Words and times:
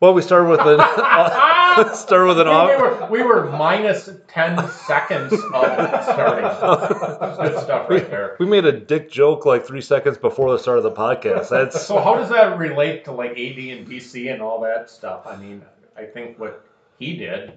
Well, 0.00 0.14
we 0.14 0.22
started 0.22 0.48
with 0.48 0.60
an 0.60 0.78
start 1.94 2.26
with 2.26 2.40
an 2.40 2.46
we, 2.46 2.52
off. 2.52 2.80
were, 2.80 3.08
we 3.10 3.22
were 3.22 3.50
minus 3.50 4.08
10 4.28 4.68
seconds 4.70 5.32
of 5.32 5.40
starting. 5.40 6.44
That's 6.44 7.38
good 7.38 7.58
stuff 7.62 7.90
right 7.90 8.10
there. 8.10 8.36
We 8.38 8.46
made 8.46 8.64
a 8.64 8.72
dick 8.72 9.10
joke 9.10 9.44
like 9.44 9.66
three 9.66 9.82
seconds 9.82 10.18
before 10.18 10.50
the 10.52 10.58
start 10.58 10.78
of 10.78 10.84
the 10.84 10.92
podcast. 10.92 11.50
That's 11.50 11.80
So 11.86 12.00
how 12.00 12.14
does 12.14 12.30
that 12.30 12.58
relate 12.58 13.04
to 13.04 13.12
like 13.12 13.32
AD 13.32 13.36
and 13.58 13.86
DC 13.86 14.32
and 14.32 14.40
all 14.40 14.60
that 14.62 14.90
stuff? 14.90 15.26
I 15.26 15.36
mean, 15.36 15.62
I 15.96 16.04
think 16.04 16.38
what 16.38 16.64
he 16.98 17.16
did 17.16 17.52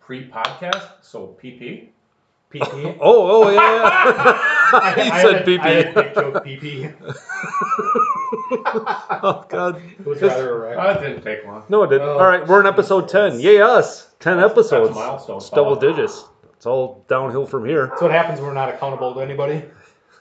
pre-podcast, 0.00 1.02
so 1.02 1.36
PP. 1.42 1.88
PP. 2.52 2.98
oh 3.00 3.44
oh 3.44 3.50
yeah. 3.50 3.60
I, 3.60 4.94
yeah. 4.94 4.94
he 5.04 5.10
I 5.10 5.22
said 5.22 5.36
had 5.36 5.48
a- 5.48 5.62
I 5.62 5.68
had 5.70 5.86
a 5.86 5.92
PP. 5.92 5.94
dick 5.94 6.14
joke 6.14 6.44
PP. 6.44 6.94
oh 9.22 9.44
god. 9.48 9.82
It 9.98 10.06
was 10.06 10.22
rather 10.22 10.56
erect. 10.56 10.78
Oh, 10.78 10.82
that 10.94 11.00
didn't 11.00 11.22
take 11.22 11.44
long. 11.44 11.64
No, 11.68 11.82
it 11.82 11.88
didn't. 11.90 12.08
Oh, 12.08 12.18
all 12.18 12.26
right, 12.26 12.46
we're 12.46 12.60
in 12.60 12.66
episode 12.66 13.08
ten. 13.08 13.40
Yay 13.40 13.60
us! 13.60 14.08
Ten 14.20 14.38
episodes. 14.40 14.88
That's 14.90 14.98
a 14.98 15.08
milestone. 15.08 15.36
It's 15.38 15.50
double 15.50 15.76
digits. 15.76 16.24
It's 16.54 16.66
all 16.66 17.04
downhill 17.08 17.46
from 17.46 17.66
here. 17.66 17.88
That's 17.88 18.02
what 18.02 18.10
happens 18.12 18.40
when 18.40 18.48
we're 18.48 18.54
not 18.54 18.68
accountable 18.70 19.14
to 19.14 19.20
anybody. 19.20 19.62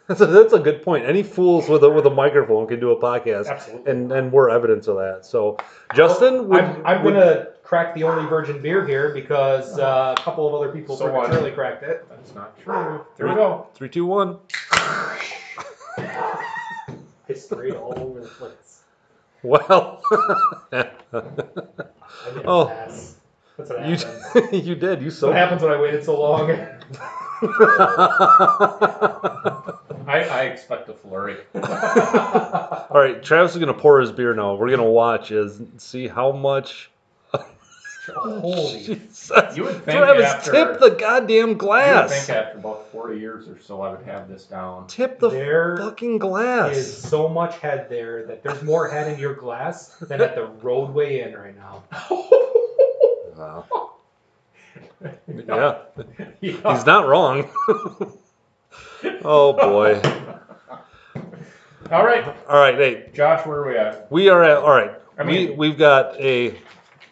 That's 0.07 0.21
a, 0.21 0.27
that's 0.27 0.53
a 0.53 0.59
good 0.59 0.83
point. 0.83 1.05
Any 1.05 1.23
fools 1.23 1.67
with 1.67 1.83
a 1.83 1.89
with 1.89 2.05
a 2.05 2.09
microphone 2.11 2.67
can 2.67 2.79
do 2.79 2.91
a 2.91 3.01
podcast, 3.01 3.47
Absolutely. 3.47 3.91
and 3.91 4.11
and 4.11 4.31
we're 4.31 4.49
evidence 4.49 4.87
of 4.87 4.97
that. 4.97 5.25
So, 5.25 5.57
Justin, 5.95 6.47
would, 6.49 6.61
I'm, 6.63 6.85
I'm 6.85 7.03
would- 7.03 7.13
gonna 7.13 7.47
crack 7.65 7.93
the 7.95 8.03
only 8.03 8.25
virgin 8.29 8.61
beer 8.61 8.85
here 8.87 9.09
because 9.13 9.77
uh, 9.79 10.15
a 10.17 10.21
couple 10.21 10.47
of 10.47 10.53
other 10.53 10.71
people 10.71 10.95
So 10.95 11.09
prematurely 11.09 11.51
cracked 11.51 11.83
it. 11.83 12.05
That's 12.09 12.33
not 12.33 12.57
true. 12.61 13.03
There 13.17 13.27
we 13.27 13.35
go. 13.35 13.67
three, 13.73 13.89
two, 13.89 14.05
one. 14.05 14.37
History 17.27 17.71
all 17.71 17.93
over 17.97 18.21
the 18.21 18.27
place. 18.27 18.81
Well, 19.41 20.01
I 20.71 20.89
didn't 22.31 22.45
Oh. 22.45 22.67
pass. 22.67 23.15
That's 23.57 23.69
what 23.69 23.87
you 23.87 23.95
happens. 23.95 24.65
you 24.67 24.75
did. 24.75 24.99
You 25.01 25.05
That's 25.09 25.17
so. 25.19 25.27
what 25.27 25.35
happens 25.37 25.61
when 25.63 25.71
I 25.71 25.79
waited 25.81 26.03
so 26.03 26.19
long. 26.19 26.51
I, 30.07 30.21
I 30.29 30.41
expect 30.43 30.89
a 30.89 30.93
flurry. 30.93 31.37
All 31.55 32.87
right, 33.01 33.21
Travis 33.23 33.53
is 33.53 33.57
gonna 33.59 33.73
pour 33.73 33.99
his 34.01 34.11
beer 34.11 34.33
now. 34.33 34.55
We're 34.55 34.69
gonna 34.69 34.83
watch 34.83 35.31
is 35.31 35.61
see 35.77 36.07
how 36.07 36.31
much. 36.31 36.89
Holy. 38.13 38.83
Jesus. 38.85 39.57
You 39.57 39.63
would 39.63 39.83
think 39.83 39.97
Travis, 39.97 40.25
after- 40.25 40.51
tip 40.51 40.79
the 40.79 40.91
goddamn 40.91 41.55
glass. 41.57 42.03
Would 42.03 42.07
glass. 42.09 42.25
think 42.27 42.37
after 42.37 42.57
about 42.59 42.91
40 42.91 43.19
years 43.19 43.47
or 43.47 43.59
so, 43.59 43.81
I 43.81 43.91
would 43.91 44.05
have 44.05 44.27
this 44.29 44.45
down. 44.45 44.87
Tip 44.87 45.19
the 45.19 45.29
There 45.29 45.77
fucking 45.77 46.17
glass. 46.19 46.75
is 46.75 46.95
so 46.97 47.27
much 47.27 47.57
head 47.59 47.87
there 47.89 48.25
that 48.27 48.43
there's 48.43 48.61
more 48.63 48.87
head 48.89 49.11
in 49.11 49.19
your 49.19 49.33
glass 49.33 49.95
than 49.97 50.21
at 50.21 50.35
the 50.35 50.45
roadway 50.61 51.21
inn 51.21 51.33
right 51.35 51.55
now. 51.57 51.83
Wow. 53.37 53.65
Yeah, 55.27 55.77
Yeah. 56.39 56.73
he's 56.73 56.85
not 56.85 57.05
wrong. 57.07 57.49
oh 59.25 59.51
boy. 59.53 60.01
All 61.91 62.03
right, 62.05 62.25
All 62.47 62.57
right, 62.57 62.75
hey, 62.75 63.09
Josh, 63.13 63.45
where 63.45 63.59
are 63.59 63.67
we 63.67 63.77
at? 63.77 64.11
we 64.11 64.29
are 64.29 64.41
at. 64.43 64.57
All 64.57 64.69
right, 64.71 64.91
I 65.19 65.23
mean- 65.23 65.49
we 65.49 65.55
we've 65.69 65.77
got 65.77 66.19
a 66.19 66.57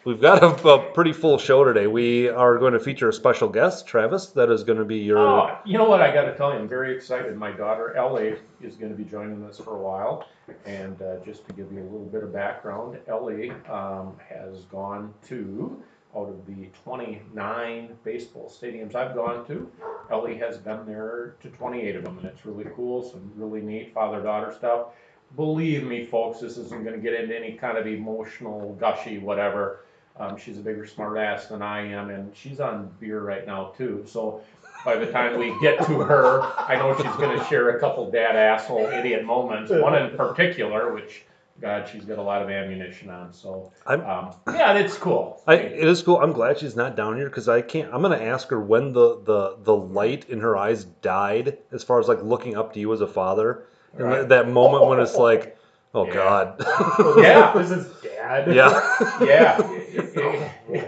we've 0.04 0.20
got 0.20 0.42
a, 0.42 0.68
a 0.68 0.92
pretty 0.92 1.12
full 1.12 1.38
show 1.38 1.64
today. 1.64 1.86
We 1.86 2.28
are 2.28 2.58
going 2.58 2.72
to 2.74 2.80
feature 2.80 3.08
a 3.08 3.12
special 3.12 3.48
guest, 3.48 3.86
Travis. 3.86 4.26
That 4.26 4.50
is 4.50 4.64
going 4.64 4.78
to 4.78 4.84
be 4.84 4.98
your. 4.98 5.18
Oh, 5.18 5.58
you 5.64 5.78
know 5.78 5.88
what? 5.88 6.00
I 6.00 6.12
got 6.12 6.24
to 6.24 6.36
tell 6.36 6.52
you, 6.52 6.58
I'm 6.58 6.68
very 6.68 6.94
excited. 6.94 7.36
My 7.36 7.52
daughter 7.52 7.94
Ellie 7.96 8.36
is 8.60 8.76
going 8.76 8.90
to 8.90 8.96
be 8.96 9.04
joining 9.04 9.44
us 9.44 9.58
for 9.58 9.76
a 9.76 9.80
while, 9.80 10.26
and 10.66 11.00
uh, 11.02 11.16
just 11.24 11.46
to 11.48 11.52
give 11.54 11.72
you 11.72 11.80
a 11.80 11.84
little 11.90 12.06
bit 12.06 12.22
of 12.22 12.32
background, 12.32 12.98
Ellie 13.08 13.50
um, 13.68 14.16
has 14.28 14.64
gone 14.64 15.12
to 15.28 15.82
out 16.16 16.28
of 16.28 16.46
the 16.46 16.68
29 16.84 17.96
baseball 18.04 18.48
stadiums 18.48 18.94
I've 18.94 19.16
gone 19.16 19.44
to. 19.48 19.68
Ellie 20.12 20.36
has 20.38 20.58
been 20.58 20.86
there 20.86 21.34
to 21.42 21.48
28 21.48 21.96
of 21.96 22.04
them, 22.04 22.18
and 22.18 22.26
it's 22.28 22.46
really 22.46 22.70
cool. 22.76 23.02
Some 23.02 23.32
really 23.34 23.60
neat 23.60 23.92
father-daughter 23.92 24.54
stuff. 24.56 24.88
Believe 25.34 25.82
me, 25.82 26.06
folks, 26.06 26.38
this 26.38 26.56
isn't 26.56 26.84
going 26.84 26.94
to 26.94 27.02
get 27.02 27.14
into 27.20 27.36
any 27.36 27.54
kind 27.54 27.76
of 27.76 27.88
emotional, 27.88 28.74
gushy, 28.74 29.18
whatever. 29.18 29.83
Um, 30.18 30.36
she's 30.36 30.58
a 30.58 30.60
bigger 30.60 30.86
smartass 30.86 31.48
than 31.48 31.60
I 31.62 31.86
am, 31.88 32.10
and 32.10 32.34
she's 32.36 32.60
on 32.60 32.90
beer 33.00 33.20
right 33.20 33.46
now 33.46 33.72
too. 33.76 34.04
So 34.06 34.40
by 34.84 34.96
the 34.96 35.06
time 35.10 35.38
we 35.38 35.58
get 35.60 35.78
to 35.86 35.98
her, 36.00 36.40
I 36.58 36.76
know 36.76 36.94
she's 36.96 37.12
going 37.16 37.36
to 37.38 37.44
share 37.46 37.70
a 37.76 37.80
couple 37.80 38.10
dad 38.10 38.36
asshole 38.36 38.86
idiot 38.86 39.24
moments. 39.24 39.72
One 39.72 39.94
in 39.96 40.16
particular, 40.16 40.92
which 40.94 41.24
God, 41.60 41.88
she's 41.90 42.04
got 42.04 42.18
a 42.18 42.22
lot 42.22 42.42
of 42.42 42.50
ammunition 42.50 43.10
on. 43.10 43.32
So 43.32 43.72
I'm- 43.86 44.04
um, 44.06 44.30
yeah, 44.54 44.74
it's 44.74 44.96
cool. 44.96 45.42
I, 45.48 45.54
it 45.54 45.88
is 45.88 46.02
cool. 46.02 46.18
I'm 46.18 46.32
glad 46.32 46.58
she's 46.58 46.76
not 46.76 46.96
down 46.96 47.16
here 47.16 47.28
because 47.28 47.48
I 47.48 47.60
can't. 47.62 47.92
I'm 47.92 48.02
gonna 48.02 48.16
ask 48.16 48.48
her 48.48 48.60
when 48.60 48.92
the, 48.92 49.20
the 49.24 49.56
the 49.62 49.74
light 49.74 50.28
in 50.28 50.40
her 50.40 50.56
eyes 50.56 50.84
died, 50.84 51.58
as 51.72 51.82
far 51.82 51.98
as 51.98 52.06
like 52.08 52.22
looking 52.22 52.56
up 52.56 52.72
to 52.74 52.80
you 52.80 52.92
as 52.92 53.00
a 53.00 53.06
father, 53.06 53.64
and 53.94 54.02
Right. 54.04 54.18
that, 54.20 54.28
that 54.28 54.48
moment 54.48 54.86
when 54.86 55.00
it's 55.00 55.14
like, 55.16 55.56
oh 55.94 56.06
Yeah. 56.06 56.14
God, 56.14 56.64
Yeah. 57.18 57.52
This 57.56 57.70
is 57.70 57.86
dad. 58.02 58.52
yeah, 58.52 58.96
yeah. 59.24 59.73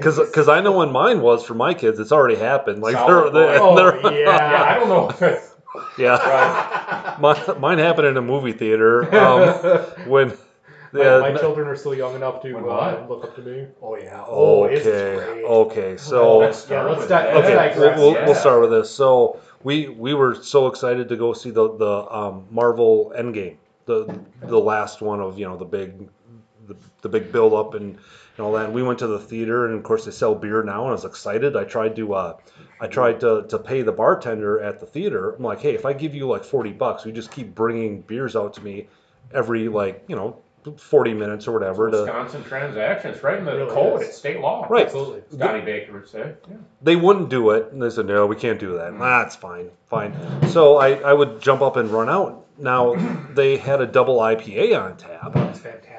Because 0.06 0.28
because 0.28 0.48
I 0.48 0.60
know 0.60 0.72
when 0.72 0.92
mine 0.92 1.20
was 1.20 1.44
for 1.44 1.54
my 1.54 1.74
kids, 1.74 1.98
it's 1.98 2.12
already 2.12 2.36
happened. 2.36 2.80
Like 2.82 2.94
they're, 2.94 3.30
they're, 3.30 3.60
Oh, 3.60 3.74
they're- 3.76 4.22
yeah, 4.22 4.64
I 4.68 4.74
don't 4.78 4.88
know 4.88 5.10
if 5.10 5.22
it's 5.22 5.52
yeah. 5.98 7.16
Mine, 7.20 7.60
mine 7.60 7.78
happened 7.78 8.06
in 8.08 8.16
a 8.16 8.22
movie 8.22 8.52
theater 8.52 9.02
um, 9.14 9.48
when. 10.08 10.32
My, 10.92 11.02
Yeah, 11.02 11.18
my 11.18 11.30
n- 11.30 11.38
children 11.38 11.66
are 11.66 11.76
still 11.76 11.94
young 11.94 12.14
enough 12.14 12.40
to 12.42 12.56
uh, 12.56 13.04
look 13.08 13.24
up 13.24 13.34
to 13.34 13.42
me. 13.42 13.66
Oh 13.82 13.96
yeah. 13.96 14.24
Oh, 14.26 14.64
okay, 14.64 15.16
great. 15.16 15.44
okay, 15.44 15.96
so. 15.96 16.38
Let's 16.38 16.70
Yeah, 16.70 16.82
let's 16.84 17.02
di- 17.02 17.08
that. 17.08 17.34
let's 17.34 17.46
Okay, 17.48 17.54
digress, 17.54 17.98
we'll, 17.98 18.12
we'll, 18.12 18.24
we'll 18.26 18.34
start 18.34 18.60
with 18.62 18.70
this. 18.70 18.90
So 18.90 19.38
we 19.64 19.88
we 19.88 20.14
were 20.14 20.34
so 20.34 20.68
excited 20.68 21.08
to 21.08 21.16
go 21.16 21.32
see 21.34 21.50
the 21.50 21.76
the 21.76 22.06
um, 22.10 22.46
Marvel 22.50 23.12
Endgame, 23.18 23.56
the 23.84 24.18
the 24.42 24.58
last 24.58 25.02
one 25.02 25.20
of 25.20 25.38
you 25.38 25.44
know 25.46 25.56
the 25.56 25.66
big 25.66 26.08
the, 26.68 26.76
the 27.02 27.08
big 27.08 27.30
build 27.32 27.52
up 27.52 27.74
and, 27.74 27.98
and 28.36 28.44
all 28.46 28.52
that. 28.52 28.66
And 28.66 28.74
we 28.74 28.82
went 28.82 28.98
to 29.00 29.06
the 29.06 29.18
theater, 29.18 29.66
and 29.66 29.74
of 29.74 29.82
course 29.82 30.04
they 30.04 30.10
sell 30.10 30.34
beer 30.34 30.62
now, 30.62 30.82
and 30.82 30.88
I 30.90 30.92
was 30.92 31.04
excited. 31.04 31.56
I 31.56 31.64
tried 31.64 31.96
to 31.96 32.14
uh, 32.14 32.36
I 32.80 32.86
tried 32.86 33.20
to, 33.20 33.44
to 33.48 33.58
pay 33.58 33.82
the 33.82 33.92
bartender 33.92 34.60
at 34.60 34.80
the 34.80 34.86
theater. 34.86 35.32
I'm 35.32 35.42
like, 35.42 35.60
hey, 35.60 35.74
if 35.74 35.86
I 35.86 35.92
give 35.92 36.14
you 36.14 36.26
like 36.26 36.44
forty 36.44 36.72
bucks, 36.72 37.06
you 37.06 37.12
just 37.12 37.30
keep 37.30 37.54
bringing 37.54 38.02
beers 38.02 38.36
out 38.36 38.54
to 38.54 38.60
me 38.62 38.88
every 39.32 39.68
like 39.68 40.04
you 40.08 40.16
know 40.16 40.38
forty 40.76 41.14
minutes 41.14 41.46
or 41.46 41.52
whatever 41.52 41.90
to 41.90 41.98
Wisconsin 42.02 42.42
transactions, 42.44 43.22
right 43.22 43.38
in 43.38 43.44
the 43.44 43.56
Really 43.56 43.70
code. 43.72 44.02
is. 44.02 44.08
It's 44.08 44.18
state 44.18 44.40
law. 44.40 44.66
Right. 44.68 44.86
Absolutely. 44.86 45.22
Scotty 45.38 45.60
Baker 45.60 45.92
would 45.92 46.08
say. 46.08 46.34
Yeah. 46.50 46.56
they 46.82 46.96
wouldn't 46.96 47.28
do 47.28 47.50
it. 47.50 47.70
And 47.72 47.80
they 47.80 47.88
said, 47.88 48.06
no, 48.06 48.26
we 48.26 48.34
can't 48.34 48.58
do 48.58 48.76
that. 48.76 48.98
That's 48.98 49.36
fine, 49.36 49.70
fine. 49.88 50.12
So 50.48 50.76
I, 50.78 50.94
I 50.94 51.12
would 51.12 51.40
jump 51.40 51.62
up 51.62 51.76
and 51.76 51.88
run 51.88 52.08
out. 52.08 52.46
Now, 52.58 52.94
they 53.34 53.58
had 53.58 53.80
a 53.80 53.86
double 53.86 54.18
IPA 54.18 54.82
on 54.82 54.96
tap. 54.96 55.34
That's 55.34 55.60
fantastic. 55.60 55.95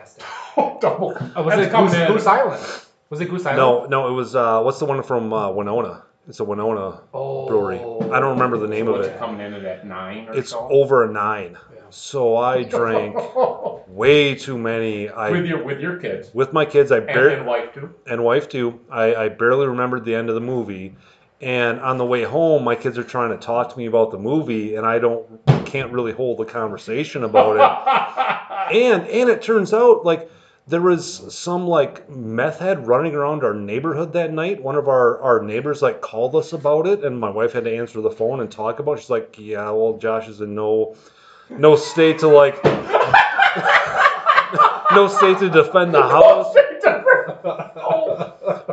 Double. 0.81 1.15
Uh, 1.35 1.43
was 1.43 1.55
That's 1.55 1.67
it 1.67 1.71
Goose. 1.75 2.07
Goose 2.07 2.25
Island? 2.27 2.63
Was 3.09 3.21
it 3.21 3.29
Goose 3.29 3.45
Island? 3.45 3.57
No, 3.57 3.85
no, 3.85 4.07
it 4.09 4.11
was, 4.11 4.35
uh, 4.35 4.61
what's 4.61 4.79
the 4.79 4.85
one 4.85 5.01
from 5.03 5.31
uh, 5.33 5.49
Winona? 5.51 6.03
It's 6.27 6.39
a 6.41 6.43
Winona 6.43 7.01
Oh. 7.13 7.47
brewery. 7.47 7.79
I 8.11 8.19
don't 8.19 8.31
remember 8.31 8.57
the 8.57 8.67
name 8.67 8.87
of 8.89 8.99
it. 9.01 9.17
coming 9.17 9.39
in 9.39 9.53
at 9.53 9.85
nine 9.87 10.27
or 10.27 10.33
It's 10.35 10.49
so? 10.49 10.67
over 10.69 11.05
a 11.05 11.07
nine. 11.11 11.57
Yeah. 11.73 11.81
So 11.89 12.35
I 12.35 12.63
drank 12.77 13.15
way 13.87 14.35
too 14.35 14.57
many. 14.57 15.07
with 15.31 15.45
your 15.45 15.63
with 15.63 15.79
your 15.79 15.95
kids 15.97 16.29
with 16.33 16.51
my 16.51 16.65
kids, 16.65 16.91
I 16.91 16.97
and, 16.97 17.05
barely 17.07 17.35
and 17.35 17.45
wife 17.45 17.73
too. 17.73 17.95
and 18.07 18.23
wife 18.25 18.49
too. 18.49 18.77
I, 18.91 19.15
I 19.15 19.29
barely 19.29 19.67
remembered 19.67 20.03
the 20.03 20.15
end 20.15 20.27
of 20.27 20.35
the 20.35 20.41
movie. 20.41 20.95
And 21.39 21.79
on 21.79 21.97
the 21.97 22.05
way 22.05 22.23
home, 22.23 22.63
my 22.65 22.75
kids 22.75 22.97
are 22.97 23.03
trying 23.05 23.29
to 23.29 23.37
talk 23.37 23.71
to 23.71 23.77
me 23.77 23.85
about 23.85 24.11
the 24.11 24.17
movie, 24.17 24.75
and 24.75 24.85
I 24.85 24.99
don't 24.99 25.25
can't 25.65 25.93
really 25.93 26.11
hold 26.11 26.39
the 26.39 26.45
conversation 26.45 27.23
about 27.23 27.55
it. 27.55 28.75
and 28.75 29.07
and 29.07 29.29
it 29.29 29.41
turns 29.41 29.73
out 29.73 30.03
like 30.03 30.29
there 30.67 30.81
was 30.81 31.33
some 31.33 31.65
like 31.67 32.09
meth 32.09 32.59
head 32.59 32.87
running 32.87 33.15
around 33.15 33.43
our 33.43 33.53
neighborhood 33.53 34.11
that 34.13 34.33
night. 34.33 34.61
One 34.61 34.75
of 34.75 34.87
our 34.89 35.19
our 35.21 35.41
neighbors 35.41 35.81
like 35.81 36.01
called 36.01 36.35
us 36.35 36.51
about 36.53 36.87
it, 36.87 37.05
and 37.05 37.17
my 37.19 37.29
wife 37.29 37.53
had 37.53 37.63
to 37.63 37.75
answer 37.75 38.01
the 38.01 38.11
phone 38.11 38.41
and 38.41 38.51
talk 38.51 38.79
about. 38.79 38.97
it. 38.97 39.01
She's 39.01 39.09
like, 39.09 39.35
"Yeah, 39.39 39.71
well, 39.71 39.97
Josh 39.97 40.27
is 40.27 40.41
in 40.41 40.55
no 40.55 40.95
no 41.49 41.75
state 41.77 42.19
to 42.19 42.27
like 42.27 42.61
no 44.91 45.07
state 45.17 45.39
to 45.39 45.49
defend 45.49 45.93
the 45.93 46.01
house." 46.01 46.53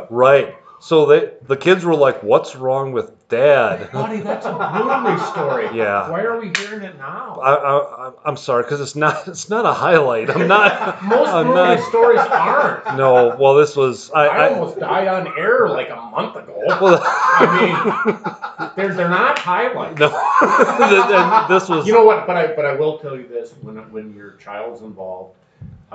Right. 0.09 0.55
So 0.85 1.07
they 1.07 1.31
the 1.47 1.57
kids 1.57 1.83
were 1.83 1.95
like, 1.95 2.21
"What's 2.21 2.55
wrong 2.55 2.91
with 2.91 3.27
Dad?" 3.27 3.91
Buddy, 3.91 4.19
that's 4.19 4.45
a 4.45 4.53
brewery 4.53 5.19
story. 5.31 5.65
Yeah. 5.75 6.11
Why 6.11 6.21
are 6.21 6.39
we 6.39 6.51
hearing 6.59 6.83
it 6.83 6.95
now? 6.99 7.39
I, 7.41 7.55
I, 7.55 8.11
I'm 8.23 8.37
sorry, 8.37 8.61
because 8.61 8.81
it's 8.81 8.95
not 8.95 9.27
it's 9.27 9.49
not 9.49 9.65
a 9.65 9.73
highlight. 9.73 10.29
I'm 10.29 10.47
not. 10.47 11.03
Most 11.03 11.29
I'm 11.29 11.47
not. 11.47 11.79
stories 11.89 12.19
aren't. 12.19 12.97
No. 12.97 13.35
Well, 13.39 13.55
this 13.55 13.75
was 13.75 14.11
I. 14.11 14.27
I 14.27 14.37
I 14.45 14.53
almost 14.53 14.79
died 14.79 15.07
on 15.07 15.27
air 15.39 15.69
like 15.69 15.89
a 15.89 15.95
month 15.95 16.35
ago. 16.35 16.53
well, 16.67 17.01
I 17.03 17.45
mean, 17.57 18.75
they're, 18.75 18.93
they're 18.93 19.09
not 19.09 19.39
highlights. 19.39 19.99
no. 19.99 20.09
and 20.09 21.49
this 21.51 21.67
was. 21.67 21.87
You 21.87 21.93
know 21.93 22.05
what? 22.05 22.27
But 22.27 22.37
I 22.37 22.53
but 22.55 22.63
I 22.63 22.75
will 22.75 22.99
tell 22.99 23.17
you 23.17 23.27
this: 23.27 23.55
when 23.63 23.77
when 23.91 24.13
your 24.13 24.33
child's 24.33 24.81
involved, 24.81 25.33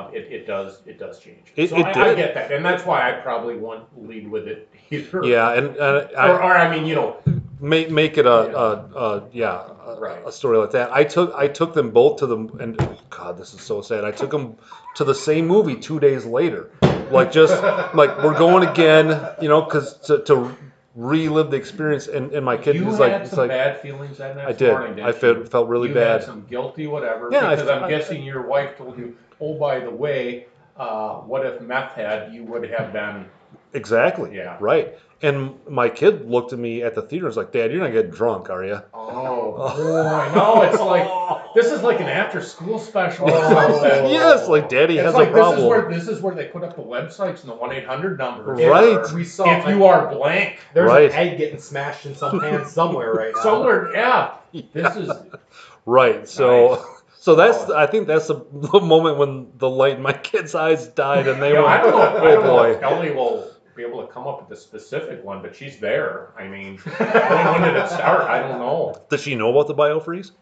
um, 0.07 0.15
it, 0.15 0.31
it 0.31 0.47
does 0.47 0.81
it 0.87 0.99
does 0.99 1.19
change. 1.21 1.53
It- 1.57 1.71
so 1.71 1.77
it 1.77 1.87
I, 1.87 2.11
I 2.11 2.15
get 2.15 2.35
that, 2.35 2.53
and 2.53 2.65
that's 2.65 2.85
why 2.85 3.09
I 3.09 3.13
probably 3.21 3.57
won't 3.57 3.85
lead 4.09 4.29
with 4.29 4.49
it 4.49 4.69
either. 4.91 5.25
Yeah, 5.25 5.53
and, 5.53 5.69
and 5.69 5.79
Or, 5.79 6.17
I 6.19 6.29
or 6.31 6.57
I 6.57 6.75
mean, 6.75 6.87
you 6.87 6.95
know, 6.95 7.17
make 7.61 7.91
make 7.91 8.19
it 8.19 8.27
a, 8.27 8.57
a, 8.57 8.73
a 8.97 9.29
yeah 9.33 9.63
a, 9.87 10.01
Right. 10.01 10.23
a 10.27 10.33
story 10.33 10.59
like 10.59 10.71
that. 10.73 10.93
I 10.93 11.05
took 11.05 11.35
I 11.35 11.49
took 11.49 11.75
them 11.75 11.91
both 11.91 12.19
to 12.21 12.27
the 12.27 12.37
and 12.61 12.77
oh 12.81 12.97
god, 13.11 13.37
this 13.39 13.55
is 13.55 13.61
so 13.61 13.81
sad. 13.83 14.05
I 14.05 14.11
took 14.13 14.31
them 14.31 14.57
to 14.97 15.05
the 15.05 15.15
same 15.15 15.47
movie 15.47 15.77
two 15.77 16.01
days 16.01 16.25
later, 16.25 16.71
like 17.11 17.31
just 17.33 17.55
like 17.95 18.23
we're 18.23 18.39
going 18.39 18.67
again, 18.69 19.09
you 19.41 19.49
know, 19.49 19.63
because 19.63 19.99
to, 20.07 20.23
to 20.25 20.57
relive 20.95 21.51
the 21.51 21.57
experience. 21.57 22.09
And, 22.09 22.33
and 22.33 22.45
my 22.45 22.57
kid 22.57 22.77
you 22.77 22.85
was 22.85 22.99
like, 22.99 23.13
it's 23.13 23.31
some 23.31 23.41
like 23.41 23.51
bad 23.51 23.81
feelings 23.81 24.19
that 24.19 24.39
I 24.39 24.53
did. 24.53 24.71
morning. 24.71 24.97
Didn't 24.97 25.09
I 25.09 25.13
felt 25.13 25.49
felt 25.49 25.69
really 25.69 25.89
you 25.89 25.95
bad. 25.95 26.21
Had 26.21 26.25
some 26.25 26.47
guilty 26.47 26.87
whatever. 26.87 27.29
Yeah, 27.33 27.51
because 27.51 27.69
I- 27.69 27.89
guessing 27.89 28.23
your 28.23 28.43
wife 28.43 28.77
told 28.77 28.99
you, 28.99 29.17
oh, 29.41 29.55
by 29.55 29.81
the 29.81 29.91
way, 29.91 30.47
uh, 30.77 31.15
what 31.17 31.45
if 31.47 31.61
meth 31.61 31.93
had, 31.93 32.33
you 32.33 32.45
would 32.45 32.69
have 32.71 32.93
been, 32.93 33.27
Exactly. 33.73 34.37
Yeah. 34.37 34.57
Right. 34.59 34.99
And 35.23 35.55
my 35.69 35.89
kid 35.89 36.29
looked 36.29 36.53
at 36.53 36.59
me 36.59 36.83
at 36.83 36.95
the 36.97 37.03
theater 37.03 37.27
and 37.27 37.31
was 37.31 37.37
like, 37.37 37.53
Dad, 37.53 37.71
you're 37.71 37.81
not 37.83 37.93
getting 37.93 38.11
drunk, 38.11 38.51
are 38.51 38.65
you? 38.65 38.81
oh, 38.95 39.53
boy, 39.77 40.35
no, 40.35 40.63
it's 40.63 40.81
like, 40.81 41.55
this 41.55 41.71
is 41.71 41.83
like 41.83 42.01
an 42.01 42.07
after-school 42.09 42.79
special 42.81 43.27
or 43.29 43.33
Oh. 43.35 43.79
something. 43.79 44.11
yes, 44.11 44.49
like 44.49 44.69
Daddy 44.69 44.97
It's 44.99 45.05
has 45.05 45.15
like 45.15 45.29
a 45.29 45.33
this 45.35 45.59
is 45.59 45.65
where 45.65 45.81
problem. 45.83 45.99
this 46.01 46.09
is 46.09 46.21
where 46.23 46.35
they 46.35 46.47
put 46.47 46.65
up 46.65 46.75
the 46.75 46.83
websites 46.83 47.43
and 47.43 47.51
the 47.51 47.55
one 47.55 47.71
eight 47.73 47.87
hundred 47.87 48.19
numbers. 48.19 48.61
Right. 48.65 49.13
We 49.13 49.25
saw 49.25 49.45
If 49.59 49.69
you 49.69 49.85
are 49.85 50.11
blank 50.13 50.59
there's 50.75 50.89
Right. 50.89 51.11
an 51.11 51.17
egg 51.17 51.39
getting 51.39 51.61
smashed 51.61 52.07
in 52.07 52.15
some 52.17 52.41
pan 52.41 52.65
somewhere 52.67 53.13
right 53.13 53.33
now. 53.37 53.43
somewhere, 53.45 53.93
yeah. 53.95 54.35
This 54.73 54.97
is 54.97 55.11
Right. 55.87 56.27
So 56.29 56.75
Nice. 56.77 57.00
So 57.21 57.35
that's 57.35 57.59
Oh. 57.69 57.77
I 57.77 57.87
think 57.87 58.07
that's 58.07 58.29
the, 58.29 58.35
the 58.53 58.81
moment 58.81 59.19
when 59.19 59.53
the 59.59 59.69
light 59.69 59.97
in 59.97 60.03
my 60.03 60.13
kid's 60.15 60.55
eyes 60.55 60.89
died 60.89 61.29
and 61.29 61.41
they 61.43 61.49
you 61.49 61.55
know, 61.55 61.67
went, 61.67 61.83
don't 61.83 61.93
know. 61.93 62.01
I 62.01 62.33
oh 62.33 62.35
don't 62.37 62.47
boy. 62.47 62.79
Ellie 62.81 63.11
will 63.13 63.51
be 63.77 63.83
able 63.83 64.01
to 64.07 64.13
come 64.13 64.27
up 64.27 64.41
with 64.41 64.49
the 64.49 64.57
specific 64.57 65.23
one, 65.23 65.43
but 65.43 65.55
she's 65.55 65.79
there. 65.79 66.31
I 66.39 66.49
mean, 66.49 66.79
when, 66.79 67.09
when 67.53 67.63
did 67.63 67.77
it 67.77 67.89
start? 67.89 68.23
I 68.23 68.41
don't 68.41 68.59
know. 68.59 68.95
Does 69.11 69.23
she 69.23 69.35
know 69.35 69.51
about 69.51 69.69
the 69.69 69.75
biofreeze? 69.75 70.33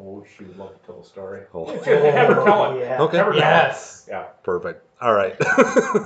Oh, 0.00 0.24
she 0.36 0.44
would 0.44 0.56
love 0.56 0.80
to 0.80 0.86
tell 0.86 1.00
a 1.00 1.04
story. 1.04 1.42
Oh. 1.52 1.66
Have 1.66 1.84
her 1.84 2.44
tell 2.44 2.76
it. 2.76 2.80
Yeah. 2.80 3.02
Okay. 3.02 3.16
Have 3.16 3.26
her 3.26 3.32
tell 3.32 3.40
it. 3.40 3.42
Yes. 3.42 4.08
Perfect. 4.44 4.86
All 5.00 5.12
right. 5.14 5.36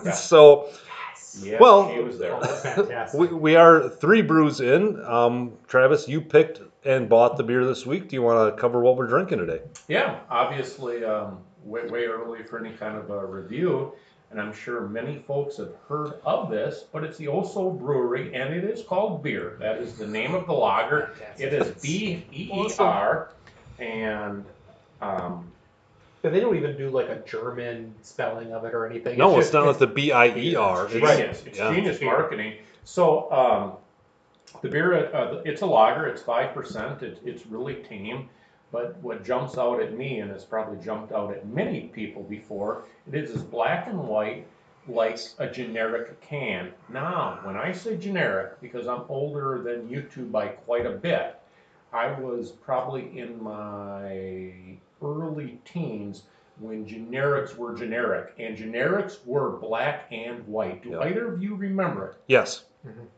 Yeah. 0.04 0.12
so 0.12 0.70
Yeah, 1.42 1.58
Well- 1.60 1.92
she 1.92 2.00
was 2.00 2.18
there. 2.18 2.34
Oh, 2.34 2.40
that's 2.40 2.62
fantastic. 2.74 3.20
we, 3.20 3.26
we 3.28 3.56
are 3.56 3.88
three 3.90 4.22
brews 4.22 4.60
in. 4.60 5.02
Um, 5.04 5.52
Travis, 5.68 6.08
you 6.08 6.20
picked 6.20 6.60
and 6.84 7.08
bought 7.08 7.36
the 7.36 7.42
beer 7.42 7.64
this 7.64 7.86
week. 7.86 8.08
Do 8.08 8.16
you 8.16 8.22
want 8.22 8.54
to 8.54 8.60
cover 8.60 8.80
what 8.80 8.96
we're 8.96 9.06
drinking 9.06 9.38
today? 9.38 9.60
Yeah, 9.88 10.20
obviously, 10.30 11.04
um, 11.04 11.38
way, 11.64 11.86
way 11.88 12.04
early 12.04 12.42
for 12.42 12.58
any 12.58 12.74
kind 12.76 12.96
of 12.96 13.10
a 13.10 13.24
review, 13.24 13.92
and 14.30 14.40
I'm 14.40 14.52
sure 14.52 14.80
many 14.88 15.18
folks 15.26 15.56
have 15.58 15.72
heard 15.88 16.14
of 16.24 16.50
this, 16.50 16.84
but 16.92 17.04
it's 17.04 17.18
the 17.18 17.26
Oso 17.26 17.76
Brewery, 17.78 18.34
and 18.34 18.52
it 18.52 18.64
is 18.64 18.82
called 18.82 19.22
beer. 19.22 19.56
That 19.60 19.78
is 19.78 19.94
the 19.94 20.06
name 20.06 20.34
of 20.34 20.46
the 20.46 20.54
lager. 20.54 21.14
It 21.38 21.52
is 21.52 21.68
B 21.82 22.24
E 22.32 22.50
E 22.52 22.70
R, 22.78 23.30
and 23.78 24.44
um, 25.00 25.50
But 26.22 26.32
they 26.32 26.40
don't 26.40 26.56
even 26.56 26.76
do 26.76 26.88
like 26.90 27.08
a 27.08 27.22
German 27.26 27.94
spelling 28.02 28.52
of 28.52 28.64
it 28.64 28.74
or 28.74 28.86
anything. 28.86 29.18
No, 29.18 29.30
it's 29.38 29.46
just- 29.48 29.54
not 29.54 29.66
like 29.66 29.78
the 29.78 29.86
B 29.86 30.12
I 30.12 30.28
E 30.36 30.54
R. 30.56 30.86
It's 30.86 30.94
It's- 30.94 31.16
genius. 31.16 31.42
It's 31.46 31.58
yeah. 31.58 31.74
genius 31.74 32.00
marketing. 32.00 32.54
So 32.84 33.30
um, 33.30 33.72
the 34.60 34.68
beer, 34.68 35.14
uh, 35.14 35.42
it's 35.44 35.62
a 35.62 35.66
lager. 35.66 36.06
It's 36.06 36.22
five 36.22 36.54
percent. 36.54 37.02
It, 37.02 37.20
it's 37.24 37.46
really 37.46 37.76
tame. 37.76 38.28
But 38.70 38.96
what 39.02 39.22
jumps 39.24 39.58
out 39.58 39.82
at 39.82 39.96
me, 39.96 40.20
and 40.20 40.30
has 40.30 40.44
probably 40.44 40.82
jumped 40.82 41.12
out 41.12 41.32
at 41.32 41.46
many 41.46 41.88
people 41.88 42.22
before, 42.22 42.84
it 43.06 43.14
is 43.14 43.30
as 43.30 43.42
black 43.42 43.86
and 43.86 44.08
white, 44.08 44.46
like 44.88 45.18
a 45.38 45.46
generic 45.46 46.20
can. 46.22 46.72
Now, 46.88 47.38
when 47.42 47.56
I 47.56 47.72
say 47.72 47.98
generic, 47.98 48.60
because 48.62 48.86
I'm 48.86 49.04
older 49.08 49.62
than 49.62 49.90
you 49.90 50.02
two 50.02 50.24
by 50.24 50.48
quite 50.48 50.86
a 50.86 50.90
bit, 50.90 51.38
I 51.92 52.18
was 52.18 52.50
probably 52.50 53.18
in 53.18 53.42
my 53.42 54.52
early 55.02 55.58
teens 55.66 56.22
when 56.58 56.86
generics 56.86 57.56
were 57.56 57.74
generic, 57.74 58.32
and 58.38 58.56
generics 58.56 59.18
were 59.26 59.50
black 59.58 60.06
and 60.10 60.46
white. 60.46 60.82
Do 60.82 61.00
either 61.00 61.34
of 61.34 61.42
you 61.42 61.56
remember 61.56 62.06
it? 62.06 62.16
Yes. 62.26 62.64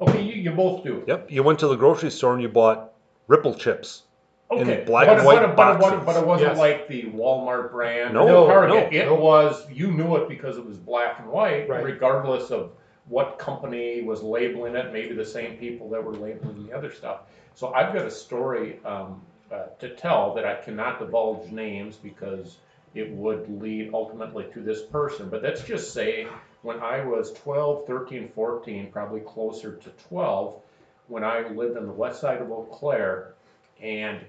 Okay, 0.01 0.23
you, 0.23 0.35
you 0.35 0.51
both 0.53 0.85
do. 0.85 1.05
Yep. 1.07 1.31
You 1.31 1.43
went 1.43 1.59
to 1.61 1.69
the 1.69 1.77
grocery 1.77 2.11
store 2.11 2.35
and 2.35 2.43
you 2.43 2.49
bought 2.49 2.93
Ripple 3.29 3.55
chips. 3.55 4.03
in 4.51 4.59
Okay, 4.71 4.85
black 4.85 5.07
but, 5.07 5.17
and 5.19 5.27
white 5.27 5.41
but, 5.41 5.51
it- 5.51 5.57
but, 5.57 5.77
it 5.77 5.81
wasn't, 5.81 6.05
boxes. 6.05 6.07
but 6.07 6.17
it 6.23 6.27
wasn't 6.27 6.51
Yes. 6.51 6.59
like 6.59 6.89
the 6.89 7.03
Walmart 7.05 7.71
brand 7.73 8.15
No, 8.15 8.45
or 8.45 8.47
Target. 8.49 8.93
no, 8.93 8.99
it 9.01 9.05
no. 9.07 9.15
was 9.15 9.71
you 9.71 9.91
knew 9.91 10.17
it 10.17 10.29
because 10.29 10.59
it 10.59 10.67
was 10.67 10.77
black 10.77 11.19
and 11.19 11.29
white, 11.29 11.69
Right. 11.69 11.83
regardless 11.83 12.51
of 12.51 12.73
what 13.09 13.39
company 13.39 14.03
was 14.03 14.23
labeling 14.23 14.77
it. 14.77 14.93
Maybe 14.93 15.15
the 15.15 15.25
same 15.25 15.57
people 15.57 15.89
that 15.91 16.05
were 16.05 16.13
labeling 16.15 16.67
the 16.67 16.73
other 16.77 16.93
stuff. 16.93 17.21
So 17.55 17.73
I've 17.73 17.95
got 17.95 18.05
a 18.05 18.11
story 18.11 18.81
um, 18.85 19.23
uh, 19.51 19.65
to 19.79 19.91
tell 19.95 20.35
that 20.35 20.45
I 20.45 20.57
cannot 20.57 20.99
divulge 20.99 21.51
names 21.51 21.97
because 21.97 22.59
it 22.95 23.11
would 23.13 23.61
lead 23.63 23.91
ultimately 23.95 24.45
to 24.53 24.61
this 24.61 24.83
person. 24.83 25.29
But 25.31 25.43
let's 25.43 25.63
just 25.63 25.93
say 25.95 26.27
when 26.65 26.81
I 26.81 27.05
was 27.05 27.33
12, 27.35 27.87
13, 27.87 28.31
14, 28.35 28.91
probably 28.91 29.21
closer 29.21 29.77
to 29.77 29.91
12, 30.09 30.61
when 31.09 31.23
I 31.23 31.47
lived 31.49 31.77
on 31.77 31.87
the 31.87 31.93
west 31.93 32.23
side 32.23 32.41
of 32.41 32.51
Eau 32.51 32.67
Claire, 32.73 33.35
and 33.83 34.21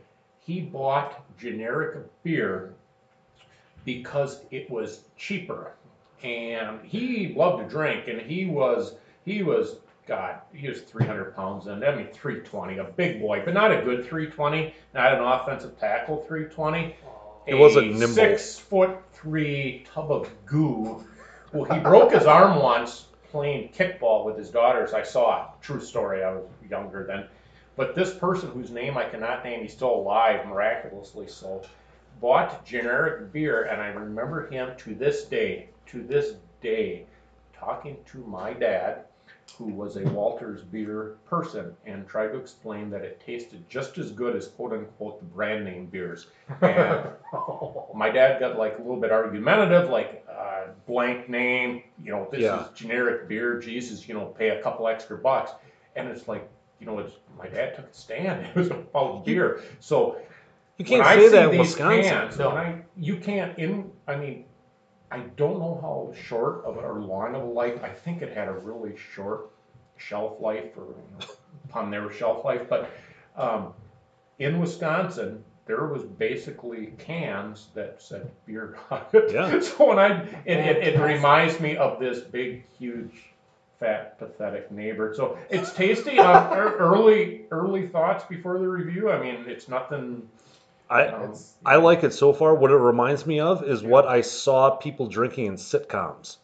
he 0.42 0.60
bought 0.60 1.24
generic 1.40 1.98
beer 2.24 2.74
because 3.86 4.42
it 4.52 4.70
was 4.70 5.06
cheaper. 5.18 5.72
And 6.24 6.82
he 6.84 7.34
loved 7.36 7.64
to 7.64 7.70
drink, 7.70 8.10
and 8.10 8.20
he 8.20 8.46
was 8.46 8.96
he 9.24 9.42
was 9.42 9.78
God, 10.06 10.42
he 10.54 10.68
was 10.68 10.82
300 10.82 11.36
pounds, 11.36 11.68
and 11.68 11.84
I 11.84 11.96
mean 11.96 12.08
320, 12.08 12.80
a 12.80 12.84
big 12.84 13.22
boy, 13.22 13.44
but 13.46 13.54
not 13.54 13.72
a 13.72 13.82
good 13.82 14.06
320, 14.06 14.74
not 14.94 15.14
an 15.14 15.22
offensive 15.22 15.80
tackle 15.80 16.24
320. 16.28 16.96
It 17.48 17.56
wasn't 17.56 17.92
nimble. 17.94 18.08
Six 18.08 18.58
foot 18.60 18.98
three 19.14 19.86
tub 19.94 20.12
of 20.12 20.30
goo. 20.46 21.06
Well, 21.56 21.74
he 21.74 21.80
broke 21.80 22.12
his 22.12 22.26
arm 22.26 22.62
once 22.62 23.06
playing 23.32 23.70
kickball 23.70 24.26
with 24.26 24.38
his 24.38 24.50
daughters. 24.50 24.92
I 24.94 25.04
saw 25.04 25.42
it. 25.42 25.48
True 25.62 25.80
story. 25.80 26.22
I 26.22 26.34
was 26.34 26.44
younger 26.70 27.06
then. 27.06 27.28
But 27.78 27.96
this 27.96 28.14
person 28.14 28.50
whose 28.52 28.72
name 28.72 28.98
I 28.98 29.06
cannot 29.06 29.46
name, 29.46 29.62
he's 29.62 29.72
still 29.72 29.96
alive 29.96 30.46
miraculously 30.48 31.30
so, 31.30 31.62
bought 32.20 32.66
generic 32.66 33.32
beer, 33.32 33.64
and 33.64 33.82
I 33.82 33.88
remember 33.88 34.48
him 34.48 34.72
to 34.80 34.96
this 34.96 35.24
day, 35.24 35.70
to 35.88 36.04
this 36.04 36.34
day, 36.62 37.06
talking 37.54 37.98
to 38.12 38.18
my 38.26 38.52
dad, 38.52 39.06
who 39.58 39.66
was 39.66 39.96
a 39.96 40.04
Walters 40.10 40.62
beer 40.62 41.16
person, 41.26 41.74
and 41.86 42.06
tried 42.06 42.34
to 42.34 42.38
explain 42.38 42.90
that 42.90 43.02
it 43.02 43.22
tasted 43.26 43.70
just 43.70 43.98
as 43.98 44.12
good 44.12 44.36
as 44.36 44.48
quote 44.48 44.74
unquote 44.74 45.20
the 45.20 45.26
brand 45.26 45.64
name 45.64 45.86
beers. 45.86 46.28
And 46.62 47.08
my 47.96 48.10
dad 48.10 48.42
got 48.42 48.58
like 48.58 48.78
a 48.78 48.82
little 48.82 49.00
bit 49.00 49.12
argumentative, 49.12 49.90
like 49.90 50.15
uh, 50.38 50.68
blank 50.88 51.30
name, 51.30 51.84
you 52.04 52.12
know, 52.12 52.28
this 52.32 52.42
Yeah. 52.42 52.66
is 52.66 52.70
generic 52.72 53.28
beer, 53.28 53.60
Jesus, 53.60 54.08
you 54.08 54.14
know, 54.14 54.26
pay 54.26 54.50
a 54.50 54.62
couple 54.62 54.88
extra 54.88 55.18
bucks. 55.18 55.52
And 55.96 56.08
it's 56.10 56.28
like, 56.28 56.48
you 56.80 56.86
know, 56.86 57.00
it's 57.00 57.16
my 57.38 57.48
dad 57.48 57.76
took 57.76 57.90
a 57.90 57.94
stand. 57.94 58.46
It 58.50 58.56
was 58.56 58.70
about 58.70 59.26
beer. 59.26 59.62
So 59.80 60.18
You 60.78 60.86
can't 60.86 61.06
say 61.06 61.30
that 61.30 61.54
in 61.54 61.60
Wisconsin. 61.60 62.04
Cans, 62.04 62.38
No. 62.38 62.50
I 62.50 62.82
you 62.98 63.18
can't 63.18 63.58
in 63.58 63.92
I 64.08 64.16
mean, 64.18 64.46
I 65.12 65.20
don't 65.38 65.60
know 65.60 65.80
how 65.82 66.14
short 66.20 66.66
of 66.66 66.78
or 66.78 67.00
long 67.00 67.36
of 67.36 67.44
a 67.44 67.46
life. 67.46 67.82
I 67.84 67.90
think 67.90 68.22
it 68.22 68.36
had 68.36 68.50
a 68.50 68.54
really 68.54 68.98
short 68.98 69.52
shelf 69.98 70.42
life 70.42 70.76
or 70.78 70.88
you 70.88 71.18
know, 71.20 71.26
upon 71.70 71.90
their 71.92 72.12
shelf 72.12 72.44
life, 72.44 72.68
but 72.68 72.90
um, 73.38 73.74
in 74.40 74.60
Wisconsin 74.60 75.44
there 75.66 75.86
was 75.86 76.04
basically 76.04 76.94
cans 77.00 77.68
that 77.74 78.02
said 78.02 78.30
beer 78.46 78.78
on 78.92 79.02
it. 79.14 79.34
Yeah. 79.34 79.60
So 79.62 79.90
when 79.90 80.00
I 80.00 80.22
it, 80.46 80.58
it, 80.60 80.96
it 80.96 81.00
reminds 81.00 81.60
me 81.60 81.76
of 81.78 82.00
this 82.00 82.20
big 82.20 82.66
huge 82.78 83.14
fat 83.80 84.18
pathetic 84.20 84.72
neighbor. 84.72 85.14
So 85.16 85.38
it's 85.50 85.74
tasty. 85.74 86.20
Um, 86.26 86.54
ear- 86.54 86.76
early 86.78 87.46
early 87.52 87.88
thoughts 87.88 88.24
before 88.26 88.60
the 88.60 88.68
review. 88.68 89.12
I 89.12 89.20
mean, 89.22 89.46
it's 89.48 89.68
nothing. 89.68 90.28
I 90.90 91.08
um, 91.08 91.24
It's- 91.24 91.56
I 91.66 91.78
like 91.78 92.04
it 92.04 92.14
so 92.14 92.32
far. 92.32 92.54
What 92.56 92.72
it 92.72 92.76
reminds 92.78 93.26
me 93.26 93.40
of 93.40 93.64
is 93.64 93.84
what 93.84 94.08
I 94.08 94.22
saw 94.22 94.70
people 94.72 95.08
drinking 95.08 95.48
in 95.48 95.56
sitcoms, 95.56 96.38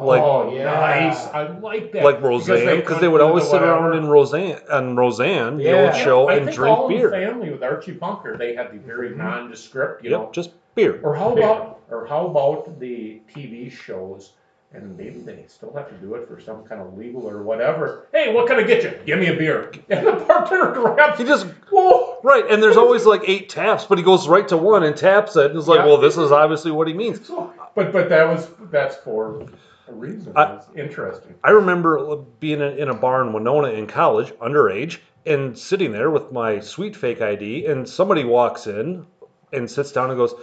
like 0.00 0.22
oh, 0.22 0.52
yeah. 0.54 0.64
nice. 0.64 1.26
I 1.28 1.48
like 1.58 1.92
that. 1.92 2.04
like 2.04 2.20
Roseanne, 2.20 2.76
because 2.76 3.00
they 3.00 3.08
would 3.08 3.20
always 3.20 3.44
do 3.44 3.50
sit 3.50 3.60
the 3.60 3.66
around 3.66 3.96
in 3.96 4.06
Roseanne 4.06 4.58
and 4.70 4.96
Roseanne, 4.96 5.58
the 5.58 5.64
Yeah. 5.64 5.86
old 5.86 5.96
show, 5.96 6.28
I 6.28 6.34
and 6.36 6.44
think 6.46 6.56
drink 6.56 6.76
all 6.76 6.88
beer. 6.88 7.10
The 7.10 7.16
family 7.16 7.50
with 7.50 7.62
Archie 7.62 7.92
Bunker, 7.92 8.36
they 8.36 8.54
had 8.54 8.72
the 8.72 8.78
very 8.78 9.10
mm-hmm. 9.10 9.18
nondescript, 9.18 10.04
you 10.04 10.10
Yep, 10.10 10.20
know. 10.20 10.30
just 10.32 10.50
beer. 10.74 11.00
Or 11.02 11.14
how 11.14 11.36
about 11.36 11.80
or 11.90 12.06
how 12.06 12.26
about 12.26 12.78
the 12.80 13.20
TV 13.34 13.70
shows? 13.70 14.32
And 14.74 14.98
maybe 14.98 15.18
they 15.20 15.44
still 15.46 15.72
have 15.72 15.88
to 15.88 15.94
do 15.94 16.14
it 16.16 16.28
for 16.28 16.38
some 16.38 16.62
kind 16.62 16.82
of 16.82 16.96
legal 16.98 17.26
or 17.26 17.42
whatever. 17.42 18.06
Hey, 18.12 18.34
what 18.34 18.46
can 18.46 18.58
I 18.58 18.64
get 18.64 18.82
you? 18.82 18.92
Give 19.06 19.18
me 19.18 19.28
a 19.28 19.34
beer. 19.34 19.72
And 19.88 20.06
the 20.06 20.12
bartender 20.12 20.72
grabs. 20.72 21.18
He 21.18 21.24
just 21.24 21.46
Whoa! 21.70 22.18
right, 22.22 22.44
and 22.50 22.62
there's 22.62 22.76
always 22.76 23.06
like 23.06 23.22
eight 23.26 23.48
taps, 23.48 23.86
but 23.86 23.96
he 23.96 24.04
goes 24.04 24.28
right 24.28 24.46
to 24.48 24.58
one 24.58 24.82
and 24.82 24.94
taps 24.94 25.36
it, 25.36 25.46
and 25.46 25.58
it's 25.58 25.68
like, 25.68 25.78
Yeah. 25.78 25.86
well, 25.86 25.96
this 25.96 26.18
is 26.18 26.30
obviously 26.32 26.70
what 26.70 26.86
he 26.86 26.92
means. 26.92 27.30
But, 27.74 27.92
but 27.92 28.10
that 28.10 28.28
was, 28.28 28.50
that's 28.70 28.96
for 28.96 29.46
a 29.88 29.92
reason. 29.94 30.32
I- 30.36 30.54
It's 30.56 30.66
interesting. 30.76 31.34
I 31.44 31.50
remember 31.50 32.16
being 32.40 32.60
in 32.60 32.78
in 32.78 32.88
a 32.88 32.94
bar 32.94 33.22
in 33.22 33.32
Winona 33.32 33.68
in 33.68 33.86
college, 33.86 34.32
underage, 34.34 34.98
and 35.26 35.56
sitting 35.58 35.92
there 35.92 36.10
with 36.10 36.32
my 36.32 36.60
sweet 36.60 36.94
fake 36.96 37.20
ID, 37.20 37.66
and 37.66 37.88
somebody 37.88 38.24
walks 38.24 38.66
in 38.66 39.06
and 39.52 39.70
sits 39.70 39.92
down 39.92 40.10
and 40.10 40.18
goes, 40.18 40.34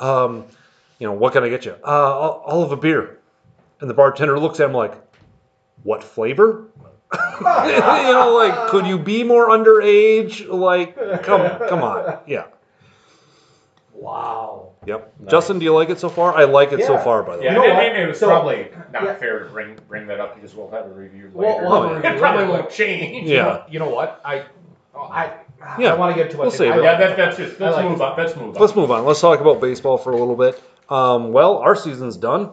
um, 0.00 0.44
"You 0.98 1.06
know, 1.08 1.12
what 1.14 1.32
can 1.32 1.42
I 1.44 1.48
get 1.48 1.64
you? 1.64 1.72
Uh, 1.84 2.20
I'll, 2.20 2.42
I'll 2.46 2.62
have 2.62 2.72
a 2.72 2.76
beer." 2.76 3.18
And 3.80 3.90
the 3.90 3.94
bartender 3.94 4.38
looks 4.38 4.60
at 4.60 4.66
him 4.68 4.74
like, 4.74 4.94
"What 5.82 6.02
flavor?" 6.04 6.68
you 7.12 7.78
know, 7.80 8.32
like, 8.34 8.68
could 8.68 8.86
you 8.86 8.98
be 8.98 9.22
more 9.22 9.48
underage? 9.48 10.48
Like, 10.48 10.96
come, 11.24 11.42
come 11.68 11.82
on, 11.82 12.18
yeah, 12.26 12.44
Wow. 13.92 14.51
Yep. 14.86 15.12
Nice. 15.20 15.30
Justin, 15.30 15.58
do 15.58 15.64
you 15.64 15.72
like 15.74 15.90
it 15.90 15.98
so 16.00 16.08
far? 16.08 16.34
I 16.34 16.44
like 16.44 16.72
it 16.72 16.84
so 16.84 16.98
far, 16.98 17.22
by 17.22 17.36
the 17.36 17.44
Yeah, 17.44 17.50
way. 17.50 17.54
know 17.68 17.72
and, 17.74 17.74
what? 17.92 17.96
it 18.00 18.08
was 18.08 18.18
So- 18.18 18.26
probably 18.28 18.68
not 18.92 19.02
yeah. 19.04 19.14
fair 19.14 19.38
to 19.40 19.44
bring, 19.46 19.76
bring 19.88 20.06
that 20.08 20.20
up 20.20 20.34
because 20.34 20.54
we'll 20.54 20.70
have 20.70 20.86
a 20.86 20.88
review 20.90 21.30
We'll- 21.32 21.60
we'll 21.60 21.82
have 21.82 21.90
a 21.90 21.94
review 21.96 22.10
It 22.10 22.18
probably 22.18 22.44
later. 22.46 22.52
won't 22.58 22.70
change. 22.70 23.28
Yeah. 23.28 23.62
You 23.70 23.78
know 23.78 23.88
what? 23.88 24.20
I, 24.24 24.44
oh, 24.94 25.00
I, 25.10 25.32
Yeah. 25.78 25.94
I 25.94 25.96
want 25.96 26.14
to 26.16 26.20
get 26.22 26.30
to 26.32 26.36
what 26.36 26.44
We'll 26.44 26.50
save 26.50 26.72
I 26.72 26.78
it. 26.78 26.82
Yeah, 26.82 26.98
that, 26.98 27.16
that's 27.16 27.36
just, 27.36 27.60
let's 27.60 27.76
like 27.76 27.84
move 27.88 28.00
it. 28.00 28.04
on, 28.04 28.16
let's 28.16 28.36
move 28.36 28.56
on. 28.56 28.60
Let's 28.60 28.76
move 28.76 28.90
on. 28.90 29.04
Let's 29.04 29.20
talk 29.20 29.40
about 29.40 29.60
baseball 29.60 29.96
for 29.98 30.10
a 30.12 30.16
little 30.16 30.36
bit. 30.36 30.62
Um, 30.88 31.32
well, 31.32 31.58
our 31.58 31.74
season's 31.76 32.16
done. 32.16 32.50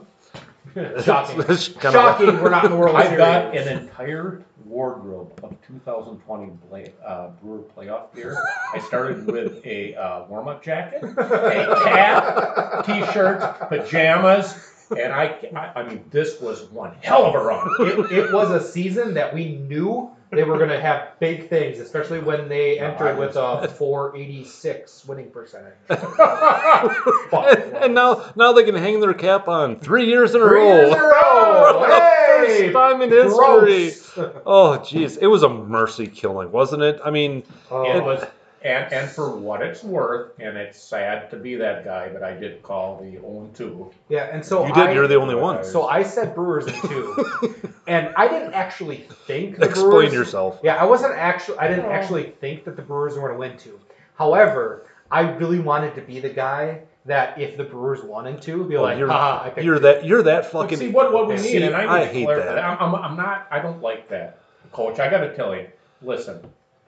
Shocking. 1.03 1.41
It's 1.47 1.67
kinda- 1.69 1.91
Shocking. 1.91 2.41
We're 2.41 2.49
not 2.49 2.65
in 2.65 2.71
the 2.71 2.77
World 2.77 2.95
I've 2.95 3.05
Series. 3.07 3.17
got 3.19 3.55
an 3.57 3.67
entire 3.79 4.43
wardrobe 4.65 5.31
of 5.43 5.55
2020 5.67 6.51
play, 6.69 6.93
uh, 7.05 7.29
Brewer 7.41 7.63
playoff 7.75 8.13
gear. 8.15 8.38
I 8.73 8.79
started 8.79 9.25
with 9.25 9.65
a 9.65 9.95
uh, 9.95 10.25
warm-up 10.25 10.63
jacket, 10.63 11.03
a 11.03 11.81
cap, 11.85 12.85
t-shirts, 12.85 13.45
pajamas, 13.67 14.53
and 14.95 15.11
I, 15.13 15.35
I, 15.55 15.81
I 15.81 15.83
mean, 15.89 16.03
this 16.11 16.39
was 16.39 16.63
one 16.65 16.93
hell 17.01 17.25
of 17.25 17.35
a 17.35 17.39
run. 17.43 17.67
it, 17.79 18.11
it 18.11 18.33
was 18.33 18.51
a 18.51 18.61
season 18.63 19.13
that 19.15 19.33
we 19.33 19.55
knew 19.55 20.11
they 20.31 20.43
were 20.43 20.57
going 20.57 20.69
to 20.69 20.79
have 20.79 21.19
big 21.19 21.50
things, 21.50 21.79
especially 21.79 22.19
when 22.19 22.48
they 22.48 22.77
No, 22.79 22.86
entered 22.88 23.17
with 23.17 23.36
a 23.36 23.67
486 23.67 25.05
winning 25.05 25.31
percentage. 25.31 25.74
and, 25.89 27.74
and 27.77 27.93
now, 27.95 28.31
now 28.36 28.51
they 28.53 28.63
can 28.63 28.75
hang 28.75 29.00
their 29.00 29.13
cap 29.13 29.48
on 29.48 29.79
three 29.79 30.05
years 30.05 30.36
in 30.36 30.41
a 30.41 30.45
Three 30.48 30.59
row. 30.59 30.75
years 30.81 30.93
in 30.93 31.00
a 31.00 31.03
row. 31.03 32.05
Hey, 32.39 32.71
first 32.71 32.74
time 32.74 33.01
in 33.01 33.09
history. 33.12 33.91
Gross. 34.15 34.17
Oh, 34.45 34.79
jeez, 34.81 35.17
it 35.21 35.27
was 35.27 35.43
a 35.43 35.50
mercy 35.50 36.07
killing, 36.07 36.50
wasn't 36.51 36.81
it? 36.83 37.00
I 37.03 37.09
mean, 37.12 37.43
Oh. 37.69 37.83
It 37.83 38.01
was, 38.03 38.24
and, 38.61 38.91
and 38.91 39.09
for 39.09 39.35
what 39.35 39.61
it's 39.61 39.83
worth, 39.83 40.31
and 40.39 40.57
it's 40.57 40.79
sad 40.81 41.29
to 41.31 41.37
be 41.37 41.55
that 41.55 41.85
guy, 41.85 42.09
but 42.09 42.23
I 42.23 42.33
did 42.33 42.61
call 42.63 42.97
the 42.97 43.17
0-2. 43.17 43.91
yeah, 44.09 44.25
and 44.31 44.43
so 44.43 44.65
you 44.67 44.73
did. 44.73 44.87
I, 44.87 44.91
you're 44.93 45.07
the 45.07 45.15
only 45.15 45.35
one. 45.35 45.63
So 45.63 45.87
I 45.87 46.03
said 46.03 46.35
Brewers 46.35 46.67
in 46.67 46.73
two, 46.89 47.55
and 47.87 48.13
I 48.15 48.27
didn't 48.27 48.53
actually 48.53 49.07
think 49.27 49.57
the 49.57 49.65
Explain 49.65 49.89
Brewers, 49.89 50.13
yourself. 50.13 50.59
Yeah, 50.63 50.75
I 50.75 50.85
wasn't 50.85 51.13
actually. 51.13 51.57
I 51.59 51.67
didn't 51.67 51.85
Oh. 51.85 51.91
actually 51.91 52.31
think 52.41 52.63
that 52.65 52.75
the 52.75 52.81
Brewers 52.81 53.15
were 53.15 53.21
going 53.21 53.33
to 53.33 53.39
win 53.39 53.57
two. 53.57 53.79
However, 54.17 54.85
I 55.09 55.21
really 55.21 55.59
wanted 55.59 55.95
to 55.95 56.01
be 56.01 56.19
the 56.19 56.29
guy 56.29 56.81
that 57.05 57.39
if 57.39 57.55
the 57.57 57.63
Brewers 57.63 58.03
won 58.03 58.27
in 58.27 58.39
two, 58.39 58.65
be 58.65 58.77
like, 58.77 58.97
you're- 58.99 59.09
haha, 59.09 59.45
I 59.45 59.49
picked 59.49 59.65
You're 59.65 59.79
that. 59.79 60.05
You're 60.05 60.21
that 60.23 60.43
But 60.43 60.51
fucking. 60.63 60.77
see 60.77 60.89
what, 60.89 61.13
what 61.13 61.27
we 61.27 61.37
See, 61.37 61.53
need, 61.53 61.63
and 61.63 61.75
I, 61.75 62.01
I 62.01 62.05
to 62.05 62.05
hate 62.11 62.25
clarify 62.25 62.53
that. 62.55 62.63
I'm, 62.63 62.93
I'm, 62.93 62.95
I'm 63.03 63.17
not. 63.17 63.47
I 63.49 63.59
don't 63.59 63.81
like 63.81 64.09
that, 64.09 64.39
Coach. 64.73 64.99
I 64.99 65.09
got 65.09 65.21
to 65.21 65.33
tell 65.35 65.55
you. 65.55 65.67
Listen, 66.01 66.41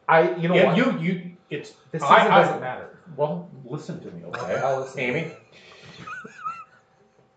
I, 0.08 0.36
you 0.36 0.48
know 0.50 0.56
yeah, 0.56 0.66
what? 0.68 0.78
you 0.78 1.00
you 1.00 1.32
it's 1.52 1.74
this 1.92 2.02
season 2.02 2.08
I- 2.16 2.28
I- 2.38 2.42
doesn't 2.44 2.62
matter. 2.62 2.98
well. 3.16 3.48
Listen 3.66 4.00
to 4.02 4.12
me, 4.12 4.24
okay, 4.26 4.56
I'll 4.58 4.80
listen. 4.82 5.00
Amy. 5.00 5.32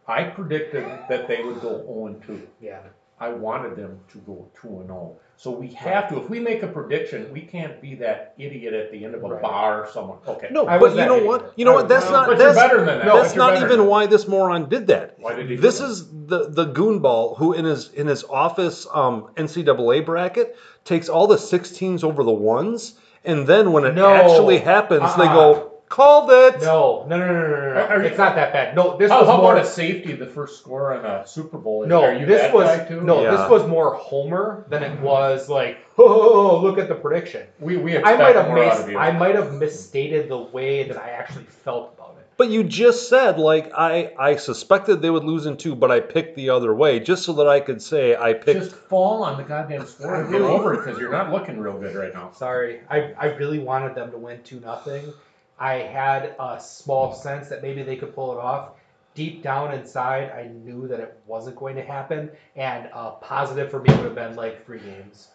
I 0.06 0.24
predicted 0.24 0.84
that 1.08 1.28
they 1.28 1.42
would 1.42 1.60
go 1.60 1.78
0 1.86 2.06
and 2.08 2.22
2. 2.26 2.46
Yeah. 2.60 2.80
I 3.20 3.28
wanted 3.30 3.76
them 3.76 4.00
to 4.12 4.18
go 4.18 4.46
2 4.60 4.68
and 4.80 4.88
0. 4.88 5.16
So 5.36 5.50
we 5.50 5.68
have 5.68 6.08
to. 6.10 6.20
If 6.20 6.28
we 6.28 6.40
make 6.40 6.62
a 6.62 6.66
prediction, 6.66 7.32
we 7.32 7.40
can't 7.40 7.80
be 7.80 7.94
that 7.96 8.34
idiot 8.38 8.74
at 8.74 8.92
the 8.92 9.04
end 9.04 9.14
of 9.14 9.24
a 9.24 9.28
Right. 9.28 9.42
bar 9.42 9.84
or 9.84 9.88
someone. 9.90 10.18
Okay. 10.28 10.48
No, 10.50 10.66
I 10.66 10.78
but 10.78 10.90
you 10.90 10.96
that 10.96 11.06
know 11.06 11.16
idiot. 11.16 11.28
what? 11.28 11.52
You 11.56 11.64
know 11.64 11.72
I 11.72 11.74
what? 11.76 11.84
was 11.84 11.88
That's 11.90 12.04
that 12.06 12.12
not. 12.12 12.26
But 12.26 12.38
you're 12.38 12.52
That's, 12.52 12.58
better 12.58 12.76
than 12.84 12.86
that. 12.98 13.06
No, 13.06 13.12
But 13.14 13.22
that's 13.22 13.34
you're 13.34 13.44
not 13.44 13.54
better 13.54 13.66
even 13.66 13.78
than 13.78 13.88
why 13.88 14.06
this 14.06 14.28
moron 14.28 14.68
did 14.68 14.86
that. 14.88 15.14
Why 15.18 15.34
did 15.34 15.48
he 15.48 15.56
do 15.56 15.62
This 15.62 15.78
that? 15.78 15.86
is 15.90 16.06
the 16.26 16.48
the 16.50 16.66
goonball 16.66 17.36
who 17.38 17.52
in 17.54 17.64
his 17.64 17.90
in 17.94 18.06
his 18.06 18.24
office 18.24 18.86
um, 18.92 19.28
NCAA 19.36 20.04
bracket 20.04 20.56
takes 20.84 21.08
all 21.08 21.26
the 21.26 21.36
16s 21.36 22.04
over 22.04 22.22
the 22.22 22.32
ones, 22.32 22.98
and 23.24 23.46
then 23.46 23.72
when 23.72 23.84
it 23.84 23.94
No. 23.94 24.08
actually 24.08 24.58
happens, 24.58 25.14
they 25.16 25.24
Uh-uh. 25.24 25.34
go 25.34 25.70
called 25.88 26.28
it. 26.30 26.60
No, 26.62 27.04
no, 27.08 27.16
no, 27.18 27.26
no, 27.26 27.32
no, 27.32 27.48
no. 27.50 27.74
no. 27.74 27.80
Are 27.88 28.00
you- 28.00 28.06
it's 28.06 28.18
not 28.18 28.34
that 28.34 28.52
bad. 28.52 28.74
No, 28.74 28.96
this 28.96 29.12
How, 29.12 29.20
was 29.20 29.28
how 29.28 29.36
more. 29.36 29.52
about 29.52 29.64
a 29.64 29.66
safety, 29.66 30.12
the 30.14 30.26
first 30.26 30.58
score 30.58 30.92
on 30.92 31.04
a 31.04 31.24
Super 31.26 31.56
Bowl? 31.58 31.86
no, 31.86 32.10
you 32.10 32.26
this 32.26 32.40
that 32.42 32.52
was 32.54 32.88
too? 32.88 33.00
no, 33.02 33.22
Yeah. 33.22 33.30
this 33.36 33.48
was 33.48 33.64
more 33.66 33.94
Homer 33.94 34.64
than 34.70 34.82
it 34.82 34.92
mm-hmm. 34.92 35.04
was 35.04 35.48
like. 35.48 35.78
Oh, 35.96 36.58
look 36.62 36.78
at 36.78 36.88
the 36.88 36.94
prediction. 36.96 37.42
We 37.60 37.76
we 37.76 37.92
I 37.92 37.98
expect 38.00 38.18
might 38.18 38.34
have 38.36 38.48
more 38.48 38.64
out 38.64 38.78
mis- 38.80 38.88
you. 38.90 38.98
I 38.98 39.12
might 39.12 39.36
have 39.36 39.52
misstated 39.52 40.28
the 40.28 40.38
way 40.38 40.82
that 40.84 40.96
I 40.96 41.10
actually 41.10 41.44
felt 41.44 41.84
about 41.84 41.92
it. 41.92 41.93
But 42.36 42.50
you 42.50 42.64
just 42.64 43.08
said 43.08 43.38
like 43.38 43.72
I 43.74 44.12
I 44.18 44.36
suspected 44.36 45.00
they 45.00 45.10
would 45.10 45.24
lose 45.24 45.46
in 45.46 45.56
two, 45.56 45.74
but 45.74 45.90
I 45.90 46.00
picked 46.00 46.36
the 46.36 46.50
other 46.50 46.74
way 46.74 46.98
just 46.98 47.24
so 47.24 47.32
that 47.34 47.46
I 47.46 47.60
could 47.60 47.80
say 47.80 48.16
I 48.16 48.32
picked. 48.32 48.60
Just 48.60 48.74
fall 48.74 49.22
on 49.22 49.36
the 49.36 49.44
goddamn 49.44 49.86
score 49.86 50.22
and 50.22 50.32
get 50.32 50.40
over 50.40 50.74
it 50.74 50.84
because 50.84 50.98
you're 50.98 51.12
not 51.12 51.30
looking 51.30 51.58
real 51.58 51.78
good 51.78 51.94
right 51.94 52.12
now. 52.12 52.32
Sorry, 52.32 52.80
I, 52.90 53.12
I 53.18 53.26
really 53.26 53.60
wanted 53.60 53.94
them 53.94 54.10
to 54.10 54.18
win 54.18 54.42
two 54.42 54.60
nothing. 54.60 55.12
I 55.58 55.74
had 55.74 56.34
a 56.40 56.60
small 56.60 57.14
sense 57.14 57.48
that 57.48 57.62
maybe 57.62 57.82
they 57.82 57.96
could 57.96 58.14
pull 58.14 58.32
it 58.32 58.38
off. 58.38 58.70
Deep 59.14 59.44
down 59.44 59.72
inside, 59.72 60.32
I 60.32 60.48
knew 60.48 60.88
that 60.88 60.98
it 60.98 61.16
wasn't 61.26 61.54
going 61.54 61.76
to 61.76 61.82
happen, 61.82 62.30
and 62.56 62.88
a 62.92 63.12
positive 63.12 63.70
for 63.70 63.80
me 63.80 63.94
would 63.94 64.06
have 64.06 64.16
been 64.16 64.34
like 64.34 64.66
three 64.66 64.80
games. 64.80 65.28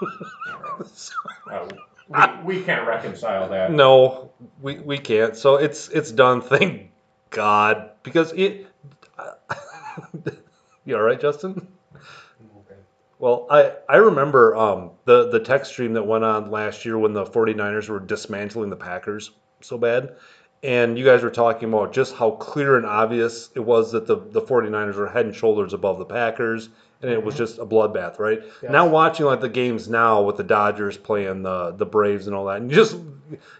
we, 2.44 2.56
we 2.56 2.62
can't 2.62 2.86
reconcile 2.86 3.48
that. 3.48 3.72
No, 3.72 4.30
we, 4.60 4.78
we 4.80 4.98
can't. 4.98 5.36
So 5.36 5.56
it's 5.56 5.88
it's 5.88 6.12
done. 6.12 6.40
Thank 6.42 6.90
God, 7.30 7.90
because 8.02 8.32
it. 8.32 8.66
you 10.84 10.96
all 10.96 11.02
right, 11.02 11.20
Justin? 11.20 11.68
Okay. 12.40 12.80
Well, 13.18 13.46
I, 13.50 13.72
I 13.88 13.96
remember 13.96 14.56
um, 14.56 14.90
the, 15.04 15.30
the 15.30 15.40
text 15.40 15.72
stream 15.72 15.92
that 15.94 16.02
went 16.02 16.24
on 16.24 16.50
last 16.50 16.84
year 16.84 16.98
when 16.98 17.12
the 17.12 17.24
49ers 17.24 17.88
were 17.88 18.00
dismantling 18.00 18.70
the 18.70 18.76
Packers 18.76 19.30
so 19.60 19.78
bad. 19.78 20.16
And 20.62 20.96
you 20.96 21.04
guys 21.04 21.22
were 21.22 21.30
talking 21.30 21.68
about 21.68 21.92
just 21.92 22.14
how 22.14 22.32
clear 22.32 22.76
and 22.76 22.86
obvious 22.86 23.50
it 23.54 23.60
was 23.60 23.90
that 23.92 24.06
the, 24.06 24.16
the 24.16 24.40
49ers 24.40 24.94
were 24.94 25.08
head 25.08 25.26
and 25.26 25.34
shoulders 25.34 25.72
above 25.72 25.98
the 25.98 26.04
Packers. 26.04 26.68
And 27.02 27.10
it 27.10 27.22
was 27.22 27.34
mm-hmm. 27.34 27.44
just 27.44 27.58
a 27.58 27.66
bloodbath, 27.66 28.18
right? 28.18 28.42
Yes. 28.62 28.70
Now 28.70 28.86
watching 28.86 29.26
like 29.26 29.40
the 29.40 29.48
games 29.48 29.88
now 29.88 30.22
with 30.22 30.36
the 30.36 30.44
Dodgers 30.44 30.96
playing 30.96 31.42
the 31.42 31.72
the 31.72 31.86
Braves 31.86 32.26
and 32.26 32.36
all 32.36 32.46
that, 32.46 32.58
and 32.58 32.70
you 32.70 32.76
just 32.76 32.96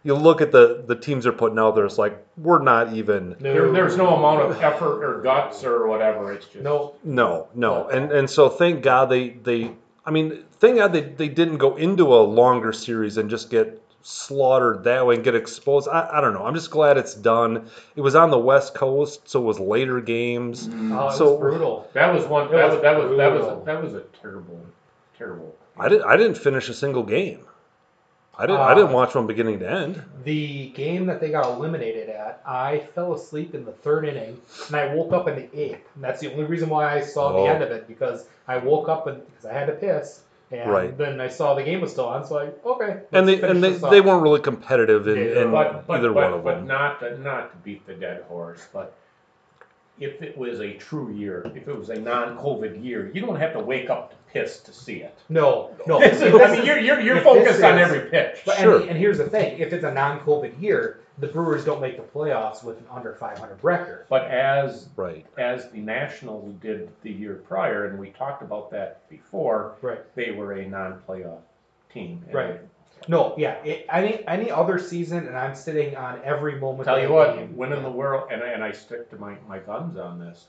you 0.03 0.15
look 0.15 0.41
at 0.41 0.53
the 0.53 0.85
the 0.87 0.95
teams 0.95 1.25
they're 1.25 1.33
putting 1.33 1.59
out 1.59 1.75
there. 1.75 1.85
It's 1.85 1.99
like 1.99 2.25
we're 2.37 2.63
not 2.63 2.93
even 2.93 3.37
There, 3.41 3.71
there's 3.73 3.97
no 3.97 4.15
amount 4.15 4.51
of 4.51 4.61
effort 4.63 5.05
or 5.05 5.21
guts 5.23 5.65
or 5.65 5.89
whatever. 5.89 6.33
It's 6.33 6.47
just 6.47 6.63
No, 6.63 6.95
No, 7.03 7.49
no, 7.55 7.89
and 7.89 8.13
and 8.13 8.29
so 8.29 8.49
thank 8.49 8.83
God 8.83 9.07
they 9.07 9.31
they. 9.31 9.73
I 10.05 10.11
mean, 10.11 10.45
thank 10.59 10.77
God 10.77 10.93
they 10.93 11.03
they 11.03 11.29
didn't 11.29 11.59
go 11.59 11.77
into 11.77 12.15
a 12.15 12.23
longer 12.23 12.73
series 12.73 13.17
and 13.17 13.29
just 13.29 13.51
get 13.51 13.82
slaughtered 14.02 14.85
that 14.85 15.06
way 15.06 15.14
and 15.16 15.25
get 15.25 15.35
exposed. 15.35 15.88
I, 15.88 16.09
I 16.14 16.21
don't 16.21 16.35
know. 16.35 16.44
I'm 16.44 16.54
just 16.54 16.71
glad 16.71 16.97
it's 16.99 17.14
done. 17.14 17.68
It 17.97 18.00
was 18.00 18.14
on 18.14 18.30
the 18.30 18.38
West 18.38 18.75
Coast, 18.75 19.28
so 19.28 19.40
it 19.40 19.44
was 19.44 19.59
later 19.61 20.00
games. 20.00 20.68
oh, 20.73 21.09
it 21.09 21.12
So- 21.12 21.32
was 21.32 21.40
brutal. 21.40 21.88
That 21.92 22.12
was 22.12 22.26
one. 22.26 22.50
That 22.50 22.64
was 22.66 22.75
was 22.75 22.82
that 22.82 22.97
was 22.99 23.16
that 23.16 23.32
was 23.32 23.47
a, 23.47 23.64
that 23.64 23.82
was 23.82 23.94
a 23.94 24.00
terrible, 24.21 24.61
terrible. 25.16 25.54
I 25.78 25.88
didn't 25.88 26.04
I 26.06 26.16
didn't 26.16 26.37
finish 26.37 26.68
a 26.68 26.75
single 26.75 27.02
game. 27.02 27.40
I 28.38 28.47
didn't 28.47 28.61
I 28.62 28.75
didn't 28.75 28.90
Uh, 28.90 28.94
watch 28.94 29.12
from 29.12 29.26
beginning 29.26 29.59
to 29.61 29.71
end. 29.71 30.02
The 30.25 30.68
game 30.71 31.04
that 31.06 31.21
they 31.21 31.30
got 31.30 31.44
eliminated 31.47 32.09
at, 32.09 32.40
I 32.47 32.78
fell 32.94 33.12
asleep 33.12 33.54
in 33.54 33.64
the 33.64 33.73
third 33.73 34.06
inning, 34.06 34.40
and 34.68 34.76
I 34.76 34.94
woke 34.94 35.12
up 35.12 35.28
in 35.28 35.37
the 35.37 35.49
eighth. 35.59 35.87
And 35.94 36.02
that's 36.02 36.21
the 36.21 36.32
only 36.32 36.44
reason 36.44 36.68
why 36.71 36.90
I 36.94 37.00
saw 37.02 37.28
Oh. 37.28 37.42
the 37.44 37.50
end 37.50 37.62
of 37.62 37.71
it 37.71 37.87
because 37.87 38.25
I 38.49 38.56
woke 38.56 38.88
up 38.88 39.06
and 39.06 39.25
because 39.26 39.44
I 39.44 39.52
had 39.52 39.66
to 39.66 39.75
piss, 39.75 40.23
and 40.52 40.71
Right. 40.71 40.97
then 40.99 41.21
I 41.21 41.28
saw 41.28 41.54
the 41.54 41.62
game 41.62 41.80
was 41.80 41.92
still 41.92 42.06
on. 42.06 42.25
So 42.26 42.38
I 42.38 42.68
okay. 42.68 43.00
And 43.12 43.26
they 43.26 43.40
and 43.42 43.62
they, 43.62 43.71
they 43.73 44.00
weren't 44.00 44.23
really 44.23 44.40
competitive 44.40 45.09
in, 45.09 45.16
Yeah, 45.16 45.42
in 45.42 45.50
But 45.50 45.87
but 45.87 45.99
either 46.00 46.12
but, 46.12 46.14
one 46.14 46.32
of 46.32 46.32
them. 46.32 46.44
but 46.44 46.54
them. 46.56 46.66
not 46.66 47.00
to, 47.00 47.18
not 47.18 47.50
to 47.52 47.56
beat 47.59 47.87
the 47.87 47.94
dead 47.94 48.23
horse, 48.28 48.66
but 48.73 48.94
if 50.00 50.21
it 50.23 50.37
was 50.37 50.61
a 50.61 50.73
true 50.75 51.12
year, 51.12 51.42
if 51.54 51.68
it 51.68 51.76
was 51.78 51.90
a 51.90 51.94
non-COVID 51.99 52.82
year, 52.82 53.11
you 53.14 53.21
don't 53.21 53.37
have 53.37 53.52
to 53.52 53.61
wake 53.61 53.88
up 53.90 54.11
to 54.11 54.16
piss 54.32 54.59
to 54.61 54.73
see 54.73 54.97
it. 54.97 55.16
No, 55.28 55.71
no. 55.87 56.00
Is- 56.02 56.23
I 56.23 56.56
mean, 56.56 56.64
you're 56.66 56.78
you're, 56.78 57.00
you're 57.00 57.21
focused 57.21 57.59
this 57.59 57.62
on 57.62 57.78
every 57.78 58.11
pitch. 58.11 58.40
But 58.44 58.56
Sure. 58.59 58.80
and, 58.80 58.90
and 58.90 58.99
here's 58.99 59.18
the 59.18 59.28
thing: 59.28 59.59
if 59.59 59.73
it's 59.73 59.85
a 59.85 59.92
non-COVID 59.92 60.61
year, 60.61 61.00
the 61.19 61.26
Brewers 61.26 61.64
don't 61.64 61.81
make 61.81 61.97
the 61.97 62.02
playoffs 62.02 62.64
with 62.64 62.78
an 62.78 62.87
under 62.90 63.14
500 63.14 63.59
record. 63.62 64.07
But 64.09 64.31
as 64.31 64.88
right. 64.97 65.26
as 65.38 65.71
the 65.71 65.78
Nationals 65.78 66.54
did 66.61 66.90
the 67.02 67.12
year 67.12 67.42
prior, 67.47 67.87
and 67.87 67.99
we 67.99 68.11
talked 68.11 68.42
about 68.42 68.71
that 68.71 69.09
before, 69.09 69.76
Right. 69.83 70.00
they 70.14 70.31
were 70.31 70.52
a 70.52 70.66
non-playoff 70.66 71.40
team. 71.92 72.23
And 72.26 72.35
Right. 72.35 72.61
No, 73.09 73.35
yeah. 73.37 73.54
It, 73.64 73.87
any 73.90 74.26
any 74.28 74.50
other 74.50 74.78
season, 74.78 75.26
and 75.26 75.37
I'm 75.37 75.54
sitting 75.54 75.97
on 75.97 76.21
every 76.25 76.59
moment. 76.61 76.87
Tell 76.87 76.97
of 76.97 77.02
you 77.02 77.09
the 77.09 77.14
what, 77.14 77.37
game. 77.37 77.57
winning 77.57 77.83
the 77.83 77.90
world, 77.90 78.28
and, 78.31 78.42
and 78.42 78.62
I 78.62 78.73
stick 78.73 79.11
to 79.11 79.16
my, 79.16 79.37
my 79.49 79.59
guns 79.59 79.97
on 79.99 80.19
this. 80.19 80.47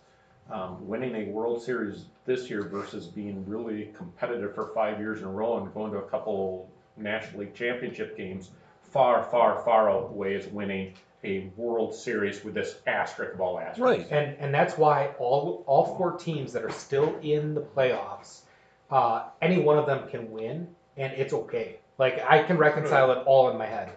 Um, 0.51 0.85
winning 0.85 1.15
a 1.15 1.31
World 1.31 1.63
Series 1.63 2.05
this 2.25 2.49
year 2.49 2.63
versus 2.63 3.07
being 3.07 3.43
really 3.47 3.91
competitive 3.97 4.53
for 4.53 4.67
five 4.75 4.99
years 4.99 5.19
in 5.19 5.25
a 5.25 5.31
row 5.31 5.57
and 5.57 5.73
going 5.73 5.91
to 5.93 5.99
a 5.99 6.09
couple 6.09 6.69
National 6.97 7.41
League 7.41 7.55
Championship 7.55 8.15
games, 8.17 8.51
far, 8.93 9.23
far, 9.23 9.61
far 9.63 9.89
outweighs 9.89 10.47
winning 10.47 10.93
a 11.23 11.49
World 11.57 11.95
Series 11.95 12.43
with 12.43 12.53
this 12.53 12.75
asterisk 12.85 13.33
of 13.33 13.41
all 13.41 13.57
asterisks. 13.59 13.79
Right. 13.79 14.11
and 14.11 14.37
and 14.39 14.53
that's 14.53 14.77
why 14.77 15.07
all 15.19 15.63
all 15.67 15.95
four 15.97 16.17
teams 16.17 16.53
that 16.53 16.63
are 16.63 16.69
still 16.71 17.17
in 17.21 17.53
the 17.55 17.61
playoffs, 17.61 18.41
uh, 18.91 19.23
any 19.41 19.59
one 19.59 19.77
of 19.77 19.85
them 19.85 20.07
can 20.09 20.29
win, 20.31 20.67
and 20.97 21.13
it's 21.13 21.33
okay. 21.33 21.79
Like 21.97 22.23
I 22.27 22.43
can 22.43 22.57
reconcile 22.57 23.11
it 23.11 23.19
all 23.25 23.49
in 23.49 23.57
my 23.57 23.65
head. 23.65 23.91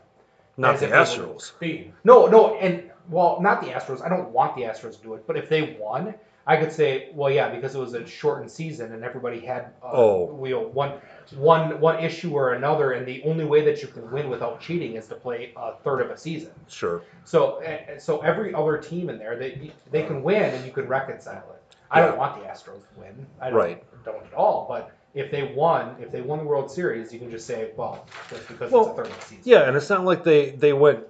Not 0.57 0.75
As 0.75 0.81
the 0.81 0.87
if 0.87 0.93
they 0.93 1.19
were- 1.21 1.26
Astros. 1.35 1.93
No, 2.05 2.26
no, 2.26 2.55
and 2.57 2.91
well, 3.11 3.38
not 3.41 3.61
the 3.61 3.69
Astros. 3.69 4.03
I 4.05 4.09
don't 4.09 4.31
want 4.31 4.55
the 4.57 4.62
Astros 4.62 4.97
to 4.97 5.03
do 5.03 5.15
it, 5.15 5.26
but 5.26 5.37
if 5.37 5.49
they 5.49 5.76
won, 5.81 6.15
I 6.47 6.57
could 6.57 6.73
say, 6.73 7.11
well, 7.12 7.31
yeah, 7.31 7.49
because 7.55 7.75
it 7.75 7.79
was 7.79 7.95
a 7.95 8.07
shortened 8.07 8.50
season 8.50 8.93
and 8.95 9.05
everybody 9.05 9.41
had 9.41 9.73
uh, 9.83 9.91
Oh. 9.93 10.25
we 10.26 10.55
one 10.55 10.93
one 11.35 11.80
one 11.80 12.02
issue 12.02 12.33
or 12.35 12.54
another, 12.54 12.92
and 12.92 13.06
the 13.06 13.23
only 13.25 13.45
way 13.45 13.64
that 13.64 13.83
you 13.83 13.88
can 13.88 14.11
win 14.11 14.28
without 14.28 14.61
cheating 14.61 14.95
is 14.97 15.06
to 15.09 15.14
play 15.14 15.52
a 15.56 15.73
third 15.85 16.00
of 16.00 16.11
a 16.11 16.16
season. 16.16 16.52
Sure. 16.68 17.02
So, 17.25 17.62
uh, 17.64 17.99
so 17.99 18.21
every 18.21 18.54
other 18.54 18.78
team 18.78 19.11
in 19.11 19.18
there, 19.18 19.37
they 19.37 19.73
they 19.90 20.02
can 20.04 20.23
win 20.23 20.54
and 20.54 20.64
you 20.64 20.73
can 20.73 20.87
reconcile 20.88 21.45
it. 21.54 21.76
I 21.90 22.00
Yeah. 22.00 22.06
don't 22.09 22.18
want 22.18 22.40
the 22.40 22.49
Astros 22.49 22.64
to 22.83 23.00
win. 23.00 23.26
I 23.40 23.50
don't, 23.50 23.59
Right. 23.59 24.04
don't 24.04 24.16
at 24.25 24.35
all. 24.35 24.66
But 24.68 24.90
if 25.14 25.30
they 25.30 25.52
won, 25.54 25.97
if 26.00 26.11
they 26.12 26.21
won 26.21 26.38
the 26.40 26.45
World 26.45 26.71
Series, 26.71 27.12
you 27.12 27.18
can 27.18 27.30
just 27.30 27.47
say, 27.47 27.71
well, 27.76 28.06
just 28.28 28.47
because 28.49 28.71
Well, 28.73 28.83
it's 28.83 28.90
a 28.90 28.95
third 28.95 29.06
of 29.06 29.16
the 29.16 29.23
season. 29.25 29.42
Yeah, 29.45 29.62
and 29.68 29.76
it's 29.76 29.88
not 29.90 30.04
like 30.04 30.25
they 30.25 30.50
they 30.50 30.73
went 30.73 31.04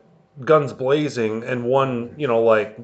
guns 0.44 0.72
blazing 0.74 1.42
and 1.44 1.64
won, 1.64 2.14
you 2.18 2.26
know, 2.28 2.42
like 2.42 2.78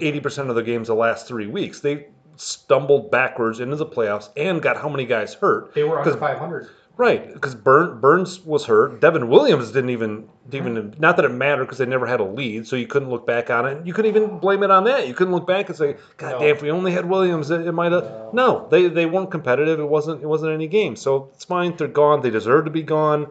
80% 0.00 0.48
of 0.50 0.56
the 0.56 0.62
games 0.62 0.88
the 0.88 0.94
last 0.94 1.28
3 1.28 1.46
weeks. 1.46 1.78
They 1.80 2.08
stumbled 2.40 3.10
backwards 3.10 3.60
into 3.60 3.76
the 3.76 3.86
playoffs 3.86 4.30
and 4.36 4.62
got 4.62 4.76
how 4.76 4.88
many 4.88 5.04
guys 5.04 5.34
hurt? 5.34 5.74
They 5.74 5.84
were 5.84 5.98
under 5.98 6.10
'Cause- 6.10 6.18
500. 6.20 6.68
Right, 6.96 7.32
because 7.32 7.54
Burn, 7.54 7.98
Burnes 7.98 8.44
was 8.44 8.66
hurt. 8.66 9.00
Devin 9.00 9.28
Williams 9.30 9.70
didn't 9.70 9.88
even 9.88 10.28
even 10.52 10.94
not 10.98 11.16
that 11.16 11.24
it 11.24 11.30
mattered 11.30 11.64
because 11.64 11.78
they 11.78 11.86
never 11.86 12.04
had 12.04 12.20
a 12.20 12.24
lead, 12.24 12.66
so 12.66 12.76
you 12.76 12.86
couldn't 12.86 13.08
look 13.08 13.26
back 13.26 13.48
on 13.48 13.64
it. 13.66 13.86
You 13.86 13.94
couldn't 13.94 14.14
even 14.14 14.38
blame 14.38 14.62
it 14.62 14.70
on 14.70 14.84
that. 14.84 15.08
You 15.08 15.14
couldn't 15.14 15.32
look 15.32 15.46
back 15.46 15.68
and 15.70 15.78
say, 15.78 15.96
"God 16.18 16.32
No. 16.32 16.38
damn, 16.40 16.48
if 16.48 16.60
we 16.60 16.70
only 16.70 16.92
had 16.92 17.08
Williams, 17.08 17.50
it, 17.50 17.66
it 17.66 17.72
might 17.72 17.92
have." 17.92 18.04
No. 18.04 18.30
No, 18.34 18.66
they 18.68 18.88
they 18.88 19.06
weren't 19.06 19.30
competitive. 19.30 19.80
It 19.80 19.88
wasn't 19.88 20.22
it 20.22 20.26
wasn't 20.26 20.52
any 20.52 20.66
game. 20.66 20.94
So 20.94 21.28
it's 21.32 21.44
fine. 21.44 21.74
They're 21.74 21.88
gone. 21.88 22.20
They 22.20 22.28
deserve 22.28 22.66
to 22.66 22.70
be 22.70 22.82
gone, 22.82 23.28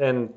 and 0.00 0.32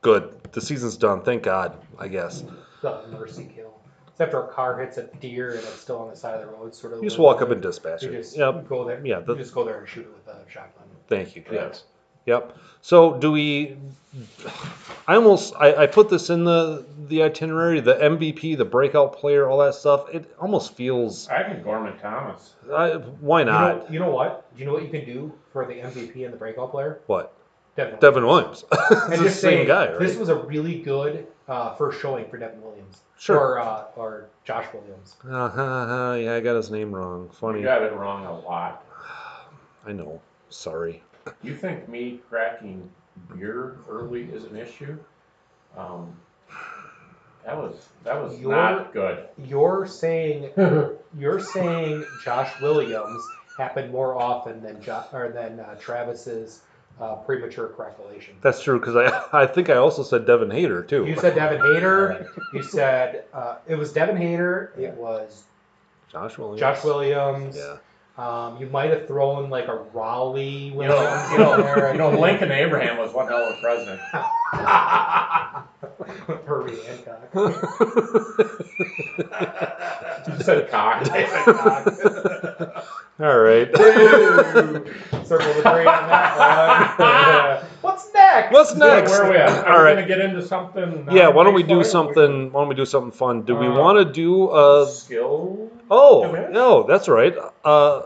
good. 0.00 0.30
The 0.50 0.60
season's 0.60 0.96
done. 0.96 1.20
Thank 1.20 1.44
God. 1.44 1.74
I 1.96 2.08
guess 2.08 2.42
The 2.82 3.02
mercy 3.12 3.48
kill. 3.54 3.77
It's 4.18 4.24
after 4.26 4.40
a 4.42 4.48
car 4.48 4.80
hits 4.80 4.98
a 4.98 5.04
deer 5.20 5.50
and 5.50 5.58
it's 5.60 5.78
still 5.80 5.98
on 5.98 6.10
the 6.10 6.16
side 6.16 6.34
of 6.34 6.40
the 6.40 6.48
road, 6.48 6.74
sort 6.74 6.92
of. 6.92 6.98
you 7.02 7.08
just 7.08 7.20
walk 7.20 7.40
up 7.40 7.50
and 7.50 7.62
dispatch 7.62 8.02
You 8.02 8.08
it. 8.10 8.12
just 8.14 8.36
Yep. 8.36 8.68
go 8.68 8.84
there. 8.84 9.00
Yeah, 9.06 9.20
the- 9.20 9.34
you 9.34 9.38
just 9.38 9.54
go 9.54 9.64
there 9.64 9.78
and 9.78 9.88
shoot 9.88 10.00
it 10.00 10.12
with 10.12 10.34
a 10.34 10.38
shotgun. 10.50 10.84
Thank 11.06 11.36
you. 11.36 11.44
Yeah. 11.46 11.66
Yes. 11.68 11.84
Yep. 12.26 12.56
So 12.82 13.14
do 13.14 13.30
we? 13.32 13.76
I 15.06 15.14
almost 15.14 15.54
I, 15.56 15.84
I 15.84 15.86
put 15.86 16.08
this 16.08 16.30
in 16.30 16.44
the 16.44 16.84
the 17.06 17.22
itinerary. 17.22 17.80
The 17.80 17.94
MVP, 17.94 18.56
the 18.58 18.64
breakout 18.64 19.12
player, 19.14 19.48
all 19.48 19.58
that 19.58 19.74
stuff. 19.74 20.12
It 20.12 20.34
almost 20.40 20.74
feels. 20.74 21.28
I 21.28 21.44
think 21.44 21.62
Gorman 21.64 21.96
Thomas. 21.98 22.54
I, 22.74 22.96
why 23.20 23.40
You 23.40 23.44
know, 23.46 23.52
not? 23.52 23.92
you 23.92 23.98
know 24.00 24.10
what? 24.10 24.52
Do 24.54 24.60
you 24.60 24.66
know 24.66 24.72
what 24.74 24.82
you 24.82 24.88
can 24.90 25.04
do 25.04 25.32
for 25.52 25.64
the 25.64 25.74
MVP 25.74 26.24
and 26.24 26.32
the 26.32 26.36
breakout 26.36 26.70
player? 26.72 27.00
What? 27.06 27.32
Devin. 27.76 27.98
Devin 28.00 28.26
Williams. 28.26 28.64
it's 28.72 28.90
And 29.12 29.24
the 29.24 29.30
same 29.30 29.60
say, 29.60 29.66
guy, 29.66 29.90
right? 29.92 30.00
This 30.00 30.16
was 30.16 30.28
a 30.28 30.34
really 30.36 30.80
good 30.80 31.26
uh, 31.48 31.74
first 31.76 32.00
showing 32.00 32.28
for 32.28 32.36
Devin 32.36 32.62
Williams. 32.62 33.00
Sure. 33.18 33.36
Or, 33.38 33.58
uh, 33.60 33.84
or 33.96 34.26
Josh 34.44 34.66
Williams. 34.72 35.16
Uh, 35.24 35.48
ha, 35.48 35.86
ha, 35.86 36.14
yeah, 36.14 36.34
I 36.34 36.40
got 36.40 36.54
his 36.56 36.70
name 36.70 36.94
wrong. 36.94 37.28
Funny. 37.30 37.60
You 37.60 37.64
got 37.64 37.82
it 37.82 37.92
wrong 37.94 38.24
a 38.26 38.38
lot. 38.40 38.84
I 39.86 39.92
know. 39.92 40.20
Sorry. 40.50 41.02
You 41.42 41.54
think 41.56 41.88
me 41.88 42.20
cracking 42.28 42.88
beer 43.36 43.76
early 43.88 44.24
is 44.24 44.44
an 44.44 44.56
issue? 44.56 44.96
Um, 45.76 46.14
that 47.44 47.56
was 47.56 47.88
that 48.04 48.20
was 48.22 48.38
You're- 48.38 48.54
not 48.54 48.92
good. 48.92 49.28
You're 49.44 49.86
saying 49.86 50.50
you're 51.18 51.40
saying 51.40 52.04
Josh 52.24 52.60
Williams 52.60 53.22
happened 53.56 53.90
more 53.92 54.14
often 54.16 54.62
than 54.62 54.80
jo- 54.82 55.04
or 55.12 55.30
than 55.30 55.60
uh, 55.60 55.74
Travis's 55.80 56.60
uh, 57.00 57.16
premature 57.16 57.68
craquelation. 57.68 58.36
That's 58.42 58.62
true 58.62 58.78
because 58.78 58.96
I 58.96 59.24
I 59.42 59.46
think 59.46 59.70
I 59.70 59.76
also 59.76 60.02
said 60.02 60.26
Devin 60.26 60.48
Hader 60.48 60.86
too. 60.86 61.06
You 61.06 61.16
said 61.16 61.34
Devin 61.34 61.60
Hader. 61.60 62.28
You 62.52 62.62
said 62.62 63.24
uh, 63.32 63.56
it 63.66 63.76
was 63.76 63.92
Devin 63.92 64.16
Hader. 64.16 64.76
It 64.78 64.94
was 64.94 65.44
Josh 66.10 66.38
Williams. 66.38 66.60
Josh 66.60 66.84
Williams. 66.84 67.56
Yeah. 67.56 67.76
Um, 68.18 68.60
you 68.60 68.66
might 68.66 68.90
have 68.90 69.06
thrown 69.06 69.48
like 69.48 69.68
a 69.68 69.76
Raleigh 69.76 70.72
You 70.74 70.74
know, 70.74 71.28
you 71.30 71.36
in 71.36 71.40
know, 71.40 71.92
you 71.92 71.98
know, 71.98 72.10
Lincoln 72.18 72.50
Abraham 72.50 72.98
was 72.98 73.12
one 73.12 73.28
hell 73.28 73.44
of 73.44 73.56
a 73.56 73.60
president. 73.60 74.00
Herbie 76.44 76.80
Hancock. 76.82 77.28
You 80.28 80.44
said 80.44 80.68
cock. 80.68 81.04
All 83.20 83.38
right. 83.38 83.66
Circle 83.76 85.54
the 85.54 85.62
drain 85.62 85.86
on 85.88 86.08
that 86.08 86.98
one. 86.98 87.70
What's 87.80 88.12
next? 88.14 88.52
What's 88.52 88.74
Where 88.76 89.00
next? 89.00 89.12
are 89.12 89.30
we 89.30 89.36
at? 89.36 89.48
Are 89.66 89.72
All 89.72 89.78
we 89.78 89.84
right. 89.84 89.94
gonna 89.94 90.06
get 90.06 90.20
into 90.20 90.40
something? 90.46 91.08
Yeah. 91.10 91.28
Why 91.28 91.42
don't 91.44 91.54
we 91.54 91.62
do 91.64 91.74
non-baseball? 91.74 92.06
something? 92.14 92.52
Why 92.52 92.60
don't 92.60 92.68
we 92.68 92.74
do 92.76 92.86
something 92.86 93.10
fun? 93.10 93.42
Do 93.42 93.56
we 93.56 93.66
Uh, 93.66 93.72
want 93.78 93.98
to 93.98 94.04
do 94.12 94.48
uh 94.48 94.86
Skill. 94.86 95.70
Oh, 95.90 96.26
Diminish? 96.26 96.52
no, 96.54 96.84
that's 96.84 97.08
right. 97.08 97.34
Uh, 97.64 98.02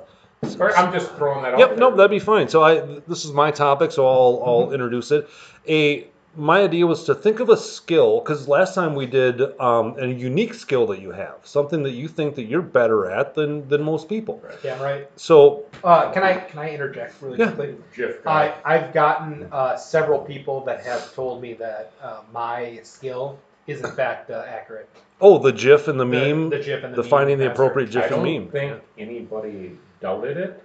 Or 0.59 0.77
I'm 0.77 0.93
just 0.93 1.13
throwing 1.17 1.43
that 1.43 1.55
out 1.55 1.59
yep, 1.59 1.69
there. 1.71 1.79
no, 1.79 1.95
that'd 1.97 2.11
be 2.11 2.19
fine. 2.19 2.49
So 2.49 2.63
I, 2.63 2.81
this 3.07 3.25
is 3.25 3.33
my 3.33 3.51
topic, 3.51 3.93
so 3.93 4.07
I'll, 4.07 4.43
I'll 4.45 4.73
introduce 4.73 5.11
it. 5.11 5.29
A, 5.69 6.07
my 6.35 6.63
idea 6.63 6.87
was 6.87 7.05
to 7.05 7.15
think 7.15 7.41
of 7.41 7.51
a 7.51 7.57
skill 7.57 8.21
because 8.21 8.49
last 8.49 8.75
time 8.75 8.95
we 8.95 9.05
did 9.07 9.43
um, 9.61 9.95
a 9.99 10.07
unique 10.07 10.55
skill 10.55 10.87
that 10.87 11.01
you 11.01 11.11
have, 11.11 11.35
something 11.43 11.83
that 11.83 11.91
you 11.91 12.09
think 12.09 12.35
that 12.37 12.45
you're 12.45 12.63
better 12.63 13.11
at 13.11 13.35
than 13.35 13.69
than 13.69 13.83
most 13.83 14.09
people. 14.09 14.43
Yeah, 14.65 14.83
right. 14.83 15.09
So 15.17 15.65
Uh, 15.85 16.11
can 16.13 16.23
I 16.23 16.35
can 16.39 16.59
I 16.59 16.71
interject 16.71 17.21
really 17.21 17.39
Yeah. 17.39 17.51
quickly? 17.51 17.77
Jif 17.95 18.23
guy. 18.25 18.55
I 18.65 18.75
I've 18.77 18.93
gotten 18.95 19.47
uh, 19.53 19.77
several 19.77 20.21
people 20.21 20.65
that 20.65 20.81
have 20.85 21.13
told 21.15 21.43
me 21.43 21.53
that 21.55 21.93
uh, 22.03 22.21
my 22.33 22.81
skill 22.83 23.39
is 23.67 23.81
in 23.83 23.91
fact 23.91 24.31
uh, 24.31 24.43
accurate. 24.49 24.89
oh, 25.21 25.39
the 25.39 25.53
GIF 25.53 25.87
and 25.89 26.01
the 26.01 26.05
The- 26.05 26.35
meme, 26.35 26.51
the 26.51 26.59
GIF 26.59 26.83
and 26.83 26.93
the 26.95 26.97
the 26.97 27.03
meme 27.03 27.11
finding 27.11 27.39
the 27.39 27.45
master. 27.47 27.63
appropriate 27.63 27.91
I 27.91 28.01
GIF 28.01 28.11
don't 28.11 28.27
and 28.27 28.45
meme. 28.45 28.49
think 28.51 28.81
anybody 28.99 29.77
doubted 30.01 30.37
it. 30.39 30.63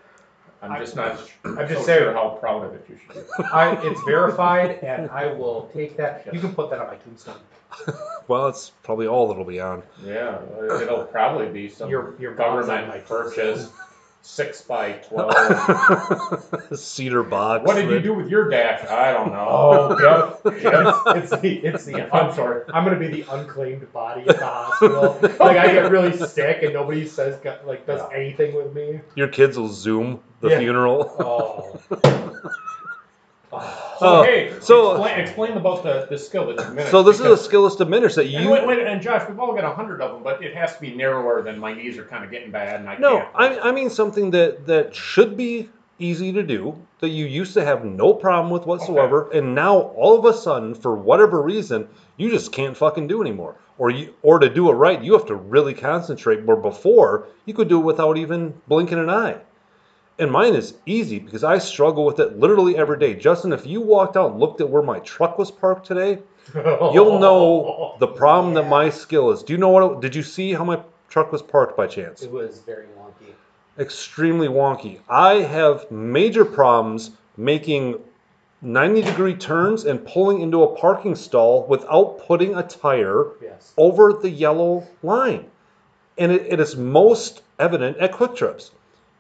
I'm 0.62 0.72
I- 0.72 0.80
just 0.80 0.96
not. 0.96 1.20
I'm 1.46 1.67
just 1.67 1.82
so 1.82 1.86
saying- 1.86 2.00
sure 2.00 2.13
how 2.13 2.30
proud 2.39 2.65
of 2.65 2.74
it 2.74 2.86
you 2.89 2.98
should 2.98 3.26
be. 3.28 3.43
I, 3.54 3.74
it's 3.84 4.02
verified, 4.04 4.80
and 4.84 5.10
I 5.12 5.28
will 5.34 5.70
take 5.74 5.98
that. 5.98 6.28
You 6.34 6.39
can 6.39 6.54
put 6.54 6.70
that 6.72 6.80
on 6.80 6.88
my 6.88 6.96
tombstone. 6.96 7.36
Well, 8.28 8.48
it's 8.50 8.72
probably 8.84 9.08
all 9.08 9.30
that'll 9.30 9.46
be 9.46 9.62
on. 9.62 9.84
Yeah, 10.04 10.39
it'll 10.82 11.06
probably 11.06 11.48
be 11.48 11.70
some 11.70 11.89
Your- 11.89 12.13
your 12.20 12.36
mom's 12.36 12.67
on 12.67 12.88
my 12.89 12.98
government 13.00 13.06
purchase, 13.08 13.70
six 14.22 14.62
by 14.63 14.91
twelve. 15.10 15.34
Cedar 16.78 17.24
box. 17.24 17.65
What 17.65 17.76
did 17.76 17.89
you 17.89 18.00
do 18.02 18.13
with 18.13 18.28
your 18.30 18.50
dash? 18.50 18.86
I 18.89 19.13
don't 19.13 19.32
know. 19.32 19.48
Oh, 19.50 19.98
Jeff, 19.98 20.62
Jeff, 20.62 20.96
it's 21.24 21.41
the 21.41 21.54
it's 21.65 21.86
the. 21.86 22.13
I'm 22.13 22.34
sorry. 22.36 22.63
I'm 22.74 22.84
gonna 22.84 23.00
be 23.00 23.08
the 23.08 23.26
unclaimed 23.34 23.91
body 23.93 24.28
at 24.28 24.39
the 24.39 24.46
hospital. 24.46 25.17
Like 25.39 25.58
I 25.58 25.72
get 25.72 25.89
really 25.89 26.15
sick, 26.17 26.63
and 26.63 26.74
nobody 26.74 27.08
says 27.08 27.39
like 27.65 27.86
does 27.86 28.02
Yeah. 28.12 28.17
anything 28.17 28.56
with 28.56 28.74
me. 28.74 29.00
Your 29.15 29.30
kids 29.30 29.58
will 29.58 29.70
zoom 29.70 30.20
the 30.41 30.50
Yeah. 30.50 30.60
funeral. 30.60 31.15
Oh. 31.19 31.80
oh. 32.04 32.54
oh. 33.52 33.93
So 34.00 34.06
Oh, 34.06 34.23
hey, 34.23 34.54
so- 34.62 34.91
explain, 34.91 35.19
explain 35.19 35.52
about 35.54 35.84
the, 35.84 36.06
the 36.10 36.17
skill 36.17 36.47
that's 36.47 36.63
diminished. 36.63 36.91
So 36.91 37.02
this 37.02 37.15
is 37.15 37.21
a 37.21 37.23
because- 37.23 37.45
skill 37.45 37.63
that's 37.63 37.76
diminished 37.76 38.15
that 38.17 38.26
And, 38.26 38.43
you. 38.45 38.52
wait, 38.52 38.67
wait, 38.67 38.80
and 38.86 39.02
Josh, 39.02 39.28
we've 39.28 39.39
all 39.39 39.54
got 39.54 39.63
a 39.63 39.71
hundred 39.73 40.02
of 40.02 40.12
them, 40.12 40.23
but 40.23 40.43
it 40.43 40.54
has 40.56 40.76
to 40.76 40.82
be 40.82 40.93
narrower 40.93 41.41
than 41.41 41.58
my 41.58 41.73
knees 41.73 41.97
are 41.97 42.06
kind 42.06 42.23
of 42.23 42.30
getting 42.30 42.52
bad 42.52 42.80
and 42.80 42.89
I 42.89 42.97
No, 42.97 43.19
can't. 43.19 43.30
I, 43.36 43.69
I 43.69 43.71
mean 43.71 43.89
something 43.89 44.30
that 44.32 44.67
that 44.67 44.93
should 44.93 45.36
be 45.38 45.69
easy 46.00 46.32
to 46.34 46.43
do 46.43 46.76
that 47.00 47.10
you 47.10 47.26
used 47.26 47.54
to 47.56 47.65
have 47.65 47.84
no 47.86 48.13
problem 48.13 48.52
with 48.52 48.65
whatsoever, 48.67 49.30
and 49.32 49.56
now 49.56 49.80
all 49.80 50.17
of 50.19 50.26
a 50.26 50.34
sudden, 50.38 50.76
for 50.76 50.95
whatever 50.95 51.41
reason, 51.41 51.88
you 52.17 52.30
just 52.30 52.52
can't 52.52 52.78
fucking 52.78 53.08
do 53.08 53.21
anymore. 53.21 53.56
Or 53.80 53.89
you, 53.91 54.13
or 54.23 54.38
to 54.39 54.50
do 54.50 54.69
it 54.69 54.73
right, 54.73 55.02
you 55.02 55.13
have 55.13 55.26
to 55.28 55.36
really 55.36 55.73
concentrate. 55.73 56.43
Where 56.43 56.56
before 56.58 57.28
you 57.45 57.54
could 57.56 57.67
do 57.69 57.80
it 57.80 57.84
without 57.84 58.17
even 58.17 58.54
blinking 58.67 58.97
an 59.00 59.10
eye. 59.10 59.38
And 60.20 60.32
mine 60.32 60.56
is 60.56 60.74
easy 60.86 61.20
because 61.20 61.44
I 61.44 61.60
struggle 61.60 62.04
with 62.06 62.20
it 62.20 62.40
literally 62.40 62.76
every 62.78 62.98
day. 62.98 63.14
Justin, 63.14 63.54
if 63.54 63.68
you 63.68 63.82
walked 63.82 64.18
out 64.18 64.32
and 64.32 64.40
looked 64.40 64.62
at 64.62 64.70
where 64.70 64.82
my 64.82 65.00
truck 65.00 65.38
was 65.38 65.52
parked 65.52 65.86
today, 65.86 66.20
you'll 66.56 67.20
know 67.28 67.96
the 68.00 68.08
problem 68.08 68.54
that 68.56 68.68
my 68.68 68.90
skill 68.90 69.30
is. 69.32 69.44
Do 69.44 69.54
you 69.54 69.60
know 69.60 69.70
what? 69.70 69.92
It, 69.92 70.02
did 70.02 70.16
you 70.16 70.24
see 70.24 70.54
how 70.54 70.64
my 70.64 70.82
truck 71.08 71.32
was 71.32 71.44
parked 71.44 71.78
by 71.78 71.86
chance? 71.88 72.24
It 72.24 72.32
was 72.32 72.60
very 72.66 72.88
wonky. 72.98 73.34
extremely 73.78 74.48
wonky. 74.48 75.00
I 75.08 75.36
have 75.36 75.90
major 75.92 76.46
problems 76.46 77.12
making 77.38 78.00
90 78.64 79.04
degree 79.04 79.36
turns 79.36 79.86
and 79.86 80.04
pulling 80.04 80.42
into 80.42 80.64
a 80.64 80.76
parking 80.76 81.14
stall 81.14 81.68
without 81.68 82.20
putting 82.26 82.56
a 82.56 82.64
tire 82.64 83.34
Yes. 83.40 83.74
over 83.78 84.14
the 84.14 84.30
yellow 84.32 84.84
line. 85.04 85.46
And 86.18 86.32
it, 86.32 86.48
it 86.54 86.60
is 86.60 86.76
most 86.76 87.44
evident 87.60 87.98
at 87.98 88.12
quick 88.12 88.36
trips 88.36 88.72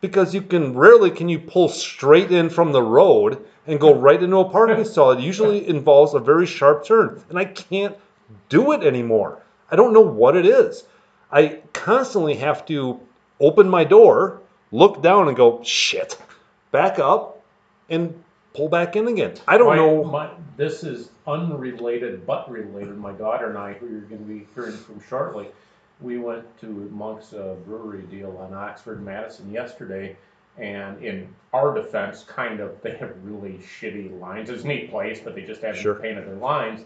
because 0.01 0.33
you 0.33 0.41
can 0.41 0.73
rarely 0.73 1.11
can 1.11 1.29
you 1.29 1.39
pull 1.39 1.69
straight 1.69 2.31
in 2.31 2.49
from 2.49 2.71
the 2.71 2.81
road 2.81 3.45
and 3.65 3.79
go 3.79 3.93
right 3.93 4.21
into 4.21 4.37
a 4.37 4.49
parking 4.49 4.85
stall. 4.91 5.11
It 5.11 5.19
usually 5.19 5.67
involves 5.67 6.13
a 6.13 6.19
very 6.19 6.45
sharp 6.45 6.85
turn, 6.85 7.23
and 7.29 7.37
I 7.37 7.45
can't 7.45 7.95
do 8.49 8.71
it 8.71 8.83
anymore. 8.83 9.41
I 9.71 9.75
don't 9.75 9.93
know 9.93 10.01
what 10.01 10.35
it 10.35 10.45
is. 10.45 10.85
I 11.31 11.59
constantly 11.73 12.35
have 12.35 12.65
to 12.67 12.99
open 13.39 13.69
my 13.69 13.83
door, 13.83 14.41
look 14.71 15.01
down, 15.01 15.27
and 15.27 15.35
go 15.35 15.61
shit, 15.63 16.17
back 16.71 16.99
up, 16.99 17.41
and 17.89 18.23
pull 18.53 18.69
back 18.69 18.95
in 18.95 19.07
again. 19.07 19.33
I 19.47 19.57
don't 19.57 19.67
My- 19.67 19.75
know. 19.75 20.03
My, 20.05 20.29
this 20.55 20.83
is 20.83 21.09
unrelated 21.27 22.25
but 22.25 22.49
related. 22.49 22.97
My 22.97 23.11
daughter 23.11 23.49
and 23.49 23.57
I, 23.57 23.73
who 23.73 23.87
you're 23.89 24.01
going 24.01 24.21
to 24.21 24.27
be 24.27 24.47
hearing 24.55 24.77
from 24.77 25.01
shortly, 25.09 25.47
we 26.01 26.17
went 26.19 26.45
to 26.61 26.67
Monk's 26.93 27.33
uh, 27.33 27.55
Brewery 27.65 28.03
deal 28.03 28.37
on 28.37 28.53
Oxford 28.53 29.03
Madison 29.03 29.51
yesterday, 29.51 30.15
and 30.57 31.01
in 31.03 31.33
our 31.53 31.73
defense, 31.73 32.23
kind 32.23 32.59
of 32.59 32.81
they 32.83 32.97
have 32.97 33.13
really 33.23 33.59
shitty 33.59 34.19
lines. 34.19 34.49
It's 34.49 34.63
a 34.63 34.67
neat 34.67 34.89
place, 34.91 35.19
but 35.23 35.35
they 35.35 35.43
just 35.43 35.61
haven't 35.61 35.81
Sure. 35.81 35.95
painted 35.95 36.27
their 36.27 36.35
lines. 36.35 36.81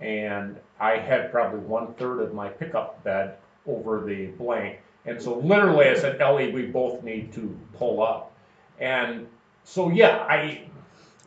And 0.00 0.58
I 0.80 0.98
had 0.98 1.30
probably 1.30 1.60
one 1.60 1.94
third 1.94 2.20
of 2.20 2.34
my 2.34 2.48
pickup 2.48 3.02
bed 3.04 3.36
over 3.66 4.04
the 4.04 4.26
blank, 4.26 4.80
and 5.06 5.20
so 5.20 5.38
literally 5.38 5.88
I 5.88 5.94
said, 5.94 6.20
Ellie, 6.20 6.52
we 6.52 6.62
both 6.66 7.02
need 7.04 7.32
to 7.34 7.56
pull 7.74 8.02
up. 8.02 8.32
And 8.80 9.26
so 9.62 9.90
yeah, 9.90 10.18
I 10.28 10.62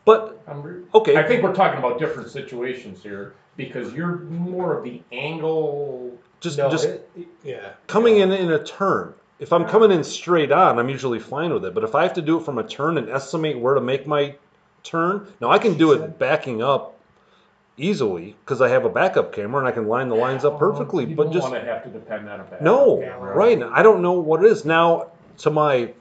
But 0.04 0.40
I'm 0.46 0.62
re- 0.62 0.82
okay, 0.94 1.16
I 1.16 1.22
think 1.26 1.42
we're 1.42 1.54
talking 1.54 1.78
about 1.78 1.98
different 1.98 2.30
situations 2.30 3.02
here 3.02 3.34
because 3.56 3.92
you're 3.94 4.18
more 4.18 4.76
of 4.78 4.84
the 4.84 5.02
angle. 5.12 6.16
Just 6.40 6.58
No, 6.58 6.70
just 6.70 6.86
it- 6.86 7.08
yeah. 7.44 7.70
coming 7.86 8.18
in 8.18 8.32
in 8.32 8.50
a 8.52 8.62
turn. 8.62 9.14
If 9.38 9.52
I'm 9.52 9.64
coming 9.66 9.92
in 9.92 10.02
straight 10.02 10.50
on, 10.50 10.78
I'm 10.78 10.88
usually 10.88 11.20
fine 11.20 11.52
with 11.52 11.64
it. 11.64 11.72
But 11.74 11.84
if 11.84 11.94
I 11.94 12.02
have 12.02 12.14
to 12.14 12.22
do 12.22 12.38
it 12.38 12.44
from 12.44 12.58
a 12.58 12.64
turn 12.64 12.98
and 12.98 13.08
estimate 13.08 13.58
where 13.58 13.74
to 13.74 13.80
make 13.80 14.06
my 14.06 14.34
turn, 14.82 15.28
now 15.40 15.50
I 15.50 15.58
can 15.58 15.74
do 15.78 15.92
it 15.92 16.18
backing 16.18 16.60
up 16.62 16.94
easily 17.76 18.34
because 18.44 18.60
I 18.60 18.68
have 18.68 18.84
a 18.84 18.88
backup 18.88 19.32
camera 19.32 19.60
and 19.60 19.68
I 19.68 19.70
can 19.72 19.86
line 19.86 20.08
the 20.08 20.16
lines 20.16 20.44
up 20.44 20.58
perfectly. 20.58 21.04
You 21.04 21.14
But 21.14 21.30
just 21.30 21.48
want 21.48 21.62
to 21.62 21.70
have 21.70 21.84
to 21.84 21.88
depend 21.90 22.28
on 22.28 22.40
a 22.40 22.42
backup 22.42 22.62
no, 22.62 22.96
camera. 22.98 23.34
right? 23.36 23.62
I 23.62 23.82
don't 23.82 24.02
know 24.02 24.12
what 24.12 24.44
it 24.44 24.50
is 24.50 24.64
now. 24.64 25.06
To 25.38 25.50
my 25.50 25.92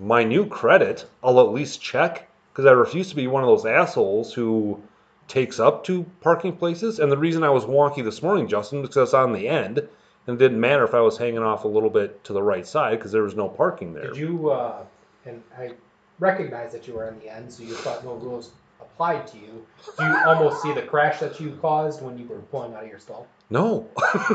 my 0.00 0.24
new 0.24 0.46
credit, 0.46 1.04
I'll 1.22 1.38
at 1.40 1.52
least 1.52 1.82
check 1.82 2.26
because 2.52 2.64
I 2.64 2.70
refuse 2.72 3.10
to 3.10 3.16
be 3.16 3.26
one 3.26 3.42
of 3.42 3.46
those 3.48 3.66
assholes 3.66 4.32
who 4.32 4.80
takes 5.28 5.58
up 5.58 5.84
two 5.84 6.04
parking 6.20 6.56
places. 6.56 6.98
And 6.98 7.10
the 7.10 7.18
reason 7.18 7.42
I 7.42 7.50
was 7.50 7.64
wonky 7.64 8.04
this 8.04 8.22
morning, 8.22 8.48
Justin, 8.48 8.82
because 8.82 8.96
I 8.96 9.00
was 9.00 9.14
on 9.14 9.32
the 9.32 9.48
end, 9.48 9.78
and 9.78 9.88
it 10.34 10.38
didn't 10.38 10.60
matter 10.60 10.84
if 10.84 10.94
I 10.94 11.00
was 11.00 11.18
hanging 11.18 11.42
off 11.42 11.64
a 11.64 11.68
little 11.68 11.90
bit 11.90 12.22
to 12.24 12.32
the 12.32 12.42
right 12.42 12.66
side 12.66 12.98
because 12.98 13.12
there 13.12 13.22
was 13.22 13.34
no 13.34 13.48
parking 13.48 13.92
there. 13.92 14.08
Did 14.08 14.16
you, 14.16 14.50
uh, 14.50 14.84
and 15.24 15.42
I 15.58 15.72
recognize 16.18 16.72
that 16.72 16.86
you 16.86 16.94
were 16.94 17.08
on 17.08 17.18
the 17.20 17.28
end, 17.28 17.52
so 17.52 17.62
you 17.62 17.74
thought 17.74 18.04
no 18.04 18.14
rules 18.14 18.50
applied 18.80 19.26
to 19.28 19.38
you. 19.38 19.66
Do 19.98 20.04
you 20.04 20.16
almost 20.26 20.62
see 20.62 20.72
the 20.72 20.82
crash 20.82 21.20
that 21.20 21.40
you 21.40 21.58
caused 21.60 22.02
when 22.02 22.18
you 22.18 22.26
were 22.26 22.38
pulling 22.38 22.74
out 22.74 22.84
of 22.84 22.88
your 22.88 22.98
stall? 22.98 23.26
No. 23.50 23.88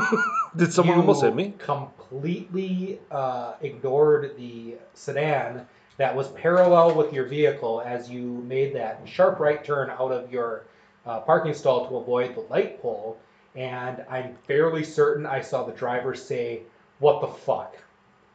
Did 0.56 0.72
someone 0.72 0.96
You 0.96 1.00
almost 1.02 1.22
hit 1.22 1.34
me? 1.34 1.54
Completely 1.58 3.00
uh, 3.10 3.54
ignored 3.60 4.36
the 4.36 4.76
sedan 4.94 5.66
that 5.98 6.14
was 6.14 6.28
parallel 6.28 6.94
with 6.94 7.12
your 7.12 7.26
vehicle 7.26 7.82
as 7.84 8.08
you 8.08 8.22
made 8.22 8.74
that 8.74 9.00
sharp 9.04 9.38
right 9.38 9.62
turn 9.64 9.90
out 9.90 10.12
of 10.12 10.32
your 10.32 10.64
uh, 11.06 11.20
parking 11.20 11.54
stall 11.54 11.88
to 11.88 11.96
avoid 11.96 12.34
the 12.34 12.40
light 12.42 12.80
pole. 12.82 13.18
And 13.54 14.04
I'm 14.10 14.34
fairly 14.46 14.82
certain 14.84 15.26
I 15.26 15.40
saw 15.42 15.64
the 15.64 15.72
driver 15.72 16.14
say, 16.14 16.62
"What 17.00 17.20
the 17.20 17.26
fuck." 17.26 17.76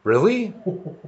Really? 0.03 0.53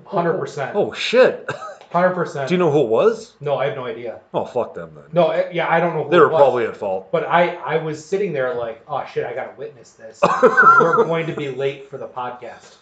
Hundred 0.06 0.40
percent. 0.40 0.76
Oh 0.76 0.92
shit! 0.94 1.48
Hundred 1.92 2.16
percent. 2.16 2.50
Do 2.50 2.56
you 2.56 2.58
know 2.58 2.72
who 2.72 2.82
it 2.82 2.88
was? 2.90 3.34
No, 3.40 3.56
I 3.58 3.68
have 3.68 3.76
no 3.76 3.86
idea. 3.86 4.20
Oh 4.34 4.46
fuck 4.46 4.74
them 4.74 4.92
then. 4.96 5.06
No, 5.14 5.32
yeah, 5.52 5.70
I 5.70 5.80
don't 5.80 5.96
know. 5.96 6.06
Who 6.06 6.10
They 6.10 6.20
were 6.20 6.28
was. 6.30 6.40
probably 6.40 6.66
at 6.66 6.76
fault. 6.76 7.12
But 7.12 7.26
I, 7.28 7.56
I 7.56 7.78
was 7.78 8.04
sitting 8.04 8.34
there 8.34 8.56
like, 8.56 8.82
oh 8.88 9.06
shit, 9.14 9.26
I 9.26 9.34
gotta 9.34 9.54
witness 9.58 9.92
this. 9.92 10.20
We're 10.44 11.04
going 11.06 11.28
to 11.28 11.34
be 11.36 11.50
late 11.50 11.90
for 11.90 11.98
the 12.00 12.08
podcast. 12.08 12.76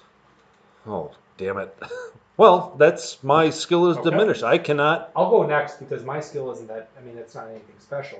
Oh 0.87 1.11
damn 1.37 1.57
it. 1.57 1.77
Well, 2.37 2.75
that's 2.77 3.23
my 3.23 3.49
skill 3.49 3.89
is 3.89 3.97
Okay. 3.97 4.11
diminished. 4.11 4.43
I 4.43 4.59
cannot. 4.59 5.09
I'll 5.15 5.31
go 5.31 5.43
next 5.47 5.79
because 5.79 6.03
my 6.03 6.19
skill 6.19 6.51
isn't 6.51 6.67
that. 6.67 6.87
I 6.95 7.01
mean, 7.03 7.17
it's 7.17 7.33
not 7.33 7.47
anything 7.47 7.73
special. 7.79 8.19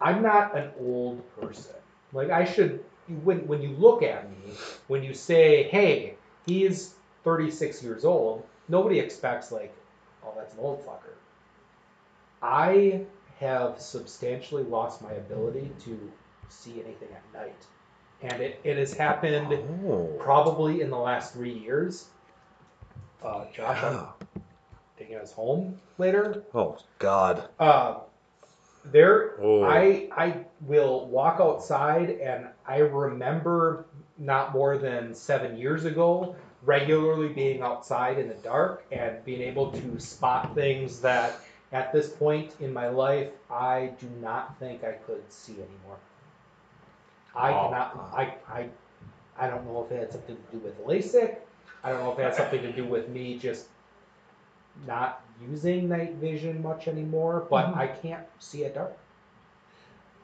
I'm 0.00 0.22
not 0.22 0.56
an 0.56 0.70
old 0.80 1.22
person. 1.40 1.74
Like 2.12 2.30
I 2.30 2.44
should. 2.44 2.84
When 3.22 3.46
when 3.46 3.62
you 3.62 3.70
look 3.70 4.02
at 4.02 4.28
me, 4.30 4.52
when 4.88 5.02
you 5.04 5.14
say, 5.14 5.64
hey, 5.64 6.16
he's 6.46 6.94
36 7.24 7.82
years 7.82 8.04
old, 8.04 8.44
nobody 8.68 8.98
expects 8.98 9.52
like, 9.52 9.74
oh, 10.24 10.32
that's 10.36 10.52
an 10.54 10.60
old 10.60 10.84
fucker. 10.84 11.14
I 12.42 13.02
have 13.40 13.80
substantially 13.80 14.62
lost 14.64 15.02
my 15.02 15.12
ability 15.12 15.70
to 15.84 16.12
see 16.48 16.82
anything 16.84 17.08
at 17.12 17.22
night, 17.40 17.66
and 18.22 18.40
it, 18.42 18.60
it 18.64 18.76
has 18.76 18.92
happened 18.94 19.52
Oh. 19.86 20.16
probably 20.18 20.80
in 20.80 20.90
the 20.90 20.98
last 20.98 21.32
three 21.32 21.52
years. 21.52 22.06
Uh, 23.22 23.44
Josh, 23.52 23.82
Yeah. 23.82 24.06
taking 24.98 25.16
us 25.16 25.32
home 25.32 25.80
later. 25.98 26.44
Oh 26.54 26.78
God. 26.98 27.48
Uh, 27.58 27.96
there, 28.92 29.32
Oh. 29.40 29.62
I 29.64 30.08
I 30.16 30.44
will 30.60 31.06
walk 31.06 31.40
outside, 31.40 32.10
and 32.10 32.46
I 32.66 32.78
remember 32.78 33.84
not 34.18 34.52
more 34.52 34.78
than 34.78 35.14
seven 35.14 35.56
years 35.58 35.84
ago 35.84 36.34
regularly 36.62 37.28
being 37.28 37.62
outside 37.62 38.18
in 38.18 38.28
the 38.28 38.34
dark 38.34 38.82
and 38.90 39.24
being 39.24 39.42
able 39.42 39.70
to 39.72 39.98
spot 40.00 40.54
things 40.54 41.00
that 41.00 41.38
at 41.72 41.92
this 41.92 42.08
point 42.08 42.54
in 42.60 42.72
my 42.72 42.88
life 42.88 43.28
I 43.50 43.92
do 44.00 44.08
not 44.20 44.58
think 44.58 44.82
I 44.82 44.92
could 44.92 45.30
see 45.30 45.52
anymore. 45.52 45.98
I 47.34 47.50
Wow. 47.50 47.68
cannot. 47.68 48.10
I 48.14 48.34
I 48.48 48.68
I 49.38 49.48
don't 49.48 49.66
know 49.66 49.84
if 49.84 49.92
it 49.92 49.98
had 49.98 50.12
something 50.12 50.36
to 50.36 50.56
do 50.56 50.58
with 50.58 50.78
LASIK. 50.86 51.36
I 51.84 51.90
don't 51.90 52.02
know 52.02 52.12
if 52.12 52.18
it 52.18 52.22
had 52.22 52.34
something 52.34 52.62
to 52.62 52.72
do 52.72 52.84
with 52.84 53.08
me 53.08 53.38
just 53.38 53.68
not 54.86 55.20
using 55.40 55.88
night 55.88 56.14
vision 56.14 56.62
much 56.62 56.88
anymore, 56.88 57.46
but 57.50 57.66
Mhm. 57.66 57.76
I 57.76 57.86
can't 57.88 58.26
see 58.38 58.64
at 58.64 58.74
dark. 58.74 58.96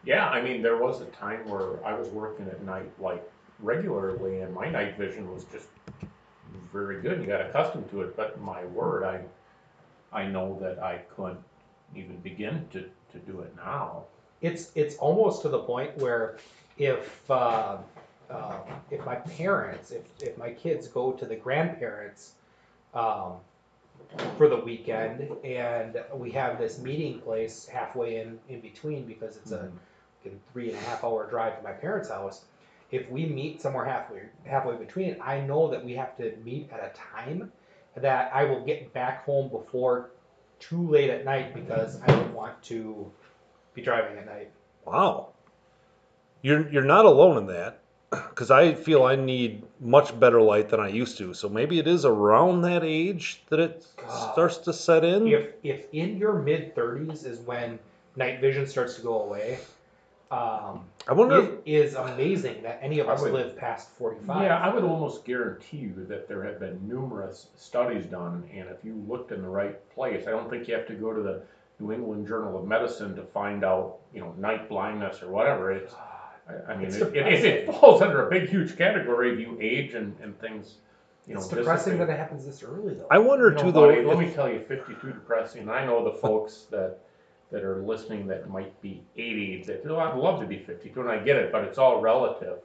Yeah, 0.04 0.28
I 0.28 0.42
mean, 0.42 0.62
there 0.62 0.76
was 0.78 1.00
a 1.00 1.06
time 1.06 1.48
where 1.48 1.84
I 1.84 1.94
was 1.94 2.08
working 2.08 2.48
at 2.48 2.62
night 2.64 2.90
like 2.98 3.22
regularly, 3.60 4.40
and 4.40 4.52
my 4.54 4.68
night 4.68 4.96
vision 4.96 5.32
was 5.32 5.44
just 5.44 5.68
very 6.72 7.00
good. 7.00 7.20
You 7.20 7.26
got 7.26 7.40
accustomed 7.40 7.90
to 7.90 8.02
it, 8.02 8.16
but 8.16 8.40
my 8.40 8.64
word, 8.66 9.04
I 9.04 9.20
I 10.12 10.26
know 10.26 10.58
that 10.60 10.82
I 10.82 10.98
couldn't 11.14 11.40
even 11.94 12.16
begin 12.18 12.66
to, 12.72 12.80
to 13.12 13.18
do 13.26 13.40
it 13.40 13.54
now. 13.56 14.04
It's 14.40 14.72
it's 14.74 14.96
almost 14.96 15.42
to 15.42 15.48
the 15.48 15.60
point 15.60 15.96
where 15.98 16.38
if 16.78 17.30
uh, 17.30 17.78
uh, 18.30 18.58
if 18.90 19.04
my 19.04 19.16
parents, 19.16 19.90
if 19.92 20.02
if 20.20 20.36
my 20.36 20.50
kids 20.50 20.88
go 20.88 21.12
to 21.12 21.24
the 21.24 21.36
grandparents 21.36 22.34
um, 22.94 23.34
for 24.36 24.48
the 24.48 24.56
weekend, 24.56 25.28
and 25.44 26.02
we 26.14 26.30
have 26.32 26.58
this 26.58 26.78
meeting 26.78 27.20
place 27.20 27.66
halfway 27.66 28.20
in 28.20 28.38
in 28.48 28.60
between 28.60 29.04
because 29.04 29.36
it's 29.36 29.52
a 29.52 29.58
mm-hmm. 29.58 29.76
fucking 30.22 30.40
three 30.52 30.68
and 30.68 30.78
a 30.78 30.80
half 30.82 31.04
hour 31.04 31.28
drive 31.28 31.56
to 31.56 31.62
my 31.62 31.72
parents' 31.72 32.08
house. 32.08 32.44
If 32.90 33.10
we 33.10 33.26
meet 33.26 33.62
somewhere 33.62 33.84
halfway 33.84 34.22
halfway 34.44 34.76
between, 34.76 35.16
I 35.22 35.40
know 35.40 35.70
that 35.70 35.84
we 35.84 35.92
have 35.94 36.16
to 36.18 36.36
meet 36.44 36.70
at 36.72 36.80
a 36.80 36.92
time 36.96 37.52
that 37.96 38.30
I 38.34 38.44
will 38.44 38.64
get 38.64 38.92
back 38.92 39.24
home 39.24 39.48
before 39.48 40.10
too 40.58 40.88
late 40.88 41.10
at 41.10 41.24
night 41.24 41.54
because 41.54 42.00
I 42.02 42.06
don't 42.06 42.32
want 42.32 42.62
to 42.64 43.10
be 43.74 43.82
driving 43.82 44.16
at 44.18 44.26
night. 44.26 44.50
Wow. 44.84 45.30
You're 46.42 46.68
you're 46.70 46.82
not 46.82 47.04
alone 47.04 47.38
in 47.38 47.46
that, 47.46 47.81
because 48.12 48.50
I 48.50 48.74
feel 48.74 49.04
I 49.04 49.16
need 49.16 49.62
much 49.80 50.18
better 50.20 50.40
light 50.40 50.68
than 50.68 50.80
I 50.80 50.88
used 50.88 51.16
to. 51.18 51.32
So 51.34 51.48
maybe 51.48 51.78
it 51.78 51.86
is 51.86 52.04
around 52.04 52.62
that 52.62 52.84
age 52.84 53.42
that 53.48 53.58
it 53.58 53.86
God. 53.96 54.32
starts 54.32 54.58
to 54.58 54.72
set 54.72 55.04
in. 55.04 55.26
If 55.26 55.54
if 55.62 55.86
in 55.92 56.18
your 56.18 56.34
mid 56.34 56.74
thirties 56.74 57.24
is 57.24 57.40
when 57.40 57.78
night 58.16 58.40
vision 58.40 58.66
starts 58.66 58.96
to 58.96 59.02
go 59.02 59.22
away, 59.22 59.58
um, 60.30 60.84
I 61.08 61.12
wonder. 61.14 61.38
if- 61.38 61.50
it 61.64 61.72
is 61.72 61.94
amazing 61.94 62.62
that 62.62 62.78
any 62.82 62.98
of 62.98 63.08
us 63.08 63.22
would- 63.22 63.32
live 63.32 63.56
past 63.56 63.88
forty 63.90 64.20
five. 64.26 64.42
Yeah, 64.42 64.58
I 64.58 64.72
would 64.74 64.84
almost 64.84 65.24
guarantee 65.24 65.78
you 65.78 66.04
that 66.08 66.28
there 66.28 66.42
have 66.42 66.60
been 66.60 66.86
numerous 66.86 67.48
studies 67.56 68.06
done, 68.06 68.44
and 68.52 68.68
if 68.68 68.84
you 68.84 68.94
looked 69.08 69.32
in 69.32 69.42
the 69.42 69.48
right 69.48 69.76
place, 69.94 70.26
I 70.26 70.30
don't 70.30 70.50
think 70.50 70.68
you 70.68 70.74
have 70.74 70.86
to 70.88 70.94
go 70.94 71.12
to 71.12 71.22
the 71.22 71.42
New 71.80 71.92
England 71.92 72.28
Journal 72.28 72.58
of 72.58 72.66
Medicine 72.68 73.16
to 73.16 73.22
find 73.22 73.64
out, 73.64 73.96
you 74.14 74.20
know, 74.20 74.32
night 74.38 74.68
blindness 74.68 75.22
or 75.22 75.28
whatever. 75.30 75.72
It's, 75.72 75.94
I, 76.48 76.72
I 76.72 76.76
mean, 76.76 76.86
It's 76.88 76.96
it, 76.96 77.14
it, 77.14 77.26
it 77.26 77.40
depressing. 77.66 77.80
falls 77.80 78.02
under 78.02 78.26
a 78.26 78.30
big, 78.30 78.48
huge 78.48 78.76
category 78.76 79.32
of 79.32 79.40
you 79.40 79.56
age 79.60 79.94
and, 79.94 80.16
and 80.20 80.38
things, 80.40 80.76
you 81.26 81.34
know. 81.34 81.40
it's 81.40 81.48
depressing 81.48 81.98
that 81.98 82.08
it 82.10 82.18
happens 82.18 82.44
this 82.44 82.62
early 82.62 82.94
though. 82.94 83.06
I 83.10 83.18
wonder 83.18 83.48
You 83.50 83.54
know, 83.56 83.62
too, 83.62 83.72
though. 83.72 83.88
buddy, 83.88 84.02
let 84.02 84.18
if- 84.20 84.28
me 84.28 84.34
tell 84.34 84.48
you, 84.52 84.60
52 84.66 85.12
depressing. 85.12 85.68
I 85.68 85.84
know 85.86 86.04
the 86.04 86.18
folks 86.18 86.66
that 86.70 86.98
that 87.50 87.64
are 87.64 87.82
listening 87.82 88.26
that 88.26 88.48
might 88.48 88.80
be 88.80 89.02
80, 89.18 89.64
that, 89.64 89.82
oh, 89.86 89.98
I'd 89.98 90.16
love 90.16 90.40
to 90.40 90.46
be 90.46 90.56
52, 90.58 90.98
and 91.02 91.10
I 91.10 91.18
get 91.18 91.36
it, 91.36 91.52
but 91.52 91.64
it's 91.64 91.76
all 91.76 92.00
relative. 92.00 92.58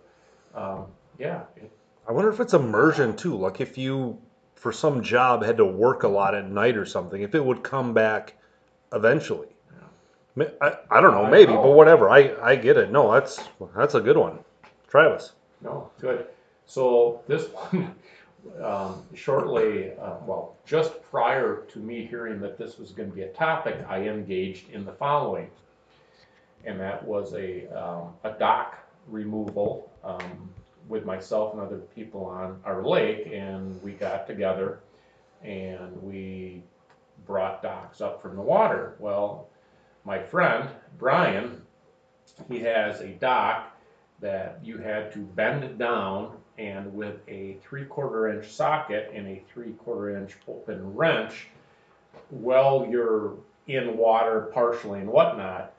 Um, 0.56 0.86
yeah, 1.20 1.42
it- 1.58 1.70
I 2.08 2.14
wonder 2.14 2.30
if 2.32 2.40
it's 2.40 2.54
immersion 2.54 3.14
too. 3.16 3.36
Like 3.36 3.60
if 3.60 3.78
you, 3.78 4.18
for 4.56 4.72
some 4.72 5.04
job, 5.04 5.44
had 5.44 5.58
to 5.58 5.66
work 5.66 6.04
a 6.04 6.08
lot 6.08 6.34
at 6.36 6.50
night 6.50 6.78
or 6.78 6.86
something, 6.86 7.22
if 7.22 7.36
it 7.36 7.44
would 7.44 7.64
come 7.64 7.94
back 7.94 8.36
eventually. 8.94 9.50
I, 10.62 10.78
I 10.92 11.02
don't 11.02 11.12
know, 11.12 11.26
I 11.26 11.30
maybe, 11.30 11.54
know. 11.54 11.64
but 11.64 11.72
whatever. 11.72 12.10
I, 12.10 12.36
I 12.42 12.56
get 12.56 12.78
it. 12.78 12.92
No, 12.92 13.12
that's 13.12 13.40
that's 13.76 13.96
a 13.96 14.02
good 14.02 14.18
one. 14.18 14.40
Travis. 14.88 15.34
No, 15.62 15.90
good. 16.00 16.28
So 16.66 17.22
this 17.28 17.48
one, 17.48 17.96
um, 18.64 19.04
shortly, 19.16 19.92
uh, 20.00 20.18
well, 20.26 20.56
just 20.66 21.02
prior 21.10 21.66
to 21.70 21.80
me 21.80 22.06
hearing 22.06 22.40
that 22.42 22.58
this 22.58 22.78
was 22.78 22.92
going 22.92 23.10
to 23.10 23.16
be 23.16 23.24
a 23.24 23.30
topic, 23.30 23.84
I 23.88 24.02
engaged 24.02 24.70
in 24.70 24.86
the 24.86 24.94
following. 24.94 25.50
And 26.66 26.80
that 26.80 27.04
was 27.06 27.34
a, 27.34 27.68
um, 27.68 28.14
a 28.24 28.32
dock 28.38 28.78
removal, 29.08 29.92
um, 30.04 30.50
with 30.90 31.06
myself 31.06 31.54
and 31.54 31.62
other 31.62 31.80
people 31.96 32.26
on 32.26 32.60
our 32.66 32.84
lake. 32.86 33.30
And 33.32 33.82
we 33.82 33.94
got 33.94 34.28
together 34.28 34.80
and 35.44 36.02
we 36.02 36.64
brought 37.26 37.62
docks 37.62 38.02
up 38.02 38.22
from 38.22 38.36
the 38.36 38.42
water. 38.42 38.96
Well, 39.00 39.50
my 40.08 40.18
friend, 40.18 40.70
Brian, 40.98 41.62
he 42.48 42.60
has 42.60 43.02
a 43.02 43.10
dock 43.10 43.78
that 44.22 44.58
you 44.64 44.78
had 44.78 45.12
to 45.12 45.20
bend 45.20 45.78
down 45.78 46.38
and 46.58 46.92
with 46.94 47.20
a 47.28 47.58
three 47.62 47.84
quarter 47.84 48.30
inch 48.30 48.50
socket 48.50 49.12
and 49.14 49.28
a 49.28 49.44
three 49.54 49.74
quarter 49.74 50.18
inch 50.18 50.38
open 50.48 50.96
wrench, 50.96 51.48
while 52.30 52.88
you're 52.90 53.34
in 53.68 53.98
water 53.98 54.50
partially 54.54 55.02
and 55.02 55.10
whatnot, 55.10 55.74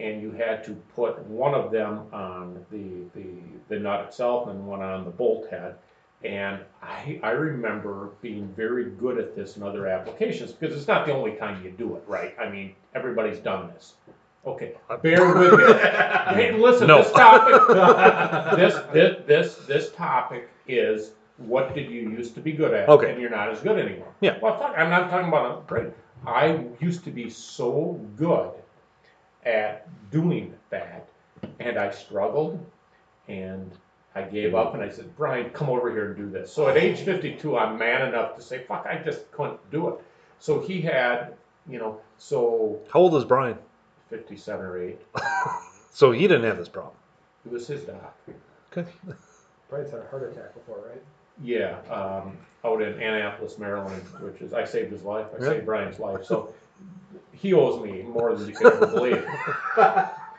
and 0.00 0.20
you 0.20 0.32
had 0.32 0.64
to 0.64 0.72
put 0.96 1.24
one 1.26 1.54
of 1.54 1.70
them 1.70 2.02
on 2.12 2.66
the, 2.72 3.04
the, 3.14 3.28
the 3.68 3.78
nut 3.78 4.06
itself 4.08 4.48
and 4.48 4.66
one 4.66 4.82
on 4.82 5.04
the 5.04 5.10
bolt 5.10 5.48
head. 5.48 5.76
And 6.24 6.60
I, 6.82 7.20
I 7.22 7.30
remember 7.30 8.10
being 8.22 8.48
very 8.56 8.90
good 8.90 9.18
at 9.18 9.36
this 9.36 9.56
in 9.56 9.62
other 9.62 9.86
applications 9.86 10.52
because 10.52 10.76
it's 10.76 10.88
not 10.88 11.06
the 11.06 11.12
only 11.12 11.32
time 11.36 11.62
you 11.62 11.70
do 11.70 11.94
it, 11.96 12.02
right? 12.06 12.34
I 12.40 12.48
mean, 12.48 12.74
everybody's 12.94 13.38
done 13.38 13.68
this. 13.68 13.94
Okay, 14.46 14.74
bear 15.02 15.34
with 15.34 15.58
me. 15.58 15.64
Hey, 16.34 16.52
listen, 16.52 16.86
No. 16.88 17.02
this 17.02 17.12
topic, 17.12 18.56
this, 18.56 18.74
this, 18.92 19.16
this, 19.26 19.54
this 19.66 19.92
topic 19.92 20.48
is 20.68 21.12
what 21.38 21.74
did 21.74 21.90
you 21.90 22.10
used 22.10 22.34
to 22.34 22.40
be 22.40 22.52
good 22.52 22.72
at? 22.72 22.88
Okay. 22.88 23.10
And 23.12 23.20
you're 23.20 23.30
not 23.30 23.50
as 23.50 23.60
good 23.60 23.78
anymore. 23.78 24.12
Yeah. 24.20 24.38
Well, 24.40 24.58
fuck, 24.58 24.74
I'm 24.76 24.88
not 24.90 25.10
talking 25.10 25.28
about 25.28 25.58
a 25.58 25.66
grade. 25.66 25.92
I 26.26 26.64
used 26.80 27.04
to 27.04 27.10
be 27.10 27.28
so 27.28 28.00
good 28.16 28.50
at 29.44 29.86
doing 30.10 30.54
that, 30.70 31.08
and 31.60 31.78
I 31.78 31.90
struggled, 31.90 32.64
and 33.28 33.70
I 34.16 34.22
gave 34.22 34.54
up, 34.54 34.72
and 34.74 34.82
I 34.82 34.88
said, 34.88 35.14
Brian, 35.16 35.50
come 35.50 35.68
over 35.68 35.90
here 35.90 36.06
and 36.06 36.16
do 36.16 36.30
this. 36.30 36.50
So 36.52 36.68
at 36.68 36.76
age 36.78 37.00
52, 37.00 37.56
I'm 37.58 37.78
man 37.78 38.08
enough 38.08 38.34
to 38.36 38.42
say, 38.42 38.64
fuck, 38.66 38.86
I 38.88 38.96
just 39.04 39.30
couldn't 39.30 39.60
do 39.70 39.88
it. 39.88 39.96
So 40.38 40.58
he 40.60 40.80
had, 40.80 41.34
you 41.68 41.78
know, 41.78 42.00
so 42.16 42.80
How 42.92 43.00
old 43.00 43.14
is 43.14 43.24
Brian? 43.24 43.58
57 44.10 44.64
or 44.64 44.82
8. 44.82 44.98
So 45.92 46.12
he 46.12 46.22
didn't 46.28 46.44
have 46.44 46.58
this 46.58 46.68
problem. 46.68 46.94
It 47.46 47.52
was 47.52 47.66
his 47.66 47.84
dock. 47.84 48.14
Okay. 48.70 48.86
Brian's 49.70 49.90
had 49.90 50.00
a 50.00 50.06
heart 50.08 50.30
attack 50.30 50.52
before, 50.52 50.76
right? 50.90 51.02
Yeah, 51.42 51.78
um, 51.90 52.36
out 52.66 52.82
in 52.82 53.00
Annapolis, 53.00 53.56
Maryland, 53.58 54.02
which 54.20 54.42
is, 54.42 54.52
I 54.52 54.64
saved 54.66 54.92
his 54.92 55.02
life, 55.04 55.24
I 55.34 55.42
Yeah. 55.42 55.48
saved 55.50 55.64
Brian's 55.64 55.98
life, 55.98 56.24
so 56.24 56.52
he 57.32 57.54
owes 57.54 57.82
me 57.82 58.02
more 58.02 58.34
than 58.34 58.46
you 58.48 58.54
can 58.54 58.66
ever 58.66 58.86
believe. 58.86 59.26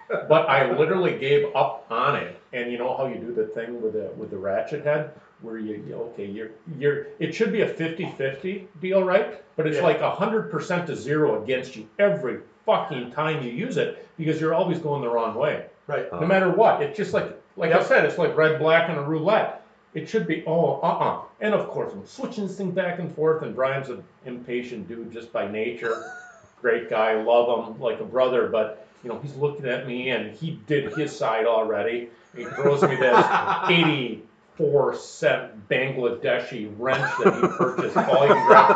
But 0.09 0.47
I 0.47 0.71
literally 0.77 1.17
gave 1.17 1.53
up 1.55 1.85
on 1.89 2.15
it, 2.17 2.36
and 2.57 2.71
you 2.71 2.77
know 2.77 2.95
how 2.97 3.07
you 3.07 3.15
do 3.15 3.33
the 3.33 3.45
thing 3.47 3.81
with 3.81 3.93
the, 3.93 4.11
with 4.17 4.29
the 4.31 4.37
ratchet 4.37 4.83
head? 4.83 5.11
Where 5.41 5.57
you, 5.59 5.83
you- 5.87 5.95
okay, 5.95 6.25
you're, 6.25 6.49
you're, 6.79 7.07
it 7.19 7.33
should 7.33 7.51
be 7.51 7.61
a 7.61 7.71
50-50 7.71 8.65
deal, 8.81 9.03
right? 9.03 9.43
But 9.55 9.67
it's 9.67 9.77
Yeah. 9.77 9.83
like 9.83 10.01
hundred 10.01 10.49
percent 10.51 10.87
to 10.87 10.95
zero 10.95 11.43
against 11.43 11.75
you 11.75 11.87
every 11.99 12.39
fucking 12.65 13.11
time 13.11 13.43
you 13.43 13.51
use 13.51 13.77
it, 13.77 14.07
because 14.17 14.41
you're 14.41 14.53
always 14.53 14.79
going 14.79 15.01
the 15.01 15.09
wrong 15.09 15.35
way 15.35 15.65
Right. 15.87 16.07
Uh, 16.11 16.19
no 16.19 16.27
matter 16.27 16.49
what. 16.51 16.81
It's 16.81 16.97
just 16.97 17.13
like, 17.13 17.39
like 17.55 17.71
I 17.71 17.81
said, 17.83 18.03
it's 18.05 18.17
like 18.17 18.35
red, 18.35 18.59
black, 18.59 18.89
and 18.89 18.97
a 18.97 19.01
roulette. 19.01 19.61
It 19.93 20.09
should 20.09 20.27
be, 20.27 20.43
oh, 20.45 20.79
uh-uh. 20.81 21.21
And 21.39 21.53
of 21.53 21.69
course, 21.69 21.93
I'm 21.93 22.05
switching 22.05 22.45
this 22.47 22.57
thing 22.57 22.71
back 22.71 22.99
and 22.99 23.15
forth, 23.15 23.41
and 23.43 23.55
Brian's 23.55 23.89
an 23.89 24.03
impatient 24.25 24.87
dude 24.87 25.11
just 25.13 25.31
by 25.31 25.47
nature. 25.49 26.11
Great 26.61 26.89
guy, 26.89 27.13
love 27.21 27.67
him 27.67 27.79
like 27.79 27.99
a 27.99 28.03
brother, 28.03 28.47
but, 28.47 28.85
you 29.03 29.09
know, 29.09 29.17
he's 29.19 29.35
looking 29.35 29.65
at 29.67 29.87
me, 29.87 30.09
and 30.09 30.35
he 30.35 30.59
did 30.67 30.91
his 30.93 31.15
side 31.15 31.45
already. 31.45 32.09
He 32.35 32.45
throws 32.45 32.81
me 32.83 32.95
this 32.95 33.25
84 33.69 34.95
cent 34.95 35.69
Bangladeshi 35.69 36.73
wrench 36.77 37.09
that 37.23 37.33
he 37.33 37.47
purchased, 37.47 37.93
grab 37.93 38.71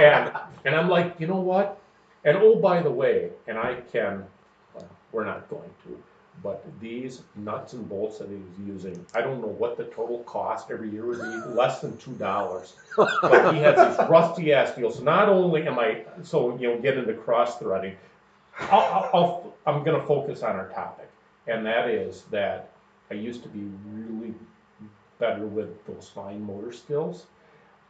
and 0.00 0.32
and 0.64 0.74
I'm 0.74 0.88
like, 0.88 1.14
you 1.18 1.26
know 1.26 1.40
what? 1.40 1.78
And 2.24 2.36
oh, 2.38 2.56
by 2.56 2.82
the 2.82 2.90
way, 2.90 3.30
and 3.46 3.56
I 3.58 3.76
can, 3.92 4.24
well, 4.74 4.88
we're 5.12 5.24
not 5.24 5.48
going 5.48 5.70
to, 5.84 5.98
but 6.42 6.64
these 6.80 7.22
nuts 7.36 7.72
and 7.72 7.88
bolts 7.88 8.18
that 8.18 8.28
he's 8.28 8.66
using, 8.66 9.04
I 9.14 9.20
don't 9.20 9.40
know 9.40 9.48
what 9.48 9.76
the 9.76 9.84
total 9.84 10.18
cost 10.24 10.70
every 10.70 10.90
year 10.90 11.06
would 11.06 11.18
be, 11.20 11.50
less 11.54 11.80
than 11.80 11.96
two 11.96 12.12
dollars. 12.12 12.74
But 12.96 13.54
he 13.54 13.60
has 13.60 13.96
these 13.96 14.08
rusty 14.08 14.52
ass 14.52 14.74
deals. 14.74 14.96
So 14.96 15.02
not 15.02 15.28
only 15.28 15.66
am 15.66 15.78
I, 15.78 16.02
so 16.22 16.56
you 16.58 16.68
know, 16.68 16.78
get 16.80 16.98
into 16.98 17.14
cross 17.14 17.58
threading. 17.58 17.96
I'll, 18.60 19.10
I'll, 19.14 19.54
I'm 19.66 19.84
going 19.84 20.00
to 20.00 20.06
focus 20.06 20.42
on 20.42 20.56
our 20.56 20.68
topic, 20.70 21.08
and 21.48 21.64
that 21.66 21.88
is 21.88 22.22
that 22.30 22.70
I 23.10 23.14
used 23.14 23.42
to 23.42 23.48
be 23.48 23.66
really 23.90 24.34
better 25.18 25.46
with 25.46 25.84
those 25.86 26.08
fine 26.08 26.44
motor 26.44 26.72
skills, 26.72 27.26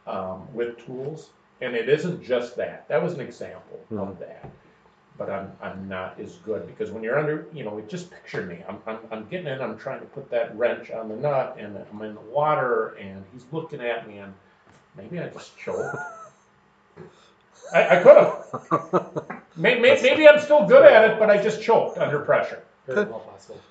um, 0.07 0.47
with 0.53 0.83
tools, 0.85 1.29
and 1.61 1.75
it 1.75 1.89
isn't 1.89 2.23
just 2.23 2.55
that. 2.55 2.87
That 2.87 3.03
was 3.03 3.13
an 3.13 3.19
example 3.19 3.79
of 3.91 4.17
that. 4.19 4.49
But 5.17 5.29
I'm, 5.29 5.51
I'm 5.61 5.89
not 5.89 6.17
as 6.19 6.35
good 6.45 6.65
because 6.65 6.91
when 6.91 7.03
you're 7.03 7.19
under, 7.19 7.45
you 7.53 7.65
know, 7.65 7.83
just 7.89 8.09
picture 8.09 8.45
me. 8.45 8.63
I'm, 8.67 8.77
I'm, 8.87 8.99
I'm 9.11 9.27
getting 9.27 9.47
in, 9.47 9.61
I'm 9.61 9.77
trying 9.77 9.99
to 9.99 10.05
put 10.05 10.31
that 10.31 10.57
wrench 10.57 10.91
on 10.91 11.09
the 11.09 11.15
nut, 11.17 11.57
and 11.59 11.77
I'm 11.77 12.01
in 12.03 12.15
the 12.15 12.21
water, 12.21 12.95
and 12.99 13.25
he's 13.33 13.43
looking 13.51 13.81
at 13.81 14.07
me, 14.07 14.19
and 14.19 14.33
maybe 14.95 15.19
I 15.19 15.27
just 15.27 15.57
choked. 15.57 15.97
I, 17.73 17.99
I 17.99 18.01
could 18.01 18.15
have. 18.15 19.43
Maybe, 19.57 19.81
maybe 19.81 20.27
I'm 20.27 20.39
still 20.39 20.65
good 20.65 20.85
at 20.85 21.11
it, 21.11 21.19
but 21.19 21.29
I 21.29 21.41
just 21.43 21.61
choked 21.61 21.97
under 21.97 22.19
pressure. 22.19 22.63
Very 22.93 23.05
well 23.09 23.19
possible. 23.19 23.61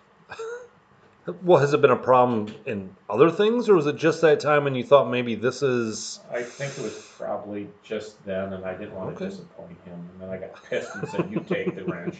Well, 1.43 1.61
has 1.61 1.75
it 1.75 1.83
been 1.83 1.91
a 1.91 1.97
problem 1.97 2.55
in 2.65 2.97
other 3.11 3.31
things, 3.31 3.69
or 3.69 3.75
was 3.75 3.87
it 3.87 3.97
just 3.97 4.23
that 4.23 4.41
time 4.41 4.65
when 4.65 4.75
you 4.75 4.83
thought 4.83 5.11
maybe 5.11 5.35
this 5.35 5.63
is? 5.63 6.21
I 6.33 6.43
think 6.43 6.79
it 6.79 6.83
was 6.83 7.07
probably 7.19 7.69
just 7.83 8.25
then, 8.25 8.55
and 8.55 8.65
I 8.65 8.75
didn't 8.75 8.95
want 8.95 9.19
to 9.19 9.29
disappoint 9.29 9.77
him. 9.85 10.09
And 10.13 10.23
then 10.23 10.31
I 10.31 10.39
got 10.39 10.63
pissed 10.65 10.95
and 10.95 11.07
said, 11.07 11.31
"You 11.31 11.41
take 11.41 11.75
the 11.75 11.85
wrench." 11.85 12.17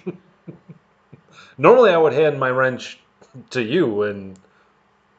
Normally, 1.59 1.91
I 1.91 1.97
would 1.97 2.13
hand 2.13 2.39
my 2.39 2.51
wrench 2.51 2.99
to 3.51 3.63
you, 3.63 4.03
and 4.03 4.39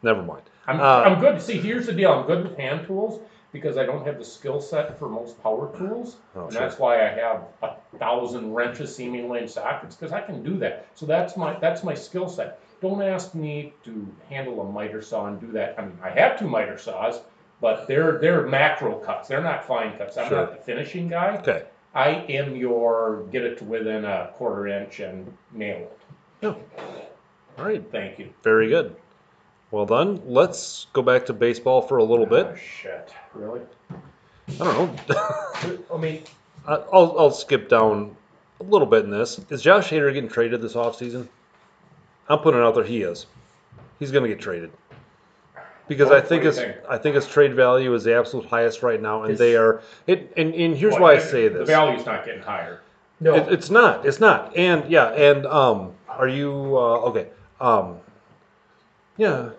never 0.03 0.21
mind. 0.21 0.43
I'm, 0.67 0.79
Uh, 0.79 0.83
I'm 0.83 1.19
good. 1.19 1.41
See, 1.41 1.57
here's 1.57 1.87
the 1.87 1.93
deal. 1.93 2.11
I'm 2.13 2.27
good 2.27 2.43
with 2.43 2.57
hand 2.57 2.85
tools 2.85 3.21
because 3.51 3.77
I 3.77 3.85
don't 3.85 4.05
have 4.05 4.17
the 4.19 4.25
skill 4.25 4.61
set 4.61 4.97
for 4.99 5.09
most 5.09 5.41
power 5.41 5.75
tools, 5.77 6.17
Oh, 6.35 6.43
and 6.45 6.53
sure. 6.53 6.61
that's 6.61 6.77
why 6.77 6.97
I 7.05 7.09
have 7.09 7.43
a 7.63 7.75
thousand 7.97 8.53
wrenches 8.53 8.95
seemingly 8.95 9.39
in 9.39 9.47
sockets 9.47 9.95
because 9.95 10.11
I 10.13 10.21
can 10.21 10.43
do 10.43 10.57
that. 10.59 10.85
So 10.95 11.05
that's 11.05 11.35
my 11.35 11.57
that's 11.59 11.83
my 11.83 11.93
skill 11.95 12.29
set. 12.29 12.59
Don't 12.81 13.01
ask 13.01 13.33
me 13.35 13.73
to 13.83 14.07
handle 14.29 14.61
a 14.61 14.71
miter 14.71 15.01
saw 15.01 15.25
and 15.25 15.39
do 15.41 15.51
that. 15.53 15.75
I 15.77 15.81
mean, 15.81 15.97
I 16.03 16.09
have 16.11 16.39
two 16.39 16.47
miter 16.47 16.77
saws, 16.77 17.21
but 17.59 17.87
they're 17.87 18.19
they're 18.19 18.45
macro 18.47 18.95
cuts. 18.99 19.27
They're 19.27 19.41
not 19.43 19.65
fine 19.65 19.97
cuts. 19.97 20.17
I'm 20.17 20.29
Sure. 20.29 20.37
not 20.37 20.51
the 20.57 20.63
finishing 20.63 21.09
guy. 21.09 21.37
Okay. 21.37 21.63
I 21.95 22.09
am 22.29 22.55
your 22.55 23.23
get 23.31 23.43
it 23.43 23.57
to 23.57 23.63
within 23.65 24.05
a 24.05 24.29
quarter 24.35 24.67
inch 24.67 24.99
and 24.99 25.35
nail 25.51 25.77
it. 25.77 25.99
Oh. 26.43 26.55
All 27.57 27.65
right. 27.65 27.83
Thank 27.91 28.19
you. 28.19 28.29
Very 28.43 28.69
good. 28.69 28.95
Well 29.71 29.85
done. 29.85 30.21
Let's 30.25 30.87
go 30.93 31.01
back 31.01 31.25
to 31.27 31.33
baseball 31.33 31.81
for 31.81 31.97
a 31.97 32.03
little 32.03 32.25
bit. 32.25 32.47
Oh, 32.47 32.55
shit. 32.55 33.13
Really? 33.33 33.61
I 33.91 34.63
don't 34.63 35.09
know. 35.09 35.79
I 35.93 35.97
mean, 35.97 36.23
I- 36.67 36.83
I'll 36.91 37.15
I'll 37.19 37.31
skip 37.31 37.69
down 37.69 38.15
a 38.59 38.63
little 38.63 38.87
bit 38.87 39.03
in 39.05 39.11
this. 39.11 39.39
Is 39.49 39.61
Josh 39.61 39.89
Hader 39.91 40.11
getting 40.13 40.29
traded 40.29 40.61
this 40.61 40.73
offseason? 40.73 41.27
I'm 42.27 42.39
putting 42.39 42.59
it 42.59 42.63
out 42.63 42.75
there. 42.75 42.83
He 42.83 43.03
is. 43.03 43.25
He's 43.99 44.11
going 44.11 44.23
to 44.23 44.29
get 44.29 44.39
traded 44.39 44.71
because 45.87 46.09
What- 46.09 46.17
I 46.17 46.21
think 46.21 46.43
what 46.43 46.47
his 46.47 46.55
do 46.57 46.61
you 46.61 46.67
think? 46.73 46.85
I 46.89 46.97
think 46.97 47.15
his 47.15 47.27
trade 47.27 47.53
value 47.53 47.93
is 47.93 48.03
the 48.03 48.15
absolute 48.15 48.45
highest 48.47 48.81
right 48.81 49.01
now, 49.01 49.21
and 49.21 49.31
His- 49.31 49.39
they 49.39 49.55
are. 49.55 49.81
It 50.07 50.33
and, 50.35 50.53
and 50.55 50.75
here's 50.75 50.93
Well, 50.93 51.03
why 51.03 51.11
I 51.11 51.15
and 51.15 51.23
say 51.23 51.47
this: 51.47 51.53
The 51.53 51.59
this. 51.59 51.69
value's 51.69 52.05
not 52.07 52.25
getting 52.25 52.41
higher. 52.41 52.81
no. 53.19 53.35
It, 53.35 53.53
it's 53.53 53.69
not. 53.69 54.05
It's 54.05 54.19
not. 54.19 54.55
And 54.57 54.89
yeah. 54.89 55.09
And 55.09 55.45
um, 55.45 55.93
are 56.07 56.27
you 56.27 56.51
uh, 56.75 57.09
okay? 57.09 57.27
Um, 57.61 57.97
yeah. 59.19 59.49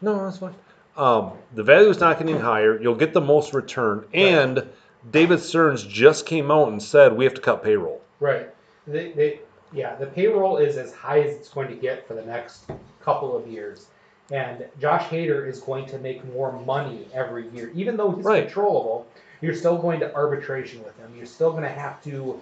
No, 0.00 0.24
that's 0.24 0.38
fine. 0.38 0.54
Um, 0.96 1.32
the 1.54 1.62
value 1.62 1.88
is 1.90 2.00
not 2.00 2.18
getting 2.18 2.40
higher. 2.40 2.80
You'll 2.80 2.94
get 2.94 3.12
the 3.12 3.20
most 3.20 3.52
return. 3.52 4.04
And 4.14 4.66
David 5.10 5.40
Stearns 5.40 5.84
just 5.84 6.24
came 6.26 6.50
out 6.50 6.68
and 6.68 6.82
said 6.82 7.12
we 7.16 7.24
have 7.24 7.34
to 7.34 7.40
cut 7.40 7.62
payroll. 7.62 8.00
Right. 8.20 8.48
They, 8.86 9.12
they, 9.12 9.40
yeah, 9.72 9.94
the 9.96 10.06
payroll 10.06 10.56
is 10.56 10.76
as 10.76 10.94
high 10.94 11.20
as 11.20 11.36
it's 11.36 11.48
going 11.48 11.68
to 11.68 11.74
get 11.74 12.06
for 12.06 12.14
the 12.14 12.24
next 12.24 12.70
couple 13.02 13.36
of 13.36 13.46
years. 13.46 13.86
And 14.30 14.64
Josh 14.80 15.04
Hader 15.04 15.48
is 15.48 15.60
going 15.60 15.86
to 15.86 15.98
make 15.98 16.24
more 16.32 16.52
money 16.62 17.06
every 17.14 17.48
year. 17.50 17.70
Even 17.74 17.96
though 17.96 18.10
he's 18.12 18.24
Right. 18.24 18.44
controllable, 18.44 19.06
you're 19.40 19.54
still 19.54 19.78
going 19.78 20.00
to 20.00 20.14
arbitration 20.14 20.82
with 20.84 20.96
him. 20.98 21.12
You're 21.16 21.26
still 21.26 21.50
going 21.50 21.62
to 21.62 21.68
have 21.68 22.02
to 22.04 22.40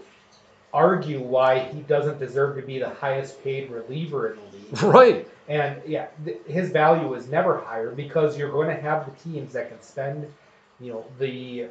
argue 0.74 1.20
why 1.20 1.60
he 1.60 1.80
doesn't 1.80 2.18
deserve 2.18 2.56
to 2.56 2.62
be 2.62 2.78
the 2.78 2.88
highest 2.88 3.42
paid 3.44 3.70
reliever 3.70 4.32
in 4.32 4.36
the 4.36 4.55
league. 4.55 4.55
Right. 4.82 5.28
And 5.48 5.80
yeah, 5.86 6.06
th- 6.24 6.38
his 6.46 6.70
value 6.70 7.14
is 7.14 7.28
never 7.28 7.60
higher 7.60 7.92
because 7.92 8.36
you're 8.36 8.50
going 8.50 8.68
to 8.74 8.82
have 8.82 9.06
the 9.06 9.12
teams 9.22 9.52
that 9.52 9.68
can 9.68 9.80
spend, 9.80 10.26
you 10.80 10.92
know, 10.92 11.04
the 11.20 11.66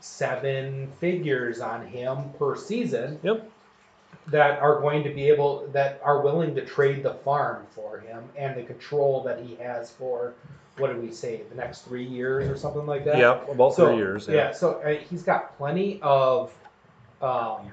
seven 0.00 0.92
figures 1.00 1.60
on 1.60 1.86
him 1.86 2.30
per 2.38 2.54
season. 2.56 3.18
Yep. 3.22 3.50
That 4.28 4.60
are 4.60 4.80
going 4.80 5.04
to 5.04 5.10
be 5.10 5.28
able, 5.28 5.68
that 5.72 6.00
are 6.04 6.20
willing 6.20 6.54
to 6.56 6.64
trade 6.64 7.02
the 7.04 7.14
farm 7.14 7.64
for 7.70 7.98
him 8.00 8.24
and 8.36 8.56
the 8.56 8.62
control 8.64 9.22
that 9.24 9.40
he 9.40 9.54
has 9.56 9.90
for, 9.92 10.34
what 10.78 10.88
did 10.88 11.00
we 11.00 11.12
say, 11.12 11.42
the 11.48 11.54
next 11.54 11.82
three 11.82 12.04
years 12.04 12.48
or 12.48 12.56
something 12.56 12.86
like 12.86 13.04
that? 13.04 13.18
Yeah, 13.18 13.40
about 13.48 13.74
So, 13.74 13.86
three 13.88 13.96
years. 13.98 14.26
Yeah, 14.28 14.50
so 14.52 14.80
uh, 14.82 14.94
he's 14.94 15.22
got 15.22 15.56
plenty 15.58 16.00
of, 16.02 16.52
um, 17.22 17.70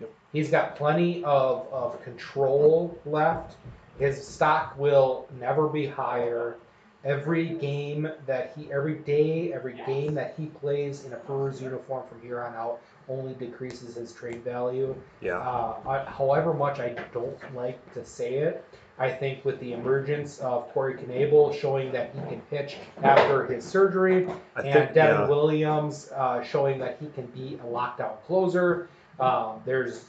Yep. 0.00 0.10
he's 0.34 0.50
got 0.50 0.76
plenty 0.76 1.24
of, 1.24 1.66
of 1.72 2.02
control 2.04 2.98
left. 3.06 3.56
His 4.00 4.26
stock 4.26 4.76
will 4.78 5.28
never 5.38 5.68
be 5.68 5.86
higher. 5.86 6.56
Every 7.04 7.50
game 7.50 8.10
that 8.26 8.54
he, 8.56 8.70
every 8.72 8.94
day, 8.94 9.52
every 9.52 9.80
game 9.86 10.14
that 10.14 10.34
he 10.36 10.46
plays 10.46 11.04
in 11.04 11.12
a 11.12 11.16
Brewers 11.16 11.62
uniform 11.62 12.06
from 12.08 12.20
here 12.20 12.42
on 12.42 12.54
out 12.54 12.80
only 13.08 13.34
decreases 13.34 13.94
his 13.96 14.12
trade 14.12 14.42
value. 14.42 14.94
Yeah. 15.20 15.38
Uh, 15.38 16.04
however 16.06 16.54
much 16.54 16.78
I 16.78 16.94
don't 17.12 17.54
like 17.54 17.94
to 17.94 18.04
say 18.04 18.34
it, 18.36 18.64
I 18.98 19.10
think 19.10 19.44
with 19.46 19.58
the 19.60 19.72
emergence 19.72 20.38
of 20.40 20.68
Corey 20.72 20.94
Knebel 20.94 21.58
showing 21.58 21.90
that 21.92 22.12
he 22.14 22.20
can 22.20 22.40
pitch 22.50 22.76
after 23.02 23.46
his 23.46 23.64
surgery, 23.64 24.28
I 24.54 24.60
and 24.60 24.72
think 24.72 24.94
Devin 24.94 25.22
yeah. 25.22 25.28
Williams 25.28 26.10
uh, 26.14 26.42
showing 26.42 26.78
that 26.80 26.98
he 27.00 27.08
can 27.08 27.26
be 27.26 27.58
a 27.62 27.66
lockdown 27.66 28.20
closer. 28.26 28.88
Um, 29.18 29.62
there's, 29.64 30.04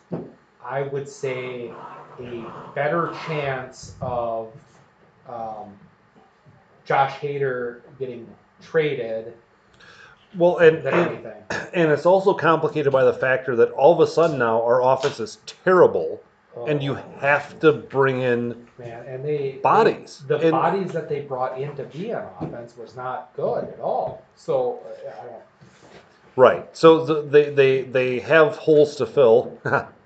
I 0.64 0.82
would 0.82 1.08
say, 1.08 1.72
a 2.26 2.72
better 2.76 3.14
chance 3.28 3.96
of 4.02 4.52
um, 5.28 5.72
Josh 6.86 7.14
Hader 7.20 7.82
getting 8.00 8.28
traded 8.62 9.34
Well, 10.38 10.58
and, 10.60 10.78
and 10.86 11.26
and 11.74 11.92
it's 11.92 12.06
also 12.06 12.34
complicated 12.34 12.92
by 12.92 13.04
the 13.04 13.14
factor 13.14 13.56
that 13.58 13.72
all 13.72 13.94
of 13.94 14.00
a 14.00 14.12
sudden 14.12 14.40
now 14.40 14.62
our 14.62 14.82
offense 14.84 15.20
is 15.20 15.38
terrible, 15.64 16.22
and 16.68 16.82
you 16.84 16.94
Oh, 16.94 17.20
have 17.20 17.60
to 17.62 17.72
bring 17.74 18.22
in 18.22 18.68
man, 18.78 19.06
and 19.08 19.24
they 19.24 19.60
bodies. 19.64 20.24
The 20.28 20.38
And- 20.38 20.52
bodies 20.52 20.92
that 20.92 21.08
they 21.10 21.22
brought 21.22 21.60
in 21.60 21.76
to 21.76 21.84
be 21.84 22.14
on 22.14 22.28
offense 22.42 22.76
was 22.78 22.96
not 22.96 23.32
good 23.36 23.66
at 23.70 23.80
all. 23.80 24.24
So 24.36 24.80
uh, 24.86 25.10
I 25.22 25.26
don't. 25.26 25.42
right. 26.36 26.78
So 26.78 27.06
the, 27.06 27.22
they 27.22 27.50
they 27.52 27.82
they 27.84 28.20
have 28.20 28.58
holes 28.58 28.96
to 28.98 29.06
fill, 29.06 29.58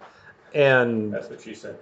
and 0.55 1.13
That's 1.13 1.29
what 1.29 1.41
she 1.41 1.53
said. 1.53 1.77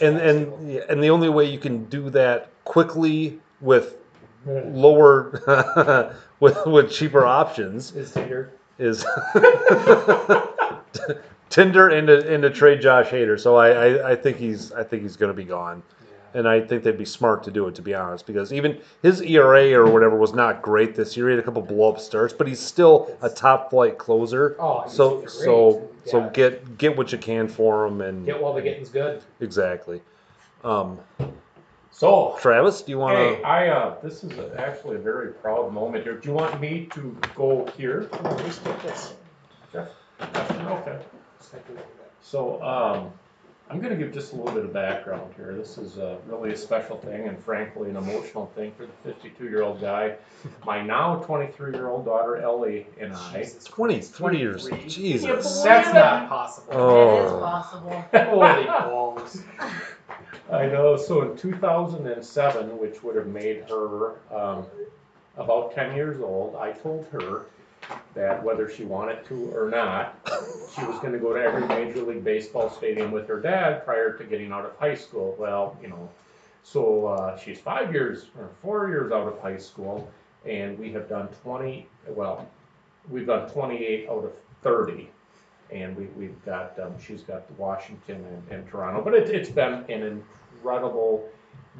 And 0.00 0.16
and 0.16 0.70
and 0.88 1.02
the 1.02 1.10
only 1.10 1.28
way 1.28 1.44
you 1.44 1.58
can 1.58 1.84
do 1.84 2.08
that 2.10 2.50
quickly 2.64 3.38
with 3.60 3.98
hmm. 4.44 4.74
lower 4.74 6.16
with 6.40 6.58
with 6.66 6.90
cheaper 6.90 7.26
options 7.26 7.94
is 7.94 8.12
Tater. 8.12 8.52
is 8.78 9.04
Tinder 11.50 11.88
and 11.88 12.06
to, 12.06 12.32
and 12.32 12.42
to 12.42 12.50
trade 12.50 12.80
Josh 12.80 13.08
Hader. 13.08 13.38
So 13.38 13.56
I, 13.56 13.68
I, 13.68 14.10
I 14.12 14.16
think 14.16 14.38
he's 14.38 14.72
I 14.72 14.82
think 14.82 15.02
he's 15.02 15.16
going 15.16 15.30
to 15.30 15.36
be 15.36 15.44
gone, 15.44 15.82
and 16.34 16.48
I 16.48 16.60
think 16.60 16.82
they'd 16.82 16.96
be 16.98 17.04
smart 17.04 17.42
to 17.44 17.50
do 17.50 17.66
it 17.68 17.74
to 17.76 17.82
be 17.82 17.94
honest 17.94 18.26
because 18.26 18.52
even 18.52 18.80
his 19.02 19.20
ERA 19.22 19.72
or 19.72 19.90
whatever 19.90 20.16
was 20.16 20.32
not 20.32 20.62
great 20.62 20.94
this 20.94 21.16
year. 21.16 21.28
He 21.28 21.32
had 21.34 21.40
a 21.40 21.42
couple 21.42 21.62
blow 21.62 21.90
up 21.92 22.00
starts, 22.00 22.32
but 22.32 22.46
he's 22.46 22.60
still 22.60 23.16
a 23.22 23.28
top 23.28 23.70
flight 23.70 23.98
closer. 23.98 24.56
Oh, 24.58 24.82
he's 24.82 24.92
So 24.94 25.16
great. 25.20 25.30
so 25.30 25.90
so 26.04 26.18
Yeah. 26.20 26.28
get 26.32 26.78
get 26.78 26.96
what 26.96 27.12
you 27.12 27.18
can 27.18 27.48
for 27.48 27.86
him 27.86 28.00
and 28.00 28.26
Get 28.26 28.40
while 28.40 28.54
the 28.54 28.62
getting's 28.62 28.90
good. 28.90 29.22
exactly. 29.40 30.02
Um, 30.64 30.98
So, 31.92 32.36
Travis, 32.40 32.80
do 32.82 32.92
you 32.92 32.98
want 32.98 33.16
to? 33.16 33.36
hey, 33.36 33.42
I, 33.42 33.68
uh, 33.68 33.94
this 34.00 34.24
is 34.24 34.38
a- 34.38 34.58
actually 34.58 34.96
a 34.96 35.00
very 35.00 35.32
proud 35.34 35.70
moment 35.72 36.04
here. 36.04 36.14
Do 36.14 36.28
you 36.28 36.34
want 36.34 36.58
me 36.60 36.86
to 36.94 37.14
go 37.34 37.66
here? 37.76 38.08
No, 38.24 38.38
just 38.38 38.64
take 38.64 38.80
this. 38.82 39.14
Okay. 39.74 40.98
So, 42.22 42.62
um, 42.62 43.10
I'm 43.70 43.78
gonna 43.78 43.94
give 43.94 44.12
just 44.12 44.32
a 44.32 44.36
little 44.36 44.52
bit 44.52 44.64
of 44.64 44.72
background 44.72 45.32
here. 45.36 45.54
This 45.54 45.78
is, 45.78 45.96
uh, 45.96 46.16
really 46.26 46.52
a 46.52 46.56
special 46.56 46.96
thing 46.96 47.28
and 47.28 47.38
frankly 47.38 47.88
an 47.88 47.96
emotional 47.96 48.46
thing 48.56 48.72
for 48.72 48.84
the 48.84 48.92
fifty-two-year-old 49.04 49.80
guy. 49.80 50.16
My 50.66 50.82
now 50.82 51.22
twenty-three-year-old 51.24 52.04
daughter 52.04 52.38
Ellie 52.38 52.88
and 52.98 53.12
I. 53.12 53.38
Jesus 53.38 53.68
Christ. 53.68 54.16
23 54.16 54.38
years. 54.38 54.66
23. 54.66 54.88
Jesus. 54.90 55.62
That's 55.62 55.94
not 55.94 56.28
possible. 56.28 56.72
Oh. 56.72 57.20
It 57.20 57.26
is 57.26 57.32
possible. 57.32 58.04
Holy 58.12 58.64
balls. 58.64 59.42
I 60.52 60.66
know, 60.66 60.96
so 60.96 61.22
in 61.22 61.36
two 61.36 61.54
thousand 61.54 62.08
and 62.08 62.24
seven, 62.24 62.76
which 62.76 63.04
would 63.04 63.14
have 63.14 63.28
made 63.28 63.64
her, 63.70 64.16
um, 64.34 64.66
about 65.36 65.72
ten 65.76 65.94
years 65.94 66.20
old, 66.20 66.56
I 66.56 66.72
told 66.72 67.06
her 67.12 67.42
that 68.14 68.42
whether 68.42 68.68
she 68.68 68.84
wanted 68.84 69.24
to 69.26 69.50
or 69.54 69.70
not, 69.70 70.18
she 70.74 70.84
was 70.84 70.98
gonna 71.00 71.18
go 71.18 71.32
to 71.32 71.40
every 71.40 71.66
Major 71.66 72.02
League 72.02 72.24
Baseball 72.24 72.70
stadium 72.70 73.10
with 73.10 73.26
her 73.28 73.40
dad 73.40 73.84
prior 73.84 74.16
to 74.16 74.24
getting 74.24 74.52
out 74.52 74.64
of 74.64 74.76
high 74.78 74.94
school. 74.94 75.36
Well, 75.38 75.76
you 75.82 75.88
know, 75.88 76.08
so, 76.62 77.06
uh, 77.06 77.38
she's 77.38 77.58
five 77.58 77.92
years, 77.92 78.26
or 78.38 78.50
four 78.62 78.88
years 78.88 79.12
out 79.12 79.26
of 79.26 79.38
high 79.40 79.56
school, 79.56 80.10
and 80.44 80.78
we 80.78 80.92
have 80.92 81.08
done 81.08 81.28
twenty, 81.42 81.88
well, 82.08 82.48
we've 83.08 83.26
done 83.26 83.48
twenty-eight 83.50 84.08
out 84.08 84.24
of 84.24 84.32
thirty. 84.62 85.10
And 85.72 85.96
we, 85.96 86.06
we've 86.16 86.44
got, 86.44 86.76
um, 86.80 86.94
she's 87.00 87.22
got 87.22 87.48
Washington 87.52 88.24
and, 88.24 88.42
and 88.50 88.68
Toronto, 88.68 89.02
but 89.02 89.14
it, 89.14 89.30
it's 89.30 89.48
been 89.48 89.84
an 89.88 90.24
incredible 90.58 91.28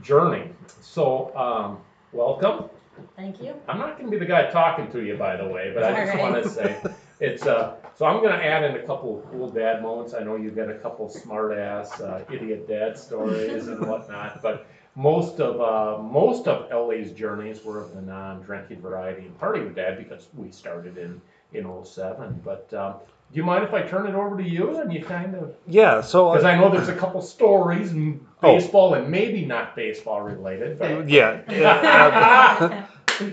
journey. 0.01 0.49
So, 0.81 1.37
um, 1.37 1.79
welcome. 2.13 2.71
Thank 3.17 3.43
you. 3.43 3.55
I'm 3.69 3.79
not 3.79 3.99
gonna 3.99 4.11
be 4.11 4.19
the 4.19 4.27
guy 4.27 4.51
talking 4.51 4.91
to 4.93 5.03
you, 5.03 5.17
by 5.17 5.37
the 5.37 5.47
way, 5.47 5.73
but 5.75 5.85
I 5.85 5.93
just 5.93 6.13
All 6.13 6.31
right. 6.31 6.33
wanna 6.33 6.49
say, 6.49 6.81
it's, 7.21 7.47
uh, 7.47 7.77
so 7.95 8.07
I'm 8.07 8.23
gonna 8.23 8.43
add 8.43 8.65
in 8.65 8.77
a 8.77 8.87
couple 8.87 9.19
of 9.19 9.31
cool 9.31 9.49
dad 9.51 9.83
moments. 9.83 10.15
I 10.15 10.23
know 10.23 10.37
you've 10.37 10.57
got 10.57 10.69
a 10.69 10.75
couple 10.75 11.09
smart 11.09 11.57
ass, 11.57 12.01
uh, 12.01 12.25
idiot 12.31 12.67
dad 12.67 12.99
stories 12.99 13.69
and 13.69 13.87
whatnot, 13.87 14.43
but 14.43 14.67
most 14.97 15.41
of, 15.41 15.61
uh, 15.61 16.03
most 16.03 16.49
of 16.49 16.71
Ellie's 16.71 17.13
journeys 17.13 17.65
were 17.65 17.81
of 17.81 17.95
the 17.95 18.03
non-drinking 18.03 18.81
variety 18.81 19.27
and 19.27 19.39
party 19.39 19.61
with 19.61 19.77
dad 19.77 19.97
because 19.99 20.29
we 20.35 20.51
started 20.51 20.99
in, 20.99 21.21
in 21.53 21.67
07. 21.85 22.41
But, 22.45 22.73
um, 22.75 22.95
do 23.33 23.37
you 23.37 23.45
mind 23.45 23.63
if 23.65 23.73
I 23.73 23.83
turn 23.83 24.07
it 24.09 24.15
over 24.15 24.37
to 24.37 24.43
you 24.43 24.79
and 24.81 24.93
you 24.93 25.03
kind 25.05 25.35
of 25.35 25.55
Yeah. 25.67 26.01
So 26.01 26.31
because 26.33 26.45
I 26.45 26.57
know 26.57 26.69
there's 26.71 26.89
a 26.89 26.95
couple 26.97 27.23
stories, 27.23 27.91
m- 27.93 28.27
Oh. 28.43 28.55
baseball 28.57 28.95
and 28.95 29.09
maybe 29.11 29.45
not 29.45 29.77
baseball 29.77 30.23
related. 30.23 30.79
But 30.79 31.09
yeah. 31.19 31.41
yeah, 31.49 32.85
uh, 33.21 33.31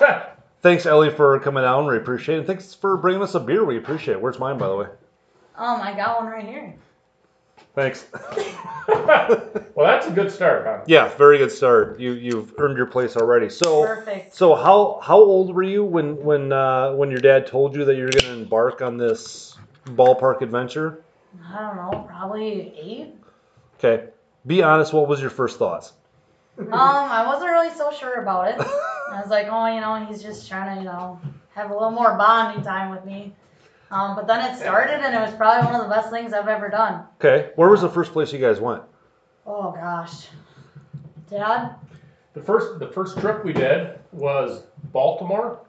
Thanks, 0.62 0.86
Ellie, 0.86 1.10
for 1.10 1.38
coming 1.40 1.64
down. 1.64 1.86
We 1.88 1.96
appreciate 1.96 2.38
it. 2.38 2.46
Thanks 2.46 2.72
for 2.72 2.96
bringing 2.96 3.20
us 3.22 3.34
a 3.34 3.40
beer. 3.40 3.64
We 3.64 3.78
appreciate 3.78 4.14
it. 4.14 4.20
Where's 4.20 4.38
mine, 4.38 4.58
by 4.58 4.68
the 4.68 4.76
way? 4.76 4.86
Um, 5.56 5.80
I 5.80 5.92
got 5.94 6.22
one 6.22 6.30
right 6.30 6.46
here. 6.46 6.74
Thanks. 7.74 8.04
well, 8.88 9.72
that's 9.76 10.06
a 10.06 10.10
good 10.10 10.30
start, 10.30 10.66
huh? 10.66 10.84
yeah, 10.86 11.08
very 11.16 11.38
good 11.38 11.50
start. 11.50 11.98
You 11.98 12.12
you've 12.12 12.54
earned 12.58 12.76
your 12.76 12.86
place 12.86 13.16
already. 13.16 13.48
So 13.48 13.86
Perfect. 13.86 14.34
so 14.34 14.54
how 14.54 15.00
how 15.02 15.18
old 15.18 15.54
were 15.54 15.62
you 15.62 15.82
when 15.82 16.22
when 16.22 16.52
uh, 16.52 16.92
when 16.92 17.10
your 17.10 17.20
dad 17.20 17.46
told 17.46 17.74
you 17.74 17.86
that 17.86 17.96
you're 17.96 18.10
going 18.10 18.24
to 18.24 18.42
embark 18.42 18.82
on 18.82 18.98
this 18.98 19.56
ballpark 19.86 20.42
adventure? 20.42 21.02
I 21.50 21.60
don't 21.60 21.76
know, 21.76 22.04
probably 22.08 22.74
eight. 22.78 23.14
Okay. 23.78 24.08
Be 24.46 24.62
honest. 24.62 24.92
What 24.92 25.08
was 25.08 25.20
your 25.20 25.30
first 25.30 25.58
thoughts? 25.58 25.94
Um, 26.58 26.68
I 26.72 27.26
wasn't 27.26 27.50
really 27.50 27.70
so 27.70 27.90
sure 27.90 28.20
about 28.20 28.48
it. 28.48 28.56
I 28.60 29.20
was 29.20 29.30
like, 29.30 29.46
oh, 29.50 29.66
you 29.66 29.80
know, 29.80 30.04
he's 30.04 30.22
just 30.22 30.48
trying 30.48 30.76
to, 30.76 30.82
you 30.82 30.86
know, 30.86 31.18
have 31.54 31.70
a 31.70 31.72
little 31.72 31.90
more 31.90 32.16
bonding 32.16 32.62
time 32.62 32.90
with 32.90 33.04
me. 33.04 33.32
Um, 33.92 34.16
but 34.16 34.26
then 34.26 34.40
it 34.50 34.58
started, 34.58 35.04
and 35.04 35.14
it 35.14 35.20
was 35.20 35.34
probably 35.34 35.70
one 35.70 35.78
of 35.78 35.86
the 35.86 35.94
best 35.94 36.10
things 36.10 36.32
I've 36.32 36.48
ever 36.48 36.70
done. 36.70 37.04
Okay. 37.16 37.50
Where 37.56 37.68
was 37.68 37.82
the 37.82 37.90
first 37.90 38.12
place 38.12 38.32
you 38.32 38.38
guys 38.38 38.58
went? 38.58 38.82
Oh 39.46 39.70
gosh, 39.72 40.28
Dad. 41.30 41.74
The 42.32 42.40
first 42.40 42.78
the 42.78 42.88
first 42.88 43.18
trip 43.18 43.44
we 43.44 43.52
did 43.52 43.98
was 44.10 44.62
Baltimore, 44.92 45.60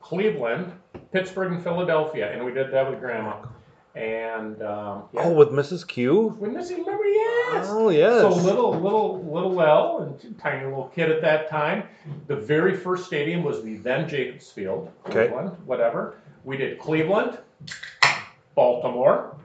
Cleveland, 0.00 0.72
Pittsburgh, 1.12 1.52
and 1.52 1.62
Philadelphia, 1.62 2.32
and 2.32 2.44
we 2.44 2.52
did 2.52 2.72
that 2.72 2.88
with 2.88 3.00
Grandma. 3.00 3.36
And 3.94 4.60
um, 4.62 5.04
yeah, 5.12 5.22
Oh, 5.24 5.32
with 5.32 5.50
Mrs. 5.50 5.86
Q. 5.86 6.36
With 6.40 6.50
Mrs. 6.50 6.70
you. 6.70 6.76
Remember? 6.84 7.04
Yes. 7.04 7.66
Oh 7.70 7.90
yes. 7.90 8.20
So 8.22 8.28
little, 8.30 8.72
little, 8.72 9.22
little 9.24 9.60
L, 9.62 9.98
and 10.22 10.38
tiny 10.38 10.64
little 10.64 10.90
kid 10.94 11.10
at 11.12 11.20
that 11.20 11.48
time. 11.48 11.84
The 12.26 12.34
very 12.36 12.76
first 12.76 13.06
stadium 13.06 13.44
was 13.44 13.62
the 13.62 13.76
then 13.76 14.08
Jacobs 14.08 14.50
Field, 14.50 14.90
Okay. 15.06 15.28
Cleveland, 15.28 15.56
whatever. 15.64 16.16
We 16.44 16.56
did 16.56 16.78
Cleveland, 16.80 17.38
Baltimore, 18.54 19.36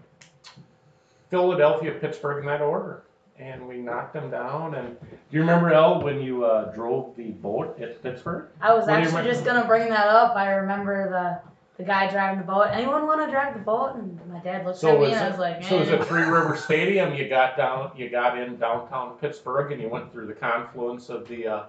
Philadelphia, 1.29 1.91
Pittsburgh 1.91 2.39
in 2.39 2.45
that 2.47 2.61
order. 2.61 3.03
And 3.37 3.65
we 3.69 3.77
knocked 3.77 4.13
them 4.13 4.29
down. 4.29 4.75
And 4.75 4.99
do 4.99 5.07
you 5.31 5.39
remember, 5.39 5.71
El, 5.71 6.01
when 6.01 6.19
you 6.21 6.43
uh, 6.43 6.73
drove 6.73 7.15
the 7.15 7.29
boat 7.31 7.79
at 7.79 8.03
Pittsburgh? 8.03 8.47
I 8.59 8.73
was 8.73 8.87
What 8.87 8.95
actually 8.95 9.23
just 9.23 9.45
gonna 9.45 9.65
bring 9.65 9.87
that 9.89 10.07
up. 10.09 10.35
I 10.35 10.51
remember 10.55 11.09
the 11.09 11.48
the 11.79 11.85
guy 11.85 12.11
driving 12.11 12.39
the 12.39 12.45
boat. 12.45 12.67
Anyone 12.71 13.07
want 13.07 13.25
to 13.25 13.31
drive 13.31 13.53
the 13.53 13.61
boat? 13.61 13.95
And 13.95 14.19
my 14.29 14.39
dad 14.39 14.65
looked 14.65 14.79
So 14.79 14.95
at 14.95 14.99
me 14.99 15.13
and 15.13 15.15
I 15.15 15.29
was 15.29 15.39
like, 15.39 15.63
so 15.63 15.77
it 15.77 15.79
was 15.79 15.89
"Eh." 15.89 15.95
it 15.95 16.03
Three 16.03 16.23
River 16.23 16.57
Stadium? 16.57 17.15
You 17.15 17.29
got 17.29 17.55
down, 17.55 17.93
you 17.95 18.09
got 18.09 18.37
in 18.37 18.57
downtown 18.57 19.17
Pittsburgh, 19.17 19.71
and 19.71 19.81
you 19.81 19.87
went 19.87 20.11
through 20.11 20.27
the 20.27 20.33
confluence 20.33 21.07
of 21.07 21.25
the 21.29 21.47
uh, 21.47 21.63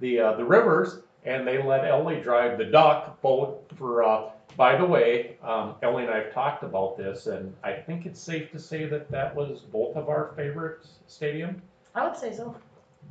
the 0.00 0.18
uh, 0.18 0.32
the 0.36 0.44
rivers, 0.44 1.00
and 1.26 1.46
they 1.46 1.62
let 1.62 1.84
Ellie 1.84 2.22
drive 2.22 2.56
the 2.56 2.64
duck 2.64 3.20
boat 3.20 3.70
for. 3.76 4.02
Uh, 4.02 4.30
by 4.56 4.76
the 4.76 4.84
way, 4.84 5.36
um, 5.44 5.76
Ellie 5.82 6.04
and 6.04 6.12
I 6.12 6.24
have 6.24 6.34
talked 6.34 6.64
about 6.64 6.96
this, 6.96 7.26
and 7.26 7.54
I 7.62 7.72
think 7.72 8.04
it's 8.04 8.18
safe 8.18 8.50
to 8.52 8.58
say 8.58 8.86
that 8.86 9.10
that 9.10 9.34
was 9.34 9.60
both 9.60 9.94
of 9.94 10.08
our 10.08 10.32
favorite 10.36 10.86
stadium. 11.06 11.62
I 11.94 12.06
would 12.06 12.16
say 12.16 12.34
so. 12.34 12.56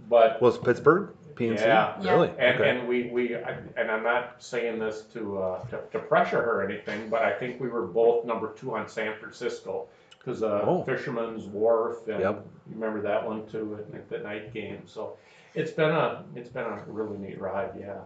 But 0.07 0.41
Was 0.41 0.57
Pittsburgh 0.57 1.09
PNC? 1.35 1.59
Yeah. 1.61 1.95
Yeah. 2.01 2.11
Really? 2.11 2.29
and, 2.37 2.59
okay. 2.59 2.69
and 2.69 2.87
we, 2.87 3.09
we 3.11 3.33
and 3.35 3.91
I'm 3.91 4.03
not 4.03 4.35
saying 4.41 4.79
this 4.79 5.01
to, 5.13 5.37
uh, 5.39 5.63
to 5.67 5.81
to 5.91 5.99
pressure 5.99 6.41
her 6.41 6.61
or 6.61 6.63
anything, 6.69 7.09
but 7.09 7.21
I 7.21 7.33
think 7.33 7.59
we 7.59 7.69
were 7.69 7.85
both 7.87 8.25
number 8.25 8.53
two 8.53 8.75
on 8.75 8.87
San 8.87 9.17
Francisco 9.19 9.87
because 10.17 10.43
uh, 10.43 10.61
Oh. 10.65 10.83
Fisherman's 10.83 11.45
Wharf 11.45 12.07
and 12.07 12.19
Yep. 12.21 12.45
you 12.69 12.75
remember 12.75 13.01
that 13.01 13.25
one 13.25 13.45
too 13.47 13.79
at 13.93 14.09
the 14.09 14.19
night 14.19 14.53
game. 14.53 14.81
So 14.85 15.17
it's 15.55 15.71
been 15.71 15.91
a 15.91 16.23
it's 16.35 16.49
been 16.49 16.65
a 16.65 16.83
really 16.87 17.17
neat 17.17 17.39
ride. 17.39 17.71
Yeah. 17.79 17.99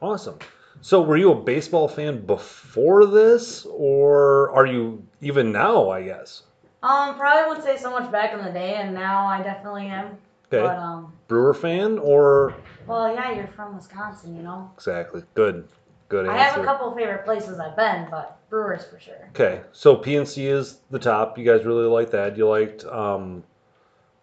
Awesome. 0.00 0.38
So, 0.80 1.02
were 1.02 1.16
you 1.16 1.32
a 1.32 1.34
baseball 1.34 1.88
fan 1.88 2.24
before 2.24 3.04
this, 3.06 3.66
or 3.66 4.50
are 4.52 4.64
you 4.66 5.04
even 5.20 5.50
now? 5.50 5.90
I 5.90 6.04
guess. 6.04 6.42
Um, 6.84 7.16
probably 7.18 7.48
wouldn't 7.48 7.64
say 7.66 7.76
so 7.76 7.90
much 7.90 8.12
back 8.12 8.32
in 8.32 8.44
the 8.44 8.52
day, 8.52 8.74
and 8.76 8.94
now 8.94 9.26
I 9.26 9.42
definitely 9.42 9.86
am. 9.86 10.16
Okay. 10.50 10.62
But 10.62 10.76
um, 10.78 11.12
Brewer 11.28 11.54
fan, 11.54 11.98
or 11.98 12.54
well, 12.86 13.12
yeah, 13.12 13.32
you're 13.32 13.48
from 13.48 13.76
Wisconsin, 13.76 14.34
you 14.36 14.42
know. 14.42 14.70
exactly? 14.74 15.22
Good. 15.34 15.68
Good 16.08 16.26
answer. 16.26 16.38
I 16.38 16.42
have 16.42 16.58
a 16.58 16.64
couple 16.64 16.90
favorite 16.94 17.26
places 17.26 17.58
I've 17.60 17.76
been, 17.76 18.06
but 18.10 18.38
Brewers 18.48 18.86
for 18.86 18.98
sure. 18.98 19.28
Okay, 19.34 19.60
so 19.72 19.94
PNC 19.94 20.46
is 20.50 20.78
the 20.90 20.98
top. 20.98 21.36
You 21.36 21.44
guys 21.44 21.66
really 21.66 21.84
like 21.84 22.10
that. 22.12 22.38
You 22.38 22.48
liked 22.48 22.82
um, 22.86 23.42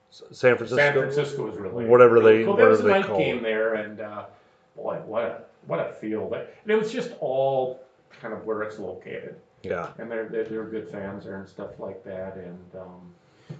San 0.09 0.55
Francisco. 0.57 0.77
San 0.77 0.93
Francisco 0.93 1.45
was 1.45 1.57
really 1.57 1.85
Whatever 1.85 2.15
really 2.15 2.39
they- 2.39 2.45
cool. 2.45 2.55
There 2.55 2.69
was 2.69 2.79
a 2.79 2.87
night 2.87 3.07
game 3.15 3.37
it. 3.37 3.43
there, 3.43 3.75
and 3.75 3.99
uh, 3.99 4.25
boy, 4.75 4.95
what 5.05 5.23
a 5.23 5.41
what 5.67 5.79
a 5.79 5.93
field! 5.93 6.33
And 6.33 6.47
it 6.71 6.75
was 6.75 6.91
just 6.91 7.11
all 7.19 7.83
kind 8.19 8.33
of 8.33 8.45
where 8.45 8.63
it's 8.63 8.79
located. 8.79 9.35
Yeah. 9.61 9.89
and 9.97 10.11
they're, 10.11 10.29
they're, 10.29 10.43
they're 10.43 10.63
good 10.65 10.89
fans 10.91 11.25
there 11.25 11.37
and 11.39 11.47
stuff 11.49 11.79
like 11.79 12.03
that. 12.03 12.35
And 12.37 12.59
um, 12.79 13.13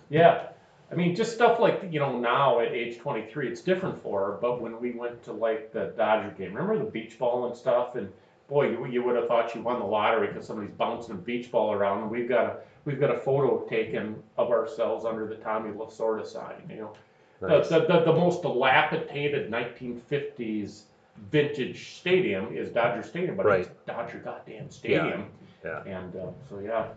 yeah, 0.09 0.49
I 0.95 0.97
mean, 0.97 1.13
just 1.13 1.33
stuff 1.33 1.59
like 1.59 1.87
you 1.91 1.99
know 1.99 2.17
now 2.17 2.61
at 2.61 2.71
age 2.71 2.97
23, 2.99 3.49
it's 3.49 3.61
different 3.61 4.01
for 4.01 4.25
her. 4.25 4.37
But 4.41 4.61
when 4.61 4.79
we 4.79 4.91
went 4.91 5.21
to 5.23 5.33
like 5.33 5.73
the 5.73 5.93
Dodger 5.97 6.33
game, 6.37 6.53
remember 6.53 6.83
the 6.83 6.89
beach 6.89 7.19
ball 7.19 7.47
and 7.47 7.55
stuff, 7.55 7.95
and 7.95 8.09
boy, 8.47 8.69
you, 8.69 8.85
you 8.85 9.03
would 9.03 9.15
have 9.17 9.27
thought 9.27 9.51
she 9.51 9.59
won 9.59 9.79
the 9.79 9.85
lottery 9.85 10.27
because 10.27 10.47
somebody's 10.47 10.73
bouncing 10.75 11.15
a 11.15 11.17
beach 11.17 11.51
ball 11.51 11.73
around. 11.73 12.03
And 12.03 12.11
we've 12.11 12.29
got 12.29 12.45
a 12.45 12.57
we've 12.85 12.99
got 12.99 13.13
a 13.13 13.19
photo 13.19 13.65
taken 13.67 14.15
of 14.37 14.51
ourselves 14.51 15.03
under 15.03 15.27
the 15.27 15.35
Tommy 15.35 15.71
Lasorda 15.71 16.25
sign. 16.25 16.63
You 16.69 16.75
know, 16.77 16.93
Nice. 17.41 17.67
the, 17.67 17.79
the, 17.79 17.87
the, 17.87 18.05
the 18.05 18.13
most 18.13 18.41
dilapidated 18.41 19.51
1950s 19.51 20.83
vintage 21.31 21.97
stadium 21.97 22.55
is 22.55 22.69
Dodger 22.69 23.03
Stadium, 23.03 23.35
but 23.35 23.47
it's 23.47 23.69
Dodger 23.85 24.19
goddamn 24.19 24.69
stadium. 24.69 25.25
Yeah. 25.63 25.83
And 25.83 26.15
uh, 26.15 26.27
so, 26.49 26.59
yeah. 26.59 26.87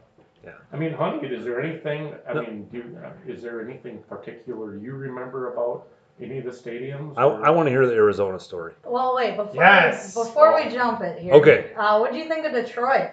Yeah. 0.45 0.53
I 0.72 0.76
mean, 0.76 0.93
honey, 0.93 1.26
is 1.26 1.45
there 1.45 1.61
anything, 1.61 2.14
I 2.28 2.32
No. 2.34 2.43
mean, 2.43 2.68
do, 2.72 2.97
uh, 3.05 3.11
is 3.26 3.43
there 3.43 3.61
anything 3.61 4.03
particular 4.09 4.76
you 4.76 4.95
remember 4.95 5.53
about 5.53 5.86
any 6.20 6.39
of 6.39 6.45
the 6.45 6.51
stadiums? 6.51 7.14
I, 7.16 7.24
or- 7.24 7.45
I 7.45 7.51
want 7.51 7.66
to 7.66 7.70
hear 7.70 7.86
the 7.86 7.95
Arizona 7.95 8.39
story. 8.39 8.74
Well, 8.84 9.14
wait 9.16 9.36
before 9.36 9.55
Yes. 9.62 10.14
before 10.14 10.55
we 10.55 10.70
jump 10.70 11.01
it 11.01 11.18
here. 11.18 11.34
Okay. 11.34 11.72
Uh, 11.76 11.99
what 11.99 12.12
do 12.12 12.18
you 12.18 12.28
think 12.28 12.45
of 12.47 12.53
Detroit? 12.53 13.11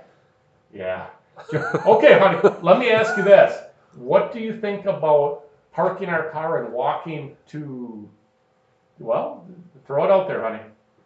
Yeah. 0.74 1.08
okay, 1.54 2.18
honey, 2.20 2.40
let 2.62 2.80
me 2.80 2.92
ask 2.92 3.18
you 3.18 3.24
this. 3.24 3.58
What 3.96 4.32
do 4.32 4.40
you 4.40 4.60
think 4.60 4.86
about 4.86 5.44
parking 5.74 6.10
our 6.10 6.30
car 6.30 6.64
and 6.64 6.74
walking 6.74 7.36
to, 7.48 8.08
well, 9.00 9.46
throw 9.88 10.06
it 10.06 10.12
out 10.12 10.28
there, 10.28 10.42
honey. 10.42 10.62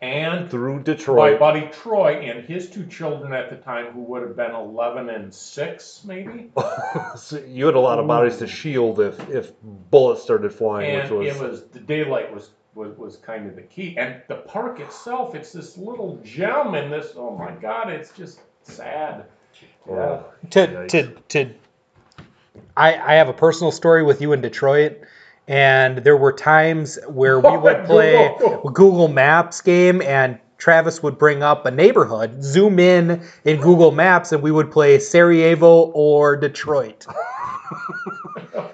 And 0.02 0.50
through 0.52 0.84
Detroit. 0.84 1.34
my 1.34 1.38
buddy 1.38 1.70
Troy 1.72 2.16
and 2.16 2.44
his 2.46 2.70
two 2.70 2.86
children 2.88 3.32
at 3.34 3.50
the 3.50 3.56
time, 3.56 3.94
who 3.94 4.02
would 4.02 4.22
have 4.24 4.36
been 4.36 4.52
11 4.52 5.10
and 5.10 5.34
6, 5.34 6.02
maybe. 6.06 6.52
so 7.16 7.38
you 7.48 7.66
had 7.68 7.76
a 7.76 7.80
lot 7.80 8.00
of 8.00 8.08
bodies 8.08 8.36
to 8.38 8.48
shield 8.48 9.00
if 9.00 9.30
if 9.30 9.54
bullets 9.64 10.22
started 10.24 10.54
flying, 10.54 10.92
And 10.92 11.10
which 11.10 11.34
was. 11.34 11.38
it 11.38 11.42
was 11.50 11.64
the 11.68 11.80
daylight 11.80 12.34
was, 12.34 12.50
was 12.76 12.98
was 12.98 13.18
kind 13.18 13.48
of 13.48 13.56
the 13.56 13.62
key. 13.64 13.96
And 13.98 14.22
the 14.28 14.38
park 14.38 14.80
itself, 14.80 15.36
it's 15.36 15.52
this 15.52 15.78
little 15.78 16.20
gem 16.24 16.76
in 16.76 16.90
this. 16.90 17.14
Oh 17.16 17.36
my 17.36 17.52
God, 17.52 17.90
it's 17.90 18.12
just 18.12 18.42
sad. 18.64 19.26
Yeah. 19.88 19.94
Oh, 19.94 20.26
to 20.52 20.68
Yikes. 20.68 20.90
to 20.90 21.16
to 21.30 21.54
I 22.78 22.94
I 22.96 23.14
have 23.16 23.30
a 23.30 23.34
personal 23.34 23.72
story 23.72 24.04
with 24.04 24.22
you 24.22 24.34
in 24.34 24.42
Detroit 24.42 25.02
and 25.48 25.98
there 26.00 26.18
were 26.18 26.32
times 26.32 27.00
where 27.08 27.40
we 27.40 27.58
would 27.58 27.86
play 27.86 28.34
Google. 28.40 28.72
Google 28.72 29.08
Maps 29.08 29.62
game 29.62 30.02
and 30.02 30.40
Travis 30.58 31.02
would 31.02 31.18
bring 31.18 31.42
up 31.42 31.66
a 31.66 31.72
neighborhood, 31.72 32.44
zoom 32.44 32.80
in 32.80 33.24
in 33.46 33.60
Google 33.60 33.92
Maps 33.92 34.32
and 34.32 34.44
we 34.44 34.52
would 34.52 34.72
play 34.72 35.00
Sarajevo 35.00 35.92
or 35.94 36.36
Detroit. 36.38 37.06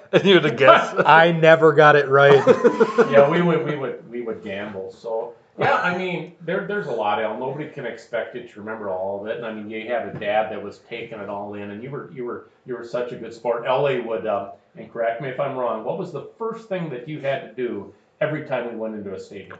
and 0.12 0.24
you 0.24 0.34
had 0.34 0.44
to 0.44 0.50
guess. 0.50 0.94
I 0.98 1.32
never 1.32 1.72
got 1.72 1.96
it 1.96 2.08
right. 2.08 2.42
yeah, 3.10 3.28
we 3.28 3.42
would 3.42 3.64
we 3.64 3.76
would 3.76 4.10
we 4.10 4.22
would 4.22 4.42
gamble. 4.42 4.92
So 4.92 5.34
yeah, 5.58 5.74
I 5.74 5.96
mean 5.98 6.34
there 6.40 6.66
there's 6.66 6.86
a 6.86 6.92
lot 6.92 7.22
of 7.22 7.38
nobody 7.38 7.68
can 7.68 7.84
expect 7.84 8.34
you 8.34 8.46
to 8.46 8.60
remember 8.60 8.88
all 8.88 9.20
of 9.20 9.26
it. 9.26 9.36
And 9.36 9.46
I 9.46 9.52
mean 9.52 9.68
you 9.68 9.86
had 9.88 10.08
a 10.08 10.18
dad 10.18 10.50
that 10.50 10.62
was 10.62 10.78
taking 10.88 11.18
it 11.18 11.28
all 11.28 11.54
in, 11.54 11.70
and 11.70 11.82
you 11.82 11.90
were 11.90 12.10
you 12.12 12.24
were 12.24 12.48
you 12.64 12.74
were 12.74 12.84
such 12.84 13.12
a 13.12 13.16
good 13.16 13.34
sport. 13.34 13.64
Ellie 13.66 14.00
would 14.00 14.26
um, 14.26 14.50
and 14.76 14.90
correct 14.92 15.20
me 15.20 15.28
if 15.28 15.40
I'm 15.40 15.56
wrong. 15.56 15.84
What 15.84 15.98
was 15.98 16.12
the 16.12 16.28
first 16.38 16.68
thing 16.68 16.88
that 16.90 17.08
you 17.08 17.20
had 17.20 17.42
to 17.42 17.52
do 17.54 17.92
every 18.20 18.46
time 18.46 18.70
we 18.70 18.76
went 18.76 18.94
into 18.94 19.14
a 19.14 19.20
stadium? 19.20 19.58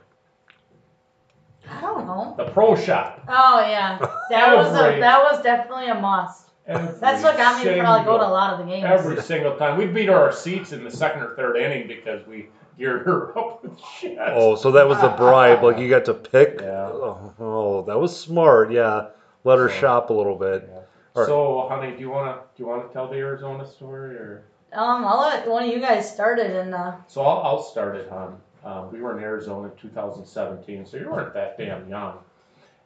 I 1.69 1.81
don't 1.81 2.07
know. 2.07 2.35
The 2.37 2.51
pro 2.51 2.75
shop. 2.77 3.23
Oh 3.29 3.61
yeah, 3.61 3.99
that 4.31 4.57
was 4.57 4.69
a 4.69 4.99
that 5.01 5.23
was 5.23 5.43
definitely 5.43 5.89
a 5.89 5.95
must. 5.95 6.48
Every 6.69 6.99
That's 7.01 7.23
what 7.23 7.37
got 7.39 7.65
me 7.65 7.71
to 7.73 7.81
probably 7.81 8.05
go 8.05 8.19
to 8.19 8.27
a 8.27 8.29
lot 8.29 8.53
of 8.53 8.59
the 8.61 8.65
games. 8.73 8.85
Every 8.87 9.21
single 9.23 9.57
time 9.57 9.79
we 9.79 9.87
beat 9.87 10.07
her 10.09 10.15
our 10.15 10.33
seats 10.33 10.73
in 10.73 10.85
the 10.85 10.91
second 10.91 11.23
or 11.23 11.35
third 11.35 11.57
inning 11.57 11.89
because 11.89 12.27
we 12.27 12.49
geared 12.79 13.07
her 13.07 13.37
up 13.39 13.63
with 13.65 13.81
shit. 13.99 14.19
Oh, 14.21 14.55
so 14.55 14.71
that 14.73 14.87
was 14.87 15.01
the 15.01 15.09
bribe. 15.09 15.63
Like 15.65 15.79
you 15.79 15.89
got 15.89 16.05
to 16.05 16.15
pick. 16.15 16.61
Yeah. 16.61 16.89
Oh, 16.93 17.33
oh, 17.41 17.83
that 17.87 17.99
was 17.99 18.15
smart. 18.19 18.71
Yeah, 18.71 19.09
let 19.45 19.59
her 19.59 19.69
So- 19.71 19.75
shop 19.77 20.11
a 20.11 20.13
little 20.13 20.37
bit. 20.37 20.69
Yeah. 20.71 20.79
All 21.15 21.23
right. 21.23 21.27
So, 21.27 21.69
honey, 21.71 21.93
do 21.97 22.01
you 22.01 22.11
wanna 22.11 22.41
do 22.55 22.63
you 22.63 22.69
wanna 22.69 22.89
tell 22.93 23.09
the 23.09 23.17
Arizona 23.17 23.67
story 23.67 24.15
or? 24.17 24.45
Um, 24.75 25.07
I'll 25.07 25.21
let 25.21 25.49
one 25.49 25.63
of 25.65 25.71
you 25.71 25.81
guys 25.81 26.13
start 26.13 26.39
it 26.39 26.51
and 26.51 26.75
uh, 26.75 26.93
So 27.07 27.23
I'll, 27.23 27.39
I'll 27.43 27.63
start 27.63 27.97
it, 27.97 28.11
hon. 28.11 28.39
Um, 28.63 28.93
we 28.93 29.01
were 29.01 29.17
in 29.17 29.25
Arizona 29.25 29.69
in 29.71 29.77
2017, 29.79 30.85
so 30.85 30.99
you 30.99 31.11
weren't 31.11 31.33
that 31.33 31.57
damn 31.57 31.89
young. 31.89 32.19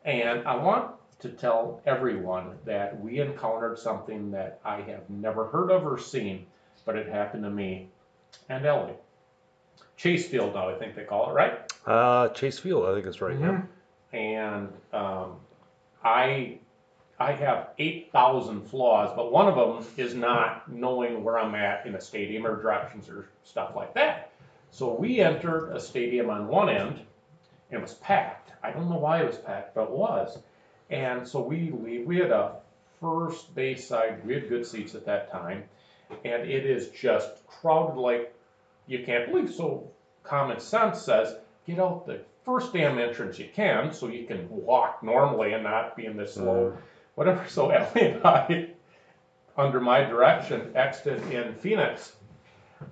And 0.04 0.46
I 0.46 0.54
want 0.54 0.92
to 1.22 1.28
tell 1.30 1.80
everyone 1.86 2.58
that 2.64 3.00
we 3.00 3.20
encountered 3.20 3.78
something 3.78 4.30
that 4.32 4.60
I 4.64 4.80
have 4.82 5.08
never 5.08 5.46
heard 5.46 5.70
of 5.70 5.86
or 5.86 5.98
seen, 5.98 6.46
but 6.84 6.96
it 6.96 7.08
happened 7.08 7.44
to 7.44 7.50
me 7.50 7.88
and 8.48 8.66
Ellie. 8.66 8.94
Chase 9.96 10.28
Field 10.28 10.54
now, 10.54 10.68
I 10.68 10.74
think 10.74 10.94
they 10.96 11.04
call 11.04 11.30
it, 11.30 11.34
right? 11.34 11.72
Uh, 11.86 12.28
Chase 12.30 12.58
Field, 12.58 12.84
I 12.86 12.94
think 12.94 13.06
it's 13.06 13.20
right. 13.20 13.34
Mm-hmm. 13.38 13.66
Yeah. 14.12 14.18
and 14.18 14.72
um, 14.92 15.36
I 16.04 16.58
I 17.20 17.32
have 17.32 17.68
eight 17.78 18.10
thousand 18.10 18.62
flaws, 18.62 19.12
but 19.14 19.30
one 19.30 19.46
of 19.46 19.54
them 19.54 19.86
is 19.96 20.14
not 20.14 20.70
knowing 20.72 21.22
where 21.22 21.38
I'm 21.38 21.54
at 21.54 21.86
in 21.86 21.94
a 21.94 22.00
stadium 22.00 22.44
or 22.46 22.60
directions 22.60 23.08
or 23.08 23.28
stuff 23.44 23.76
like 23.76 23.94
that. 23.94 24.32
So 24.72 24.92
we 24.92 25.20
entered 25.20 25.70
a 25.72 25.78
stadium 25.78 26.30
on 26.30 26.48
one 26.48 26.68
end, 26.68 26.98
and 27.70 27.78
it 27.78 27.80
was 27.80 27.94
packed. 27.94 28.50
I 28.62 28.70
don't 28.72 28.88
know 28.90 28.96
why 28.98 29.20
it 29.20 29.26
was 29.26 29.36
packed, 29.38 29.74
but 29.74 29.84
it 29.84 29.90
was. 29.90 30.38
And 30.92 31.26
so 31.26 31.40
we 31.40 31.70
leave. 31.70 32.06
We 32.06 32.18
had 32.18 32.30
a 32.30 32.56
first 33.00 33.54
base 33.54 33.88
side. 33.88 34.24
We 34.24 34.34
had 34.34 34.48
good 34.48 34.66
seats 34.66 34.94
at 34.94 35.06
that 35.06 35.32
time, 35.32 35.64
and 36.24 36.42
it 36.42 36.66
is 36.66 36.88
just 36.90 37.46
crowded 37.46 37.98
like 37.98 38.34
you 38.86 39.02
can't 39.04 39.32
believe. 39.32 39.52
So 39.52 39.90
common 40.22 40.60
sense 40.60 41.00
says, 41.00 41.34
get 41.66 41.80
out 41.80 42.06
the 42.06 42.20
first 42.44 42.72
damn 42.72 42.98
entrance 42.98 43.38
you 43.38 43.48
can 43.54 43.92
so 43.92 44.08
you 44.08 44.26
can 44.26 44.48
walk 44.50 45.02
normally 45.02 45.54
and 45.54 45.64
not 45.64 45.96
be 45.96 46.06
in 46.06 46.16
this 46.16 46.34
slow, 46.34 46.72
mm-hmm. 46.72 46.80
whatever. 47.14 47.44
So 47.48 47.70
Ellie 47.70 48.12
and 48.12 48.24
I, 48.24 48.68
under 49.56 49.80
my 49.80 50.04
direction, 50.04 50.72
exited 50.76 51.32
in 51.32 51.54
Phoenix 51.54 52.12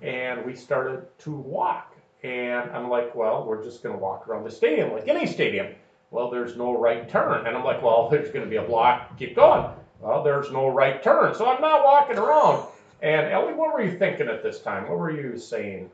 and 0.01 0.45
we 0.45 0.55
started 0.55 1.05
to 1.19 1.31
walk. 1.31 1.95
And 2.23 2.69
I'm 2.71 2.89
like, 2.89 3.15
well, 3.15 3.45
we're 3.45 3.63
just 3.63 3.81
going 3.83 3.95
to 3.95 4.01
walk 4.01 4.27
around 4.27 4.43
the 4.43 4.51
stadium 4.51 4.91
like 4.91 5.07
any 5.07 5.25
stadium. 5.25 5.73
Well, 6.11 6.29
there's 6.29 6.57
no 6.57 6.77
right 6.77 7.09
turn. 7.09 7.47
And 7.47 7.55
I'm 7.55 7.63
like, 7.63 7.81
well, 7.81 8.09
there's 8.09 8.29
going 8.29 8.43
to 8.43 8.49
be 8.49 8.57
a 8.57 8.63
block. 8.63 9.17
Keep 9.17 9.35
going. 9.35 9.65
Well, 10.01 10.23
there's 10.23 10.51
no 10.51 10.67
right 10.67 11.01
turn. 11.01 11.33
So 11.33 11.49
I'm 11.49 11.61
not 11.61 11.83
walking 11.83 12.17
around. 12.17 12.67
And 13.01 13.31
Ellie, 13.31 13.53
what 13.53 13.73
were 13.73 13.81
you 13.81 13.97
thinking 13.97 14.27
at 14.27 14.43
this 14.43 14.59
time? 14.59 14.89
What 14.89 14.99
were 14.99 15.09
you 15.11 15.37
saying? 15.37 15.89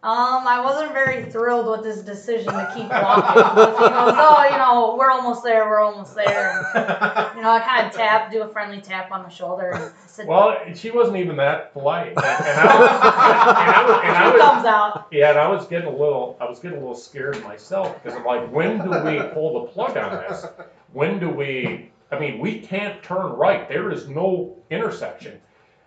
Um, 0.00 0.46
I 0.46 0.60
wasn't 0.64 0.92
very 0.92 1.28
thrilled 1.28 1.66
with 1.66 1.82
this 1.82 2.02
decision 2.04 2.52
to 2.52 2.72
keep 2.72 2.88
walking. 2.88 3.32
he 3.34 3.88
goes, 3.88 4.14
oh, 4.16 4.46
you 4.48 4.56
know, 4.56 4.94
we're 4.96 5.10
almost 5.10 5.42
there, 5.42 5.68
we're 5.68 5.80
almost 5.80 6.14
there. 6.14 6.54
You 7.38 7.44
know, 7.44 7.50
I 7.50 7.60
kind 7.60 7.86
of 7.86 7.92
tap, 7.92 8.32
do 8.32 8.42
a 8.42 8.48
friendly 8.48 8.80
tap 8.80 9.12
on 9.12 9.22
the 9.22 9.28
shoulder, 9.28 9.70
and 9.70 9.84
I 9.84 10.06
said, 10.06 10.26
Well, 10.26 10.56
she 10.74 10.90
wasn't 10.90 11.18
even 11.18 11.36
that 11.36 11.72
polite. 11.72 12.08
And, 12.08 12.18
and 12.18 12.24
I 12.24 12.80
was, 12.80 12.90
and 12.90 13.70
I 13.70 13.84
was, 13.86 14.00
and 14.04 14.16
I 14.16 14.24
two 14.24 14.32
was, 14.32 14.42
thumbs 14.42 14.64
out. 14.64 15.06
Yeah, 15.12 15.30
and 15.30 15.38
I 15.38 15.48
was 15.48 15.66
getting 15.68 15.86
a 15.86 15.92
little, 15.92 16.36
I 16.40 16.48
was 16.48 16.58
getting 16.58 16.78
a 16.78 16.80
little 16.80 16.96
scared 16.96 17.40
myself 17.44 18.02
because 18.02 18.18
I'm 18.18 18.24
like, 18.24 18.50
when 18.50 18.78
do 18.78 18.90
we 18.90 19.22
pull 19.32 19.60
the 19.60 19.72
plug 19.72 19.96
on 19.96 20.10
this? 20.16 20.46
When 20.92 21.20
do 21.20 21.28
we? 21.28 21.90
I 22.10 22.18
mean, 22.18 22.40
we 22.40 22.60
can't 22.60 23.00
turn 23.04 23.32
right. 23.32 23.68
There 23.68 23.92
is 23.92 24.08
no 24.08 24.56
intersection. 24.70 25.40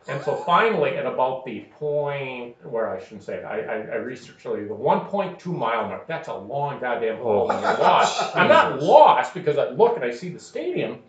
And 0.07 0.23
so 0.23 0.35
finally, 0.35 0.97
at 0.97 1.05
about 1.05 1.45
the 1.45 1.59
point 1.77 2.55
where 2.65 2.89
I 2.89 3.01
shouldn't 3.03 3.23
say 3.23 3.35
it, 3.35 3.45
I, 3.45 3.59
I, 3.59 3.75
I 3.75 3.95
researched 3.97 4.45
earlier, 4.45 4.67
the 4.67 4.73
1.2 4.73 5.45
mile 5.45 5.87
mark. 5.87 6.07
That's 6.07 6.27
a 6.27 6.33
long 6.33 6.79
goddamn 6.79 7.19
oh, 7.21 7.51
you're 7.51 7.77
lost. 7.77 8.35
I'm 8.35 8.47
not 8.47 8.81
lost 8.81 9.33
because 9.35 9.57
I 9.59 9.69
look 9.69 9.95
and 9.95 10.03
I 10.03 10.11
see 10.11 10.29
the 10.29 10.39
stadium, 10.39 10.99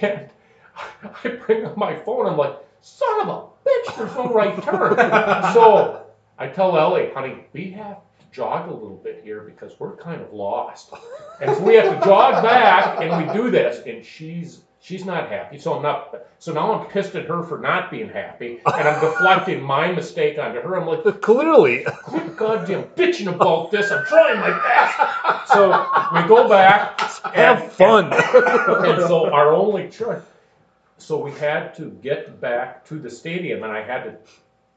and 0.00 0.30
I 1.24 1.28
bring 1.28 1.64
up 1.64 1.76
my 1.76 1.96
phone. 1.96 2.26
I'm 2.26 2.36
like, 2.36 2.56
son 2.82 3.20
of 3.22 3.28
a 3.28 3.68
bitch, 3.68 3.96
there's 3.96 4.14
no 4.14 4.32
right 4.32 4.62
turn. 4.62 4.96
so 5.52 6.06
I 6.38 6.46
tell 6.46 6.78
Ellie, 6.78 7.10
honey, 7.12 7.44
we 7.52 7.70
have 7.72 7.96
to 7.96 8.26
jog 8.30 8.68
a 8.68 8.72
little 8.72 9.00
bit 9.02 9.22
here 9.24 9.40
because 9.40 9.78
we're 9.80 9.96
kind 9.96 10.22
of 10.22 10.32
lost. 10.32 10.92
And 11.40 11.56
so 11.56 11.62
we 11.64 11.74
have 11.74 11.98
to 11.98 12.06
jog 12.06 12.44
back 12.44 13.00
and 13.02 13.26
we 13.26 13.32
do 13.34 13.50
this. 13.50 13.84
And 13.86 14.04
she's 14.04 14.60
she's 14.80 15.04
not 15.04 15.28
happy. 15.28 15.58
So 15.58 15.74
I'm 15.74 15.82
not 15.82 16.26
so 16.38 16.52
now 16.52 16.72
I'm 16.72 16.86
pissed 16.88 17.14
at 17.14 17.26
her 17.26 17.42
for 17.44 17.58
not 17.58 17.90
being 17.90 18.08
happy. 18.08 18.60
And 18.66 18.88
I'm 18.88 19.00
deflecting 19.00 19.62
my 19.62 19.92
mistake 19.92 20.38
onto 20.38 20.60
her. 20.60 20.76
I'm 20.76 20.86
like, 20.86 21.20
Clearly. 21.20 21.84
quit 21.84 22.36
goddamn 22.36 22.84
bitching 22.96 23.32
about 23.32 23.70
this. 23.70 23.90
I'm 23.90 24.04
trying 24.06 24.40
my 24.40 24.50
best. 24.50 25.52
So 25.52 25.68
we 26.14 26.28
go 26.28 26.48
back. 26.48 26.98
Have 27.34 27.62
and- 27.62 27.72
fun. 27.72 28.12
and 28.12 29.02
so 29.06 29.30
our 29.32 29.52
only 29.52 29.88
choice, 29.90 30.22
so 30.98 31.18
we 31.18 31.32
had 31.32 31.74
to 31.76 31.90
get 32.02 32.40
back 32.40 32.84
to 32.86 32.98
the 32.98 33.10
stadium, 33.10 33.62
and 33.62 33.72
I 33.72 33.82
had 33.82 34.04
to 34.04 34.16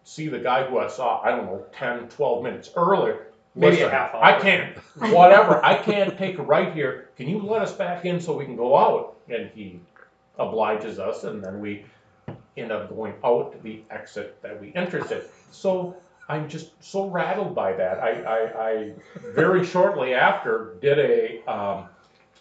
see 0.03 0.27
the 0.27 0.39
guy 0.39 0.65
who 0.65 0.79
I 0.79 0.87
saw, 0.87 1.21
I 1.21 1.29
don't 1.31 1.45
know, 1.45 1.63
10, 1.73 2.09
12 2.09 2.43
minutes 2.43 2.69
earlier. 2.75 3.27
Maybe 3.55 3.81
a 3.81 3.89
half 3.89 4.15
hour. 4.15 4.23
I 4.23 4.39
can't, 4.39 4.75
whatever, 5.13 5.63
I 5.63 5.75
can't 5.77 6.17
take 6.17 6.39
a 6.39 6.41
right 6.43 6.73
here. 6.73 7.09
Can 7.15 7.29
you 7.29 7.37
let 7.37 7.61
us 7.61 7.71
back 7.71 8.03
in 8.03 8.19
so 8.19 8.35
we 8.35 8.45
can 8.45 8.55
go 8.55 8.75
out? 8.75 9.15
And 9.29 9.51
he 9.53 9.79
obliges 10.37 10.99
us, 10.99 11.23
and 11.23 11.43
then 11.43 11.59
we 11.59 11.85
end 12.57 12.71
up 12.71 12.89
going 12.89 13.13
out 13.23 13.61
the 13.63 13.81
exit 13.89 14.41
that 14.41 14.59
we 14.59 14.73
entered 14.75 15.09
it. 15.11 15.31
So 15.51 15.95
I'm 16.29 16.47
just 16.47 16.71
so 16.83 17.09
rattled 17.09 17.55
by 17.55 17.73
that. 17.73 17.99
I, 17.99 18.21
I, 18.21 18.69
I 18.69 18.93
very 19.33 19.65
shortly 19.65 20.13
after 20.13 20.75
did 20.81 20.99
a, 20.99 21.51
um, 21.51 21.87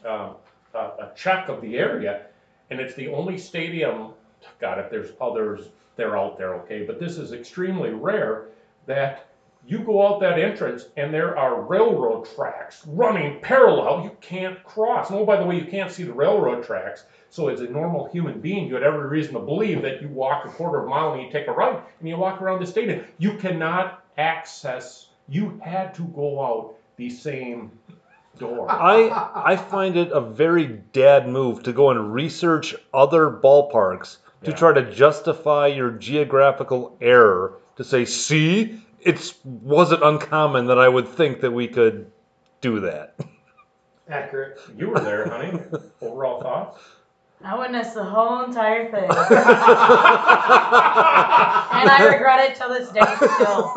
a, 0.05 0.34
a 0.74 1.12
check 1.16 1.49
of 1.49 1.61
the 1.61 1.78
area, 1.78 2.26
and 2.70 2.80
it's 2.80 2.95
the 2.95 3.09
only 3.09 3.38
stadium. 3.38 4.12
God, 4.61 4.78
if 4.78 4.90
there's 4.90 5.11
others, 5.20 5.68
they're 5.97 6.16
out 6.16 6.38
there, 6.38 6.55
okay. 6.61 6.84
But 6.84 6.99
this 6.99 7.18
is 7.18 7.32
extremely 7.32 7.90
rare 7.90 8.49
that 8.86 9.28
you 9.64 9.78
go 9.78 10.07
out 10.07 10.20
that 10.20 10.38
entrance 10.38 10.86
and 10.97 11.14
there 11.14 11.38
are 11.38 11.62
railroad 11.62 12.28
tracks 12.34 12.82
running 12.86 13.40
parallel. 13.40 14.03
You 14.03 14.16
can't 14.20 14.62
cross. 14.64 15.11
And 15.11 15.18
oh, 15.18 15.24
by 15.24 15.36
the 15.36 15.45
way, 15.45 15.57
you 15.57 15.66
can't 15.66 15.90
see 15.90 16.03
the 16.03 16.12
railroad 16.12 16.64
tracks. 16.64 17.05
So 17.32 17.48
as 17.48 17.62
a 17.62 17.66
normal 17.66 18.10
human 18.12 18.42
being, 18.42 18.68
you 18.68 18.74
had 18.74 18.82
every 18.82 19.08
reason 19.08 19.32
to 19.32 19.40
believe 19.40 19.80
that 19.80 20.02
you 20.02 20.08
walk 20.08 20.44
a 20.44 20.50
quarter 20.50 20.80
of 20.80 20.84
a 20.84 20.88
mile 20.90 21.14
and 21.14 21.22
you 21.22 21.30
take 21.30 21.46
a 21.46 21.52
right 21.52 21.82
and 21.98 22.06
you 22.06 22.18
walk 22.18 22.42
around 22.42 22.60
the 22.60 22.66
stadium. 22.66 23.06
You 23.16 23.38
cannot 23.38 24.04
access. 24.18 25.06
You 25.30 25.58
had 25.64 25.94
to 25.94 26.02
go 26.02 26.44
out 26.44 26.74
the 26.96 27.08
same 27.08 27.72
door. 28.38 28.70
I 28.70 29.30
I 29.34 29.56
find 29.56 29.96
it 29.96 30.10
a 30.12 30.20
very 30.20 30.66
dad 30.92 31.26
move 31.26 31.62
to 31.62 31.72
go 31.72 31.88
and 31.88 32.12
research 32.12 32.74
other 32.92 33.30
ballparks 33.30 34.18
to 34.44 34.50
Yeah. 34.50 34.56
try 34.56 34.74
to 34.74 34.92
justify 34.92 35.68
your 35.68 35.90
geographical 35.90 36.98
error 37.00 37.54
to 37.76 37.82
say, 37.84 38.04
see, 38.04 38.78
it 39.00 39.32
wasn't 39.42 40.02
uncommon 40.02 40.66
that 40.66 40.78
I 40.78 40.86
would 40.86 41.08
think 41.08 41.40
that 41.40 41.52
we 41.52 41.66
could 41.66 42.10
do 42.60 42.80
that. 42.80 43.14
Accurate. 44.06 44.60
You 44.76 44.90
were 44.90 45.00
there, 45.00 45.30
honey. 45.30 45.58
Overall 46.02 46.42
thoughts? 46.42 46.78
I 47.45 47.59
witnessed 47.59 47.95
the 47.95 48.05
whole 48.05 48.45
entire 48.45 48.90
thing. 48.90 49.05
and 49.11 49.11
I 51.90 52.09
regret 52.12 52.51
it 52.51 52.57
till 52.57 52.68
this 52.68 52.88
day 52.90 53.01
still. 53.16 53.72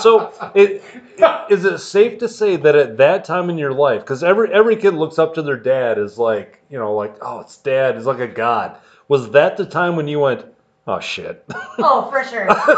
so 0.00 0.32
it 0.54 0.82
is 1.50 1.64
it 1.64 1.78
safe 1.78 2.18
to 2.20 2.28
say 2.28 2.56
that 2.56 2.74
at 2.74 2.96
that 2.98 3.24
time 3.24 3.50
in 3.50 3.58
your 3.58 3.72
life 3.72 4.00
because 4.00 4.22
every 4.22 4.52
every 4.52 4.76
kid 4.76 4.94
looks 4.94 5.18
up 5.18 5.34
to 5.34 5.42
their 5.42 5.56
dad 5.56 5.98
as 5.98 6.16
like 6.18 6.60
you 6.70 6.78
know 6.78 6.94
like 6.94 7.16
oh 7.22 7.40
it's 7.40 7.56
dad 7.58 7.96
is 7.96 8.06
like 8.06 8.20
a 8.20 8.26
god 8.26 8.76
was 9.08 9.30
that 9.30 9.56
the 9.56 9.64
time 9.66 9.96
when 9.96 10.06
you 10.08 10.20
went 10.20 10.44
oh 10.86 11.00
shit 11.00 11.44
Oh, 11.78 12.08
for 12.10 12.24
sure. 12.24 12.52
For 12.54 12.74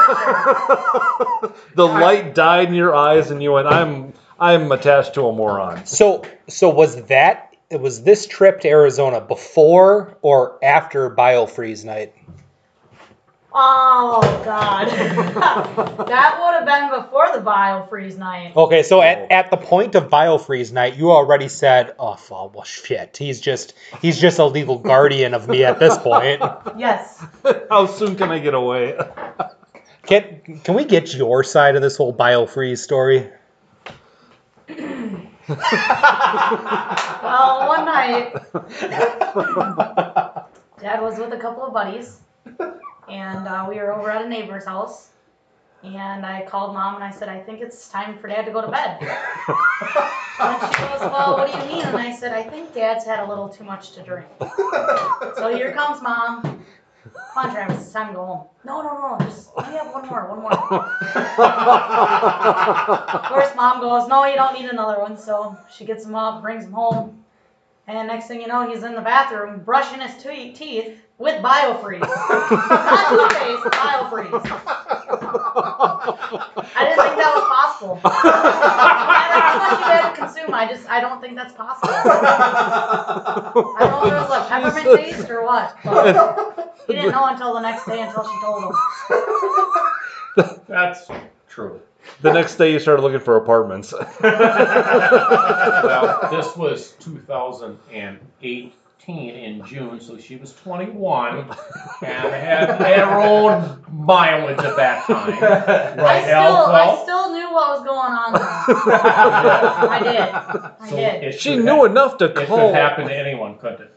sure. 1.49 1.55
the 1.75 1.87
light 1.87 2.35
died 2.35 2.69
in 2.69 2.75
your 2.75 2.95
eyes 2.95 3.31
and 3.31 3.43
you 3.43 3.53
went 3.53 3.67
i'm 3.69 4.13
i'm 4.39 4.71
attached 4.73 5.15
to 5.15 5.27
a 5.27 5.33
moron 5.33 5.85
So, 5.87 6.25
so 6.49 6.69
was 6.71 7.03
that 7.07 7.47
was 7.71 8.03
this 8.03 8.27
trip 8.27 8.61
to 8.61 8.69
Arizona 8.69 9.21
before 9.21 10.16
or 10.23 10.59
after 10.64 11.11
BioFreeze 11.11 11.85
night? 11.85 12.14
Oh, 13.53 14.21
God. 14.45 14.89
that 16.07 16.39
would 16.41 16.55
have 16.55 16.66
been 16.66 17.03
before 17.03 17.33
the 17.33 17.41
biofreeze 17.41 18.16
night. 18.19 18.55
Okay, 18.55 18.83
so 18.83 18.99
Oh. 18.99 19.03
at, 19.03 19.31
at 19.33 19.51
the 19.51 19.57
point 19.57 19.95
of 19.95 20.09
BioFreeze 20.11 20.71
night, 20.73 20.97
you 20.97 21.11
already 21.11 21.49
said, 21.49 21.95
"Oh, 21.99 22.16
well, 22.31 22.53
well, 22.55 22.64
shit, 22.64 23.16
he's 23.16 23.41
just 23.41 23.73
he's 24.03 24.21
just 24.21 24.39
a 24.39 24.45
legal 24.45 24.79
guardian 24.79 25.33
of 25.35 25.49
me 25.49 25.64
at 25.64 25.79
this 25.79 25.97
point." 25.99 26.43
Yes. 26.77 27.25
how 27.71 27.87
soon 27.87 28.14
can 28.14 28.31
i 28.31 28.39
get 28.39 28.55
away 28.55 28.97
Can 30.07 30.61
can 30.62 30.75
we 30.75 30.85
get 30.85 31.12
your 31.14 31.43
side 31.43 31.75
of 31.75 31.83
this 31.83 31.97
whole 31.97 32.14
BioFreeze 32.14 32.79
story? 32.79 33.29
Well, 35.49 35.59
one 37.68 37.84
night, 37.86 38.34
Dad 40.80 41.01
was 41.01 41.18
with 41.18 41.32
a 41.32 41.38
couple 41.38 41.64
of 41.64 41.72
buddies, 41.72 42.20
and 43.09 43.49
uh, 43.49 43.66
we 43.68 43.76
were 43.76 43.94
over 43.94 44.11
at 44.11 44.24
a 44.24 44.28
neighbor's 44.28 44.66
house. 44.66 45.09
And 45.82 46.26
I 46.26 46.44
called 46.44 46.74
mom 46.74 46.96
and 46.96 47.05
I 47.05 47.11
said, 47.12 47.28
I 47.28 47.38
think 47.38 47.61
it's 47.61 47.88
time 47.88 48.18
for 48.18 48.26
dad 48.26 48.46
to 48.46 48.53
go 48.53 48.61
to 48.61 48.66
bed. 48.68 48.99
and 49.01 50.74
she 50.74 50.82
goes, 50.82 51.01
Well, 51.01 51.36
what 51.36 51.53
do 51.53 51.57
you 51.57 51.64
mean? 51.66 51.84
And 51.86 51.96
I 51.96 52.12
said, 52.12 52.32
I 52.32 52.42
think 52.42 52.74
dad's 52.74 53.05
had 53.05 53.20
a 53.20 53.28
little 53.28 53.49
too 53.49 53.62
much 53.62 53.92
to 53.92 54.03
drink. 54.03 54.26
So 55.36 55.55
here 55.55 55.72
comes 55.72 56.03
mom. 56.03 56.64
Come 57.35 57.45
on, 57.47 57.51
Travis, 57.51 57.81
it's 57.83 57.93
time 57.93 58.09
to 58.09 58.14
go 58.14 58.25
home. 58.27 58.47
No, 58.64 58.83
no, 58.83 58.95
no, 58.99 59.19
just 59.27 59.51
let 59.57 59.69
me 59.69 59.75
have 59.77 59.89
one 59.93 60.07
more, 60.07 60.27
one 60.27 60.41
more. 60.41 60.61
Of 63.14 63.25
course, 63.25 63.55
mom 63.55 63.81
goes, 63.81 64.09
No, 64.09 64.25
you 64.27 64.37
don't 64.37 64.55
need 64.55 64.66
another 64.66 64.99
one. 64.99 65.16
So 65.16 65.57
she 65.69 65.85
gets 65.85 66.05
him 66.05 66.14
up, 66.14 66.43
brings 66.43 66.64
him 66.64 66.73
home. 66.73 67.12
And 67.87 68.09
next 68.09 68.29
thing 68.29 68.41
you 68.41 68.49
know, 68.49 68.62
he's 68.69 68.83
in 68.85 68.95
the 68.95 69.03
bathroom 69.03 69.62
brushing 69.64 70.01
his 70.01 70.16
te- 70.16 70.53
teeth 70.53 70.89
with 71.19 71.43
biofreeze. 71.43 72.29
Not 72.85 73.09
toothpaste, 73.09 73.73
biofreeze. 73.75 74.45
I 76.09 76.85
didn't 76.85 76.99
think 76.99 77.17
that 77.19 77.33
was 77.35 77.45
possible. 77.49 78.01
No 78.03 78.11
matter 78.11 79.41
how 79.41 79.59
much 79.59 79.79
you 79.81 79.87
had 79.93 80.11
to 80.11 80.17
consume, 80.21 80.55
I 80.55 80.67
just, 80.69 80.89
I 80.89 81.01
don't 81.01 81.21
think 81.21 81.35
that's 81.37 81.55
possible. 81.55 81.93
I 81.95 83.53
don't 83.81 83.91
know 83.91 84.07
if 84.07 84.13
it 84.13 84.17
was 84.17 84.31
a 84.31 84.49
peppermint 84.49 84.87
taste 84.99 85.31
or 85.31 85.45
what. 85.45 85.77
But 86.89 86.95
he 86.97 87.03
didn't 87.03 87.13
know 87.13 87.27
until 87.27 87.53
the 87.53 87.61
next 87.61 87.85
day 87.85 88.01
until 88.01 88.25
she 88.25 88.41
told 88.41 88.65
him. 88.65 88.73
That's 90.69 91.07
true. 91.49 91.83
the 92.23 92.33
next 92.33 92.57
day 92.57 92.73
you 92.73 92.79
started 92.79 93.03
looking 93.03 93.21
for 93.21 93.37
apartments 93.37 93.93
Well, 93.93 94.39
this 96.31 96.57
was 96.57 96.93
2008 97.01 98.73
in 99.09 99.65
June, 99.65 100.01
so 100.01 100.19
she 100.19 100.37
was 100.37 100.53
21 100.55 101.39
and 101.39 101.49
had, 102.03 102.69
had 102.81 102.99
her 102.99 103.21
own 103.21 103.83
mileage 103.91 104.59
at 104.59 104.77
that 104.77 105.07
time. 105.07 105.33
I 105.43 105.95
Right, 106.03 106.23
still, 106.25 106.35
Al? 106.37 106.67
I 106.67 106.99
still 107.03 107.33
knew 107.33 107.51
what 107.53 107.71
was 107.71 107.85
going 107.85 108.13
on. 108.13 108.33
Though. 108.35 108.41
I 109.91 109.99
did. 110.03 110.21
I 110.21 110.89
so 110.91 110.97
did. 110.97 111.35
She 111.41 111.57
knew 111.57 111.83
hap- 111.83 111.91
enough 111.91 112.19
to 112.19 112.27
It 112.27 112.35
call. 112.49 112.69
could 112.69 112.75
happen 112.75 113.07
to 113.09 113.17
anyone, 113.17 113.57
couldn't 113.59 113.81
it? 113.81 113.95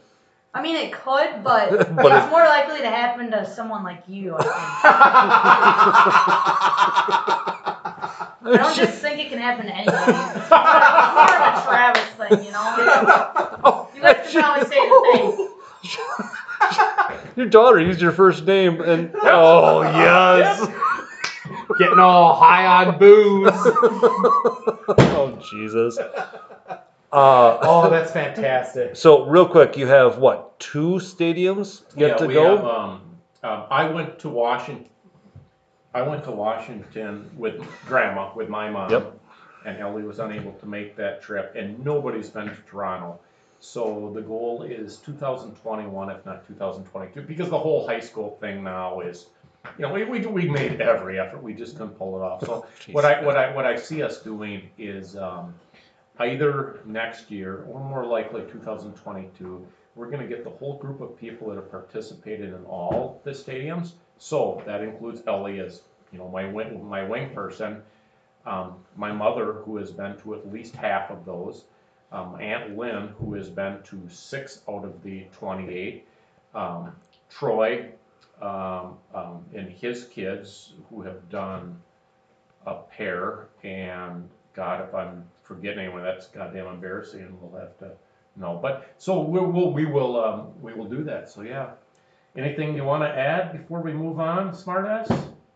I 0.54 0.60
mean, 0.62 0.76
it 0.76 0.92
could, 0.92 1.42
but, 1.44 1.70
But 1.70 1.80
it's 1.80 2.26
it- 2.26 2.30
more 2.30 2.44
likely 2.44 2.80
to 2.80 2.88
happen 2.90 3.30
to 3.32 3.44
someone 3.46 3.84
like 3.84 4.04
you. 4.08 4.36
I, 4.38 4.42
think. 7.72 7.76
I 8.44 8.56
don't 8.56 8.76
just 8.76 8.98
think 8.98 9.18
it 9.20 9.28
can 9.28 9.38
happen 9.38 9.66
to 9.66 9.74
anybody. 9.74 9.98
It's 10.00 10.50
more, 10.50 10.58
of 10.58 11.58
a 11.58 11.62
Travis 11.66 12.02
thing, 12.18 12.44
you 12.44 12.52
know. 12.52 13.88
You 13.94 14.02
guys 14.02 14.30
can 14.30 14.42
probably 14.42 14.68
say 14.68 14.88
the 14.88 15.00
same. 15.14 15.48
Your 17.36 17.46
daughter 17.46 17.80
used 17.80 18.00
your 18.00 18.12
first 18.12 18.44
name, 18.44 18.80
and 18.80 19.10
oh 19.22 19.82
yes. 19.82 20.60
Getting 21.78 21.98
all 21.98 22.34
high 22.34 22.84
on 22.84 22.98
booze. 22.98 23.50
oh 23.54 25.38
Jesus. 25.50 25.98
Uh, 25.98 26.78
Oh, 27.12 27.90
that's 27.90 28.10
fantastic. 28.12 28.96
so 28.96 29.26
real 29.26 29.46
quick, 29.46 29.76
you 29.76 29.86
have 29.86 30.18
what 30.18 30.58
two 30.60 30.94
stadiums 30.94 31.82
yet 31.96 32.10
yeah, 32.10 32.16
to 32.16 32.26
we 32.26 32.34
go? 32.34 32.56
have. 32.56 32.64
Um, 32.64 33.02
um, 33.42 33.64
I 33.70 33.88
went 33.90 34.18
to 34.20 34.28
Washington. 34.28 34.88
I 35.94 36.02
went 36.02 36.24
to 36.24 36.30
Washington 36.30 37.30
with 37.36 37.62
Grandma, 37.86 38.32
with 38.34 38.48
my 38.48 38.70
mom, 38.70 38.90
Yep. 38.90 39.18
and 39.66 39.78
Ellie 39.78 40.04
was 40.04 40.18
unable 40.18 40.52
to 40.52 40.66
make 40.66 40.96
that 40.96 41.22
trip, 41.22 41.54
and 41.54 41.82
nobody's 41.84 42.30
been 42.30 42.46
to 42.46 42.56
Toronto. 42.66 43.20
So 43.60 44.10
the 44.14 44.22
goal 44.22 44.62
is 44.62 44.96
2021, 44.98 46.10
if 46.10 46.24
not 46.26 46.46
2022, 46.48 47.22
because 47.22 47.48
the 47.50 47.58
whole 47.58 47.86
high 47.86 48.00
school 48.00 48.36
thing 48.40 48.64
now 48.64 49.00
is, 49.00 49.26
you 49.78 49.82
know, 49.86 49.92
we 49.92 50.04
we, 50.04 50.26
we 50.26 50.48
made 50.48 50.80
every 50.80 51.20
effort, 51.20 51.42
we 51.42 51.54
just 51.54 51.76
couldn't 51.76 51.96
pull 51.96 52.16
it 52.16 52.22
off. 52.24 52.44
So 52.44 52.66
what 52.92 53.04
I 53.04 53.22
what 53.22 53.36
I 53.36 53.54
what 53.54 53.64
I 53.64 53.76
see 53.76 54.02
us 54.02 54.20
doing 54.20 54.68
is 54.78 55.16
um, 55.16 55.54
either 56.18 56.80
next 56.86 57.30
year 57.30 57.64
or 57.68 57.78
more 57.80 58.04
likely 58.04 58.42
2022. 58.50 59.64
We're 59.94 60.06
going 60.10 60.22
to 60.22 60.26
get 60.26 60.42
the 60.42 60.50
whole 60.50 60.78
group 60.78 61.02
of 61.02 61.18
people 61.18 61.48
that 61.50 61.56
have 61.56 61.70
participated 61.70 62.54
in 62.54 62.64
all 62.64 63.20
the 63.24 63.30
stadiums. 63.32 63.92
So 64.18 64.62
that 64.66 64.82
includes 64.82 65.22
Ellie 65.26 65.60
as 65.60 65.82
you 66.12 66.18
know 66.18 66.28
my 66.28 66.46
wing 66.46 66.88
my 66.88 67.04
wing 67.04 67.34
person, 67.34 67.82
um, 68.46 68.76
my 68.96 69.12
mother 69.12 69.54
who 69.64 69.76
has 69.76 69.90
been 69.90 70.16
to 70.18 70.34
at 70.34 70.52
least 70.52 70.76
half 70.76 71.10
of 71.10 71.24
those, 71.24 71.64
um, 72.12 72.40
Aunt 72.40 72.76
Lynn 72.76 73.08
who 73.18 73.34
has 73.34 73.48
been 73.48 73.82
to 73.84 74.00
six 74.08 74.62
out 74.68 74.84
of 74.84 75.02
the 75.02 75.26
28, 75.32 76.06
um, 76.54 76.92
Troy 77.30 77.88
um, 78.40 78.98
um, 79.14 79.44
and 79.54 79.70
his 79.70 80.04
kids 80.04 80.74
who 80.90 81.02
have 81.02 81.28
done 81.30 81.76
a 82.66 82.74
pair, 82.74 83.48
and 83.62 84.28
God, 84.54 84.86
if 84.86 84.94
I'm 84.94 85.24
forgetting 85.42 85.80
anyone, 85.80 86.02
that's 86.02 86.26
goddamn 86.26 86.66
embarrassing, 86.66 87.36
we'll 87.40 87.60
have 87.60 87.78
to 87.78 87.92
know. 88.36 88.58
But 88.60 88.92
so 88.98 89.20
we 89.22 89.40
will 89.40 89.72
we 89.72 89.86
will 89.86 90.22
um, 90.22 90.48
we 90.60 90.74
will 90.74 90.88
do 90.88 91.04
that. 91.04 91.30
So 91.30 91.42
yeah. 91.42 91.70
Anything 92.36 92.74
you 92.74 92.84
want 92.84 93.02
to 93.02 93.08
add 93.08 93.52
before 93.52 93.82
we 93.82 93.92
move 93.92 94.18
on, 94.18 94.52
smartass? 94.52 95.08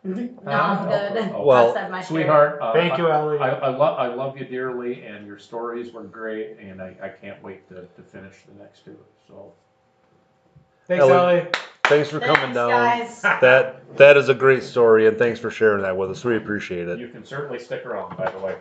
No, 0.05 0.29
I'm 0.53 0.89
good. 0.89 1.33
Oh, 1.35 1.45
Well, 1.45 1.68
I've 1.68 1.74
said 1.74 1.91
my 1.91 2.01
share. 2.01 2.07
Sweetheart, 2.09 2.59
uh, 2.62 2.72
Thank 2.72 2.97
you, 2.99 3.11
Ellie. 3.11 3.39
I, 3.39 3.51
I 3.51 3.68
love 3.70 3.99
I 3.99 4.07
love 4.07 4.39
you 4.39 4.45
dearly, 4.45 5.03
and 5.03 5.27
your 5.27 5.39
stories 5.39 5.93
were 5.93 6.05
great, 6.05 6.59
and 6.59 6.81
I, 6.81 6.95
I 7.03 7.09
can't 7.09 7.43
wait 7.43 7.68
to, 7.70 7.74
to 7.97 8.03
finish 8.03 8.37
the 8.47 8.62
next 8.62 8.85
two. 8.85 8.97
So 9.27 9.53
Thanks, 10.87 11.03
Ellie. 11.03 11.12
Ellie. 11.41 11.49
Thanks 11.85 12.09
for 12.11 12.20
coming 12.20 12.53
Thanks, 12.55 12.55
down. 12.55 12.70
guys. 12.70 13.22
That 13.41 13.97
that 13.97 14.16
is 14.16 14.29
a 14.29 14.35
great 14.35 14.62
story, 14.62 15.09
and 15.09 15.18
thanks 15.18 15.41
for 15.41 15.51
sharing 15.51 15.83
that 15.83 15.97
with 15.97 16.11
us. 16.11 16.24
We 16.24 16.37
appreciate 16.37 16.87
it. 16.89 16.99
you 17.01 17.09
can 17.09 17.24
certainly 17.24 17.59
stick 17.59 17.85
around, 17.87 18.16
by 18.16 18.31
the 18.31 18.39
way. 18.39 18.57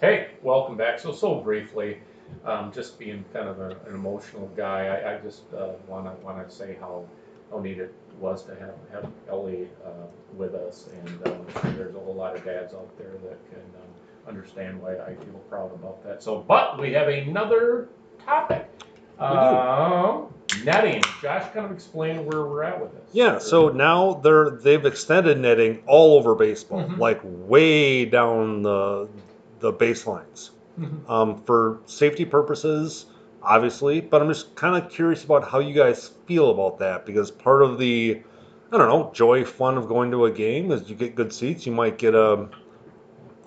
Hey, 0.00 0.30
welcome 0.42 0.76
back. 0.76 0.98
So 0.98 1.12
so 1.12 1.36
briefly, 1.36 1.98
um, 2.44 2.72
just 2.72 2.98
being 2.98 3.24
kind 3.32 3.48
of 3.48 3.60
a, 3.60 3.70
an 3.88 3.94
emotional 3.94 4.48
guy, 4.56 4.86
I, 4.86 5.14
I 5.14 5.18
just 5.18 5.42
uh, 5.54 5.70
wanna 5.86 6.14
wanna 6.22 6.48
say 6.50 6.76
how 6.80 7.04
how 7.50 7.58
neat 7.60 7.78
it 7.78 7.92
was 8.20 8.44
to 8.44 8.54
have 8.56 8.74
have 8.92 9.10
Ellie 9.28 9.68
uh, 9.84 10.06
with 10.36 10.54
us, 10.54 10.88
and 10.92 11.26
um, 11.26 11.46
I'm 11.46 11.62
sure 11.62 11.70
there's 11.72 11.94
a 11.94 12.00
whole 12.00 12.14
lot 12.14 12.36
of 12.36 12.44
dads 12.44 12.74
out 12.74 12.96
there 12.98 13.12
that 13.24 13.50
can 13.50 13.60
um, 13.60 14.28
understand 14.28 14.80
why 14.80 14.96
I 14.96 15.14
feel 15.14 15.40
proud 15.48 15.72
about 15.74 16.02
that. 16.04 16.22
So, 16.22 16.44
but 16.46 16.80
we 16.80 16.92
have 16.92 17.08
another 17.08 17.88
topic. 18.24 18.68
do. 19.18 19.24
Um, 19.24 20.28
netting. 20.64 21.02
Josh, 21.22 21.52
kind 21.52 21.66
of 21.66 21.72
explain 21.72 22.24
where 22.26 22.44
we're 22.44 22.62
at 22.64 22.80
with 22.80 22.92
this. 22.92 23.10
Yeah, 23.12 23.38
so 23.38 23.68
now 23.68 24.14
they're 24.14 24.50
they've 24.50 24.84
extended 24.84 25.38
netting 25.38 25.82
all 25.86 26.16
over 26.16 26.34
baseball, 26.34 26.82
Mhm. 26.82 26.98
like 26.98 27.20
way 27.22 28.04
down 28.04 28.62
the 28.62 29.08
the 29.60 29.72
baselines. 29.72 30.50
Mhm. 30.78 31.00
Um, 31.08 31.42
for 31.44 31.80
safety 31.86 32.24
purposes, 32.24 33.06
obviously, 33.42 34.00
but 34.00 34.20
I'm 34.20 34.28
just 34.28 34.54
kind 34.56 34.82
of 34.82 34.90
curious 34.90 35.24
about 35.24 35.48
how 35.48 35.60
you 35.60 35.72
guys 35.72 36.10
feel 36.26 36.50
about 36.50 36.78
that 36.80 37.06
because 37.06 37.30
part 37.30 37.62
of 37.62 37.78
the 37.78 38.22
I 38.72 38.76
don't 38.78 38.88
know 38.88 39.12
joy 39.14 39.44
fun 39.44 39.78
of 39.78 39.86
going 39.88 40.10
to 40.10 40.24
a 40.24 40.30
game 40.30 40.72
is 40.72 40.90
you 40.90 40.96
get 40.96 41.14
good 41.14 41.32
seats. 41.32 41.64
You 41.64 41.72
might 41.72 41.96
get 41.98 42.14
a 42.14 42.48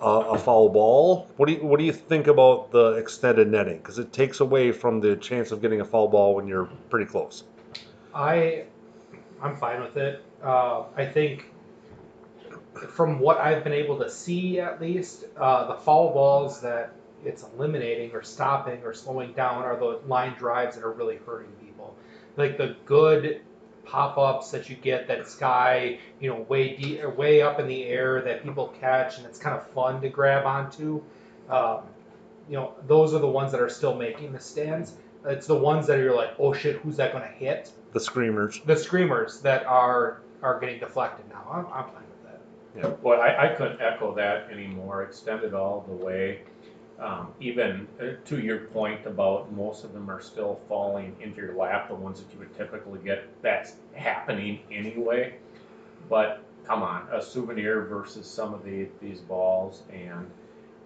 a, 0.00 0.06
a 0.06 0.38
foul 0.38 0.68
ball. 0.70 1.28
What 1.36 1.46
do 1.46 1.52
you 1.52 1.64
what 1.64 1.78
do 1.78 1.84
you 1.84 1.92
think 1.92 2.26
about 2.26 2.70
the 2.70 2.92
extended 2.92 3.48
netting? 3.50 3.78
Because 3.78 3.98
it 3.98 4.12
takes 4.12 4.40
away 4.40 4.72
from 4.72 5.00
the 5.00 5.16
chance 5.16 5.52
of 5.52 5.60
getting 5.60 5.80
a 5.80 5.84
foul 5.84 6.08
ball 6.08 6.34
when 6.34 6.46
you're 6.48 6.66
pretty 6.88 7.06
close. 7.06 7.44
I, 8.14 8.64
I'm 9.42 9.56
fine 9.56 9.80
with 9.80 9.96
it. 9.96 10.24
Uh, 10.42 10.84
I 10.96 11.04
think, 11.04 11.52
from 12.88 13.18
what 13.20 13.38
I've 13.38 13.62
been 13.62 13.72
able 13.72 13.98
to 13.98 14.10
see, 14.10 14.58
at 14.58 14.80
least, 14.80 15.26
uh, 15.38 15.66
the 15.66 15.74
foul 15.74 16.12
balls 16.12 16.60
that 16.62 16.92
it's 17.24 17.44
eliminating 17.54 18.12
or 18.12 18.22
stopping 18.22 18.82
or 18.84 18.94
slowing 18.94 19.32
down 19.32 19.62
are 19.62 19.76
the 19.76 20.00
line 20.06 20.34
drives 20.38 20.76
that 20.76 20.84
are 20.84 20.92
really 20.92 21.18
hurting 21.26 21.52
people. 21.64 21.94
Like 22.36 22.56
the 22.56 22.76
good 22.84 23.42
pop-ups 23.84 24.50
that 24.52 24.70
you 24.70 24.76
get 24.76 25.08
that 25.08 25.28
sky, 25.28 25.98
you 26.20 26.30
know, 26.30 26.40
way 26.42 26.76
deep, 26.76 27.04
way 27.16 27.42
up 27.42 27.58
in 27.58 27.66
the 27.66 27.84
air 27.84 28.22
that 28.22 28.42
people 28.42 28.68
catch 28.80 29.18
and 29.18 29.26
it's 29.26 29.38
kind 29.38 29.58
of 29.58 29.66
fun 29.70 30.00
to 30.00 30.08
grab 30.08 30.46
onto. 30.46 31.02
Um, 31.48 31.80
you 32.48 32.56
know, 32.56 32.74
those 32.86 33.14
are 33.14 33.18
the 33.18 33.28
ones 33.28 33.52
that 33.52 33.60
are 33.60 33.68
still 33.68 33.94
making 33.94 34.32
the 34.32 34.40
stands. 34.40 34.92
It's 35.24 35.46
the 35.46 35.56
ones 35.56 35.86
that 35.86 35.98
you're 35.98 36.14
like, 36.14 36.30
oh 36.38 36.52
shit, 36.52 36.76
who's 36.76 36.96
that 36.96 37.12
going 37.12 37.24
to 37.24 37.30
hit? 37.30 37.70
The 37.92 38.00
screamers. 38.00 38.60
the 38.64 38.76
screamers 38.76 39.40
that 39.40 39.66
are 39.66 40.22
are 40.42 40.58
getting 40.58 40.78
deflected 40.78 41.28
now. 41.28 41.46
I'm, 41.52 41.66
I'm 41.66 41.90
fine 41.90 42.04
with 42.74 42.82
that. 42.82 43.02
Boy, 43.02 43.14
I, 43.14 43.52
I 43.52 43.54
couldn't 43.54 43.80
echo 43.80 44.14
that 44.14 44.48
anymore. 44.50 45.02
Extended 45.02 45.54
all 45.54 45.84
the 45.88 45.94
way. 45.94 46.40
Um, 47.00 47.28
even 47.40 47.88
uh, 47.98 48.08
to 48.26 48.40
your 48.40 48.58
point 48.58 49.06
about 49.06 49.50
most 49.52 49.84
of 49.84 49.94
them 49.94 50.10
are 50.10 50.20
still 50.20 50.60
falling 50.68 51.16
into 51.20 51.40
your 51.40 51.54
lap, 51.54 51.88
the 51.88 51.94
ones 51.94 52.20
that 52.20 52.30
you 52.32 52.38
would 52.40 52.54
typically 52.54 53.00
get, 53.02 53.24
that's 53.40 53.76
happening 53.94 54.60
anyway. 54.70 55.34
But 56.10 56.42
come 56.64 56.82
on, 56.82 57.06
a 57.10 57.22
souvenir 57.22 57.82
versus 57.86 58.26
some 58.26 58.52
of 58.52 58.62
the, 58.64 58.86
these 59.00 59.20
balls, 59.20 59.82
and 59.90 60.30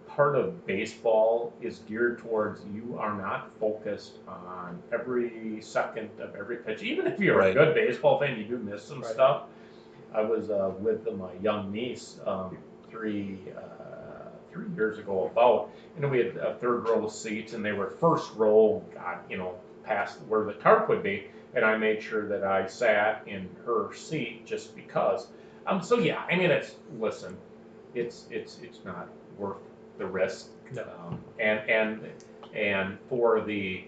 part 0.07 0.37
of 0.37 0.65
baseball 0.67 1.53
is 1.61 1.81
geared 1.81 2.19
towards 2.19 2.61
you 2.73 2.97
are 2.99 3.17
not 3.17 3.51
focused 3.59 4.19
on 4.29 4.81
every 4.93 5.59
second 5.61 6.09
of 6.21 6.37
every 6.37 6.59
pitch. 6.59 6.85
Even 6.85 7.09
if 7.09 7.19
you're 7.19 7.39
Right. 7.39 7.51
a 7.51 7.55
good 7.55 7.75
baseball 7.75 8.21
fan, 8.21 8.39
you 8.39 8.45
do 8.45 8.59
miss 8.59 8.85
some 8.85 9.01
Right. 9.01 9.11
stuff. 9.11 9.43
I 10.15 10.21
was 10.23 10.49
uh, 10.49 10.73
with 10.79 11.12
my 11.19 11.33
young 11.43 11.73
niece 11.73 12.21
um, 12.25 12.57
three 12.89 13.41
uh, 13.57 13.84
three 14.55 14.69
years 14.75 14.99
ago 14.99 15.27
about, 15.31 15.71
and 15.97 16.11
we 16.11 16.19
had 16.19 16.37
a 16.39 16.55
third 16.55 16.89
row 16.89 17.05
of 17.05 17.13
seats, 17.13 17.53
and 17.53 17.65
they 17.65 17.73
were 17.73 17.91
first 17.91 18.33
row, 18.37 18.83
God, 18.95 19.19
you 19.29 19.37
know, 19.37 19.57
past 19.85 20.19
where 20.29 20.45
the 20.45 20.55
tarp 20.55 20.89
would 20.89 21.03
be, 21.03 21.27
and 21.55 21.65
I 21.65 21.77
made 21.77 22.03
sure 22.03 22.27
that 22.29 22.45
I 22.45 22.67
sat 22.67 23.25
in 23.27 23.49
her 23.67 23.93
seat 23.95 24.47
just 24.47 24.75
because. 24.75 25.27
Um, 25.67 25.83
so 25.83 25.99
yeah, 25.99 26.23
I 26.31 26.37
mean, 26.37 26.51
it's 26.51 26.77
listen, 26.99 27.37
it's 27.95 28.27
it's 28.31 28.59
it's 28.63 28.81
not 28.85 29.09
worth 29.39 29.59
the 29.99 30.07
risk, 30.07 30.49
No. 30.73 30.83
um, 30.83 31.21
and 31.39 31.61
and 31.69 32.01
and 32.55 32.99
for 33.09 33.41
the 33.43 33.85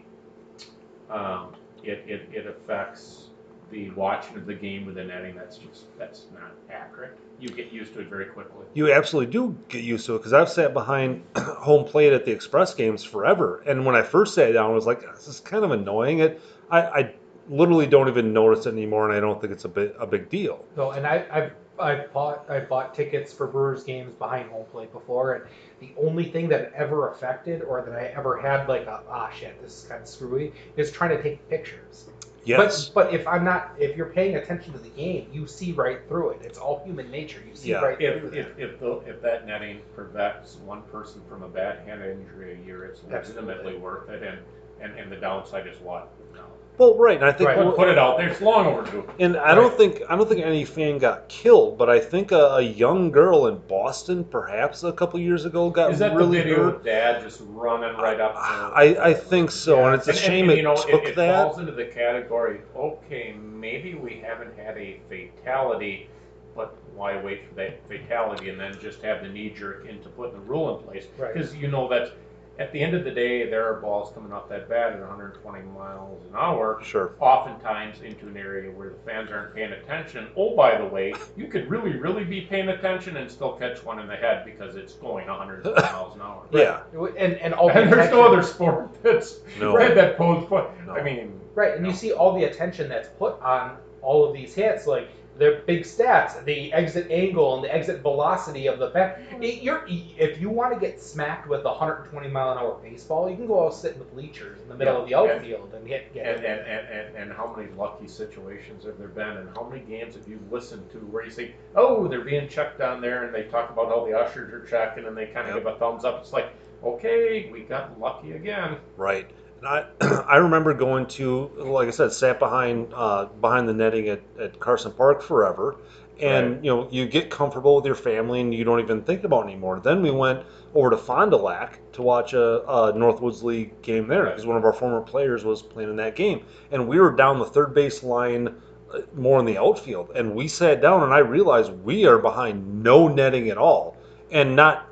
um, 1.11 1.55
it, 1.85 2.05
it 2.07 2.29
it 2.33 2.47
affects 2.47 3.29
the 3.71 3.91
watching 3.91 4.37
of 4.37 4.47
the 4.47 4.55
game 4.55 4.87
with 4.87 4.97
the 4.97 5.05
netting. 5.05 5.35
That's 5.37 5.59
just 5.59 5.97
that's 5.99 6.27
not 6.35 6.53
accurate. 6.71 7.19
You 7.39 7.49
get 7.51 7.71
used 7.71 7.93
to 7.95 8.01
it 8.01 8.09
very 8.09 8.27
quickly. 8.27 8.67
You 8.75 8.93
absolutely 8.93 9.33
do 9.33 9.57
get 9.69 9.85
used 9.85 10.07
to 10.07 10.15
it 10.15 10.19
because 10.19 10.33
I've 10.33 10.49
sat 10.49 10.73
behind 10.73 11.23
home 11.37 11.85
plate 11.85 12.13
at 12.13 12.25
the 12.25 12.33
Express 12.33 12.75
games 12.75 13.05
forever, 13.05 13.63
and 13.67 13.85
when 13.85 13.95
I 13.95 14.03
first 14.03 14.35
sat 14.35 14.53
down, 14.53 14.71
I 14.71 14.75
was 14.75 14.87
like, 14.87 15.03
"This 15.15 15.29
is 15.29 15.41
kind 15.41 15.65
of 15.65 15.71
annoying." 15.71 16.21
It, 16.21 16.41
I, 16.71 16.81
I 16.83 17.15
literally 17.49 17.87
don't 17.87 18.09
even 18.09 18.33
notice 18.33 18.67
it 18.67 18.73
anymore, 18.73 19.09
and 19.09 19.17
I 19.17 19.21
don't 19.21 19.41
think 19.41 19.53
it's 19.53 19.65
a 19.65 19.69
big 19.69 19.93
a 19.99 20.07
big 20.07 20.31
deal. 20.31 20.65
No, 20.77 20.93
and 20.93 21.07
I, 21.07 21.27
I've 21.31 21.53
I 21.79 22.07
bought 22.07 22.49
I 22.49 22.61
bought 22.61 22.95
tickets 22.95 23.33
for 23.33 23.47
Brewers 23.47 23.85
games 23.85 24.15
behind 24.15 24.51
home 24.51 24.67
plate 24.67 24.93
before, 24.93 25.35
and 25.35 25.45
the 25.81 25.93
only 26.01 26.25
thing 26.25 26.49
that 26.49 26.73
ever 26.75 27.11
affected 27.11 27.63
or 27.63 27.83
that 27.83 27.95
I 27.95 28.07
ever 28.17 28.41
had 28.41 28.69
like 28.69 28.87
a 28.87 29.03
ah 29.09 29.31
shit 29.31 29.61
this 29.61 29.83
is 29.83 29.89
kind 29.89 30.03
of 30.03 30.09
screwy 30.09 30.53
is 30.77 30.91
trying 30.91 31.17
to 31.17 31.23
take 31.23 31.47
pictures. 31.49 32.07
Yes. 32.47 32.89
But 32.89 33.07
but 33.07 33.15
if 33.15 33.27
I'm 33.27 33.45
not 33.45 33.73
if 33.79 33.97
you're 33.97 34.11
paying 34.11 34.37
attention 34.37 34.73
to 34.73 34.79
the 34.79 34.89
game, 34.91 35.29
you 35.33 35.47
see 35.49 35.73
right 35.73 35.99
through 36.09 36.31
it. 36.31 36.43
It's 36.45 36.59
all 36.59 36.81
human 36.85 37.11
nature. 37.11 37.43
You 37.47 37.55
see 37.57 37.71
Yeah. 37.71 37.81
right 37.81 38.01
If, 38.01 38.21
through 38.21 38.29
if, 38.39 38.57
that. 38.57 38.63
if, 38.63 38.79
the, 38.81 38.93
if 39.07 39.21
that 39.23 39.47
netting 39.47 39.81
prevents 39.97 40.55
one 40.57 40.83
person 40.83 41.23
from 41.29 41.43
a 41.43 41.49
bad 41.49 41.81
hand 41.87 42.03
injury 42.05 42.59
a 42.63 42.65
year, 42.65 42.85
it's 42.85 43.03
legitimately 43.03 43.53
Absolutely. 43.53 43.79
worth 43.79 44.09
it, 44.11 44.23
and, 44.23 44.39
and, 44.81 44.97
and 44.99 45.11
the 45.11 45.17
downside 45.17 45.67
is 45.67 45.79
what? 45.81 46.09
No. 46.35 46.45
Well, 46.79 46.95
right, 46.97 47.17
and 47.17 47.25
I 47.25 47.33
think 47.33 47.49
Right. 47.49 47.57
Put, 47.57 47.77
put 47.77 47.89
it 47.89 47.99
out 47.99 48.19
there, 48.19 48.29
it's 48.29 48.41
long 48.41 48.67
overdue. 48.67 49.09
And 49.19 49.37
I 49.37 49.55
don't 49.55 49.75
think 49.77 50.03
I 50.09 50.17
don't 50.17 50.29
think 50.29 50.45
any 50.45 50.65
fan 50.65 50.99
got 50.99 51.29
killed, 51.29 51.79
but 51.79 51.89
I 51.89 51.99
think 51.99 52.33
a, 52.33 52.57
a 52.57 52.61
young 52.63 53.11
girl 53.11 53.47
in 53.47 53.59
Boston, 53.69 54.25
perhaps 54.25 54.83
a 54.85 54.93
couple 54.93 55.19
years 55.21 55.45
ago, 55.45 55.71
got 55.71 55.93
Is 55.93 55.99
that 56.01 56.15
really 56.15 56.39
the 56.39 56.45
video 56.45 56.65
hurt. 56.65 56.75
of 56.77 56.85
dad 56.85 57.23
just 57.23 57.41
running 57.49 57.97
right 57.99 58.21
up? 58.21 58.35
I, 58.37 58.97
I 59.01 59.15
think 59.15 59.51
so, 59.51 59.79
Yeah. 59.79 59.87
and 59.87 59.95
it's 59.95 60.07
a 60.09 60.11
And- 60.11 60.19
shame 60.19 60.45
and, 60.45 60.53
it 60.53 60.57
you 60.59 60.63
know, 60.65 60.77
took 60.77 61.03
it, 61.05 61.09
it 61.11 61.17
that. 61.17 61.45
falls 61.45 61.59
into 61.59 61.73
the 61.73 61.87
category. 61.87 62.61
Okay, 62.77 63.35
maybe 63.41 63.95
we 63.95 64.23
haven't 64.25 64.57
had 64.59 64.77
a 64.77 65.01
fatality, 65.09 66.09
but 66.55 66.77
why 66.95 67.17
wait 67.23 67.49
for 67.49 67.55
that 67.55 67.81
fatality 67.89 68.49
and 68.51 68.59
then 68.61 68.77
just 68.81 69.03
have 69.03 69.23
the 69.23 69.29
knee 69.29 69.51
jerk 69.51 69.87
into 69.87 70.09
putting 70.11 70.35
the 70.35 70.41
rule 70.41 70.77
in 70.77 70.85
place? 70.85 71.07
Right. 71.19 71.33
Because 71.35 71.55
you 71.55 71.69
know 71.69 71.89
that 71.89 72.13
at 72.59 72.73
the 72.73 72.81
end 72.81 72.95
of 72.95 73.05
the 73.05 73.11
day, 73.11 73.49
there 73.49 73.67
are 73.67 73.81
balls 73.81 74.13
coming 74.15 74.33
off 74.33 74.49
that 74.49 74.69
bat 74.69 74.93
at 74.93 75.01
120 75.01 75.63
miles 75.77 76.25
an 76.25 76.37
hour. 76.37 76.81
Sure. 76.83 77.15
Oftentimes 77.21 78.01
into 78.03 78.29
an 78.29 78.37
area 78.37 78.71
where 78.71 78.91
the 78.91 78.99
fans 79.05 79.31
aren't 79.31 79.55
paying 79.55 79.73
attention. 79.73 80.29
Oh, 80.37 80.57
by 80.57 80.79
the 80.79 80.87
way, 80.87 81.15
you 81.37 81.49
could 81.49 81.71
really, 81.71 81.97
really 81.97 82.25
be 82.25 82.43
paying 82.43 82.69
attention 82.69 83.17
and 83.17 83.31
still 83.31 83.53
catch 83.53 83.85
one 83.85 83.99
in 83.99 84.07
the 84.07 84.17
head 84.17 84.45
because 84.45 84.77
it's 84.77 84.95
going 84.95 85.27
120 85.27 85.81
miles 85.93 86.15
an 86.15 86.23
hour. 86.23 86.47
Yeah. 86.53 86.81
and 87.19 87.35
and 87.35 87.55
all 87.55 87.69
the 87.69 87.81
And 87.81 87.93
there's 87.93 88.11
no 88.11 88.27
other 88.27 88.43
sport 88.43 89.03
that's 89.03 89.41
No. 89.61 89.77
that, 89.79 89.95
that 89.95 90.17
pose. 90.17 90.49
No. 90.51 90.93
I 90.93 91.03
mean, 91.03 91.41
Right, 91.57 91.75
and 91.75 91.87
you 91.87 91.95
see 91.95 92.13
all 92.13 92.35
the 92.39 92.45
attention 92.45 92.87
that's 92.87 93.09
put 93.09 93.41
on 93.41 93.79
all 94.03 94.27
of 94.29 94.35
these 94.35 94.55
hits, 94.55 94.87
like 94.87 95.09
their 95.39 95.61
big 95.63 95.83
stats, 95.83 96.43
the 96.45 96.73
exit 96.73 97.11
angle 97.11 97.55
and 97.57 97.65
the 97.65 97.75
exit 97.75 98.01
velocity 98.01 98.67
of 98.67 98.79
the 98.79 98.89
bat. 98.89 99.21
Mm-hmm. 99.31 99.43
It- 99.43 99.63
You're, 99.63 99.85
if 99.89 100.41
you 100.41 100.49
want 100.51 100.73
to 100.75 100.81
get 100.81 101.01
smacked 101.01 101.49
with 101.49 101.61
a 101.65 101.69
120 101.69 102.29
mile 102.29 102.53
an 102.53 102.59
hour 102.59 102.79
baseball, 102.83 103.29
you 103.29 103.37
can 103.37 103.47
go 103.47 103.67
out 103.67 103.75
sit 103.75 103.93
in 103.95 103.99
the 103.99 104.05
bleachers 104.07 104.59
in 104.63 104.69
the 104.69 104.75
middle 104.75 104.95
Yeah, 105.09 105.19
of 105.21 105.29
the 105.29 105.35
outfield 105.35 105.75
and 105.75 105.87
get 105.87 106.13
get 106.15 106.27
and, 106.27 106.45
it. 106.45 106.49
and, 106.49 106.61
and, 106.61 106.89
and, 106.89 107.17
and 107.17 107.33
how 107.33 107.55
many 107.57 107.71
lucky 107.77 108.09
situations 108.09 108.85
have 108.85 108.99
there 108.99 109.09
been, 109.09 109.37
and 109.37 109.49
how 109.57 109.65
many 109.69 109.83
games 109.83 110.15
have 110.15 110.27
you 110.29 110.39
listened 110.51 110.89
to 110.93 110.99
where 110.99 111.25
you 111.25 111.31
say, 111.31 111.53
"Oh, 111.75 112.09
they're 112.09 112.21
being 112.25 112.49
checked 112.49 112.79
down 112.79 113.01
there," 113.01 113.25
and 113.25 113.35
they 113.35 113.45
talk 113.45 113.71
about 113.71 113.89
how 113.89 114.05
the 114.07 114.13
ushers 114.19 114.53
are 114.53 114.65
checking, 114.67 115.05
and 115.07 115.17
they 115.17 115.27
kind 115.27 115.49
of 115.49 115.55
Yep. 115.57 115.65
give 115.65 115.75
a 115.75 115.79
thumbs 115.79 116.05
up. 116.05 116.21
It's 116.21 116.33
like, 116.33 116.49
okay, 116.85 117.51
we 117.53 117.61
got 117.63 117.99
lucky 118.01 118.33
again. 118.33 118.77
Right. 118.97 119.29
And 119.59 119.67
I 119.67 119.87
I 120.29 120.37
remember 120.37 120.75
going 120.75 121.07
to 121.07 121.51
like 121.57 121.89
I 121.89 121.91
said, 121.91 122.13
sat 122.13 122.39
behind 122.39 122.93
uh, 122.95 123.27
behind 123.41 123.69
the 123.69 123.75
netting 123.75 124.09
at, 124.09 124.23
at 124.41 124.59
Carson 124.61 124.93
Park 124.93 125.23
forever. 125.23 125.77
And 126.19 126.55
Right. 126.57 126.65
you 126.65 126.71
know, 126.75 126.89
you 126.91 127.07
get 127.07 127.29
comfortable 127.29 127.77
with 127.77 127.85
your 127.85 127.95
family 127.95 128.41
and 128.41 128.55
you 128.55 128.65
don't 128.65 128.81
even 128.81 129.03
think 129.03 129.25
about 129.25 129.45
it 129.45 129.49
anymore. 129.51 129.81
Then 129.81 130.01
we 130.01 130.11
went 130.11 130.45
over 130.75 130.89
to 130.89 130.97
Fond 130.97 131.31
du 131.31 131.37
Lac 131.37 131.79
to 131.93 132.01
watch 132.01 132.33
a, 132.33 132.63
a 132.63 132.93
Northwoods 132.95 133.43
League 133.43 133.83
game 133.83 134.09
there 134.09 134.23
Right. 134.23 134.31
because 134.31 134.47
one 134.47 134.57
of 134.57 134.65
our 134.65 134.73
former 134.73 135.03
players 135.03 135.45
was 135.45 135.61
playing 135.61 135.91
in 135.91 135.97
that 135.97 136.17
game. 136.17 136.43
And 136.71 136.89
we 136.89 136.99
were 137.01 137.13
down 137.15 137.39
the 137.39 137.45
third 137.45 137.75
base 137.75 138.03
line 138.03 138.55
uh, 138.95 139.01
more 139.15 139.39
in 139.41 139.45
the 139.45 139.59
outfield. 139.59 140.13
And 140.15 140.35
we 140.35 140.49
sat 140.49 140.81
down 140.81 141.03
and 141.03 141.13
I 141.13 141.19
realized 141.19 141.71
we 141.85 142.07
are 142.07 142.19
behind 142.19 142.83
no 142.83 143.09
netting 143.09 143.51
at 143.51 143.59
all. 143.59 143.99
And 144.31 144.57
not 144.57 144.87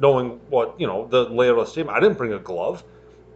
knowing 0.00 0.40
what, 0.48 0.80
you 0.80 0.86
know, 0.86 1.06
the 1.06 1.24
layout 1.24 1.58
of 1.58 1.66
the 1.66 1.70
stadium. 1.70 1.94
I 1.94 2.00
didn't 2.00 2.16
bring 2.16 2.32
a 2.32 2.38
glove 2.38 2.82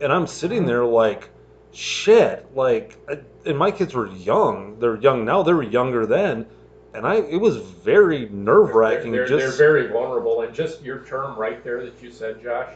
and 0.00 0.12
I'm 0.12 0.26
sitting 0.26 0.66
there 0.66 0.84
like, 0.84 1.28
shit. 1.72 2.46
Like, 2.54 2.96
I- 3.08 3.20
and 3.44 3.56
my 3.56 3.70
kids 3.70 3.94
were 3.94 4.08
young. 4.08 4.78
They're 4.80 4.96
young 4.96 5.24
now. 5.24 5.42
They 5.42 5.52
were 5.52 5.62
younger 5.62 6.04
then, 6.06 6.46
and 6.94 7.06
I. 7.06 7.16
It 7.16 7.40
was 7.40 7.56
very 7.58 8.28
nerve 8.30 8.74
wracking. 8.74 9.12
They're, 9.12 9.28
they're, 9.28 9.38
Just 9.38 9.58
they're 9.58 9.68
very 9.68 9.86
vulnerable, 9.88 10.40
and 10.42 10.52
just 10.54 10.82
your 10.82 11.04
term 11.04 11.36
right 11.38 11.62
there 11.62 11.84
that 11.84 12.02
you 12.02 12.10
said, 12.10 12.42
Josh, 12.42 12.72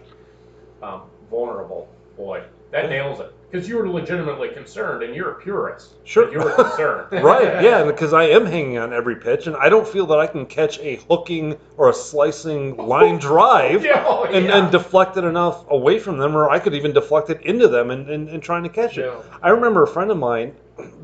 um, 0.82 1.02
vulnerable. 1.30 1.88
Boy, 2.16 2.42
that 2.70 2.84
Yeah. 2.84 2.90
nails 2.90 3.20
it. 3.20 3.32
Because 3.50 3.68
you 3.68 3.78
were 3.78 3.88
legitimately 3.88 4.50
concerned, 4.50 5.02
and 5.02 5.12
you're 5.14 5.32
a 5.32 5.34
purist. 5.34 5.94
Sure. 6.04 6.30
You 6.30 6.38
were 6.38 6.52
concerned. 6.52 7.12
right, 7.24 7.62
yeah, 7.62 7.82
because 7.82 8.12
I 8.12 8.24
am 8.24 8.46
hanging 8.46 8.78
on 8.78 8.92
every 8.92 9.16
pitch, 9.16 9.48
and 9.48 9.56
I 9.56 9.68
don't 9.68 9.86
feel 9.86 10.06
that 10.06 10.20
I 10.20 10.28
can 10.28 10.46
catch 10.46 10.78
a 10.78 10.96
hooking 11.08 11.56
or 11.76 11.88
a 11.88 11.92
slicing 11.92 12.76
line 12.76 13.18
drive. 13.18 13.84
Yeah, 13.84 14.04
oh, 14.06 14.24
And, 14.24 14.46
and 14.46 14.70
deflect 14.70 15.16
it 15.16 15.24
enough 15.24 15.68
away 15.68 15.98
from 15.98 16.18
them, 16.18 16.36
or 16.36 16.48
I 16.48 16.60
could 16.60 16.74
even 16.74 16.92
deflect 16.92 17.28
it 17.30 17.40
into 17.42 17.66
them 17.66 17.90
and, 17.90 18.08
and, 18.08 18.28
and 18.28 18.40
trying 18.40 18.62
to 18.62 18.68
catch 18.68 18.98
it. 18.98 19.06
Yeah. 19.06 19.20
I 19.42 19.48
remember 19.48 19.82
a 19.82 19.88
friend 19.88 20.12
of 20.12 20.18
mine, 20.18 20.54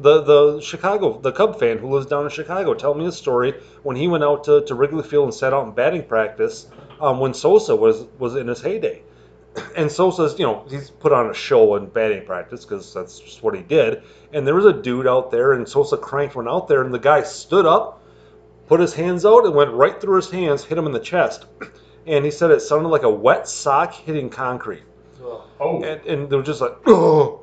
the 0.00 0.22
the 0.22 0.60
Chicago, 0.60 1.18
the 1.20 1.32
Cub 1.32 1.58
fan 1.58 1.78
who 1.78 1.88
lives 1.92 2.06
down 2.06 2.24
in 2.24 2.30
Chicago, 2.30 2.74
telling 2.74 3.00
me 3.00 3.06
a 3.06 3.12
story 3.12 3.54
when 3.82 3.96
he 3.96 4.08
went 4.08 4.24
out 4.24 4.44
to, 4.44 4.64
to 4.66 4.74
Wrigley 4.74 5.02
Field 5.02 5.24
and 5.24 5.34
sat 5.34 5.52
out 5.52 5.66
in 5.66 5.72
batting 5.72 6.04
practice 6.04 6.68
um, 7.00 7.18
when 7.20 7.34
Sosa 7.34 7.74
was 7.74 8.06
was 8.18 8.36
in 8.36 8.48
his 8.48 8.60
heyday. 8.60 9.02
And 9.76 9.90
Sosa's, 9.90 10.38
you 10.38 10.46
know, 10.46 10.64
he's 10.68 10.90
put 10.90 11.12
on 11.12 11.30
a 11.30 11.34
show 11.34 11.76
in 11.76 11.86
batting 11.86 12.24
practice 12.24 12.64
because 12.64 12.92
that's 12.92 13.20
just 13.20 13.42
what 13.42 13.54
he 13.54 13.62
did. 13.62 14.02
And 14.32 14.46
there 14.46 14.54
was 14.54 14.66
a 14.66 14.72
dude 14.72 15.06
out 15.06 15.30
there, 15.30 15.52
and 15.52 15.68
Sosa 15.68 15.96
cranked 15.96 16.34
one 16.34 16.48
out 16.48 16.68
there, 16.68 16.82
and 16.82 16.92
the 16.92 16.98
guy 16.98 17.22
stood 17.22 17.66
up, 17.66 18.02
put 18.66 18.80
his 18.80 18.94
hands 18.94 19.24
out, 19.24 19.44
and 19.44 19.54
went 19.54 19.70
right 19.72 20.00
through 20.00 20.16
his 20.16 20.30
hands, 20.30 20.64
hit 20.64 20.76
him 20.76 20.86
in 20.86 20.92
the 20.92 21.00
chest. 21.00 21.46
And 22.06 22.24
he 22.24 22.30
said 22.30 22.50
it 22.50 22.60
sounded 22.60 22.88
like 22.88 23.02
a 23.02 23.10
wet 23.10 23.48
sock 23.48 23.92
hitting 23.92 24.30
concrete 24.30 24.82
oh, 25.60 25.82
and, 25.82 26.00
and 26.06 26.30
they 26.30 26.36
were 26.36 26.42
just 26.42 26.60
like, 26.60 26.76
oh, 26.86 27.42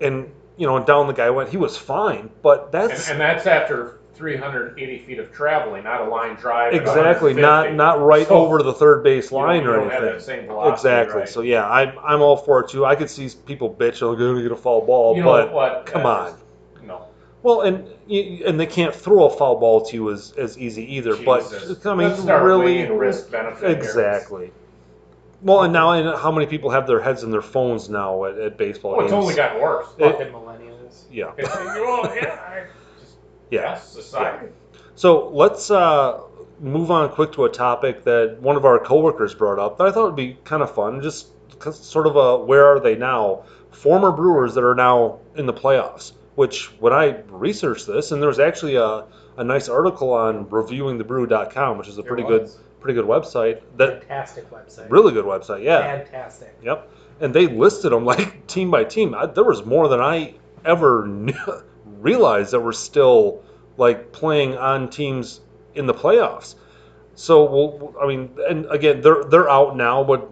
and 0.00 0.30
you 0.56 0.66
know, 0.66 0.76
and 0.76 0.86
down 0.86 1.06
the 1.06 1.12
guy 1.12 1.30
went. 1.30 1.48
He 1.48 1.56
was 1.56 1.76
fine, 1.76 2.30
but 2.42 2.64
and, 2.64 2.72
that's 2.72 3.08
and 3.08 3.20
that's 3.20 3.46
after 3.46 4.00
380 4.14 4.98
feet 5.00 5.18
of 5.18 5.32
traveling, 5.32 5.84
not 5.84 6.02
a 6.02 6.04
line 6.08 6.34
drive. 6.36 6.74
at 6.74 6.80
exactly 6.80 7.34
150. 7.34 7.40
not 7.40 7.74
not 7.74 8.00
right 8.04 8.26
So, 8.28 8.36
over 8.36 8.62
the 8.62 8.72
third 8.72 9.02
base 9.02 9.30
you 9.30 9.38
don't- 9.38 9.46
line 9.46 9.62
you 9.62 9.70
or 9.70 9.76
don't 9.76 9.90
have 9.90 10.02
anything. 10.02 10.18
that 10.18 10.22
same 10.24 10.46
velocity, 10.46 10.74
Exactly. 10.74 11.20
right? 11.20 11.28
So 11.28 11.40
yeah, 11.40 11.68
I'm 11.68 11.92
I'm 12.04 12.20
all 12.22 12.36
for 12.36 12.60
it 12.60 12.68
too. 12.68 12.84
I 12.84 12.94
could 12.94 13.08
see 13.10 13.28
people 13.46 13.72
bitch, 13.72 14.02
oh, 14.02 14.14
going 14.14 14.36
to 14.36 14.42
get 14.42 14.52
a 14.52 14.56
foul 14.56 14.82
ball, 14.84 15.16
you 15.16 15.22
know 15.22 15.32
but 15.32 15.52
what? 15.52 15.86
come 15.86 16.04
on. 16.06 16.34
No. 16.86 17.06
well, 17.42 17.62
and 17.62 17.88
you, 18.06 18.44
and 18.44 18.58
they 18.60 18.66
can't 18.66 18.94
throw 18.94 19.24
a 19.24 19.30
foul 19.30 19.56
ball 19.58 19.84
to 19.86 19.94
you 19.96 20.10
as, 20.10 20.32
as 20.36 20.58
easy 20.58 20.96
either. 20.96 21.16
Jesus. 21.16 21.24
But 21.78 21.86
I 21.90 21.94
mean, 21.94 22.08
Let's 22.08 22.22
start 22.22 22.42
really, 22.42 22.64
weighing 22.66 22.98
risk 22.98 23.30
benefit. 23.30 23.68
here. 23.68 23.76
exactly. 23.76 24.52
Well, 25.40 25.62
and 25.62 25.72
now, 25.72 25.90
and 25.92 26.16
how 26.18 26.30
many 26.30 26.46
people 26.46 26.70
have 26.70 26.86
their 26.86 27.00
heads 27.00 27.24
in 27.24 27.30
their 27.32 27.42
phones 27.42 27.88
now 27.88 28.26
at, 28.26 28.38
at 28.38 28.56
baseball 28.56 28.92
Well, 28.92 29.00
it's 29.06 29.12
games? 29.12 29.22
only 29.24 29.34
gotten 29.34 29.60
worse. 29.60 29.86
Fucking 29.98 30.28
millennials. 30.28 31.02
yeah. 31.10 31.32
It's, 31.36 31.48
well, 31.52 32.04
yeah, 32.14 32.38
I 32.48 32.60
just, 32.66 32.72
Yeah. 33.52 33.72
yes, 33.72 33.88
society. 33.88 34.48
So 34.94 35.28
let's 35.28 35.70
uh, 35.70 36.20
move 36.60 36.90
on 36.90 37.10
quick 37.10 37.32
to 37.32 37.44
a 37.44 37.50
topic 37.50 38.04
that 38.04 38.38
one 38.40 38.56
of 38.56 38.64
our 38.64 38.78
coworkers 38.78 39.34
brought 39.34 39.58
up 39.58 39.78
that 39.78 39.86
I 39.86 39.90
thought 39.92 40.06
would 40.06 40.16
be 40.16 40.38
kind 40.44 40.62
of 40.62 40.74
fun. 40.74 41.02
Just 41.02 41.28
sort 41.72 42.06
of 42.06 42.16
a 42.16 42.38
where 42.38 42.66
are 42.66 42.80
they 42.80 42.96
now? 42.96 43.44
Former 43.70 44.10
Brewers 44.12 44.54
that 44.54 44.64
are 44.64 44.74
now 44.74 45.18
in 45.36 45.46
the 45.46 45.52
playoffs. 45.52 46.12
Which 46.34 46.68
when 46.80 46.94
I 46.94 47.20
researched 47.28 47.86
this, 47.86 48.10
and 48.10 48.22
there 48.22 48.28
was 48.28 48.40
actually 48.40 48.76
a, 48.76 49.04
a 49.36 49.44
nice 49.44 49.68
article 49.68 50.14
on 50.14 50.46
reviewingthebrew.com, 50.46 51.76
which 51.76 51.88
is 51.88 51.98
a 51.98 52.02
pretty 52.02 52.22
good 52.22 52.50
pretty 52.80 52.94
good 52.94 53.06
website. 53.06 53.60
That 53.76 54.00
Fantastic 54.00 54.50
website. 54.50 54.90
really 54.90 55.12
good 55.12 55.24
website, 55.24 55.62
yeah. 55.62 55.80
Fantastic. 55.80 56.56
Yep. 56.62 56.90
And 57.20 57.34
they 57.34 57.46
listed 57.46 57.92
them 57.92 58.04
like 58.04 58.46
team 58.54 58.70
by 58.70 58.84
team. 58.84 59.14
I, 59.14 59.26
there 59.26 59.44
was 59.44 59.64
more 59.64 59.88
than 59.88 60.00
I 60.00 60.34
ever 60.64 61.06
knew, 61.08 61.34
realized 62.02 62.52
that 62.52 62.60
we're 62.60 62.72
still 62.72 63.42
like 63.78 64.12
playing 64.12 64.56
on 64.56 64.90
teams 64.90 65.40
in 65.74 65.86
the 65.86 65.94
playoffs. 65.94 66.56
So, 67.14 67.44
well, 67.44 67.94
I 68.02 68.06
mean, 68.06 68.30
and 68.48 68.66
again, 68.70 69.00
they're 69.00 69.24
they're 69.24 69.48
out 69.50 69.76
now, 69.76 70.02
but 70.04 70.28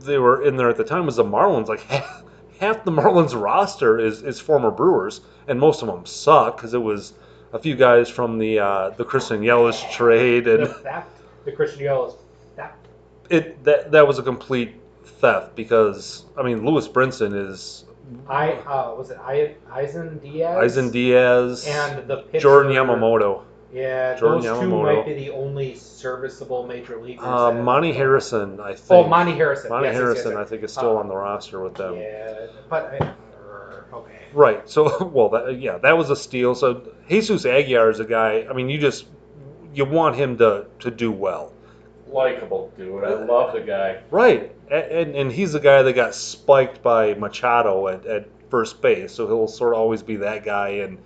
they 0.00 0.18
were 0.18 0.42
in 0.44 0.56
there 0.56 0.68
at 0.68 0.76
the 0.76 0.84
time 0.84 1.06
was 1.06 1.16
the 1.16 1.24
Marlins. 1.24 1.68
Like 1.68 1.80
half, 1.90 2.22
half 2.60 2.84
the 2.84 2.92
Marlins 2.92 3.40
roster 3.40 3.98
is 3.98 4.22
is 4.22 4.40
former 4.40 4.70
Brewers, 4.70 5.20
and 5.48 5.58
most 5.58 5.82
of 5.82 5.88
them 5.88 6.06
suck 6.06 6.56
because 6.56 6.74
it 6.74 6.82
was 6.82 7.14
a 7.52 7.58
few 7.58 7.74
guys 7.74 8.08
from 8.08 8.38
the 8.38 8.58
uh, 8.58 8.90
the 8.90 9.04
Christian 9.04 9.40
Yelich 9.40 9.90
trade 9.92 10.46
and 10.46 10.64
The 10.64 10.74
theft, 10.74 11.10
the 11.44 11.52
Christian 11.52 11.80
Yelich 11.82 12.16
theft. 12.56 12.86
it 13.30 13.62
that 13.64 13.90
that 13.92 14.06
was 14.06 14.18
a 14.18 14.22
complete 14.22 14.74
theft 15.20 15.56
because 15.56 16.24
I 16.38 16.42
mean 16.42 16.64
Lewis 16.64 16.86
Brinson 16.88 17.34
is 17.50 17.84
I 18.28 18.52
uh, 18.52 18.94
was 18.96 19.10
it 19.10 19.18
I, 19.18 19.56
Isan 19.80 20.18
Diaz? 20.18 20.64
Isan 20.72 20.90
Diaz, 20.90 21.66
and 21.66 22.08
the 22.08 22.18
pitcher, 22.18 22.40
Jordan 22.40 22.72
Yamamoto, 22.72 23.42
Yeah, 23.72 24.14
Jordan 24.16 24.42
those 24.42 24.60
two 24.60 24.66
Yamamoto. 24.66 24.96
might 24.96 25.06
be 25.06 25.14
the 25.14 25.30
only 25.30 25.74
serviceable 25.74 26.66
major 26.66 27.00
leaguers. 27.00 27.24
uh, 27.26 27.50
that- 27.50 27.62
Monte 27.62 27.92
Harrison, 27.92 28.60
I 28.60 28.74
think. 28.74 28.90
Oh, 28.90 29.08
Monte 29.08 29.32
Harrison. 29.32 29.70
Monte 29.70 29.86
yes, 29.86 29.94
yes, 29.94 30.00
Harrison, 30.02 30.32
yes, 30.32 30.40
I 30.40 30.44
think, 30.44 30.62
is 30.62 30.72
still 30.72 30.96
Uh, 30.96 31.00
on 31.00 31.08
the 31.08 31.16
roster 31.16 31.60
with 31.60 31.74
them. 31.74 31.96
Yeah, 31.96 32.46
but 32.68 32.84
I, 33.00 33.14
okay. 33.92 34.12
Right. 34.32 34.68
So, 34.68 35.06
well, 35.12 35.28
that, 35.30 35.58
yeah, 35.58 35.78
that 35.78 35.96
was 35.96 36.10
a 36.10 36.16
steal. 36.16 36.54
So 36.54 36.82
Jesus 37.08 37.44
Aguilar 37.44 37.90
is 37.90 38.00
a 38.00 38.04
guy. 38.04 38.46
I 38.48 38.52
mean, 38.52 38.68
you 38.68 38.78
just 38.78 39.06
you 39.74 39.84
want 39.84 40.16
him 40.16 40.38
to 40.38 40.66
to 40.80 40.90
do 40.90 41.10
well. 41.10 41.52
Likable 42.16 42.72
dude. 42.78 43.04
I 43.04 43.12
love 43.12 43.52
the 43.52 43.60
guy. 43.60 44.00
Right, 44.10 44.50
and 44.70 45.14
and 45.14 45.30
he's 45.30 45.52
the 45.52 45.60
guy 45.60 45.82
that 45.82 45.92
got 45.92 46.14
spiked 46.14 46.82
by 46.82 47.12
Machado 47.12 47.88
at, 47.88 48.06
at 48.06 48.26
first 48.50 48.80
base, 48.80 49.12
so 49.12 49.26
he'll 49.26 49.46
sort 49.46 49.74
of 49.74 49.80
always 49.80 50.02
be 50.02 50.16
that 50.16 50.42
guy 50.42 50.68
in 50.70 50.98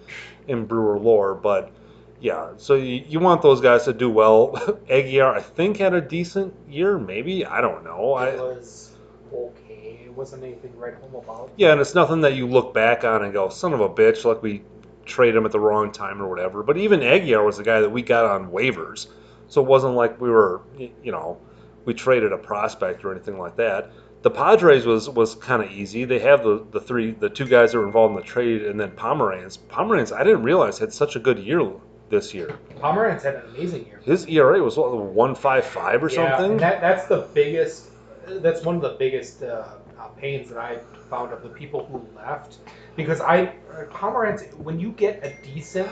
in 0.47 0.67
Brewer 0.67 1.01
lore. 1.01 1.35
But 1.35 1.73
yeah, 2.21 2.51
so 2.59 2.75
you, 2.75 3.05
you 3.09 3.19
want 3.19 3.43
those 3.43 3.61
guys 3.61 3.85
to 3.87 3.93
do 3.93 4.09
well. 4.09 4.55
Aguilar, 4.91 5.35
I 5.35 5.41
think, 5.41 5.79
had 5.79 5.95
a 5.95 6.01
decent 6.01 6.55
year, 6.69 6.97
maybe 6.97 7.45
I 7.45 7.61
don't 7.61 7.83
know. 7.83 8.17
It 8.19 8.21
I, 8.21 8.37
was 8.37 8.93
okay. 9.33 10.03
It 10.05 10.15
wasn't 10.15 10.45
anything 10.45 10.77
right 10.77 10.95
home 10.95 11.17
about. 11.17 11.51
yeah, 11.57 11.73
and 11.73 11.81
it's 11.81 11.95
nothing 11.95 12.21
that 12.21 12.35
you 12.35 12.47
look 12.47 12.73
back 12.73 13.05
on 13.05 13.25
and 13.25 13.33
go, 13.33 13.49
"Son 13.49 13.73
of 13.73 13.81
a 13.81 13.89
bitch," 13.89 14.25
like 14.25 14.43
we 14.45 14.63
trade 15.07 15.35
him 15.35 15.45
at 15.45 15.51
the 15.51 15.59
wrong 15.59 15.91
time 15.91 16.23
or 16.23 16.29
whatever. 16.29 16.63
But 16.63 16.77
even 16.77 17.03
Aguilar 17.03 17.45
was 17.45 17.57
the 17.57 17.65
guy 17.65 17.81
that 17.81 17.91
we 17.91 18.01
got 18.01 18.27
on 18.27 18.53
waivers, 18.53 19.09
so 19.51 19.61
it 19.61 19.67
wasn't 19.67 19.95
like 19.95 20.21
we 20.21 20.31
were, 20.31 20.63
you 20.79 21.13
know, 21.13 21.37
we 21.85 21.93
traded 21.93 22.33
a 22.33 22.39
prospect 22.39 23.05
or 23.05 23.11
anything 23.11 23.39
like 23.39 23.57
that. 23.57 23.91
The 24.23 24.31
Padres 24.31 24.87
was 24.87 25.11
was 25.11 25.35
kind 25.35 25.63
of 25.63 25.71
easy. 25.73 26.05
They 26.05 26.21
have 26.21 26.45
the, 26.45 26.65
the 26.71 26.81
three, 26.81 27.11
the 27.11 27.29
two 27.29 27.47
guys 27.47 27.73
that 27.73 27.79
were 27.79 27.87
involved 27.87 28.13
in 28.13 28.17
the 28.17 28.27
trade, 28.27 28.63
and 28.63 28.79
then 28.79 28.93
Pomeranz. 28.93 29.59
Pomeranz, 29.69 30.13
I 30.13 30.23
didn't 30.25 30.45
realize 30.45 30.79
had 30.79 30.93
such 30.93 31.17
a 31.17 31.19
good 31.19 31.39
year 31.39 31.69
this 32.11 32.33
year. 32.33 32.59
Pomeranz 32.81 33.23
had 33.23 33.37
an 33.37 33.43
amazing 33.55 33.87
year. 33.87 34.01
His 34.05 34.27
ERA 34.29 34.63
was 34.63 34.77
what 34.77 34.93
one 34.97 35.35
five 35.35 35.65
five 35.65 36.03
or 36.05 36.11
Yeah, 36.11 36.37
something. 36.37 36.59
that, 36.59 36.81
that's 36.81 37.07
the 37.07 37.29
biggest. 37.35 37.87
That's 38.27 38.63
one 38.63 38.77
of 38.77 38.83
the 38.83 38.97
biggest 38.99 39.43
uh, 39.43 39.65
uh, 39.99 40.09
pains 40.17 40.51
that 40.51 40.59
I 40.59 40.79
found 41.09 41.33
of 41.33 41.43
the 41.43 41.49
people 41.49 41.87
who 41.87 42.07
left, 42.17 42.59
because 42.95 43.21
I 43.21 43.47
uh, 43.73 43.85
Pomeranz. 43.91 44.55
When 44.55 44.79
you 44.79 44.93
get 44.93 45.25
a 45.25 45.35
decent, 45.43 45.89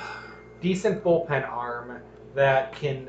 decent 0.60 1.02
bullpen 1.02 1.48
arm 1.50 2.00
that 2.34 2.74
can 2.76 3.08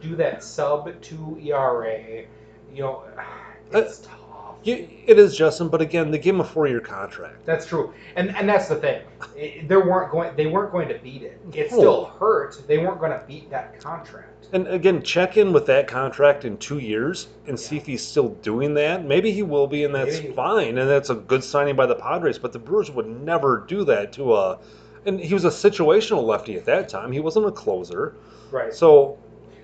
do 0.00 0.16
that 0.16 0.42
sub 0.42 1.00
two 1.02 1.38
ERA, 1.42 2.24
you 2.72 2.82
know, 2.82 3.02
it's 3.72 4.00
uh, 4.06 4.08
tough. 4.08 4.16
You- 4.62 4.88
it 5.06 5.18
is 5.18 5.36
Justin, 5.36 5.68
but 5.68 5.80
again, 5.80 6.10
they 6.10 6.18
gave 6.18 6.34
him 6.34 6.40
a 6.40 6.44
four 6.44 6.66
year 6.66 6.80
contract. 6.80 7.44
That's 7.46 7.66
true, 7.66 7.92
and 8.16 8.34
and 8.36 8.48
that's 8.48 8.68
the 8.68 8.76
thing. 8.76 9.02
It, 9.36 9.68
they 9.68 9.76
weren't 9.76 10.10
going. 10.10 10.34
They 10.36 10.46
weren't 10.46 10.72
going 10.72 10.88
to 10.88 10.98
beat 10.98 11.22
it. 11.22 11.40
It 11.52 11.70
No. 11.70 11.76
still 11.78 12.04
hurt. 12.18 12.62
They 12.66 12.78
weren't 12.78 12.98
going 12.98 13.12
to 13.12 13.22
beat 13.28 13.48
that 13.50 13.78
contract. 13.80 14.46
And 14.52 14.68
again, 14.68 15.02
check 15.02 15.36
in 15.36 15.52
with 15.52 15.66
that 15.66 15.88
contract 15.88 16.44
in 16.44 16.56
two 16.58 16.78
years 16.78 17.28
and 17.48 17.58
see 17.58 17.76
if 17.76 17.84
he's 17.86 18.06
still 18.06 18.28
doing 18.42 18.74
that. 18.74 19.04
Maybe 19.04 19.32
he 19.32 19.42
will 19.42 19.66
be, 19.66 19.82
and 19.84 19.92
that's 19.94 20.20
Maybe. 20.20 20.34
fine, 20.34 20.78
and 20.78 20.88
that's 20.88 21.10
a 21.10 21.16
good 21.16 21.42
signing 21.42 21.74
by 21.74 21.86
the 21.86 21.96
Padres. 21.96 22.38
But 22.38 22.52
the 22.52 22.58
Brewers 22.60 22.90
would 22.92 23.06
never 23.24 23.64
do 23.66 23.84
that 23.84 24.12
to 24.14 24.34
a. 24.34 24.58
And 25.04 25.20
he 25.20 25.34
was 25.34 25.44
a 25.44 25.50
situational 25.50 26.24
lefty 26.24 26.56
at 26.56 26.64
that 26.64 26.88
time. 26.88 27.12
He 27.12 27.20
wasn't 27.20 27.46
a 27.46 27.52
closer. 27.52 28.14
Right. 28.50 28.72
So 28.74 29.18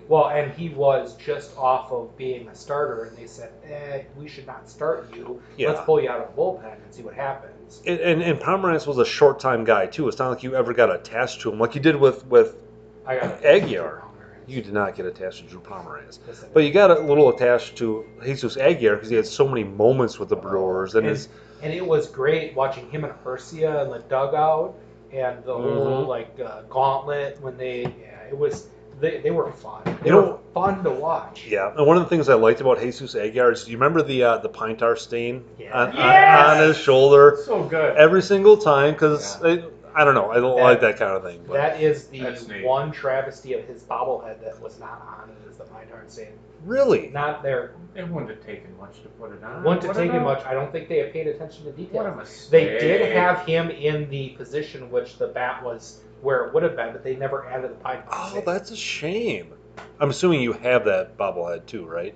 Well, 0.09 0.29
and 0.29 0.53
he 0.53 0.69
was 0.71 1.15
just 1.17 1.57
off 1.57 1.91
of 1.93 2.17
being 2.17 2.49
a 2.49 2.55
starter, 2.55 3.05
and 3.05 3.17
they 3.17 3.27
said, 3.27 3.51
"Eh, 3.65 4.03
we 4.19 4.29
should 4.29 4.47
not 4.47 4.69
start 4.69 5.09
you. 5.15 5.41
Let's 5.59 5.81
pull 5.81 6.01
you 6.03 6.11
out 6.11 6.21
of 6.21 6.35
the 6.35 6.41
bullpen 6.41 6.75
and 6.75 6.95
see 6.95 7.03
what 7.03 7.15
happens." 7.15 7.83
and 7.87 7.99
and, 8.01 8.23
and 8.23 8.39
Pomeranz 8.39 8.87
was 8.87 8.99
a 8.99 9.05
short 9.05 9.41
time 9.41 9.65
guy 9.65 9.87
too. 9.87 10.09
It's 10.09 10.19
not 10.19 10.29
like 10.31 10.43
you 10.43 10.55
ever 10.55 10.73
got 10.75 10.95
attached 10.95 11.41
to 11.43 11.53
him 11.53 11.59
like 11.59 11.75
you 11.75 11.81
did 11.81 11.97
with 11.97 12.27
with 12.27 12.57
I 13.07 13.17
got 13.17 13.45
Aguilar. 13.45 14.03
You 14.47 14.61
did 14.61 14.75
not 14.75 14.97
get 14.97 15.07
attached 15.07 15.39
to 15.39 15.45
Drew 15.45 15.61
Pomeranz. 15.61 16.19
But 16.53 16.65
you 16.65 16.73
got 16.73 16.91
a 16.91 17.01
little 17.01 17.29
attached 17.29 17.77
to 17.77 18.05
Jesus 18.25 18.57
Aguilar 18.57 18.97
because 18.97 19.09
he 19.09 19.17
had 19.17 19.27
so 19.27 19.47
many 19.47 19.65
moments 19.65 20.19
with 20.19 20.29
the 20.29 20.37
Brewers, 20.37 20.95
and 20.95 21.07
and, 21.07 21.17
his 21.17 21.29
and 21.63 21.73
it 21.73 21.87
was 21.87 22.09
great 22.09 22.55
watching 22.57 22.91
him 22.91 23.05
and 23.05 23.15
Hercia 23.25 23.83
in 23.85 23.91
the 23.91 24.01
dugout 24.01 24.75
and 25.13 25.45
the 25.45 25.55
whole 25.55 26.05
Mhm. 26.05 26.09
like 26.09 26.39
uh, 26.41 26.63
gauntlet 26.69 27.41
when 27.41 27.57
they. 27.57 27.83
Yeah, 27.83 28.29
it 28.29 28.37
was. 28.37 28.69
They, 29.01 29.21
they 29.21 29.31
were 29.31 29.51
fun. 29.53 29.83
They 30.03 30.11
You 30.11 30.17
were 30.17 30.23
know- 30.23 30.41
fun 30.55 30.85
to 30.85 30.91
watch. 30.91 31.47
Yeah, 31.49 31.73
and 31.77 31.87
one 31.87 31.97
of 31.97 32.03
the 32.05 32.09
things 32.09 32.29
I 32.29 32.35
liked 32.35 32.61
about 32.61 32.79
Jesus 32.81 33.15
Aguilar 33.17 33.53
is, 33.53 33.69
you 33.69 33.77
remember 33.77 34.03
the 34.03 34.23
uh, 34.23 34.37
the 34.39 34.49
pine 34.49 34.77
tar 34.77 34.97
stain 34.97 35.45
Yeah. 35.59 35.73
on, 35.79 35.89
on- 35.89 35.97
Yes! 35.97 36.47
on 36.49 36.69
his 36.69 36.77
shoulder 36.79 37.39
So 37.45 37.63
good. 37.65 37.97
every 37.97 38.23
single 38.23 38.57
time? 38.57 38.93
Because 38.95 39.43
I, 39.43 39.65
I 39.95 40.05
don't 40.05 40.15
know, 40.15 40.31
I 40.31 40.37
don't 40.41 40.57
That- 40.57 40.63
like 40.63 40.81
that 40.83 40.99
kind 40.99 41.13
of 41.13 41.23
thing. 41.25 41.43
But 41.47 41.55
That 41.55 41.81
is 41.81 42.07
the 42.09 42.23
one 42.65 42.93
travesty 42.93 43.55
of 43.55 43.65
his 43.65 43.83
bobblehead 43.83 44.41
that 44.43 44.61
was 44.61 44.79
not 44.79 45.03
on 45.23 45.31
it 45.31 45.51
is 45.51 45.57
the 45.57 45.65
pine 45.65 45.89
tar 45.89 46.03
stain. 46.07 46.29
really, 46.65 47.09
Not 47.09 47.43
there. 47.43 47.73
It 47.95 48.09
wouldn't 48.09 48.31
have 48.31 48.45
taken 48.47 48.75
much 48.79 49.03
to 49.03 49.09
put 49.11 49.33
it 49.33 49.43
on. 49.45 49.65
Wouldn't 49.65 49.83
have 49.85 49.95
taken 49.97 50.17
about- 50.17 50.39
much. 50.39 50.47
I 50.47 50.55
don't 50.55 50.71
think 50.73 50.89
they 50.89 50.99
have 50.99 51.13
paid 51.13 51.27
attention 51.27 51.65
to 51.65 51.73
detail. 51.73 52.05
What 52.05 52.05
detail. 52.05 52.15
a 52.15 52.23
mistake. 52.23 52.81
They 52.81 52.87
did 52.89 53.13
have 53.15 53.41
him 53.45 53.69
in 53.71 54.09
the 54.09 54.31
position 54.31 54.91
which 54.91 55.19
the 55.19 55.27
bat 55.29 55.63
was 55.63 56.01
where 56.23 56.47
it 56.47 56.55
would 56.55 56.63
have 56.63 56.77
been, 56.77 56.93
but 56.93 57.05
they 57.05 57.17
never 57.17 57.47
added 57.47 57.71
the 57.71 57.75
pine 57.77 57.99
tar 58.05 58.09
oh, 58.13 58.31
stain. 58.31 58.45
that's 58.45 58.71
a 58.71 58.77
shame. 58.77 59.53
I'm 60.01 60.11
assuming 60.11 60.41
you 60.41 60.53
have 60.53 60.85
that 60.87 61.17
bobblehead 61.19 61.67
too, 61.67 61.85
right? 61.85 62.15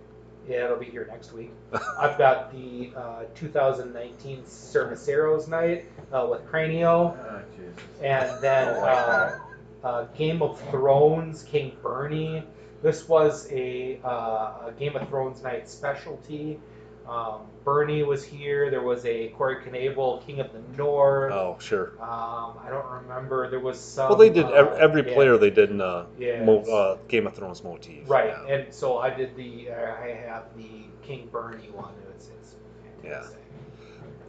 Yeah, 0.48 0.66
it'll 0.66 0.76
be 0.76 0.86
here 0.86 1.07
next 1.11 1.32
week. 1.32 1.52
I've 1.98 2.16
got 2.16 2.52
the 2.52 2.92
uh, 2.96 3.24
2019 3.34 4.42
Cerveceros 4.44 5.48
night 5.48 5.86
uh, 6.12 6.26
with 6.30 6.46
Cranio, 6.46 7.16
Oh, 7.18 7.42
Jesus. 7.57 7.82
and 8.00 8.40
then 8.40 8.68
Oh, 8.68 8.80
uh, 8.84 9.38
uh, 9.82 10.04
Game 10.16 10.42
of 10.42 10.61
Thrones 10.70 11.42
King 11.42 11.76
Bernie. 11.82 12.44
This 12.82 13.09
was 13.09 13.50
a, 13.50 13.98
uh, 14.04 14.68
a 14.68 14.74
Game 14.78 14.94
of 14.94 15.09
Thrones 15.09 15.42
night 15.42 15.68
specialty. 15.68 16.61
Um, 17.09 17.40
Bernie 17.64 18.02
was 18.02 18.24
here. 18.24 18.70
There 18.70 18.82
was 18.82 19.04
a 19.07 19.28
Corey 19.28 19.57
Knebel, 19.57 20.24
King 20.26 20.40
of 20.40 20.52
the 20.52 20.61
North. 20.76 21.32
Oh, 21.32 21.57
sure. 21.61 21.92
Um, 22.00 22.54
I 22.64 22.68
don't 22.68 22.86
remember. 22.86 23.48
There 23.50 23.61
was 23.61 23.78
some. 23.80 24.09
Well, 24.09 24.18
they 24.18 24.30
did 24.30 24.46
uh, 24.46 24.50
ev- 24.52 24.72
every 24.78 25.07
yeah, 25.07 25.14
player 25.14 25.36
they 25.38 25.50
did 25.50 25.70
in 25.70 25.80
uh, 25.80 26.07
Yes. 26.18 26.44
mo- 26.44 26.62
uh, 26.62 26.98
Game 27.09 27.26
of 27.26 27.34
Thrones 27.34 27.62
motif. 27.64 28.09
Right, 28.09 28.34
yeah. 28.46 28.54
and 28.54 28.74
so 28.74 28.98
I 28.98 29.11
did 29.11 29.36
the. 29.36 29.70
Uh, 29.70 29.94
I 30.02 30.09
have 30.26 30.44
the 30.57 30.84
King 31.02 31.28
Bernie 31.30 31.68
one. 31.72 31.92
It's, 32.14 32.28
it's 32.28 32.54
fantastic. 33.02 33.38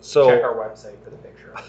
So 0.01 0.29
Check 0.29 0.43
our 0.43 0.55
website 0.55 1.03
for 1.03 1.09
the 1.09 1.17
picture. 1.17 1.53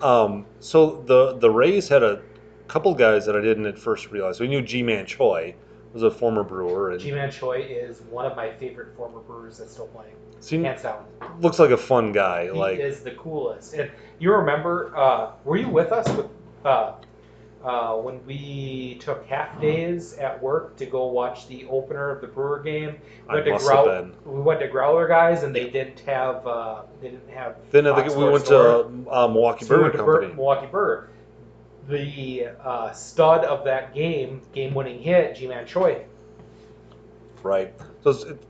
Um, 0.00 0.44
so 0.60 1.02
the 1.06 1.36
the 1.38 1.50
Rays 1.50 1.88
had 1.88 2.02
a 2.02 2.20
couple 2.68 2.94
guys 2.94 3.24
that 3.26 3.36
I 3.36 3.40
didn't 3.40 3.66
at 3.66 3.78
first 3.78 4.10
realize. 4.10 4.40
We 4.40 4.48
knew 4.48 4.60
Ji-Man 4.60 5.06
Choi 5.06 5.54
was 5.94 6.02
a 6.02 6.10
former 6.10 6.42
Brewer, 6.42 6.90
and 6.90 7.00
Ji-Man 7.00 7.30
Choi 7.30 7.60
is 7.60 8.02
one 8.10 8.26
of 8.26 8.36
my 8.36 8.52
favorite 8.52 8.94
former 8.96 9.20
brewers 9.20 9.58
that's 9.58 9.72
still 9.72 9.86
playing, 9.86 10.16
seemed, 10.40 10.66
hands 10.66 10.82
down. 10.82 11.06
looks 11.40 11.58
like 11.60 11.70
a 11.70 11.76
fun 11.76 12.12
guy. 12.12 12.46
He 12.46 12.50
like 12.50 12.78
is 12.78 13.00
the 13.00 13.12
coolest. 13.12 13.74
And 13.74 13.90
you 14.18 14.32
remember? 14.32 14.94
Uh, 14.96 15.30
were 15.44 15.56
you 15.56 15.68
with 15.68 15.92
us 15.92 16.06
with 16.16 16.26
uh, 16.64 16.94
uh, 17.64 17.94
when 17.94 18.26
we 18.26 18.98
took 19.00 19.24
half 19.26 19.58
days 19.60 20.14
at 20.14 20.42
work 20.42 20.76
to 20.76 20.86
go 20.86 21.06
watch 21.06 21.46
the 21.46 21.64
opener 21.66 22.10
of 22.10 22.20
the 22.20 22.26
Brewer 22.26 22.58
game? 22.60 22.96
I 23.28 23.34
went 23.34 23.46
to 23.46 23.52
must 23.52 23.70
have 23.70 23.84
been. 23.86 24.14
We 24.24 24.40
went 24.40 24.60
to 24.60 24.68
Growler 24.68 25.06
guys, 25.06 25.44
and 25.44 25.54
they 25.54 25.70
didn't 25.70 26.00
have. 26.00 26.44
Uh, 26.44 26.82
they 27.00 27.10
didn't 27.10 27.30
have. 27.30 27.54
Then 27.70 27.86
I 27.86 28.02
think 28.02 28.16
we 28.16 28.24
went 28.24 28.46
Store. 28.46 28.82
to 28.82 29.10
uh, 29.10 29.28
Milwaukee 29.28 29.64
So 29.64 29.76
we 29.76 29.84
Burger 29.84 29.98
to 29.98 30.04
Bur- 30.04 30.12
Company. 30.14 30.34
Milwaukee 30.34 30.66
Burger. 30.66 31.10
The 31.88 32.46
uh, 32.62 32.92
stud 32.92 33.44
of 33.44 33.64
that 33.64 33.94
game, 33.94 34.40
game-winning 34.54 35.00
hit, 35.02 35.36
Ji-Man 35.36 35.66
Choi. 35.66 36.04
Right. 37.42 37.74
So 38.02 38.10
it's 38.10 38.24
it's 38.24 38.44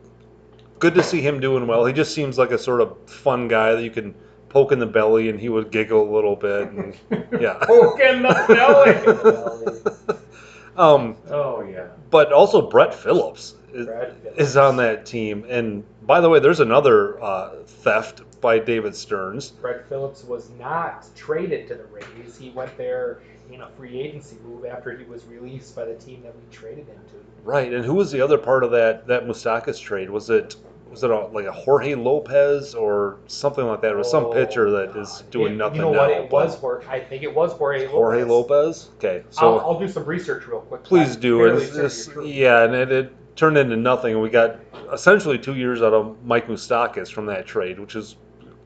good 0.78 0.94
to 0.94 1.02
see 1.02 1.20
him 1.20 1.40
doing 1.40 1.66
well. 1.66 1.84
He 1.84 1.92
just 1.92 2.14
seems 2.14 2.38
like 2.38 2.50
a 2.52 2.58
sort 2.58 2.80
of 2.80 2.96
fun 3.08 3.48
guy 3.48 3.72
that 3.74 3.82
you 3.82 3.90
can 3.90 4.14
poke 4.48 4.70
in 4.70 4.78
the 4.78 4.86
belly 4.86 5.28
and 5.30 5.40
he 5.40 5.48
would 5.48 5.70
giggle 5.72 6.08
a 6.08 6.12
little 6.14 6.36
bit. 6.36 6.68
And, 6.70 6.94
yeah. 7.40 7.54
Poke 7.62 7.98
in 8.00 8.22
the 8.22 10.04
belly. 10.06 10.18
um, 10.76 11.16
Oh 11.28 11.62
yeah. 11.62 11.88
but 12.10 12.32
also 12.32 12.68
Brett 12.70 12.94
Phillips 12.94 13.56
is, 13.72 13.86
Brad 13.86 14.14
is 14.36 14.56
on 14.56 14.76
that 14.76 15.06
team. 15.06 15.44
And 15.48 15.82
by 16.02 16.20
the 16.20 16.28
way, 16.28 16.38
there's 16.38 16.60
another 16.60 17.20
uh, 17.22 17.62
theft 17.66 18.22
by 18.44 18.58
David 18.58 18.94
Stearns. 18.94 19.50
Brett 19.52 19.88
Phillips 19.88 20.22
was 20.22 20.50
not 20.60 21.06
traded 21.16 21.66
to 21.68 21.74
the 21.76 21.84
Rays. 21.86 22.36
He 22.38 22.50
went 22.50 22.76
there 22.76 23.20
in 23.50 23.62
a 23.62 23.68
free 23.70 23.98
agency 23.98 24.36
move 24.44 24.66
after 24.66 24.94
he 24.96 25.04
was 25.06 25.24
released 25.24 25.74
by 25.74 25.86
the 25.86 25.94
team 25.94 26.22
that 26.22 26.34
we 26.36 26.42
traded 26.54 26.86
him 26.86 26.98
to. 27.08 27.14
Right. 27.42 27.72
And 27.72 27.82
who 27.86 27.94
was 27.94 28.12
the 28.12 28.20
other 28.20 28.36
part 28.36 28.62
of 28.62 28.70
that 28.72 29.06
that 29.06 29.24
Moustakas 29.26 29.80
trade? 29.80 30.10
Was 30.10 30.28
it 30.28 30.56
was 30.90 31.02
it 31.02 31.10
a, 31.10 31.20
like 31.28 31.46
a 31.46 31.52
Jorge 31.52 31.94
Lopez 31.94 32.74
or 32.74 33.16
something 33.28 33.66
like 33.66 33.80
that? 33.80 33.92
It 33.92 33.96
was 33.96 34.10
some 34.10 34.26
Oh, 34.26 34.32
pitcher 34.34 34.70
that 34.72 34.94
is 34.94 35.24
doing 35.30 35.54
It- 35.54 35.56
nothing 35.56 35.76
You 35.76 35.82
know 35.86 35.92
now. 35.92 35.98
what? 36.00 36.10
It 36.10 36.30
was 36.30 36.54
Jorge. 36.56 36.86
I 36.86 37.00
think 37.00 37.22
it 37.22 37.34
was 37.34 37.52
Jorge 37.54 37.80
Lopez. 37.86 37.92
Jorge 37.92 38.24
Lopez. 38.24 38.90
Okay, 38.96 39.24
so 39.30 39.58
I'll, 39.58 39.60
I'll 39.72 39.80
do 39.80 39.88
some 39.88 40.04
research 40.04 40.46
real 40.46 40.60
quick. 40.60 40.84
please 40.84 41.16
do. 41.16 41.46
It's, 41.46 42.10
yeah, 42.22 42.64
and 42.64 42.74
it, 42.74 42.92
it 42.92 43.36
turned 43.36 43.56
into 43.56 43.76
nothing. 43.76 44.20
We 44.20 44.28
got 44.28 44.60
essentially 44.92 45.38
two 45.38 45.56
years 45.56 45.80
out 45.80 45.94
of 45.94 46.22
Mike 46.24 46.46
Moustakas 46.46 47.10
from 47.10 47.24
that 47.26 47.46
trade, 47.46 47.80
which 47.80 47.96
is 47.96 48.16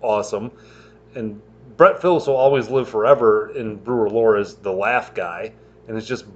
awesome. 0.03 0.51
And 1.15 1.41
Brett 1.77 2.01
Phillips 2.01 2.27
will 2.27 2.37
always 2.37 2.69
live 2.69 2.89
forever 2.89 3.51
in 3.51 3.77
Brewer 3.77 4.11
lore 4.11 4.37
as 4.37 4.57
the 4.57 4.73
laugh 4.73 5.15
guy, 5.15 5.53
and 5.87 5.97
it's 5.97 6.07
just 6.07 6.27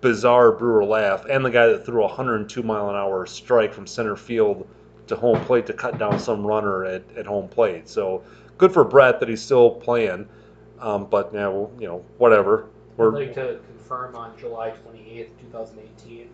bizarre 0.00 0.52
Brewer 0.52 0.84
laugh, 0.84 1.24
and 1.26 1.44
the 1.44 1.50
guy 1.50 1.68
that 1.68 1.86
threw 1.86 2.02
a 2.02 2.06
102 2.06 2.62
mile 2.62 2.90
an 2.90 2.96
hour 2.96 3.26
strike 3.26 3.72
from 3.72 3.86
center 3.86 4.16
field 4.16 4.66
to 5.06 5.16
home 5.16 5.40
plate 5.44 5.66
to 5.66 5.72
cut 5.72 5.98
down 5.98 6.18
some 6.18 6.46
runner 6.46 6.84
at, 6.84 7.02
at 7.16 7.26
home 7.26 7.48
plate. 7.48 7.88
So 7.88 8.22
good 8.58 8.72
for 8.72 8.84
Brett 8.84 9.20
that 9.20 9.28
he's 9.28 9.42
still 9.42 9.70
playing. 9.70 10.28
Um, 10.80 11.06
but 11.06 11.32
now, 11.32 11.70
you 11.78 11.86
know, 11.86 12.04
whatever. 12.18 12.64
I'd 12.64 12.98
We're 12.98 13.10
like 13.10 13.34
to 13.34 13.60
confirm 13.66 14.14
on 14.16 14.36
July 14.36 14.70
28th, 14.70 15.30
2018, 15.50 16.28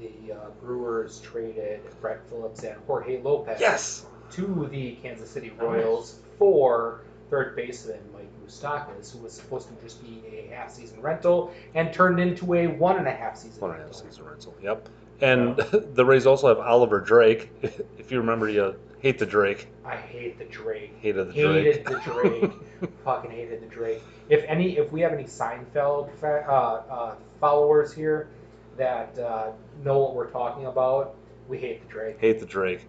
the 0.00 0.34
uh, 0.34 0.50
Brewers 0.60 1.20
traded 1.20 1.80
Brett 2.00 2.28
Phillips 2.28 2.62
and 2.64 2.76
Jorge 2.86 3.20
Lopez 3.22 3.60
Yes. 3.60 4.06
To 4.32 4.68
the 4.70 4.92
Kansas 5.02 5.30
City 5.30 5.52
Royals 5.58 6.18
for 6.38 7.00
third 7.30 7.54
baseman 7.56 8.00
Mike 8.12 8.28
Moustakas, 8.44 9.12
who 9.12 9.18
was 9.18 9.32
supposed 9.32 9.68
to 9.68 9.74
just 9.82 10.02
be 10.02 10.22
a 10.28 10.52
half-season 10.54 11.00
rental 11.00 11.52
and 11.74 11.92
turned 11.92 12.20
into 12.20 12.54
a 12.54 12.66
one 12.66 12.96
and 12.98 13.06
a 13.08 13.12
half 13.12 13.36
season 13.36 13.60
One 13.60 13.70
and 13.70 13.80
a 13.80 13.82
half 13.84 13.92
rental. 13.94 14.10
season 14.10 14.24
rental. 14.26 14.54
Yep. 14.62 14.88
And 15.20 15.56
the 15.94 16.04
Rays 16.04 16.26
also 16.26 16.48
have 16.48 16.58
Oliver 16.58 17.00
Drake. 17.00 17.50
If 17.98 18.10
you 18.10 18.18
remember, 18.18 18.48
you 18.48 18.74
hate 18.98 19.18
the 19.18 19.26
Drake. 19.26 19.68
I 19.84 19.96
hate 19.96 20.36
the 20.38 20.44
Drake. 20.46 20.92
Hated 21.00 21.28
the 21.28 21.32
hated 21.32 21.84
Drake. 21.84 21.86
Hated 21.86 21.86
the 21.86 22.00
Drake. 22.80 22.90
Fucking 23.04 23.30
hated 23.30 23.62
the 23.62 23.66
Drake. 23.66 24.02
If 24.28 24.44
any, 24.48 24.76
if 24.76 24.90
we 24.90 25.00
have 25.02 25.12
any 25.12 25.24
Seinfeld 25.24 26.10
fa- 26.18 26.44
uh, 26.48 26.82
uh, 26.92 27.14
followers 27.40 27.92
here 27.92 28.28
that 28.76 29.16
uh, 29.18 29.52
know 29.84 29.98
what 30.00 30.14
we're 30.16 30.30
talking 30.30 30.66
about, 30.66 31.14
we 31.48 31.58
hate 31.58 31.80
the 31.80 31.88
Drake. 31.88 32.16
hate 32.20 32.40
the 32.40 32.46
Drake. 32.46 32.86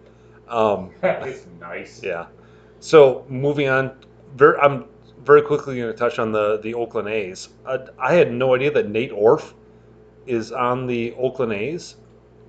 Um, 0.48 0.90
It's 1.02 1.46
nice. 1.60 2.02
yeah. 2.02 2.26
So 2.80 3.24
moving 3.28 3.68
on, 3.68 3.92
very, 4.36 4.58
I'm 4.58 4.84
very 5.24 5.42
quickly 5.42 5.78
going 5.78 5.92
to 5.92 5.98
touch 5.98 6.18
on 6.18 6.32
the 6.32 6.58
the 6.58 6.74
Oakland 6.74 7.08
A's. 7.08 7.48
I, 7.66 7.78
I 7.98 8.14
had 8.14 8.32
no 8.32 8.54
idea 8.54 8.70
that 8.72 8.88
Nate 8.88 9.12
Orf 9.12 9.54
is 10.26 10.52
on 10.52 10.86
the 10.86 11.14
Oakland 11.14 11.52
A's. 11.52 11.96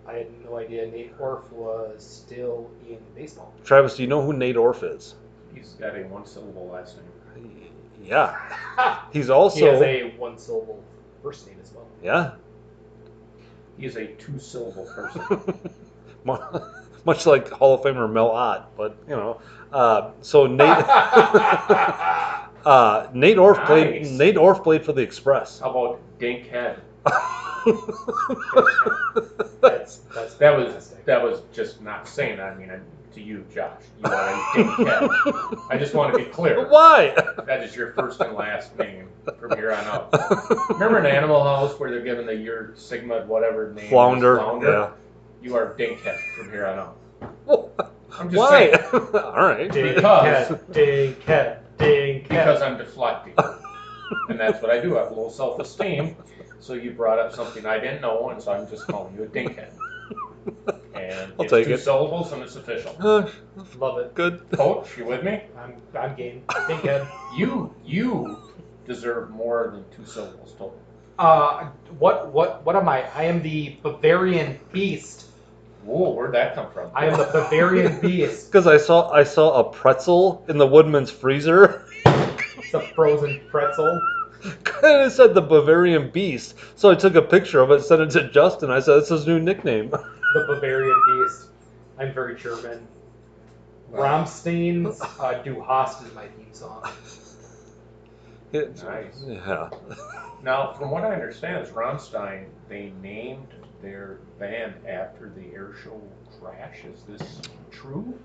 I 0.08 0.14
had 0.14 0.28
no 0.44 0.58
idea 0.58 0.86
Nate 0.88 1.14
Orf 1.20 1.52
was 1.52 2.06
still 2.06 2.70
in 2.88 2.98
baseball. 3.16 3.54
Travis, 3.64 3.96
do 3.96 4.04
you 4.04 4.10
know 4.10 4.22
who 4.22 4.34
Nate 4.34 4.58
Orf 4.58 4.84
is? 4.84 5.16
He's 5.54 5.72
got 5.80 5.96
a 5.96 6.04
one 6.04 6.26
syllable 6.26 6.68
last 6.68 6.98
name. 6.98 7.06
Yeah. 8.04 8.38
He's 9.14 9.30
also. 9.30 9.60
he 9.60 9.66
has 9.66 9.82
a 9.82 10.12
one 10.18 10.38
syllable 10.38 10.84
first 11.24 11.48
name 11.48 11.58
as 11.62 11.72
well. 11.74 11.88
yeah. 12.04 12.34
He 13.78 13.86
is 13.86 13.96
a 13.98 14.08
two 14.14 14.38
syllable 14.40 14.86
person. 14.86 15.72
Mu- 17.06 17.12
Much 17.12 17.26
like 17.26 17.50
Hall 17.50 17.76
of 17.76 17.82
Famer 17.82 18.12
Mel 18.12 18.32
Ott, 18.32 18.76
but 18.76 18.98
you 19.08 19.16
know. 19.16 19.42
Uh, 19.72 20.12
so 20.22 20.46
Nate 20.48 20.60
uh, 22.66 23.08
Nate 23.14 23.38
Orf 23.38 23.64
played 23.66 24.12
Nate 24.12 24.38
Orf 24.38 24.64
played 24.64 24.84
for 24.86 24.94
the 24.94 25.02
Express. 25.02 25.60
How 25.60 25.72
about 25.72 26.00
Dink 26.20 26.48
Head? 26.48 26.82
That's 29.62 29.98
that's 30.14 30.34
That 30.36 30.58
was 30.58 30.94
that 31.06 31.22
was 31.22 31.42
just 31.54 31.82
not 31.82 32.08
saying. 32.08 32.40
I 32.40 32.56
mean, 32.56 32.72
to 33.16 33.22
you, 33.22 33.46
Josh. 33.54 33.82
You 34.04 34.12
are 34.12 34.30
a 34.30 34.34
dinkhead. 34.54 35.66
I 35.70 35.78
just 35.78 35.94
want 35.94 36.14
to 36.14 36.20
be 36.20 36.26
clear. 36.26 36.68
Why? 36.68 37.14
That 37.46 37.64
is 37.64 37.76
your 37.76 37.94
first 37.94 38.20
and 38.22 38.34
last 38.34 38.78
name 38.78 39.08
from 39.40 39.56
here 39.58 39.72
on 39.72 39.86
out. 39.86 40.70
Remember 40.70 41.00
in 41.00 41.06
Animal 41.06 41.44
House 41.44 41.80
where 41.80 41.90
they're 41.90 42.04
given 42.04 42.26
the 42.26 42.36
year 42.36 42.74
Sigma 42.76 43.26
whatever 43.26 43.72
name? 43.74 43.86
is, 43.86 43.90
Flounder. 43.90 44.38
Flounder. 44.38 44.92
You 45.46 45.56
are 45.56 45.76
Dinkhead 45.78 46.18
from 46.36 46.50
here 46.50 46.66
on 46.66 46.80
out. 46.80 46.98
Yeah. 47.48 47.86
I'm 48.20 48.32
just 48.32 48.38
Why? 48.40 48.72
saying 48.72 48.84
All 49.14 49.46
right. 49.46 49.72
Because- 49.72 50.48
cat, 50.48 50.74
ding 50.74 51.16
cat, 51.18 51.78
ding 51.78 52.24
because 52.24 52.60
cat. 52.60 52.72
I'm 52.72 52.78
deflecting, 52.80 53.36
and 54.30 54.40
that's 54.40 54.60
what 54.60 54.72
I 54.72 54.80
do. 54.80 54.98
I 54.98 55.04
have 55.04 55.12
low 55.12 55.30
self-esteem. 55.30 56.16
So 56.60 56.74
you 56.74 56.92
brought 56.94 57.20
up 57.20 57.32
something 57.32 57.64
I 57.64 57.78
didn't 57.78 58.02
know, 58.02 58.30
and 58.30 58.42
so 58.42 58.54
I'm 58.54 58.68
just 58.68 58.88
calling 58.88 59.14
you 59.16 59.24
a 59.24 59.28
dinkhead. 59.28 59.72
And 60.96 61.34
I'll 61.34 61.42
it's 61.44 61.52
take 61.52 61.66
two 61.68 61.74
it. 61.74 61.80
syllables 61.82 62.32
and 62.32 62.42
it's 62.42 62.56
official. 62.56 62.96
Uh, 63.00 63.28
Love 63.78 63.98
it. 64.00 64.14
good. 64.16 64.46
Coach, 64.54 64.98
you 64.98 65.06
with 65.06 65.24
me? 65.24 65.42
I'm 65.60 65.76
I'm 65.98 66.16
game. 66.16 66.44
Ding 66.68 66.80
cat. 66.82 67.06
You 67.36 67.74
you 67.86 68.38
deserve 68.88 69.30
more 69.32 69.72
than 69.74 69.84
two 69.96 70.10
syllables 70.10 70.52
total. 70.54 70.80
Uh, 71.20 71.66
what 72.00 72.32
what 72.32 72.64
what 72.66 72.76
am 72.78 72.88
I? 72.88 73.04
I 73.14 73.24
am 73.24 73.42
the 73.42 73.76
Bavarian 73.84 74.58
Beast. 74.72 75.25
Whoa, 75.86 76.10
where'd 76.12 76.34
that 76.34 76.56
come 76.56 76.72
from? 76.72 76.90
I 76.96 77.06
am 77.06 77.18
the 77.18 77.26
Bavarian 77.32 78.00
Beast. 78.02 78.52
Because 78.52 78.66
I 78.68 78.78
saw 78.78 79.10
I 79.12 79.24
saw 79.24 79.60
a 79.60 79.64
pretzel 79.72 80.44
in 80.48 80.58
the 80.58 80.66
Woodman's 80.68 81.12
freezer. 81.12 81.86
It's 82.06 82.74
a 82.74 82.82
frozen 82.82 83.40
pretzel. 83.52 84.02
and 84.44 85.06
it 85.08 85.12
said 85.12 85.34
the 85.36 85.42
Bavarian 85.42 86.10
Beast. 86.10 86.56
So 86.76 86.90
I 86.92 86.96
took 86.96 87.16
a 87.16 87.22
picture 87.22 87.60
of 87.62 87.70
it, 87.72 87.82
sent 87.84 88.02
it 88.02 88.10
to 88.12 88.30
Justin. 88.32 88.72
I 88.72 88.80
said, 88.80 88.98
"It's 88.98 89.10
his 89.10 89.26
new 89.28 89.40
nickname." 89.40 89.92
The 90.36 90.44
Bavarian 90.48 91.02
Beast. 91.08 91.48
I'm 91.98 92.14
very 92.14 92.36
German. 92.36 92.86
Rammstein's 93.90 95.00
uh, 95.20 95.42
Du 95.46 95.62
Hast 95.62 96.04
is 96.06 96.14
my 96.14 96.28
theme 96.28 96.54
song. 96.54 96.84
It- 98.52 98.84
Nice. 98.84 99.24
Yeah. 99.26 99.70
Now, 100.44 100.74
from 100.74 100.92
what 100.92 101.06
I 101.06 101.14
understand, 101.14 101.66
is 101.66 101.72
Rammstein 101.72 102.48
they 102.68 102.92
named 103.02 103.48
their 103.86 104.18
band 104.40 104.74
after 104.88 105.32
the 105.36 105.54
air 105.54 105.74
show 105.84 106.02
crash. 106.40 106.80
Is 106.86 107.04
this 107.08 107.40
true? 107.72 108.18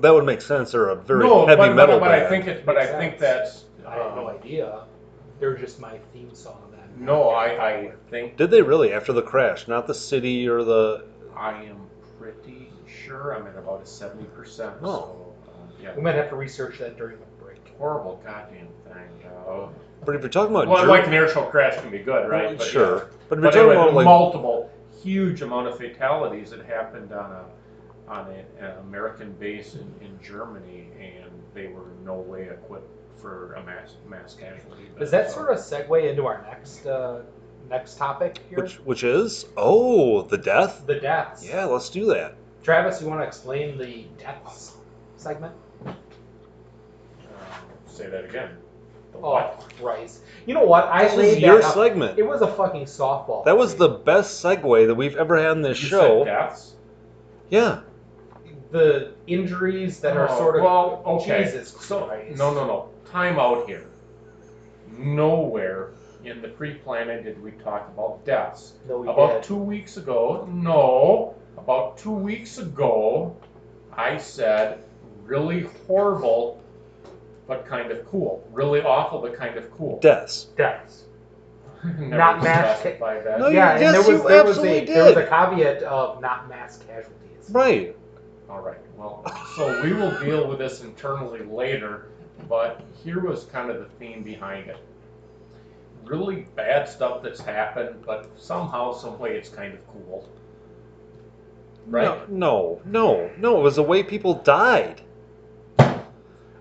That 0.00 0.12
would 0.12 0.24
make 0.24 0.40
sense. 0.42 0.72
They're 0.72 0.88
a 0.88 0.96
very 0.96 1.24
no, 1.24 1.46
heavy 1.46 1.60
but, 1.62 1.74
metal 1.74 1.98
but, 1.98 2.06
but 2.06 2.10
band. 2.12 2.24
I 2.26 2.28
think 2.28 2.46
it. 2.46 2.66
But 2.66 2.76
I 2.76 2.80
Makes 2.80 2.92
think 2.98 3.18
sense. 3.18 3.20
that's. 3.20 3.64
I 3.86 3.94
had 3.94 4.14
no 4.14 4.28
um, 4.28 4.36
idea. 4.36 4.84
They're 5.40 5.56
just 5.56 5.80
my 5.80 5.98
theme 6.12 6.34
song. 6.34 6.62
That 6.70 7.00
no, 7.00 7.30
I, 7.30 7.46
I 7.70 7.92
think 8.10 8.36
Did 8.36 8.50
they 8.50 8.60
really 8.62 8.92
after 8.92 9.12
the 9.12 9.22
crash? 9.22 9.66
Not 9.66 9.86
the 9.86 9.94
city 9.94 10.46
or 10.46 10.62
the. 10.62 11.06
I 11.34 11.62
am 11.64 11.80
pretty 12.18 12.70
sure 12.86 13.34
I'm 13.34 13.46
at 13.46 13.56
about 13.56 13.82
a 13.82 13.86
seventy 13.86 14.26
percent. 14.26 14.74
Oh. 14.82 14.86
So, 14.86 15.34
uh, 15.48 15.82
yeah, 15.82 15.96
We 15.96 16.02
might 16.02 16.14
have 16.14 16.28
to 16.28 16.36
research 16.36 16.78
that 16.78 16.98
during 16.98 17.18
the 17.18 17.42
break. 17.42 17.60
horrible 17.78 18.20
goddamn 18.24 18.68
thing. 18.84 19.30
Uh, 19.48 19.68
But 20.04 20.14
if 20.14 20.20
you're 20.20 20.30
talking 20.30 20.54
about 20.54 20.68
well, 20.68 20.82
Ger- 20.82 20.88
like 20.88 21.06
an 21.06 21.14
air 21.14 21.28
show 21.28 21.44
crash 21.46 21.80
can 21.80 21.90
be 21.90 21.98
good, 21.98 22.28
right? 22.30 22.56
But, 22.56 22.66
sure. 22.66 22.96
yeah. 22.98 23.04
But 23.28 23.38
if 23.38 23.42
you're 23.42 23.50
But 23.50 23.56
talking 23.56 23.60
anyway, 23.60 23.74
about 23.76 23.94
like 23.94 24.04
multiple, 24.04 24.70
huge 25.02 25.42
amount 25.42 25.68
of 25.68 25.76
fatalities 25.76 26.50
that 26.50 26.64
happened 26.64 27.12
on 27.12 27.32
a 27.32 27.44
on 28.08 28.26
a, 28.26 28.64
an 28.64 28.78
American 28.80 29.32
base 29.34 29.74
in, 29.74 29.94
in 30.00 30.18
Germany, 30.22 30.88
and 31.00 31.30
they 31.54 31.68
were 31.68 31.92
no 32.04 32.14
way 32.14 32.48
equipped 32.48 32.90
for 33.20 33.54
a 33.54 33.62
mass 33.64 33.94
mass 34.08 34.34
casualty. 34.34 34.90
Does 34.98 35.10
that 35.10 35.30
sort 35.30 35.50
of 35.50 35.58
segue 35.58 36.08
into 36.10 36.26
our 36.26 36.42
next 36.42 36.86
uh, 36.86 37.22
next 37.68 37.96
topic 37.96 38.40
here? 38.48 38.62
which 38.62 38.74
which 38.80 39.04
is 39.04 39.46
oh 39.56 40.22
the 40.22 40.38
death. 40.38 40.84
the 40.86 40.98
deaths. 40.98 41.46
Yeah, 41.46 41.64
let's 41.66 41.88
do 41.88 42.06
that. 42.06 42.34
Travis, 42.62 43.00
you 43.00 43.08
want 43.08 43.20
to 43.20 43.26
explain 43.26 43.78
the 43.78 44.06
deaths 44.18 44.76
segment? 45.16 45.54
Um, 45.86 45.94
say 47.86 48.08
that 48.08 48.24
again. 48.24 48.56
The 49.20 49.26
Oh. 49.26 49.50
Christ. 49.80 50.20
You 50.46 50.54
know 50.54 50.64
what? 50.64 50.84
I 50.86 51.04
This 51.04 51.16
laid 51.16 51.28
is 51.36 51.38
your 51.40 51.62
up. 51.62 51.74
segment. 51.74 52.18
It 52.18 52.26
was 52.26 52.40
a 52.42 52.46
fucking 52.48 52.84
softball. 52.86 53.44
That 53.44 53.56
was 53.58 53.72
me. 53.74 53.78
the 53.80 53.88
best 53.90 54.42
segue 54.42 54.86
that 54.86 54.94
we've 54.94 55.16
ever 55.16 55.36
had 55.40 55.52
in 55.52 55.62
this 55.62 55.82
You 55.82 55.88
show. 55.88 56.24
said 56.24 56.32
deaths. 56.32 56.72
Yeah. 57.50 57.80
the 58.72 59.10
injuries 59.26 59.98
that 59.98 60.16
are 60.16 60.28
Oh, 60.30 60.38
sort 60.38 60.54
of 60.56 60.62
well, 60.62 61.02
okay. 61.04 61.42
Jesus 61.42 61.70
So 61.80 62.04
Christ. 62.06 62.38
no, 62.38 62.54
no, 62.54 62.64
no. 62.66 62.88
Time 63.10 63.36
out 63.38 63.66
here. 63.66 63.82
Nowhere 64.96 65.90
in 66.24 66.40
the 66.42 66.48
pre-planning 66.48 67.24
did 67.24 67.42
we 67.42 67.50
talk 67.52 67.88
about 67.92 68.24
deaths. 68.24 68.74
No, 68.88 68.98
we 68.98 69.08
About 69.08 69.32
did. 69.34 69.42
two 69.42 69.56
weeks 69.56 69.96
ago, 69.96 70.46
no, 70.52 71.34
about 71.56 71.96
two 71.98 72.12
weeks 72.12 72.58
ago, 72.58 73.34
I 73.92 74.18
said 74.18 74.78
really 75.24 75.66
horrible, 75.86 76.60
but 77.50 77.66
kind 77.66 77.90
of 77.90 78.06
cool. 78.06 78.46
Really 78.52 78.80
awful, 78.80 79.20
but 79.20 79.34
kind 79.34 79.58
of 79.58 79.68
cool. 79.72 79.98
Deaths. 79.98 80.46
deaths. 80.56 81.02
Never 81.84 82.06
Not 82.16 82.44
mass- 82.44 82.78
specified 82.78 83.24
that. 83.26 83.40
No, 83.40 83.48
you- 83.48 83.56
yeah, 83.56 83.72
and 83.72 83.80
yes, 83.80 83.92
there 83.92 84.00
was 84.14 84.22
you 84.22 84.28
there 84.28 84.44
was 84.44 84.58
absolutely 84.58 84.78
a 84.92 84.94
there 84.94 85.04
was 85.04 85.16
a 85.16 85.26
caveat 85.26 85.82
of 85.82 86.20
not 86.20 86.48
mass 86.48 86.78
casualties. 86.86 87.50
Right. 87.50 87.96
All 88.48 88.60
right. 88.60 88.78
Well, 88.96 89.24
so 89.56 89.82
we 89.82 89.92
will 89.92 90.16
deal 90.20 90.46
with 90.46 90.60
this 90.60 90.82
internally 90.82 91.42
later, 91.42 92.10
but 92.48 92.82
here 93.02 93.18
was 93.18 93.44
kind 93.46 93.68
of 93.68 93.80
the 93.80 93.86
theme 93.98 94.22
behind 94.22 94.70
it. 94.70 94.78
Really 96.04 96.46
bad 96.54 96.88
stuff 96.88 97.20
that's 97.20 97.40
happened, 97.40 98.04
but 98.06 98.30
somehow, 98.36 98.92
some 98.92 99.18
way, 99.18 99.36
it's 99.36 99.48
kind 99.48 99.74
of 99.74 99.80
cool. 99.88 100.28
Right? 101.86 102.04
No, 102.30 102.80
no, 102.84 103.10
no, 103.18 103.30
no. 103.38 103.58
It 103.58 103.62
was 103.62 103.76
the 103.76 103.82
way 103.82 104.04
people 104.04 104.34
died. 104.34 105.00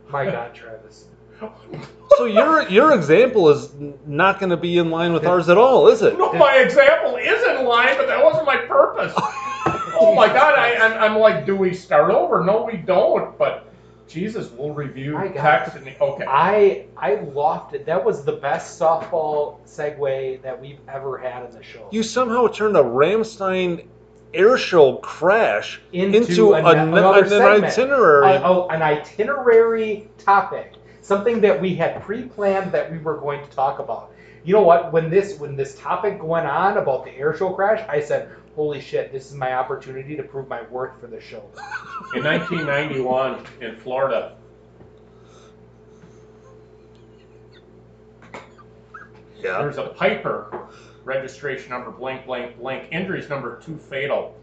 My 0.10 0.26
God, 0.26 0.53
Travis. 0.53 1.05
So 2.18 2.26
your 2.26 2.68
your 2.68 2.93
example 2.93 3.47
is 3.49 3.70
not 4.05 4.39
going 4.39 4.49
to 4.49 4.57
be 4.57 4.78
in 4.78 4.89
line 4.89 5.14
with 5.14 5.26
ours 5.26 5.47
at 5.47 5.57
all, 5.57 5.88
is 5.88 6.01
it? 6.01 6.18
No, 6.18 6.34
my 6.34 6.55
example 6.55 7.16
is 7.16 7.41
in 7.43 7.66
line, 7.66 7.95
but 7.95 8.07
that 8.07 8.22
wasn't 8.22 8.45
my 8.45 8.57
purpose. 8.57 9.14
oh 9.18 10.14
my 10.16 10.28
God, 10.28 10.57
I, 10.60 10.76
I'm, 10.76 11.14
I'm 11.14 11.20
like, 11.20 11.45
do 11.45 11.55
we 11.55 11.74
start 11.74 12.12
over? 12.12 12.43
No, 12.43 12.64
we 12.64 12.78
don't. 12.78 13.38
But 13.38 13.72
Jesus, 14.10 14.49
we'll 14.49 14.74
review 14.74 15.14
My 15.14 15.28
God. 15.28 15.66
text 15.66 15.76
and 15.78 15.95
okay. 16.01 16.26
I 16.28 16.86
I 16.97 17.18
lofted. 17.18 17.86
That 17.86 18.03
was 18.03 18.26
the 18.26 18.34
best 18.34 18.78
softball 18.78 19.60
segue 19.66 20.41
that 20.41 20.60
we've 20.60 20.80
ever 20.89 21.18
had 21.18 21.45
in 21.45 21.51
the 21.51 21.64
show. 21.64 21.88
You 21.91 22.03
somehow 22.03 22.47
turned 22.47 22.76
a 22.76 22.84
Ramstein 22.84 23.86
air 24.34 24.57
show 24.57 24.97
crash 24.97 25.82
Into 25.91 26.17
into, 26.19 26.53
an- 26.53 26.65
a, 26.65 26.69
n- 26.69 26.88
another 26.89 27.23
an 27.23 27.30
segment. 27.30 27.63
itinerary. 27.65 28.25
a- 28.36 28.41
a- 28.43 28.67
an 28.67 28.82
itinerary 28.82 30.09
topic, 30.17 30.73
something 31.01 31.41
that 31.41 31.59
we 31.59 31.75
had 31.75 32.01
pre-planned 32.01 32.71
that 32.71 32.91
we 32.91 32.97
were 32.99 33.17
going 33.17 33.43
to 33.43 33.49
talk 33.51 33.80
about. 33.80 34.11
You 34.43 34.53
know 34.53 34.61
what? 34.61 34.93
When 34.93 35.09
this 35.09 35.38
when 35.39 35.55
this 35.55 35.75
topic 35.77 36.23
went 36.23 36.47
on 36.47 36.77
about 36.77 37.03
the 37.05 37.11
air 37.11 37.36
show 37.36 37.49
crash, 37.51 37.86
I 37.89 37.99
said, 37.99 38.30
"Holy 38.55 38.80
shit! 38.80 39.11
This 39.11 39.27
is 39.30 39.36
my 39.36 39.53
opportunity 39.53 40.15
to 40.15 40.23
prove 40.23 40.47
my 40.47 40.61
worth 40.63 40.99
for 40.99 41.07
the 41.07 41.19
show." 41.19 41.43
In 42.15 42.23
1991 42.23 43.45
in 43.61 43.75
Florida, 43.77 44.36
Yeah. 49.41 49.61
there's 49.61 49.77
a 49.77 49.88
Piper 49.88 50.67
registration 51.04 51.70
number 51.70 51.91
blank 51.91 52.26
blank 52.26 52.58
blank 52.60 52.89
injuries 52.91 53.30
number 53.30 53.60
two 53.60 53.78
fatal. 53.78 54.36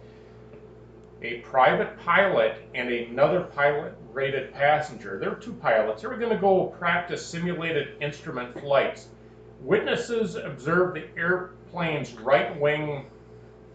A 1.23 1.39
private 1.41 1.99
pilot 1.99 2.63
and 2.75 2.91
another 2.91 3.43
pilot 3.43 3.95
rated 4.13 4.53
passenger. 4.53 5.19
There 5.19 5.31
were 5.31 5.37
two 5.37 5.55
pilots. 5.55 6.03
They 6.03 6.09
were 6.09 6.19
going 6.19 6.33
to 6.33 6.39
go 6.39 6.67
practice 6.79 7.25
simulated 7.25 7.95
instrument 8.01 8.59
flights. 8.61 9.09
Witnesses 9.61 10.37
observed 10.37 10.97
the 10.97 11.07
airplane's 11.19 12.13
right 12.15 12.59
wing 12.61 13.07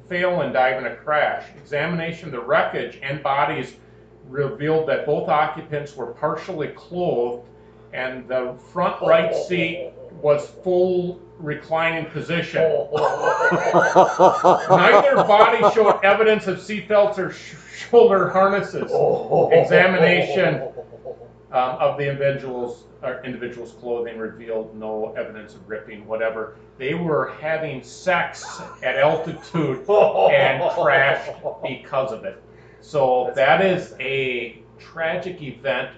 fail 0.07 0.41
and 0.41 0.53
dive 0.53 0.77
in 0.77 0.91
a 0.91 0.95
crash. 0.95 1.45
Examination 1.57 2.27
of 2.27 2.31
the 2.33 2.41
wreckage 2.41 2.99
and 3.01 3.23
bodies 3.23 3.75
revealed 4.29 4.87
that 4.87 5.05
both 5.05 5.29
occupants 5.29 5.95
were 5.95 6.07
partially 6.07 6.67
clothed 6.69 7.47
and 7.93 8.27
the 8.27 8.55
front 8.71 9.01
right 9.01 9.33
seat 9.35 9.91
was 10.21 10.47
full 10.63 11.19
reclining 11.39 12.05
position. 12.11 12.61
Neither 14.69 15.15
body 15.15 15.59
showed 15.73 15.99
evidence 16.03 16.47
of 16.47 16.57
seatbelts 16.57 17.17
or 17.17 17.31
sh- 17.31 17.55
shoulder 17.75 18.29
harnesses. 18.29 18.91
Examination 19.51 20.61
um, 21.51 21.77
of 21.79 21.97
the 21.97 22.09
individual's 22.09 22.85
uh, 23.03 23.19
individual's 23.23 23.71
clothing 23.73 24.19
revealed 24.19 24.77
no 24.77 25.13
evidence 25.17 25.55
of 25.55 25.67
ripping, 25.67 26.05
whatever. 26.05 26.55
They 26.77 26.93
were 26.93 27.33
having 27.41 27.83
sex 27.83 28.61
at 28.83 28.95
altitude 28.95 29.89
and 29.89 30.71
crashed 30.71 31.31
because 31.63 32.11
of 32.11 32.25
it. 32.25 32.41
So 32.81 33.31
that 33.35 33.63
is 33.63 33.95
a 33.99 34.61
tragic 34.77 35.41
event, 35.41 35.89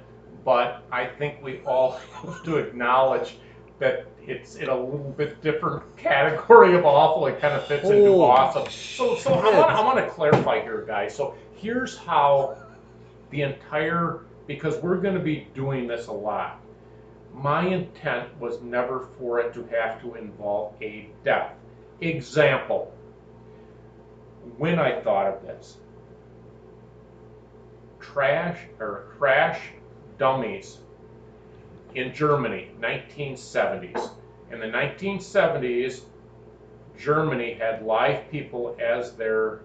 but 0.46 0.84
I 0.92 1.06
think 1.06 1.44
we 1.44 1.60
all 1.66 1.92
have 2.14 2.44
to 2.44 2.58
acknowledge 2.58 3.38
that 3.80 4.08
it's 4.28 4.56
in 4.56 4.70
a 4.70 4.76
little 4.76 5.14
bit 5.18 5.42
different 5.42 5.84
category 5.98 6.76
of 6.76 6.86
awful. 6.86 7.28
It 7.28 7.40
kind 7.40 7.54
of 7.54 7.66
fits 7.68 7.90
into 7.90 8.12
awesome. 8.12 8.70
So, 8.70 9.16
so 9.16 9.34
I 9.34 9.58
want, 9.58 9.72
I 9.72 9.82
want 9.84 9.98
to 9.98 10.10
clarify 10.10 10.62
here, 10.62 10.84
guys. 10.88 11.16
So 11.16 11.36
here's 11.56 11.98
how 11.98 12.58
the 13.30 13.42
entire 13.42 14.22
because 14.48 14.78
we're 14.78 14.98
going 14.98 15.16
to 15.16 15.22
be 15.22 15.48
doing 15.56 15.88
this 15.88 16.08
a 16.08 16.12
lot. 16.12 16.60
My 17.34 17.66
intent 17.66 18.38
was 18.40 18.62
never 18.62 19.08
for 19.18 19.40
it 19.40 19.54
to 19.56 19.64
have 19.68 20.02
to 20.02 20.16
involve 20.16 20.76
a 20.82 21.10
death. 21.24 21.54
Example, 22.02 22.94
when 24.58 24.78
I 24.78 25.00
thought 25.02 25.28
of 25.28 25.42
this, 25.42 25.78
trash 28.00 28.60
or 28.80 29.06
crash 29.18 29.60
dummies 30.18 30.80
in 31.96 32.14
Germany, 32.14 32.72
1970s. 32.80 34.12
In 34.52 34.60
the 34.60 34.68
1970s, 34.68 36.02
Germany 36.98 37.54
had 37.54 37.84
live 37.84 38.30
people 38.30 38.76
as 38.80 39.14
their 39.14 39.62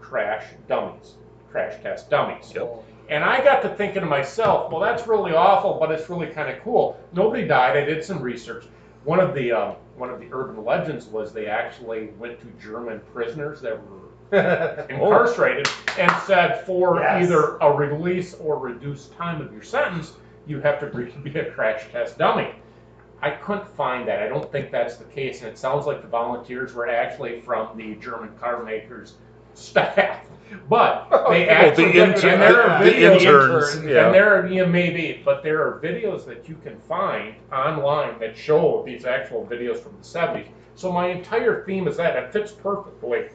crash 0.00 0.44
dummies, 0.68 1.14
crash 1.50 1.80
test 1.82 2.10
dummies. 2.10 2.52
Yep. 2.54 2.84
And 3.08 3.24
I 3.24 3.42
got 3.42 3.62
to 3.62 3.70
thinking 3.70 4.02
to 4.02 4.06
myself, 4.06 4.70
well, 4.70 4.80
that's 4.80 5.06
really 5.06 5.32
awful, 5.32 5.78
but 5.80 5.90
it's 5.90 6.10
really 6.10 6.26
kind 6.26 6.50
of 6.54 6.62
cool. 6.62 7.00
Nobody 7.14 7.46
died. 7.46 7.76
I 7.76 7.84
did 7.84 8.04
some 8.04 8.20
research. 8.20 8.66
One 9.04 9.18
of 9.20 9.34
the 9.34 9.52
um, 9.52 9.76
one 9.96 10.10
of 10.10 10.20
the 10.20 10.28
urban 10.30 10.62
legends 10.64 11.06
was 11.06 11.32
they 11.32 11.46
actually 11.46 12.08
went 12.18 12.38
to 12.40 12.46
German 12.62 13.00
prisoners 13.14 13.60
that 13.62 13.80
were 13.88 14.86
incarcerated 14.90 15.66
and 15.98 16.12
said 16.26 16.66
for 16.66 17.00
Yes. 17.00 17.24
either 17.24 17.56
a 17.58 17.72
release 17.72 18.34
or 18.34 18.58
reduced 18.58 19.16
time 19.16 19.40
of 19.40 19.52
your 19.52 19.62
sentence, 19.62 20.12
you 20.48 20.60
have 20.60 20.80
to 20.80 20.86
be 20.86 21.30
be 21.30 21.38
a 21.38 21.50
crash 21.52 21.84
test 21.92 22.18
dummy. 22.18 22.50
I 23.20 23.30
couldn't 23.30 23.68
find 23.76 24.06
that. 24.08 24.22
I 24.22 24.28
don't 24.28 24.50
think 24.50 24.70
that's 24.70 24.96
the 24.96 25.04
case, 25.04 25.40
and 25.42 25.48
it 25.50 25.58
sounds 25.58 25.86
like 25.86 26.02
the 26.02 26.08
volunteers 26.08 26.72
were 26.74 26.88
actually 26.88 27.40
from 27.42 27.76
the 27.76 27.94
German 27.96 28.30
car 28.38 28.62
makers 28.64 29.14
staff. 29.54 30.24
But 30.68 31.08
oh, 31.12 31.30
they 31.30 31.46
Oh, 31.48 31.52
actually 31.52 31.92
the, 31.92 32.02
and 32.04 32.14
there 32.40 32.62
are 32.62 32.84
the, 32.84 32.90
videos- 32.90 33.20
interns. 33.20 33.74
and 33.74 33.90
Yeah. 33.90 34.10
there, 34.10 34.46
yeah, 34.46 34.64
maybe, 34.64 35.20
but 35.24 35.42
there 35.42 35.60
are 35.62 35.80
videos 35.80 36.24
that 36.26 36.48
you 36.48 36.56
can 36.62 36.78
find 36.80 37.34
online 37.52 38.18
that 38.20 38.36
show 38.36 38.82
these 38.86 39.04
actual 39.04 39.46
videos 39.50 39.78
from 39.80 39.92
the 40.00 40.04
70s. 40.04 40.48
So 40.76 40.92
my 40.92 41.08
entire 41.08 41.64
theme 41.64 41.88
is 41.88 41.96
that 41.96 42.16
it 42.16 42.32
fits 42.32 42.52
perfectly. 42.52 43.26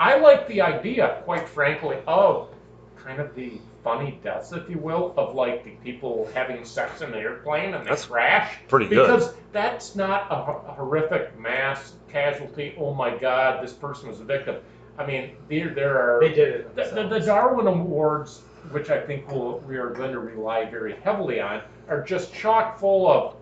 I 0.00 0.18
like 0.18 0.48
the 0.48 0.60
idea, 0.62 1.20
quite 1.24 1.46
frankly, 1.48 1.98
of 2.06 2.48
kind 2.96 3.20
of 3.20 3.34
the 3.34 3.60
funny 3.84 4.18
deaths, 4.24 4.50
if 4.52 4.68
you 4.68 4.78
will, 4.78 5.14
of 5.16 5.34
like 5.34 5.62
the 5.62 5.72
people 5.84 6.28
having 6.34 6.64
sex 6.64 7.02
in 7.02 7.10
the 7.12 7.18
airplane 7.18 7.74
and 7.74 7.84
they 7.84 7.90
That's 7.90 8.06
crash. 8.06 8.56
Pretty 8.66 8.88
good. 8.88 9.06
Because 9.06 9.34
that's 9.52 9.94
not 9.94 10.30
a, 10.30 10.70
a 10.70 10.72
horrific 10.72 11.38
mass 11.38 11.92
casualty. 12.08 12.74
Oh 12.78 12.94
my 12.94 13.16
God, 13.16 13.62
this 13.62 13.74
person 13.74 14.08
was 14.08 14.20
a 14.20 14.24
victim. 14.24 14.56
I 14.98 15.06
mean, 15.06 15.36
there 15.48 15.74
there 15.74 16.00
are 16.00 16.20
They 16.20 16.34
did 16.34 16.48
it. 16.54 16.76
the, 16.76 16.84
the, 16.84 17.08
the. 17.08 17.20
Darwin 17.20 17.66
Awards, 17.66 18.40
which 18.70 18.90
I 18.90 19.00
think 19.00 19.30
we'll, 19.30 19.58
we 19.60 19.76
are 19.76 19.90
going 19.90 20.12
to 20.12 20.20
rely 20.20 20.64
very 20.64 20.96
heavily 21.02 21.40
on, 21.40 21.60
are 21.88 22.00
just 22.02 22.32
chock 22.32 22.78
full 22.78 23.10
of, 23.10 23.36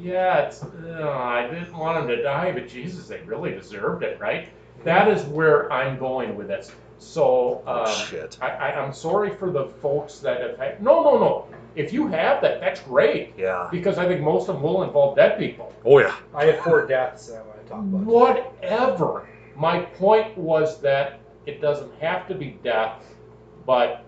yeah, 0.00 0.46
it's, 0.46 0.62
uh, 0.62 1.10
I 1.10 1.48
didn't 1.52 1.76
want 1.76 1.98
them 1.98 2.16
to 2.16 2.22
die, 2.22 2.52
but 2.52 2.68
Jesus, 2.68 3.08
they 3.08 3.20
really 3.22 3.50
deserved 3.50 4.02
it, 4.04 4.18
right? 4.20 4.48
That 4.84 5.08
is 5.08 5.24
where 5.24 5.70
I'm 5.72 5.98
going 5.98 6.34
with 6.34 6.48
this. 6.48 6.72
So, 7.02 7.62
um, 7.66 7.84
oh, 7.86 8.04
shit. 8.06 8.38
I, 8.40 8.48
I, 8.50 8.80
I'm 8.80 8.92
sorry 8.92 9.30
for 9.34 9.50
the 9.50 9.66
folks 9.82 10.20
that 10.20 10.40
have 10.40 10.56
had, 10.56 10.82
no, 10.82 11.02
no, 11.02 11.18
no. 11.18 11.48
If 11.74 11.92
you 11.92 12.06
have 12.06 12.40
that, 12.42 12.60
that's 12.60 12.80
great, 12.80 13.34
Yeah. 13.36 13.68
because 13.72 13.98
I 13.98 14.06
think 14.06 14.20
most 14.20 14.48
of 14.48 14.54
them 14.56 14.62
will 14.62 14.82
involve 14.84 15.16
dead 15.16 15.38
people. 15.38 15.74
Oh, 15.84 15.98
yeah. 15.98 16.14
I 16.34 16.44
have 16.46 16.60
four 16.60 16.86
deaths 16.86 17.26
that 17.26 17.38
I 17.38 17.42
want 17.42 17.62
to 17.64 17.68
talk 17.68 17.78
about. 17.80 18.00
Whatever. 18.04 19.26
My 19.56 19.80
point 19.80 20.36
was 20.38 20.80
that 20.80 21.18
it 21.46 21.60
doesn't 21.60 21.92
have 22.00 22.28
to 22.28 22.34
be 22.34 22.58
death, 22.62 23.02
but 23.66 24.04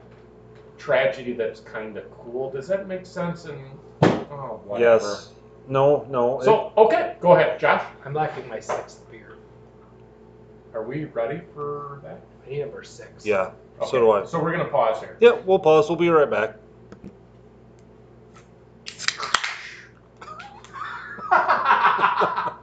tragedy 0.78 1.32
that's 1.32 1.60
kind 1.60 1.96
of 1.96 2.04
cool. 2.18 2.50
Does 2.50 2.68
that 2.68 2.86
make 2.86 3.06
sense? 3.06 3.44
And 3.46 3.58
oh, 4.02 4.60
whatever. 4.64 5.04
Yes. 5.04 5.32
No, 5.66 6.06
no. 6.08 6.40
it- 6.40 6.44
So 6.44 6.72
okay, 6.76 7.16
go 7.20 7.32
ahead, 7.32 7.58
Josh. 7.58 7.82
I'm 8.04 8.14
lacking 8.14 8.48
my 8.48 8.60
sixth 8.60 9.10
beer. 9.10 9.34
Are 10.74 10.84
we 10.84 11.06
ready 11.06 11.40
for 11.54 12.00
that? 12.04 12.20
I 12.46 12.50
need 12.50 12.60
number 12.60 12.82
six. 12.84 13.24
yeah. 13.26 13.52
Okay, 13.80 13.90
So 13.90 13.98
do 13.98 14.10
I. 14.12 14.24
So 14.26 14.40
we're 14.42 14.52
gonna 14.52 14.66
pause 14.66 15.00
here. 15.00 15.16
Yeah, 15.20 15.32
we'll 15.44 15.58
pause. 15.58 15.88
We'll 15.88 15.96
be 15.98 16.08
right 16.08 16.30
back. 16.30 16.56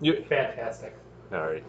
You, 0.00 0.22
Fantastic. 0.28 0.94
all 1.32 1.40
right. 1.40 1.64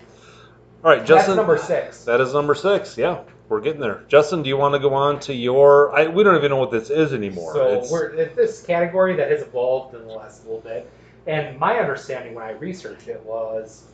All 0.84 0.92
right, 0.92 1.04
Justin. 1.04 1.36
That's 1.36 1.38
number 1.38 1.58
six. 1.58 2.04
That 2.06 2.22
is 2.22 2.32
number 2.32 2.54
six. 2.54 2.96
Yeah, 2.96 3.22
we're 3.50 3.60
getting 3.60 3.82
there. 3.82 4.04
Justin, 4.08 4.44
do 4.44 4.50
you 4.50 4.56
want 4.58 4.76
to 4.76 4.80
go 4.80 4.94
on 4.94 5.20
to 5.22 5.34
your? 5.34 5.92
I, 5.98 6.08
we 6.08 6.24
don't 6.24 6.36
even 6.36 6.52
know 6.52 6.58
what 6.58 6.70
this 6.70 6.92
is 6.92 7.12
anymore. 7.14 7.54
So 7.54 7.68
It's- 7.70 7.92
we're 7.92 8.14
it's 8.14 8.36
this 8.36 8.62
category 8.62 9.16
that 9.16 9.32
has 9.32 9.42
evolved 9.42 9.96
in 9.96 10.06
the 10.06 10.14
last 10.14 10.46
little 10.46 10.62
bit, 10.62 10.88
and 11.26 11.58
my 11.58 11.80
understanding 11.80 12.36
when 12.36 12.44
I 12.46 12.52
researched 12.52 13.08
it 13.08 13.22
was 13.26 13.86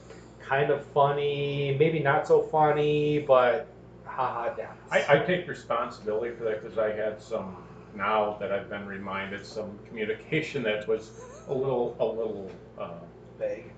kind 0.48 0.72
of 0.72 0.86
funny, 0.88 1.76
maybe 1.80 2.00
not 2.00 2.28
so 2.28 2.42
funny, 2.42 3.20
but 3.20 3.68
haha 4.06 4.54
deaths. 4.56 4.72
I, 4.92 5.06
I 5.10 5.20
take 5.20 5.48
responsibility 5.48 6.36
for 6.36 6.44
that 6.46 6.62
because 6.62 6.78
I 6.78 6.92
had 6.92 7.22
some. 7.22 7.58
Now 7.96 8.36
that 8.42 8.52
I've 8.52 8.70
been 8.70 8.86
reminded, 8.86 9.46
some 9.46 9.80
communication 9.88 10.64
that 10.64 10.86
was 10.86 11.12
a 11.48 11.54
little, 11.54 11.96
a 12.02 12.06
little. 12.06 12.52
Uh, 12.78 12.90
Vague. 13.40 13.72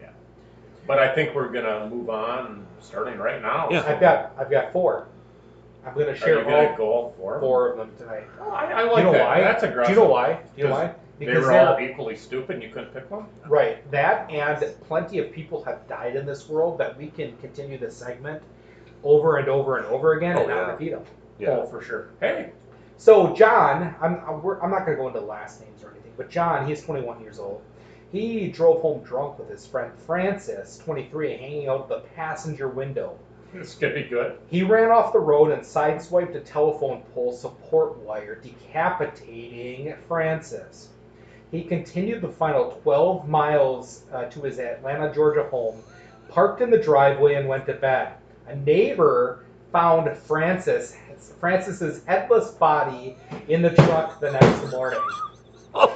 Yeah, 0.00 0.10
but 0.88 0.98
I 0.98 1.14
think 1.14 1.34
we're 1.36 1.48
gonna 1.50 1.88
move 1.88 2.10
on, 2.10 2.66
starting 2.80 3.16
right 3.18 3.40
now. 3.40 3.68
Yeah. 3.70 3.84
I've 3.86 4.00
got 4.00 4.32
I've 4.38 4.50
got 4.50 4.72
four. 4.72 5.06
I'm 5.86 5.94
gonna 5.94 6.08
Are 6.08 6.16
share 6.16 6.38
you 6.38 6.44
gonna 6.44 6.56
all 6.70 6.76
go 6.76 7.14
for? 7.16 7.38
four 7.40 7.70
of 7.70 7.76
them 7.78 7.90
tonight. 7.98 8.24
Oh, 8.40 8.50
I, 8.50 8.72
I 8.72 8.82
Do 8.84 8.88
like 8.92 8.98
you 8.98 9.04
know 9.04 9.12
that. 9.12 9.26
why? 9.28 9.40
That's 9.40 9.62
Do 9.62 9.68
aggressive. 9.68 9.94
you 9.94 10.02
know 10.02 10.08
why? 10.08 10.32
Do 10.32 10.40
you 10.62 10.64
know 10.64 10.70
why? 10.74 10.94
They 11.18 11.26
Because 11.26 11.44
were 11.44 11.52
all 11.52 11.78
equally 11.80 12.16
stupid. 12.16 12.54
and 12.56 12.62
You 12.62 12.70
couldn't 12.70 12.92
pick 12.92 13.10
one. 13.10 13.26
Right. 13.46 13.88
That 13.90 14.28
and 14.30 14.64
plenty 14.88 15.18
of 15.18 15.30
people 15.32 15.62
have 15.64 15.86
died 15.88 16.16
in 16.16 16.26
this 16.26 16.48
world 16.48 16.78
that 16.78 16.96
we 16.98 17.08
can 17.08 17.36
continue 17.38 17.78
this 17.78 17.96
segment 17.96 18.42
over 19.04 19.36
and 19.36 19.48
over 19.48 19.76
and 19.78 19.86
over 19.86 20.14
again 20.14 20.36
and 20.38 20.50
Oh, 20.50 20.54
not 20.54 20.70
repeat 20.72 20.90
them. 20.90 21.04
yeah. 21.38 21.50
Oh, 21.50 21.66
for 21.66 21.82
sure. 21.82 22.08
Hey, 22.20 22.50
So 22.96 23.32
John, 23.34 23.94
I'm 24.00 24.14
I'm, 24.26 24.40
I'm 24.62 24.70
not 24.70 24.84
going 24.86 24.96
to 24.96 25.02
go 25.02 25.08
into 25.08 25.20
last 25.20 25.60
names 25.60 25.84
or 25.84 25.90
anything, 25.92 26.12
but 26.16 26.30
John, 26.30 26.66
he's 26.66 26.82
21 26.82 27.20
years 27.20 27.38
old. 27.38 27.62
He 28.10 28.48
drove 28.48 28.80
home 28.82 29.02
drunk 29.04 29.38
with 29.40 29.48
his 29.50 29.66
friend 29.66 29.92
Francis, 30.06 30.78
23, 30.84 31.36
hanging 31.36 31.68
out 31.68 31.88
the 31.88 32.00
passenger 32.16 32.68
window. 32.68 33.18
this 33.52 33.74
could 33.74 33.94
be 33.94 34.04
good. 34.04 34.38
He 34.48 34.62
ran 34.62 34.90
off 34.90 35.12
the 35.12 35.18
road 35.18 35.50
and 35.52 35.62
sideswiped 35.62 36.34
a 36.36 36.40
telephone 36.40 37.02
pole 37.12 37.32
support 37.32 37.96
wire, 37.98 38.36
decapitating 38.36 39.94
Francis. 40.08 40.88
He 41.54 41.62
continued 41.62 42.20
the 42.20 42.28
final 42.28 42.72
12 42.82 43.28
miles 43.28 44.02
uh, 44.12 44.24
to 44.24 44.42
his 44.42 44.58
Atlanta, 44.58 45.14
Georgia 45.14 45.44
home, 45.44 45.80
parked 46.28 46.60
in 46.60 46.68
the 46.68 46.78
driveway, 46.78 47.34
and 47.34 47.46
went 47.46 47.64
to 47.66 47.74
bed. 47.74 48.14
A 48.48 48.56
neighbor 48.56 49.44
found 49.70 50.18
Francis 50.18 50.96
Francis's 51.38 52.04
headless 52.06 52.50
body 52.50 53.16
in 53.48 53.62
the 53.62 53.70
truck 53.70 54.18
the 54.20 54.32
next 54.32 54.72
morning. 54.72 55.00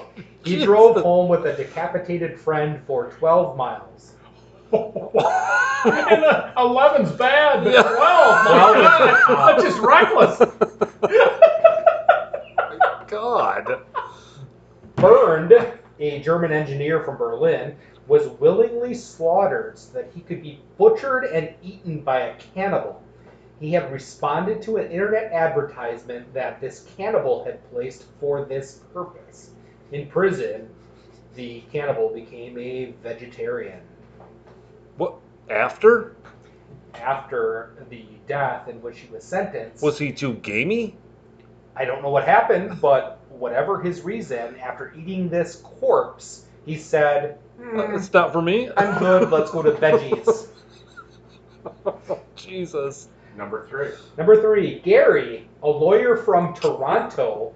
He 0.44 0.64
drove 0.64 1.02
home 1.02 1.28
with 1.28 1.44
a 1.44 1.54
decapitated 1.54 2.40
friend 2.40 2.80
for 2.86 3.10
12 3.10 3.56
miles. 3.56 4.12
and 4.72 6.24
uh, 6.24 6.52
11's 6.56 7.12
bad, 7.12 7.64
but 7.64 7.74
Yeah. 7.74 7.82
12, 7.82 7.96
my 7.96 9.22
God, 9.26 9.48
that's 9.48 9.62
just 9.62 9.78
reckless. 9.80 10.38
God. 13.08 13.82
Bernd, 15.00 15.52
a 16.00 16.20
German 16.20 16.50
engineer 16.50 17.04
from 17.04 17.16
Berlin, 17.16 17.76
was 18.08 18.26
willingly 18.40 18.94
slaughtered 18.94 19.78
so 19.78 19.92
that 19.92 20.10
he 20.12 20.22
could 20.22 20.42
be 20.42 20.60
butchered 20.76 21.24
and 21.24 21.54
eaten 21.62 22.00
by 22.00 22.20
a 22.20 22.34
cannibal. 22.54 23.00
He 23.60 23.72
had 23.72 23.92
responded 23.92 24.60
to 24.62 24.78
an 24.78 24.90
internet 24.90 25.32
advertisement 25.32 26.34
that 26.34 26.60
this 26.60 26.84
cannibal 26.96 27.44
had 27.44 27.62
placed 27.70 28.06
for 28.18 28.44
this 28.44 28.80
purpose. 28.92 29.50
In 29.92 30.08
prison, 30.08 30.68
the 31.36 31.62
cannibal 31.72 32.12
became 32.12 32.58
a 32.58 32.92
vegetarian. 33.00 33.80
What? 34.96 35.14
After? 35.48 36.16
After 36.94 37.86
the 37.88 38.04
death 38.26 38.66
in 38.66 38.82
which 38.82 38.98
he 38.98 39.12
was 39.12 39.22
sentenced, 39.22 39.80
Was 39.80 39.96
he 39.96 40.12
too 40.12 40.34
gamey? 40.34 40.96
I 41.76 41.84
don't 41.84 42.02
know 42.02 42.10
what 42.10 42.24
happened, 42.24 42.80
but 42.80 43.17
whatever 43.38 43.80
his 43.80 44.02
reason, 44.02 44.56
after 44.60 44.92
eating 44.96 45.28
this 45.28 45.56
corpse, 45.56 46.44
he 46.66 46.76
said, 46.76 47.38
"Hmm, 47.60 47.94
It's 47.94 48.12
not 48.12 48.32
for 48.32 48.42
me. 48.42 48.70
I'm 48.76 48.98
good. 48.98 49.30
Let's 49.30 49.50
go 49.50 49.62
to 49.62 49.72
veggies. 49.72 50.48
Jesus. 52.36 53.08
Number 53.36 53.66
three. 53.68 53.90
Number 54.16 54.40
three, 54.40 54.80
Gary, 54.80 55.48
a 55.62 55.68
lawyer 55.68 56.16
from 56.16 56.54
Toronto, 56.54 57.52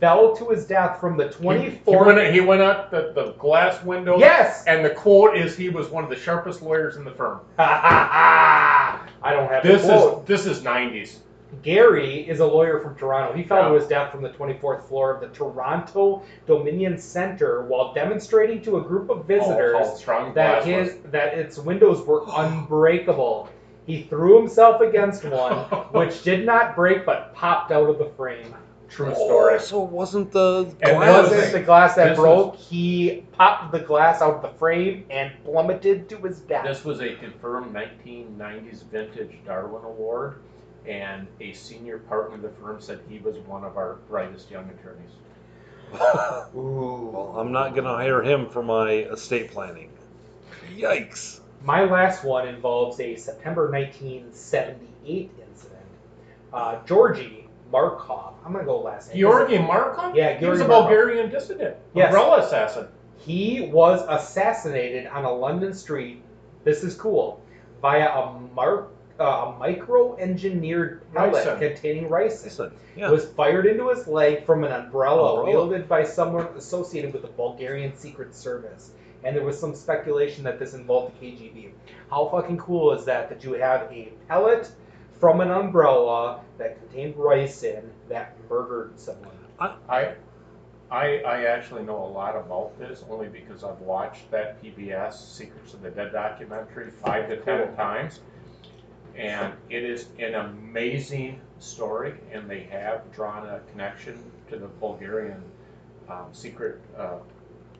fell 0.00 0.36
to 0.36 0.48
his 0.50 0.66
death 0.66 1.00
from 1.00 1.16
the 1.16 1.28
He, 1.28 1.34
24th. 1.44 2.06
went, 2.06 2.34
he 2.34 2.40
went 2.40 2.62
out 2.62 2.90
the, 2.90 3.12
the 3.14 3.32
glass 3.32 3.82
window. 3.84 4.18
yes! 4.18 4.64
And 4.66 4.84
the 4.84 4.90
quote 4.90 5.36
is 5.36 5.56
he 5.56 5.70
was 5.70 5.88
one 5.88 6.04
of 6.04 6.10
the 6.10 6.16
sharpest 6.16 6.62
lawyers 6.62 6.96
in 6.96 7.04
the 7.04 7.10
firm. 7.10 7.40
Ha 7.58 7.64
ha 7.66 8.08
ha! 8.12 9.06
I 9.22 9.32
don't 9.32 9.50
have 9.50 9.62
This 9.62 9.82
the 9.82 9.88
quote. 9.88 10.22
is 10.22 10.26
this 10.28 10.46
is 10.58 10.64
90s. 10.64 11.16
Gary 11.62 12.28
is 12.28 12.40
a 12.40 12.46
lawyer 12.46 12.80
from 12.80 12.94
Toronto. 12.96 13.36
He 13.36 13.44
fell 13.44 13.68
to 13.70 13.78
his 13.78 13.88
death 13.88 14.10
from 14.12 14.22
the 14.22 14.30
24th 14.30 14.86
floor 14.88 15.14
of 15.14 15.20
the 15.20 15.28
Toronto 15.28 16.22
Dominion 16.46 16.98
Center 16.98 17.62
while 17.66 17.92
demonstrating 17.94 18.60
to 18.62 18.78
a 18.78 18.82
group 18.82 19.10
of 19.10 19.18
oh, 19.18 19.22
visitors 19.22 19.76
Oh, 20.08 20.32
that 20.34 20.64
glass 20.64 20.64
his 20.64 20.96
that 21.10 21.34
its 21.34 21.58
windows 21.58 22.04
were 22.06 22.24
unbreakable. 22.36 23.48
He 23.86 24.02
threw 24.04 24.38
himself 24.38 24.80
against 24.80 25.24
one, 25.26 25.56
which 25.92 26.22
did 26.22 26.46
not 26.46 26.74
break 26.74 27.04
but 27.04 27.34
popped 27.34 27.70
out 27.70 27.88
of 27.88 27.98
the 27.98 28.10
frame. 28.16 28.50
was. 28.50 28.60
True 28.88 29.10
oh, 29.10 29.14
story. 29.26 29.54
Oh, 29.54 29.58
so 29.58 29.84
it 29.84 29.90
wasn't 29.90 30.30
the 30.30 30.72
And 30.82 30.90
It 30.92 30.96
was- 30.96 31.04
glass. 31.06 31.30
wasn't 31.30 31.52
the 31.52 31.60
glass 31.62 31.94
that 31.96 32.08
this 32.10 32.18
broke. 32.18 32.56
He 32.56 33.24
popped 33.32 33.72
the 33.72 33.80
glass 33.80 34.22
out 34.22 34.34
of 34.36 34.42
the 34.42 34.56
frame 34.58 35.04
and 35.10 35.32
plummeted 35.44 36.08
to 36.10 36.16
his 36.18 36.40
death. 36.40 36.64
This 36.64 36.84
was 36.84 37.00
a 37.00 37.14
confirmed 37.16 37.74
1990s 37.74 38.84
vintage 38.84 39.32
Darwin 39.44 39.84
Award, 39.84 40.40
and 40.86 41.26
a 41.40 41.52
senior 41.52 41.98
partner 41.98 42.36
of 42.36 42.42
the 42.42 42.50
firm 42.50 42.80
said 42.80 43.00
he 43.08 43.18
was 43.18 43.36
one 43.38 43.64
of 43.64 43.76
our 43.76 43.96
brightest 44.08 44.50
young 44.50 44.68
attorneys. 44.70 45.10
Ooh. 46.56 47.10
well, 47.12 47.34
I'm 47.38 47.52
not 47.52 47.74
gonna 47.74 47.94
hire 47.94 48.22
him 48.22 48.48
for 48.48 48.62
my 48.62 48.90
estate 48.90 49.50
planning. 49.50 49.90
Yikes. 50.76 51.40
My 51.62 51.84
last 51.84 52.24
one 52.24 52.48
involves 52.48 53.00
a 53.00 53.16
September 53.16 53.70
1978 53.70 55.30
incident. 55.48 55.80
Uh, 56.52 56.84
Georgy 56.84 57.48
Markov. 57.70 58.34
I'm 58.44 58.52
gonna 58.52 58.64
go 58.64 58.80
last 58.80 59.08
name. 59.10 59.20
Georgi 59.20 59.58
Markov? 59.58 60.14
Yeah, 60.14 60.38
He 60.38 60.46
was 60.46 60.60
a 60.60 60.68
Markov. 60.68 60.88
Bulgarian 60.88 61.30
dissident. 61.30 61.76
Yes. 61.94 62.06
Umbrella 62.12 62.44
assassin. 62.44 62.88
He 63.18 63.70
was 63.72 64.04
assassinated 64.08 65.06
on 65.06 65.24
a 65.24 65.32
London 65.32 65.72
street. 65.72 66.22
This 66.64 66.82
is 66.84 66.94
cool. 66.94 67.42
Via 67.80 68.08
a 68.10 68.38
mar- 68.54 68.88
uh, 69.20 69.24
a 69.24 69.58
micro-engineered 69.58 71.02
pellet 71.12 71.46
Ricin. 71.46 71.58
containing 71.58 72.08
ricin. 72.08 72.44
Listen, 72.44 72.72
yeah. 72.96 73.10
was 73.10 73.26
fired 73.26 73.66
into 73.66 73.88
his 73.90 74.06
leg 74.06 74.44
from 74.44 74.64
an 74.64 74.72
umbrella, 74.72 75.40
Umbrella. 75.40 75.44
wielded 75.68 75.88
by 75.88 76.02
someone 76.04 76.46
associated 76.56 77.12
with 77.12 77.22
the 77.22 77.28
Bulgarian 77.28 77.96
Secret 77.96 78.34
Service. 78.34 78.90
And 79.22 79.34
there 79.34 79.44
was 79.44 79.58
some 79.58 79.74
speculation 79.74 80.44
that 80.44 80.58
this 80.58 80.74
involved 80.74 81.18
the 81.20 81.26
KGB. 81.26 81.70
How 82.10 82.28
fucking 82.28 82.58
cool 82.58 82.92
is 82.92 83.04
that? 83.06 83.28
That 83.30 83.42
you 83.42 83.54
have 83.54 83.82
a 83.90 84.12
pellet 84.28 84.70
from 85.18 85.40
an 85.40 85.50
umbrella 85.50 86.40
that 86.58 86.78
contained 86.80 87.14
ricin 87.14 87.84
that 88.08 88.36
murdered 88.50 88.98
someone. 88.98 89.30
I, 89.88 90.14
I, 90.90 91.18
I 91.20 91.44
actually 91.46 91.82
know 91.84 91.96
a 92.04 92.10
lot 92.12 92.36
about 92.36 92.78
this 92.78 93.02
only 93.08 93.28
because 93.28 93.64
I've 93.64 93.80
watched 93.80 94.30
that 94.30 94.62
PBS 94.62 95.14
Secrets 95.14 95.72
of 95.72 95.80
the 95.80 95.90
Dead 95.90 96.12
documentary 96.12 96.90
five 97.02 97.28
to 97.28 97.36
ten 97.38 97.66
Cool. 97.68 97.76
times. 97.76 98.20
And 99.16 99.54
it 99.70 99.84
is 99.84 100.08
an 100.18 100.34
amazing 100.34 101.40
story, 101.60 102.14
and 102.32 102.48
they 102.48 102.64
have 102.64 103.10
drawn 103.12 103.46
a 103.46 103.60
connection 103.70 104.18
to 104.50 104.58
the 104.58 104.66
Bulgarian 104.66 105.42
um, 106.08 106.26
secret 106.32 106.80
uh, 106.98 107.18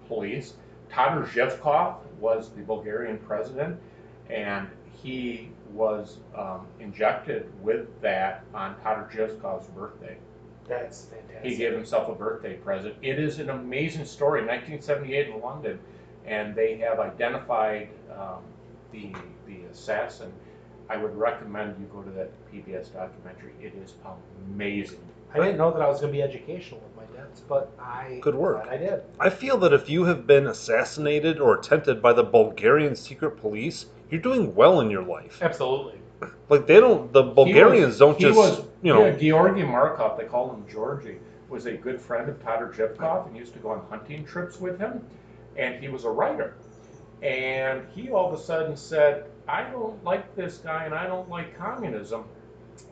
police. 0.08 0.54
Todor 0.90 1.26
Zhivkov 1.26 1.96
was 2.20 2.50
the 2.50 2.62
Bulgarian 2.62 3.18
president, 3.18 3.78
and 4.30 4.68
he 5.02 5.50
was 5.72 6.18
um, 6.36 6.66
injected 6.78 7.50
with 7.62 8.00
that 8.00 8.44
on 8.54 8.76
Todor 8.76 9.10
Zhivkov's 9.10 9.66
birthday. 9.68 10.16
That's 10.68 11.06
fantastic. 11.06 11.44
He 11.44 11.56
gave 11.56 11.72
himself 11.72 12.08
a 12.08 12.14
birthday 12.14 12.54
present. 12.54 12.94
It 13.02 13.18
is 13.18 13.38
an 13.38 13.50
amazing 13.50 14.06
story. 14.06 14.40
1978 14.40 15.28
in 15.28 15.40
London, 15.40 15.78
and 16.26 16.54
they 16.54 16.78
have 16.78 17.00
identified 17.00 17.88
um, 18.10 18.42
the 18.92 19.12
the 19.46 19.64
assassin. 19.70 20.32
I 20.88 20.96
would 20.96 21.16
recommend 21.16 21.76
you 21.78 21.86
go 21.86 22.02
to 22.02 22.10
that 22.10 22.30
PBS 22.52 22.92
documentary. 22.92 23.52
It 23.60 23.74
is 23.74 23.94
amazing. 24.46 25.00
I 25.32 25.38
didn't 25.38 25.56
know 25.56 25.72
that 25.72 25.82
I 25.82 25.88
was 25.88 26.00
going 26.00 26.12
to 26.12 26.16
be 26.16 26.22
educational 26.22 26.80
with 26.80 26.96
my 26.96 27.16
debts, 27.16 27.40
but 27.40 27.72
I 27.78 28.20
Good 28.22 28.36
work. 28.36 28.68
I 28.70 28.76
did. 28.76 29.02
I 29.18 29.30
feel 29.30 29.56
that 29.58 29.72
if 29.72 29.88
you 29.88 30.04
have 30.04 30.26
been 30.26 30.46
assassinated 30.46 31.40
or 31.40 31.58
attempted 31.58 32.00
by 32.00 32.12
the 32.12 32.22
Bulgarian 32.22 32.94
secret 32.94 33.32
police, 33.32 33.86
you're 34.10 34.20
doing 34.20 34.54
well 34.54 34.80
in 34.80 34.90
your 34.90 35.02
life. 35.02 35.40
Absolutely. 35.42 35.98
Like 36.48 36.66
they 36.66 36.78
don't, 36.78 37.12
the 37.12 37.22
Bulgarians 37.22 37.98
don't 37.98 38.18
just, 38.18 38.36
was, 38.36 38.64
you 38.82 38.92
know, 38.92 39.06
yeah, 39.06 39.16
Georgi 39.16 39.62
Markov, 39.64 40.16
they 40.18 40.24
call 40.24 40.54
him 40.54 40.64
Georgi, 40.70 41.18
was 41.48 41.66
a 41.66 41.72
good 41.72 42.00
friend 42.00 42.28
of 42.28 42.38
Todor 42.40 42.72
Zhivkov 42.72 43.26
and 43.26 43.36
used 43.36 43.52
to 43.54 43.58
go 43.58 43.70
on 43.70 43.84
hunting 43.90 44.24
trips 44.24 44.60
with 44.60 44.78
him. 44.78 45.04
And 45.56 45.82
he 45.82 45.88
was 45.88 46.04
a 46.04 46.10
writer. 46.10 46.54
And 47.22 47.82
he 47.94 48.10
all 48.10 48.32
of 48.32 48.38
a 48.38 48.42
sudden 48.42 48.76
said, 48.76 49.24
I 49.48 49.64
don't 49.64 50.02
like 50.04 50.34
this 50.36 50.58
guy 50.58 50.84
and 50.84 50.94
I 50.94 51.06
don't 51.06 51.28
like 51.28 51.56
communism. 51.56 52.24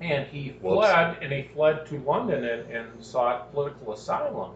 And 0.01 0.27
he 0.27 0.57
Whoops. 0.61 0.87
fled, 0.87 1.19
and 1.23 1.33
he 1.33 1.43
fled 1.55 1.87
to 1.87 1.99
London 2.01 2.45
and, 2.45 2.71
and 2.71 3.05
sought 3.05 3.53
political 3.53 3.93
asylum. 3.93 4.53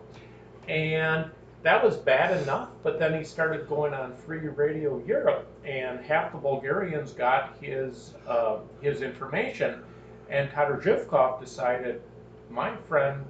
And 0.69 1.31
that 1.63 1.83
was 1.83 1.97
bad 1.97 2.41
enough, 2.43 2.69
but 2.85 2.99
then 2.99 3.17
he 3.17 3.25
started 3.25 3.69
going 3.69 3.93
on 3.93 4.15
Free 4.15 4.39
Radio 4.39 5.03
Europe, 5.05 5.49
and 5.65 5.99
half 6.01 6.31
the 6.31 6.39
Bulgarians 6.39 7.13
got 7.13 7.57
his 7.61 8.15
uh, 8.29 8.59
his 8.81 9.03
information, 9.03 9.83
and 10.29 10.49
Todor 10.51 10.81
Zhivkov 10.81 11.41
decided, 11.41 12.03
my 12.51 12.77
friend 12.89 13.25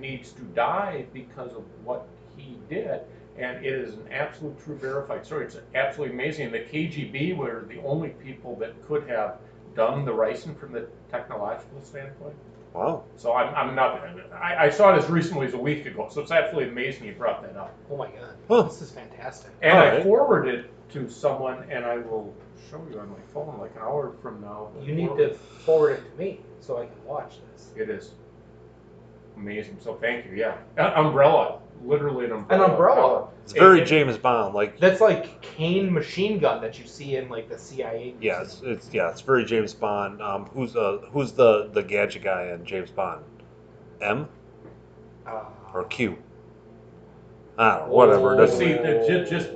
needs 0.00 0.32
to 0.32 0.42
die 0.42 1.06
because 1.12 1.52
of 1.52 1.62
what 1.84 2.08
he 2.36 2.58
did, 2.68 3.02
and 3.38 3.64
it 3.64 3.72
is 3.72 3.94
an 3.94 4.08
absolute 4.10 4.58
true 4.64 4.76
verified 4.76 5.24
story. 5.26 5.44
It's 5.46 5.58
absolutely 5.74 6.14
amazing. 6.14 6.50
The 6.50 6.60
KGB 6.60 7.36
were 7.36 7.66
the 7.68 7.80
only 7.82 8.10
people 8.10 8.56
that 8.56 8.80
could 8.86 9.08
have 9.08 9.38
done 9.74 10.04
the 10.04 10.12
ricin 10.12 10.58
from 10.58 10.72
the 10.72 10.88
technological 11.10 11.82
standpoint. 11.82 12.34
wow. 12.72 13.04
So 13.16 13.34
I'm, 13.34 13.54
I'm 13.54 13.74
not, 13.74 14.02
I, 14.32 14.66
I 14.66 14.70
saw 14.70 14.94
it 14.94 14.98
as 14.98 15.08
recently 15.10 15.46
as 15.46 15.54
a 15.54 15.58
week 15.58 15.84
ago, 15.86 16.08
so 16.10 16.20
it's 16.22 16.30
absolutely 16.30 16.70
amazing 16.70 17.06
you 17.06 17.12
brought 17.12 17.42
that 17.42 17.56
up. 17.56 17.74
Oh 17.90 17.96
my 17.96 18.08
god. 18.08 18.36
Huh. 18.48 18.62
This 18.62 18.80
is 18.82 18.90
fantastic. 18.90 19.50
And 19.62 19.78
I 19.78 19.86
Alright. 19.88 20.02
forwarded 20.02 20.54
it 20.54 20.90
to 20.92 21.08
someone, 21.10 21.64
and 21.70 21.84
I 21.84 21.98
will 21.98 22.34
show 22.70 22.84
you 22.90 22.98
on 22.98 23.08
my 23.10 23.20
phone 23.34 23.58
like 23.60 23.72
an 23.76 23.82
hour 23.82 24.14
from 24.22 24.40
now. 24.40 24.70
You 24.82 24.94
need 24.94 25.14
to 25.18 25.34
forward 25.64 25.98
it 25.98 26.10
to 26.10 26.18
me 26.18 26.40
so 26.60 26.78
I 26.78 26.86
can 26.86 27.04
watch 27.04 27.34
this. 27.52 27.68
It 27.76 27.90
is 27.90 28.12
amazing, 29.36 29.76
so 29.80 29.94
thank 29.94 30.24
you, 30.26 30.32
yeah. 30.32 30.56
An 30.76 30.92
umbrella, 30.94 31.60
literally 31.84 32.24
an 32.26 32.32
An 32.32 32.36
umbrella. 32.38 32.70
umbrella. 32.70 33.28
It's 33.44 33.52
very 33.52 33.78
It- 33.78 33.82
it- 33.82 33.86
James 33.86 34.16
Bond. 34.18 34.54
Like, 34.54 34.78
That's 34.78 35.00
like 35.00 35.40
cane 35.42 35.92
machine 35.92 36.38
gun 36.38 36.60
that 36.62 36.78
you 36.78 36.86
see 36.86 37.16
in 37.16 37.28
like 37.28 37.48
the 37.48 37.58
CIA. 37.58 38.14
yeah, 38.20 38.42
it's, 38.42 38.60
it's 38.64 38.92
yeah, 38.92 39.10
it's 39.10 39.20
very 39.20 39.44
James 39.44 39.72
Bond. 39.74 40.20
Um, 40.20 40.46
who's 40.46 40.74
uh, 40.76 40.98
who's 41.12 41.32
the 41.32 41.68
the 41.72 41.82
gadget 41.82 42.22
guy 42.24 42.48
in 42.52 42.64
James 42.64 42.90
Bond? 42.90 43.22
M 44.00 44.28
Uh, 45.26 45.44
or 45.74 45.84
Q? 45.84 46.16
I 47.58 47.78
don't 47.78 47.88
know, 47.88 47.94
whatever. 47.94 48.32
Oh, 48.34 48.36
But 48.36 48.46
Doesn't 48.46 48.58
see, 48.58 48.74
matter. 48.74 49.00
the- 49.00 49.06
ju- 49.06 49.26
just 49.26 49.50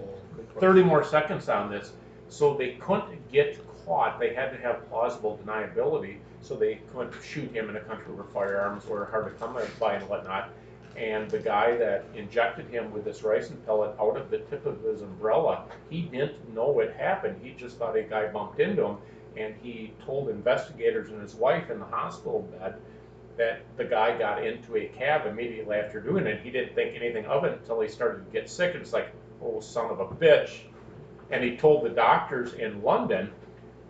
thirty 0.59 0.83
more 0.83 1.05
seconds 1.05 1.49
on 1.49 1.71
this. 1.71 1.93
So 2.29 2.55
they 2.55 2.73
couldn't 2.75 3.31
get 3.33 3.59
caught. 3.85 4.21
They 4.21 4.33
had 4.35 4.51
to 4.53 4.57
have 4.59 4.89
plausible 4.89 5.39
deniability, 5.45 6.19
so 6.43 6.55
they 6.55 6.77
couldn't 6.93 7.13
shoot 7.23 7.51
him 7.53 7.69
in 7.69 7.77
a 7.77 7.81
country 7.81 8.13
where 8.15 8.25
firearms 8.25 8.87
were 8.87 9.07
hard 9.07 9.25
to 9.27 9.31
come 9.33 9.59
by 9.81 9.95
and 9.95 10.09
whatnot. 10.09 10.51
And 10.97 11.31
the 11.31 11.39
guy 11.39 11.77
that 11.77 12.05
injected 12.15 12.69
him 12.69 12.93
with 12.93 13.05
this 13.05 13.21
ricin 13.21 13.65
pellet 13.65 13.95
out 14.01 14.17
of 14.17 14.31
the 14.31 14.39
tip 14.39 14.67
of 14.67 14.83
his 14.83 15.03
umbrella, 15.03 15.65
he 15.89 16.03
didn't 16.03 16.53
know 16.53 16.81
it 16.81 16.95
happened. 16.97 17.41
He 17.43 17.53
just 17.53 17.79
thought 17.79 17.97
a 17.97 18.03
guy 18.03 18.27
bumped 18.27 18.61
into 18.61 18.85
him, 18.85 18.97
and 19.37 19.55
he 19.63 19.93
told 20.05 20.29
investigators 20.29 21.11
and 21.11 21.21
his 21.23 21.35
wife 21.35 21.71
in 21.71 21.79
the 21.79 21.87
hospital 21.87 22.43
bed 22.59 22.75
that 23.37 23.63
the 23.77 23.85
guy 23.85 24.19
got 24.19 24.45
into 24.45 24.77
a 24.77 24.87
cab 24.89 25.27
immediately 25.27 25.77
after 25.77 26.01
doing 26.01 26.27
it. 26.27 26.43
He 26.43 26.51
didn't 26.51 26.75
think 26.75 26.95
anything 26.95 27.25
of 27.25 27.45
it 27.45 27.53
until 27.53 27.81
he 27.81 27.89
started 27.89 28.27
to 28.27 28.31
get 28.33 28.51
sick. 28.51 28.75
And 28.75 28.83
it's 28.83 28.93
like, 28.93 29.13
oh, 29.43 29.61
son 29.61 29.91
of 29.91 30.01
a 30.01 30.07
bitch. 30.07 30.61
And 31.31 31.43
he 31.43 31.57
told 31.57 31.85
the 31.85 31.91
doctors 31.91 32.55
in 32.55 32.83
London, 32.83 33.33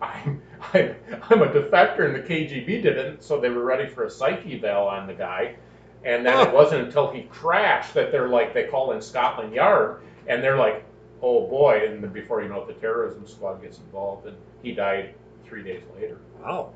I'm, 0.01 0.40
I'm, 0.72 0.94
I'm 1.31 1.43
a 1.43 1.47
defector, 1.47 2.06
and 2.06 2.14
the 2.14 2.20
KGB 2.20 2.66
did 2.82 2.97
it, 2.97 3.22
so 3.24 3.40
they 3.40 3.51
were 3.51 3.64
ready 3.64 3.89
for 3.89 4.05
a 4.05 4.10
psych 4.10 4.47
eval 4.47 4.86
on 4.86 5.06
the 5.06 5.14
guy. 5.14 5.56
And 6.05 6.24
then 6.24 6.47
it 6.47 6.52
wasn't 6.55 6.86
until 6.86 7.10
he 7.10 7.22
crashed 7.24 7.93
that 7.94 8.10
they're 8.10 8.28
like, 8.28 8.55
they 8.55 8.64
call 8.64 8.93
in 8.93 9.02
Scotland 9.02 9.52
Yard, 9.55 10.02
and 10.27 10.43
they're 10.43 10.56
like, 10.56 10.85
oh 11.22 11.47
boy. 11.47 11.82
And 11.86 12.02
then 12.02 12.10
before 12.12 12.43
you 12.43 12.48
know 12.48 12.62
it, 12.62 12.68
the 12.68 12.74
terrorism 12.74 13.27
squad 13.27 13.60
gets 13.62 13.78
involved, 13.78 14.27
and 14.27 14.36
he 14.62 14.72
died 14.72 15.14
three 15.44 15.62
days 15.62 15.82
later. 15.94 16.18
Wow. 16.43 16.72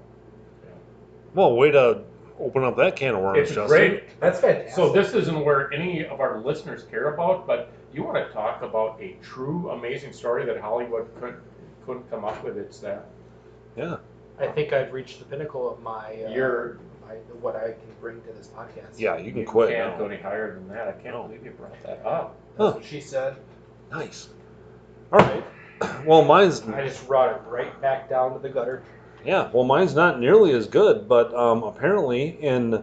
Well, 1.34 1.56
way 1.56 1.70
to 1.70 2.02
open 2.38 2.64
up 2.64 2.76
that 2.76 2.96
can 2.96 3.14
of 3.14 3.20
worms, 3.22 3.38
It's 3.38 3.50
Justin. 3.50 3.66
great. 3.68 4.20
That's 4.20 4.40
fantastic. 4.40 4.74
So 4.74 4.92
this 4.92 5.14
isn't 5.14 5.44
where 5.44 5.72
any 5.72 6.04
of 6.04 6.20
our 6.20 6.40
listeners 6.40 6.84
care 6.84 7.14
about, 7.14 7.46
but 7.46 7.72
you 7.92 8.02
want 8.02 8.16
to 8.26 8.32
talk 8.32 8.62
about 8.62 9.00
a 9.00 9.16
true 9.22 9.70
amazing 9.70 10.12
story 10.12 10.44
that 10.46 10.60
Hollywood 10.60 11.08
couldn't 11.20 11.38
couldn't 11.86 12.08
come 12.10 12.24
up 12.24 12.42
with. 12.42 12.56
It's 12.56 12.78
that 12.80 13.06
Yeah. 13.76 13.96
I 14.40 14.46
think 14.48 14.72
I've 14.72 14.92
reached 14.92 15.18
the 15.20 15.24
pinnacle 15.26 15.70
of 15.70 15.80
my, 15.82 16.24
uh, 16.26 16.30
you're 16.30 16.78
my 17.06 17.14
what 17.40 17.56
I 17.56 17.68
can 17.72 17.80
bring 18.00 18.20
to 18.22 18.32
this 18.32 18.48
podcast. 18.48 18.98
Yeah, 18.98 19.16
you 19.16 19.30
can 19.32 19.40
you 19.40 19.46
quit 19.46 19.70
can't 19.70 19.92
now. 19.92 19.98
go 19.98 20.06
any 20.06 20.20
higher 20.20 20.54
than 20.54 20.68
that. 20.68 20.88
I 20.88 20.92
can't 20.92 21.14
No. 21.14 21.24
believe 21.24 21.44
you 21.44 21.50
brought 21.52 21.80
that 21.84 22.04
up. 22.04 22.36
That's 22.56 22.70
Huh. 22.70 22.76
what 22.76 22.84
she 22.84 23.00
said. 23.00 23.36
Nice. 23.90 24.28
All 25.12 25.20
right. 25.20 25.44
Well, 26.06 26.24
mine's 26.24 26.62
I 26.68 26.86
just 26.86 27.06
brought 27.06 27.34
it 27.34 27.40
right 27.48 27.78
back 27.82 28.08
down 28.08 28.32
to 28.32 28.38
the 28.38 28.48
gutter. 28.48 28.82
yeah. 29.24 29.50
Well, 29.52 29.64
mine's 29.64 29.94
not 29.94 30.20
nearly 30.20 30.52
as 30.52 30.66
good, 30.66 31.08
but 31.08 31.34
um, 31.34 31.62
apparently 31.62 32.38
in 32.40 32.82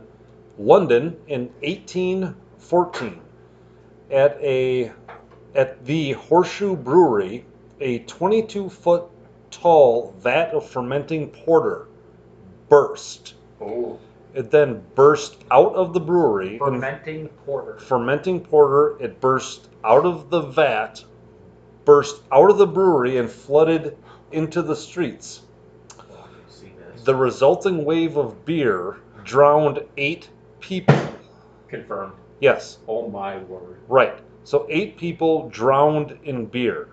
London 0.60 1.16
in 1.28 1.50
1814, 1.64 3.22
at 4.12 4.38
a 4.42 4.92
at 5.56 5.84
the 5.86 6.12
Horseshoe 6.14 6.76
Brewery, 6.76 7.46
a 7.80 8.00
22 8.00 8.70
foot 8.70 9.04
tall 9.50 10.14
vat 10.20 10.52
of 10.54 10.70
fermenting 10.70 11.30
porter 11.30 11.88
burst. 12.70 13.36
Oh, 13.60 14.00
It 14.34 14.50
then 14.52 14.82
burst 14.96 15.44
out 15.52 15.74
of 15.76 15.94
the 15.94 16.00
brewery. 16.00 16.58
Fermenting 16.58 17.28
porter. 17.46 17.78
fermenting 17.80 18.40
porter. 18.40 18.96
It 19.04 19.20
burst 19.20 19.70
out 19.84 20.06
of 20.06 20.30
the 20.30 20.42
vat, 20.42 21.04
burst 21.86 22.22
out 22.32 22.50
of 22.50 22.58
the 22.58 22.68
brewery, 22.68 23.18
and 23.18 23.30
flooded 23.30 23.98
into 24.32 24.62
the 24.62 24.76
streets. 24.76 25.42
The 27.04 27.16
resulting 27.16 27.84
wave 27.84 28.16
of 28.16 28.46
beer 28.46 28.98
drowned 29.24 29.84
eight 29.98 30.30
people. 30.60 30.96
Confirmed. 31.68 32.14
Yes, 32.40 32.78
Oh 32.88 33.08
my 33.10 33.38
word. 33.38 33.80
right. 33.88 34.18
So 34.44 34.66
eight 34.70 34.98
people 34.98 35.50
drowned 35.50 36.18
in 36.24 36.46
beer. 36.46 36.90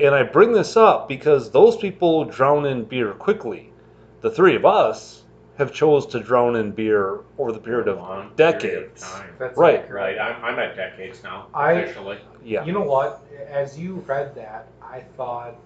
And 0.00 0.14
I 0.14 0.22
bring 0.22 0.52
this 0.52 0.76
up 0.76 1.08
because 1.08 1.50
those 1.50 1.76
people 1.76 2.24
drown 2.24 2.64
in 2.66 2.84
beer 2.84 3.12
quickly. 3.12 3.72
The 4.20 4.30
three 4.30 4.56
of 4.56 4.64
us 4.64 5.22
have 5.60 5.72
chose 5.72 6.06
to 6.06 6.18
drown 6.20 6.56
in 6.56 6.72
beer 6.72 7.20
over 7.38 7.52
the 7.52 7.58
period 7.58 7.86
of 7.86 7.98
long 7.98 8.30
period 8.30 8.30
of 8.32 8.36
decades. 8.62 9.02
time. 9.02 9.30
That's 9.38 9.56
Right. 9.58 9.88
Right. 9.90 10.18
I'm, 10.18 10.42
I'm 10.44 10.58
at 10.58 10.74
decades 10.74 11.22
now. 11.22 11.48
I- 11.54 11.72
officially. 11.72 12.18
Yeah. 12.42 12.64
You 12.64 12.72
know 12.72 12.80
what? 12.80 13.22
As 13.48 13.78
you 13.78 13.96
read 14.06 14.34
that, 14.34 14.68
I 14.82 15.00
thought, 15.16 15.56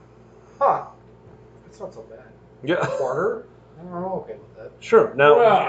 huh, 0.58 0.86
that's 1.64 1.78
not 1.80 1.94
so 1.94 2.02
bad. 2.02 2.24
Yeah. 2.64 2.76
Porter? 2.98 3.46
I'm 3.80 3.86
okay 3.94 4.34
with 4.34 4.66
it. 4.66 4.72
Sure. 4.80 5.14
Now, 5.14 5.36
well, 5.36 5.56
I, 5.56 5.62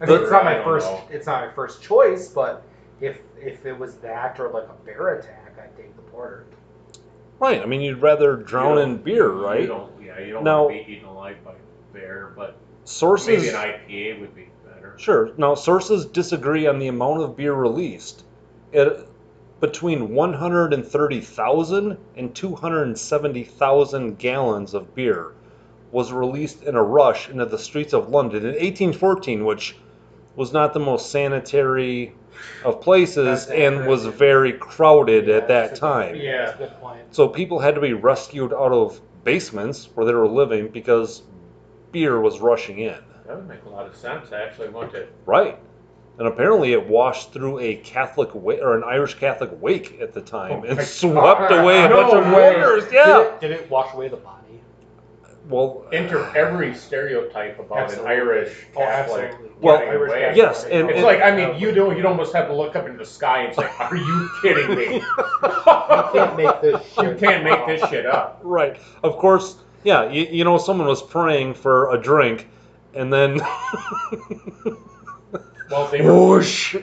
I 0.00 0.06
mean, 0.06 0.08
The- 0.08 0.22
it's 0.22 0.32
not 0.32 0.42
I 0.42 0.44
my 0.44 0.54
don't 0.54 0.64
first. 0.64 0.86
know. 0.86 1.04
It's 1.10 1.26
not 1.26 1.46
my 1.46 1.52
first 1.54 1.82
choice, 1.82 2.28
but 2.28 2.62
if 3.00 3.18
if 3.40 3.66
it 3.66 3.78
was 3.78 3.96
that 3.96 4.40
or 4.40 4.48
like 4.48 4.64
a 4.64 4.84
bear 4.86 5.16
attack, 5.18 5.54
I'd 5.62 5.76
take 5.76 5.94
the 5.96 6.02
porter. 6.02 6.46
right. 7.40 7.60
I 7.60 7.66
mean, 7.66 7.82
you'd 7.82 8.00
rather 8.00 8.36
drown 8.36 8.76
You 8.78 8.82
in 8.84 8.88
don't- 8.94 9.04
beer, 9.04 9.26
You 9.26 9.44
right? 9.44 9.68
don't, 9.68 9.92
yeah, 10.02 10.18
you 10.20 10.32
don't 10.32 10.44
Now- 10.44 10.64
want 10.64 10.78
to 10.80 10.84
be 10.86 10.92
eaten 10.92 11.08
alive 11.08 11.36
by 11.44 11.52
a 11.52 11.92
bear, 11.92 12.32
but 12.36 12.56
Sources. 12.84 13.26
maybe 13.28 13.48
an 13.48 13.54
IPA 13.54 14.20
would 14.20 14.34
be 14.34 14.48
better. 14.66 14.94
Sure. 14.98 15.30
Now, 15.36 15.54
sources 15.54 16.06
disagree 16.06 16.66
on 16.66 16.78
the 16.78 16.88
amount 16.88 17.22
of 17.22 17.36
beer 17.36 17.54
released. 17.54 18.24
It, 18.72 19.08
between 19.60 20.14
130,000 20.14 21.96
and 22.16 22.34
270,000 22.34 24.18
gallons 24.18 24.74
of 24.74 24.94
beer 24.94 25.32
was 25.92 26.12
released 26.12 26.62
in 26.64 26.74
a 26.74 26.82
rush 26.82 27.30
into 27.30 27.46
the 27.46 27.58
streets 27.58 27.92
of 27.92 28.08
London 28.10 28.40
in 28.42 28.48
1814, 28.54 29.44
which 29.44 29.76
was 30.36 30.52
not 30.52 30.74
the 30.74 30.80
most 30.80 31.10
sanitary 31.10 32.12
of 32.64 32.80
places 32.80 33.46
and 33.46 33.86
was 33.86 34.04
very 34.06 34.52
crowded 34.52 35.28
Yeah, 35.28 35.36
at 35.36 35.48
that 35.48 35.64
a 35.66 35.68
good- 35.70 35.78
time. 35.78 36.16
Yeah. 36.16 36.52
good 36.58 36.72
point. 36.80 36.98
So 37.12 37.28
people 37.28 37.60
had 37.60 37.76
to 37.76 37.80
be 37.80 37.92
rescued 37.92 38.52
out 38.52 38.72
of 38.72 39.00
basements 39.22 39.88
where 39.94 40.04
they 40.04 40.12
were 40.14 40.26
living 40.28 40.68
because 40.68 41.22
beer 41.94 42.20
was 42.20 42.40
rushing 42.40 42.80
in. 42.80 42.98
That 43.26 43.36
would 43.36 43.48
make 43.48 43.64
a 43.64 43.68
lot 43.70 43.86
of 43.86 43.96
sense. 43.96 44.32
I 44.32 44.42
actually 44.42 44.68
went 44.68 44.90
to 44.92 45.06
Right. 45.24 45.58
And 46.18 46.28
apparently 46.28 46.72
it 46.72 46.86
washed 46.86 47.32
through 47.32 47.58
a 47.60 47.76
Catholic 47.76 48.34
wa- 48.34 48.54
or 48.60 48.76
an 48.76 48.84
Irish 48.84 49.14
Catholic 49.14 49.50
wake 49.60 49.98
at 50.00 50.12
the 50.12 50.20
time 50.20 50.60
Oh 50.62 50.66
and 50.68 50.76
my 50.76 50.82
swept 50.84 51.48
God. 51.48 51.60
away 51.62 51.84
a 51.84 51.88
No 51.88 52.02
bunch 52.02 52.14
of 52.14 52.26
way. 52.32 52.32
workers. 52.56 52.84
Did 52.84 52.92
Yeah. 52.94 53.22
it, 53.22 53.40
did 53.40 53.50
it 53.52 53.70
wash 53.70 53.94
away 53.94 54.08
the 54.08 54.16
body? 54.16 54.38
Well, 55.48 55.84
enter 55.92 56.24
every 56.36 56.72
stereotype 56.74 57.58
about 57.58 57.78
Absolutely. 57.78 58.14
an 58.14 58.20
Irish 58.20 58.66
Oh, 58.74 58.78
Catholic. 58.80 59.24
absolutely. 59.24 59.50
Well, 59.60 59.76
getting 59.78 59.92
Irish 59.92 60.10
away. 60.10 60.20
Catholic. 60.20 60.36
Yes, 60.36 60.64
and- 60.64 60.88
It's 60.90 60.96
and- 60.98 61.04
like 61.06 61.20
I 61.22 61.36
mean, 61.36 61.58
you 61.58 61.72
don't 61.72 61.96
you'd 61.96 62.06
almost 62.06 62.34
have 62.34 62.46
to 62.48 62.54
look 62.54 62.76
up 62.76 62.86
into 62.86 62.98
the 62.98 63.04
sky 63.04 63.42
and 63.42 63.54
say, 63.54 63.68
"Are 63.78 63.96
you 63.96 64.28
kidding 64.42 64.74
me? 64.74 64.94
You 64.96 65.02
can't 66.12 66.36
make 66.36 66.60
this 66.62 66.92
shit. 66.94 67.04
You 67.04 67.14
can't 67.16 67.44
make 67.44 67.66
this 67.66 67.88
shit 67.90 68.06
up." 68.06 68.40
right. 68.42 68.76
Of 69.02 69.16
course, 69.18 69.56
yeah, 69.84 70.10
you, 70.10 70.26
you 70.30 70.44
know, 70.44 70.58
someone 70.58 70.86
was 70.88 71.02
praying 71.02 71.54
for 71.54 71.94
a 71.94 72.00
drink 72.00 72.48
and 72.94 73.12
then 73.12 73.40
Well, 75.70 75.88
they 75.88 76.02
were. 76.02 76.12
whoosh. 76.14 76.76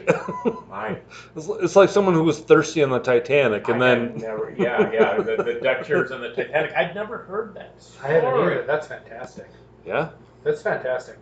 It's, 1.35 1.47
it's 1.47 1.75
like 1.75 1.89
someone 1.89 2.13
who 2.13 2.23
was 2.23 2.39
thirsty 2.39 2.83
on 2.83 2.89
the 2.89 2.99
Titanic 2.99 3.67
and 3.69 3.81
I 3.81 3.87
then 3.95 4.07
had 4.13 4.21
never, 4.21 4.55
yeah, 4.57 4.91
yeah, 4.91 5.17
the, 5.21 5.43
the 5.43 5.53
deck 5.61 5.85
chairs 5.85 6.11
and 6.11 6.21
the 6.23 6.29
Titanic. 6.33 6.73
I'd 6.75 6.95
never 6.95 7.19
heard 7.19 7.53
that. 7.55 7.75
I 8.03 8.07
haven't 8.07 8.31
story. 8.31 8.53
either. 8.55 8.65
That's 8.65 8.87
fantastic. 8.87 9.49
yeah. 9.85 10.09
That's 10.43 10.61
fantastic. 10.61 11.17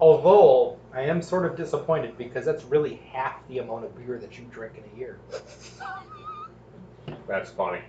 Although 0.00 0.78
I 0.92 1.02
am 1.02 1.22
sort 1.22 1.46
of 1.46 1.56
disappointed 1.56 2.16
because 2.18 2.44
that's 2.44 2.64
really 2.64 2.96
half 3.12 3.46
the 3.48 3.58
amount 3.58 3.84
of 3.84 3.96
beer 3.96 4.18
that 4.18 4.38
you 4.38 4.44
drink 4.50 4.74
in 4.76 4.84
a 4.94 4.98
year. 4.98 5.18
That's 7.28 7.50
funny. 7.50 7.82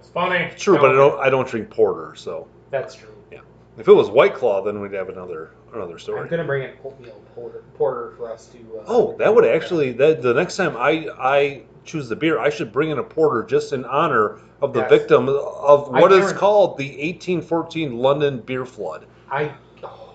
That's 0.00 0.08
funny. 0.12 0.50
True, 0.56 0.76
No, 0.76 0.80
but 0.80 0.90
I 0.90 0.94
don't 0.94 1.20
I 1.20 1.30
don't 1.30 1.46
drink 1.46 1.68
porter, 1.68 2.14
so 2.14 2.48
That's 2.70 2.94
true. 2.94 3.14
Yeah. 3.30 3.40
If 3.76 3.86
it 3.86 3.92
was 3.92 4.08
White 4.08 4.34
Claw 4.34 4.62
then 4.62 4.80
we'd 4.80 4.92
have 4.92 5.10
another 5.10 5.50
another 5.74 5.98
story. 5.98 6.20
I'm 6.20 6.28
gonna 6.28 6.44
bring 6.44 6.62
in 6.62 6.70
oatmeal 6.82 7.20
porter, 7.34 7.62
porter 7.74 8.14
for 8.16 8.32
us 8.32 8.46
to. 8.48 8.58
Uh, 8.78 8.84
Oh, 8.86 9.16
that 9.18 9.34
would 9.34 9.44
actually 9.44 9.92
that 9.92 10.22
the 10.22 10.32
next 10.32 10.56
time 10.56 10.74
I 10.76 11.08
I 11.18 11.62
choose 11.84 12.08
the 12.08 12.16
beer, 12.16 12.38
I 12.38 12.48
should 12.48 12.72
bring 12.72 12.90
in 12.90 12.98
a 12.98 13.02
porter 13.02 13.42
just 13.42 13.72
in 13.74 13.84
honor 13.84 14.38
of 14.62 14.72
the 14.72 14.80
Yes. 14.80 14.90
victim 14.90 15.28
of 15.28 15.90
what 15.90 16.12
is 16.12 16.32
called 16.32 16.78
the 16.78 16.88
1814 16.88 17.98
London 17.98 18.40
beer 18.40 18.64
flood. 18.64 19.06
I. 19.30 19.52
Oh, 19.82 20.14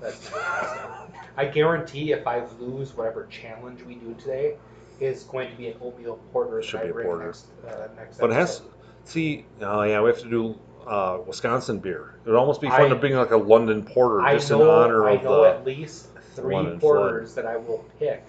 that's. 0.00 0.32
I 1.38 1.44
guarantee 1.44 2.12
if 2.12 2.26
I 2.26 2.42
lose 2.58 2.96
whatever 2.96 3.26
challenge 3.26 3.82
we 3.82 3.96
do 3.96 4.14
today, 4.14 4.56
is 5.00 5.24
going 5.24 5.50
to 5.50 5.56
be 5.56 5.68
an 5.68 5.74
oatmeal 5.82 6.16
porter. 6.32 6.62
Should 6.62 6.82
be 6.82 6.88
a 6.88 6.92
porter. 6.92 7.26
Next, 7.26 7.46
uh, 7.66 7.88
next 7.96 8.18
But 8.18 8.30
it 8.30 8.34
has. 8.34 8.62
See, 9.06 9.46
oh 9.60 9.82
yeah, 9.82 10.00
we 10.00 10.08
have 10.10 10.20
to 10.20 10.28
do 10.30 10.58
uh, 10.86 11.18
Wisconsin 11.26 11.78
beer. 11.78 12.14
It 12.24 12.30
would 12.30 12.38
almost 12.38 12.60
be 12.60 12.68
fun 12.68 12.82
I- 12.82 12.88
to 12.88 12.94
bring 12.96 13.14
like 13.14 13.30
a 13.30 13.36
London 13.36 13.82
porter 13.84 14.20
I 14.20 14.34
just 14.34 14.50
know, 14.50 14.62
in 14.62 14.68
honor. 14.68 15.08
I 15.08 15.12
of 15.12 15.24
know 15.24 15.42
the. 15.42 15.48
at 15.50 15.64
least 15.64 16.08
three 16.34 16.54
London 16.54 16.78
flood. 16.78 16.96
porters 16.98 17.34
that 17.34 17.46
I 17.46 17.56
will 17.56 17.84
pick 17.98 18.24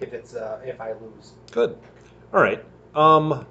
if 0.00 0.12
it's 0.12 0.34
uh, 0.34 0.60
if 0.64 0.80
I 0.80 0.92
lose, 0.92 1.32
Good. 1.50 1.76
All 2.32 2.40
right. 2.40 2.64
Um, 2.94 3.46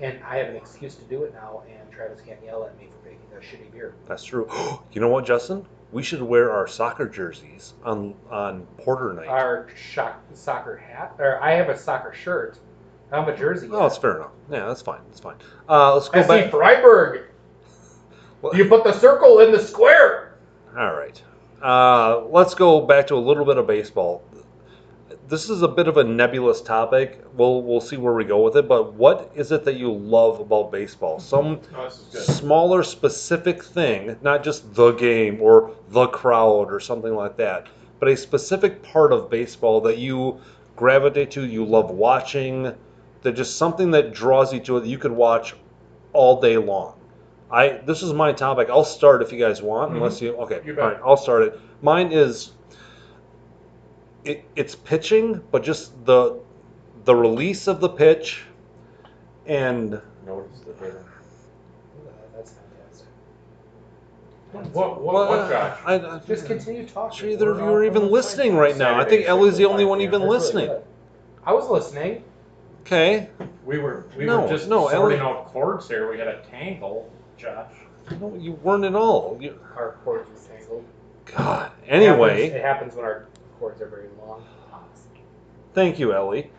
and 0.00 0.18
I 0.24 0.36
have 0.36 0.48
an 0.48 0.56
excuse 0.56 0.94
to 0.96 1.04
do 1.04 1.24
it 1.24 1.34
now. 1.34 1.62
And 1.68 1.90
Travis 1.92 2.20
can't 2.20 2.38
yell 2.44 2.64
at 2.64 2.76
me 2.78 2.86
for 2.86 3.08
picking 3.10 3.20
a 3.36 3.40
shitty 3.40 3.72
beer. 3.72 3.94
that's 4.06 4.24
true. 4.24 4.48
you 4.92 5.00
know 5.00 5.08
what, 5.08 5.26
Justin? 5.26 5.66
We 5.92 6.02
should 6.02 6.22
wear 6.22 6.50
our 6.50 6.66
soccer 6.66 7.06
jerseys 7.06 7.74
on 7.84 8.14
on 8.30 8.66
Porter 8.78 9.12
night. 9.12 9.26
Our 9.28 9.68
shock, 9.76 10.22
soccer 10.32 10.76
hat, 10.78 11.14
or 11.18 11.42
I 11.42 11.52
have 11.52 11.68
a 11.68 11.76
soccer 11.76 12.14
shirt, 12.14 12.58
I'm 13.12 13.28
a 13.28 13.36
Jersey. 13.36 13.68
Oh, 13.70 13.86
it's 13.86 13.98
fair 13.98 14.16
enough. 14.16 14.30
Yeah, 14.50 14.66
that's 14.66 14.82
fine. 14.82 15.00
That's 15.08 15.20
fine. 15.20 15.36
Uh, 15.68 15.94
let's 15.94 16.08
go 16.08 16.22
SC 16.22 16.28
back. 16.28 16.50
Freiburg. 16.50 17.26
Well- 18.40 18.56
You 18.56 18.64
put 18.66 18.84
the 18.84 18.92
circle 18.92 19.40
in 19.40 19.52
the 19.52 19.60
square. 19.60 20.34
All 20.76 20.94
right. 20.94 21.22
Uh, 21.62 22.22
let's 22.30 22.54
go 22.54 22.80
back 22.80 23.06
to 23.08 23.14
a 23.14 23.16
little 23.20 23.44
bit 23.44 23.58
of 23.58 23.66
baseball. 23.66 24.24
This 25.28 25.48
is 25.48 25.62
a 25.62 25.68
bit 25.68 25.86
of 25.88 25.96
a 25.98 26.04
nebulous 26.04 26.60
topic. 26.60 27.24
We'll 27.34 27.62
we'll 27.62 27.80
see 27.80 27.96
where 27.96 28.12
we 28.14 28.24
go 28.24 28.42
with 28.42 28.56
it. 28.56 28.66
But 28.68 28.94
what 28.94 29.30
is 29.34 29.52
it 29.52 29.64
that 29.64 29.76
you 29.76 29.92
love 29.92 30.40
about 30.40 30.72
baseball? 30.72 31.20
Some 31.20 31.60
Oh, 31.76 31.84
this 31.84 31.98
is 32.00 32.04
good. 32.26 32.34
smaller 32.34 32.82
specific 32.82 33.62
thing, 33.62 34.16
not 34.22 34.42
just 34.42 34.74
the 34.74 34.92
game 34.92 35.40
or 35.40 35.70
the 35.90 36.06
crowd 36.08 36.72
or 36.72 36.80
something 36.80 37.14
like 37.14 37.36
that, 37.36 37.68
but 38.00 38.08
a 38.08 38.16
specific 38.16 38.82
part 38.82 39.12
of 39.12 39.30
baseball 39.30 39.80
that 39.82 39.98
you 39.98 40.38
gravitate 40.76 41.30
to, 41.32 41.46
you 41.46 41.64
love 41.64 41.90
watching, 41.90 42.72
that 43.22 43.32
just 43.32 43.56
something 43.56 43.90
that 43.92 44.12
draws 44.12 44.52
you 44.52 44.60
to 44.60 44.76
it 44.76 44.80
that 44.80 44.88
you 44.88 44.98
could 44.98 45.12
watch 45.12 45.54
all 46.12 46.40
day 46.40 46.56
long. 46.56 46.94
I 47.50 47.80
this 47.84 48.02
is 48.02 48.12
my 48.12 48.32
topic. 48.32 48.68
I'll 48.70 48.84
start 48.84 49.22
if 49.22 49.32
you 49.32 49.38
guys 49.38 49.62
want, 49.62 49.92
Mhm. 49.92 49.96
unless 49.96 50.20
you 50.22 50.34
okay. 50.36 50.60
You 50.64 50.78
all 50.80 50.90
bet. 50.90 51.00
I'll 51.04 51.16
start 51.16 51.42
it. 51.42 51.60
Mine 51.82 52.10
is 52.12 52.52
it, 54.24 54.44
it's 54.56 54.74
pitching, 54.74 55.40
but 55.50 55.62
just 55.62 55.92
the 56.04 56.38
the 57.04 57.14
release 57.14 57.66
of 57.66 57.80
the 57.80 57.88
pitch 57.88 58.44
and 59.46 60.00
Notice 60.24 60.60
the 60.60 60.72
rhythm. 60.74 61.04
That's 62.34 62.52
fantastic. 62.52 63.06
What, 64.52 64.66
what, 64.70 65.02
Well, 65.02 65.28
what, 65.28 65.50
Josh? 65.50 65.78
I, 65.84 65.94
I, 65.94 66.18
Just 66.20 66.46
continue 66.46 66.86
talking. 66.86 67.18
Sure, 67.18 67.28
either 67.28 67.50
of 67.50 67.58
you 67.58 67.64
We're 67.64 67.84
even 67.84 68.08
listening 68.08 68.54
right 68.56 68.76
now. 68.76 68.98
I 69.00 69.04
think 69.04 69.26
Ellie's 69.26 69.56
the 69.56 69.64
only 69.64 69.84
one 69.84 69.98
five 69.98 70.04
even 70.04 70.20
p.m. 70.20 70.28
Really 70.28 70.38
listening. 70.38 70.70
I 71.44 71.52
was 71.52 71.68
listening. 71.68 72.22
Okay. 72.82 73.28
We 73.64 73.78
were 73.78 74.04
we 74.16 74.24
No, 74.24 74.42
were 74.42 74.48
just 74.48 74.68
no, 74.68 74.88
sorting 74.88 75.18
Ellie- 75.20 75.30
out 75.30 75.46
chords 75.52 75.88
here. 75.88 76.10
We 76.10 76.18
had 76.18 76.28
a 76.28 76.40
tangle, 76.50 77.08
Josh. 77.36 77.70
No, 78.20 78.34
you 78.36 78.52
weren't 78.62 78.84
at 78.84 78.94
all. 78.96 79.38
You, 79.40 79.58
Our 79.76 79.96
cords 80.04 80.28
were 80.28 80.56
tangled. 80.56 80.84
God. 81.24 81.70
It 81.86 81.92
happens- 81.92 82.04
Anyway, 82.08 82.46
it 82.48 82.60
happens 82.60 82.94
when 82.96 83.04
our 83.04 83.26
cords 83.58 83.80
are 83.80 83.86
very 83.86 84.08
long. 84.20 84.42
thank 85.74 85.98
you, 85.98 86.12
Ellie. 86.12 86.50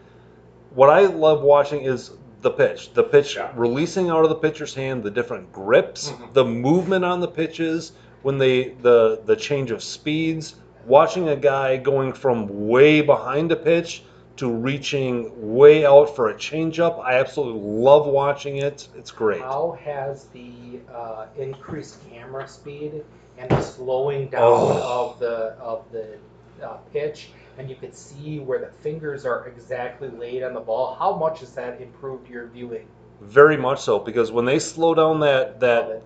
What 0.74 0.90
I 0.90 1.02
love 1.06 1.44
watching 1.44 1.82
is 1.82 2.12
the 2.41 2.50
pitch. 2.50 2.94
The 2.94 3.04
pitch 3.04 3.36
Yeah. 3.36 3.52
releasing 3.56 4.10
out 4.10 4.24
of 4.24 4.30
the 4.30 4.36
pitcher's 4.36 4.74
hand, 4.74 5.04
the 5.04 5.12
different 5.12 5.52
grips, 5.52 6.10
Mhm. 6.12 6.34
the 6.34 6.44
movement 6.45 7.06
on 7.06 7.20
the 7.20 7.28
pitches, 7.28 7.91
when 8.24 8.38
they 8.38 8.70
the 8.82 9.20
the 9.26 9.36
change 9.36 9.70
of 9.72 9.84
speeds, 9.84 10.56
watching 10.88 11.30
a 11.30 11.36
guy 11.36 11.78
going 11.78 12.12
from 12.14 12.68
way 12.70 13.02
behind 13.02 13.52
a 13.52 13.56
pitch 13.56 14.04
to 14.38 14.49
reaching 14.51 15.53
way 15.53 15.85
out 15.85 16.15
for 16.15 16.30
a 16.30 16.34
changeup. 16.34 16.99
I 17.03 17.15
absolutely 17.19 17.61
love 17.61 18.07
watching 18.07 18.57
it. 18.57 18.88
It's 18.97 19.11
great. 19.11 19.41
How 19.41 19.77
has 19.84 20.26
the 20.34 20.80
uh, 20.93 21.27
increased 21.38 21.97
camera 22.10 22.47
speed 22.47 23.03
and 23.38 23.49
the 23.49 23.61
slowing 23.61 24.27
down 24.30 24.41
Oh. 24.43 25.11
of 25.11 25.19
the 25.19 25.35
of 25.60 25.84
the 25.91 26.18
uh, 26.64 26.77
pitch, 26.91 27.30
and 27.57 27.69
you 27.69 27.76
could 27.76 27.95
see 27.95 28.39
where 28.39 28.60
the 28.60 28.72
fingers 28.81 29.26
are 29.26 29.47
exactly 29.47 30.10
laid 30.10 30.43
on 30.43 30.53
the 30.53 30.60
ball? 30.60 30.95
How 30.95 31.15
much 31.15 31.41
has 31.41 31.53
that 31.53 31.80
improved 31.81 32.27
your 32.30 32.47
viewing? 32.47 32.88
Very 33.22 33.57
much 33.57 33.81
so, 33.81 33.99
because 33.99 34.31
when 34.31 34.45
they 34.45 34.60
slow 34.60 34.93
down 34.95 35.19
that 35.22 35.60
that 35.60 36.01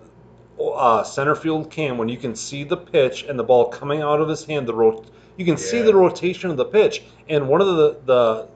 uh, 0.60 1.02
center 1.02 1.34
field 1.34 1.70
cam, 1.70 1.96
when 1.96 2.08
you 2.08 2.16
can 2.18 2.34
see 2.34 2.64
the 2.64 2.76
pitch 2.76 3.24
and 3.24 3.38
the 3.38 3.44
ball 3.44 3.68
coming 3.68 4.02
out 4.02 4.20
of 4.20 4.28
his 4.28 4.44
hand, 4.44 4.66
the 4.68 4.74
rot- 4.74 5.06
you 5.38 5.44
can 5.46 5.56
see 5.56 5.80
the 5.80 5.94
rotation 5.94 6.50
of 6.50 6.56
the 6.58 6.64
pitch. 6.66 7.04
And 7.28 7.48
one 7.48 7.62
of 7.62 7.66
the 7.68 8.00
the 8.04 8.48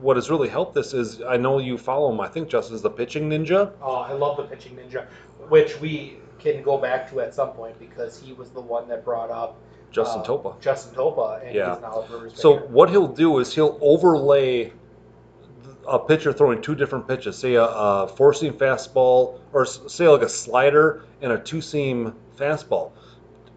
what 0.00 0.16
has 0.16 0.28
really 0.30 0.48
helped 0.48 0.74
this 0.74 0.92
is 0.92 1.22
I 1.22 1.36
know 1.36 1.58
you 1.58 1.78
follow 1.78 2.10
him. 2.12 2.20
I 2.20 2.26
think 2.28 2.48
Justin 2.48 2.74
is 2.74 2.82
the 2.82 2.90
pitching 2.90 3.28
ninja. 3.30 3.72
Oh, 3.80 3.96
I 3.96 4.12
love 4.12 4.36
the 4.36 4.42
pitching 4.44 4.76
ninja, 4.76 5.06
which 5.48 5.78
we 5.80 6.16
can 6.38 6.62
go 6.62 6.78
back 6.78 7.08
to 7.10 7.20
at 7.20 7.34
some 7.34 7.50
point 7.52 7.78
because 7.78 8.20
he 8.20 8.32
was 8.32 8.50
the 8.50 8.60
one 8.60 8.88
that 8.88 9.04
brought 9.04 9.30
up 9.30 9.56
Justin 9.90 10.22
uh, 10.22 10.24
Topa. 10.24 10.60
Justin 10.60 10.94
Topa, 10.94 11.44
and 11.44 11.54
Yeah. 11.54 11.74
he's 11.74 11.82
now 11.82 12.00
a 12.00 12.06
Brewers 12.06 12.34
So 12.34 12.56
pitcher. 12.56 12.66
what 12.68 12.90
he'll 12.90 13.08
do 13.08 13.38
is 13.38 13.54
he'll 13.54 13.78
overlay 13.80 14.72
a 15.88 15.98
pitcher 15.98 16.32
throwing 16.32 16.60
two 16.60 16.74
different 16.74 17.06
pitches, 17.06 17.36
say 17.38 17.54
a, 17.54 17.64
a 17.64 18.08
four 18.08 18.32
seam 18.34 18.52
fastball, 18.54 19.38
or 19.52 19.64
say 19.64 20.08
like 20.08 20.22
a 20.22 20.28
slider 20.28 21.04
and 21.22 21.32
a 21.32 21.38
two 21.38 21.60
seam 21.60 22.14
fastball, 22.36 22.92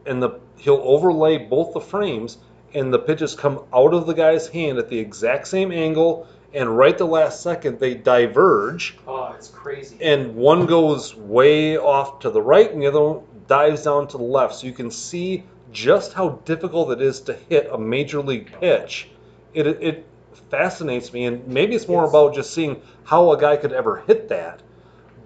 and 0.05 0.21
the 0.21 0.39
he'll 0.57 0.81
overlay 0.83 1.37
both 1.37 1.73
the 1.73 1.79
frames, 1.81 2.37
and 2.73 2.93
the 2.93 2.99
pitches 2.99 3.35
come 3.35 3.61
out 3.73 3.93
of 3.93 4.05
the 4.05 4.13
guy's 4.13 4.47
hand 4.47 4.77
at 4.77 4.89
the 4.89 4.99
exact 4.99 5.47
same 5.47 5.71
angle, 5.71 6.27
and 6.53 6.77
right 6.77 6.97
the 6.97 7.05
last 7.05 7.41
second 7.41 7.79
they 7.79 7.93
diverge, 7.93 8.97
oh, 9.07 9.33
it's 9.37 9.49
crazy. 9.49 9.97
and 10.01 10.35
one 10.35 10.65
goes 10.65 11.15
way 11.15 11.77
off 11.77 12.19
to 12.19 12.29
the 12.29 12.41
right, 12.41 12.71
and 12.71 12.81
the 12.81 12.87
other 12.87 13.01
one 13.01 13.21
dives 13.47 13.83
down 13.83 14.07
to 14.07 14.17
the 14.17 14.23
left. 14.23 14.55
So 14.55 14.67
you 14.67 14.73
can 14.73 14.91
see 14.91 15.43
just 15.71 16.13
how 16.13 16.29
difficult 16.45 16.91
it 16.91 17.01
is 17.01 17.21
to 17.21 17.33
hit 17.33 17.69
a 17.71 17.77
major 17.77 18.21
league 18.21 18.51
pitch. 18.59 19.09
It 19.53 19.67
it 19.67 20.05
fascinates 20.49 21.13
me, 21.13 21.25
and 21.25 21.45
maybe 21.47 21.75
it's 21.75 21.87
more 21.87 22.03
Yes. 22.03 22.09
about 22.11 22.33
just 22.35 22.53
seeing 22.53 22.81
how 23.03 23.31
a 23.31 23.37
guy 23.39 23.55
could 23.57 23.73
ever 23.73 23.97
hit 24.07 24.29
that, 24.29 24.61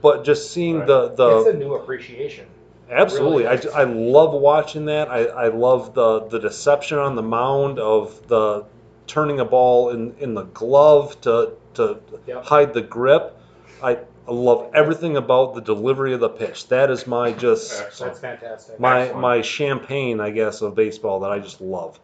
but 0.01 0.23
just 0.23 0.51
seeing 0.51 0.79
Right. 0.79 0.87
the 0.87 1.09
the 1.09 1.37
it's 1.39 1.47
a 1.49 1.57
new 1.57 1.75
appreciation. 1.75 2.45
Absolutely, 2.93 3.45
really 3.45 3.69
I, 3.73 3.81
I 3.81 3.83
love 3.83 4.33
watching 4.33 4.85
that. 4.85 5.09
I, 5.09 5.25
I 5.25 5.47
love 5.47 5.93
the 5.93 6.21
the 6.27 6.39
deception 6.39 6.97
on 6.97 7.15
the 7.15 7.23
mound 7.23 7.79
of 7.79 8.27
the 8.27 8.65
turning 9.07 9.39
a 9.39 9.45
ball 9.45 9.89
in, 9.89 10.15
in 10.19 10.33
the 10.33 10.43
glove 10.43 11.19
to 11.21 11.53
to 11.75 11.99
Yep. 12.27 12.45
hide 12.45 12.73
the 12.73 12.81
grip. 12.81 13.37
I, 13.81 13.97
I 14.27 14.31
love 14.31 14.71
everything 14.73 15.17
about 15.17 15.55
the 15.55 15.61
delivery 15.61 16.13
of 16.13 16.21
the 16.21 16.29
pitch. 16.29 16.67
That 16.69 16.89
is 16.89 17.05
my 17.05 17.33
just 17.33 17.81
Excellent. 17.81 18.13
That's 18.13 18.19
fantastic. 18.21 18.79
my 18.79 19.01
Excellent. 19.01 19.21
my 19.21 19.41
champagne, 19.41 20.21
I 20.21 20.29
guess, 20.29 20.61
of 20.61 20.75
baseball 20.75 21.19
that 21.21 21.31
I 21.31 21.39
just 21.39 21.59
love. 21.59 21.99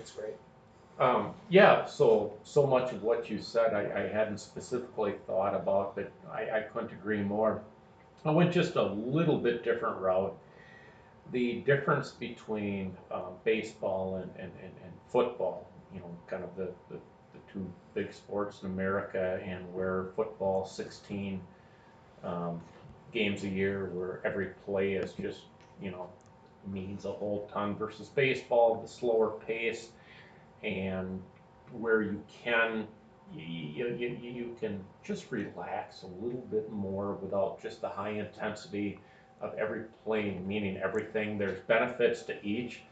It's 0.00 0.10
great. 0.10 0.34
Um, 0.98 1.32
yeah, 1.48 1.84
so 1.84 2.32
so 2.42 2.66
much 2.66 2.92
of 2.92 3.02
what 3.02 3.30
you 3.30 3.38
said 3.38 3.72
I, 3.72 4.02
I 4.02 4.08
hadn't 4.08 4.38
specifically 4.38 5.14
thought 5.26 5.54
about, 5.54 5.94
but 5.94 6.10
I, 6.32 6.58
I 6.58 6.60
couldn't 6.62 6.92
agree 6.92 7.22
more. 7.22 7.62
I 8.24 8.30
went 8.30 8.52
just 8.52 8.76
a 8.76 8.82
little 8.82 9.38
bit 9.38 9.64
different 9.64 9.98
route. 9.98 10.36
The 11.32 11.60
difference 11.60 12.10
between 12.10 12.96
uh, 13.10 13.30
baseball 13.44 14.16
and, 14.16 14.30
and, 14.36 14.50
and, 14.62 14.72
and 14.82 14.92
football, 15.08 15.68
you 15.92 16.00
know, 16.00 16.10
kind 16.26 16.42
of 16.42 16.54
the, 16.56 16.70
the, 16.90 16.96
the 16.96 17.52
two 17.52 17.70
big 17.94 18.12
sports 18.12 18.62
in 18.62 18.70
America, 18.70 19.40
and 19.44 19.72
where 19.72 20.06
football 20.16 20.66
16 20.66 21.40
um, 22.24 22.60
games 23.12 23.44
a 23.44 23.48
year, 23.48 23.90
where 23.92 24.20
every 24.24 24.48
play 24.64 24.94
is 24.94 25.12
just, 25.12 25.42
you 25.80 25.90
know, 25.90 26.08
means 26.66 27.04
a 27.04 27.12
whole 27.12 27.48
ton 27.52 27.74
versus 27.76 28.08
baseball, 28.08 28.80
the 28.80 28.88
slower 28.88 29.38
pace 29.46 29.88
and 30.62 31.22
where 31.72 32.02
you 32.02 32.22
can 32.44 32.86
you, 33.34 33.42
you, 33.44 33.96
you, 33.98 34.30
you 34.30 34.56
can 34.60 34.80
just 35.04 35.30
relax 35.30 36.02
a 36.02 36.24
little 36.24 36.44
bit 36.50 36.70
more 36.70 37.14
without 37.14 37.62
just 37.62 37.80
the 37.80 37.88
high 37.88 38.10
intensity 38.10 38.98
of 39.40 39.54
every 39.54 39.84
play, 40.04 40.38
meaning 40.46 40.76
everything. 40.78 41.38
There's 41.38 41.60
benefits 41.60 42.22
to 42.22 42.44
each, 42.44 42.82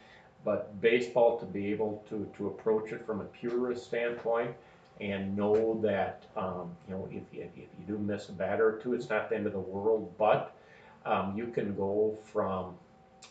but 0.44 0.80
baseball 0.80 1.38
to 1.38 1.46
be 1.46 1.72
able 1.72 2.04
to, 2.08 2.30
to 2.36 2.48
approach 2.48 2.92
it 2.92 3.04
from 3.04 3.20
a 3.20 3.24
purist 3.24 3.84
standpoint 3.84 4.54
and 5.00 5.36
know 5.36 5.78
that 5.82 6.24
um, 6.36 6.74
you 6.88 6.94
know 6.94 7.08
if 7.10 7.22
you, 7.32 7.42
if 7.42 7.50
you 7.56 7.66
do 7.86 7.98
miss 7.98 8.28
a 8.28 8.32
batter 8.32 8.68
or 8.68 8.78
two, 8.78 8.94
it's 8.94 9.10
not 9.10 9.28
the 9.28 9.36
end 9.36 9.46
of 9.46 9.52
the 9.52 9.58
world, 9.58 10.12
but 10.18 10.56
um, 11.04 11.36
you 11.36 11.48
can 11.48 11.74
go 11.74 12.16
from 12.32 12.74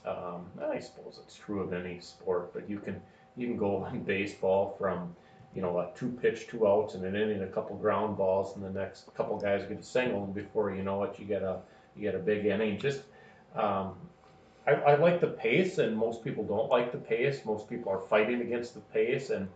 um, 0.05 0.45
I 0.71 0.79
suppose 0.79 1.19
it's 1.23 1.35
true 1.35 1.61
of 1.61 1.73
any 1.73 1.99
sport, 1.99 2.53
but 2.53 2.69
you 2.69 2.79
can 2.79 3.01
you 3.35 3.47
can 3.47 3.57
go 3.57 3.85
in 3.85 4.03
baseball 4.03 4.75
from 4.77 5.15
you 5.55 5.61
know 5.61 5.73
like 5.73 5.95
two 5.95 6.09
pitch, 6.21 6.47
two 6.47 6.67
outs, 6.67 6.93
and 6.95 7.05
an 7.05 7.15
inning, 7.15 7.41
a 7.41 7.47
couple 7.47 7.75
ground 7.77 8.17
balls, 8.17 8.55
and 8.55 8.63
the 8.63 8.69
next 8.69 9.13
couple 9.15 9.39
guys 9.39 9.65
get 9.67 9.79
a 9.79 9.83
single, 9.83 10.23
and 10.25 10.35
before 10.35 10.75
you 10.75 10.83
know 10.83 11.03
it, 11.03 11.17
you 11.17 11.25
get 11.25 11.41
a 11.41 11.59
you 11.95 12.01
get 12.01 12.13
a 12.13 12.19
big 12.19 12.45
inning. 12.45 12.77
Just 12.77 13.03
um, 13.55 13.93
I, 14.67 14.73
I 14.73 14.95
like 14.95 15.21
the 15.21 15.27
pace, 15.27 15.77
and 15.77 15.97
most 15.97 16.23
people 16.23 16.43
don't 16.43 16.69
like 16.69 16.91
the 16.91 16.97
pace. 16.97 17.45
Most 17.45 17.69
people 17.69 17.91
are 17.91 18.01
fighting 18.01 18.41
against 18.41 18.73
the 18.73 18.81
pace, 18.81 19.29
and 19.29 19.47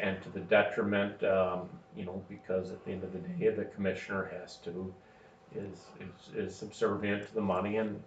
and 0.00 0.20
to 0.22 0.28
the 0.30 0.40
detriment, 0.40 1.22
um, 1.22 1.68
you 1.96 2.04
know, 2.04 2.22
because 2.28 2.70
at 2.70 2.84
the 2.84 2.92
end 2.92 3.04
of 3.04 3.12
the 3.12 3.20
day, 3.20 3.48
the 3.50 3.64
commissioner 3.66 4.30
has 4.38 4.56
to 4.58 4.92
is 5.54 5.78
is, 6.00 6.34
is 6.34 6.54
subservient 6.56 7.28
to 7.28 7.34
the 7.34 7.40
money 7.40 7.76
and 7.76 8.02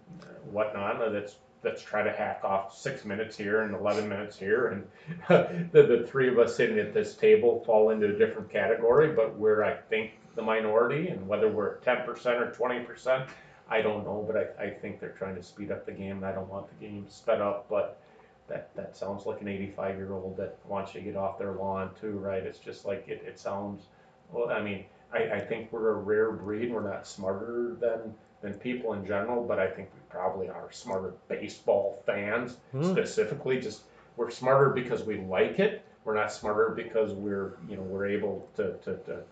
whatnot. 0.51 1.01
And 1.01 1.15
that's 1.15 1.37
let's 1.63 1.81
try 1.81 2.03
to 2.03 2.11
hack 2.11 2.41
off 2.43 2.75
six 2.75 3.05
minutes 3.05 3.35
here 3.35 3.61
and 3.61 3.75
11 3.75 4.07
minutes 4.07 4.37
here. 4.37 4.67
And 4.67 4.87
the, 5.71 5.83
the 5.83 6.07
three 6.07 6.29
of 6.29 6.39
us 6.39 6.55
sitting 6.55 6.79
at 6.79 6.93
this 6.93 7.15
table 7.15 7.63
fall 7.65 7.89
into 7.89 8.07
a 8.07 8.17
different 8.17 8.49
category, 8.49 9.13
but 9.13 9.37
we're, 9.37 9.63
I 9.63 9.75
think, 9.75 10.11
the 10.35 10.41
minority. 10.41 11.09
And 11.09 11.27
whether 11.27 11.49
we're 11.49 11.77
10% 11.79 12.07
or 12.07 12.51
20%, 12.51 13.27
I 13.69 13.81
don't 13.81 14.05
know. 14.05 14.23
But 14.25 14.55
I, 14.59 14.65
I 14.65 14.69
think 14.69 14.99
they're 14.99 15.15
trying 15.17 15.35
to 15.35 15.43
speed 15.43 15.71
up 15.71 15.85
the 15.85 15.91
game. 15.91 16.23
I 16.23 16.31
don't 16.31 16.49
want 16.49 16.67
the 16.69 16.85
game 16.85 17.05
sped 17.09 17.41
up, 17.41 17.67
but 17.69 17.99
that, 18.47 18.69
that 18.75 18.95
sounds 18.95 19.25
like 19.25 19.41
an 19.41 19.47
85 19.47 19.97
year 19.97 20.13
old 20.13 20.37
that 20.37 20.57
wants 20.67 20.93
you 20.93 21.01
to 21.01 21.05
get 21.05 21.15
off 21.17 21.37
their 21.37 21.53
lawn, 21.53 21.89
too, 21.99 22.11
right? 22.11 22.43
It's 22.43 22.59
just 22.59 22.85
like 22.85 23.05
it, 23.07 23.23
it 23.25 23.39
sounds 23.39 23.87
Well, 24.31 24.49
I 24.49 24.61
mean, 24.61 24.85
I, 25.11 25.17
I 25.35 25.39
think 25.39 25.71
we're 25.71 25.89
a 25.89 25.95
rare 25.95 26.31
breed. 26.31 26.71
We're 26.71 26.87
not 26.87 27.07
smarter 27.07 27.75
than 27.79 28.13
than 28.41 28.53
people 28.55 28.93
in 28.93 29.05
general, 29.05 29.43
but 29.43 29.59
I 29.59 29.67
think 29.67 29.89
we 29.93 29.99
probably 30.09 30.47
are 30.49 30.71
smarter 30.71 31.13
baseball 31.27 32.01
fans 32.05 32.57
Hmm. 32.71 32.83
specifically. 32.83 33.59
Just 33.59 33.83
we're 34.15 34.29
smarter 34.29 34.69
because 34.69 35.03
we 35.03 35.17
like 35.21 35.59
it. 35.59 35.83
We're 36.03 36.15
not 36.15 36.31
smarter 36.31 36.69
because 36.69 37.13
we're 37.13 37.57
you 37.67 37.75
know 37.75 37.83
we're 37.83 38.07
able 38.07 38.47
to 38.55 38.73
to, 38.83 38.97
to, 38.97 39.23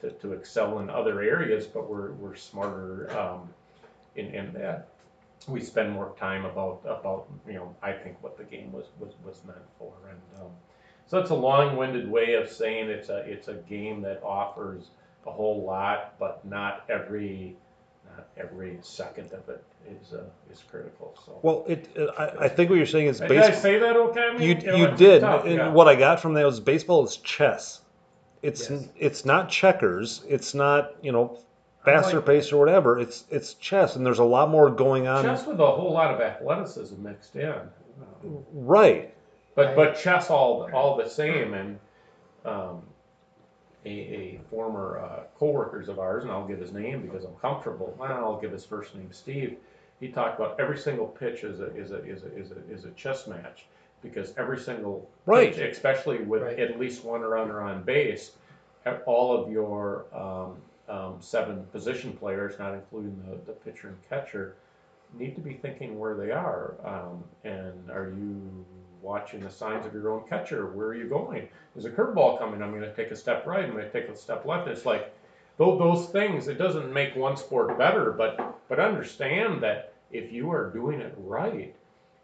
to, 0.00 0.10
to 0.10 0.32
excel 0.32 0.78
in 0.80 0.90
other 0.90 1.20
areas, 1.22 1.66
but 1.66 1.88
we're 1.88 2.12
we're 2.12 2.34
smarter 2.34 3.16
um, 3.18 3.48
in 4.16 4.34
in 4.34 4.52
that 4.54 4.88
we 5.46 5.60
spend 5.60 5.92
more 5.92 6.14
time 6.18 6.44
about 6.46 6.80
about 6.86 7.26
you 7.46 7.54
know 7.54 7.74
I 7.82 7.92
think 7.92 8.22
what 8.22 8.36
the 8.38 8.44
game 8.44 8.72
was 8.72 8.86
was, 8.98 9.12
was 9.24 9.42
meant 9.46 9.58
for 9.78 9.92
and 10.08 10.42
um, 10.42 10.50
so 11.06 11.18
it's 11.18 11.30
a 11.30 11.34
long-winded 11.34 12.10
way 12.10 12.32
of 12.34 12.50
saying 12.50 12.88
it's 12.88 13.10
a 13.10 13.18
it's 13.18 13.48
a 13.48 13.54
game 13.54 14.00
that 14.02 14.22
offers 14.22 14.90
a 15.26 15.30
whole 15.30 15.62
lot 15.62 16.14
but 16.18 16.42
not 16.46 16.84
every 16.88 17.56
every 18.36 18.78
second 18.82 19.32
of 19.32 19.48
it 19.48 19.62
is 19.88 20.12
uh, 20.14 20.22
is 20.52 20.62
critical 20.70 21.14
so 21.24 21.38
Well, 21.42 21.64
it, 21.68 21.88
it 21.94 22.08
I, 22.18 22.44
I 22.44 22.48
think 22.48 22.70
what 22.70 22.76
you're 22.76 22.86
saying 22.86 23.06
is 23.08 23.20
baseball. 23.20 23.36
did 23.38 23.44
I 23.44 23.54
say 23.54 23.78
that 23.78 23.96
okay 23.96 24.28
I 24.32 24.38
mean, 24.38 24.42
You 24.42 24.76
you 24.76 24.90
did, 24.96 25.20
tough, 25.20 25.46
yeah. 25.46 25.68
what 25.68 25.88
I 25.88 25.94
got 25.94 26.20
from 26.20 26.34
that 26.34 26.44
was 26.44 26.60
baseball 26.60 27.04
is 27.04 27.16
chess. 27.18 27.80
It's 28.42 28.68
Yes. 28.70 28.88
it's 28.96 29.24
not 29.24 29.48
checkers. 29.48 30.22
It's 30.28 30.54
not 30.54 30.94
you 31.02 31.12
know 31.12 31.38
faster 31.84 32.16
like- 32.16 32.26
pace 32.26 32.52
or 32.52 32.58
whatever. 32.58 32.98
It's 32.98 33.24
it's 33.30 33.54
chess, 33.54 33.96
and 33.96 34.04
there's 34.04 34.18
a 34.18 34.24
lot 34.24 34.50
more 34.50 34.70
going 34.70 35.06
on. 35.06 35.24
chess 35.24 35.46
with 35.46 35.60
a 35.60 35.66
whole 35.70 35.92
lot 35.92 36.12
of 36.14 36.20
athleticism 36.20 37.02
mixed 37.02 37.36
in 37.36 37.48
Um, 37.50 38.44
Right. 38.52 39.14
But 39.54 39.76
but 39.76 39.96
chess 39.96 40.30
all 40.30 40.68
all 40.74 40.96
the 40.96 41.08
same, 41.08 41.54
and 41.54 41.78
um, 42.44 42.82
a, 43.84 43.88
a 43.90 44.40
former 44.50 44.98
uh, 44.98 45.20
coworkers 45.38 45.88
of 45.88 45.98
ours, 45.98 46.22
and 46.24 46.32
I'll 46.32 46.46
give 46.46 46.58
his 46.58 46.72
name 46.72 47.02
because 47.02 47.24
I'm 47.24 47.34
comfortable. 47.36 47.94
Well, 47.98 48.12
I'll 48.12 48.40
give 48.40 48.52
his 48.52 48.64
first 48.64 48.94
name, 48.94 49.08
Steve. 49.12 49.58
He 50.00 50.08
talked 50.08 50.38
about 50.40 50.58
every 50.58 50.78
single 50.78 51.06
pitch 51.06 51.44
is 51.44 51.60
a 51.60 51.74
is 51.76 51.90
a 51.92 52.04
is 52.04 52.24
a 52.24 52.36
is 52.36 52.50
a, 52.50 52.72
is 52.72 52.84
a 52.84 52.90
chess 52.90 53.26
match 53.26 53.66
because 54.02 54.34
every 54.36 54.58
single 54.58 55.08
Right. 55.26 55.54
pitch, 55.54 55.72
especially 55.72 56.18
with 56.18 56.42
Right. 56.42 56.58
at 56.58 56.78
least 56.78 57.04
one 57.04 57.22
runner 57.22 57.60
on 57.60 57.82
base, 57.82 58.32
all 59.06 59.34
of 59.34 59.50
your 59.50 60.04
um, 60.14 60.56
um, 60.88 61.16
seven 61.20 61.64
position 61.72 62.12
players, 62.12 62.58
not 62.58 62.74
including 62.74 63.22
the, 63.26 63.36
the 63.46 63.52
pitcher 63.52 63.88
and 63.88 63.96
catcher, 64.08 64.56
need 65.14 65.34
to 65.36 65.40
be 65.40 65.54
thinking 65.54 65.98
where 65.98 66.14
they 66.14 66.32
are. 66.32 66.74
Um, 66.84 67.24
and 67.44 67.90
are 67.90 68.08
you 68.10 68.64
watching 69.04 69.40
the 69.40 69.50
signs 69.50 69.86
of 69.86 69.92
your 69.92 70.10
own 70.10 70.26
catcher? 70.28 70.66
Where 70.66 70.88
are 70.88 70.94
you 70.96 71.04
going? 71.08 71.48
Is 71.76 71.84
a 71.84 71.90
curveball 71.90 72.38
coming. 72.38 72.62
I'm 72.62 72.70
going 72.70 72.82
to 72.82 72.94
take 72.94 73.10
a 73.10 73.16
step 73.16 73.46
right. 73.46 73.64
I'm 73.64 73.72
going 73.72 73.84
to 73.84 73.90
take 73.92 74.08
a 74.08 74.16
step 74.16 74.46
left. 74.46 74.66
It's 74.68 74.86
like 74.86 75.14
those, 75.58 75.78
those 75.78 76.06
things. 76.08 76.48
It 76.48 76.58
doesn't 76.58 76.92
make 76.92 77.14
one 77.14 77.36
sport 77.36 77.76
better, 77.78 78.10
but 78.10 78.58
but 78.68 78.80
understand 78.80 79.62
that 79.62 79.92
if 80.10 80.32
you 80.32 80.50
are 80.50 80.70
doing 80.70 81.00
it 81.00 81.14
right, 81.18 81.74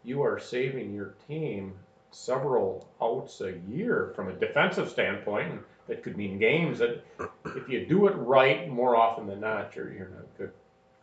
you 0.03 0.23
are 0.23 0.39
saving 0.39 0.93
your 0.93 1.13
team 1.27 1.73
several 2.11 2.87
outs 3.01 3.39
a 3.41 3.53
year 3.69 4.11
from 4.15 4.27
a 4.29 4.33
defensive 4.33 4.89
standpoint. 4.89 5.61
That 5.87 6.03
could 6.03 6.17
mean 6.17 6.39
games. 6.39 6.79
That 6.79 7.03
if 7.55 7.69
you 7.69 7.85
do 7.85 8.07
it 8.07 8.15
right, 8.15 8.69
more 8.69 8.95
often 8.95 9.27
than 9.27 9.39
not, 9.39 9.75
you're 9.75 9.93
you're 9.93 10.07
in 10.07 10.13
a 10.13 10.37
good 10.37 10.51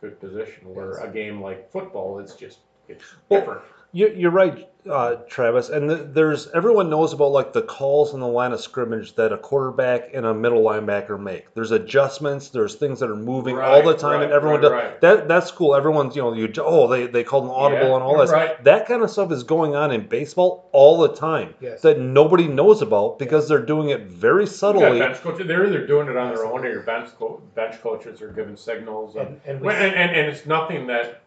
good 0.01 0.19
position. 0.19 0.73
Where 0.73 0.95
Yes. 0.95 1.03
a 1.03 1.07
game 1.07 1.41
like 1.41 1.71
football, 1.71 2.19
it's 2.19 2.35
just 2.35 2.59
it's 2.87 3.03
Well, 3.29 3.41
different. 3.41 3.61
You, 3.91 4.13
you're 4.15 4.29
right, 4.29 4.69
uh, 4.87 5.15
Travis. 5.27 5.69
And 5.69 5.89
the, 5.89 5.95
there's 5.95 6.47
everyone 6.51 6.91
knows 6.91 7.11
about 7.11 7.31
like 7.31 7.53
the 7.53 7.63
calls 7.63 8.13
in 8.13 8.19
the 8.19 8.27
line 8.27 8.51
of 8.51 8.61
scrimmage 8.61 9.15
that 9.15 9.33
a 9.33 9.37
quarterback 9.37 10.11
and 10.13 10.27
a 10.27 10.33
middle 10.33 10.61
linebacker 10.63 11.19
make. 11.19 11.51
There's 11.55 11.71
adjustments. 11.71 12.49
There's 12.49 12.75
things 12.75 12.99
that 12.99 13.09
are 13.09 13.15
moving 13.15 13.57
all 13.57 13.81
the 13.81 13.89
Right, 13.91 13.99
time, 13.99 14.21
and 14.21 14.31
everyone 14.31 14.61
right, 14.61 14.69
does 14.69 14.71
right. 14.71 15.01
that. 15.01 15.27
That's 15.27 15.49
cool. 15.49 15.73
Everyone's 15.75 16.15
you 16.15 16.21
know 16.21 16.33
you 16.33 16.51
oh 16.59 16.87
they 16.87 17.07
they 17.07 17.23
called 17.23 17.45
an 17.45 17.49
audible 17.49 17.87
Yeah, 17.87 17.95
and 17.95 18.03
all 18.03 18.17
you're 18.17 18.27
that. 18.27 18.31
right. 18.33 18.63
That 18.63 18.85
kind 18.87 19.01
of 19.01 19.09
stuff 19.09 19.31
is 19.31 19.41
going 19.41 19.75
on 19.75 19.91
in 19.91 20.05
baseball 20.07 20.69
all 20.71 20.99
the 20.99 21.15
time. 21.15 21.55
Yes. 21.59 21.81
That 21.81 21.99
nobody 21.99 22.47
knows 22.47 22.83
about 22.83 23.17
because 23.17 23.47
they're 23.49 23.65
doing 23.65 23.89
it 23.89 24.01
very 24.03 24.43
You 24.43 24.49
got 24.49 24.55
subtly. 24.55 24.99
bench 24.99 25.17
coaches. 25.21 25.47
They're 25.47 25.65
either 25.65 25.87
doing 25.87 26.09
it 26.09 26.15
on 26.15 26.33
their 26.35 26.45
own, 26.45 26.63
or 26.63 26.69
your 26.69 26.83
bench 26.83 27.09
co- 27.17 27.41
bench 27.55 27.81
coaches 27.81 28.21
are 28.21 28.31
giving 28.31 28.55
signals. 28.55 29.15
And, 29.15 29.41
And, 29.47 29.61
and 29.61 29.65
and, 29.65 29.95
and, 29.95 30.11
and 30.15 30.27
it's 30.27 30.45
nothing 30.45 30.85
that 30.87 31.21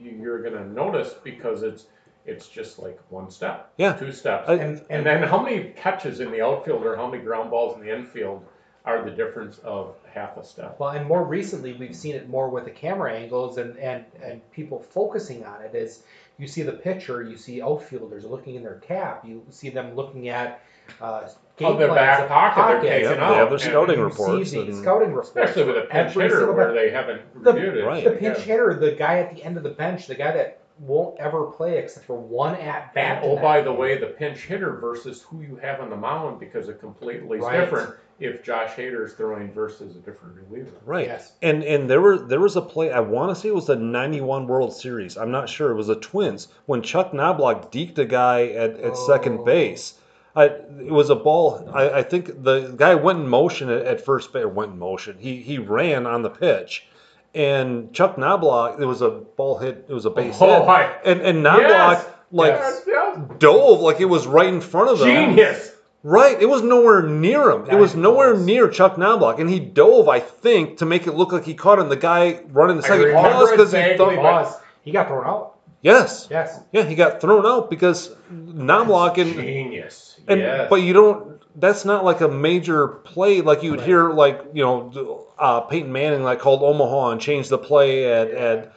you're 0.00 0.40
going 0.42 0.54
to 0.54 0.64
notice 0.68 1.14
because 1.24 1.62
it's 1.64 1.86
it's 2.26 2.48
just 2.48 2.78
like 2.78 2.98
one 3.10 3.30
step, 3.30 3.70
Yeah. 3.76 3.92
two 3.94 4.12
steps, 4.12 4.48
I- 4.48 4.54
and, 4.54 4.82
and 4.90 5.04
then 5.04 5.22
how 5.22 5.42
many 5.42 5.70
catches 5.76 6.20
in 6.20 6.30
the 6.30 6.42
outfield 6.42 6.84
or 6.84 6.96
how 6.96 7.06
many 7.06 7.22
ground 7.22 7.50
balls 7.50 7.76
in 7.76 7.84
the 7.84 7.94
infield 7.94 8.44
are 8.86 9.02
the 9.02 9.10
difference 9.10 9.58
of 9.58 9.94
half 10.12 10.36
a 10.36 10.44
step? 10.44 10.76
Well, 10.78 10.90
and 10.90 11.06
more 11.06 11.24
recently, 11.24 11.72
we've 11.74 11.96
seen 11.96 12.14
it 12.14 12.28
more 12.28 12.48
with 12.50 12.64
the 12.64 12.70
camera 12.70 13.14
angles 13.14 13.56
and, 13.58 13.76
and, 13.78 14.04
and 14.22 14.50
people 14.52 14.78
focusing 14.78 15.44
on 15.44 15.62
it. 15.62 15.74
Is 15.74 16.02
you 16.38 16.46
see 16.46 16.62
the 16.62 16.72
pitcher, 16.72 17.22
you 17.22 17.36
see 17.36 17.62
outfielders 17.62 18.24
looking 18.24 18.56
in 18.56 18.62
their 18.62 18.76
cap, 18.80 19.24
you 19.26 19.42
see 19.50 19.70
them 19.70 19.94
looking 19.94 20.28
at 20.28 20.60
uh, 21.00 21.22
game 21.56 21.68
Oh, 21.68 21.76
their 21.78 21.88
plans, 21.88 21.96
back 21.96 22.20
the 22.22 22.26
pocket, 22.28 22.56
they're 22.56 22.64
pocket. 22.74 22.88
taking 22.88 23.02
Yeah, 23.04 23.14
they 23.14 23.20
out. 23.22 23.34
have 23.36 23.48
their 23.48 23.52
and 23.54 23.60
scouting 23.62 23.98
You 23.98 24.04
reports. 24.04 24.50
the 24.50 24.60
and- 24.60 24.76
scouting 24.76 25.08
reports, 25.08 25.28
Especially 25.28 25.64
with 25.64 25.76
a 25.78 25.86
pinch 25.90 26.12
hitter 26.12 26.36
single 26.38 26.54
where 26.54 26.72
they 26.74 26.90
haven't 26.90 27.42
The- 27.42 27.52
reviewed 27.54 27.76
it. 27.78 27.84
Right. 27.86 28.04
the 28.04 28.10
pinch 28.10 28.38
hitter, 28.40 28.74
the 28.74 28.92
guy 28.92 29.18
at 29.20 29.34
the 29.34 29.42
end 29.42 29.56
of 29.56 29.62
the 29.62 29.70
bench, 29.70 30.06
the 30.08 30.14
guy 30.14 30.32
that 30.32 30.60
won't 30.78 31.18
ever 31.20 31.44
play 31.46 31.78
except 31.78 32.06
for 32.06 32.16
one 32.18 32.54
at 32.56 32.92
bat. 32.94 33.22
And 33.22 33.32
oh, 33.38 33.40
by 33.40 33.60
the 33.60 33.72
way, 33.72 33.96
the 33.98 34.08
pinch 34.08 34.40
hitter 34.40 34.72
versus 34.76 35.22
who 35.22 35.40
you 35.42 35.56
have 35.56 35.80
on 35.80 35.90
the 35.90 35.96
mound 35.96 36.40
because 36.40 36.68
it 36.68 36.80
completely 36.80 37.38
is 37.38 37.44
Right. 37.44 37.60
different 37.60 37.94
if 38.20 38.42
Josh 38.44 38.70
Hader 38.70 39.04
is 39.04 39.12
throwing 39.14 39.52
versus 39.52 39.96
a 39.96 39.98
different 40.00 40.36
reliever. 40.36 40.70
Right. 40.84 41.06
Yes. 41.06 41.32
And 41.42 41.62
and 41.64 41.88
there 41.88 42.00
were 42.00 42.18
there 42.18 42.40
was 42.40 42.56
a 42.56 42.62
play 42.62 42.90
I 42.92 43.00
want 43.00 43.30
to 43.30 43.40
say 43.40 43.48
it 43.48 43.54
was 43.54 43.66
the 43.66 43.76
'91 43.76 44.46
World 44.46 44.72
Series. 44.72 45.16
I'm 45.16 45.30
not 45.30 45.48
sure. 45.48 45.70
It 45.70 45.74
was 45.76 45.86
the 45.88 45.96
Twins 45.96 46.48
when 46.66 46.82
Chuck 46.82 47.12
Knobloch 47.14 47.70
deked 47.72 47.98
a 47.98 48.04
guy 48.04 48.46
at, 48.48 48.78
at 48.80 48.96
second 48.96 49.38
Oh. 49.40 49.44
base. 49.44 49.94
I, 50.36 50.46
it 50.46 50.90
was 50.90 51.10
a 51.10 51.14
ball. 51.14 51.70
I, 51.72 51.90
I 51.90 52.02
think 52.02 52.42
the 52.42 52.74
guy 52.76 52.96
went 52.96 53.20
in 53.20 53.28
motion 53.28 53.68
at, 53.70 53.82
at 53.86 54.00
first 54.04 54.32
base. 54.32 54.44
Went 54.46 54.72
in 54.72 54.78
motion. 54.80 55.16
He 55.20 55.36
he 55.36 55.58
ran 55.58 56.06
on 56.06 56.22
the 56.22 56.30
pitch, 56.30 56.88
and 57.34 57.92
Chuck 57.92 58.16
Knobloch. 58.18 58.78
It 58.80 58.86
was 58.86 59.02
a 59.02 59.10
ball 59.10 59.58
hit. 59.58 59.86
It 59.88 59.92
was 59.92 60.04
a 60.06 60.10
base 60.10 60.36
Oh, 60.40 60.58
hit. 60.60 60.64
hi. 60.68 60.96
And 61.04 61.20
and 61.20 61.42
Knobloch 61.42 61.68
Yes. 61.68 62.06
like 62.30 62.52
Yes, 62.52 62.82
yes. 62.86 63.18
dove 63.38 63.80
like 63.80 64.00
it 64.00 64.04
was 64.06 64.26
right 64.26 64.46
in 64.48 64.60
front 64.60 64.90
of 64.90 65.00
him. 65.00 65.06
Genius. 65.36 65.72
Right, 66.06 66.36
it 66.38 66.44
was 66.46 66.60
nowhere 66.60 67.02
near 67.02 67.50
him. 67.50 67.64
It 67.70 67.76
was 67.76 67.96
nowhere 67.96 68.34
was- 68.34 68.44
near 68.44 68.68
Chuck 68.68 68.98
Knobloch, 68.98 69.38
and 69.38 69.48
he 69.48 69.58
dove, 69.58 70.06
I 70.06 70.20
think, 70.20 70.76
to 70.78 70.84
make 70.84 71.06
it 71.06 71.14
look 71.14 71.32
like 71.32 71.46
he 71.46 71.54
caught 71.54 71.78
him. 71.78 71.88
The 71.88 71.96
guy 71.96 72.40
running 72.52 72.76
the 72.76 72.82
second 72.82 73.06
remember 73.06 73.30
pause 73.30 73.50
because 73.50 73.72
he 73.72 73.96
thought, 73.96 74.14
but- 74.16 74.60
He 74.82 74.92
got 74.92 75.08
thrown 75.08 75.24
out. 75.26 75.52
yes, 75.80 76.28
Yes. 76.30 76.60
yeah, 76.72 76.82
he 76.82 76.94
got 76.94 77.22
thrown 77.22 77.46
out 77.46 77.70
because 77.70 78.14
Knobloch 78.30 79.16
and 79.16 79.32
Genius. 79.34 80.20
and 80.28 80.40
yes. 80.40 80.66
but 80.68 80.82
you 80.82 80.92
don't. 80.92 81.33
That's 81.56 81.84
not 81.84 82.04
like 82.04 82.20
a 82.20 82.28
major 82.28 82.88
play 82.88 83.40
like 83.40 83.62
you 83.62 83.70
would 83.70 83.80
Right. 83.80 83.86
hear 83.86 84.10
like 84.10 84.40
you 84.54 84.62
know 84.64 85.26
uh, 85.38 85.60
Peyton 85.62 85.92
Manning 85.92 86.22
like 86.24 86.38
called 86.40 86.62
Omaha 86.62 87.10
and 87.10 87.20
changed 87.20 87.50
the 87.50 87.58
play 87.58 88.12
at 88.12 88.32
Yeah. 88.32 88.38
at. 88.38 88.72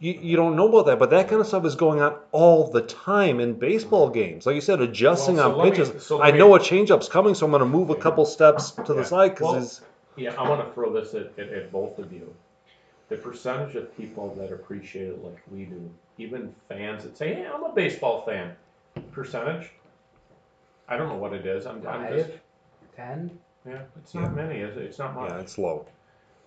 You, 0.00 0.12
you 0.12 0.36
don't 0.36 0.54
know 0.54 0.68
about 0.68 0.86
that, 0.86 1.00
but 1.00 1.10
that 1.10 1.26
kind 1.28 1.40
of 1.40 1.46
stuff 1.48 1.64
is 1.64 1.74
going 1.74 2.00
on 2.00 2.14
all 2.30 2.68
the 2.70 2.82
time 2.82 3.40
in 3.40 3.54
baseball 3.54 4.08
games. 4.08 4.46
Like 4.46 4.54
you 4.54 4.60
said, 4.60 4.80
adjusting 4.80 5.38
Well, 5.38 5.46
so 5.46 5.52
on 5.52 5.58
let 5.58 5.64
me- 5.64 5.70
pitches. 5.84 6.06
so 6.06 6.22
I 6.22 6.30
me- 6.30 6.38
know 6.38 6.54
a 6.54 6.60
changeup's 6.60 7.08
coming, 7.08 7.34
so 7.34 7.46
I'm 7.46 7.50
going 7.50 7.62
to 7.62 7.66
move 7.66 7.90
a 7.90 7.96
couple 7.96 8.24
steps 8.24 8.70
to 8.70 8.84
the 8.84 8.98
Yeah. 8.98 9.02
side 9.02 9.30
because 9.34 9.80
Well, 9.80 10.24
Yeah, 10.24 10.34
I 10.40 10.48
want 10.48 10.64
to 10.64 10.72
throw 10.72 10.92
this 10.92 11.14
at, 11.14 11.32
at, 11.36 11.48
at 11.52 11.72
both 11.72 11.98
of 11.98 12.12
you. 12.12 12.32
The 13.08 13.16
percentage 13.16 13.74
of 13.74 13.96
people 13.96 14.32
that 14.38 14.52
appreciate 14.52 15.08
it 15.08 15.24
like 15.24 15.38
we 15.50 15.64
do, 15.64 15.90
even 16.18 16.54
fans 16.68 17.02
that 17.02 17.16
say, 17.16 17.34
"Hey, 17.34 17.46
I'm 17.52 17.64
a 17.64 17.72
baseball 17.72 18.22
fan," 18.22 18.52
percentage. 19.10 19.72
I 20.88 20.96
don't 20.96 21.08
know 21.08 21.16
what 21.16 21.32
it 21.34 21.46
is. 21.46 21.66
I'm, 21.66 21.86
I'm 21.86 22.08
just 22.16 22.30
Five, 22.30 22.40
ten. 22.96 23.38
yeah. 23.66 23.82
It's 24.00 24.14
not 24.14 24.34
many. 24.34 24.60
Is 24.60 24.76
it? 24.76 24.84
It's 24.84 24.98
not 24.98 25.14
much. 25.14 25.30
yeah, 25.30 25.38
it's 25.40 25.58
low. 25.58 25.86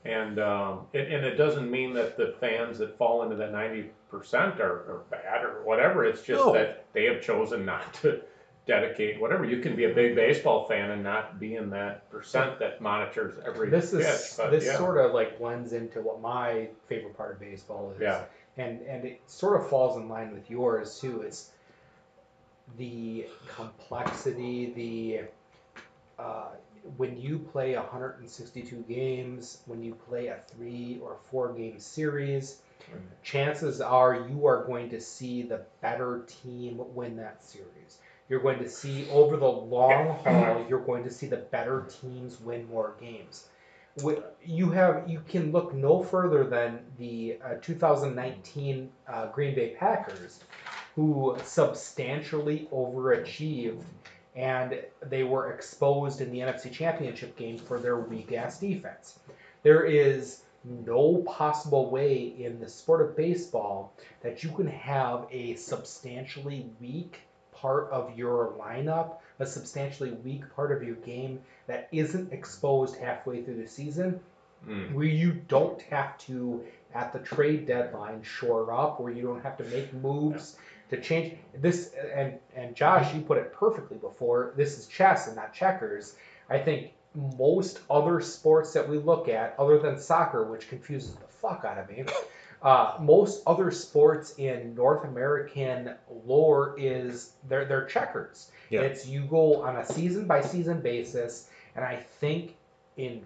And 0.03 0.39
um, 0.39 0.87
it, 0.93 1.11
and 1.11 1.23
it 1.25 1.35
doesn't 1.35 1.69
mean 1.69 1.93
that 1.93 2.17
the 2.17 2.33
fans 2.39 2.79
that 2.79 2.97
fall 2.97 3.21
into 3.23 3.35
that 3.35 3.51
ninety 3.51 3.91
percent 4.09 4.59
are, 4.59 4.71
are 4.91 5.01
bad 5.11 5.43
or 5.43 5.61
whatever. 5.63 6.03
It's 6.05 6.21
just 6.23 6.43
No. 6.43 6.53
that 6.53 6.85
they 6.93 7.05
have 7.05 7.21
chosen 7.21 7.65
not 7.65 7.93
to 8.01 8.21
dedicate 8.65 9.19
whatever. 9.21 9.45
You 9.45 9.59
can 9.61 9.75
be 9.75 9.85
a 9.85 9.93
big 9.93 10.15
baseball 10.15 10.67
fan 10.67 10.91
and 10.91 11.03
not 11.03 11.39
be 11.39 11.55
in 11.55 11.69
that 11.71 12.09
percent 12.09 12.57
that 12.59 12.81
monitors 12.81 13.35
every 13.45 13.69
This 13.69 13.91
pitch. 13.91 14.01
is 14.01 14.33
but 14.37 14.51
this 14.51 14.65
yeah. 14.65 14.77
sort 14.77 14.97
of 14.97 15.13
like 15.13 15.37
blends 15.39 15.73
into 15.73 16.01
what 16.01 16.19
my 16.21 16.67
favorite 16.87 17.15
part 17.15 17.33
of 17.33 17.39
baseball 17.39 17.91
is. 17.95 18.01
Yeah. 18.01 18.23
And 18.57 18.81
and 18.81 19.05
it 19.05 19.21
sort 19.27 19.61
of 19.61 19.69
falls 19.69 19.97
in 19.97 20.09
line 20.09 20.33
with 20.33 20.49
yours 20.49 20.99
too. 20.99 21.21
It's 21.21 21.51
the 22.77 23.27
complexity, 23.55 24.71
the 24.75 25.21
uh, 26.21 26.49
when 26.97 27.19
you 27.19 27.39
play 27.39 27.75
162 27.75 28.85
games, 28.87 29.59
when 29.65 29.83
you 29.83 29.93
play 29.93 30.27
a 30.27 30.39
three 30.47 30.99
or 31.01 31.17
four 31.29 31.53
game 31.53 31.79
series, 31.79 32.61
chances 33.23 33.81
are 33.81 34.27
you 34.29 34.45
are 34.47 34.65
going 34.65 34.89
to 34.89 34.99
see 34.99 35.43
the 35.43 35.61
better 35.81 36.25
team 36.27 36.81
win 36.95 37.15
that 37.17 37.43
series. 37.43 37.99
You're 38.29 38.39
going 38.39 38.59
to 38.59 38.69
see 38.69 39.09
over 39.11 39.37
the 39.37 39.47
long 39.47 40.17
haul, 40.23 40.65
you're 40.67 40.79
going 40.79 41.03
to 41.03 41.11
see 41.11 41.27
the 41.27 41.37
better 41.37 41.87
teams 42.01 42.39
win 42.39 42.67
more 42.67 42.95
games. 42.99 43.47
you 44.43 44.71
have 44.71 45.03
you 45.07 45.21
can 45.27 45.51
look 45.51 45.73
no 45.73 46.01
further 46.01 46.45
than 46.45 46.79
the 46.97 47.37
uh, 47.43 47.55
2019 47.61 48.89
uh, 49.07 49.27
Green 49.27 49.53
Bay 49.53 49.75
Packers, 49.77 50.39
who 50.95 51.37
substantially 51.43 52.67
overachieved, 52.71 53.83
and 54.35 54.79
they 55.01 55.23
were 55.23 55.51
exposed 55.51 56.21
in 56.21 56.31
the 56.31 56.39
NFC 56.39 56.71
Championship 56.71 57.35
game 57.35 57.57
for 57.57 57.79
their 57.79 57.97
weak 57.97 58.31
ass 58.33 58.59
defense. 58.59 59.19
There 59.63 59.83
is 59.83 60.43
no 60.63 61.23
possible 61.27 61.89
way 61.89 62.33
in 62.37 62.59
the 62.59 62.69
sport 62.69 63.01
of 63.01 63.15
baseball 63.15 63.93
that 64.21 64.43
you 64.43 64.51
can 64.51 64.67
have 64.67 65.27
a 65.31 65.55
substantially 65.55 66.67
weak 66.79 67.21
part 67.51 67.89
of 67.91 68.17
your 68.17 68.53
lineup, 68.59 69.17
a 69.39 69.45
substantially 69.45 70.11
weak 70.11 70.43
part 70.55 70.71
of 70.71 70.83
your 70.83 70.95
game 70.97 71.39
that 71.67 71.87
isn't 71.91 72.31
exposed 72.31 72.95
halfway 72.97 73.43
through 73.43 73.61
the 73.61 73.67
season, 73.67 74.19
Mm. 74.67 74.93
where 74.93 75.05
you 75.05 75.31
don't 75.47 75.81
have 75.81 76.15
to 76.19 76.63
at 76.93 77.11
the 77.13 77.17
trade 77.19 77.65
deadline 77.65 78.21
shore 78.21 78.71
up, 78.71 78.99
where 78.99 79.11
you 79.11 79.23
don't 79.23 79.41
have 79.41 79.57
to 79.57 79.63
make 79.63 79.91
moves 79.93 80.55
to 80.91 81.01
change 81.01 81.37
this. 81.55 81.91
And 82.13 82.37
and 82.55 82.75
Josh, 82.75 83.13
you 83.15 83.21
put 83.21 83.37
it 83.37 83.53
perfectly 83.53 83.97
before. 83.97 84.53
This 84.55 84.77
is 84.77 84.87
chess 84.87 85.27
and 85.27 85.35
not 85.35 85.53
checkers. 85.53 86.15
I 86.49 86.59
think 86.59 86.91
most 87.37 87.79
other 87.89 88.21
sports 88.21 88.73
that 88.73 88.87
we 88.87 88.97
look 88.97 89.27
at, 89.27 89.55
other 89.57 89.79
than 89.79 89.97
soccer, 89.97 90.45
which 90.45 90.69
confuses 90.69 91.15
the 91.15 91.27
fuck 91.27 91.65
out 91.65 91.77
of 91.79 91.89
me. 91.89 92.05
Uh, 92.61 92.95
most 93.01 93.41
other 93.47 93.71
sports 93.71 94.35
in 94.37 94.75
North 94.75 95.03
American 95.03 95.95
lore 96.27 96.75
is 96.77 97.31
they're 97.49 97.65
they're 97.65 97.85
checkers. 97.85 98.51
Yeah. 98.69 98.81
It's 98.81 99.07
you 99.07 99.21
go 99.21 99.63
on 99.63 99.77
a 99.77 99.83
season 99.83 100.27
by 100.27 100.41
season 100.41 100.79
basis, 100.79 101.49
and 101.75 101.83
I 101.83 101.95
think 102.19 102.55
in 102.97 103.25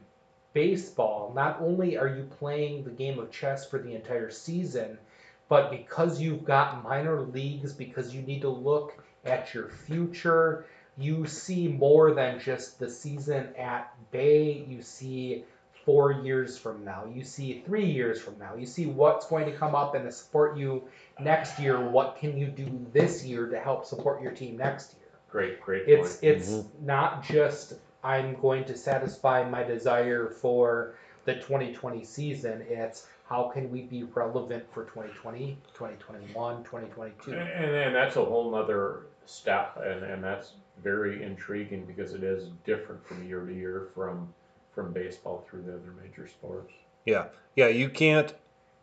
baseball, 0.54 1.34
not 1.36 1.58
only 1.60 1.98
are 1.98 2.08
you 2.08 2.24
playing 2.40 2.86
the 2.86 2.90
game 2.90 3.20
of 3.20 3.30
chess 3.30 3.70
for 3.70 3.78
the 3.78 3.94
entire 3.94 4.32
season, 4.32 4.98
but 5.48 5.72
because 5.72 6.22
you've 6.22 6.46
got 6.46 6.84
minor 6.84 7.22
leagues, 7.22 7.74
because 7.74 8.14
you 8.14 8.22
need 8.22 8.42
to 8.42 8.50
look 8.50 8.98
at 9.26 9.54
your 9.54 9.70
future, 9.70 10.66
you 10.98 11.26
see 11.26 11.68
more 11.68 12.14
than 12.14 12.40
just 12.40 12.80
the 12.80 12.90
season 12.90 13.56
at 13.58 13.94
bay. 14.12 14.66
You 14.68 14.82
see 14.82 15.44
four 15.86 16.12
years 16.12 16.58
from 16.58 16.84
now. 16.84 17.06
You 17.14 17.24
see 17.24 17.62
three 17.66 17.86
years 17.86 18.20
from 18.20 18.38
now. 18.40 18.56
You 18.56 18.66
see 18.66 18.86
what's 18.88 19.28
going 19.28 19.46
to 19.46 19.52
come 19.58 19.76
up 19.76 19.94
and 19.94 20.06
to 20.06 20.12
support 20.12 20.58
you 20.58 20.84
next 21.20 21.60
year. 21.60 21.80
What 21.80 22.18
can 22.18 22.38
you 22.38 22.48
do 22.48 22.86
this 22.94 23.24
year 23.24 23.48
to 23.48 23.60
help 23.60 23.86
support 23.86 24.22
your 24.22 24.32
team 24.32 24.58
next 24.58 24.94
year? 24.94 25.10
Great, 25.30 25.62
great 25.62 25.88
It's 25.88 26.16
point. 26.16 26.24
it's 26.24 26.50
Mhm. 26.50 26.66
not 26.82 27.24
just 27.24 27.74
I'm 28.04 28.36
going 28.36 28.66
to 28.66 28.78
satisfy 28.78 29.48
my 29.50 29.64
desire 29.64 30.30
for 30.30 30.96
the 31.26 31.36
2020 31.36 32.04
season. 32.06 32.64
It's 32.70 33.08
how 33.28 33.50
can 33.54 33.72
we 33.72 33.82
be 33.82 34.04
relevant 34.04 34.64
for 34.72 34.84
2020, 34.86 35.58
2021, 35.74 36.64
2022. 36.64 37.32
And, 37.32 37.40
and 37.76 37.96
that's 37.96 38.16
a 38.18 38.24
whole 38.24 38.52
nother 38.52 39.08
step, 39.26 39.82
and, 39.84 40.04
and 40.04 40.24
that's 40.24 40.54
very 40.84 41.24
intriguing 41.24 41.86
because 41.86 42.14
it 42.14 42.24
is 42.24 42.50
different 42.66 43.06
from 43.08 43.28
year 43.28 43.42
to 43.46 43.54
year 43.54 43.88
from, 43.96 44.32
from 44.74 44.94
baseball 44.94 45.46
through 45.50 45.64
the 45.64 45.74
other 45.74 45.94
major 46.04 46.28
sports. 46.28 46.72
Yeah, 47.06 47.26
yeah, 47.56 47.68
you 47.68 47.90
can't. 47.90 48.34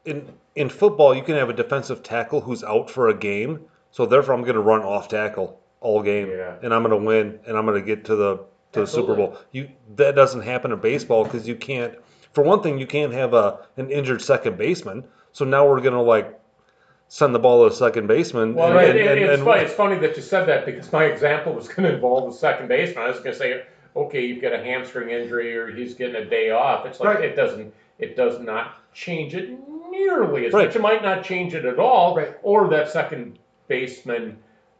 In 0.04 0.32
in 0.56 0.68
football, 0.68 1.14
you 1.14 1.22
can 1.22 1.36
have 1.36 1.48
a 1.48 1.52
defensive 1.52 2.02
tackle 2.02 2.40
who's 2.40 2.64
out 2.64 2.90
for 2.90 3.08
a 3.08 3.14
game, 3.14 3.60
so 3.92 4.06
therefore 4.06 4.34
I'm 4.34 4.42
going 4.42 4.54
to 4.54 4.60
run 4.60 4.82
off 4.82 5.08
tackle 5.08 5.60
all 5.80 6.02
game, 6.02 6.28
Yeah. 6.28 6.56
and 6.62 6.74
I'm 6.74 6.82
going 6.82 6.98
to 6.98 7.04
win, 7.06 7.38
and 7.46 7.56
I'm 7.56 7.64
going 7.66 7.80
to 7.80 7.86
get 7.86 8.04
to 8.06 8.16
the 8.16 8.36
to 8.72 8.80
the 8.80 8.86
Super 8.86 9.14
Bowl. 9.14 9.38
You 9.52 9.68
that 9.96 10.16
doesn't 10.16 10.42
happen 10.42 10.72
in 10.72 10.80
baseball 10.80 11.24
because 11.24 11.46
you 11.46 11.54
can't. 11.54 11.94
For 12.32 12.42
one 12.42 12.62
thing, 12.62 12.78
you 12.78 12.86
can't 12.86 13.12
have 13.12 13.34
a 13.34 13.60
an 13.76 13.90
injured 13.90 14.22
second 14.22 14.56
baseman. 14.58 15.04
So 15.32 15.44
now 15.44 15.66
we're 15.68 15.80
going 15.80 15.94
to 15.94 16.00
like 16.00 16.38
send 17.08 17.34
the 17.34 17.38
ball 17.38 17.64
to 17.64 17.70
the 17.70 17.76
second 17.76 18.06
baseman. 18.06 18.54
Well, 18.54 18.76
and, 18.78 18.88
it, 18.98 19.06
and- 19.06 19.18
it, 19.18 19.22
and- 19.22 19.32
it's, 19.32 19.42
funny, 19.42 19.62
it's 19.62 19.74
funny 19.74 19.98
that 19.98 20.16
you 20.16 20.22
said 20.22 20.46
that 20.46 20.64
because 20.66 20.90
my 20.92 21.04
example 21.04 21.52
was 21.52 21.68
going 21.68 21.88
to 21.88 21.94
involve 21.94 22.32
a 22.32 22.36
second 22.36 22.68
baseman. 22.68 23.04
I 23.04 23.08
was 23.08 23.18
going 23.18 23.32
to 23.32 23.38
say, 23.38 23.62
okay, 23.94 24.24
you've 24.24 24.40
got 24.40 24.52
a 24.54 24.58
hamstring 24.62 25.10
injury 25.10 25.54
or 25.56 25.70
he's 25.70 25.94
getting 25.94 26.16
a 26.16 26.24
day 26.24 26.50
off. 26.50 26.86
It's 26.86 27.00
like 27.00 27.16
Right. 27.18 27.24
it 27.24 27.36
doesn't 27.36 27.72
it 27.98 28.16
does 28.16 28.40
not 28.40 28.78
change 28.94 29.34
it 29.34 29.50
nearly 29.90 30.46
as 30.46 30.52
Right. 30.54 30.66
much. 30.68 30.76
It 30.76 30.82
might 30.82 31.02
not 31.02 31.22
change 31.22 31.54
it 31.54 31.64
at 31.66 31.78
all, 31.78 32.16
Right. 32.16 32.34
or 32.42 32.68
that 32.70 32.88
second 32.90 33.38
baseman 33.68 34.38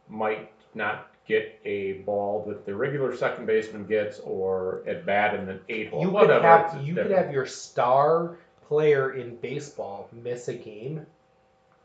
might 0.09 0.49
not 0.73 1.07
get 1.27 1.59
a 1.65 1.93
ball 2.05 2.43
that 2.47 2.65
the 2.65 2.75
regular 2.75 3.15
second 3.15 3.45
baseman 3.45 3.85
gets 3.85 4.19
or 4.19 4.83
at 4.87 5.05
bat 5.05 5.35
in 5.35 5.45
the 5.45 5.59
eight 5.69 5.89
hole. 5.89 6.01
you 6.01 6.11
could 6.11 6.29
have 6.29 6.83
you 6.83 6.93
could 6.95 7.11
have 7.11 7.31
your 7.31 7.45
star 7.45 8.35
player 8.67 9.13
in 9.13 9.35
baseball 9.37 10.09
miss 10.11 10.47
a 10.47 10.53
game 10.53 11.05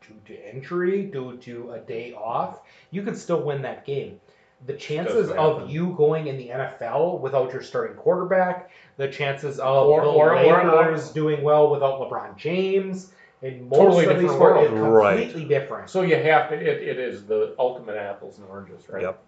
due 0.07 0.35
to 0.35 0.55
injury, 0.55 1.03
due 1.03 1.37
to 1.37 1.71
a 1.71 1.79
day 1.79 2.13
off. 2.13 2.59
You 2.91 3.03
could 3.03 3.17
still 3.17 3.41
win 3.41 3.61
that 3.61 3.85
game. 3.85 4.19
The 4.65 4.73
chances 4.73 5.29
of 5.31 5.69
you 5.69 5.93
going 5.95 6.27
in 6.27 6.37
the 6.37 6.49
NFL 6.49 7.19
without 7.19 7.53
your 7.53 7.61
starting 7.61 7.95
quarterback, 7.95 8.71
the 8.97 9.07
chances 9.07 9.57
of 9.59 9.87
Or- 9.87 10.01
the 10.01 10.07
or- 10.09 10.35
or- 10.35 10.83
Lakers 10.83 11.11
doing 11.11 11.43
well 11.43 11.69
without 11.69 12.01
LeBron 12.01 12.35
James, 12.35 13.13
and 13.41 13.69
most 13.69 13.79
Totally 13.79 14.05
of 14.05 14.19
these 14.19 14.29
different 14.29 14.31
sports 14.39 14.65
is 14.67 14.71
world. 14.73 14.93
Right. 14.93 15.17
completely 15.21 15.45
different. 15.45 15.89
So 15.89 16.01
you 16.01 16.15
have 16.17 16.49
to. 16.49 16.55
It, 16.55 16.87
it 16.87 16.99
is 16.99 17.25
the 17.25 17.55
ultimate 17.57 17.95
apples 17.95 18.37
and 18.37 18.47
oranges, 18.47 18.89
right? 18.89 19.03
Yep. 19.03 19.23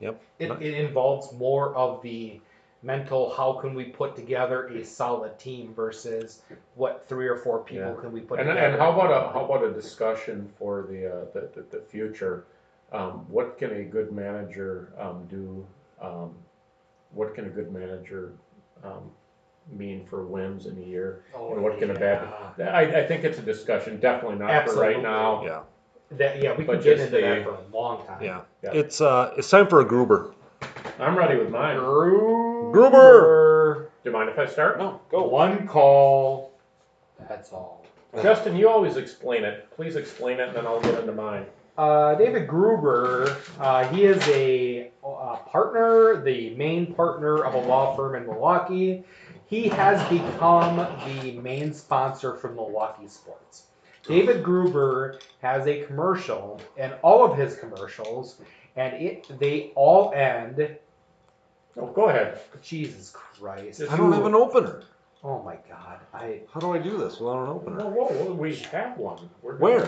Yep. 0.00 0.22
It, 0.40 0.50
it 0.60 0.74
involves 0.84 1.32
more 1.32 1.74
of 1.76 2.02
the 2.02 2.40
mental 2.82 3.32
how 3.36 3.52
can 3.52 3.74
we 3.74 3.84
put 3.84 4.16
together 4.16 4.66
a 4.66 4.84
solid 4.84 5.38
team 5.38 5.72
versus 5.72 6.42
what 6.74 7.08
three 7.08 7.28
or 7.28 7.36
four 7.36 7.62
people 7.62 7.94
Yeah. 7.94 8.00
can 8.00 8.10
we 8.10 8.20
put 8.20 8.40
And, 8.40 8.48
together. 8.48 8.66
and 8.66 8.80
how 8.80 8.90
about 8.92 9.10
a 9.12 9.32
how 9.32 9.44
about 9.44 9.62
a 9.64 9.72
discussion 9.72 10.50
for 10.58 10.82
the 10.90 11.06
uh, 11.06 11.24
the, 11.32 11.48
the, 11.54 11.78
the 11.78 11.82
future? 11.84 12.46
Um, 12.92 13.24
what 13.28 13.56
can 13.56 13.70
a 13.70 13.84
good 13.84 14.10
manager 14.12 14.92
um, 14.98 15.26
do? 15.30 15.64
Um, 16.00 16.34
what 17.12 17.34
can 17.34 17.46
a 17.46 17.48
good 17.48 17.72
manager 17.72 18.32
um, 18.82 19.10
mean 19.70 20.04
for 20.08 20.24
wins 20.26 20.66
in 20.66 20.76
a 20.78 20.80
year? 20.86 21.24
Oh, 21.34 21.52
and 21.54 21.62
what 21.62 21.78
can 21.78 21.90
a 21.90 21.94
bad? 21.94 22.28
I, 22.60 23.00
I 23.02 23.06
think 23.06 23.24
it's 23.24 23.38
a 23.38 23.42
discussion. 23.42 23.98
Definitely 24.00 24.38
not 24.38 24.48
for 24.48 24.54
Absolutely. 24.54 24.94
right 24.94 25.02
now. 25.02 25.44
yeah, 25.44 25.60
That, 26.12 26.42
yeah, 26.42 26.54
we 26.56 26.64
But 26.64 26.74
can 26.76 26.82
get 26.84 26.96
just 26.98 27.12
into 27.12 27.18
a- 27.18 27.20
that 27.36 27.44
for 27.44 27.50
a 27.54 27.60
long 27.76 28.06
time. 28.06 28.22
yeah, 28.22 28.40
Yeah. 28.62 28.72
It's 28.72 29.00
uh, 29.00 29.32
it's 29.36 29.48
time 29.50 29.66
for 29.66 29.80
a 29.80 29.84
Gruber. 29.84 30.34
I'm 30.98 31.16
ready 31.16 31.38
with 31.38 31.50
mine. 31.50 31.76
Gruber. 32.72 33.88
Do 34.04 34.10
you 34.10 34.16
mind 34.16 34.28
if 34.30 34.38
I 34.38 34.46
start? 34.46 34.78
No, 34.78 35.00
Go 35.10 35.26
One 35.28 35.66
call. 35.66 36.52
That's 37.28 37.52
all. 37.52 37.84
Justin, 38.22 38.56
you 38.56 38.68
always 38.68 38.96
explain 38.96 39.42
it. 39.44 39.68
Please 39.74 39.96
explain 39.96 40.38
it, 40.38 40.48
and 40.48 40.56
then 40.56 40.66
I'll 40.66 40.80
get 40.82 40.98
into 41.00 41.12
mine. 41.12 41.46
Uh, 41.78 42.14
David 42.16 42.46
Gruber, 42.46 43.34
uh, 43.58 43.88
he 43.88 44.04
is 44.04 44.22
a, 44.28 44.90
uh 45.02 45.36
partner, 45.36 46.20
the 46.22 46.54
main 46.56 46.92
partner 46.94 47.42
of 47.44 47.54
a 47.54 47.58
law 47.58 47.96
firm 47.96 48.14
in 48.16 48.26
Milwaukee. 48.26 49.02
He 49.52 49.68
has 49.68 50.02
become 50.08 50.76
the 50.76 51.32
main 51.32 51.74
sponsor 51.74 52.36
for 52.36 52.50
Milwaukee 52.52 53.06
Sports. 53.06 53.64
David 54.02 54.42
Gruber 54.42 55.18
has 55.42 55.66
a 55.66 55.82
commercial, 55.82 56.58
and 56.78 56.94
all 57.02 57.22
of 57.22 57.36
his 57.36 57.56
commercials, 57.56 58.38
and 58.76 58.94
it 58.94 59.26
they 59.38 59.72
all 59.74 60.10
end. 60.14 60.74
Oh, 61.76 61.86
go 61.88 62.08
ahead. 62.08 62.40
Jesus 62.62 63.10
Christ! 63.10 63.82
I 63.90 63.94
don't 63.94 64.12
have 64.12 64.24
an 64.24 64.34
opener. 64.34 64.84
Oh 65.22 65.42
my 65.42 65.58
God! 65.68 66.00
I 66.14 66.40
How 66.50 66.58
do 66.58 66.72
I 66.72 66.78
do 66.78 66.96
this 66.96 67.20
without 67.20 67.42
an 67.42 67.48
Whoa, 67.48 67.54
opener? 67.56 67.90
whoa, 67.90 68.06
whoa, 68.06 68.32
we 68.32 68.56
have 68.56 68.96
one. 68.96 69.28
We're 69.42 69.58
Where? 69.58 69.86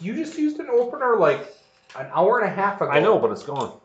you 0.00 0.12
just 0.16 0.36
used 0.36 0.58
an 0.58 0.70
opener 0.70 1.16
like 1.18 1.54
an 1.94 2.08
hour 2.12 2.40
and 2.40 2.52
a 2.52 2.52
half 2.52 2.80
ago. 2.80 2.90
I 2.90 2.98
know, 2.98 3.20
but 3.20 3.30
it's 3.30 3.44
gone. 3.44 3.78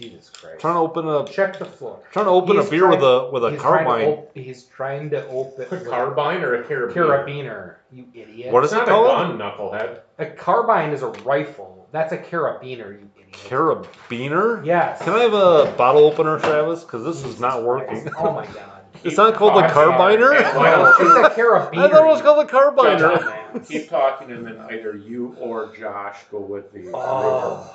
Jesus 0.00 0.30
Christ! 0.30 0.60
trying 0.60 0.74
to 0.74 0.80
open 0.80 1.06
a 1.08 1.24
Check 1.26 1.58
the 1.58 1.64
floor. 1.64 2.00
trying 2.12 2.24
to 2.26 2.30
open 2.30 2.56
He's 2.56 2.66
a 2.66 2.70
beer 2.70 2.88
with 2.88 3.02
a 3.02 3.28
with 3.32 3.44
a 3.44 3.50
he's 3.50 3.60
trying 3.60 3.84
to 3.84 3.90
carbine. 3.90 4.08
op- 4.08 4.30
he's 4.36 4.62
trying 4.64 5.10
to 5.10 5.26
open 5.28 5.66
A 5.70 5.84
carbine 5.84 6.42
or 6.42 6.54
a 6.54 6.64
carabiner? 6.64 6.92
carabiner. 6.94 7.74
You 7.92 8.06
idiot. 8.14 8.52
What 8.52 8.64
It's 8.64 8.72
is 8.72 8.78
it 8.78 8.86
not 8.86 8.88
a 8.88 8.90
called? 8.92 9.38
gun, 9.38 9.38
knucklehead. 9.38 9.98
A 10.18 10.26
carbine 10.26 10.90
is 10.92 11.02
a 11.02 11.08
rifle. 11.08 11.86
That's 11.92 12.12
a 12.12 12.18
carabiner. 12.18 12.92
You 13.00 13.10
idiot. 13.16 13.32
Carabiner? 13.48 14.64
Yes. 14.64 15.02
Can 15.02 15.12
I 15.14 15.20
have 15.20 15.34
a 15.34 15.72
bottle 15.76 16.04
opener, 16.04 16.38
Travis? 16.38 16.82
Because 16.84 17.04
this 17.04 17.24
is 17.24 17.38
not 17.40 17.62
working. 17.64 18.02
Christ. 18.02 18.14
Oh 18.18 18.32
my 18.32 18.46
God. 18.46 18.56
It's 19.04 19.16
not 19.16 19.34
called 19.34 19.54
the 19.54 19.60
I'm 19.66 19.70
sorry. 19.72 19.92
carbiner? 19.92 20.30
Why 20.56 20.70
don't 20.72 20.88
it's 21.00 21.34
a 21.38 21.40
carabiner. 21.40 21.78
I 21.78 21.88
thought 21.90 22.04
it 22.04 22.08
was 22.08 22.20
called 22.20 22.46
the 22.46 22.52
carbiner. 22.52 23.18
Dumbass. 23.18 23.68
keep 23.68 23.88
talking 23.88 24.30
and 24.30 24.46
then 24.46 24.58
either 24.70 24.94
you 24.96 25.34
or 25.40 25.74
Josh 25.74 26.18
go 26.30 26.38
with 26.40 26.70
the. 26.72 26.90
Oh. 26.92 27.74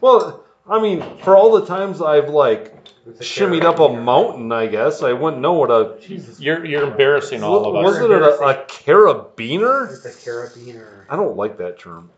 Well, 0.00 0.43
I 0.68 0.80
mean, 0.80 1.02
for 1.18 1.36
all 1.36 1.52
the 1.60 1.66
times 1.66 2.00
I've 2.00 2.28
like 2.28 2.74
It's 3.06 3.20
a 3.20 3.24
shimmied 3.24 3.64
up 3.64 3.80
a 3.80 3.88
carabiner. 3.88 4.02
mountain, 4.02 4.52
I 4.52 4.66
guess 4.66 5.02
I 5.02 5.12
wouldn't 5.12 5.42
know 5.42 5.52
what 5.54 5.70
a 5.70 5.98
Jesus. 6.00 6.40
You're, 6.40 6.64
you're 6.64 6.84
embarrassing 6.90 7.42
all 7.42 7.66
of 7.66 7.76
us. 7.76 7.84
was 7.84 7.96
us. 7.96 8.02
it 8.02 8.10
a, 8.10 8.48
a 8.48 8.64
carabiner? 8.66 9.92
It's 9.92 10.04
a 10.04 10.10
carabiner. 10.10 11.04
I 11.08 11.16
don't 11.16 11.36
like 11.36 11.58
that 11.58 11.78
term. 11.78 12.10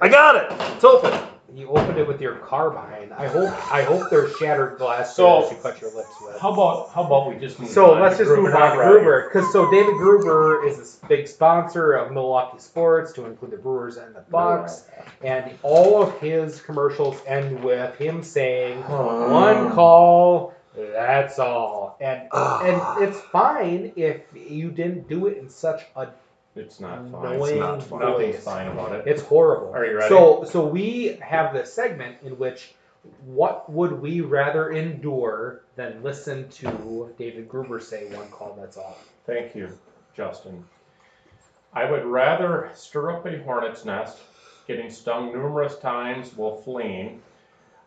I 0.00 0.08
got 0.08 0.36
it. 0.36 0.74
It's 0.76 0.84
open. 0.84 1.12
You 1.54 1.68
opened 1.68 1.98
it 1.98 2.08
with 2.08 2.20
your 2.20 2.36
carbine. 2.36 3.12
I 3.12 3.26
hope 3.26 3.50
I 3.72 3.82
hope 3.82 4.08
there's 4.10 4.34
shattered 4.36 4.78
glass 4.78 5.14
So- 5.14 5.42
that 5.42 5.50
you 5.50 5.56
cut 5.62 5.80
your 5.82 5.90
lips 5.94 6.14
with. 6.24 6.38
How 6.40 6.52
about, 6.52 6.90
how 6.94 7.04
about 7.04 7.28
we 7.28 7.36
just 7.36 7.58
move 7.58 7.68
on? 7.68 7.74
So 7.74 7.92
let's 7.92 8.16
just 8.16 8.28
Gruber 8.28 8.42
move 8.42 8.54
on 8.54 8.70
to 8.76 8.82
Gruber, 8.84 9.28
because 9.30 9.52
so 9.52 9.70
David 9.70 9.94
Gruber 9.96 10.64
is 10.66 10.78
this 10.78 10.98
big 11.08 11.28
sponsor 11.28 11.92
of 11.92 12.10
Milwaukee 12.10 12.58
sports, 12.58 13.12
to 13.12 13.26
include 13.26 13.50
the 13.50 13.56
Brewers 13.58 13.98
and 13.98 14.14
the 14.14 14.22
Bucks, 14.30 14.84
and 15.22 15.50
all 15.62 16.02
of 16.02 16.18
his 16.20 16.60
commercials 16.62 17.20
end 17.26 17.62
with 17.62 17.94
him 17.96 18.22
saying, 18.22 18.78
"One 18.88 19.72
call, 19.72 20.54
that's 20.74 21.38
all," 21.38 21.96
and 22.00 22.28
Ah. 22.32 22.62
and 22.64 23.04
it's 23.06 23.20
fine 23.20 23.92
if 23.96 24.22
you 24.34 24.70
didn't 24.70 25.06
do 25.06 25.26
it 25.26 25.36
in 25.36 25.50
such 25.50 25.82
a 25.96 26.06
It's 26.54 26.80
not 26.80 27.10
fine. 27.10 27.58
not 27.58 27.82
fine. 27.82 28.00
Nothing's 28.00 28.44
fine 28.44 28.68
about 28.68 28.92
it. 28.92 29.06
It's 29.06 29.22
horrible. 29.22 29.72
Are 29.74 29.86
you 29.86 29.96
ready? 29.96 30.08
So, 30.08 30.44
so 30.44 30.66
we 30.66 31.18
have 31.22 31.54
this 31.54 31.72
segment 31.72 32.18
in 32.22 32.38
which, 32.38 32.74
what 33.24 33.70
would 33.72 33.92
we 33.92 34.20
rather 34.20 34.70
endure 34.70 35.62
than 35.76 36.02
listen 36.02 36.48
to 36.50 37.12
David 37.18 37.48
Gruber 37.48 37.80
say 37.80 38.04
one 38.14 38.28
call? 38.28 38.54
That's 38.58 38.76
all. 38.76 38.98
Thank 39.26 39.54
you, 39.54 39.70
Justin. 40.14 40.64
I 41.72 41.90
would 41.90 42.04
rather 42.04 42.70
stir 42.74 43.12
up 43.12 43.26
a 43.26 43.42
hornet's 43.42 43.86
nest, 43.86 44.18
getting 44.68 44.90
stung 44.90 45.32
numerous 45.32 45.78
times 45.78 46.36
while 46.36 46.56
fleeing. 46.56 47.22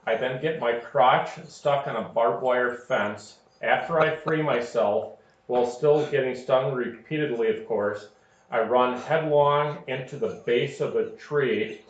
I 0.08 0.16
then 0.16 0.42
get 0.42 0.60
my 0.60 0.74
crotch 0.74 1.30
stuck 1.48 1.88
on 1.88 1.96
a 1.96 2.10
barbed 2.10 2.42
wire 2.42 2.74
fence 2.74 3.38
after 3.62 4.00
I 4.00 4.16
free 4.16 4.42
myself 4.42 5.18
while 5.48 5.68
still 5.68 6.06
getting 6.08 6.36
stung 6.36 6.74
repeatedly, 6.74 7.50
of 7.50 7.68
course. 7.68 8.10
I 8.52 8.62
run 8.62 8.98
headlong 9.02 9.84
into 9.88 10.18
the 10.18 10.42
base 10.46 10.80
of 10.82 10.96
a 10.96 11.10
tree. 11.12 11.82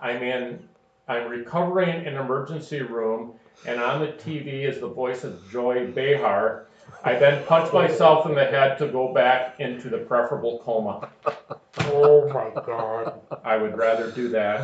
I'm 0.00 0.22
in, 0.22 0.68
I'm 1.08 1.28
recovering 1.28 1.88
in 2.06 2.14
an 2.14 2.16
emergency 2.16 2.82
room, 2.82 3.34
and 3.66 3.80
on 3.80 4.00
the 4.00 4.08
TV 4.08 4.68
is 4.68 4.80
the 4.80 4.88
voice 4.88 5.24
of 5.24 5.50
Joy 5.50 5.90
Behar. 5.92 6.66
I 7.04 7.14
then 7.14 7.44
punch 7.46 7.72
myself 7.72 8.26
in 8.26 8.34
the 8.34 8.44
head 8.44 8.78
to 8.78 8.88
go 8.88 9.12
back 9.12 9.58
into 9.60 9.88
the 9.88 9.98
preferable 9.98 10.60
coma. 10.64 11.08
Oh 11.86 12.28
my 12.28 12.50
god! 12.62 13.20
I 13.44 13.56
would 13.56 13.76
rather 13.76 14.10
do 14.10 14.28
that. 14.30 14.60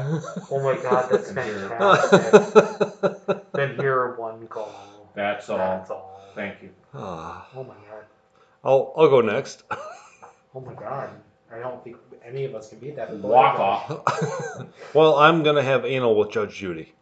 Oh 0.51 0.61
my 0.63 0.81
god! 0.81 1.09
That's 1.11 1.33
Than 1.33 1.45
hear- 1.45 1.69
fantastic. 1.69 3.43
Then 3.53 3.77
hear 3.77 4.15
one 4.15 4.47
call. 4.49 5.11
That's 5.15 5.49
all. 5.49 5.59
That's 5.59 5.91
all. 5.91 6.21
Thank 6.35 6.63
you. 6.63 6.71
Ah. 6.95 7.49
Oh 7.57 7.65
my 7.65 7.75
god! 7.75 8.05
I'll 8.63 8.93
I'll 8.97 9.09
go 9.09 9.21
next. 9.21 9.65
Oh 10.55 10.61
my 10.61 10.75
god! 10.75 11.11
I 11.53 11.59
don't 11.59 11.83
think 11.83 11.97
any 12.25 12.45
of 12.45 12.55
us 12.55 12.69
can 12.69 12.79
beat 12.79 12.97
that. 12.97 13.13
Walk 13.19 13.59
off. 13.59 14.67
well, 14.95 15.17
I'm 15.17 15.43
gonna 15.43 15.63
have 15.63 15.85
anal 15.85 16.15
with 16.17 16.31
Judge 16.31 16.55
Judy. 16.55 16.93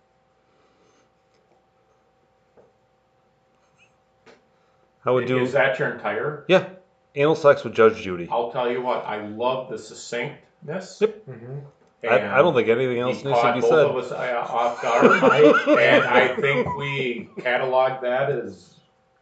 I 5.04 5.10
would 5.10 5.26
do 5.26 5.38
Is 5.38 5.52
that 5.52 5.78
your 5.78 5.90
entire? 5.90 6.44
yeah, 6.48 6.68
anal 7.14 7.36
sex 7.36 7.62
with 7.64 7.74
Judge 7.74 8.02
Judy. 8.02 8.28
I'll 8.30 8.50
tell 8.50 8.70
you 8.70 8.82
what. 8.82 9.04
I 9.04 9.26
love 9.26 9.70
the 9.70 9.78
succinctness. 9.78 10.98
Yep. 11.00 11.24
hmm 11.24 11.58
I, 12.04 12.38
I 12.38 12.38
don't 12.38 12.54
think 12.54 12.68
anything 12.68 12.98
else 12.98 13.16
needs 13.16 13.22
to 13.24 13.32
caught 13.32 13.54
be 13.54 13.60
both 13.62 13.70
said. 13.70 13.86
of 13.86 13.96
us 13.96 14.12
uh, 14.12 14.46
off 14.48 14.80
guard, 14.80 15.06
and 15.80 16.04
I 16.04 16.36
think 16.36 16.76
we 16.76 17.28
catalog 17.40 18.02
that 18.02 18.30
as 18.30 18.76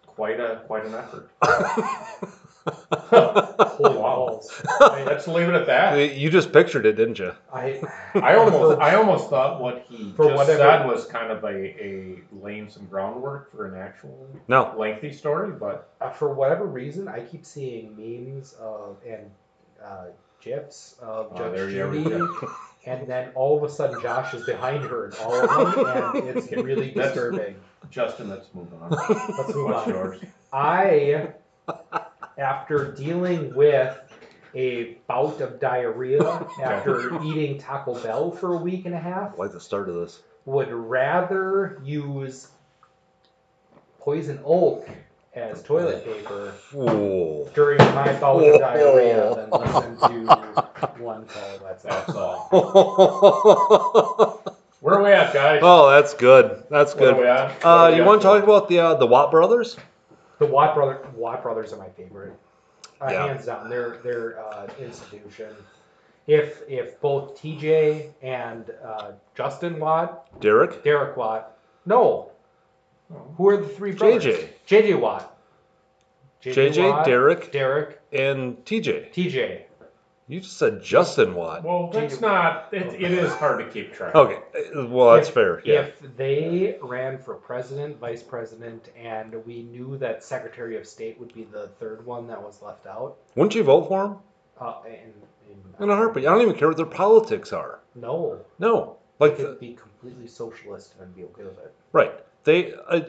quite 0.06 0.38
a 0.38 0.62
quite 0.66 0.84
an 0.84 0.94
effort. 0.94 1.30
Holy 2.70 3.96
Wow. 3.96 4.00
balls! 4.00 4.62
Let's 4.80 5.28
leave 5.28 5.48
it 5.48 5.54
at 5.54 5.66
that. 5.66 6.14
you 6.16 6.30
just 6.30 6.52
pictured 6.52 6.86
it, 6.86 6.94
didn't 6.96 7.18
you? 7.18 7.32
I 7.52 7.80
I 8.14 8.36
almost 8.36 8.80
I 8.80 8.94
almost 8.94 9.28
thought 9.30 9.60
what 9.60 9.84
he 9.88 10.12
For 10.12 10.26
just 10.26 10.36
whatever- 10.36 10.58
said 10.58 10.86
was 10.86 11.06
kind 11.06 11.30
of 11.30 11.44
a, 11.44 11.48
a 11.48 12.18
laying 12.32 12.68
some 12.70 12.86
groundwork 12.86 13.50
for 13.52 13.66
an 13.66 13.78
actual 13.80 14.28
No. 14.48 14.74
lengthy 14.78 15.12
story, 15.12 15.52
but 15.52 15.90
uh, 16.00 16.10
for 16.10 16.32
whatever 16.32 16.64
reason, 16.66 17.08
I 17.08 17.20
keep 17.20 17.44
seeing 17.44 17.94
memes 17.96 18.54
of 18.54 18.96
and 19.06 19.30
uh, 19.84 20.06
gifs 20.40 20.96
of 21.02 21.32
Oh, 21.32 21.36
Judge 21.38 21.52
there 21.54 21.70
you 21.70 22.02
Judy, 22.04 22.46
and 22.86 23.06
then 23.06 23.30
all 23.34 23.56
of 23.56 23.62
a 23.68 23.72
sudden 23.72 24.00
Josh 24.00 24.32
is 24.34 24.46
behind 24.46 24.84
her 24.84 25.06
in 25.08 25.12
all 25.22 25.34
of 25.34 25.74
them, 25.74 26.28
and 26.28 26.38
it's 26.38 26.50
really 26.52 26.90
That's- 26.92 27.12
disturbing. 27.12 27.56
Justin, 27.90 28.30
let's 28.30 28.48
move 28.54 28.72
on. 28.80 28.90
Let's 28.90 29.54
move 29.54 29.66
What's 29.68 29.86
on. 29.86 29.88
yours? 29.90 30.20
I, 30.52 31.28
after 32.38 32.92
dealing 32.92 33.54
with 33.54 33.98
a 34.54 34.96
bout 35.08 35.40
of 35.40 35.58
diarrhea 35.60 36.22
after 36.62 37.20
eating 37.24 37.58
Taco 37.58 37.94
Bell 38.00 38.30
for 38.30 38.54
a 38.54 38.58
week 38.58 38.86
and 38.86 38.94
a 38.94 38.98
half, 39.00 39.32
I 39.34 39.36
like 39.36 39.52
the 39.52 39.60
start 39.60 39.88
of 39.88 39.96
this. 39.96 40.20
would 40.44 40.70
rather 40.70 41.80
use 41.84 42.48
poison 43.98 44.38
oak 44.44 44.88
as 45.34 45.62
toilet 45.62 46.04
paper 46.04 46.52
during 47.54 47.78
my 47.78 48.12
bout 48.20 48.44
of 48.44 48.60
diarrhea 48.60 49.34
than 49.34 49.50
listen 49.50 49.96
to 49.96 50.68
one 50.98 51.26
call. 51.26 51.58
That's 51.64 51.82
That's 51.82 52.14
all. 52.14 52.48
Where 54.80 54.96
are 54.96 55.02
we 55.02 55.12
at, 55.12 55.32
guys? 55.32 55.60
Oh, 55.62 55.90
that's 55.90 56.12
good. 56.12 56.62
That's 56.70 56.94
Where 56.94 57.10
are 57.10 57.14
we 57.14 57.20
good. 57.22 57.26
at? 57.28 57.64
Uh, 57.64 57.88
we 57.90 57.96
you 57.96 58.04
want 58.04 58.20
to 58.20 58.26
talk 58.28 58.42
about 58.44 58.68
the 58.68 58.80
uh, 58.80 58.94
the 58.96 59.06
Watt 59.06 59.30
brothers? 59.30 59.78
The 60.38 60.46
Watt 60.46 60.74
brother, 60.74 61.06
Watt 61.14 61.42
brothers 61.42 61.72
are 61.72 61.76
my 61.78 61.88
favorite, 61.90 62.32
uh, 63.00 63.08
Yeah. 63.10 63.26
hands 63.26 63.46
down. 63.46 63.68
They're 63.68 63.98
they're 64.02 64.40
uh, 64.40 64.68
institution. 64.78 65.54
If 66.26 66.62
if 66.68 67.00
both 67.00 67.40
TJ 67.40 68.10
and 68.22 68.70
uh, 68.84 69.12
Justin 69.34 69.78
Watt, 69.78 70.40
Derek, 70.40 70.82
Derek 70.82 71.16
Watt, 71.16 71.56
no, 71.86 72.30
who 73.36 73.48
are 73.48 73.56
the 73.58 73.68
three 73.68 73.92
brothers? 73.92 74.24
JJ, 74.24 74.48
JJ 74.66 75.00
Watt, 75.00 75.36
JJ, 76.42 76.90
Watt, 76.90 77.04
Derek, 77.04 77.52
Derek, 77.52 78.00
and 78.12 78.56
TJ. 78.64 79.12
TJ. 79.12 79.62
You 80.26 80.40
just 80.40 80.56
said 80.56 80.82
Justin 80.82 81.34
Watt. 81.34 81.64
Well, 81.64 81.90
that's 81.92 82.18
not. 82.20 82.68
It, 82.72 82.94
it 82.94 83.12
is 83.12 83.30
hard 83.34 83.58
to 83.62 83.70
keep 83.70 83.92
track. 83.92 84.14
Okay, 84.14 84.38
well 84.74 85.14
that's 85.14 85.28
If- 85.28 85.34
fair. 85.34 85.60
Yeah. 85.66 85.80
If 85.82 86.16
they 86.16 86.78
ran 86.82 87.18
for 87.18 87.34
president, 87.34 87.98
vice 87.98 88.22
president, 88.22 88.88
and 88.96 89.34
we 89.44 89.64
knew 89.64 89.98
that 89.98 90.24
Secretary 90.24 90.78
of 90.78 90.86
State 90.86 91.20
would 91.20 91.34
be 91.34 91.44
the 91.44 91.68
third 91.78 92.06
one 92.06 92.26
that 92.28 92.42
was 92.42 92.62
left 92.62 92.86
out, 92.86 93.16
Wouldn't 93.34 93.54
you 93.54 93.64
vote 93.64 93.86
for 93.88 94.04
him 94.06 94.16
uh, 94.60 94.76
in, 94.86 94.92
in, 95.50 95.84
in 95.84 95.90
a 95.90 95.94
heartbeat? 95.96 96.24
I 96.26 96.30
don't 96.32 96.40
even 96.42 96.54
care 96.54 96.68
what 96.68 96.78
their 96.78 96.86
politics 96.86 97.52
are. 97.52 97.80
No, 97.94 98.40
No, 98.58 98.96
they 99.20 99.26
like 99.28 99.36
could 99.36 99.60
be 99.60 99.74
completely 99.74 100.26
socialist 100.26 100.94
and 101.00 101.14
be 101.14 101.24
okay 101.24 101.44
with 101.44 101.58
it. 101.58 101.74
right. 101.92 102.12
They 102.44 102.72
uh, 102.88 103.00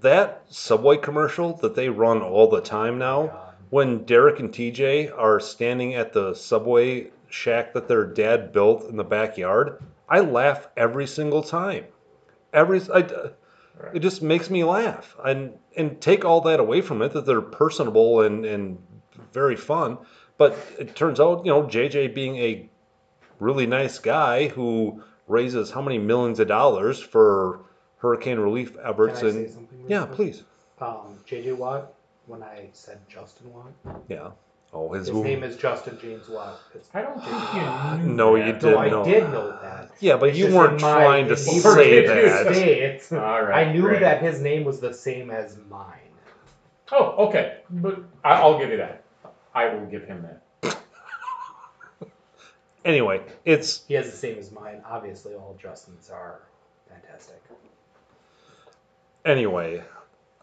that 0.00 0.42
subway 0.48 0.96
commercial 0.96 1.54
that 1.58 1.74
they 1.74 1.88
run 1.88 2.22
all 2.22 2.48
the 2.48 2.60
time 2.60 2.98
now. 2.98 3.43
When 3.70 4.04
Derek 4.04 4.40
and 4.40 4.50
TJ 4.52 5.12
are 5.16 5.40
standing 5.40 5.94
at 5.94 6.12
the 6.12 6.34
subway 6.34 7.10
shack 7.28 7.72
that 7.74 7.88
their 7.88 8.04
dad 8.04 8.52
built 8.52 8.88
in 8.88 8.96
the 8.96 9.04
backyard, 9.04 9.82
I 10.08 10.20
laugh 10.20 10.68
every 10.76 11.06
single 11.06 11.42
time. 11.42 11.84
Every 12.52 12.80
I, 12.92 13.06
it 13.92 14.00
just 14.00 14.22
makes 14.22 14.50
me 14.50 14.62
laugh, 14.64 15.16
and 15.24 15.52
and 15.76 16.00
take 16.00 16.24
all 16.24 16.40
that 16.42 16.60
away 16.60 16.80
from 16.80 17.02
it 17.02 17.12
that 17.12 17.26
they're 17.26 17.40
personable 17.40 18.20
and 18.20 18.44
and 18.44 18.78
very 19.32 19.56
fun. 19.56 19.98
But 20.38 20.56
it 20.78 20.94
turns 20.94 21.18
out, 21.20 21.44
you 21.44 21.50
know, 21.52 21.62
JJ 21.64 22.14
being 22.14 22.36
a 22.36 22.68
really 23.40 23.66
nice 23.66 23.98
guy 23.98 24.48
who 24.48 25.02
raises 25.26 25.70
how 25.70 25.80
many 25.82 25.98
millions 25.98 26.38
of 26.40 26.48
dollars 26.48 27.00
for 27.00 27.60
hurricane 27.98 28.38
relief 28.38 28.74
Can 28.74 28.86
efforts 28.86 29.18
I 29.18 29.20
say 29.22 29.28
and 29.28 29.50
something? 29.50 29.84
yeah, 29.88 30.04
quick? 30.06 30.16
please, 30.16 30.42
Um, 30.80 31.18
JJ 31.26 31.56
Watt. 31.56 31.92
When 32.26 32.42
I 32.42 32.68
said 32.72 32.98
Justin 33.08 33.52
Watt, 33.52 33.72
yeah. 34.08 34.30
Oh, 34.72 34.92
his, 34.92 35.06
his 35.06 35.16
name 35.18 35.44
is 35.44 35.56
Justin 35.56 35.98
James 36.00 36.28
Watt. 36.28 36.58
It's, 36.74 36.88
I 36.94 37.02
don't 37.02 37.20
think 37.22 37.30
you 37.54 38.08
knew. 38.08 38.14
No, 38.16 38.36
that. 38.36 38.46
you 38.46 38.52
no, 38.54 38.58
didn't 38.58 38.78
I 38.78 38.88
know 38.88 39.04
did 39.04 39.22
that. 39.24 39.30
know 39.32 39.58
that. 39.62 39.90
Yeah, 40.00 40.16
but 40.16 40.30
It's 40.30 40.38
you 40.38 40.44
just 40.46 40.56
weren't 40.56 40.74
in 40.76 40.80
my 40.80 40.92
trying 40.94 41.28
to 41.28 41.34
immediate 41.34 41.62
say 41.62 42.06
Where 42.06 42.14
did 42.14 42.24
you 42.24 42.28
that. 42.30 42.54
state, 42.54 43.18
All 43.18 43.42
right. 43.42 43.68
I 43.68 43.72
knew 43.72 43.82
great. 43.82 44.00
that 44.00 44.22
his 44.22 44.40
name 44.40 44.64
was 44.64 44.80
the 44.80 44.92
same 44.92 45.30
as 45.30 45.58
mine. 45.70 45.98
Oh, 46.92 47.28
okay. 47.28 47.58
But 47.70 48.00
I, 48.24 48.34
I'll 48.40 48.58
give 48.58 48.70
you 48.70 48.78
that. 48.78 49.04
I 49.54 49.68
will 49.74 49.86
give 49.86 50.04
him 50.04 50.22
that. 50.62 50.78
Anyway, 52.84 53.22
it's 53.46 53.84
He 53.86 53.94
has 53.94 54.10
the 54.10 54.16
same 54.16 54.38
as 54.38 54.50
mine. 54.52 54.82
Obviously, 54.84 55.34
all 55.34 55.56
Justins 55.62 56.12
are 56.12 56.42
fantastic. 56.88 57.40
anyway. 59.24 59.82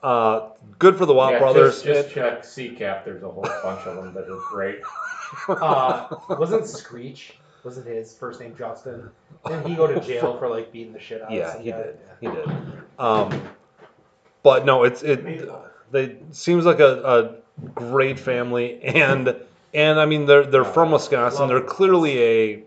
Uh, 0.04 0.50
good 0.80 0.98
for 0.98 1.06
the 1.06 1.14
Watt 1.14 1.34
Yeah, 1.34 1.40
brothers. 1.40 1.84
Just, 1.84 2.10
just 2.10 2.16
check 2.16 2.44
CCAP. 2.44 3.06
There's 3.06 3.24
a 3.24 3.30
whole 3.30 3.44
bunch 3.44 3.86
of 3.86 3.98
them 3.98 4.14
that 4.14 4.30
are 4.30 4.42
great. 4.50 4.80
Uh, 5.48 6.14
wasn't 6.32 6.68
Screech? 6.68 7.36
Wasn't 7.64 7.88
his 7.88 8.14
first 8.14 8.42
name 8.42 8.54
Justin? 8.58 9.10
Didn't 9.46 9.66
he 9.66 9.76
go 9.76 9.88
to 9.88 9.98
jail 10.02 10.38
for 10.38 10.50
like 10.50 10.74
beating 10.74 10.92
the 10.92 11.00
shit 11.00 11.22
out 11.22 11.30
of 11.30 11.34
yeah, 11.34 11.54
some 11.54 11.64
he 11.64 11.72
guy? 11.72 11.84
did. 11.84 11.98
He 12.20 12.28
did. 12.28 12.48
Um, 13.00 13.42
but 14.44 14.66
no, 14.66 14.84
it's 14.84 15.04
it. 15.04 15.50
They 15.92 16.18
seems 16.32 16.66
like 16.66 16.82
a, 16.82 17.42
a 17.58 17.70
great 17.76 18.20
family, 18.20 18.82
and 18.84 19.36
and 19.74 20.00
I 20.00 20.06
mean 20.06 20.26
they're 20.26 20.46
they're 20.46 20.66
from 20.66 20.92
Wisconsin. 20.92 21.48
They're 21.48 21.62
clearly 21.62 22.22
a 22.22 22.64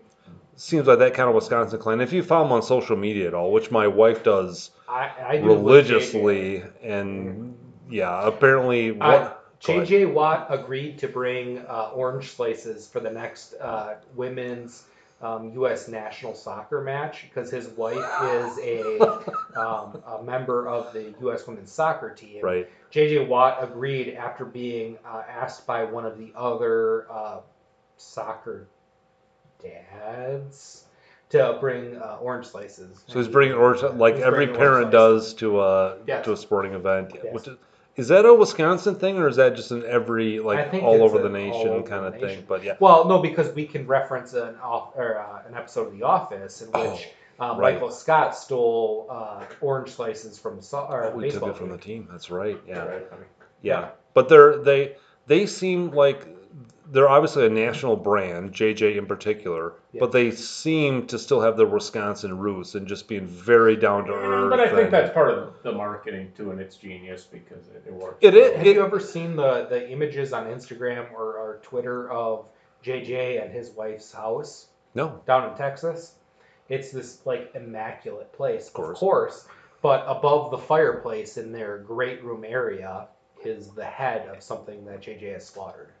seems 0.55 0.87
like 0.87 0.99
that 0.99 1.13
kind 1.13 1.29
of 1.29 1.35
Wisconsin 1.35 1.79
clan. 1.79 2.01
If 2.01 2.13
you 2.13 2.23
follow 2.23 2.45
them 2.45 2.53
on 2.53 2.63
social 2.63 2.95
media 2.95 3.27
at 3.27 3.33
all, 3.33 3.51
which 3.51 3.71
my 3.71 3.87
wife 3.87 4.23
does 4.23 4.71
I, 4.87 5.11
I 5.27 5.35
religiously, 5.37 6.63
and 6.81 7.57
yeah, 7.89 8.25
apparently 8.27 8.91
I- 8.99 9.13
what 9.13 9.21
ahead. 9.21 9.87
JJ 9.87 10.13
Watt 10.13 10.47
agreed 10.49 10.99
to 10.99 11.07
bring 11.07 11.59
uh, 11.59 11.91
orange 11.93 12.31
slices 12.31 12.87
for 12.87 12.99
the 12.99 13.09
next 13.09 13.55
uh, 13.55 13.95
women's 14.15 14.83
um, 15.21 15.51
U.S. 15.53 15.87
national 15.87 16.35
soccer 16.35 16.81
match 16.81 17.23
because 17.23 17.49
his 17.49 17.69
wife 17.69 17.95
is 17.95 18.59
a, 18.59 18.99
um, 19.59 20.03
a 20.05 20.21
member 20.23 20.67
of 20.67 20.93
the 20.93 21.13
U.S. 21.21 21.47
women's 21.47 21.71
soccer 21.71 22.11
team. 22.13 22.43
right? 22.43 22.69
JJ 22.91 23.27
Watt 23.27 23.57
agreed 23.63 24.13
after 24.13 24.45
being 24.45 24.97
uh, 25.05 25.23
asked 25.27 25.65
by 25.65 25.83
one 25.85 26.05
of 26.05 26.17
the 26.19 26.31
other 26.35 27.09
uh, 27.11 27.39
soccer 27.97 28.67
dads 29.63 30.84
to 31.37 31.57
bring 31.59 31.97
uh, 31.97 32.17
orange 32.21 32.45
slices. 32.47 33.03
So 33.07 33.19
he's 33.19 33.27
bringing 33.27 33.55
orange 33.55 33.81
like 33.97 34.15
He's 34.15 34.23
every 34.23 34.47
parent 34.47 34.91
does 34.91 35.33
to 35.35 35.61
a 35.61 35.97
Yes. 36.07 36.25
to 36.25 36.33
a 36.33 36.37
sporting 36.37 36.73
event. 36.73 37.11
Yes. 37.13 37.25
Which 37.33 37.47
is, 37.47 37.57
is 37.95 38.07
that 38.09 38.25
a 38.25 38.33
Wisconsin 38.33 38.95
thing 38.95 39.17
or 39.17 39.27
is 39.27 39.37
that 39.37 39.55
just 39.55 39.71
an 39.71 39.83
every 39.87 40.39
like 40.39 40.73
all 40.75 41.01
over 41.01 41.19
the 41.19 41.29
nation 41.29 41.69
over 41.69 41.87
kind 41.87 42.03
the 42.03 42.07
of 42.07 42.19
thing? 42.19 42.43
But 42.47 42.63
yeah, 42.63 42.73
Well, 42.79 43.05
no, 43.05 43.19
because 43.19 43.53
we 43.53 43.65
can 43.65 43.87
reference 43.87 44.33
an 44.33 44.55
off, 44.57 44.91
or, 44.95 45.19
uh, 45.19 45.47
an 45.47 45.55
episode 45.55 45.87
of 45.87 45.93
The 45.97 46.03
Office 46.03 46.61
in 46.61 46.67
which 46.71 47.07
um, 47.39 47.51
Oh, 47.51 47.57
right. 47.57 47.73
Michael 47.73 47.91
Scott 47.91 48.35
stole 48.35 49.07
uh, 49.09 49.43
orange 49.61 49.89
slices 49.91 50.37
from 50.39 50.61
so- 50.61 50.87
or 50.89 51.11
we 51.15 51.29
took 51.31 51.43
it 51.43 51.57
from 51.57 51.69
the 51.69 51.77
team. 51.77 52.07
That's 52.11 52.29
right. 52.29 52.59
Yeah. 52.67 52.79
Right, 52.79 53.05
I 53.11 53.15
mean, 53.15 53.25
Yeah, 53.61 53.89
but 54.13 54.29
they're 54.29 54.57
they 54.57 54.95
they 55.27 55.45
seem 55.45 55.91
like 55.91 56.27
they're 56.91 57.09
obviously 57.09 57.45
a 57.45 57.49
national 57.49 57.95
brand, 57.95 58.53
JJ 58.53 58.97
in 58.97 59.05
particular, 59.05 59.73
Yeah. 59.91 59.99
but 60.01 60.11
they 60.11 60.31
seem 60.31 61.07
to 61.07 61.17
still 61.17 61.41
have 61.41 61.57
their 61.57 61.65
Wisconsin 61.67 62.37
roots 62.37 62.75
and 62.75 62.87
just 62.87 63.07
being 63.07 63.25
very 63.25 63.75
down 63.75 64.05
to 64.05 64.13
earth. 64.13 64.49
But 64.51 64.59
I 64.59 64.67
think 64.69 64.79
and- 64.83 64.93
that's 64.93 65.13
part 65.13 65.29
of 65.31 65.53
the 65.63 65.71
marketing 65.71 66.31
too, 66.37 66.51
and 66.51 66.59
it's 66.59 66.75
genius 66.75 67.23
because 67.23 67.67
it, 67.69 67.83
it 67.87 67.93
works. 67.93 68.17
It 68.21 68.35
is- 68.35 68.55
Have 68.55 68.65
you 68.65 68.83
ever 68.83 68.99
seen 68.99 69.35
the, 69.35 69.65
the 69.69 69.89
images 69.89 70.33
on 70.33 70.45
Instagram 70.47 71.11
or, 71.13 71.37
or 71.37 71.59
Twitter 71.63 72.11
of 72.11 72.45
JJ 72.83 73.41
and 73.43 73.51
his 73.51 73.71
wife's 73.71 74.11
house 74.11 74.67
no. 74.93 75.19
down 75.25 75.49
in 75.49 75.57
Texas? 75.57 76.15
It's 76.69 76.91
this 76.91 77.19
like 77.25 77.51
immaculate 77.55 78.31
place, 78.33 78.67
of 78.67 78.73
course. 78.73 78.99
course, 78.99 79.47
but 79.81 80.03
above 80.07 80.51
the 80.51 80.57
fireplace 80.57 81.37
in 81.37 81.51
their 81.51 81.77
great 81.79 82.23
room 82.23 82.43
area 82.43 83.07
is 83.43 83.69
the 83.69 83.85
head 83.85 84.27
of 84.29 84.41
something 84.41 84.83
that 84.85 85.01
JJ 85.01 85.33
has 85.33 85.45
slaughtered. 85.45 85.91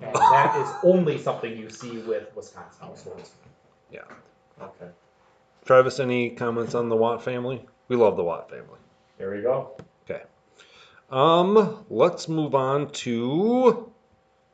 And 0.00 0.14
that 0.14 0.56
is 0.60 0.68
only 0.82 1.18
something 1.18 1.56
you 1.56 1.70
see 1.70 1.98
with 1.98 2.34
Wisconsin 2.36 2.80
households. 2.80 3.30
Yeah. 3.90 4.00
Okay, 4.60 4.90
Travis, 5.64 6.00
any 6.00 6.30
comments 6.30 6.74
on 6.74 6.88
the 6.88 6.96
Watt 6.96 7.22
family? 7.22 7.64
We 7.88 7.96
love 7.96 8.16
the 8.16 8.24
Watt 8.24 8.50
family. 8.50 8.78
there 9.18 9.30
we 9.34 9.42
go. 9.42 9.76
Okay. 10.08 10.22
Um, 11.10 11.84
let's 11.88 12.28
move 12.28 12.54
on 12.54 12.90
to. 12.92 13.90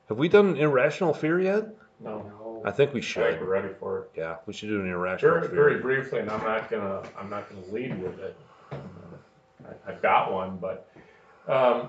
Have 0.09 0.19
we 0.19 0.29
done 0.29 0.49
an 0.51 0.57
irrational 0.57 1.15
fear 1.15 1.41
yet? 1.41 1.69
No, 2.01 2.19
No. 2.19 2.63
I 2.65 2.71
think 2.71 2.93
we 2.93 3.01
I 3.01 3.03
think 3.03 3.05
should. 3.05 3.41
we're 3.41 3.47
ready 3.47 3.73
for 3.81 4.03
it. 4.03 4.11
Yeah, 4.17 4.37
we 4.47 4.53
should 4.53 4.69
do 4.69 4.81
an 4.81 4.89
irrational 4.89 5.35
Very, 5.35 5.47
fear. 5.49 5.57
very 5.57 5.81
briefly, 5.81 6.19
and 6.21 6.31
I'm 6.31 6.43
not 6.45 6.71
gonna, 6.71 7.03
I'm 7.19 7.31
not 7.31 7.49
gonna 7.49 7.67
lead 7.73 8.01
with 8.03 8.19
it. 8.21 8.37
I- 8.73 9.91
I've 9.91 10.03
got 10.03 10.33
one, 10.33 10.59
but, 10.59 10.89
um, 11.49 11.89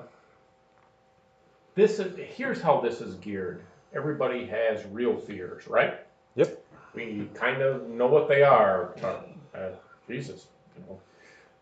this 1.75 1.99
is, 1.99 2.17
here's 2.35 2.61
how 2.61 2.81
this 2.81 3.01
is 3.01 3.15
geared. 3.15 3.63
Everybody 3.95 4.45
has 4.47 4.85
real 4.91 5.17
fears, 5.17 5.67
right? 5.67 5.99
Yep. 6.35 6.63
We 6.95 7.29
kind 7.33 7.61
of 7.61 7.89
know 7.89 8.07
what 8.07 8.27
they 8.27 8.43
are, 8.43 8.95
but, 9.01 9.29
uh, 9.55 9.69
Jesus, 10.07 10.47
you 10.77 10.83
know. 10.87 10.99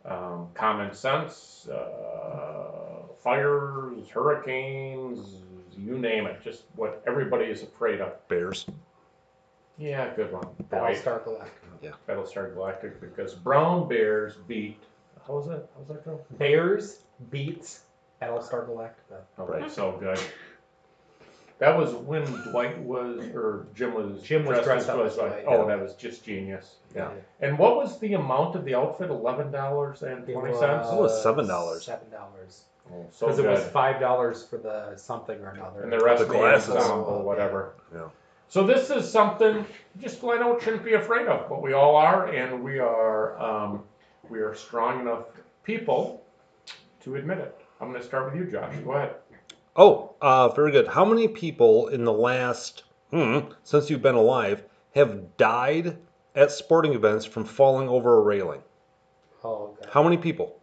Um, 0.04 0.48
common 0.56 0.94
sense, 0.94 1.68
uh, 1.68 3.04
fires, 3.24 4.10
hurricanes, 4.10 5.36
you 5.78 5.98
name 5.98 6.26
it, 6.26 6.42
just 6.44 6.64
what 6.76 7.04
everybody 7.06 7.46
is 7.46 7.62
afraid 7.64 8.02
of. 8.02 8.28
Bears. 8.28 8.66
Yeah, 9.78 10.14
good 10.16 10.32
one. 10.32 10.44
Boy, 10.44 10.56
Battlestar 10.72 11.24
Galactica. 11.24 11.50
Yeah. 11.82 11.92
Battlestar 12.08 12.56
Galactica 12.56 13.00
because 13.00 13.34
brown 13.34 13.88
bears 13.88 14.36
beat. 14.48 14.82
How 15.28 15.36
was 15.36 15.48
that? 15.48 15.70
How 15.74 15.80
was 15.80 15.88
that 15.90 16.06
go? 16.06 16.20
Bears 16.38 17.00
beats 17.30 17.82
Battlestar 18.22 18.68
Galactica. 18.68 19.22
Oh, 19.38 19.46
Right. 19.46 19.72
So 19.72 19.94
good. 19.94 20.20
That 21.60 21.78
was 21.78 21.94
when 21.94 22.24
Dwight 22.50 22.80
was, 22.80 23.24
or 23.36 23.68
Jim 23.76 23.94
was. 23.94 24.22
Jim 24.24 24.46
was 24.46 24.64
dressed 24.64 24.90
up 24.90 25.00
as 25.06 25.12
as 25.12 25.18
Dwight. 25.18 25.44
Dwight, 25.44 25.46
Oh, 25.48 25.62
yeah. 25.62 25.76
that 25.76 25.80
was 25.84 25.94
just 25.94 26.26
genius. 26.26 26.78
Yeah. 26.96 27.12
And 27.40 27.58
what 27.60 27.76
was 27.76 28.00
the 28.00 28.14
amount 28.16 28.56
of 28.56 28.66
the 28.66 28.74
outfit? 28.74 29.12
Eleven 29.12 29.52
dollars 29.52 30.02
and 30.02 30.28
It 30.28 30.34
twenty. 30.34 30.54
Oh, 30.56 30.98
it 30.98 31.02
was 31.02 31.24
$7. 31.24 31.82
Seven 31.84 32.10
dollars. 32.10 32.64
Oh, 32.92 33.06
so 33.12 33.28
Because 33.28 33.40
it 33.40 33.44
good. 33.44 33.52
was 33.52 33.64
five 33.66 34.00
dollars 34.00 34.44
for 34.44 34.58
the 34.58 34.96
something 34.98 35.40
or 35.40 35.50
another. 35.52 35.84
and 35.84 35.94
the 35.94 36.00
rest 36.04 36.20
The 36.20 36.26
of 36.26 36.32
the 36.32 36.38
glasses. 36.38 36.76
ensemble, 36.76 37.22
whatever. 37.22 37.74
Yeah. 37.94 38.10
So 38.48 38.64
this 38.66 38.90
is 38.90 39.10
something 39.10 39.64
just 40.00 40.20
flat 40.20 40.42
out 40.42 40.62
shouldn't 40.64 40.84
be 40.84 40.94
afraid 40.94 41.28
of, 41.28 41.48
but 41.48 41.62
we 41.62 41.74
all 41.74 41.96
are, 41.96 42.26
and 42.28 42.64
we 42.64 42.80
are 42.80 43.40
um, 43.40 43.84
we 44.30 44.40
are 44.40 44.56
strong 44.56 45.00
enough 45.02 45.26
people 45.64 46.24
to 47.04 47.16
admit 47.18 47.38
it. 47.38 47.61
I'm 47.82 47.90
going 47.90 48.00
to 48.00 48.08
start 48.08 48.32
with 48.32 48.36
you, 48.36 48.50
Josh. 48.50 48.74
Go 48.86 48.92
ahead. 48.94 49.16
Oh, 49.76 50.14
uh, 50.22 50.50
very 50.50 50.72
good. 50.72 50.88
How 50.88 51.04
many 51.04 51.28
people 51.28 51.88
in 51.88 52.04
the 52.06 52.14
last, 52.14 52.84
hmm, 53.10 53.40
since 53.64 53.90
you've 53.90 54.02
been 54.02 54.16
alive, 54.16 54.64
have 54.96 55.36
died 55.38 55.98
at 56.36 56.52
sporting 56.52 56.94
events 56.94 57.26
from 57.26 57.44
falling 57.46 57.90
over 57.90 58.18
a 58.18 58.22
railing? 58.22 58.62
Oh, 59.44 59.76
God. 59.80 59.90
How 59.92 60.04
many 60.04 60.18
people? 60.18 60.60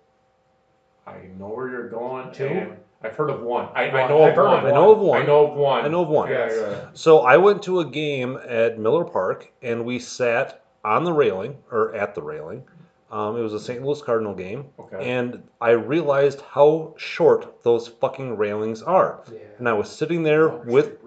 I 1.07 1.16
know 1.39 1.49
where 1.49 1.69
you're 1.70 1.89
going, 1.89 2.31
Two? 2.32 2.47
and 2.47 2.77
I've 3.03 3.16
heard 3.16 3.31
of 3.31 3.40
one. 3.40 3.69
I, 3.74 3.89
I 3.89 4.01
One. 4.03 4.11
know 4.11 4.23
I've 4.23 4.31
of 4.31 4.36
heard 4.36 4.45
one. 4.49 4.59
of 4.59 4.65
I 4.66 4.70
know 4.70 4.93
of 4.93 4.99
one. 4.99 5.23
I 5.23 5.27
know 5.27 5.47
of 5.47 5.57
one. 5.57 5.85
I 5.85 5.89
know 5.89 6.03
of 6.03 6.09
one. 6.09 6.31
Yeah, 6.31 6.49
yeah. 6.53 6.86
So 6.93 7.20
I 7.20 7.36
went 7.39 7.62
to 7.65 7.81
a 7.81 7.85
game 7.85 8.39
at 8.47 8.78
Miller 8.78 9.05
Park, 9.05 9.51
and 9.62 9.85
we 9.85 9.99
sat 9.99 10.62
on 10.85 11.05
the 11.05 11.12
railing 11.12 11.57
or 11.70 11.95
at 11.95 12.15
the 12.15 12.23
railing. 12.23 12.65
Um, 13.11 13.37
it 13.37 13.41
was 13.41 13.55
a 13.55 13.61
St. 13.61 13.83
Louis 13.83 14.03
Cardinal 14.03 14.35
game, 14.35 14.67
Okay. 14.79 15.11
and 15.11 15.43
I 15.63 15.71
realized 15.71 16.43
how 16.43 16.95
short 16.99 17.63
those 17.63 17.89
fucking 17.89 18.37
railings 18.37 18.83
are. 18.83 19.21
Yeah. 19.33 19.39
And 19.59 19.69
I 19.69 19.73
was 19.73 19.89
sitting 19.91 20.23
there 20.23 20.49
with 20.49 20.99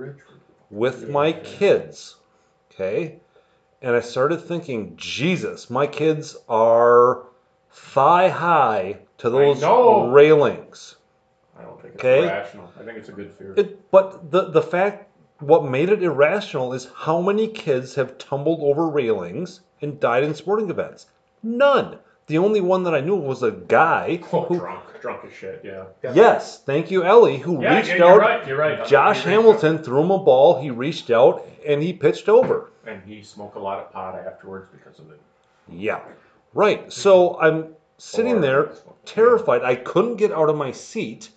with 0.72 1.10
my 1.10 1.34
kids, 1.34 2.16
okay? 2.72 3.20
And 3.84 3.96
I 3.96 4.00
started 4.00 4.42
thinking, 4.42 4.94
Jesus, 4.96 5.70
my 5.70 5.86
kids 5.86 6.38
are 6.50 7.24
thigh 7.72 8.30
high 8.30 8.98
to 9.20 9.30
those 9.30 9.62
railings. 10.12 10.96
I 11.58 11.64
don't 11.64 11.80
think 11.82 11.96
it's 11.96 12.04
Okay. 12.04 12.24
irrational. 12.24 12.72
I 12.80 12.84
think 12.84 12.98
it's 12.98 13.10
a 13.10 13.12
good 13.12 13.32
fear. 13.32 13.54
It, 13.58 13.92
but 13.92 14.32
the 14.32 14.46
the 14.50 14.62
fact, 14.62 15.08
what 15.40 15.66
made 15.66 15.90
it 15.90 16.02
irrational 16.02 16.74
is 16.74 16.90
how 16.96 17.22
many 17.22 17.48
kids 17.48 17.94
have 17.96 18.18
tumbled 18.18 18.62
over 18.62 18.88
railings 18.88 19.62
and 19.82 20.00
died 20.00 20.24
in 20.24 20.34
sporting 20.34 20.70
events. 20.70 21.08
None. 21.44 21.98
The 22.28 22.38
only 22.38 22.62
one 22.62 22.84
that 22.84 22.94
I 22.94 23.02
knew 23.02 23.16
was 23.16 23.44
a 23.44 23.52
guy 23.52 24.20
oh, 24.34 24.44
who, 24.46 24.58
drunk, 24.58 24.84
drunk 25.02 25.26
as 25.26 25.34
shit. 25.34 25.62
Yeah. 25.64 25.86
yes, 26.14 26.62
thank 26.64 26.92
you, 26.92 27.04
Ellie, 27.04 27.38
who 27.38 27.62
Yeah, 27.62 27.76
reached 27.78 27.90
yeah, 27.90 27.96
you're 27.98 28.12
out. 28.14 28.20
right. 28.20 28.48
You're 28.48 28.58
right. 28.58 28.86
Josh 28.86 29.24
He 29.24 29.30
reached 29.30 29.44
Hamilton 29.44 29.78
threw 29.80 30.02
him 30.02 30.12
a 30.12 30.20
ball. 30.20 30.62
He 30.62 30.70
reached 30.70 31.10
out 31.10 31.46
and 31.68 31.82
he 31.82 31.94
pitched 31.94 32.30
over. 32.30 32.72
and 32.88 33.02
he 33.06 33.22
smoked 33.22 33.56
a 33.56 33.60
lot 33.60 33.80
of 33.80 33.92
pot 33.92 34.16
afterwards 34.16 34.68
because 34.72 34.98
of 35.00 35.12
it. 35.12 35.20
Yeah. 35.70 36.00
Right. 36.54 36.92
So 36.92 37.40
I'm 37.40 37.76
sitting 37.98 38.38
Or- 38.38 38.42
there 38.42 38.72
terrified. 39.06 39.64
I 39.64 39.76
couldn't 39.76 40.16
get 40.18 40.32
out 40.32 40.50
of 40.50 40.56
my 40.56 40.72
seat. 40.72 41.30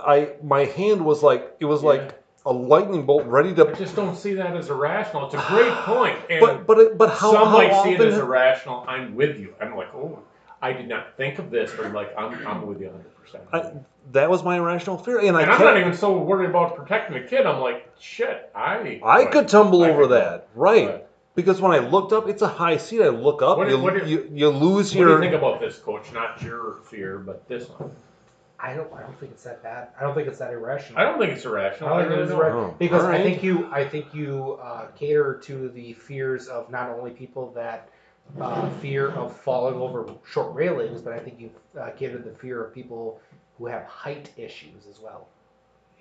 I 0.00 0.32
my 0.42 0.64
hand 0.64 1.04
was 1.04 1.22
like 1.22 1.56
it 1.60 1.64
was 1.64 1.82
Yeah. 1.82 1.88
like 1.88 2.22
a 2.46 2.52
lightning 2.52 3.04
bolt 3.04 3.26
ready 3.26 3.52
to. 3.54 3.68
I 3.68 3.72
just 3.72 3.94
don't 3.96 4.16
see 4.16 4.32
that 4.34 4.56
as 4.56 4.70
irrational. 4.70 5.26
It's 5.26 5.34
a 5.34 5.44
great 5.48 5.72
point. 5.84 6.18
And 6.30 6.40
but 6.40 6.66
but 6.66 6.96
but 6.96 7.10
how, 7.10 7.32
some 7.32 7.48
how 7.48 7.52
might 7.52 7.70
often 7.70 7.96
see 7.98 8.02
it 8.02 8.06
as 8.06 8.18
irrational. 8.18 8.84
I'm 8.88 9.14
with 9.14 9.38
you. 9.38 9.54
I'm 9.60 9.76
like, 9.76 9.92
oh, 9.94 10.20
I 10.62 10.72
did 10.72 10.88
not 10.88 11.16
think 11.16 11.38
of 11.38 11.50
this, 11.50 11.72
but 11.76 11.92
like, 11.92 12.16
I'm, 12.16 12.46
I'm 12.46 12.66
with 12.66 12.80
you 12.80 12.90
100%. 13.32 13.84
That 14.12 14.30
was 14.30 14.42
my 14.44 14.56
irrational 14.56 14.96
fear 14.96 15.18
and 15.18 15.36
I 15.36 15.42
and 15.42 15.50
I'm 15.50 15.58
kept, 15.58 15.64
not 15.66 15.76
even 15.78 15.92
so 15.94 16.16
worried 16.16 16.48
about 16.48 16.76
protecting 16.76 17.20
the 17.20 17.28
kid. 17.28 17.44
I'm 17.44 17.60
like, 17.60 17.92
shit, 17.98 18.50
I. 18.54 19.00
I 19.04 19.24
but- 19.24 19.32
could 19.32 19.48
tumble 19.48 19.82
I 19.82 19.90
over 19.90 20.06
that. 20.06 20.48
Right. 20.54 20.86
but 20.86 21.10
Because 21.34 21.60
when 21.60 21.72
I 21.72 21.78
looked 21.78 22.12
up, 22.12 22.28
it's 22.28 22.42
a 22.42 22.48
high 22.48 22.76
seat. 22.76 23.02
I 23.02 23.08
look 23.08 23.42
up, 23.42 23.58
What 23.58 23.68
you, 23.68 23.78
what 23.80 23.94
do- 23.94 24.08
you 24.08 24.30
you 24.32 24.48
lose 24.48 24.94
What 24.94 25.04
do 25.04 25.10
you 25.10 25.18
think 25.20 25.34
about 25.34 25.60
this, 25.60 25.78
coach? 25.78 26.12
Not 26.12 26.40
your 26.40 26.76
fear, 26.88 27.18
but 27.18 27.46
this 27.48 27.68
one. 27.68 27.90
I 28.58 28.74
don't. 28.74 28.92
I 28.92 29.02
don't 29.02 29.18
think 29.20 29.32
it's 29.32 29.44
that 29.44 29.62
bad. 29.62 29.88
I 29.98 30.02
don't 30.02 30.14
think 30.14 30.28
it's 30.28 30.38
that 30.38 30.52
irrational. 30.52 30.98
I 30.98 31.04
don't 31.04 31.18
think 31.18 31.32
it's 31.32 31.44
irrational. 31.44 31.90
I 31.90 31.98
I 31.98 32.02
don't 32.02 32.08
think 32.10 32.20
it's 32.22 32.30
don't. 32.30 32.40
irrational 32.40 32.64
Oh, 32.70 32.76
because 32.78 33.02
alright. 33.02 33.20
I 33.20 33.24
think 33.24 33.42
you. 33.42 33.68
I 33.72 33.84
think 33.84 34.14
you 34.14 34.58
uh, 34.62 34.86
cater 34.98 35.34
to 35.44 35.68
the 35.68 35.92
fears 35.94 36.48
of 36.48 36.70
not 36.70 36.90
only 36.90 37.10
people 37.10 37.52
that 37.52 37.88
uh, 38.40 38.68
fear 38.80 39.10
of 39.10 39.36
falling 39.36 39.74
over 39.76 40.06
short 40.26 40.54
railings, 40.54 41.00
but 41.02 41.12
I 41.12 41.18
think 41.18 41.38
you 41.40 41.50
uh, 41.78 41.90
cater 41.90 42.18
to 42.18 42.24
the 42.30 42.34
fear 42.36 42.64
of 42.64 42.74
people 42.74 43.20
who 43.58 43.66
have 43.66 43.84
height 43.84 44.30
issues 44.36 44.86
as 44.90 45.00
well. 45.00 45.28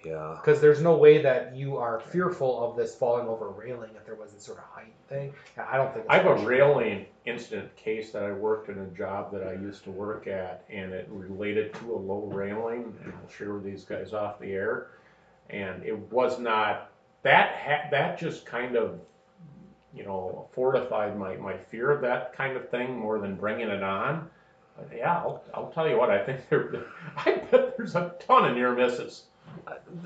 Yeah. 0.05 0.37
Because 0.39 0.61
there's 0.61 0.81
no 0.81 0.95
way 0.95 1.21
that 1.21 1.55
you 1.55 1.77
are 1.77 1.99
fearful 1.99 2.63
of 2.63 2.77
this 2.77 2.95
falling 2.95 3.27
over 3.27 3.47
a 3.47 3.51
railing 3.51 3.89
if 3.95 4.05
there 4.05 4.15
was 4.15 4.31
this 4.33 4.43
sort 4.43 4.59
of 4.59 4.65
height 4.65 4.93
thing. 5.09 5.33
I 5.57 5.77
don't 5.77 5.93
think. 5.93 6.05
I 6.07 6.17
have 6.17 6.27
a 6.27 6.31
actually- 6.31 6.45
railing 6.45 7.05
incident 7.25 7.75
case 7.75 8.11
that 8.11 8.23
I 8.23 8.31
worked 8.31 8.69
in 8.69 8.77
a 8.77 8.85
job 8.87 9.31
that 9.31 9.41
I 9.43 9.53
used 9.53 9.83
to 9.85 9.91
work 9.91 10.27
at, 10.27 10.63
and 10.69 10.93
it 10.93 11.07
related 11.09 11.73
to 11.75 11.95
a 11.95 11.97
low 11.97 12.29
railing, 12.31 12.95
and 13.03 13.13
I'll 13.13 13.29
share 13.29 13.53
with 13.53 13.63
these 13.63 13.83
guys 13.83 14.13
off 14.13 14.39
the 14.39 14.51
air. 14.51 14.87
And 15.49 15.83
it 15.83 15.97
was 16.11 16.39
not, 16.39 16.91
that 17.23 17.55
ha, 17.55 17.89
that 17.91 18.19
just 18.19 18.45
kind 18.45 18.75
of, 18.75 18.99
you 19.93 20.03
know, 20.03 20.47
fortified 20.53 21.17
my, 21.17 21.35
my 21.37 21.57
fear 21.57 21.89
of 21.89 22.01
that 22.01 22.33
kind 22.33 22.55
of 22.57 22.69
thing 22.69 22.97
more 22.97 23.17
than 23.19 23.35
bringing 23.35 23.69
it 23.69 23.81
on. 23.83 24.29
But 24.77 24.89
yeah, 24.95 25.13
I'll, 25.13 25.43
I'll 25.53 25.71
tell 25.71 25.87
you 25.87 25.97
what, 25.97 26.09
I 26.09 26.23
think 26.23 26.47
there, 26.49 26.83
I 27.17 27.35
bet 27.35 27.77
there's 27.77 27.95
a 27.95 28.13
ton 28.19 28.49
of 28.49 28.55
near 28.55 28.75
misses. 28.75 29.23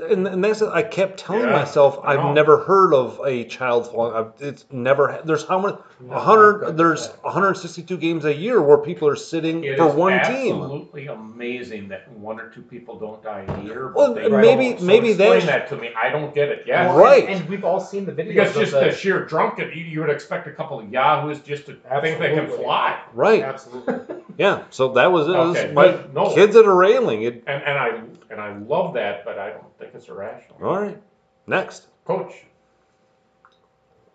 And, 0.10 0.28
and 0.28 0.44
that's 0.44 0.62
I 0.62 0.84
kept 0.84 1.20
telling 1.20 1.42
Yeah, 1.44 1.52
myself 1.52 2.00
I 2.04 2.16
know. 2.16 2.30
I've 2.30 2.36
never 2.36 2.60
heard 2.64 2.94
of 2.94 3.20
a 3.26 3.44
child 3.46 3.88
falling. 3.92 4.14
I've- 4.16 4.46
It's 4.46 4.66
never. 4.72 5.12
ha- 5.12 5.22
There's 5.26 5.46
how 5.48 5.60
many? 5.60 5.78
No, 6.00 6.16
hundred. 6.18 6.78
There's 6.78 7.08
with 7.08 7.24
162 7.24 7.98
games 7.98 8.24
a 8.24 8.34
year 8.34 8.62
where 8.62 8.78
people 8.78 9.08
are 9.10 9.16
sitting 9.16 9.64
It 9.64 9.78
for 9.78 9.90
is 9.90 9.96
one 9.96 10.14
team. 10.26 10.56
absolutely 10.62 11.08
amazing 11.08 11.90
that 11.90 12.10
one 12.14 12.40
or 12.40 12.50
two 12.50 12.62
people 12.62 12.98
don't 13.00 13.22
die 13.24 13.44
a 13.48 13.64
year. 13.64 13.88
but 13.88 13.96
Well, 13.96 14.14
they 14.14 14.30
maybe- 14.30 14.70
don't. 14.72 14.80
So 14.80 14.86
maybe 14.86 15.10
explain 15.10 15.30
that's- 15.42 15.46
that 15.48 15.70
to 15.70 15.78
me. 15.82 15.90
I 16.02 16.10
don't 16.10 16.34
get 16.34 16.50
it. 16.50 16.64
Yeah, 16.66 16.88
Well, 16.94 17.04
Right. 17.04 17.26
And, 17.28 17.42
and 17.42 17.50
we've 17.50 17.66
all 17.66 17.80
seen 17.80 18.06
the 18.06 18.12
videos. 18.14 18.28
Because 18.30 18.56
of 18.56 18.62
just 18.62 18.72
the, 18.74 18.80
the 18.82 18.92
sheer 18.94 19.26
drunken, 19.26 19.70
you, 19.74 19.84
you 19.84 20.00
would 20.02 20.10
expect 20.12 20.48
a 20.48 20.52
couple 20.52 20.80
of 20.80 20.90
yahoos 20.92 21.40
just 21.40 21.66
to 21.66 21.74
think 22.02 22.20
they 22.20 22.34
can 22.36 22.48
fly. 22.48 23.00
Right. 23.14 23.42
Absolutely. 23.44 24.18
Yeah. 24.40 24.64
So 24.70 24.94
that 24.94 25.12
was 25.12 25.28
it. 25.28 25.32
It 25.32 25.38
was 25.38 25.58
Okay, 25.58 25.74
my 25.74 26.06
no. 26.14 26.34
kids 26.34 26.56
at 26.56 26.66
a 26.66 26.74
railing. 26.74 27.24
It, 27.24 27.44
And, 27.46 27.62
and 27.62 27.78
I 27.78 28.02
and 28.32 28.40
I 28.42 28.58
love 28.58 28.94
that, 28.94 29.26
but 29.26 29.38
I 29.38 29.50
don't 29.52 29.78
think 29.78 29.94
it's 29.94 30.08
irrational. 30.08 30.58
all 30.64 30.80
right. 30.80 31.00
Next. 31.46 31.88
Coach, 32.06 32.32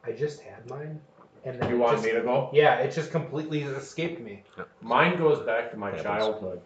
I 0.04 0.12
just 0.12 0.40
had 0.40 0.68
mine, 0.68 1.00
and 1.44 1.60
then 1.60 1.68
you 1.68 1.78
want 1.78 1.96
just, 1.96 2.04
me 2.06 2.12
to 2.12 2.22
go? 2.22 2.48
Yeah, 2.52 2.76
it 2.78 2.92
just 2.92 3.10
completely 3.10 3.62
escaped 3.62 4.20
me. 4.20 4.42
Mine 4.80 5.18
goes 5.18 5.40
back 5.44 5.70
to 5.72 5.76
my 5.76 5.88
Happens. 5.88 6.02
childhood. 6.04 6.60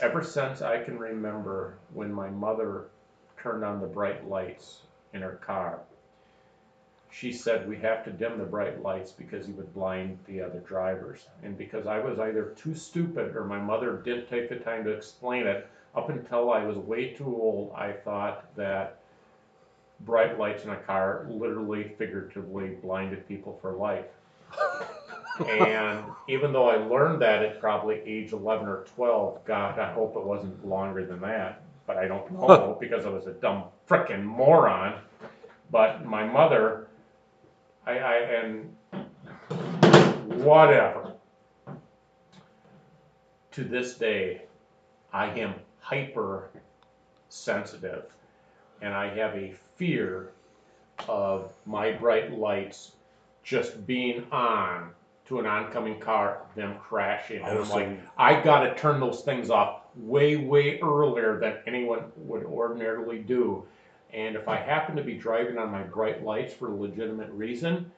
Ever 0.00 0.22
since 0.22 0.62
I 0.62 0.82
can 0.84 0.96
remember 0.98 1.74
when 1.92 2.12
my 2.12 2.30
mother 2.30 2.84
turned 3.42 3.64
on 3.64 3.80
the 3.80 3.86
bright 3.86 4.28
lights 4.28 4.82
in 5.12 5.22
her 5.22 5.40
car, 5.44 5.80
she 7.10 7.32
said 7.32 7.68
we 7.68 7.76
have 7.78 8.04
to 8.04 8.10
dim 8.10 8.38
the 8.38 8.44
bright 8.44 8.82
lights 8.82 9.12
because 9.12 9.46
he 9.46 9.52
would 9.52 9.72
blind 9.74 10.18
the 10.26 10.40
other 10.40 10.60
drivers. 10.60 11.26
And 11.42 11.56
because 11.56 11.86
I 11.86 11.98
was 11.98 12.18
either 12.18 12.54
too 12.56 12.74
stupid 12.74 13.34
or 13.34 13.44
my 13.44 13.58
mother 13.58 14.02
didn't 14.04 14.28
take 14.28 14.48
the 14.48 14.56
time 14.56 14.84
to 14.84 14.90
explain 14.90 15.46
it, 15.46 15.68
up 15.94 16.10
until 16.10 16.52
I 16.52 16.64
was 16.64 16.76
way 16.76 17.14
too 17.14 17.26
old, 17.26 17.72
I 17.74 17.92
thought 17.92 18.54
that 18.56 18.98
bright 20.00 20.38
lights 20.38 20.64
in 20.64 20.70
a 20.70 20.76
car 20.76 21.26
literally, 21.28 21.94
figuratively 21.98 22.76
blinded 22.82 23.26
people 23.26 23.58
for 23.60 23.72
life. 23.72 24.06
and 25.48 26.04
even 26.28 26.52
though 26.52 26.68
I 26.68 26.76
learned 26.76 27.22
that 27.22 27.42
at 27.42 27.60
probably 27.60 28.00
age 28.04 28.32
11 28.32 28.68
or 28.68 28.84
12, 28.94 29.44
God, 29.44 29.78
I 29.78 29.92
hope 29.92 30.16
it 30.16 30.24
wasn't 30.24 30.66
longer 30.66 31.04
than 31.04 31.20
that, 31.20 31.62
but 31.86 31.96
I 31.96 32.06
don't 32.06 32.30
know 32.32 32.76
because 32.78 33.06
I 33.06 33.08
was 33.08 33.26
a 33.26 33.32
dumb 33.32 33.64
frickin' 33.88 34.22
moron. 34.22 35.00
But 35.70 36.04
my 36.04 36.24
mother, 36.24 36.87
I, 37.88 37.98
I 37.98 38.14
and 38.16 38.76
whatever. 40.44 41.14
To 43.52 43.64
this 43.64 43.94
day, 43.94 44.42
I 45.12 45.26
am 45.38 45.54
hyper 45.80 46.50
sensitive 47.30 48.04
and 48.82 48.92
I 48.92 49.08
have 49.14 49.34
a 49.34 49.54
fear 49.76 50.30
of 51.08 51.50
my 51.64 51.92
bright 51.92 52.38
lights 52.38 52.92
just 53.42 53.86
being 53.86 54.26
on 54.30 54.90
to 55.26 55.40
an 55.40 55.46
oncoming 55.46 55.98
car, 55.98 56.42
them 56.54 56.76
crashing. 56.78 57.42
And 57.42 57.58
I'm 57.58 57.68
like, 57.70 58.00
I 58.18 58.40
gotta 58.40 58.74
turn 58.74 59.00
those 59.00 59.22
things 59.22 59.50
off 59.50 59.80
way, 59.96 60.36
way 60.36 60.78
earlier 60.80 61.40
than 61.40 61.56
anyone 61.66 62.04
would 62.16 62.44
ordinarily 62.44 63.18
do. 63.18 63.64
And 64.12 64.36
if 64.36 64.48
I 64.48 64.56
happen 64.56 64.96
to 64.96 65.02
be 65.02 65.14
driving 65.14 65.58
on 65.58 65.70
my 65.70 65.82
bright 65.82 66.24
lights 66.24 66.54
for 66.54 66.68
a 66.68 66.74
legitimate 66.74 67.30
reason, 67.30 67.90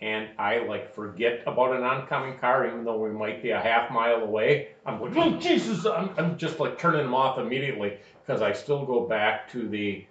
and 0.00 0.28
I 0.38 0.58
like 0.58 0.94
forget 0.94 1.42
about 1.46 1.74
an 1.74 1.82
oncoming 1.82 2.38
car, 2.38 2.66
even 2.66 2.84
though 2.84 2.98
we 2.98 3.10
might 3.10 3.42
be 3.42 3.50
a 3.50 3.60
half 3.60 3.90
mile 3.90 4.22
away, 4.22 4.68
I'm 4.84 5.00
like, 5.00 5.16
oh 5.16 5.36
Jesus! 5.38 5.86
I'm, 5.86 6.10
I'm 6.18 6.36
just 6.36 6.60
like 6.60 6.78
turning 6.78 7.02
them 7.02 7.14
off 7.14 7.38
immediately 7.38 7.98
because 8.24 8.42
I 8.42 8.52
still 8.52 8.84
go 8.84 9.06
back 9.06 9.50
to 9.52 9.68
the, 9.68 10.04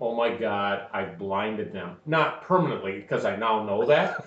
oh 0.00 0.14
my 0.14 0.34
God, 0.34 0.88
I've 0.92 1.18
blinded 1.18 1.72
them. 1.72 1.96
Not 2.06 2.42
permanently 2.42 3.00
because 3.00 3.24
I 3.24 3.36
now 3.36 3.64
know 3.64 3.86
that. 3.86 4.26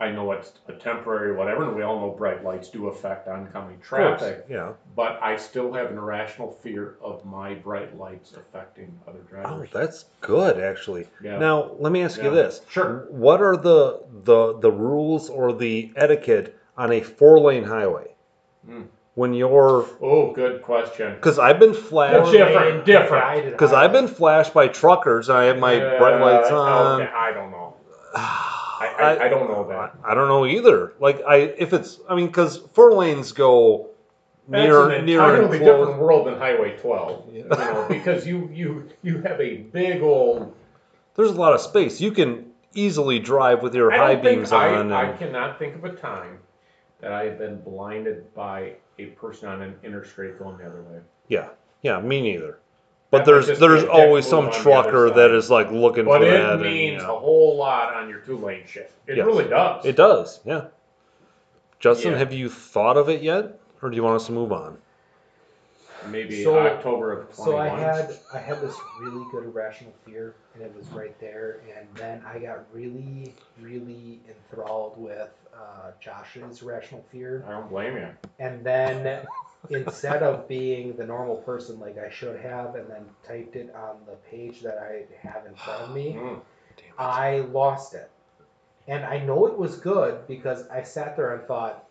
I 0.00 0.10
know 0.10 0.32
it's 0.32 0.52
a 0.66 0.72
temporary 0.72 1.32
whatever, 1.36 1.62
and 1.64 1.76
we 1.76 1.82
all 1.82 2.00
know 2.00 2.10
bright 2.10 2.42
lights 2.42 2.68
do 2.68 2.88
affect 2.88 3.28
oncoming 3.28 3.78
traffic. 3.80 4.44
Yeah. 4.48 4.72
But 4.96 5.22
I 5.22 5.36
still 5.36 5.72
have 5.74 5.90
an 5.90 5.98
irrational 5.98 6.50
fear 6.62 6.96
of 7.00 7.24
my 7.24 7.54
bright 7.54 7.96
lights 7.96 8.32
affecting 8.32 8.98
other 9.06 9.20
Oh, 9.20 9.42
drivers. 9.42 9.70
that's 9.72 10.04
good 10.20 10.58
actually. 10.58 11.06
yeah. 11.22 11.38
Now 11.38 11.70
let 11.78 11.92
me 11.92 12.02
ask 12.02 12.18
you 12.18 12.24
Yeah. 12.30 12.30
this: 12.42 12.62
Sure. 12.68 13.06
What 13.10 13.40
are 13.40 13.56
the 13.56 14.00
the 14.24 14.58
the 14.58 14.72
rules 14.72 15.30
or 15.30 15.52
the 15.52 15.92
etiquette 15.94 16.56
on 16.76 16.90
a 16.92 17.00
four 17.00 17.38
lane 17.38 17.64
highway 17.64 18.08
Hmm. 18.66 18.82
when 19.14 19.34
you're? 19.34 19.86
Oh, 20.00 20.32
good 20.32 20.62
question. 20.62 21.14
Because 21.14 21.38
I've 21.38 21.60
been 21.60 21.74
flashed. 21.74 22.32
Different, 22.32 22.56
Lane 22.76 22.84
different. 22.84 23.24
guided 23.24 23.52
Because 23.52 23.72
I've 23.72 23.92
been 23.92 24.08
flashed 24.08 24.52
by 24.54 24.66
truckers 24.68 25.28
and 25.28 25.38
I 25.38 25.44
have 25.44 25.58
my 25.58 25.78
bright 25.78 26.20
lights 26.20 26.50
Uh, 26.50 26.60
on. 26.60 27.02
Okay, 27.02 27.12
I 27.14 27.32
don't 27.32 27.50
know. 27.52 27.74
I, 28.88 29.14
I, 29.14 29.24
I 29.24 29.28
don't 29.28 29.48
know 29.48 29.66
that. 29.68 29.94
I 30.04 30.14
don't 30.14 30.28
know 30.28 30.46
either. 30.46 30.94
Like 31.00 31.22
I, 31.26 31.36
if 31.36 31.72
it's, 31.72 32.00
I 32.08 32.14
mean, 32.14 32.26
because 32.26 32.58
four 32.72 32.92
lanes 32.94 33.32
go 33.32 33.90
near 34.48 34.88
That's 34.88 34.98
an 35.00 35.06
near 35.06 35.20
entirely 35.20 35.58
enclosed. 35.58 35.64
different 35.64 35.98
world 36.00 36.26
than 36.26 36.38
Highway 36.38 36.76
12. 36.78 37.24
Yeah. 37.32 37.42
You 37.42 37.48
know, 37.48 37.86
because 37.90 38.26
you 38.26 38.48
you 38.52 38.88
you 39.02 39.22
have 39.22 39.40
a 39.40 39.58
big 39.58 40.02
old. 40.02 40.54
There's 41.14 41.30
a 41.30 41.34
lot 41.34 41.52
of 41.52 41.60
space. 41.60 42.00
You 42.00 42.10
can 42.12 42.50
easily 42.74 43.18
drive 43.18 43.62
with 43.62 43.74
your 43.74 43.92
I 43.92 43.96
high 43.98 44.14
beams 44.16 44.50
I, 44.52 44.74
on. 44.74 44.92
I 44.92 45.12
cannot 45.16 45.58
think 45.58 45.74
of 45.74 45.84
a 45.84 45.92
time 45.94 46.38
that 47.00 47.12
I 47.12 47.24
have 47.24 47.38
been 47.38 47.60
blinded 47.60 48.32
by 48.34 48.74
a 48.98 49.06
person 49.06 49.48
on 49.48 49.60
an 49.62 49.74
interstate 49.82 50.38
going 50.38 50.58
the 50.58 50.66
other 50.66 50.82
way. 50.82 51.00
yeah, 51.28 51.48
yeah, 51.82 52.00
me 52.00 52.20
neither. 52.20 52.58
But 53.12 53.26
there's 53.26 53.46
there's 53.46 53.60
be 53.60 53.66
a 53.66 53.80
dick 53.80 53.90
always 53.90 54.26
some 54.26 54.46
on 54.46 54.50
the 54.50 54.50
other 54.56 54.62
trucker 54.62 55.10
that 55.10 55.30
is 55.32 55.50
like 55.50 55.70
looking 55.70 56.06
But 56.06 56.22
for 56.22 56.26
it 56.26 56.30
that. 56.30 56.52
and, 56.54 56.62
means 56.62 57.02
yeah. 57.02 57.08
a 57.10 57.14
whole 57.18 57.56
lot 57.56 57.94
on 57.94 58.08
your 58.08 58.20
two 58.20 58.38
lane 58.38 58.66
shift. 58.66 58.92
It 59.06 59.18
Yes. 59.18 59.26
really 59.26 59.44
does. 59.48 59.84
It 59.84 59.96
does, 59.96 60.40
yeah. 60.44 60.64
Justin, 61.78 62.12
Yeah. 62.12 62.18
have 62.18 62.32
you 62.32 62.48
thought 62.48 62.96
of 62.96 63.08
it 63.10 63.20
yet, 63.22 63.58
or 63.82 63.90
do 63.90 63.96
you 63.96 64.02
want 64.02 64.16
us 64.16 64.26
to 64.26 64.32
move 64.32 64.50
on? 64.50 64.78
Maybe 66.08 66.42
So- 66.42 66.58
October 66.58 67.12
of 67.12 67.36
21. 67.36 67.44
So 67.46 67.58
I 67.58 67.68
had 67.68 68.18
I 68.34 68.38
had 68.38 68.60
this 68.60 68.74
really 69.00 69.24
good 69.30 69.44
irrational 69.44 69.92
fear, 70.06 70.34
and 70.54 70.62
it 70.62 70.74
was 70.74 70.88
right 70.88 71.16
there. 71.20 71.60
And 71.76 71.86
then 71.94 72.24
I 72.26 72.38
got 72.38 72.60
really, 72.72 73.34
really 73.60 74.20
enthralled 74.28 74.94
with 74.96 75.28
uh, 75.54 75.90
Josh's 76.00 76.62
irrational 76.62 77.04
fear. 77.12 77.44
I 77.46 77.52
don't 77.52 77.68
blame 77.68 77.96
you. 77.98 78.08
And 78.40 78.64
then 78.64 79.26
instead 79.70 80.22
of 80.22 80.48
being 80.48 80.96
the 80.96 81.06
normal 81.06 81.36
person 81.36 81.78
like 81.78 81.96
I 81.98 82.10
should 82.10 82.40
have, 82.40 82.74
and 82.74 82.88
then 82.88 83.04
typed 83.26 83.56
it 83.56 83.74
on 83.74 83.96
the 84.06 84.16
page 84.30 84.60
that 84.62 84.78
I 84.78 85.04
have 85.26 85.46
in 85.46 85.54
front 85.54 85.82
of 85.82 85.94
me, 85.94 86.14
Mm. 86.18 86.40
I 86.98 87.40
lost 87.40 87.94
it. 87.94 88.10
And 88.88 89.04
I 89.04 89.18
know 89.18 89.46
it 89.46 89.56
was 89.56 89.76
good 89.76 90.26
because 90.26 90.66
I 90.68 90.82
sat 90.82 91.16
there 91.16 91.34
and 91.34 91.46
thought, 91.46 91.84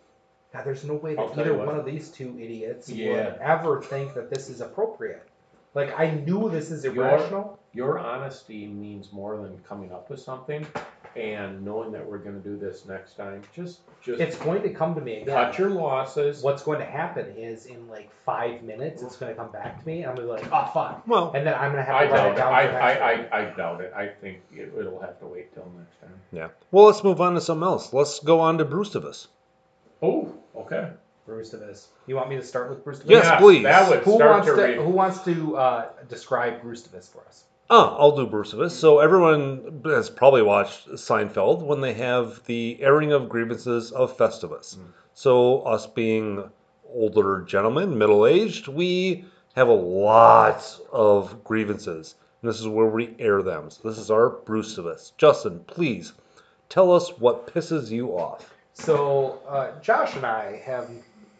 God, 0.52 0.64
there's 0.66 0.84
no 0.84 0.94
way 0.94 1.16
I'll 1.16 1.28
that 1.28 1.34
tell 1.34 1.44
either 1.44 1.52
you 1.52 1.58
what. 1.58 1.66
one 1.68 1.78
of 1.78 1.86
these 1.86 2.10
two 2.10 2.36
idiots 2.38 2.88
Yeah. 2.90 3.12
would 3.32 3.40
ever 3.40 3.80
think 3.80 4.12
that 4.14 4.28
this 4.28 4.50
is 4.50 4.60
appropriate. 4.60 5.26
Like 5.74 5.98
I 5.98 6.10
knew 6.10 6.50
this 6.50 6.70
is 6.70 6.84
Your- 6.84 6.94
irrational. 6.96 7.58
Your 7.72 7.98
honesty 7.98 8.66
means 8.66 9.12
more 9.12 9.38
than 9.38 9.58
coming 9.66 9.92
up 9.92 10.10
with 10.10 10.20
something 10.20 10.66
and 11.16 11.62
knowing 11.64 11.92
that 11.92 12.06
we're 12.06 12.18
going 12.18 12.40
to 12.40 12.48
do 12.48 12.56
this 12.56 12.86
next 12.86 13.16
time. 13.16 13.42
Just 13.54 13.80
just 14.02 14.20
It's 14.20 14.36
going 14.36 14.62
to 14.62 14.70
come 14.70 14.94
to 14.94 15.00
me 15.00 15.22
again. 15.22 15.34
cut 15.34 15.58
your 15.58 15.70
losses. 15.70 16.42
What's 16.42 16.62
going 16.62 16.78
to 16.78 16.84
happen 16.86 17.26
is 17.36 17.66
in 17.66 17.86
like 17.88 18.10
five 18.24 18.62
minutes, 18.62 19.02
it's 19.02 19.16
going 19.16 19.30
to 19.34 19.40
come 19.40 19.52
back 19.52 19.80
to 19.80 19.86
me. 19.86 20.02
and 20.02 20.10
I'm 20.10 20.16
going 20.16 20.28
to 20.28 20.34
be 20.44 20.50
like, 20.50 20.52
oh 20.52 20.70
fuck, 20.72 21.06
Well, 21.06 21.32
and 21.34 21.46
then 21.46 21.54
I'm 21.54 21.72
going 21.72 21.84
to 21.84 21.90
have 21.92 21.94
I 21.96 22.06
to 22.06 22.12
write 22.12 22.16
doubt 22.16 22.26
it 22.28 22.32
it. 22.32 22.36
down. 22.36 22.52
I, 22.54 22.66
for 22.66 22.72
next 22.72 22.82
I, 23.02 23.14
week. 23.14 23.28
I, 23.32 23.38
I 23.40 23.44
doubt 23.56 23.80
it. 23.82 23.92
I 23.94 24.06
think 24.08 24.40
it, 24.52 24.72
it'll 24.78 25.00
have 25.00 25.18
to 25.20 25.26
wait 25.26 25.52
till 25.54 25.70
next 25.78 26.00
time. 26.00 26.14
yeah. 26.32 26.48
Well, 26.70 26.86
let's 26.86 27.04
move 27.04 27.20
on 27.20 27.34
to 27.34 27.40
something 27.40 27.64
else. 27.64 27.92
Let's 27.92 28.18
go 28.20 28.40
on 28.40 28.58
to 28.58 28.64
Brewstivus. 28.64 29.26
Oh, 30.02 30.32
okay. 30.56 30.90
Brewstivus. 31.28 31.86
You 32.06 32.16
want 32.16 32.30
me 32.30 32.36
to 32.36 32.42
start 32.42 32.68
with 32.70 32.84
Brewstivus? 32.84 33.10
Yes, 33.10 33.40
please. 33.40 33.62
That 33.62 33.88
would 33.88 34.00
Who 34.00 34.14
start 34.16 34.30
wants 34.32 34.46
to 34.48 34.56
to, 34.56 34.62
read. 34.62 34.76
Who 34.78 34.90
wants 34.90 35.20
to 35.24 35.56
uh, 35.56 35.88
describe 36.08 36.60
Brewstivus 36.62 37.12
for 37.12 37.20
us? 37.28 37.44
Oh, 37.70 37.96
I'll 37.98 38.16
do 38.16 38.26
Brewstivus. 38.26 38.72
So 38.72 38.98
everyone 38.98 39.80
has 39.84 40.10
probably 40.10 40.42
watched 40.42 40.88
Seinfeld 40.88 41.62
when 41.62 41.80
they 41.80 41.94
have 41.94 42.44
the 42.44 42.78
airing 42.80 43.12
of 43.12 43.28
grievances 43.28 43.92
of 43.92 44.16
Festivus. 44.16 44.76
Mm. 44.76 44.86
So 45.14 45.62
us 45.62 45.86
being 45.86 46.44
older 46.92 47.42
gentlemen, 47.42 47.96
middle 47.96 48.26
aged, 48.26 48.68
we 48.68 49.24
have 49.56 49.68
a 49.68 49.72
lot 49.72 50.78
of 50.92 51.42
grievances. 51.44 52.16
And 52.42 52.50
this 52.50 52.60
is 52.60 52.68
where 52.68 52.86
we 52.86 53.14
air 53.18 53.42
them. 53.42 53.70
So 53.70 53.88
this 53.88 53.98
is 53.98 54.10
our 54.10 54.30
Brewstivus. 54.30 55.12
Justin, 55.16 55.60
please 55.66 56.12
tell 56.68 56.92
us 56.92 57.10
what 57.18 57.52
pisses 57.52 57.90
you 57.90 58.10
off. 58.10 58.52
So 58.74 59.40
uh, 59.48 59.78
Josh 59.80 60.16
and 60.16 60.26
I 60.26 60.56
have, 60.64 60.90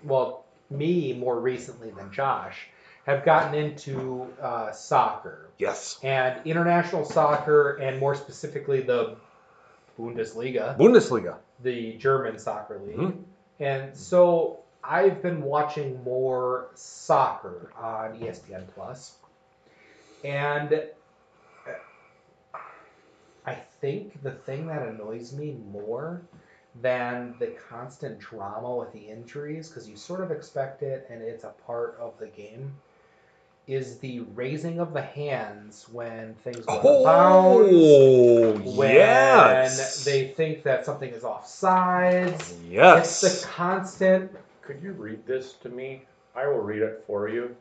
well, 0.05 0.44
me 0.70 1.12
more 1.12 1.40
recently 1.40 1.90
than 1.90 2.12
Josh, 2.12 2.69
have 3.06 3.24
gotten 3.24 3.54
into 3.54 4.26
uh, 4.40 4.70
soccer 4.72 5.48
Yes. 5.58 5.98
and 6.02 6.40
international 6.46 7.04
soccer, 7.04 7.76
and 7.76 7.98
more 7.98 8.14
specifically 8.14 8.80
the 8.80 9.16
Bundesliga, 9.98 10.76
Bundesliga. 10.78 11.36
the 11.62 11.94
German 11.94 12.38
soccer 12.38 12.78
league. 12.78 12.96
Mhm. 12.96 13.22
And 13.60 13.96
so 13.96 14.60
I've 14.82 15.20
been 15.22 15.42
watching 15.42 16.02
more 16.02 16.68
soccer 16.74 17.70
on 17.76 18.18
ESPN 18.20 18.66
Plus, 18.74 19.16
and 20.24 20.72
uh, 20.72 22.58
I 23.44 23.54
think 23.80 24.22
the 24.22 24.30
thing 24.32 24.66
that 24.68 24.86
annoys 24.86 25.32
me 25.32 25.56
more 25.70 26.22
than 26.80 27.34
the 27.38 27.48
constant 27.68 28.18
drama 28.18 28.74
with 28.76 28.92
the 28.92 29.08
injuries, 29.08 29.68
because 29.68 29.88
you 29.88 29.96
sort 29.96 30.20
of 30.22 30.30
expect 30.30 30.82
it 30.82 31.06
and 31.10 31.20
it's 31.20 31.44
a 31.44 31.52
part 31.66 31.96
of 32.00 32.18
the 32.18 32.28
game, 32.28 32.72
is 33.66 33.98
the 33.98 34.20
raising 34.34 34.80
of 34.80 34.93
the 34.93 35.02
hands 35.02 35.86
when 35.93 36.34
things 36.43 36.66
go 36.66 36.72
out 36.72 36.84
of 36.84 37.05
bounds 37.05 37.72
Oh, 37.72 38.52
when 38.76 38.94
yes. 38.94 40.05
they 40.05 40.28
think 40.28 40.62
that 40.64 40.84
something 40.84 41.10
is 41.12 41.22
offsides. 41.22 42.55
yes. 42.68 43.22
It's 43.22 43.43
the 43.43 43.47
constant. 43.48 44.32
Could 44.62 44.82
you 44.82 44.93
read 44.93 45.24
this 45.26 45.52
to 45.62 45.68
me? 45.68 46.02
I 46.34 46.47
will 46.47 46.60
read 46.60 46.82
it 46.82 47.05
for 47.06 47.28
you. 47.28 47.55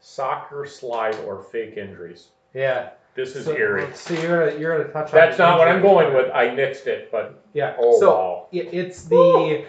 Soccer 0.00 0.64
slide 0.66 1.16
or 1.26 1.42
fake 1.42 1.76
injuries. 1.76 2.28
Yeah. 2.54 2.90
This 3.14 3.34
is 3.34 3.46
so, 3.46 3.56
eerie. 3.56 3.88
So 3.94 4.14
you're 4.14 4.46
gonna 4.46 4.58
you're 4.60 4.78
gonna 4.78 4.92
touch 4.92 5.12
on. 5.12 5.18
That's 5.18 5.38
not 5.38 5.58
what 5.58 5.66
I'm 5.66 5.82
going 5.82 6.14
with. 6.14 6.30
I 6.32 6.46
nixed 6.48 6.86
it, 6.86 7.10
but 7.10 7.42
Yeah. 7.52 7.74
oh 7.78 7.98
so 7.98 8.10
wow. 8.10 8.46
it, 8.52 8.68
it's 8.72 9.04
the 9.04 9.64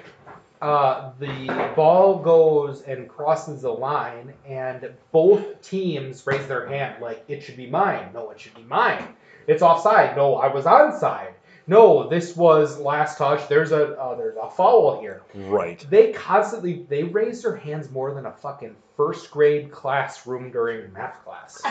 uh, 0.61 1.11
the 1.19 1.71
ball 1.75 2.19
goes 2.19 2.81
and 2.81 3.07
crosses 3.07 3.61
the 3.61 3.71
line, 3.71 4.33
and 4.47 4.89
both 5.11 5.61
teams 5.61 6.25
raise 6.27 6.45
their 6.47 6.67
hand 6.67 7.01
like 7.01 7.23
it 7.27 7.41
should 7.41 7.57
be 7.57 7.67
mine. 7.67 8.09
No, 8.13 8.29
it 8.31 8.39
should 8.39 8.55
be 8.55 8.63
mine. 8.63 9.15
It's 9.47 9.61
offside. 9.61 10.15
No, 10.17 10.35
I 10.35 10.47
was 10.53 10.65
onside. 10.65 11.31
No, 11.65 12.09
this 12.09 12.35
was 12.35 12.79
last 12.79 13.17
touch. 13.17 13.47
There's 13.47 13.71
a 13.71 13.93
uh, 13.99 14.15
there's 14.15 14.37
a 14.41 14.49
foul 14.49 14.99
here. 14.99 15.21
right. 15.35 15.85
They 15.89 16.11
constantly 16.11 16.85
they 16.89 17.03
raise 17.03 17.43
their 17.43 17.55
hands 17.55 17.89
more 17.91 18.13
than 18.13 18.25
a 18.25 18.31
fucking 18.31 18.75
first 18.97 19.29
grade 19.31 19.71
classroom 19.71 20.51
during 20.51 20.91
math 20.93 21.23
class. 21.23 21.61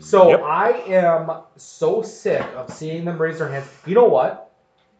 So 0.00 0.30
Yep. 0.30 0.40
I 0.42 0.70
am 0.88 1.30
so 1.56 2.02
sick 2.02 2.42
of 2.56 2.72
seeing 2.72 3.04
them 3.04 3.18
raise 3.20 3.38
their 3.38 3.48
hands. 3.48 3.68
You 3.86 3.94
know 3.94 4.06
what? 4.08 4.45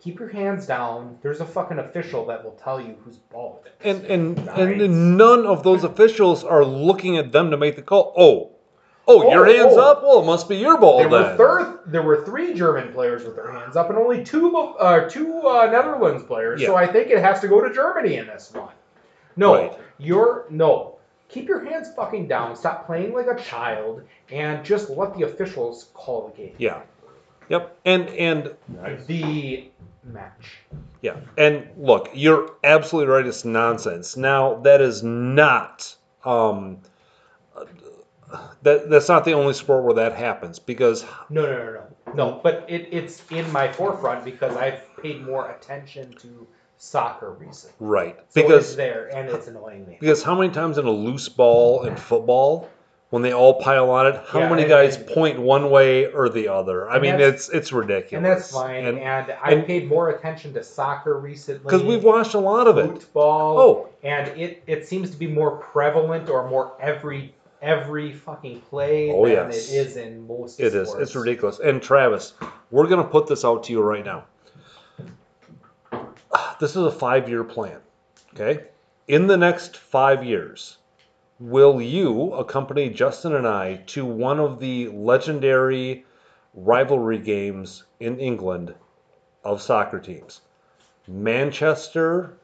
Keep 0.07 0.21
your 0.21 0.29
hands 0.29 0.69
down. 0.69 1.19
There's 1.21 1.41
a 1.41 1.45
fucking 1.45 1.81
official 1.81 2.25
that 2.27 2.45
will 2.45 2.53
tell 2.53 2.81
you 2.81 2.95
who's 3.03 3.17
ball 3.17 3.65
it 3.67 3.73
is. 3.89 3.97
And 3.97 4.07
and 4.07 4.47
Nice. 4.47 4.59
and 4.59 5.19
none 5.19 5.45
of 5.45 5.65
those 5.65 5.83
officials 5.83 6.45
are 6.45 6.65
looking 6.65 7.17
at 7.19 7.33
them 7.33 7.51
to 7.51 7.57
make 7.57 7.75
the 7.75 7.83
call. 7.83 8.15
Oh, 8.17 8.51
oh, 9.09 9.25
Oh, 9.27 9.33
your 9.33 9.47
hands 9.47 9.73
oh. 9.75 9.81
up. 9.91 10.05
Well, 10.05 10.23
it 10.23 10.27
must 10.27 10.49
be 10.49 10.59
your 10.59 10.79
ball 10.79 10.99
there 10.99 11.09
were 11.09 11.23
then. 11.25 11.37
third, 11.37 11.79
there 11.87 12.03
were 12.03 12.25
three 12.25 12.55
German 12.55 12.93
players 12.93 13.25
with 13.25 13.35
their 13.35 13.51
hands 13.51 13.75
up, 13.75 13.89
and 13.91 13.99
only 13.99 14.23
two 14.23 14.57
uh, 14.57 15.09
two 15.09 15.41
uh, 15.43 15.67
Netherlands 15.67 16.23
players. 16.23 16.65
So 16.65 16.77
I 16.77 16.87
think 16.87 17.11
it 17.11 17.19
has 17.19 17.41
to 17.41 17.49
go 17.49 17.61
to 17.67 17.75
Germany 17.75 18.15
in 18.19 18.29
this 18.29 18.53
one. 18.55 18.75
No, 19.35 19.55
Right. 19.55 19.79
you're 19.99 20.47
no. 20.51 20.99
Keep 21.29 21.49
your 21.49 21.65
hands 21.65 21.89
fucking 21.97 22.29
down. 22.29 22.55
Stop 22.55 22.87
playing 22.87 23.13
like 23.13 23.27
a 23.27 23.35
child, 23.43 24.03
and 24.31 24.65
just 24.65 24.89
let 24.89 25.17
the 25.17 25.25
officials 25.25 25.89
call 25.95 26.29
the 26.29 26.37
game. 26.43 26.55
Yeah. 26.59 26.83
Yep. 27.49 27.77
And 27.85 28.09
and 28.11 28.55
Nice. 28.69 29.05
The 29.07 29.69
match. 30.07 30.59
yeah. 31.03 31.17
And 31.37 31.69
look, 31.77 32.11
you're 32.15 32.55
absolutely 32.65 33.13
right. 33.13 33.27
It's 33.27 33.45
nonsense. 33.45 34.17
Now 34.17 34.55
that 34.61 34.81
is 34.81 35.03
not 35.03 35.95
um 36.25 36.79
that 38.63 38.91
that's 38.91 39.09
not 39.09 39.25
the 39.25 39.33
only 39.33 39.55
sport 39.55 39.85
where 39.85 39.95
that 39.95 40.15
happens 40.15 40.59
because 40.59 41.05
No, 41.31 41.43
no, 41.43 41.57
no, 41.57 41.73
no, 41.73 42.13
no. 42.15 42.41
But 42.43 42.65
it, 42.69 42.89
it's 42.91 43.23
in 43.31 43.51
my 43.53 43.73
forefront 43.73 44.25
because 44.25 44.57
I've 44.57 44.83
paid 44.97 45.25
more 45.25 45.51
attention 45.51 46.13
to 46.15 46.47
soccer 46.77 47.33
recently. 47.33 47.75
right 47.81 48.17
So 48.29 48.43
because 48.43 48.67
it's 48.67 48.77
there, 48.77 49.09
and 49.15 49.29
it's 49.29 49.47
annoying 49.47 49.87
me. 49.87 49.97
Because 50.01 50.23
how 50.23 50.35
many 50.35 50.53
times 50.53 50.79
in 50.79 50.87
a 50.87 50.91
loose 50.91 51.29
ball 51.29 51.85
in 51.85 51.97
football, 51.97 52.69
when 53.11 53.23
they 53.23 53.33
all 53.33 53.61
pile 53.61 53.89
on 53.91 54.07
it, 54.09 54.21
how 54.27 54.41
Yeah, 54.41 54.49
many 54.51 54.63
and- 54.63 54.69
guys 54.69 54.97
and- 54.97 55.07
point 55.07 55.39
one 55.39 55.71
way 55.71 56.07
or 56.13 56.29
the 56.29 56.49
other? 56.49 56.89
I 56.91 56.99
mean, 56.99 57.21
it's 57.21 57.49
it's 57.49 57.73
ridiculous. 57.73 58.13
And 58.13 58.25
that's 58.25 58.51
fine. 58.53 58.85
And, 58.85 58.99
And 58.99 59.35
I 59.43 59.61
paid 59.61 59.89
more 59.89 60.11
attention 60.11 60.53
to 60.55 60.63
soccer 60.65 61.19
recently. 61.19 61.63
because 61.65 61.83
we've 61.85 62.03
watched 62.05 62.35
a 62.35 62.41
lot 62.41 62.67
of 62.67 62.79
it. 62.79 62.87
football. 62.89 63.59
Oh, 63.59 63.89
and 64.03 64.29
it 64.39 64.63
it 64.67 64.87
seems 64.89 65.11
to 65.11 65.17
be 65.17 65.27
more 65.29 65.53
prevalent 65.53 66.29
or 66.29 66.49
more 66.49 66.73
every 66.81 67.33
every 67.63 68.13
fucking 68.13 68.61
play 68.63 69.11
Oh, 69.11 69.25
than 69.25 69.33
yes. 69.51 69.73
it 69.73 69.77
is 69.77 69.97
in 69.97 70.27
most. 70.27 70.61
it 70.61 70.75
is. 70.75 70.89
sports. 70.89 71.03
It's 71.05 71.17
ridiculous. 71.17 71.59
And 71.61 71.81
Travis, 71.83 72.35
we're 72.71 72.87
gonna 72.87 73.03
put 73.05 73.27
this 73.29 73.45
out 73.45 73.63
to 73.65 73.73
you 73.73 73.81
right 73.83 74.05
now. 74.05 74.25
This 76.61 76.71
is 76.71 76.83
a 76.83 76.91
five-year 76.91 77.45
plan. 77.45 77.79
Okay. 78.35 78.65
In 79.09 79.27
the 79.27 79.37
next 79.37 79.77
five 79.77 80.25
years, 80.25 80.79
will 81.39 81.81
you 81.81 82.33
accompany 82.33 82.89
Justin 82.89 83.35
and 83.35 83.47
I 83.47 83.77
to 83.87 84.05
one 84.05 84.41
of 84.41 84.59
the 84.59 84.89
legendary 84.89 86.05
rivalry 86.55 87.19
games 87.19 87.85
in 88.01 88.19
England 88.19 88.75
of 89.45 89.61
soccer 89.61 90.01
teams? 90.01 90.41
Manchester 91.07 92.39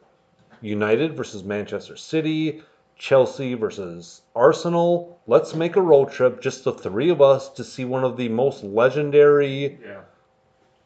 United 0.60 1.16
versus 1.16 1.42
Manchester 1.42 1.96
City, 1.96 2.62
Chelsea 2.96 3.54
versus 3.54 4.22
Arsenal. 4.36 5.18
Let's 5.26 5.54
make 5.54 5.76
a 5.76 5.82
road 5.82 6.12
trip, 6.12 6.40
just 6.40 6.64
the 6.64 6.72
three 6.72 7.10
of 7.10 7.20
us, 7.20 7.48
to 7.50 7.64
see 7.64 7.84
one 7.84 8.04
of 8.04 8.16
the 8.16 8.28
most 8.28 8.62
legendary 8.62 9.78
Yeah. 9.84 10.02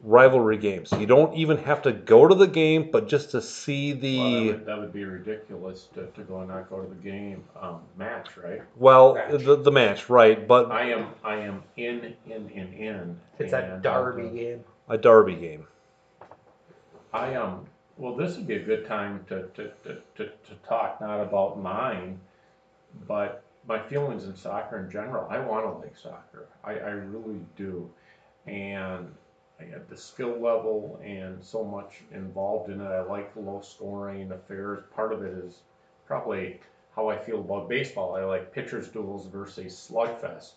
Rivalry 0.02 0.56
games. 0.58 0.92
You 0.92 1.06
don't 1.06 1.34
even 1.34 1.56
have 1.58 1.82
to 1.82 1.92
go 1.92 2.28
to 2.28 2.34
the 2.34 2.46
game, 2.46 2.90
but 2.92 3.08
just 3.08 3.30
to 3.32 3.40
see 3.42 3.92
Well, 3.92 4.00
that, 4.02 4.02
the 4.02 4.46
would, 4.50 4.66
that 4.66 4.78
would 4.78 4.92
be 4.92 5.04
ridiculous 5.04 5.88
to, 5.94 6.06
to 6.06 6.22
go 6.22 6.40
and 6.40 6.48
not 6.48 6.68
go 6.68 6.80
to 6.80 6.88
the 6.88 6.94
game 6.94 7.44
um, 7.60 7.80
match, 7.96 8.36
right? 8.36 8.62
well, 8.76 9.14
Match. 9.14 9.42
the, 9.44 9.56
the 9.56 9.72
match, 9.72 10.08
right? 10.08 10.46
But 10.46 10.70
I 10.70 10.90
am 10.90 11.08
I 11.24 11.36
am 11.36 11.62
in 11.76 12.14
in 12.26 12.48
in 12.50 12.72
in. 12.74 13.20
It's 13.38 13.52
a 13.52 13.80
derby 13.82 14.28
uh, 14.28 14.32
game. 14.32 14.64
a 14.88 14.98
derby 14.98 15.34
game. 15.34 15.66
I 17.12 17.34
um 17.34 17.66
well 17.96 18.14
this 18.14 18.36
would 18.36 18.46
be 18.46 18.56
a 18.56 18.62
good 18.62 18.86
time 18.86 19.24
to 19.28 19.48
to, 19.54 19.70
to, 19.84 19.94
to, 20.16 20.24
to 20.26 20.54
talk 20.68 21.00
not 21.00 21.20
about 21.20 21.60
mine, 21.60 22.20
but 23.08 23.42
my 23.66 23.80
feelings 23.88 24.24
in 24.24 24.36
soccer 24.36 24.78
in 24.84 24.90
general. 24.90 25.26
I 25.30 25.38
want 25.40 25.64
to 25.64 25.70
like 25.78 25.96
soccer. 25.96 26.48
I, 26.62 26.72
I 26.72 26.90
really 26.90 27.40
do. 27.56 27.90
And 28.46 29.12
I 29.60 29.64
got 29.64 29.88
the 29.88 29.96
skill 29.96 30.38
level 30.40 31.00
and 31.02 31.42
so 31.42 31.64
much 31.64 32.02
involved 32.12 32.70
in 32.70 32.80
it. 32.80 32.86
I 32.86 33.02
like 33.02 33.32
the 33.34 33.40
low 33.40 33.60
scoring 33.62 34.30
affairs. 34.32 34.84
Part 34.94 35.12
of 35.12 35.22
it 35.22 35.32
is 35.32 35.60
probably 36.06 36.60
how 36.94 37.08
I 37.08 37.16
feel 37.18 37.40
about 37.40 37.68
baseball. 37.68 38.16
I 38.16 38.24
like 38.24 38.52
pitchers 38.52 38.88
duels 38.88 39.26
versus 39.26 39.74
slugfest. 39.90 40.52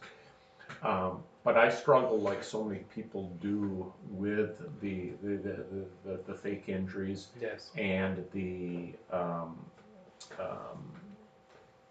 Um, 0.84 1.23
but 1.43 1.57
I 1.57 1.69
struggle 1.69 2.19
like 2.19 2.43
so 2.43 2.63
many 2.63 2.81
people 2.93 3.31
do 3.41 3.91
with 4.09 4.59
the 4.81 5.11
the, 5.21 5.35
the, 5.38 5.65
the, 5.71 5.85
the, 6.05 6.19
the 6.27 6.34
fake 6.34 6.65
injuries 6.67 7.30
Yes. 7.41 7.69
and 7.76 8.23
the 8.34 8.93
um, 9.11 9.57
um, 10.39 10.91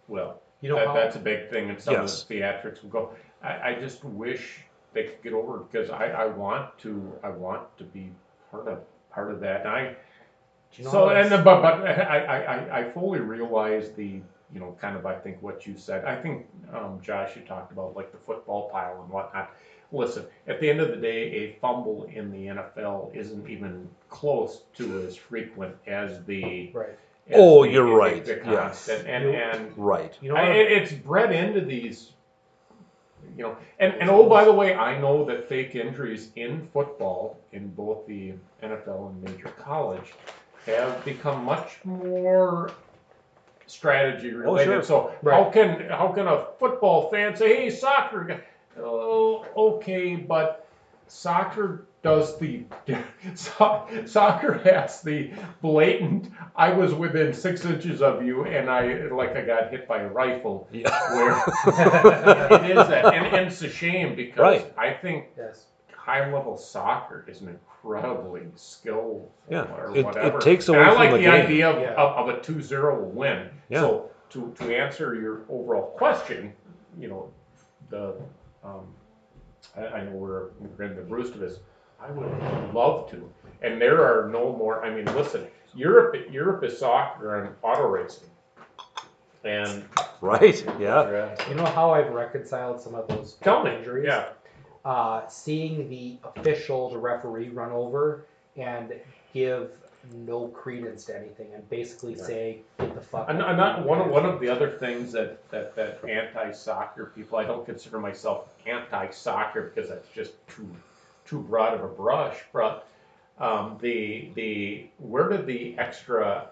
well 0.08 0.40
You 0.60 0.70
know 0.70 0.76
that, 0.76 0.86
how 0.88 0.94
that's 0.94 1.16
a 1.16 1.20
big 1.20 1.50
thing 1.50 1.70
and 1.70 1.80
some 1.80 1.94
Yes. 1.94 2.22
of 2.22 2.28
the 2.28 2.34
theatrics 2.34 2.82
will 2.82 2.90
go 2.90 3.10
I, 3.42 3.70
I 3.70 3.74
just 3.80 4.04
wish 4.04 4.64
they 4.92 5.04
could 5.04 5.22
get 5.22 5.32
over 5.32 5.58
it 5.60 5.70
because 5.70 5.90
I, 5.90 6.06
I 6.08 6.26
want 6.26 6.76
to 6.78 7.12
I 7.22 7.28
want 7.30 7.76
to 7.78 7.84
be 7.84 8.10
part 8.50 8.68
of 8.68 8.80
part 9.10 9.30
of 9.30 9.40
that 9.40 9.60
and 9.60 9.68
I 9.68 9.96
you 10.74 10.84
know 10.84 10.90
so 10.90 11.08
and 11.10 11.26
it's- 11.26 11.44
but 11.44 11.60
but 11.62 11.86
I, 11.86 12.18
I, 12.18 12.36
I, 12.54 12.78
I 12.80 12.90
fully 12.90 13.20
realize 13.20 13.92
the 13.92 14.20
you 14.52 14.60
know 14.60 14.76
kind 14.80 14.96
of 14.96 15.04
I 15.06 15.14
think 15.14 15.42
what 15.42 15.66
you 15.66 15.76
said 15.76 16.04
I 16.04 16.16
think 16.16 16.46
um, 16.74 17.00
Josh 17.02 17.36
you 17.36 17.42
talked 17.42 17.72
about 17.72 17.94
like 17.96 18.12
the 18.12 18.18
football 18.18 18.68
pile 18.70 19.00
and 19.02 19.10
whatnot. 19.10 19.50
Listen, 19.90 20.26
at 20.46 20.60
the 20.60 20.68
end 20.68 20.80
of 20.80 20.88
the 20.90 20.96
day, 20.96 21.32
a 21.32 21.52
fumble 21.62 22.04
in 22.12 22.30
the 22.30 22.48
NFL 22.48 23.14
isn't 23.16 23.48
even 23.48 23.88
close 24.10 24.60
to 24.74 25.02
as 25.06 25.16
frequent 25.16 25.74
as 25.86 26.22
the. 26.26 26.70
right. 26.74 26.90
as 27.30 27.34
Oh, 27.34 27.64
the- 27.64 27.70
you're 27.72 27.86
the- 27.88 27.94
right, 27.96 28.22
The 28.22 28.34
yes. 28.36 28.44
constant 28.44 29.08
and 29.08 29.24
and 29.34 29.78
Right. 29.78 30.12
You 30.20 30.28
know 30.28 30.36
I- 30.36 30.50
it's 30.52 30.92
bred 30.92 31.32
into 31.32 31.62
these. 31.62 32.12
You 33.38 33.44
know, 33.44 33.56
and, 33.78 33.94
and 33.94 34.10
oh, 34.10 34.28
by 34.28 34.44
the 34.44 34.52
way, 34.52 34.74
I 34.74 35.00
know 35.00 35.24
that 35.26 35.48
fake 35.48 35.76
injuries 35.76 36.30
in 36.34 36.68
football, 36.72 37.38
in 37.52 37.68
both 37.68 38.04
the 38.08 38.34
NFL 38.64 39.10
and 39.10 39.22
major 39.22 39.50
college, 39.50 40.12
have 40.66 41.04
become 41.04 41.44
much 41.44 41.78
more 41.84 42.72
strategy 43.68 44.32
oh, 44.34 44.38
related. 44.38 44.64
sure. 44.64 44.82
So 44.82 45.12
how 45.22 45.44
can 45.50 45.88
how 45.88 46.08
can 46.08 46.26
a 46.26 46.46
football 46.58 47.10
fan 47.10 47.36
say, 47.36 47.54
"Hey, 47.54 47.70
soccer"? 47.70 48.42
Oh, 48.76 49.46
okay, 49.56 50.16
but 50.16 50.66
soccer 51.06 51.84
does 52.02 52.38
the 52.38 52.64
so- 53.34 53.86
soccer 54.06 54.54
has 54.58 55.02
the 55.02 55.32
blatant. 55.60 56.30
I 56.54 56.72
was 56.72 56.94
within 56.94 57.32
six 57.34 57.64
inches 57.64 58.02
of 58.02 58.24
you, 58.24 58.44
and 58.44 58.70
I 58.70 59.02
like 59.08 59.36
I 59.36 59.42
got 59.42 59.70
hit 59.70 59.88
by 59.88 59.98
a 60.02 60.08
rifle. 60.08 60.68
Yeah. 60.72 60.90
Where 61.14 61.32
it 62.64 62.70
is 62.70 62.88
that, 62.88 63.14
and, 63.14 63.26
and 63.26 63.46
it's 63.48 63.62
a 63.62 63.68
shame 63.68 64.14
because 64.14 64.38
Right. 64.38 64.74
I 64.78 64.92
think 64.92 65.26
Yes. 65.36 65.66
high 65.92 66.32
level 66.32 66.56
soccer 66.56 67.24
is 67.28 67.40
an 67.40 67.48
incredibly 67.48 68.42
skilled 68.54 69.28
Yeah, 69.50 69.64
or 69.74 69.90
it- 69.90 69.98
it 69.98 70.04
whatever. 70.06 70.38
takes 70.38 70.68
And 70.68 70.76
away 70.76 70.86
I 70.86 70.90
from 70.90 70.98
like 70.98 71.10
the 71.10 71.16
the, 71.18 71.22
game. 71.24 71.32
idea 71.46 71.70
of, 71.70 71.82
Yeah. 71.82 71.94
of, 71.94 72.28
of 72.28 72.36
a 72.36 72.40
2-0 72.40 73.04
win. 73.12 73.50
Yeah. 73.68 73.80
So 73.80 74.10
to, 74.30 74.54
to 74.60 74.76
answer 74.76 75.14
your 75.14 75.42
overall 75.48 75.94
question, 75.96 76.52
you 76.98 77.08
know, 77.08 77.30
the 77.90 78.14
um, 78.64 78.86
I, 79.76 79.86
I 79.86 80.04
know 80.04 80.12
we're, 80.12 80.48
we're 80.58 80.84
in 80.84 80.96
the 80.96 81.02
Brewstivus 81.02 81.58
I 82.00 82.10
would 82.10 82.74
love 82.74 83.10
to. 83.10 83.30
And 83.62 83.80
there 83.80 84.02
are 84.02 84.28
no 84.28 84.54
more 84.56 84.84
I 84.84 84.90
mean 84.94 85.04
listen, 85.06 85.46
Europe 85.74 86.16
Europe 86.30 86.64
is 86.64 86.78
soccer 86.78 87.42
and 87.42 87.54
auto 87.62 87.86
racing. 87.86 88.28
And 89.44 89.84
Right. 90.20 90.64
Yeah. 90.80 91.36
You 91.48 91.54
know 91.54 91.64
how 91.64 91.90
I've 91.90 92.12
reconciled 92.12 92.80
some 92.80 92.94
of 92.94 93.06
those 93.08 93.34
tell 93.34 93.62
me, 93.62 93.74
injuries? 93.76 94.06
yeah. 94.06 94.30
Uh, 94.84 95.26
seeing 95.28 95.88
the 95.88 96.18
official, 96.36 96.90
the 96.90 96.98
referee, 96.98 97.50
run 97.50 97.70
over 97.70 98.24
and 98.56 98.92
give 99.32 99.70
no 100.14 100.48
credence 100.48 101.04
to 101.04 101.16
anything 101.16 101.52
and 101.54 101.68
basically 101.68 102.14
Yeah. 102.14 102.22
say, 102.22 102.58
"Get 102.78 102.94
the 102.94 103.00
fuck." 103.00 103.28
And, 103.28 103.42
out 103.42 103.50
and 103.50 103.60
of 103.60 103.76
not 103.76 103.86
one 103.86 104.00
of 104.00 104.08
one 104.08 104.24
of 104.24 104.40
the 104.40 104.48
other 104.48 104.70
things 104.78 105.12
that 105.12 105.48
that, 105.50 105.74
that 105.76 106.04
anti-soccer 106.08 107.12
people. 107.14 107.38
I 107.38 107.44
don't 107.44 107.66
consider 107.66 107.98
myself 107.98 108.48
anti-soccer 108.66 109.72
because 109.74 109.90
that's 109.90 110.08
just 110.08 110.32
too 110.48 110.68
too 111.28 111.40
broad 111.40 111.74
of 111.74 111.84
a 111.84 111.88
brush. 111.88 112.36
But 112.52 112.86
um, 113.38 113.78
the 113.80 114.30
the 114.34 114.86
where 114.98 115.28
did 115.28 115.46
the 115.46 115.76
extra 115.78 116.48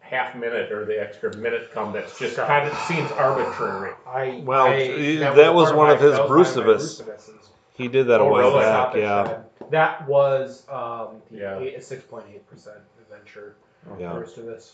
half 0.00 0.34
minute 0.34 0.72
or 0.72 0.84
the 0.84 1.00
extra 1.00 1.34
minute 1.36 1.70
come? 1.72 1.92
That's 1.92 2.18
just 2.18 2.36
kind 2.36 2.68
of 2.68 2.76
seems 2.80 3.10
arbitrary. 3.12 3.92
I 4.06 4.42
Well, 4.44 4.66
I, 4.66 4.74
eh, 4.74 5.34
that 5.34 5.54
was 5.54 5.68
part 5.68 5.78
one 5.78 5.86
my- 5.88 5.94
of 5.94 6.00
his 6.00 6.12
that 6.12 6.28
was 6.28 6.56
one 6.56 6.66
of 6.66 6.66
my 6.66 6.72
Brewstivus. 6.74 7.42
He 7.74 7.88
did 7.88 8.06
that 8.08 8.20
a 8.20 8.24
Oh, 8.24 8.28
while 8.30 8.52
back. 8.54 8.62
Stoppage 8.62 9.02
Yeah. 9.02 9.22
time. 9.24 9.44
That 9.70 10.06
was 10.08 10.66
um, 10.68 11.22
Yeah. 11.30 11.58
eight- 11.60 11.78
6.8% 11.82 12.80
adventure. 13.00 13.56
Yeah. 13.98 14.12
Brewstivus. 14.12 14.72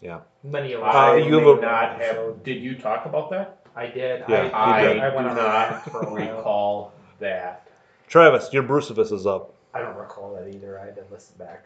Yeah. 0.00 0.20
Many 0.44 0.74
of 0.74 0.82
us. 0.82 0.94
I 0.94 1.16
you 1.16 1.38
have 1.38 1.58
a- 1.58 1.60
not 1.60 2.00
have. 2.00 2.42
Did 2.44 2.62
you 2.62 2.76
talk 2.76 3.06
about 3.06 3.30
that? 3.30 3.56
I 3.74 3.86
did. 3.86 4.24
Yeah, 4.28 4.40
I, 4.42 4.46
he 4.46 4.52
I, 4.52 4.82
did. 4.94 4.98
I 5.02 5.14
went 5.14 5.26
do 5.28 5.30
on 5.30 5.36
not 5.36 5.84
for 5.90 6.02
a 6.02 6.10
recall 6.10 6.92
that. 7.20 7.67
Travis, 8.08 8.52
your 8.52 8.62
Brewstivus 8.62 9.12
is 9.12 9.26
up. 9.26 9.54
I 9.74 9.80
don't 9.80 9.96
recall 9.96 10.34
that 10.34 10.54
either. 10.54 10.78
I 10.78 10.86
had 10.86 10.96
to 10.96 11.04
listen 11.10 11.36
back. 11.38 11.64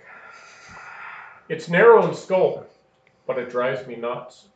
It's 1.48 1.68
narrow 1.68 2.06
in 2.06 2.14
scope, 2.14 2.70
but 3.26 3.38
it 3.38 3.50
drives 3.50 3.86
me 3.86 3.96
nuts. 3.96 4.46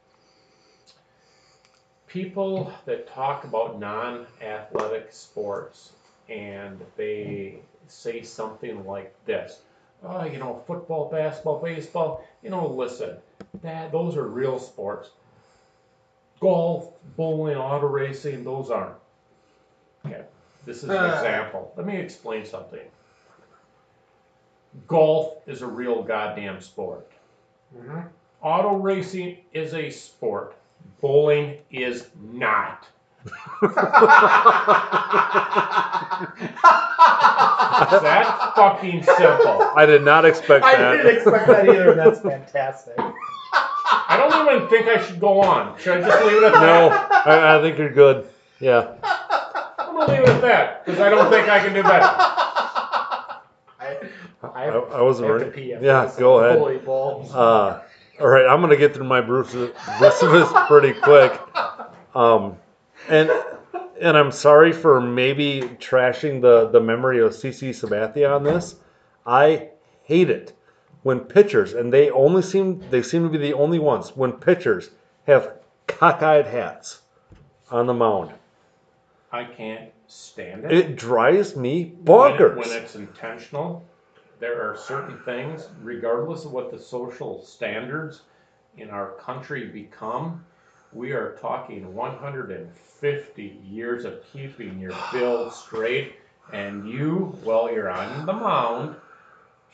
People 2.06 2.72
that 2.86 3.08
talk 3.08 3.44
about 3.44 3.78
non 3.78 4.26
athletic 4.40 5.12
sports 5.12 5.92
and 6.28 6.80
they 6.96 7.60
say 7.88 8.22
something 8.22 8.84
like 8.84 9.14
this 9.26 9.60
oh, 10.04 10.24
you 10.24 10.38
know, 10.38 10.62
football, 10.66 11.10
basketball, 11.10 11.60
baseball, 11.60 12.24
you 12.42 12.50
know, 12.50 12.66
listen, 12.68 13.16
that, 13.62 13.92
those 13.92 14.16
are 14.16 14.26
real 14.26 14.58
sports. 14.58 15.10
Golf, 16.40 16.92
bowling, 17.16 17.56
auto 17.56 17.86
racing, 17.86 18.44
those 18.44 18.70
aren't. 18.70 18.96
Okay, 20.04 20.22
this 20.66 20.78
is 20.82 20.90
an 20.90 20.96
Uh. 20.96 21.14
example. 21.14 21.72
Let 21.76 21.86
me 21.86 21.96
explain 21.96 22.44
something. 22.44 22.80
Golf 24.86 25.38
is 25.46 25.62
a 25.62 25.66
real 25.66 26.02
goddamn 26.02 26.60
sport. 26.60 27.10
Mm-hmm. 27.76 28.00
Auto 28.42 28.74
racing 28.76 29.38
is 29.54 29.72
a 29.74 29.88
sport. 29.90 30.54
Bowling 31.00 31.56
is 31.70 32.08
not. 32.32 32.86
It's 33.26 33.74
that 38.02 38.52
fucking 38.54 39.02
simple. 39.02 39.62
I 39.76 39.84
did 39.86 40.02
not 40.02 40.24
expect 40.24 40.64
I 40.64 40.76
that. 40.76 40.84
I 40.92 40.96
didn't 40.96 41.16
expect 41.16 41.46
that 41.48 41.68
either. 41.68 41.90
and 41.92 42.00
That's 42.00 42.20
fantastic. 42.20 42.94
I 42.98 44.16
don't 44.18 44.56
even 44.56 44.68
think 44.68 44.86
I 44.88 45.04
should 45.04 45.20
go 45.20 45.40
on. 45.40 45.78
Should 45.78 45.98
I 45.98 46.08
just 46.08 46.24
leave 46.24 46.36
it 46.38 46.44
at 46.44 46.52
No, 46.54 46.88
that? 46.90 47.26
I, 47.26 47.58
I 47.58 47.60
think 47.62 47.78
you're 47.78 47.90
good. 47.92 48.28
Yeah. 48.60 48.94
I'm 50.06 50.12
leave 50.12 50.22
it 50.22 50.28
at 50.28 50.40
that 50.42 50.84
because 50.84 51.00
I 51.00 51.10
don't 51.10 51.30
think 51.30 51.48
I 51.48 51.58
can 51.60 51.74
do 51.74 51.82
better. 51.82 52.04
I, 52.04 53.98
I, 54.42 54.48
I, 54.54 54.64
have, 54.64 54.92
I 54.92 55.00
wasn't 55.02 55.28
I 55.30 55.32
ready. 55.32 55.50
pee 55.50 55.70
Yeah, 55.80 56.06
this. 56.06 56.16
go 56.16 56.38
ahead. 56.40 56.58
Holy 56.58 56.78
balls. 56.78 57.32
Uh, 57.34 57.82
all 58.20 58.28
right, 58.28 58.46
I'm 58.46 58.60
gonna 58.60 58.76
get 58.76 58.94
through 58.94 59.06
my 59.06 59.20
Bruce 59.20 59.52
Brewstivus 59.52 60.66
pretty 60.66 60.92
quick. 61.00 61.38
Um, 62.14 62.56
and 63.08 63.30
and 64.00 64.16
I'm 64.16 64.32
sorry 64.32 64.72
for 64.72 65.00
maybe 65.00 65.62
trashing 65.78 66.40
the 66.40 66.68
the 66.68 66.80
memory 66.80 67.20
of 67.20 67.32
CC 67.32 67.70
Sabathia 67.70 68.34
on 68.34 68.42
this. 68.42 68.76
I 69.26 69.68
hate 70.04 70.30
it 70.30 70.52
when 71.02 71.20
pitchers 71.20 71.74
and 71.74 71.92
they 71.92 72.10
only 72.10 72.42
seem 72.42 72.82
they 72.90 73.02
seem 73.02 73.22
to 73.24 73.28
be 73.28 73.38
the 73.38 73.52
only 73.54 73.78
ones 73.78 74.16
when 74.16 74.32
pitchers 74.32 74.90
have 75.26 75.58
cockeyed 75.86 76.46
hats 76.46 77.02
on 77.70 77.86
the 77.86 77.94
mound. 77.94 78.32
I 79.32 79.44
can't 79.44 79.90
stand 80.08 80.64
it. 80.64 80.72
It 80.72 80.96
drives 80.96 81.56
me 81.56 81.92
bonkers. 82.04 82.56
when 82.56 82.70
it's 82.70 82.94
intentional, 82.94 83.84
there 84.38 84.62
are 84.62 84.76
certain 84.76 85.18
things, 85.24 85.68
regardless 85.82 86.44
of 86.44 86.52
what 86.52 86.70
the 86.70 86.78
social 86.78 87.42
standards 87.44 88.22
in 88.76 88.90
our 88.90 89.12
country 89.12 89.66
become, 89.66 90.44
we 90.92 91.12
are 91.12 91.36
talking 91.40 91.94
150 91.94 93.60
years 93.64 94.04
of 94.04 94.22
keeping 94.32 94.78
your 94.78 94.94
bill 95.12 95.50
straight, 95.50 96.14
and 96.52 96.88
you, 96.88 97.36
while 97.42 97.72
you're 97.72 97.90
on 97.90 98.26
the 98.26 98.32
mound, 98.32 98.96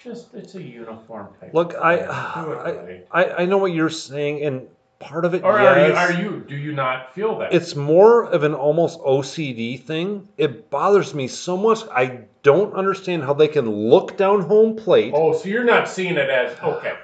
just 0.02 0.34
it's 0.34 0.54
a 0.54 0.62
uniform 0.62 1.28
type. 1.40 1.54
Look, 1.54 1.74
I, 1.74 1.96
thing. 1.98 2.44
Do 2.44 2.52
it 2.52 3.09
I. 3.12 3.22
I 3.22 3.42
I 3.42 3.44
know 3.44 3.59
what 3.59 3.72
you're 3.72 3.90
saying, 3.90 4.44
and 4.44 4.68
part 5.02 5.24
of 5.24 5.34
it, 5.34 5.42
Or 5.44 5.58
yes. 5.58 5.96
are 5.96 6.12
you? 6.12 6.18
Are 6.18 6.22
you? 6.22 6.44
Do 6.48 6.56
you 6.56 6.72
not 6.72 7.14
feel 7.14 7.38
that? 7.38 7.52
It's 7.52 7.74
more 7.76 8.24
of 8.24 8.42
an 8.44 8.54
almost 8.54 9.00
OCD 9.00 9.78
thing. 9.82 10.28
It 10.38 10.70
bothers 10.70 11.14
me 11.14 11.28
so 11.28 11.56
much. 11.56 11.80
I 11.90 12.20
don't 12.42 12.74
understand 12.74 13.22
how 13.24 13.34
they 13.34 13.48
can 13.48 13.70
look 13.70 14.16
down 14.16 14.42
home 14.42 14.76
plate. 14.76 15.12
oh, 15.14 15.36
so 15.36 15.48
you're 15.48 15.64
not 15.64 15.88
seeing 15.88 16.16
it 16.16 16.30
as 16.30 16.58
okay. 16.60 16.94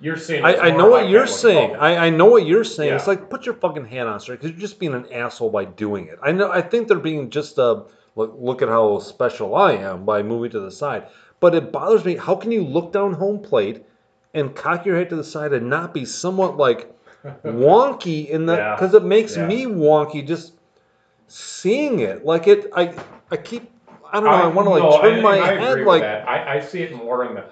You're 0.00 0.16
seeing. 0.16 0.44
I, 0.44 0.56
I 0.56 0.70
know 0.70 0.88
what 0.88 1.02
like 1.02 1.10
you're 1.10 1.26
saying. 1.26 1.72
Oh. 1.74 1.80
I, 1.80 2.06
I 2.06 2.10
know 2.10 2.26
what 2.26 2.46
you're 2.46 2.62
saying. 2.64 2.94
It's 2.94 3.08
like 3.08 3.28
put 3.28 3.46
your 3.46 3.56
fucking 3.56 3.84
hand 3.86 4.08
on 4.08 4.20
straight 4.20 4.40
because 4.40 4.52
you're 4.52 4.60
just 4.60 4.78
being 4.78 4.94
an 4.94 5.12
asshole 5.12 5.50
by 5.50 5.64
doing 5.64 6.06
it. 6.06 6.18
I 6.22 6.30
know. 6.32 6.50
I 6.50 6.62
think 6.62 6.86
they're 6.86 6.98
being 6.98 7.30
just 7.30 7.58
a 7.58 7.84
look. 8.14 8.34
Look 8.38 8.62
at 8.62 8.68
how 8.68 9.00
special 9.00 9.56
I 9.56 9.72
am 9.72 10.04
by 10.04 10.22
moving 10.22 10.50
to 10.52 10.60
the 10.60 10.70
side. 10.70 11.08
But 11.40 11.54
it 11.54 11.72
bothers 11.72 12.04
me. 12.04 12.16
How 12.16 12.34
can 12.36 12.52
you 12.52 12.62
look 12.64 12.92
down 12.92 13.12
home 13.12 13.40
plate 13.40 13.84
and 14.34 14.54
cock 14.54 14.84
your 14.86 14.96
head 14.96 15.08
to 15.10 15.16
the 15.16 15.24
side 15.24 15.52
and 15.52 15.68
not 15.70 15.94
be 15.94 16.04
somewhat 16.04 16.56
like 16.56 16.92
wonky 17.44 18.28
in 18.28 18.46
that? 18.46 18.58
Yeah. 18.58 18.74
Because 18.74 18.94
it 18.94 19.04
makes 19.04 19.36
Yeah. 19.36 19.46
me 19.46 19.66
wonky 19.66 20.26
just 20.26 20.54
seeing 21.26 22.00
it. 22.00 22.24
Like 22.24 22.46
it. 22.46 22.70
I 22.74 22.94
I 23.30 23.36
keep. 23.36 23.70
I 24.10 24.20
don't 24.20 24.24
know. 24.24 24.30
I, 24.30 24.46
want 24.46 24.66
to 24.66 24.70
like 24.70 24.82
no, 24.82 25.00
turn 25.02 25.14
and- 25.14 25.22
my 25.22 25.38
I 25.38 25.54
head 25.56 25.80
like. 25.82 26.00
that. 26.02 26.26
I, 26.28 26.56
I 26.56 26.60
see 26.60 26.82
it 26.82 26.94
more 26.94 27.24
in 27.26 27.34
the 27.34 27.44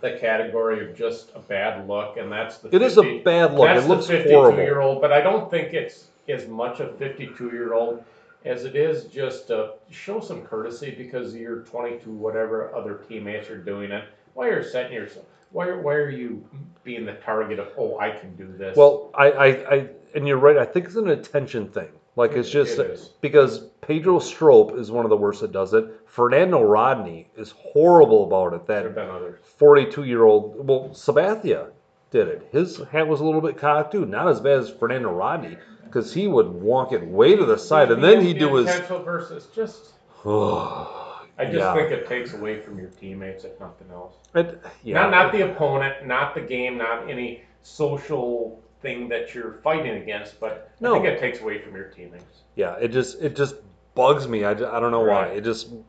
the 0.00 0.18
category 0.18 0.86
of 0.88 0.94
just 0.96 1.30
a 1.34 1.38
bad 1.40 1.86
look, 1.88 2.16
and 2.16 2.30
that's 2.32 2.58
the. 2.58 2.74
It 2.74 2.82
is 2.82 2.98
a 2.98 3.18
bad 3.20 3.54
look. 3.54 3.66
That's 3.66 3.84
It 3.84 3.88
looks 3.88 4.06
the 4.06 4.14
52 4.18 4.34
horrible. 4.34 4.58
year 4.62 4.80
old, 4.80 5.00
but 5.00 5.12
I 5.12 5.20
don't 5.20 5.50
think 5.50 5.72
it's 5.74 6.08
as 6.28 6.48
much 6.48 6.80
a 6.80 6.88
52 6.88 7.50
year 7.50 7.74
old 7.74 8.02
as 8.46 8.64
it 8.66 8.76
is 8.76 9.04
just 9.04 9.50
uh, 9.50 9.72
show 9.90 10.20
some 10.20 10.42
courtesy 10.42 10.94
because 10.96 11.34
you're 11.34 11.60
22, 11.60 12.10
whatever 12.10 12.74
other 12.74 12.94
teammates 13.08 13.48
are 13.48 13.56
doing 13.58 13.90
it. 13.90 14.04
Why 14.34 14.48
you're 14.48 14.62
setting 14.62 14.92
yourself? 14.92 15.24
Why 15.54 15.68
are, 15.68 15.80
why 15.80 15.94
are 15.94 16.10
you 16.10 16.44
being 16.82 17.06
the 17.06 17.12
target 17.12 17.60
of? 17.60 17.68
Oh, 17.78 17.96
I 18.00 18.10
can 18.10 18.34
do 18.34 18.52
this. 18.58 18.76
Well, 18.76 19.12
I, 19.14 19.30
I, 19.30 19.46
I, 19.46 19.88
and 20.16 20.26
you're 20.26 20.36
right. 20.36 20.58
I 20.58 20.64
think 20.64 20.86
it's 20.86 20.96
an 20.96 21.10
attention 21.10 21.68
thing. 21.68 21.90
Like 22.16 22.32
it's 22.32 22.50
just 22.50 22.76
it 22.80 23.00
because 23.20 23.68
Pedro 23.80 24.18
Strop 24.18 24.76
is 24.76 24.90
one 24.90 25.04
of 25.04 25.10
the 25.10 25.16
worst 25.16 25.42
that 25.42 25.52
does 25.52 25.72
it. 25.72 25.86
Fernando 26.06 26.60
Rodney 26.60 27.28
is 27.36 27.52
horrible 27.52 28.24
about 28.24 28.52
it. 28.52 28.66
That 28.66 28.84
have 28.84 28.96
been 28.96 29.08
others. 29.08 29.40
42 29.58 30.02
year 30.02 30.24
old. 30.24 30.66
Well, 30.66 30.88
Sabathia 30.88 31.70
did 32.10 32.26
it. 32.26 32.48
His 32.50 32.78
hat 32.90 33.06
was 33.06 33.20
a 33.20 33.24
little 33.24 33.40
bit 33.40 33.56
cocked 33.56 33.92
too. 33.92 34.06
Not 34.06 34.26
as 34.26 34.40
bad 34.40 34.58
as 34.58 34.70
Fernando 34.70 35.12
Rodney 35.12 35.56
because 35.84 36.12
he 36.12 36.26
would 36.26 36.48
walk 36.48 36.92
it 36.92 37.06
way 37.06 37.36
to 37.36 37.44
the 37.44 37.58
side, 37.58 37.92
and 37.92 38.02
then 38.02 38.20
he'd 38.22 38.40
do 38.40 38.56
his. 38.56 38.66
versus 38.88 39.46
just. 39.54 39.92
I 41.38 41.44
just 41.46 41.56
Yeah. 41.58 41.74
think 41.74 41.90
it 41.90 42.06
takes 42.06 42.32
away 42.32 42.60
from 42.60 42.78
your 42.78 42.88
teammates, 42.90 43.44
if 43.44 43.58
nothing 43.58 43.88
else. 43.92 44.14
It- 44.34 44.58
yeah. 44.84 44.94
Not 44.94 45.10
not 45.10 45.32
the 45.32 45.50
opponent, 45.50 46.06
not 46.06 46.34
the 46.34 46.40
game, 46.40 46.78
not 46.78 47.08
any 47.10 47.42
social 47.62 48.60
thing 48.82 49.08
that 49.08 49.34
you're 49.34 49.54
fighting 49.64 50.02
against, 50.02 50.38
but 50.38 50.70
I 50.80 50.84
think 50.92 51.04
it 51.06 51.18
takes 51.18 51.40
away 51.40 51.58
from 51.60 51.74
your 51.74 51.86
teammates. 51.86 52.42
Yeah, 52.54 52.76
it 52.80 52.88
just 52.88 53.20
it 53.22 53.34
just 53.34 53.56
bugs 53.94 54.28
me. 54.28 54.44
I, 54.44 54.50
I 54.52 54.54
don't 54.54 54.90
know 54.92 55.00
why. 55.00 55.28
Right. 55.28 55.36
It 55.38 55.44
just 55.44 55.72
No, 55.72 55.80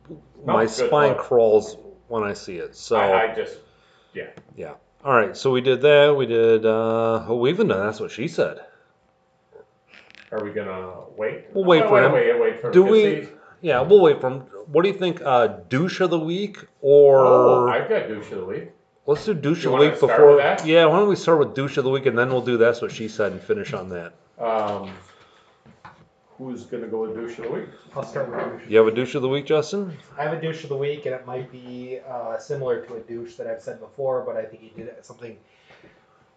my 0.44 0.64
good 0.64 0.70
spine 0.70 1.08
point. 1.14 1.18
crawls 1.18 1.76
when 2.08 2.22
I 2.24 2.32
see 2.32 2.56
it. 2.58 2.74
So 2.74 2.96
I, 2.96 3.30
I 3.30 3.34
just 3.34 3.58
yeah. 4.14 4.28
Yeah. 4.56 4.72
all 5.04 5.12
right, 5.12 5.36
so 5.36 5.50
we 5.52 5.60
did 5.60 5.80
that. 5.82 6.16
We 6.16 6.26
did. 6.26 6.64
uh 6.66 7.24
Oh, 7.28 7.36
we 7.36 7.50
even 7.50 7.68
done. 7.68 7.84
That's 7.86 8.00
what 8.00 8.10
she 8.10 8.26
said. 8.26 8.60
are 10.32 10.42
we 10.42 10.50
gonna 10.50 10.92
wait? 11.16 11.44
We'll 11.52 11.64
wait 11.64 11.82
Wait, 11.82 11.88
for 11.88 12.02
him. 12.02 12.12
Wait, 12.12 12.40
wait 12.40 12.60
for 12.60 12.70
Do 12.72 12.84
him. 12.84 12.90
we- 12.90 13.14
he's- 13.16 13.28
Yeah, 13.62 13.80
we'll 13.80 14.00
wait 14.02 14.20
for 14.20 14.28
him. 14.30 14.40
What 14.72 14.82
do 14.82 14.88
you 14.88 14.94
think? 14.94 15.20
Uh, 15.22 15.46
douche 15.68 16.00
of 16.00 16.10
the 16.10 16.18
week 16.18 16.58
or 16.80 17.24
Oh, 17.24 17.68
I've 17.68 17.88
got 17.88 18.08
douche 18.08 18.30
of 18.32 18.38
the 18.38 18.44
week. 18.44 18.70
let's 19.06 19.24
do 19.24 19.34
douche 19.34 19.64
You 19.64 19.70
of 19.70 19.72
the 19.72 19.78
wanna 19.78 19.90
week 19.90 19.96
start 19.96 20.12
before. 20.12 20.26
with 20.36 20.38
that? 20.44 20.66
Yeah, 20.66 20.86
why 20.86 20.98
don't 20.98 21.08
we 21.08 21.16
start 21.16 21.38
with 21.38 21.54
douche 21.54 21.76
of 21.76 21.84
the 21.84 21.90
week 21.90 22.06
and 22.06 22.18
then 22.18 22.28
we'll 22.30 22.42
do 22.42 22.56
that's 22.56 22.82
what 22.82 22.92
she 22.92 23.08
said 23.08 23.32
and 23.32 23.40
finish 23.40 23.72
on 23.72 23.88
that. 23.90 24.12
Um, 24.38 24.90
who's 26.38 26.64
gonna 26.64 26.86
go 26.86 27.02
with 27.02 27.14
douche 27.14 27.38
of 27.38 27.44
the 27.44 27.50
week? 27.50 27.68
I'll 27.94 28.02
start 28.04 28.28
with 28.30 28.38
douche. 28.60 28.68
You 28.70 28.78
have 28.78 28.86
a 28.88 28.92
douche 28.92 29.14
of 29.14 29.22
the 29.22 29.28
week, 29.28 29.46
Justin? 29.46 29.96
I 30.18 30.24
have 30.24 30.32
a 30.34 30.40
douche 30.40 30.62
of 30.64 30.68
the 30.68 30.76
week, 30.76 31.06
and 31.06 31.14
it 31.14 31.24
might 31.26 31.50
be 31.50 31.98
uh, 32.06 32.36
similar 32.38 32.84
to 32.84 32.94
a 32.96 33.00
douche 33.00 33.36
that 33.36 33.46
I've 33.46 33.62
said 33.62 33.80
before, 33.80 34.22
but 34.26 34.36
I 34.36 34.44
think 34.44 34.62
he 34.62 34.68
did 34.76 34.90
something 35.02 35.38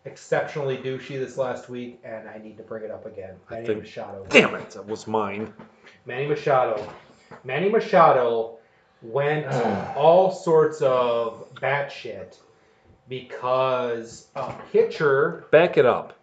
exceptionally 0.06 0.78
douchey 0.78 1.20
this 1.20 1.38
last 1.38 1.68
week, 1.70 2.00
and 2.06 2.30
I 2.30 2.38
need 2.38 2.56
to 2.58 2.64
bring 2.64 2.84
it 2.86 2.92
up 2.92 3.06
again. 3.06 3.36
I 3.50 3.56
Manny 3.56 3.66
think- 3.68 3.80
Machado. 3.82 4.26
Damn 4.30 4.56
it, 4.56 4.70
that 4.72 4.86
was 4.88 5.06
mine. 5.08 5.54
Manny 6.06 6.28
Machado. 6.28 6.82
Manny 7.44 7.70
Machado 7.70 8.58
went 9.02 9.48
all 9.96 10.32
sorts 10.32 10.82
of 10.82 11.54
batshit 11.56 12.38
because 13.08 14.28
a 14.36 14.54
pitcher. 14.72 15.46
Back 15.52 15.78
it 15.78 15.86
up. 15.86 16.16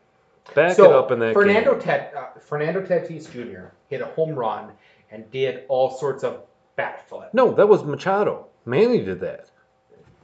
Back 0.54 0.76
so 0.76 0.84
it 0.84 0.92
up 0.92 1.10
in 1.10 1.18
that 1.18 1.34
Fernando 1.34 1.72
game. 1.72 1.82
Tat, 1.82 2.14
uh, 2.16 2.38
Fernando 2.38 2.80
Tatis 2.80 3.30
Jr. 3.30 3.66
hit 3.88 4.00
a 4.00 4.06
home 4.06 4.34
run 4.34 4.70
and 5.10 5.28
did 5.30 5.64
all 5.68 5.90
sorts 5.90 6.22
of 6.22 6.42
bat 6.76 7.08
flip. 7.08 7.30
No, 7.32 7.52
that 7.54 7.66
was 7.66 7.82
Machado. 7.84 8.46
Manny 8.64 9.04
did 9.04 9.20
that. 9.20 9.50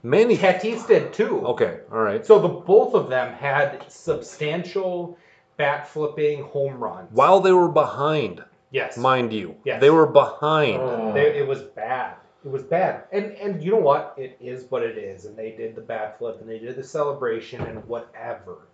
Manny. 0.05 0.37
Tatis 0.37 0.87
did 0.87 1.13
too. 1.13 1.45
Okay, 1.47 1.81
all 1.91 2.01
right. 2.01 2.25
So 2.25 2.41
the 2.41 2.49
both 2.49 2.95
of 2.95 3.09
them 3.09 3.35
had 3.35 3.85
substantial 3.89 5.19
bat 5.57 5.89
flipping 5.89 6.43
home 6.45 6.83
runs. 6.83 7.09
While 7.13 7.41
they 7.41 7.53
were 7.53 7.69
behind, 7.69 8.43
Yes. 8.73 8.97
mind 8.97 9.33
you, 9.33 9.55
Yes. 9.65 9.81
they 9.81 9.91
were 9.91 10.07
behind. 10.07 10.81
Oh. 10.81 11.13
They, 11.13 11.39
it 11.39 11.47
was 11.47 11.63
bad. 11.63 12.17
It 12.45 12.51
was 12.51 12.65
bad. 12.65 13.05
And 13.13 13.33
and 13.35 13.63
you 13.63 13.71
know 13.73 13.77
what? 13.79 14.15
It 14.17 14.37
is 14.41 14.65
what 14.71 14.83
it 14.83 14.99
is. 14.99 15.27
And 15.27 15.37
they 15.37 15.53
did 15.53 15.77
the 15.77 15.81
bat 15.81 16.19
flip 16.19 16.41
and 16.41 16.49
they 16.51 16.59
did 16.59 16.75
the 16.75 16.83
celebration 16.83 17.61
and 17.63 17.85
whatever. 17.87 18.67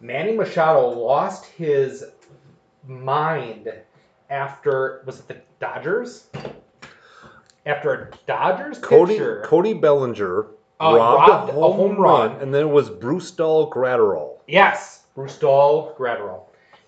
Manny 0.00 0.32
Machado 0.32 0.88
lost 0.88 1.44
his 1.44 2.04
mind 2.86 3.70
after 4.30 5.02
was 5.06 5.20
it 5.20 5.28
the 5.28 5.36
Dodgers? 5.60 6.28
After 7.66 7.92
a 7.94 8.26
Dodgers 8.26 8.78
Cody 8.78 9.14
pitcher 9.14 9.42
Cody 9.44 9.74
Bellinger 9.74 10.46
Uh, 10.80 10.94
robbed, 10.96 11.28
robbed 11.28 11.50
a 11.50 11.52
a 11.52 11.54
home, 11.56 11.76
home 11.76 11.96
run, 11.96 12.30
run. 12.32 12.40
and 12.42 12.54
then 12.54 12.62
it 12.62 12.70
was 12.70 12.90
Brusdar 12.90 13.70
Graterol. 13.70 14.38
Yes, 14.46 15.04
Bruce 15.14 15.38
Dahl, 15.38 15.94
Graterol 15.98 16.42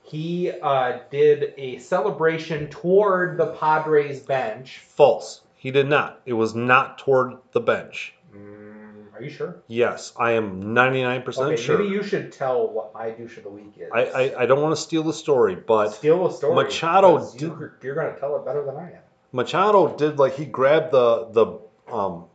he 0.06 0.52
uh, 0.62 0.98
did 1.10 1.52
a 1.56 1.78
celebration 1.78 2.68
toward 2.68 3.38
the 3.38 3.46
Padres 3.46 4.20
bench. 4.20 4.78
False. 4.78 5.42
He 5.56 5.70
did 5.70 5.88
not. 5.88 6.20
It 6.26 6.34
was 6.34 6.54
not 6.54 6.98
toward 6.98 7.34
the 7.52 7.60
bench. 7.60 8.14
Mm, 8.34 9.12
are 9.14 9.22
you 9.22 9.30
sure? 9.30 9.56
Yes, 9.66 10.12
I 10.16 10.32
am 10.32 10.62
99% 10.62 11.38
okay, 11.38 11.60
sure. 11.60 11.78
Maybe 11.78 11.90
you 11.90 12.04
should 12.04 12.32
tell 12.32 12.68
what 12.68 12.94
my 12.94 13.10
douche 13.10 13.36
of 13.38 13.44
the 13.44 13.50
week 13.50 13.74
is. 13.76 13.90
I, 13.92 14.04
I, 14.04 14.42
I 14.42 14.46
don't 14.46 14.62
want 14.62 14.76
to 14.76 14.80
steal 14.80 15.02
the 15.02 15.12
story, 15.12 15.56
but. 15.56 15.88
Steal 15.88 16.28
the 16.28 16.34
story. 16.34 16.54
Machado 16.54 17.32
did. 17.32 17.40
You're, 17.40 17.76
you're 17.82 17.94
going 17.94 18.14
to 18.14 18.20
tell 18.20 18.36
it 18.36 18.44
better 18.44 18.64
than 18.64 18.76
I 18.76 18.92
am. 18.92 19.02
Machado 19.32 19.96
did, 19.96 20.20
like, 20.20 20.36
he 20.36 20.44
grabbed 20.44 20.92
the, 20.92 21.26
the 21.32 21.92
um, 21.92 22.26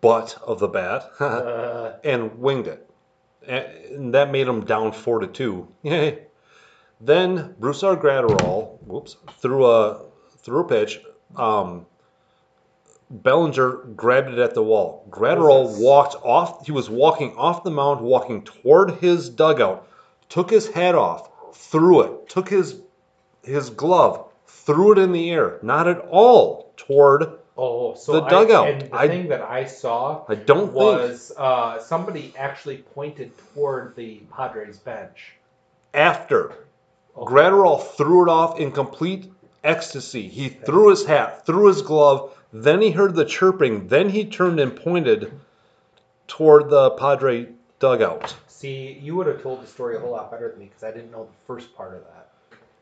butt 0.00 0.36
of 0.42 0.58
the 0.58 0.68
bat 0.68 1.10
uh. 1.20 1.92
and 2.02 2.40
winged 2.40 2.66
it. 2.66 2.90
And 3.46 4.14
that 4.14 4.32
made 4.32 4.48
him 4.48 4.64
down 4.64 4.92
4 4.92 5.20
to 5.20 5.26
2. 5.28 5.68
Then 7.00 7.54
Brusdar 7.60 7.96
Graterol, 8.00 8.78
whoops, 8.86 9.16
threw 9.38 9.66
a 9.66 10.02
threw 10.38 10.60
a 10.60 10.64
pitch. 10.64 11.00
Um, 11.36 11.86
Bellinger 13.10 13.72
grabbed 13.96 14.30
it 14.30 14.38
at 14.38 14.54
the 14.54 14.62
wall. 14.62 15.04
Graterol 15.10 15.80
walked 15.80 16.16
off. 16.22 16.64
He 16.64 16.72
was 16.72 16.88
walking 16.90 17.34
off 17.36 17.64
the 17.64 17.70
mound, 17.70 18.00
walking 18.00 18.42
toward 18.44 18.92
his 18.96 19.28
dugout. 19.28 19.88
Took 20.28 20.50
his 20.50 20.68
hat 20.70 20.94
off, 20.94 21.30
threw 21.54 22.02
it. 22.02 22.28
Took 22.28 22.48
his 22.48 22.80
his 23.42 23.70
glove, 23.70 24.26
threw 24.46 24.92
it 24.92 24.98
in 24.98 25.12
the 25.12 25.30
air. 25.30 25.58
Not 25.62 25.88
at 25.88 25.98
all 26.10 26.72
toward. 26.76 27.38
oh, 27.56 27.94
so 27.94 28.12
The 28.12 28.22
I- 28.22 28.28
dugout. 28.30 28.68
and 28.68 28.80
the 28.82 28.94
I- 28.94 29.08
thing 29.08 29.28
that 29.28 29.40
I 29.42 29.64
saw 29.64 30.24
I 30.28 30.34
don't 30.34 30.66
think. 30.66 30.74
was 30.74 31.32
uh, 31.36 31.80
somebody 31.80 32.32
actually 32.38 32.78
pointed 32.78 33.32
toward 33.54 33.96
the 33.96 34.20
Padres 34.36 34.78
bench. 34.78 35.32
After. 35.94 36.52
Graterol 37.20 37.82
threw 37.96 38.22
it 38.24 38.28
off 38.30 38.58
in 38.58 38.72
complete 38.72 39.30
ecstasy. 39.62 40.28
He 40.28 40.48
threw 40.48 40.88
his 40.90 41.04
hat, 41.04 41.44
threw 41.46 41.66
his 41.68 41.82
glove. 41.82 42.36
Then 42.52 42.80
he 42.80 42.90
heard 42.90 43.14
the 43.14 43.24
chirping. 43.24 43.88
Then 43.88 44.08
he 44.08 44.24
turned 44.24 44.58
and 44.58 44.74
pointed 44.74 45.32
toward 46.26 46.70
the 46.70 46.90
Padre 46.90 47.48
dugout. 47.78 48.34
See, 48.48 48.98
you 49.00 49.16
would 49.16 49.26
have 49.26 49.42
told 49.42 49.62
the 49.62 49.66
story 49.66 49.96
a 49.96 50.00
whole 50.00 50.12
lot 50.12 50.30
better 50.30 50.50
than 50.50 50.58
me 50.58 50.66
because 50.66 50.82
I 50.82 50.90
didn't 50.90 51.10
know 51.10 51.24
the 51.24 51.46
first 51.46 51.74
part 51.74 51.94
of 51.94 52.02
that. 52.04 52.28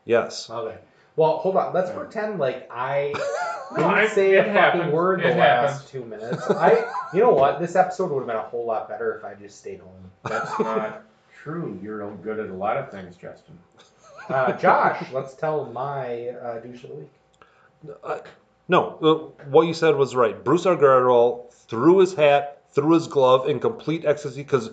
Yes. 0.05 0.49
Okay. 0.49 0.77
Well, 1.15 1.37
hold 1.37 1.57
on. 1.57 1.73
Let's 1.73 1.91
pretend 1.91 2.39
like 2.39 2.67
I 2.71 3.13
didn't 3.75 3.83
I- 3.91 4.07
say 4.07 4.31
it 4.35 4.47
a 4.47 4.53
fucking 4.53 4.91
word 4.91 5.19
the 5.21 5.29
It 5.31 5.37
last 5.37 5.87
two 5.89 6.05
minutes. 6.05 6.49
I, 6.49 6.91
you 7.13 7.19
know 7.19 7.31
what? 7.33 7.59
This 7.59 7.75
episode 7.75 8.11
would 8.11 8.19
have 8.21 8.27
been 8.27 8.35
a 8.37 8.41
whole 8.41 8.65
lot 8.65 8.87
better 8.89 9.17
if 9.17 9.25
I 9.25 9.33
just 9.35 9.59
stayed 9.59 9.81
home. 9.81 10.11
That's 10.23 10.57
not 10.59 11.03
true. 11.43 11.77
You're 11.83 12.09
good 12.17 12.39
at 12.39 12.49
a 12.49 12.53
lot 12.53 12.77
of 12.77 12.89
things, 12.89 13.15
Justin. 13.15 13.57
Uh, 14.29 14.53
Josh, 14.53 15.11
let's 15.11 15.33
tell 15.33 15.65
my 15.65 16.27
uh, 16.29 16.59
douche 16.59 16.83
of 16.83 16.89
the 16.91 16.95
week. 16.95 18.23
No, 18.67 18.97
uh, 19.01 19.45
what 19.49 19.63
you 19.63 19.73
said 19.73 19.95
was 19.95 20.15
right. 20.15 20.43
Brusdar 20.43 21.49
Threw 21.67 21.99
his 21.99 22.13
hat, 22.13 22.61
threw 22.71 22.93
his 22.93 23.07
glove 23.07 23.49
in 23.49 23.59
complete 23.59 24.05
ecstasy 24.05 24.43
because 24.43 24.69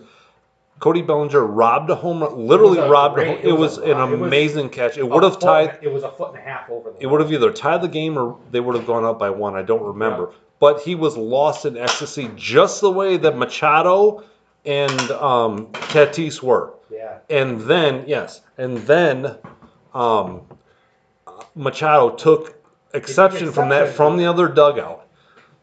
Cody 0.78 1.00
Bellinger 1.00 1.44
robbed 1.44 1.88
a 1.90 1.94
home 1.94 2.22
run. 2.22 2.36
Literally 2.36 2.78
It 2.78 2.84
a 2.86 2.90
robbed 2.90 3.18
a 3.18 3.24
great- 3.24 3.40
home. 3.40 3.48
It 3.48 3.52
was 3.58 3.78
an 3.78 3.84
it 3.90 3.94
was 3.94 4.12
amazing 4.20 4.68
catch. 4.70 4.98
It 4.98 5.08
would 5.08 5.22
have 5.22 5.38
tied. 5.38 5.78
It 5.80 5.92
was 5.92 6.02
a 6.02 6.10
foot 6.10 6.30
and 6.30 6.38
a 6.38 6.42
half 6.42 6.68
over 6.68 6.90
the. 6.90 7.02
It 7.02 7.06
would 7.06 7.20
have 7.20 7.32
either 7.32 7.50
tied 7.50 7.80
the 7.82 7.88
game 7.88 8.18
or 8.18 8.38
they 8.50 8.60
would 8.60 8.76
have 8.76 8.86
gone 8.86 9.04
up 9.04 9.18
by 9.18 9.30
one. 9.30 9.54
I 9.56 9.62
don't 9.62 9.82
remember. 9.82 10.32
But 10.58 10.80
he 10.82 10.94
was 10.94 11.16
lost 11.16 11.64
in 11.66 11.76
ecstasy 11.76 12.30
just 12.34 12.80
the 12.80 12.90
way 12.90 13.16
that 13.18 13.36
Machado 13.36 14.24
and 14.64 15.10
um, 15.12 15.66
Tatis 15.72 16.42
were. 16.42 16.72
Yeah. 16.90 17.18
And 17.30 17.60
then, 17.62 18.04
yes, 18.06 18.40
and 18.58 18.78
then 18.78 19.36
um, 19.94 20.42
Machado 21.54 22.10
took 22.10 22.54
exception 22.94 23.52
from 23.52 23.68
that 23.70 23.82
exception. 23.82 23.96
from 23.96 24.16
the 24.18 24.26
other 24.26 24.48
dugout. 24.48 25.06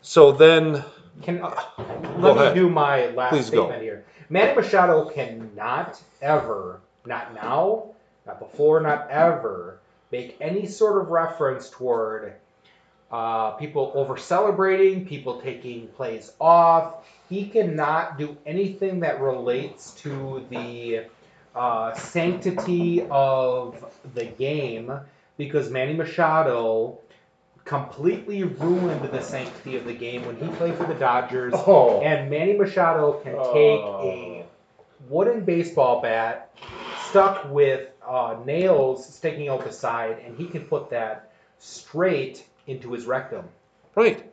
So 0.02 0.32
then, 0.32 0.84
Can 1.22 1.40
Go 1.40 1.54
let 2.18 2.36
me 2.36 2.42
ahead. 2.42 2.56
do 2.56 2.70
my 2.70 3.08
last 3.12 3.32
Please 3.32 3.50
go. 3.50 3.66
statement 3.68 3.82
here. 3.84 4.06
Manny 4.30 4.54
Machado 4.56 5.10
cannot 5.10 6.02
ever, 6.22 6.82
not 7.06 7.34
now, 7.34 7.86
not 8.26 8.40
before, 8.40 8.80
not 8.82 9.10
ever, 9.10 9.80
make 10.12 10.36
any 10.42 10.66
sort 10.68 11.02
of 11.02 11.10
reference 11.10 11.70
toward 11.70 12.34
uh, 13.12 13.52
people 13.52 13.92
over 13.96 14.18
celebrating, 14.18 15.06
people 15.06 15.40
taking 15.42 15.88
plays 15.90 16.32
off. 16.42 17.08
He 17.30 17.46
cannot 17.48 18.18
do 18.18 18.38
anything 18.46 19.00
that 19.02 19.22
relates 19.22 19.92
to 20.02 20.46
the 20.50 21.06
uh, 21.56 21.94
sanctity 21.94 23.06
of 23.10 23.84
the 24.14 24.26
game 24.26 24.92
because 25.38 25.70
Manny 25.70 25.94
Machado 25.94 27.00
completely 27.66 28.44
ruined 28.44 29.10
the 29.10 29.22
sanctity 29.22 29.78
of 29.78 29.86
the 29.86 29.94
game 29.94 30.26
when 30.26 30.36
he 30.38 30.48
played 30.58 30.76
for 30.76 30.86
the 30.86 30.96
Dodgers. 30.96 31.54
Oh, 31.56 32.02
And 32.02 32.30
Manny 32.30 32.58
Machado 32.58 33.14
can 33.14 33.34
take 33.54 33.80
a 33.82 34.46
wooden 35.10 35.46
baseball 35.46 36.02
bat 36.02 36.52
stuck 37.10 37.50
with 37.52 37.90
uh, 38.06 38.38
nails 38.46 39.14
sticking 39.14 39.48
out 39.48 39.64
the 39.64 39.72
side, 39.72 40.20
and 40.26 40.38
he 40.38 40.48
can 40.48 40.64
put 40.66 40.90
that 40.90 41.32
straight 41.60 42.44
into 42.68 42.92
his 42.92 43.06
rectum. 43.06 43.46
right, 43.96 44.33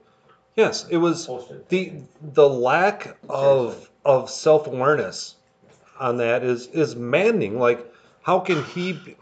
yes, 0.56 0.86
it 0.88 0.96
was 0.98 1.26
posted. 1.26 1.68
the 1.68 1.92
the 2.20 2.48
lack 2.48 3.16
of 3.28 3.90
of 4.04 4.30
self 4.30 4.66
awareness 4.66 5.36
on 5.98 6.16
that 6.18 6.42
is 6.42 6.66
is 6.68 6.96
maddening. 6.96 7.58
Like, 7.58 7.86
how 8.22 8.40
can 8.40 8.62
he? 8.64 8.92
Be, 8.94 9.16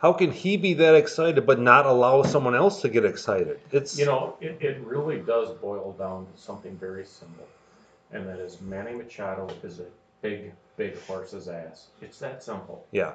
how 0.00 0.14
can 0.14 0.30
he 0.32 0.56
be 0.56 0.72
that 0.74 0.94
excited 0.94 1.44
but 1.46 1.60
not 1.60 1.84
allow 1.84 2.22
someone 2.22 2.54
else 2.54 2.80
to 2.82 2.88
get 2.88 3.04
excited? 3.04 3.60
It's 3.70 3.98
You 3.98 4.06
know, 4.06 4.36
it, 4.40 4.56
it 4.60 4.80
really 4.80 5.18
does 5.20 5.50
boil 5.58 5.94
down 5.98 6.26
to 6.26 6.40
something 6.40 6.74
very 6.78 7.04
simple, 7.04 7.46
and 8.12 8.26
that 8.26 8.38
is 8.38 8.60
Manny 8.62 8.94
Machado 8.94 9.48
is 9.62 9.80
a 9.80 9.84
big, 10.22 10.52
big 10.76 10.98
horse's 11.02 11.48
ass. 11.48 11.88
It's 12.00 12.18
that 12.20 12.42
simple. 12.42 12.86
Yeah, 12.92 13.12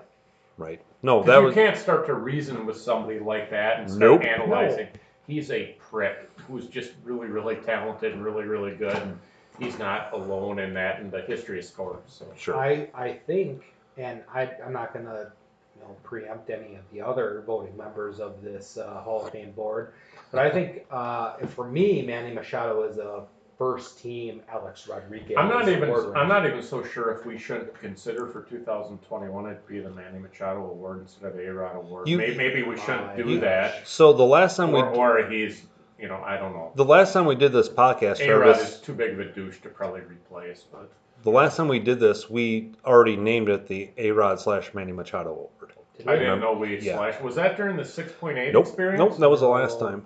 right. 0.58 0.80
No, 1.02 1.24
that 1.24 1.40
you 1.40 1.46
was 1.46 1.56
can't 1.56 1.78
start 1.78 2.06
to 2.06 2.14
reason 2.14 2.66
with 2.68 2.78
somebody 2.78 3.20
like 3.20 3.50
that 3.50 3.80
and 3.80 3.90
start 3.90 4.22
Nope. 4.22 4.24
analyzing. 4.24 4.88
He's 5.26 5.50
a 5.50 5.75
prick 5.90 6.30
who's 6.48 6.68
just 6.68 6.92
really, 7.04 7.28
really 7.28 7.56
talented 7.56 8.14
and 8.14 8.24
really, 8.24 8.44
really 8.44 8.76
good, 8.76 8.96
and 8.96 9.20
he's 9.60 9.78
not 9.80 10.14
alone 10.14 10.60
in 10.60 10.74
that 10.74 11.00
in 11.00 11.10
the 11.10 11.22
history 11.22 11.60
of 11.60 11.66
sports. 11.66 12.16
So. 12.16 12.26
sure. 12.38 12.58
I, 12.58 12.90
I 12.94 13.14
think, 13.14 13.64
and 13.98 14.22
I, 14.34 14.50
I'm 14.66 14.74
not 14.74 14.94
gonna, 14.94 15.32
you 15.76 15.82
know, 15.82 15.96
preempt 16.04 16.50
any 16.50 16.76
of 16.76 16.84
the 16.92 17.02
other 17.02 17.44
voting 17.46 17.76
members 17.78 18.20
of 18.20 18.42
this 18.42 18.78
uh, 18.78 19.02
Hall 19.02 19.26
of 19.26 19.32
Fame 19.32 19.52
board, 19.52 19.94
but 20.32 20.40
I 20.40 20.52
think, 20.52 20.86
uh, 20.92 21.38
for 21.48 21.70
me, 21.70 22.02
Manny 22.02 22.34
Machado 22.34 22.84
is 22.84 22.98
a 22.98 23.24
first 23.58 24.00
team 24.00 24.42
Alex 24.50 24.88
Rodriguez. 24.88 25.36
I'm 25.38 25.48
not 25.48 25.68
even. 25.70 25.84
I'm 25.84 25.90
winner. 25.90 26.28
not 26.28 26.46
even 26.46 26.62
so 26.62 26.84
sure 26.84 27.12
if 27.18 27.26
we 27.26 27.38
shouldn't 27.38 27.74
consider 27.80 28.28
for 28.28 28.42
2021 28.44 29.46
it 29.46 29.68
be 29.68 29.80
the 29.80 29.90
Manny 29.90 30.20
Machado 30.20 30.70
Award 30.70 31.02
instead 31.02 31.32
of 31.32 31.40
A 31.40 31.54
Rod 31.54 31.76
Award. 31.76 32.08
You- 32.08 32.18
maybe, 32.18 32.36
maybe 32.36 32.64
we 32.64 32.78
shouldn't 32.78 33.16
do 33.16 33.24
gosh. 33.24 33.42
that, 33.42 33.88
so 33.88 34.14
the 34.14 34.24
last 34.24 34.58
time 34.58 34.72
we 34.72 34.80
or, 34.80 34.90
or 34.90 35.30
he's. 35.30 35.64
You 36.06 36.12
know, 36.12 36.22
I 36.24 36.38
don't 36.38 36.54
know. 36.54 36.72
the 36.76 36.86
last 36.86 37.14
time 37.14 37.26
we 37.26 37.34
did 37.34 37.52
this 37.52 37.68
podcast, 37.68 38.20
A 38.20 38.30
Rod 38.32 38.44
Travis, 38.54 38.76
is 38.76 38.80
too 38.80 38.94
big 38.94 39.14
of 39.14 39.20
a 39.22 39.26
douche 39.26 39.60
to 39.62 39.70
probably 39.70 40.02
replace, 40.02 40.64
but 40.72 40.88
the 41.24 41.32
last 41.32 41.58
time 41.58 41.68
we 41.68 41.80
did 41.80 42.00
this, 42.00 42.30
we 42.30 42.74
already 42.86 43.16
named 43.16 43.50
it 43.50 43.68
the 43.68 43.90
A 43.98 44.12
Rod 44.12 44.40
slash 44.40 44.72
Manny 44.76 44.92
Machado 44.92 45.32
Award. 45.32 45.74
Did 45.98 46.08
I 46.08 46.16
didn't 46.18 46.42
know 46.42 46.54
we 46.54 46.78
Yeah. 46.80 46.98
slash. 46.98 47.20
Was 47.22 47.34
that 47.38 47.58
during 47.58 47.76
the 47.76 47.82
6.8 47.84 48.54
Nope, 48.54 48.68
experience? 48.68 49.00
nope, 49.00 49.18
that 49.18 49.28
was 49.32 49.40
the 49.40 49.48
last 49.48 49.80
time. 49.80 50.06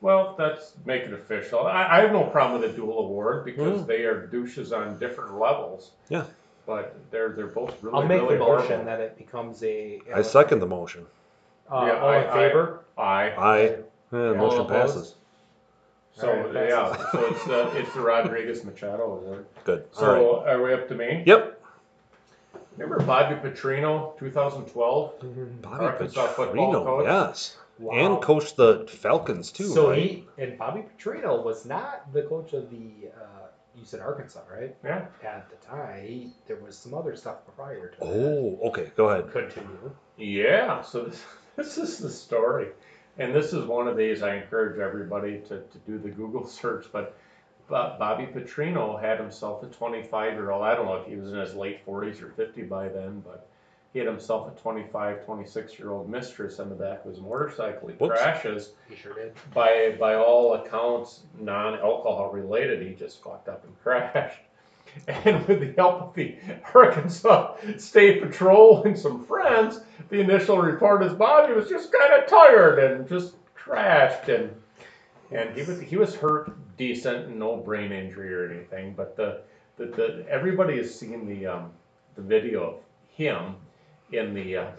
Well, 0.00 0.34
that's 0.36 0.72
make 0.84 1.02
it 1.02 1.12
official. 1.12 1.60
I, 1.64 1.98
I 1.98 2.00
have 2.00 2.10
no 2.10 2.24
problem 2.24 2.60
with 2.60 2.68
a 2.68 2.74
dual 2.74 2.98
award 2.98 3.44
because 3.44 3.82
Mm. 3.82 3.86
they 3.86 4.02
are 4.02 4.26
douches 4.26 4.72
on 4.72 4.98
different 4.98 5.38
levels. 5.38 5.92
Yeah. 6.08 6.24
But 6.66 6.96
they're 7.12 7.28
they're 7.36 7.46
both 7.46 7.80
really 7.84 7.96
I'll 7.96 8.04
make 8.08 8.20
really 8.20 8.34
the 8.34 8.40
motion 8.40 8.66
horrible. 8.66 8.84
that 8.86 8.98
it 9.00 9.16
becomes 9.16 9.62
a. 9.62 10.00
I 10.12 10.22
second 10.22 10.58
the 10.58 10.66
motion. 10.66 11.06
Uh, 11.70 11.84
Yeah, 11.86 12.00
all 12.00 12.08
I- 12.08 12.16
in 12.18 12.26
I- 12.26 12.32
favor? 12.32 12.80
Aye. 12.98 13.32
Aye. 13.38 13.76
Eh, 14.12 14.16
All 14.16 14.34
motion 14.34 14.60
opposed? 14.62 14.68
passes. 14.94 15.14
So 16.16 16.28
Alright, 16.30 16.52
passes. 16.54 16.70
yeah, 16.70 17.10
so 17.12 17.26
it's 17.26 17.44
the 17.44 17.76
it's 17.78 17.94
the 17.94 18.00
Rodriguez 18.00 18.64
Machado 18.64 19.02
Award. 19.04 19.46
Good. 19.64 19.84
All 19.98 20.06
right. 20.06 20.18
So 20.20 20.44
are 20.46 20.62
we 20.62 20.72
up 20.72 20.88
to 20.88 20.94
me? 20.94 21.22
Yep. 21.26 21.62
Remember 22.78 23.04
Bobby 23.04 23.34
Petrino, 23.36 24.18
2012? 24.18 25.62
Bobby 25.62 25.84
Arkansas 25.84 26.26
football 26.28 26.72
Petrino, 26.74 26.84
coach. 26.84 27.04
yes, 27.06 27.56
Wow. 27.78 27.92
and 27.94 28.22
coached 28.22 28.56
the 28.56 28.86
Falcons 28.88 29.52
too. 29.52 29.64
So 29.68 29.90
right? 29.90 29.98
he 29.98 30.24
and 30.38 30.58
Bobby 30.58 30.82
Petrino 30.98 31.42
was 31.44 31.66
not 31.66 32.10
the 32.12 32.22
coach 32.22 32.52
of 32.54 32.70
the. 32.70 33.08
Uh, 33.14 33.46
you 33.78 33.84
said 33.84 34.00
Arkansas, 34.00 34.40
right? 34.50 34.74
Yeah. 34.82 35.04
At 35.22 35.50
the 35.50 35.56
time, 35.66 36.02
he, 36.06 36.30
there 36.46 36.56
was 36.56 36.78
some 36.78 36.94
other 36.94 37.14
stuff 37.14 37.36
prior 37.56 37.88
to 37.90 37.98
that. 38.00 38.06
Oh, 38.06 38.58
okay. 38.68 38.90
Go 38.96 39.10
ahead. 39.10 39.30
Continue. 39.30 39.90
Yeah, 40.16 40.80
so 40.80 41.04
this, 41.04 41.22
this 41.56 41.76
is 41.76 41.98
the 41.98 42.08
story. 42.08 42.68
And 43.18 43.34
this 43.34 43.52
is 43.52 43.64
one 43.64 43.88
of 43.88 43.96
these 43.96 44.22
I 44.22 44.36
encourage 44.36 44.78
everybody 44.78 45.38
to, 45.48 45.60
to 45.60 45.78
do 45.86 45.98
the 45.98 46.10
Google 46.10 46.46
search. 46.48 46.86
But 46.92 47.16
Bo- 47.68 47.96
Bobby 47.98 48.26
Petrino 48.26 49.00
had 49.00 49.18
himself 49.18 49.62
a 49.62 49.66
25 49.66 50.32
year 50.34 50.50
old. 50.50 50.62
I 50.64 50.74
don't 50.74 50.86
know 50.86 50.96
if 50.96 51.06
he 51.06 51.16
was 51.16 51.32
in 51.32 51.38
his 51.38 51.54
late 51.54 51.84
40s 51.86 52.22
or 52.22 52.30
50 52.30 52.62
by 52.62 52.88
then, 52.88 53.20
but 53.24 53.48
he 53.92 54.00
had 54.00 54.08
himself 54.08 54.46
a 54.54 54.60
25, 54.60 55.24
26 55.24 55.78
year 55.78 55.90
old 55.90 56.10
mistress 56.10 56.60
on 56.60 56.68
the 56.68 56.74
back 56.74 57.04
of 57.04 57.10
his 57.12 57.20
motorcycle. 57.20 57.88
He 57.88 57.94
Whoops. 57.94 58.20
crashes. 58.20 58.72
He 58.90 58.96
sure 58.96 59.14
did. 59.14 59.32
By, 59.54 59.96
by 59.98 60.16
all 60.16 60.54
accounts, 60.54 61.20
non 61.40 61.78
alcohol 61.78 62.30
related, 62.30 62.86
he 62.86 62.92
just 62.94 63.22
fucked 63.22 63.48
up 63.48 63.64
and 63.64 63.74
crashed. 63.82 64.40
And 65.08 65.46
with 65.46 65.60
the 65.60 65.72
help 65.76 66.00
of 66.02 66.14
the 66.14 66.36
Arkansas 66.74 67.56
State 67.76 68.22
Patrol 68.22 68.82
and 68.84 68.98
some 68.98 69.24
friends, 69.24 69.80
the 70.08 70.20
initial 70.20 70.58
report 70.58 71.02
is 71.02 71.12
Bobby 71.12 71.52
was 71.52 71.68
just 71.68 71.92
kind 71.92 72.22
of 72.22 72.28
tired 72.28 72.78
and 72.78 73.08
just 73.08 73.34
crashed 73.54 74.28
and 74.28 74.54
and 75.30 75.56
he 75.56 75.62
was 75.62 75.80
he 75.80 75.96
was 75.96 76.14
hurt 76.14 76.56
decent, 76.76 77.34
no 77.34 77.56
brain 77.56 77.92
injury 77.92 78.32
or 78.32 78.50
anything. 78.50 78.94
But 78.94 79.16
the 79.16 79.42
the, 79.76 79.86
the 79.86 80.26
everybody 80.28 80.76
has 80.78 80.94
seen 80.94 81.26
the 81.26 81.46
um, 81.46 81.70
the 82.14 82.22
video 82.22 82.62
of 82.62 82.74
him 83.14 83.56
in 84.12 84.34
the 84.34 84.56
uh, 84.56 84.70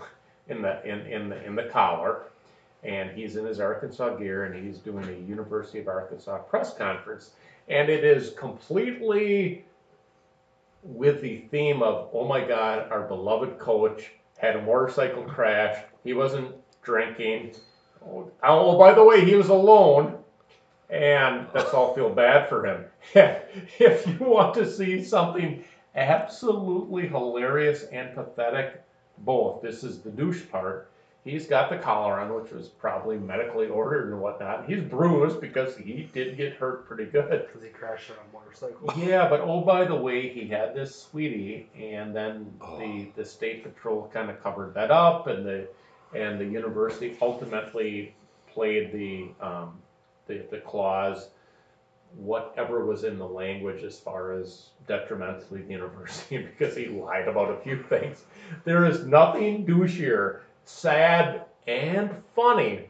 in 0.47 0.61
the 0.61 0.83
in 0.89 1.01
in 1.07 1.29
the 1.29 1.43
in 1.45 1.55
the 1.55 1.63
collar, 1.63 2.23
and 2.83 3.11
he's 3.11 3.35
in 3.35 3.45
his 3.45 3.59
Arkansas 3.59 4.15
gear 4.15 4.45
and 4.45 4.65
he's 4.65 4.79
doing 4.79 5.07
a 5.09 5.29
University 5.29 5.79
of 5.79 5.87
Arkansas 5.87 6.37
press 6.39 6.73
conference, 6.73 7.31
and 7.67 7.89
it 7.89 8.03
is 8.03 8.31
completely 8.31 9.65
with 10.83 11.21
the 11.21 11.39
theme 11.51 11.83
of 11.83 12.09
oh 12.13 12.25
my 12.25 12.39
god 12.39 12.89
our 12.91 13.01
beloved 13.01 13.59
coach 13.59 14.11
had 14.37 14.55
a 14.55 14.61
motorcycle 14.61 15.23
crash. 15.23 15.83
He 16.03 16.13
wasn't 16.13 16.55
drinking. 16.81 17.55
Oh, 18.05 18.31
oh 18.43 18.77
by 18.77 18.93
the 18.93 19.03
way 19.03 19.25
he 19.25 19.35
was 19.35 19.49
alone 19.49 20.23
and 20.89 21.47
let's 21.53 21.73
all 21.73 21.93
feel 21.93 22.09
bad 22.09 22.47
for 22.47 22.65
him. 22.65 22.85
If 23.79 24.07
you 24.07 24.17
want 24.19 24.53
to 24.55 24.69
see 24.69 25.03
something 25.03 25.63
absolutely 25.95 27.07
hilarious 27.07 27.83
and 27.85 28.13
pathetic 28.13 28.81
both. 29.19 29.61
This 29.61 29.83
is 29.83 30.01
the 30.01 30.11
douche 30.11 30.43
part 30.51 30.91
he's 31.27 31.45
got 31.47 31.69
the 31.69 31.77
collar 31.77 32.19
on 32.19 32.33
which 32.33 32.51
was 32.51 32.67
probably 32.67 33.17
medically 33.17 33.67
ordered 33.67 34.11
and 34.11 34.21
whatnot 34.21 34.65
he's 34.67 34.81
bruised 34.81 35.41
because 35.41 35.75
he 35.75 36.09
did 36.13 36.37
get 36.37 36.53
hurt 36.53 36.87
pretty 36.87 37.05
good 37.05 37.47
Because 37.47 37.61
he 37.61 37.69
crashed 37.69 38.09
on 38.11 38.17
a 38.17 38.33
motorcycle. 38.33 38.93
yeah, 38.97 39.27
but 39.29 39.41
oh, 39.41 39.61
by 39.61 39.85
the 39.85 39.95
way, 39.95 40.29
he 40.29 40.47
had 40.47 40.73
this 40.73 40.95
sweetie, 40.95 41.69
and 41.79 42.15
then 42.15 42.51
Oh. 42.61 42.79
the 42.79 43.11
the 43.15 43.25
state 43.25 43.63
patrol 43.63 44.09
kind 44.13 44.29
of 44.29 44.41
covered 44.41 44.73
that 44.73 44.91
up, 44.91 45.27
and 45.27 45.45
the 45.45 45.67
and 46.15 46.39
the 46.39 46.45
university 46.45 47.15
ultimately 47.21 48.15
played 48.53 48.91
the 48.91 49.29
um, 49.45 49.73
the 50.27 50.43
the 50.49 50.59
clause, 50.59 51.29
whatever 52.15 52.85
was 52.85 53.03
in 53.03 53.17
the 53.19 53.27
language 53.27 53.83
as 53.83 53.99
far 53.99 54.31
as 54.31 54.69
detrimentally 54.87 55.61
the 55.61 55.71
university 55.73 56.37
because 56.57 56.75
he 56.75 56.87
lied 56.87 57.27
about 57.27 57.49
a 57.51 57.57
few 57.61 57.83
things. 57.83 58.23
There 58.63 58.85
is 58.85 59.05
nothing 59.05 59.65
douchier, 59.65 60.41
sad, 60.67 61.45
and 61.67 62.09
funny 62.35 62.89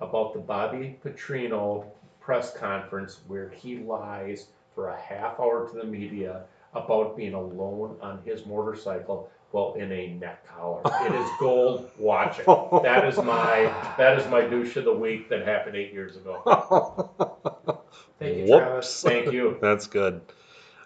about 0.00 0.32
the 0.32 0.40
Bobby 0.40 0.98
Petrino 1.04 1.84
press 2.20 2.54
conference 2.56 3.20
where 3.26 3.48
he 3.50 3.78
lies 3.78 4.46
for 4.74 4.88
a 4.88 5.00
half 5.00 5.38
hour 5.40 5.68
to 5.68 5.76
the 5.76 5.84
media 5.84 6.42
about 6.74 7.16
being 7.16 7.34
alone 7.34 7.96
on 8.00 8.20
his 8.24 8.44
motorcycle 8.46 9.30
while 9.50 9.74
in 9.74 9.90
a 9.92 10.08
neck 10.14 10.46
collar. 10.46 10.82
It 11.06 11.14
is 11.14 11.28
gold 11.40 11.90
watching. 11.98 12.44
That 12.82 13.06
is 13.06 13.16
my 13.16 13.72
that 13.96 14.18
is 14.18 14.28
my 14.28 14.42
douche 14.42 14.76
of 14.76 14.84
the 14.84 14.92
week 14.92 15.28
that 15.30 15.46
happened 15.46 15.76
eight 15.76 15.92
years 15.92 16.16
ago. 16.16 16.42
Thank 18.18 18.36
you, 18.38 18.46
Travis. 18.46 19.02
Whoops. 19.02 19.02
Thank 19.02 19.32
you. 19.32 19.58
That's 19.62 19.86
good. 19.86 20.20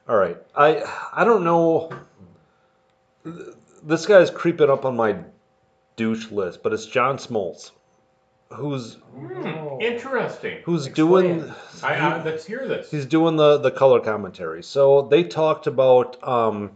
All 0.09 0.17
right. 0.17 0.37
I 0.55 0.85
I 1.12 1.25
don't 1.25 1.45
know. 1.45 1.91
This 3.83 4.07
guy's 4.07 4.31
creeping 4.31 4.71
up 4.71 4.85
on 4.85 4.97
my 4.97 5.17
douche 6.01 6.31
list, 6.31 6.63
but 6.63 6.73
it's 6.73 6.87
John 6.87 7.19
Smoltz, 7.19 7.73
who's 8.53 8.95
Hmm, 9.15 9.81
interesting. 9.81 10.59
who's 10.65 10.87
Explain. 10.87 11.39
doing 11.41 11.55
I, 11.83 11.95
I, 11.95 12.23
let's 12.25 12.47
hear 12.47 12.67
this. 12.67 12.91
he's 12.91 13.07
doing 13.07 13.37
the 13.37 13.59
the 13.59 13.71
color 13.71 14.01
commentary. 14.01 14.63
So 14.63 15.03
they 15.03 15.25
talked 15.25 15.67
about 15.67 16.17
um, 16.27 16.71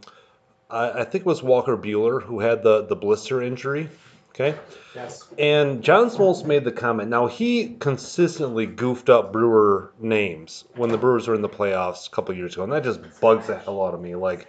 I, 0.69 1.01
I 1.01 1.05
think 1.05 1.23
it 1.23 1.27
was 1.27 1.43
Walker 1.43 1.77
Buehler 1.77 2.23
who 2.23 2.41
had 2.41 2.63
the 2.63 2.85
the 2.87 2.97
blister 2.97 3.43
injury. 3.43 3.89
Okay. 4.31 4.55
Yes. 4.97 5.23
And 5.39 5.81
John 5.83 6.11
Smoltz 6.11 6.45
made 6.45 6.65
the 6.65 6.73
comment. 6.73 7.09
Now 7.09 7.29
he 7.29 7.77
consistently 7.79 8.67
goofed 8.67 9.09
up 9.09 9.33
Brewer 9.33 9.93
names 10.01 10.65
when 10.75 10.91
the 10.91 10.99
Brewers 10.99 11.29
were 11.29 11.37
in 11.37 11.43
the 11.43 11.49
playoffs 11.49 12.09
a 12.09 12.11
couple 12.11 12.35
years 12.35 12.55
ago, 12.55 12.65
and 12.65 12.73
that 12.73 12.83
just 12.85 13.01
bugs 13.21 13.47
the 13.47 13.57
hell 13.57 13.81
out 13.87 13.95
of 13.95 14.01
me. 14.01 14.17
Like, 14.17 14.49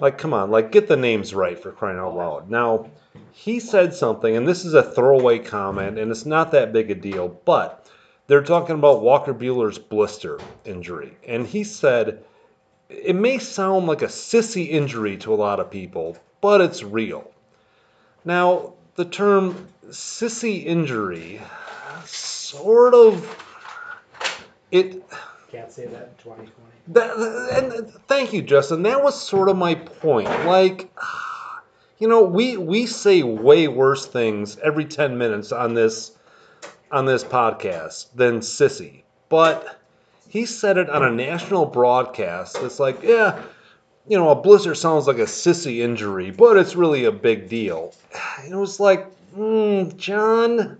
like 0.00 0.16
come 0.18 0.32
on, 0.34 0.50
like 0.50 0.72
get 0.72 0.88
the 0.88 0.96
names 0.96 1.34
right 1.34 1.58
for 1.62 1.70
crying 1.70 1.98
out 1.98 2.16
loud. 2.16 2.48
Now 2.50 2.88
he 3.32 3.60
said 3.60 3.94
something, 3.94 4.36
and 4.36 4.46
this 4.46 4.64
is 4.64 4.74
a 4.74 4.82
throwaway 4.82 5.38
comment, 5.38 5.98
and 5.98 6.10
it's 6.10 6.26
not 6.26 6.52
that 6.52 6.72
big 6.72 6.90
a 6.90 6.94
deal, 6.94 7.40
but 7.44 7.88
they're 8.26 8.42
talking 8.42 8.76
about 8.76 9.02
Walker 9.02 9.34
Buehler's 9.34 9.78
blister 9.78 10.38
injury, 10.64 11.16
and 11.26 11.46
he 11.46 11.64
said 11.64 12.22
it 12.88 13.14
may 13.14 13.38
sound 13.38 13.86
like 13.86 14.02
a 14.02 14.06
sissy 14.06 14.68
injury 14.68 15.16
to 15.18 15.32
a 15.32 15.36
lot 15.36 15.60
of 15.60 15.70
people, 15.70 16.16
but 16.40 16.60
it's 16.60 16.82
real. 16.82 17.30
Now, 18.24 18.74
the 18.96 19.04
term 19.04 19.68
sissy 19.88 20.64
injury 20.64 21.40
sort 22.04 22.94
of 22.94 23.46
it 24.70 25.02
Can't 25.50 25.70
say 25.70 25.86
that 25.86 26.12
in 26.18 26.22
2020. 26.22 26.50
that, 26.88 27.10
and 27.56 27.92
thank 28.06 28.32
you 28.32 28.42
Justin 28.42 28.82
that 28.82 29.02
was 29.02 29.20
sort 29.20 29.48
of 29.48 29.56
my 29.56 29.74
point 29.74 30.28
like 30.46 30.90
you 32.00 32.08
know 32.08 32.22
we 32.22 32.56
we 32.56 32.86
say 32.86 33.22
way 33.22 33.68
worse 33.68 34.06
things 34.06 34.58
every 34.58 34.84
10 34.84 35.16
minutes 35.16 35.52
on 35.52 35.74
this 35.74 36.12
on 36.90 37.06
this 37.06 37.22
podcast 37.22 38.06
than 38.14 38.40
sissy 38.40 39.02
but 39.28 39.80
he 40.28 40.44
said 40.44 40.76
it 40.76 40.90
on 40.90 41.04
a 41.04 41.10
national 41.10 41.66
broadcast 41.66 42.56
it's 42.62 42.80
like 42.80 43.00
yeah 43.02 43.40
you 44.10 44.16
know, 44.16 44.30
a 44.30 44.34
blizzard 44.34 44.76
sounds 44.76 45.06
like 45.06 45.18
a 45.18 45.24
sissy 45.24 45.78
injury, 45.78 46.32
but 46.32 46.56
it's 46.56 46.74
really 46.74 47.04
a 47.04 47.12
big 47.12 47.48
deal. 47.48 47.94
And 48.40 48.52
it 48.52 48.56
was 48.56 48.80
like, 48.80 49.06
mm, 49.36 49.96
John, 49.96 50.78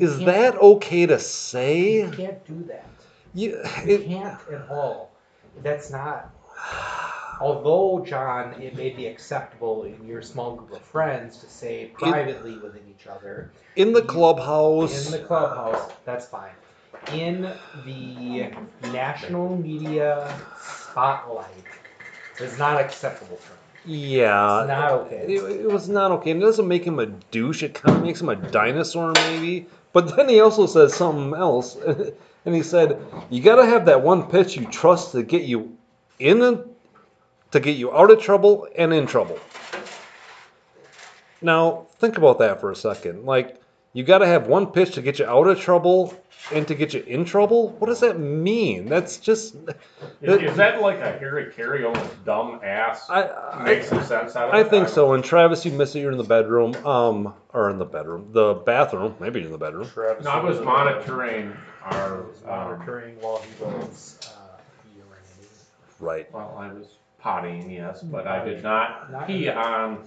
is 0.00 0.18
that 0.20 0.56
okay 0.56 1.06
to 1.06 1.20
say? 1.20 2.00
You 2.02 2.10
can't 2.10 2.44
do 2.44 2.64
that. 2.64 2.88
You, 3.32 3.62
You 3.86 3.94
it, 3.94 4.06
can't 4.06 4.40
at 4.52 4.68
all. 4.68 5.12
That's 5.62 5.92
not. 5.92 6.34
Although, 7.40 8.04
John, 8.06 8.60
it 8.60 8.76
may 8.76 8.90
be 8.90 9.06
acceptable 9.06 9.84
in 9.84 10.06
your 10.06 10.22
small 10.22 10.56
group 10.56 10.72
of 10.72 10.82
friends 10.82 11.38
to 11.38 11.46
say 11.46 11.86
privately 11.94 12.56
within 12.58 12.82
each 12.88 13.06
other, 13.06 13.50
in 13.76 13.92
the 13.92 14.02
clubhouse. 14.02 15.06
in 15.06 15.12
the 15.12 15.26
clubhouse, 15.26 15.92
that's 16.04 16.26
fine. 16.26 16.52
In 17.12 17.52
the 17.84 18.50
national 18.92 19.56
media 19.56 20.34
spotlight, 20.60 21.48
it's 22.38 22.58
not 22.58 22.80
acceptable 22.80 23.36
for 23.36 23.52
him. 23.52 23.58
yeah. 23.84 24.60
It's 24.60 24.68
not 24.68 24.92
okay. 24.92 25.26
It, 25.28 25.60
it 25.60 25.70
was 25.70 25.88
not 25.88 26.10
okay. 26.12 26.30
And 26.30 26.42
it 26.42 26.46
doesn't 26.46 26.66
make 26.68 26.84
him 26.84 26.98
a 26.98 27.06
douche. 27.06 27.62
It 27.62 27.74
kind 27.74 27.98
of 27.98 28.02
makes 28.02 28.20
him 28.20 28.28
a 28.28 28.36
dinosaur, 28.36 29.12
maybe. 29.12 29.66
But 29.92 30.16
then 30.16 30.28
he 30.28 30.40
also 30.40 30.66
says 30.66 30.94
something 30.94 31.38
else. 31.38 31.76
and 32.44 32.54
he 32.54 32.62
said, 32.62 33.00
You 33.30 33.42
got 33.42 33.56
to 33.56 33.66
have 33.66 33.86
that 33.86 34.02
one 34.02 34.28
pitch 34.30 34.56
you 34.56 34.66
trust 34.66 35.12
to 35.12 35.22
get 35.22 35.42
you 35.42 35.76
in, 36.18 36.42
a, 36.42 36.64
to 37.54 37.60
get 37.60 37.76
you 37.76 37.94
out 37.94 38.10
of 38.10 38.20
trouble 38.20 38.68
and 38.76 38.92
in 38.92 39.06
trouble. 39.06 39.38
Now, 41.40 41.86
think 41.98 42.18
about 42.18 42.38
that 42.40 42.60
for 42.60 42.70
a 42.70 42.76
second. 42.76 43.24
Like, 43.24 43.60
you 43.92 44.02
got 44.02 44.18
to 44.18 44.26
have 44.26 44.48
one 44.48 44.66
pitch 44.66 44.94
to 44.94 45.02
get 45.02 45.20
you 45.20 45.26
out 45.26 45.46
of 45.46 45.60
trouble 45.60 46.12
and 46.52 46.66
to 46.68 46.74
get 46.74 46.92
you 46.92 47.02
in 47.06 47.24
trouble? 47.24 47.70
What 47.78 47.86
does 47.86 48.00
that 48.00 48.18
mean? 48.18 48.86
That's 48.86 49.18
just. 49.18 49.54
Is, 50.20 50.42
is 50.42 50.56
that 50.56 50.80
like 50.80 50.98
a 50.98 51.16
Harry 51.18 51.52
Caray 51.52 51.84
almost 51.84 52.24
dumb 52.24 52.60
ass? 52.62 53.08
I, 53.08 53.28
I, 53.28 53.64
Make 53.64 53.84
some 53.84 54.02
sense 54.02 54.36
out 54.36 54.48
of 54.48 54.54
I 54.54 54.60
it? 54.60 54.68
think 54.68 54.86
don't 54.86 54.94
so. 54.94 55.12
And 55.12 55.24
Travis, 55.24 55.64
you 55.64 55.72
miss 55.72 55.94
it. 55.94 56.00
You're 56.00 56.12
in 56.12 56.18
the 56.18 56.24
bedroom, 56.24 56.74
um, 56.84 57.34
or 57.52 57.70
in 57.70 57.78
the 57.78 57.84
bedroom, 57.84 58.30
the 58.32 58.54
bathroom. 58.54 59.14
Maybe 59.20 59.40
you're 59.40 59.46
in 59.46 59.52
the 59.52 59.58
bedroom. 59.58 59.88
No, 59.96 60.30
I 60.30 60.42
was 60.42 60.60
monitoring 60.60 61.56
our, 61.82 62.22
um, 62.22 62.30
monitoring 62.46 63.16
while 63.20 63.38
he 63.38 63.64
was 63.64 64.18
uh, 64.26 64.56
urinating. 64.98 65.48
Right. 66.00 66.32
well, 66.32 66.56
I 66.58 66.72
was 66.72 66.98
pottying, 67.28 67.72
yes, 67.72 68.02
but 68.02 68.26
I 68.26 68.44
did 68.44 68.62
not 68.62 69.10
Not- 69.10 69.26
pee 69.26 69.48
on 69.48 70.04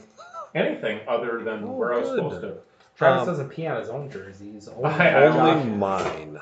anything 0.53 0.99
other 1.07 1.43
than 1.43 1.63
Oh, 1.63 1.71
where 1.71 1.93
I 1.93 1.97
was 1.99 2.09
good. 2.09 2.15
supposed 2.17 2.41
to. 2.41 2.53
Travis 2.95 3.21
Um, 3.21 3.27
doesn't 3.27 3.49
pee 3.49 3.67
on 3.67 3.79
his 3.79 3.89
own 3.89 4.09
jerseys. 4.09 4.69
Only, 4.69 4.89
I- 4.89 5.23
I- 5.23 5.27
Only 5.27 5.63
Josh- 5.63 5.65
mine. 5.77 6.31
Did 6.33 6.41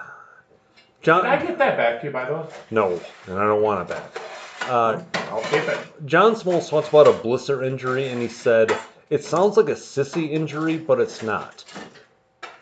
I 1.14 1.22
John. 1.22 1.46
get 1.48 1.58
that 1.60 1.78
back 1.78 2.00
to 2.02 2.08
you, 2.08 2.12
by 2.14 2.26
the 2.26 2.34
way? 2.36 2.44
No, 2.72 3.00
and 3.28 3.40
I 3.40 3.44
don't 3.46 3.62
want 3.62 3.82
it 3.90 3.94
back. 3.96 4.22
Uh, 4.70 5.00
I'll 5.32 5.42
keep 5.44 5.68
it. 5.68 5.78
John 6.08 6.34
Smoltz 6.34 6.70
talks 6.70 6.90
about 6.90 7.08
a 7.08 7.14
blister 7.14 7.64
injury, 7.64 8.08
and 8.08 8.22
he 8.22 8.28
said 8.28 8.76
it 9.12 9.24
sounds 9.24 9.58
like 9.58 9.70
a 9.70 9.74
sissy 9.76 10.32
injury, 10.32 10.78
but 10.78 11.00
it's 11.00 11.22
not. 11.22 11.64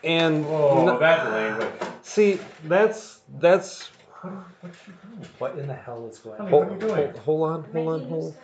And 0.02 0.44
Oh, 0.46 0.84
no- 0.84 0.98
that 0.98 1.30
language. 1.32 1.68
see, 2.02 2.38
that's 2.64 3.20
that's. 3.38 3.90
What's 4.60 4.76
she 4.84 4.92
doing? 4.92 5.28
What 5.38 5.58
in 5.58 5.66
the 5.66 5.74
hell 5.74 6.08
is 6.10 6.18
going 6.18 6.38
Honey, 6.38 6.52
on? 6.52 6.58
what 6.60 6.68
are 6.68 6.72
you 6.74 6.80
doing? 6.80 6.94
hold, 7.12 7.16
hold 7.18 7.50
on, 7.50 7.64
hold 7.72 7.88
on, 7.88 8.00
hold 8.00 8.10
new 8.10 8.16
on. 8.26 8.32
stuff. 8.32 8.40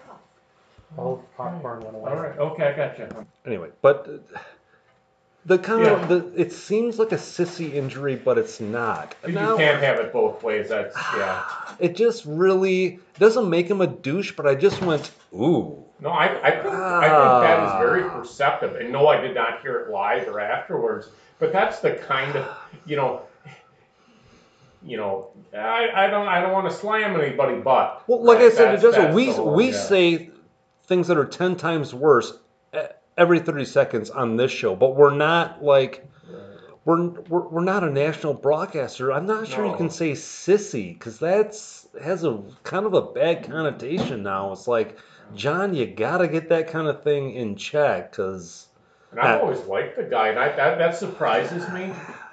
Oh, 0.99 1.23
popcorn 1.37 1.81
went 1.81 1.95
away. 1.97 2.11
All 2.11 2.17
right, 2.19 2.39
okay, 2.39 2.65
I 2.65 2.73
got 2.73 2.99
you. 2.99 3.09
Anyway, 3.47 3.69
but 3.81 4.09
uh, 4.35 4.39
the 5.47 5.59
kind 5.59 5.85
Yeah. 5.85 5.93
of 6.03 6.09
the 6.09 6.33
it 6.41 6.53
seems 6.53 6.99
like 6.99 7.13
a 7.13 7.17
sissy 7.17 7.75
injury, 7.75 8.17
but 8.17 8.39
it's 8.39 8.61
not. 8.61 9.15
You 9.27 9.33
Now- 9.35 9.57
can't 9.57 9.83
have 9.83 9.99
it 10.01 10.13
both 10.13 10.43
ways. 10.43 10.69
That's 10.69 10.97
yeah. 11.17 11.45
It 11.79 11.95
just 11.97 12.25
really 12.27 12.99
doesn't 13.19 13.49
make 13.49 13.69
him 13.69 13.81
a 13.81 13.87
douche, 13.87 14.33
but 14.33 14.47
I 14.47 14.55
just 14.55 14.83
went, 14.83 15.11
ooh. 15.33 15.77
No, 16.01 16.09
I, 16.11 16.25
I 16.43 16.51
think 16.51 16.67
I 16.75 17.01
think 17.03 17.43
that 17.43 17.67
is 17.67 17.73
very 17.89 18.03
Ah. 18.05 18.19
perceptive. 18.19 18.75
And 18.77 18.91
no, 18.91 19.07
I 19.09 19.21
did 19.21 19.35
not 19.35 19.61
hear 19.63 19.77
it 19.81 19.91
live 19.91 20.27
or 20.29 20.41
afterwards. 20.41 21.11
But 21.39 21.53
that's 21.53 21.79
the 21.81 21.93
kind 21.95 22.37
of 22.37 22.47
you 22.87 22.97
know, 22.97 23.23
you 24.85 24.97
know, 24.97 25.31
I, 25.55 25.91
I 25.95 26.07
don't 26.07 26.29
I 26.29 26.41
don't 26.41 26.53
want 26.53 26.71
to 26.71 26.75
slam 26.75 27.19
anybody, 27.21 27.61
but 27.61 28.09
Well, 28.09 28.25
like 28.25 28.39
I 28.39 28.51
said, 28.51 28.75
it 28.75 28.81
doesn't. 28.81 29.15
We 29.15 29.39
we 29.39 29.71
yeah. 29.71 29.77
say 29.77 30.31
things 30.85 31.09
that 31.09 31.19
are 31.19 31.27
ten 31.27 31.57
times 31.57 31.95
worse 31.95 32.33
every 33.17 33.39
thirty 33.41 33.65
seconds 33.65 34.11
on 34.11 34.37
this 34.37 34.51
show, 34.51 34.75
but 34.75 34.97
we're 34.97 35.15
not 35.15 35.63
like 35.63 36.07
we're 36.85 37.09
we're, 37.29 37.49
we're 37.49 37.65
not 37.65 37.85
a 37.85 37.91
national 37.91 38.35
broadcaster. 38.35 39.13
I'm 39.13 39.27
not 39.27 39.47
sure 39.47 39.67
you 39.67 39.77
can 39.77 39.91
say 39.91 40.13
sissy 40.13 40.95
because 40.95 41.19
that's 41.19 41.87
has 42.03 42.25
a 42.25 42.43
kind 42.63 42.87
of 42.87 42.95
a 42.95 43.03
bad 43.03 43.45
connotation 43.45 44.23
now. 44.23 44.53
It's 44.53 44.67
like 44.67 44.99
John, 45.35 45.75
you 45.75 45.87
gotta 45.87 46.27
get 46.27 46.49
that 46.49 46.69
kind 46.69 46.89
of 46.89 47.03
thing 47.03 47.35
in 47.35 47.57
check 47.57 48.13
because 48.13 48.69
And 49.11 49.21
I've 49.21 49.43
always 49.43 49.61
liked 49.61 49.97
the 49.97 50.05
guy, 50.05 50.29
and 50.29 50.39
I, 50.39 50.57
that 50.57 50.79
that 50.79 50.97
surprises 50.97 51.69
me. 51.71 51.93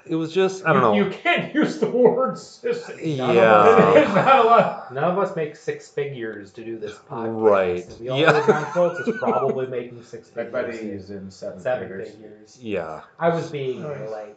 It 0.10 0.16
was 0.16 0.34
just 0.34 0.66
I 0.66 0.74
don't 0.74 0.96
you, 0.96 1.04
know. 1.04 1.10
You 1.10 1.16
can't 1.18 1.54
use 1.62 1.80
the 1.80 1.90
word 1.90 2.36
sissy. 2.36 3.18
Yeah. 3.18 3.92
There's 3.94 4.08
not 4.16 4.46
a 4.46 4.48
lot. 4.48 4.94
None 4.94 5.04
of 5.04 5.18
us 5.18 5.36
make 5.36 5.56
six 5.56 5.90
figures 5.90 6.52
to 6.54 6.64
do 6.64 6.78
this 6.78 6.98
podcast. 7.10 7.42
Right. 7.42 7.98
We 8.00 8.10
all 8.10 8.20
Yeah. 8.20 8.32
know 8.32 8.46
John 8.46 8.66
Smoltz 8.66 9.08
is 9.08 9.18
probably 9.18 9.68
making 9.68 10.04
six 10.04 10.30
I 10.32 10.46
figures. 10.46 10.52
bet 10.52 10.74
he's 10.84 11.10
in 11.12 11.30
seven, 11.32 11.60
seven 11.60 11.88
figures. 11.90 12.10
figures. 12.12 12.60
Yeah. 12.62 13.02
I 13.20 13.30
was 13.30 13.50
being 13.52 13.84
Nice. 13.84 13.98
polite. 14.06 14.36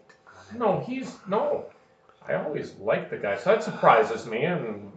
No, 0.57 0.81
he's 0.81 1.17
no. 1.29 1.67
I 2.29 2.35
always 2.35 2.75
liked 2.77 3.11
the 3.11 3.17
guy, 3.17 3.37
so 3.37 3.51
that 3.51 3.63
surprises 3.65 4.27
me. 4.27 4.45
And 4.45 4.93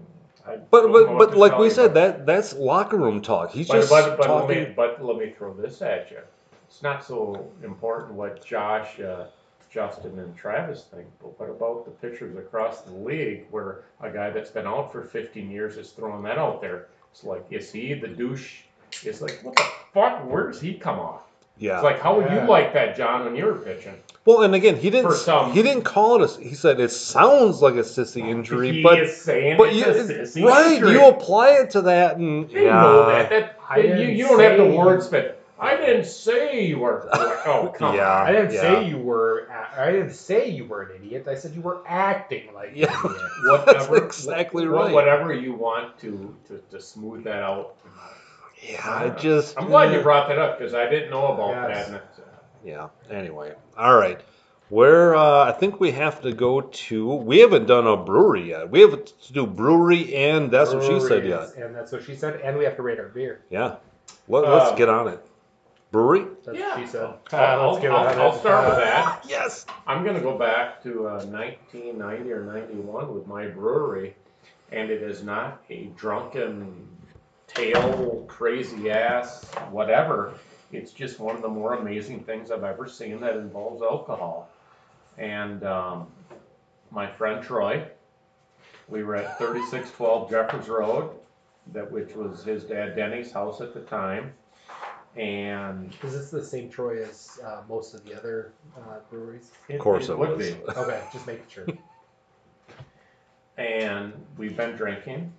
I 0.46 0.58
But 0.58 0.82
don't 0.84 0.92
know 0.92 1.06
but 1.06 1.10
what 1.14 1.18
but 1.20 1.32
to 1.34 1.40
like 1.40 1.52
tell 1.52 1.60
we 1.62 1.68
you, 1.68 1.72
said, 1.72 1.94
that 1.94 2.26
that's 2.26 2.54
locker 2.54 2.98
room 2.98 3.22
talk. 3.22 3.52
He's 3.52 3.68
But, 3.68 3.76
just 3.76 3.90
but, 3.90 4.18
but, 4.18 4.20
let 4.20 4.28
talking. 4.28 4.64
me, 4.64 4.74
but 4.76 5.04
let 5.04 5.18
me 5.18 5.34
throw 5.38 5.54
this 5.54 5.82
at 5.82 6.12
you. 6.12 6.18
It's 6.68 6.82
not 6.82 7.04
so 7.06 7.52
important 7.64 8.14
what 8.14 8.44
Josh, 8.44 9.00
uh, 9.00 9.26
Justin, 9.78 10.20
and 10.20 10.36
Travis 10.38 10.86
think, 10.94 11.08
but 11.20 11.40
what 11.40 11.50
about 11.50 11.86
the 11.86 11.92
pictures 11.92 12.38
across 12.38 12.82
the 12.82 12.92
league 12.94 13.46
where 13.50 13.86
a 14.02 14.10
guy 14.12 14.30
that's 14.30 14.52
been 14.52 14.68
out 14.68 14.92
for 14.92 15.02
15 15.04 15.50
years 15.50 15.78
is 15.78 15.90
throwing 15.92 16.22
that 16.24 16.38
out 16.38 16.62
there? 16.62 16.88
It's 17.12 17.24
like, 17.24 17.44
is 17.50 17.72
he 17.72 17.94
the 17.96 18.08
douche? 18.08 18.62
It's 19.04 19.22
like, 19.22 19.40
what 19.42 19.56
the 19.56 19.64
fuck? 19.94 20.30
Where 20.30 20.48
does 20.52 20.62
he 20.62 20.76
come 20.76 21.00
off? 21.00 21.22
yeah. 21.58 21.76
It's 21.76 21.84
like, 21.84 22.00
how 22.00 22.16
would 22.18 22.26
Yeah. 22.26 22.44
you 22.44 22.50
like 22.50 22.74
that, 22.74 22.96
John, 22.96 23.26
when 23.26 23.36
you 23.36 23.46
were 23.46 23.56
pitching? 23.56 23.96
well, 24.26 24.44
and 24.44 24.54
again, 24.56 24.76
he 24.76 24.90
didn't 24.92 25.10
For 25.12 25.16
some- 25.18 25.52
he 25.52 25.62
didn't 25.64 25.84
call 25.84 26.22
it 26.24 26.38
a. 26.38 26.42
He 26.42 26.54
said 26.56 26.80
it 26.80 26.90
sounds 26.92 27.62
like 27.62 27.74
a 27.76 27.80
sissy 27.80 28.22
injury, 28.28 28.72
he 28.74 28.84
but 28.84 29.00
is 29.00 29.16
saying 29.22 29.58
but 29.58 29.70
it's 29.70 29.78
you 29.78 29.86
a 29.86 29.94
sissy 29.94 30.46
right 30.48 30.74
injury. 30.74 30.92
you 30.94 31.06
apply 31.08 31.50
it 31.50 31.70
to 31.72 31.82
that 31.82 32.18
and 32.18 32.50
They 32.50 32.66
yeah. 32.66 32.82
know 32.82 33.06
that. 33.08 33.30
that 33.30 33.60
I 33.70 33.78
you, 33.80 34.06
you 34.08 34.28
don't 34.28 34.40
have 34.40 34.58
to 34.58 34.64
say- 34.66 34.78
wordsmith. 34.78 35.34
I 35.64 35.78
didn't 35.78 36.06
say 36.06 36.66
you 36.66 36.80
were. 36.80 37.10
Oh, 37.46 37.74
come 37.76 37.96
Yeah. 37.96 38.10
on. 38.22 38.28
I 38.28 38.32
didn't 38.32 38.54
yeah. 38.54 38.62
say 38.62 38.88
you 38.88 38.98
were. 38.98 39.48
a- 39.48 39.82
I 39.82 39.92
didn't 39.92 40.14
say 40.14 40.50
you 40.50 40.66
were 40.66 40.84
an 40.84 40.92
idiot. 40.96 41.28
I 41.28 41.36
said 41.36 41.54
you 41.56 41.62
were 41.62 41.82
acting 41.88 42.54
like 42.54 42.72
Yeah. 42.74 42.92
an 43.04 43.12
idiot. 43.12 43.32
Whatever, 43.66 44.00
That's 44.00 44.20
exactly 44.20 44.66
wh- 44.66 44.70
right. 44.70 44.94
Whatever 44.94 45.34
you 45.34 45.54
want 45.54 45.98
to, 46.00 46.34
to, 46.48 46.62
to 46.72 46.80
smooth 46.82 47.24
that 47.26 47.44
out. 47.44 47.76
Yeah, 48.70 48.80
I 48.86 49.10
just. 49.10 49.58
I'm 49.58 49.68
glad 49.68 49.94
you 49.94 50.02
brought 50.02 50.30
that 50.30 50.38
up 50.40 50.58
because 50.58 50.74
I 50.74 50.90
didn't 50.90 51.10
know 51.10 51.34
about 51.34 51.50
Yes. 51.50 51.76
that. 51.78 51.88
and 51.88 51.96
it's, 51.98 52.20
uh, 52.20 52.24
Yeah. 52.64 52.88
Anyway, 53.12 53.54
all 53.78 53.98
right. 53.98 54.22
Where 54.70 55.16
uh, 55.16 55.44
I 55.46 55.52
think 55.52 55.80
we 55.82 55.92
have 55.92 56.22
to 56.22 56.32
go 56.34 56.62
to. 56.62 57.14
We 57.16 57.40
haven't 57.40 57.66
done 57.68 57.86
a 57.86 57.98
brewery 57.98 58.50
yet. 58.50 58.70
We 58.72 58.80
have 58.82 59.04
to 59.06 59.34
do 59.34 59.46
brewery 59.46 60.16
and 60.16 60.50
that's 60.50 60.74
what 60.74 60.84
she 60.84 61.00
said 61.02 61.28
yet. 61.28 61.56
And 61.58 61.76
that's 61.76 61.92
what 61.92 62.04
she 62.04 62.16
said. 62.16 62.40
And 62.42 62.58
we 62.58 62.64
have 62.64 62.78
to 62.78 62.82
rate 62.82 63.00
our 63.00 63.10
beer. 63.10 63.42
Yeah. 63.50 63.76
Let, 64.30 64.44
let's 64.48 64.72
Uh, 64.72 64.76
get 64.76 64.88
on 64.90 65.10
it. 65.10 65.20
Brewery. 65.94 66.26
That's 66.44 66.58
Yeah. 66.58 66.70
what 66.76 66.80
she 66.80 66.88
said. 66.88 67.04
I'll, 67.04 67.18
Uh, 67.32 67.38
I'll, 67.38 67.70
let's 67.74 67.82
get 67.84 67.92
I'll- 67.92 68.08
on 68.08 68.20
I'll 68.20 68.34
it. 68.36 68.40
start 68.40 68.66
with 68.68 68.78
that. 68.78 69.26
Yes. 69.30 69.66
I'm 69.88 70.04
going 70.04 70.16
to 70.16 70.22
go 70.22 70.36
back 70.38 70.82
to 70.84 71.08
uh, 71.08 71.24
1990 71.26 72.32
or 72.34 72.42
91 72.44 73.14
with 73.14 73.28
my 73.28 73.46
brewery, 73.48 74.16
and 74.72 74.90
it 74.90 75.04
is 75.04 75.24
not 75.24 75.62
a 75.70 75.86
drunken, 75.96 76.88
tail, 77.48 78.26
crazy 78.28 78.90
ass, 78.90 79.46
whatever. 79.70 80.34
It's 80.72 80.92
just 80.92 81.20
one 81.20 81.36
of 81.36 81.44
the 81.44 81.48
more 81.48 81.76
amazing 81.76 82.24
things 82.24 82.50
I've 82.50 82.64
ever 82.64 82.88
seen 82.88 83.20
that 83.22 83.36
involves 83.38 83.84
alcohol. 83.84 84.50
And 85.20 85.64
um, 85.64 86.08
my 86.90 87.06
friend 87.06 87.44
Troy, 87.44 87.86
we 88.88 89.04
were 89.04 89.16
at 89.16 89.38
3612 89.38 90.30
Jeffers 90.32 90.68
Road, 90.70 91.12
that 91.72 91.90
which 91.92 92.16
was 92.16 92.44
his 92.44 92.64
dad 92.64 92.96
Denny's 92.96 93.32
house 93.32 93.62
at 93.62 93.76
the 93.76 93.82
time, 93.82 94.34
and 95.16 95.94
Is 96.04 96.14
this 96.14 96.32
the 96.32 96.44
same 96.44 96.70
Troy 96.70 97.04
as 97.04 97.40
uh, 97.46 97.62
most 97.70 97.94
of 97.94 98.04
the 98.06 98.18
other 98.18 98.54
uh, 98.78 99.00
breweries? 99.10 99.52
it, 99.70 99.76
Of 99.76 99.82
course 99.82 100.10
it 100.10 100.18
would 100.18 100.38
was. 100.38 100.52
be. 100.52 100.58
Okay, 100.76 101.02
just 101.12 101.28
making 101.28 101.46
sure. 101.50 101.66
and 103.58 104.14
we've 104.38 104.58
been 104.58 104.76
drinking 104.76 105.32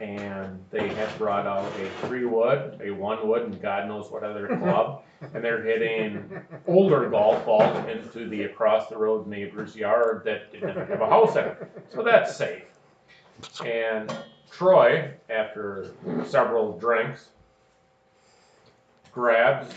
and 0.00 0.62
they 0.70 0.88
had 0.88 1.16
brought 1.18 1.46
out 1.46 1.70
a 1.80 2.06
three 2.06 2.24
wood, 2.24 2.80
a 2.84 2.90
one 2.90 3.28
wood, 3.28 3.42
and 3.42 3.62
God 3.62 3.86
knows 3.86 4.10
what 4.10 4.24
other 4.24 4.48
club, 4.58 5.02
and 5.32 5.44
they're 5.44 5.62
hitting 5.62 6.28
older 6.66 7.08
golf 7.08 7.44
balls 7.46 7.88
into 7.88 8.28
the 8.28 8.42
across 8.42 8.88
the 8.88 8.96
road 8.96 9.26
neighbor's 9.26 9.76
yard 9.76 10.22
that 10.24 10.50
didn't 10.52 10.76
have 10.76 11.00
a 11.00 11.06
house 11.08 11.36
in 11.36 11.44
it. 11.44 11.70
So 11.94 12.02
that's 12.02 12.36
safe. 12.36 12.64
And 13.64 14.12
Troy, 14.50 15.12
after 15.30 15.92
several 16.26 16.76
drinks, 16.78 17.28
grabs 19.14 19.72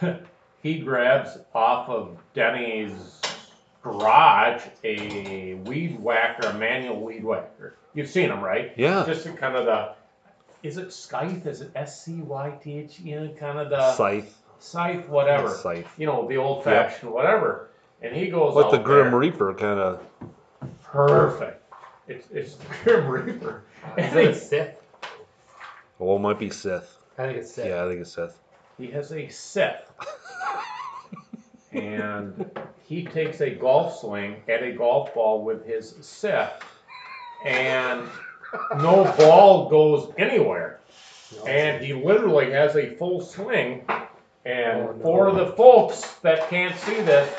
he 0.62 0.78
grabs 0.78 1.38
off 1.54 1.88
of 1.88 2.18
Denny's 2.34 3.20
garage 3.82 4.62
a 4.84 5.54
weed 5.64 5.98
whacker, 6.00 6.48
a 6.48 6.54
manual 6.54 7.00
weed 7.00 7.24
whacker. 7.24 7.76
You've 7.94 8.08
seen 8.08 8.28
them, 8.28 8.40
right? 8.40 8.72
Yeah. 8.76 9.04
Just 9.06 9.26
in 9.26 9.36
kind 9.36 9.56
of 9.56 9.66
the, 9.66 9.94
is 10.62 10.78
it 10.78 10.92
Scythe? 10.92 11.46
Is 11.46 11.60
it 11.60 11.72
S 11.74 12.04
C 12.04 12.14
Y 12.14 12.52
T 12.62 12.78
H 12.78 13.00
E 13.04 13.12
N? 13.12 13.34
Kind 13.34 13.58
of 13.58 13.70
the 13.70 13.92
Scythe. 13.94 14.38
Scythe, 14.58 15.08
whatever. 15.08 15.50
Scythe. 15.50 15.92
You 15.98 16.06
know, 16.06 16.28
the 16.28 16.36
old 16.36 16.64
fashioned 16.64 17.10
whatever. 17.10 17.68
And 18.00 18.14
he 18.14 18.28
goes 18.28 18.54
Like 18.54 18.70
the 18.70 18.78
Grim 18.78 19.10
there. 19.10 19.20
Reaper 19.20 19.54
kind 19.54 19.80
of. 19.80 20.00
Perfect. 20.84 21.62
It's 22.08 22.26
it's 22.32 22.54
the 22.56 22.66
Grim 22.84 23.06
Reaper. 23.08 23.62
Is 23.96 24.12
And 24.12 24.16
it 24.16 24.26
a 24.26 24.32
he, 24.34 24.76
Sith? 26.02 26.08
Oh, 26.08 26.16
it 26.16 26.20
might 26.20 26.38
be 26.38 26.50
Sith. 26.50 26.98
I 27.18 27.26
think 27.26 27.38
it's 27.38 27.54
Sith. 27.54 27.66
Yeah, 27.66 27.84
I 27.84 27.88
think 27.88 28.00
it's 28.00 28.12
Sith. 28.12 28.38
he 28.78 28.86
has 28.88 29.12
a 29.12 29.28
Sith. 29.28 29.90
and 31.72 32.50
he 32.86 33.04
takes 33.04 33.40
a 33.40 33.50
golf 33.50 33.98
swing 34.00 34.36
at 34.48 34.62
a 34.62 34.72
golf 34.72 35.14
ball 35.14 35.42
with 35.44 35.64
his 35.66 35.94
Sith, 36.00 36.50
and 37.44 38.08
no 38.76 39.04
ball 39.16 39.68
goes 39.68 40.12
anywhere. 40.18 40.80
And 41.46 41.82
he 41.82 41.94
literally 41.94 42.50
has 42.52 42.76
a 42.76 42.90
full 42.96 43.20
swing. 43.22 43.84
And 44.44 44.88
Oh, 44.88 44.92
no. 44.92 45.02
for 45.02 45.32
the 45.32 45.52
folks 45.52 46.16
that 46.22 46.50
can't 46.50 46.76
see 46.80 47.00
this, 47.00 47.32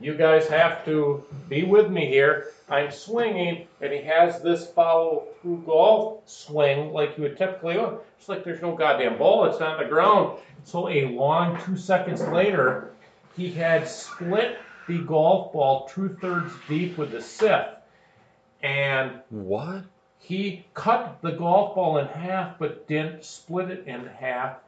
you 0.00 0.14
guys 0.14 0.46
have 0.48 0.84
to 0.84 1.24
be 1.48 1.64
with 1.64 1.90
me 1.90 2.06
here. 2.06 2.52
I'm 2.68 2.90
swinging, 2.92 3.66
and 3.80 3.92
he 3.92 4.02
has 4.02 4.40
this 4.42 4.66
follow 4.68 5.24
through 5.24 5.29
golf 5.44 6.28
swing 6.28 6.92
like 6.92 7.16
you 7.16 7.24
would 7.24 7.38
typically 7.38 7.74
do. 7.74 7.98
It's 8.18 8.28
like 8.28 8.44
there's 8.44 8.62
no 8.62 8.74
goddamn 8.74 9.18
ball, 9.18 9.46
it's 9.46 9.60
on 9.60 9.78
the 9.78 9.88
ground. 9.88 10.38
So 10.64 10.88
a 10.88 11.06
long 11.06 11.58
two 11.64 11.76
seconds 11.76 12.20
later, 12.28 12.90
he 13.36 13.50
had 13.50 13.88
split 13.88 14.58
the 14.86 14.98
golf 14.98 15.52
ball 15.52 15.88
two 15.88 16.16
thirds 16.20 16.52
deep 16.68 16.98
with 16.98 17.12
the 17.12 17.22
Sith. 17.22 17.68
And 18.62 19.20
What? 19.30 19.84
he 20.18 20.64
cut 20.74 21.18
the 21.22 21.32
golf 21.32 21.74
ball 21.74 21.98
in 21.98 22.06
half 22.06 22.58
but 22.58 22.86
didn't 22.86 23.24
split 23.24 23.70
it 23.70 23.86
in 23.86 24.06
half 24.06 24.58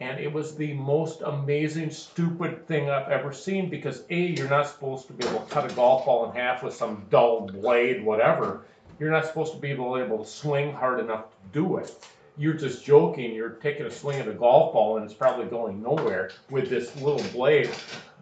and 0.00 0.20
it 0.20 0.30
was 0.30 0.56
the 0.56 0.74
most 0.74 1.22
amazing 1.22 1.90
stupid 1.90 2.66
thing 2.68 2.90
i've 2.90 3.08
ever 3.08 3.32
seen 3.32 3.70
because 3.70 4.02
a 4.10 4.14
you're 4.14 4.48
not 4.48 4.66
supposed 4.66 5.06
to 5.06 5.12
be 5.14 5.26
able 5.26 5.40
to 5.40 5.50
cut 5.50 5.70
a 5.70 5.74
golf 5.74 6.04
ball 6.04 6.28
in 6.28 6.36
half 6.36 6.62
with 6.62 6.74
some 6.74 7.02
dull 7.10 7.46
blade 7.46 8.04
whatever 8.04 8.62
you're 8.98 9.10
not 9.10 9.26
supposed 9.26 9.52
to 9.52 9.58
be 9.58 9.70
able, 9.70 9.98
able 9.98 10.18
to 10.24 10.28
swing 10.30 10.72
hard 10.72 11.00
enough 11.00 11.24
to 11.30 11.36
do 11.52 11.76
it 11.76 11.90
you're 12.36 12.54
just 12.54 12.84
joking 12.84 13.34
you're 13.34 13.50
taking 13.50 13.86
a 13.86 13.90
swing 13.90 14.18
at 14.18 14.28
a 14.28 14.32
golf 14.32 14.72
ball 14.72 14.96
and 14.96 15.04
it's 15.04 15.14
probably 15.14 15.46
going 15.46 15.82
nowhere 15.82 16.30
with 16.50 16.68
this 16.68 16.94
little 16.96 17.24
blade 17.32 17.70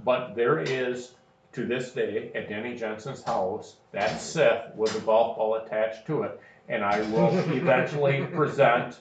but 0.04 0.34
there 0.34 0.58
is 0.60 1.12
to 1.52 1.66
this 1.66 1.92
day 1.92 2.30
at 2.34 2.48
Danny 2.48 2.76
Jensen's 2.76 3.22
house 3.22 3.76
that 3.92 4.20
Sith 4.20 4.74
with 4.74 4.96
a 4.96 5.00
golf 5.00 5.36
ball 5.36 5.56
attached 5.56 6.06
to 6.06 6.22
it. 6.22 6.40
And 6.68 6.82
I 6.84 7.00
will 7.10 7.36
eventually 7.52 8.24
present 8.26 8.98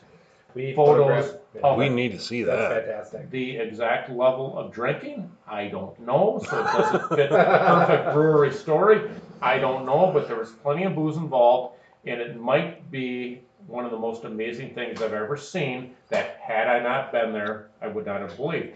We 0.54 0.74
Photos. 0.74 1.36
Yeah. 1.56 1.62
of 1.62 1.78
We 1.78 1.88
it. 1.88 1.92
need 1.92 2.12
to 2.12 2.20
see 2.20 2.44
That's 2.44 2.62
that. 2.62 2.86
fantastic. 2.86 3.30
The 3.32 3.58
exact 3.58 4.10
level 4.10 4.58
of 4.58 4.74
drinking, 4.74 5.32
I 5.48 5.68
don't 5.68 5.98
know, 6.02 6.42
so 6.50 6.60
it 6.60 6.64
doesn't 6.64 7.10
fit 7.10 7.30
the 7.30 7.38
perfect 7.38 8.14
brewery 8.14 8.54
story. 8.54 9.10
I 9.42 9.58
don't 9.58 9.86
know, 9.86 10.12
but 10.14 10.28
there 10.28 10.38
was 10.38 10.52
plenty 10.52 10.84
of 10.84 10.96
booze 10.96 11.18
involved, 11.18 11.76
and 12.06 12.22
it 12.22 12.40
might 12.40 12.90
be 12.92 13.42
one 13.68 13.86
of 13.86 13.92
the 13.92 13.98
most 13.98 14.24
amazing 14.24 14.74
things 14.74 15.02
I've 15.02 15.14
ever 15.14 15.38
seen 15.38 15.96
that 16.10 16.38
had 16.42 16.68
I 16.68 16.80
not 16.80 17.12
been 17.12 17.32
there, 17.34 17.68
I 17.82 17.88
would 17.88 18.06
not 18.06 18.22
have 18.22 18.36
believed. 18.36 18.76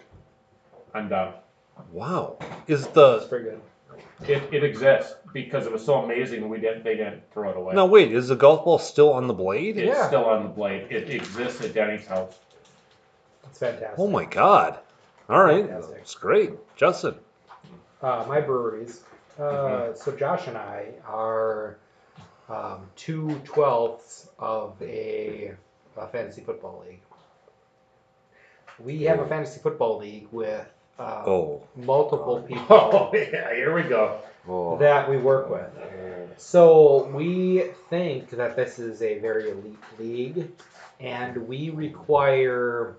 I'm 0.93 1.09
done. 1.09 1.33
Wow. 1.91 2.37
Is 2.67 2.83
That's 2.87 2.93
the 2.93 3.25
pretty 3.27 3.45
good. 3.45 3.61
It, 4.27 4.53
it 4.53 4.63
exists 4.63 5.15
because 5.33 5.65
it 5.65 5.71
was 5.71 5.85
so 5.85 5.95
amazing 5.95 6.47
we 6.47 6.57
didn't 6.59 6.83
they 6.83 6.95
didn't 6.95 7.21
throw 7.33 7.49
it 7.49 7.57
away. 7.57 7.75
now 7.75 7.85
wait? 7.85 8.13
Is 8.13 8.29
the 8.29 8.35
golf 8.35 8.63
ball 8.63 8.79
still 8.79 9.11
on 9.11 9.27
the 9.27 9.33
blade? 9.33 9.77
It's 9.77 9.87
Yeah. 9.87 10.07
still 10.07 10.25
on 10.25 10.43
the 10.43 10.49
blade. 10.49 10.87
It 10.89 11.09
exists 11.09 11.61
at 11.63 11.73
Denny's 11.73 12.05
house. 12.07 12.39
It's 13.49 13.59
fantastic. 13.59 13.99
Oh 13.99 14.07
my 14.07 14.23
God! 14.25 14.79
All 15.29 15.43
right, 15.43 15.65
Fantastic. 15.65 15.97
it's 15.97 16.15
great, 16.15 16.51
Justin. 16.77 17.15
Uh, 18.01 18.23
my 18.27 18.39
breweries. 18.39 19.01
Uh, 19.39 19.93
So 19.93 20.11
Josh 20.15 20.47
and 20.47 20.57
I 20.57 20.89
are 21.07 21.77
um, 22.49 22.87
two 22.95 23.41
twelfths 23.43 24.27
of 24.39 24.75
a, 24.81 25.53
a 25.97 26.07
fantasy 26.07 26.41
football 26.41 26.83
league. 26.87 27.01
We 28.79 29.03
have 29.03 29.19
a 29.19 29.27
fantasy 29.27 29.59
football 29.61 29.97
league 29.99 30.27
with 30.31 30.65
uh, 30.99 31.23
Oh, 31.25 31.63
multiple 31.75 32.41
people 32.41 32.65
Oh 32.69 33.09
yeah, 33.13 33.53
here 33.53 33.73
we 33.73 33.83
go. 33.83 34.19
oh. 34.47 34.77
that 34.77 35.09
we 35.09 35.17
work 35.17 35.49
with. 35.49 35.69
So 36.37 37.05
we 37.13 37.69
think 37.89 38.29
that 38.31 38.55
this 38.57 38.79
is 38.79 39.01
a 39.01 39.19
very 39.19 39.49
elite 39.51 39.77
league, 39.97 40.51
and 40.99 41.47
we 41.47 41.69
require 41.69 42.95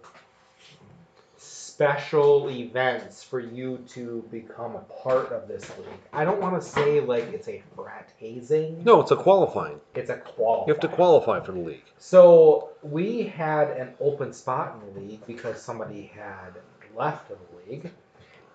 special 1.76 2.48
events 2.48 3.22
for 3.22 3.38
you 3.38 3.76
to 3.86 4.26
become 4.30 4.76
a 4.76 5.02
part 5.02 5.30
of 5.30 5.46
this 5.46 5.68
league. 5.76 6.00
I 6.10 6.24
don't 6.24 6.40
want 6.40 6.58
to 6.58 6.66
say 6.66 7.00
like 7.00 7.24
it's 7.24 7.48
a 7.48 7.62
frat 7.74 8.08
hazing. 8.16 8.82
No, 8.82 9.02
it's 9.02 9.10
a 9.10 9.16
qualifying. 9.16 9.78
It's 9.94 10.08
a 10.08 10.16
qualify. 10.16 10.68
You 10.68 10.72
have 10.72 10.80
to 10.80 10.88
qualify 10.88 11.40
for 11.40 11.52
the 11.52 11.58
league. 11.58 11.84
So 11.98 12.70
we 12.82 13.24
had 13.24 13.68
an 13.72 13.90
open 14.00 14.32
spot 14.32 14.80
in 14.80 14.94
the 14.94 15.00
league 15.00 15.26
because 15.26 15.60
somebody 15.60 16.10
had 16.14 16.54
left 16.96 17.28
the 17.28 17.36
league, 17.70 17.92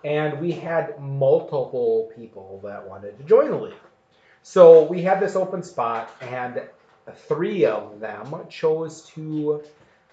and 0.04 0.40
we 0.40 0.50
had 0.50 1.00
multiple 1.00 2.10
people 2.16 2.60
that 2.64 2.88
wanted 2.88 3.16
to 3.18 3.22
join 3.22 3.52
the 3.52 3.56
league. 3.56 3.74
So 4.42 4.82
we 4.82 5.00
had 5.00 5.20
this 5.20 5.36
open 5.36 5.62
spot, 5.62 6.10
and 6.20 6.60
three 7.28 7.66
of 7.66 8.00
them 8.00 8.34
chose 8.48 9.02
to 9.14 9.62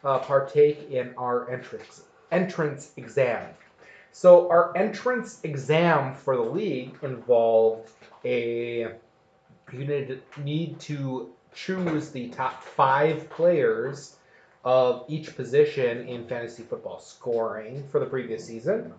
uh, 0.04 0.20
partake 0.20 0.92
in 0.92 1.16
our 1.18 1.50
entrance 1.50 2.04
entrance 2.32 2.92
exam. 2.98 3.46
So 4.12 4.50
our 4.50 4.76
entrance 4.76 5.40
exam 5.44 6.16
for 6.16 6.36
the 6.36 6.44
league 6.44 6.98
involved 7.04 7.90
a 8.26 8.92
you 9.72 9.86
need 9.86 10.22
need 10.44 10.80
to 10.82 11.30
choose 11.54 12.10
the 12.10 12.30
top 12.30 12.64
five 12.64 13.30
players 13.30 14.16
of 14.66 15.06
each 15.08 15.36
position 15.36 16.08
in 16.08 16.28
fantasy 16.28 16.64
football 16.64 17.00
scoring 17.00 17.84
for 17.92 18.00
the 18.00 18.06
previous 18.06 18.46
season. 18.46 18.94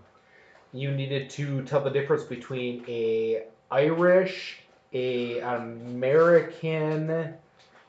You 0.73 0.93
needed 0.93 1.29
to 1.31 1.63
tell 1.63 1.83
the 1.83 1.91
difference 1.91 2.23
between 2.23 2.85
a 2.89 3.45
Irish, 3.71 4.61
a 4.93 5.41
American. 5.41 7.35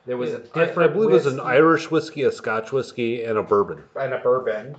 There 0.04 0.16
was 0.16 0.32
a 0.32 0.38
different. 0.40 0.78
I 0.78 0.88
believe 0.88 1.10
it 1.10 1.14
was 1.14 1.26
an 1.26 1.40
Irish 1.40 1.90
whiskey, 1.90 2.22
a 2.22 2.32
Scotch 2.32 2.72
whiskey, 2.72 3.22
and 3.22 3.38
a 3.38 3.42
bourbon. 3.42 3.84
and 3.98 4.12
a 4.12 4.18
bourbon. 4.18 4.76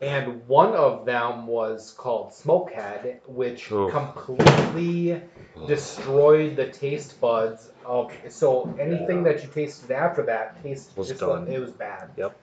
And 0.00 0.46
one 0.46 0.74
of 0.74 1.06
them 1.06 1.46
was 1.46 1.92
called 1.96 2.32
Smokehead, 2.32 3.20
which 3.26 3.72
Oh. 3.72 3.88
completely 3.88 5.22
destroyed 5.66 6.56
the 6.56 6.66
taste 6.66 7.18
buds 7.20 7.70
of. 7.84 8.12
So 8.28 8.74
anything 8.78 9.22
that 9.24 9.42
you 9.42 9.48
tasted 9.48 9.90
after 9.90 10.22
that 10.24 10.62
tasted 10.62 10.96
Was 10.98 11.08
just 11.08 11.20
done. 11.20 11.46
like- 11.46 11.54
it 11.54 11.60
was 11.60 11.70
bad. 11.70 12.10
Yep. 12.16 12.36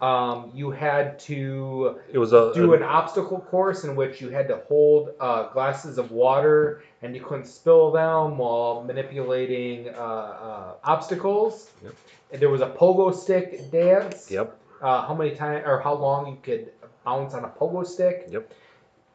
Um, 0.00 0.50
you 0.54 0.70
had 0.70 1.18
to 1.20 2.00
It 2.10 2.18
was 2.18 2.32
a, 2.32 2.52
do 2.54 2.72
a- 2.72 2.76
an 2.78 2.82
obstacle 2.82 3.38
course 3.38 3.84
in 3.84 3.94
which 3.96 4.20
you 4.22 4.30
had 4.30 4.48
to 4.48 4.56
hold 4.66 5.10
uh, 5.20 5.48
glasses 5.52 5.98
of 5.98 6.10
water 6.10 6.82
and 7.02 7.14
you 7.14 7.20
couldn't 7.20 7.44
spill 7.44 7.90
them 7.92 8.38
while 8.38 8.82
manipulating 8.82 9.90
uh, 9.90 9.92
uh, 9.98 10.72
obstacles. 10.82 11.70
Yep. 11.84 11.92
And 12.32 12.40
there 12.42 12.48
was 12.48 12.62
a 12.62 12.68
pogo 12.70 13.14
stick 13.14 13.70
dance 13.70 14.30
yep. 14.30 14.56
uh, 14.80 15.06
how 15.06 15.14
many 15.14 15.32
times 15.36 15.64
or 15.66 15.80
how 15.80 15.92
long 15.94 16.28
you 16.28 16.38
could 16.42 16.72
bounce 17.04 17.34
on 17.34 17.44
a 17.44 17.48
pogo 17.48 17.86
stick. 17.86 18.26
Yep. 18.30 18.52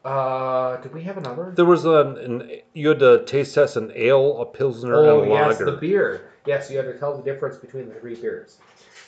Uh, 0.04 0.76
did 0.78 0.94
we 0.94 1.02
have 1.02 1.16
another? 1.16 1.52
There 1.56 1.64
was 1.64 1.84
an, 1.84 2.16
an 2.18 2.50
you 2.74 2.88
had 2.90 3.00
to 3.00 3.24
taste 3.24 3.54
test 3.54 3.76
an 3.76 3.90
ale, 3.94 4.40
a 4.40 4.46
pilsner, 4.46 4.94
oh 4.94 5.22
and 5.22 5.32
a 5.32 5.34
yes, 5.34 5.52
lager. 5.60 5.70
the 5.72 5.76
beer. 5.78 6.30
Yes, 6.46 6.70
you 6.70 6.76
had 6.76 6.86
to 6.86 6.96
tell 6.98 7.16
the 7.16 7.24
difference 7.24 7.56
between 7.56 7.88
the 7.88 7.94
three 7.96 8.14
beers. 8.14 8.58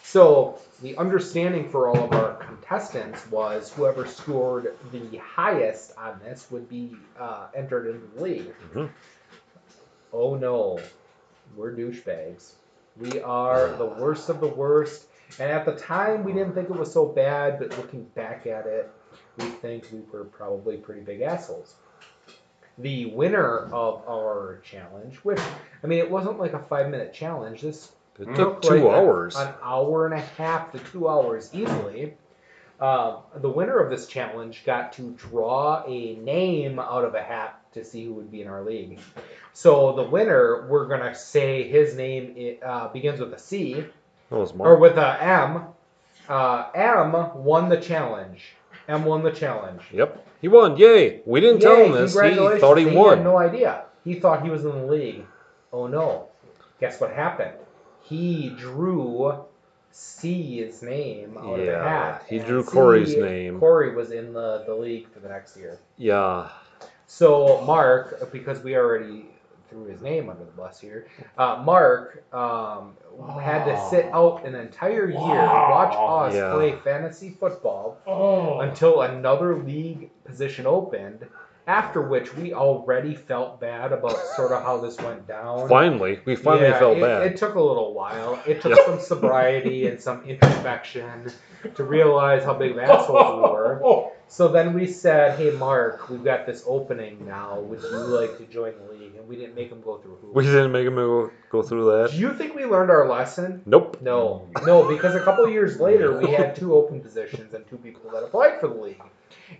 So 0.02 0.58
the 0.82 0.96
understanding 0.96 1.68
for 1.68 1.88
all 1.88 2.04
of 2.04 2.12
our 2.14 2.34
contestants 2.36 3.30
was 3.30 3.70
whoever 3.72 4.06
scored 4.06 4.74
the 4.90 5.18
highest 5.18 5.92
on 5.98 6.18
this 6.24 6.50
would 6.50 6.68
be 6.68 6.96
uh, 7.18 7.48
entered 7.54 7.86
into 7.94 8.06
the 8.16 8.22
league. 8.22 8.54
Mhm. 8.74 8.88
Oh 10.12 10.34
no, 10.34 10.80
we're 11.54 11.72
douchebags. 11.72 12.52
We 12.96 13.20
are 13.20 13.68
the 13.78 13.86
worst 13.86 14.30
of 14.30 14.40
the 14.40 14.48
worst. 14.48 15.07
And 15.38 15.50
at 15.50 15.64
the 15.64 15.74
time, 15.74 16.24
we 16.24 16.32
didn't 16.32 16.54
think 16.54 16.70
it 16.70 16.76
was 16.76 16.92
so 16.92 17.06
bad, 17.06 17.58
but 17.58 17.76
looking 17.76 18.04
back 18.14 18.46
at 18.46 18.66
it, 18.66 18.90
we 19.36 19.44
think 19.46 19.86
we 19.92 20.00
were 20.12 20.24
probably 20.24 20.76
pretty 20.76 21.00
big 21.02 21.20
assholes. 21.20 21.74
The 22.78 23.06
winner 23.06 23.66
of 23.72 24.02
our 24.08 24.60
challenge, 24.64 25.16
which, 25.18 25.40
I 25.82 25.86
mean, 25.86 25.98
it 25.98 26.10
wasn't 26.10 26.38
like 26.38 26.52
a 26.52 26.58
five 26.60 26.88
minute 26.90 27.12
challenge. 27.12 27.62
This 27.62 27.92
It 28.18 28.34
took 28.34 28.62
two 28.62 28.84
like 28.84 28.94
hours. 28.94 29.36
an 29.36 29.52
hour 29.62 30.06
and 30.06 30.14
a 30.14 30.20
half 30.20 30.72
to 30.72 30.78
two 30.78 31.08
hours 31.08 31.50
easily. 31.52 32.14
Um, 32.80 33.18
the 33.36 33.48
winner 33.48 33.80
of 33.80 33.90
this 33.90 34.06
challenge 34.06 34.64
got 34.64 34.92
to 34.94 35.10
draw 35.14 35.82
a 35.86 36.14
name 36.16 36.78
out 36.78 37.04
of 37.04 37.14
a 37.16 37.22
hat 37.22 37.60
to 37.72 37.84
see 37.84 38.04
who 38.04 38.14
would 38.14 38.30
be 38.30 38.42
in 38.42 38.48
our 38.48 38.62
league. 38.62 39.00
So 39.52 39.92
the 39.96 40.04
winner, 40.04 40.68
we're 40.68 40.86
gonna 40.86 41.14
say 41.14 41.68
his 41.68 41.96
name 41.96 42.58
uh, 42.64 42.88
begins 42.88 43.18
with 43.18 43.32
a 43.32 43.38
C 43.38 43.84
That 44.30 44.36
was 44.38 44.52
or 44.52 44.56
Mark. 44.56 44.80
with 44.80 44.96
a 44.98 45.22
M. 45.22 45.62
Uh, 46.28 46.68
M 46.74 47.42
won 47.44 47.68
the 47.68 47.80
challenge. 47.80 48.54
M 48.88 49.04
won 49.04 49.22
the 49.22 49.30
challenge. 49.32 49.82
Yep. 49.92 50.26
He 50.40 50.48
won. 50.48 50.76
Yay. 50.76 51.20
We 51.26 51.40
didn't 51.40 51.60
tell 51.60 51.76
Yay, 51.76 51.86
him 51.86 51.92
this. 51.92 52.12
He 52.12 52.18
congratulations. 52.18 52.60
thought 52.60 52.78
he 52.78 52.88
He 52.90 52.96
won. 52.96 53.16
had 53.18 53.24
no 53.24 53.38
idea. 53.38 53.84
He 54.04 54.14
thought 54.20 54.42
he 54.42 54.50
was 54.50 54.64
in 54.64 54.70
the 54.72 54.86
league. 54.86 55.24
Oh 55.72 55.86
no. 55.86 56.28
Guess 56.80 57.00
what 57.00 57.12
happened? 57.12 57.52
He 58.02 58.50
drew 58.50 59.44
C's 59.90 60.82
name 60.82 61.36
out 61.38 61.58
of 61.58 61.66
Yeah, 61.66 61.78
the 61.78 61.88
hat. 61.88 62.24
he 62.28 62.36
and 62.38 62.46
drew 62.46 62.62
Corey's 62.64 63.16
name. 63.16 63.58
Corey 63.58 63.94
was 63.94 64.12
in 64.12 64.32
the, 64.32 64.62
the 64.66 64.74
league 64.74 65.08
for 65.12 65.20
the 65.20 65.28
next 65.28 65.56
year. 65.56 65.78
Yeah. 65.96 66.48
So 67.06 67.62
Mark, 67.66 68.30
because 68.32 68.60
we 68.62 68.76
already 68.76 69.26
threw 69.68 69.84
his 69.86 70.00
name 70.00 70.28
under 70.30 70.44
the 70.44 70.50
bus 70.52 70.80
here, 70.80 71.06
uh, 71.36 71.62
Mark 71.64 72.24
um, 72.32 72.96
had 73.40 73.64
to 73.64 73.88
sit 73.90 74.06
out 74.12 74.44
an 74.44 74.54
entire 74.54 75.06
year 75.08 75.18
to 75.18 75.66
watch 75.70 75.94
us 75.96 76.34
Yeah. 76.34 76.52
play 76.54 76.72
fantasy 76.84 77.30
football 77.30 77.98
Oh. 78.06 78.60
until 78.60 79.02
another 79.02 79.56
league 79.56 80.10
position 80.24 80.66
opened. 80.66 81.26
After 81.68 82.00
which 82.00 82.34
we 82.34 82.54
already 82.54 83.14
felt 83.14 83.60
bad 83.60 83.92
about 83.92 84.16
sort 84.36 84.52
of 84.52 84.62
how 84.62 84.78
this 84.78 84.96
went 84.98 85.28
down. 85.28 85.68
Finally, 85.68 86.18
we 86.24 86.34
finally 86.34 86.68
Yeah, 86.68 86.78
felt 86.78 86.96
it, 86.96 87.02
bad. 87.02 87.22
It 87.26 87.36
took 87.36 87.56
a 87.56 87.60
little 87.60 87.92
while. 87.92 88.40
It 88.46 88.62
took 88.62 88.74
Yeah. 88.74 88.86
some 88.86 88.98
sobriety 89.00 89.86
and 89.86 90.00
some 90.00 90.22
introspection 90.24 91.30
to 91.74 91.84
realize 91.84 92.42
how 92.42 92.54
big 92.54 92.70
of 92.72 92.78
assholes 92.78 93.34
we 93.36 93.50
were. 93.50 94.08
So 94.30 94.48
then 94.48 94.74
we 94.74 94.86
said, 94.86 95.38
"Hey, 95.38 95.52
Mark, 95.52 96.10
we've 96.10 96.22
got 96.22 96.44
this 96.44 96.62
opening 96.66 97.24
now. 97.26 97.60
Would 97.60 97.80
you 97.80 97.88
like 97.88 98.36
to 98.36 98.44
join 98.44 98.74
the 98.76 98.92
league?" 98.92 99.14
And 99.16 99.26
we 99.26 99.36
didn't 99.36 99.54
make 99.54 99.70
him 99.70 99.80
go 99.80 99.96
through 99.96 100.16
hoops. 100.20 100.34
we 100.34 100.44
didn't 100.44 100.70
make 100.70 100.86
him 100.86 100.96
go, 100.96 101.30
go 101.48 101.62
through 101.62 101.86
that. 101.92 102.10
Do 102.10 102.18
you 102.18 102.34
think 102.34 102.54
we 102.54 102.66
learned 102.66 102.90
our 102.90 103.08
lesson? 103.08 103.62
Nope. 103.64 103.96
No, 104.02 104.46
no, 104.66 104.86
because 104.86 105.14
a 105.14 105.20
couple 105.20 105.48
years 105.48 105.80
later 105.80 106.18
we 106.20 106.30
had 106.30 106.54
two 106.54 106.74
open 106.74 107.00
positions 107.00 107.54
and 107.54 107.66
two 107.68 107.78
people 107.78 108.10
that 108.12 108.22
applied 108.22 108.60
for 108.60 108.68
the 108.68 108.74
league. 108.74 109.00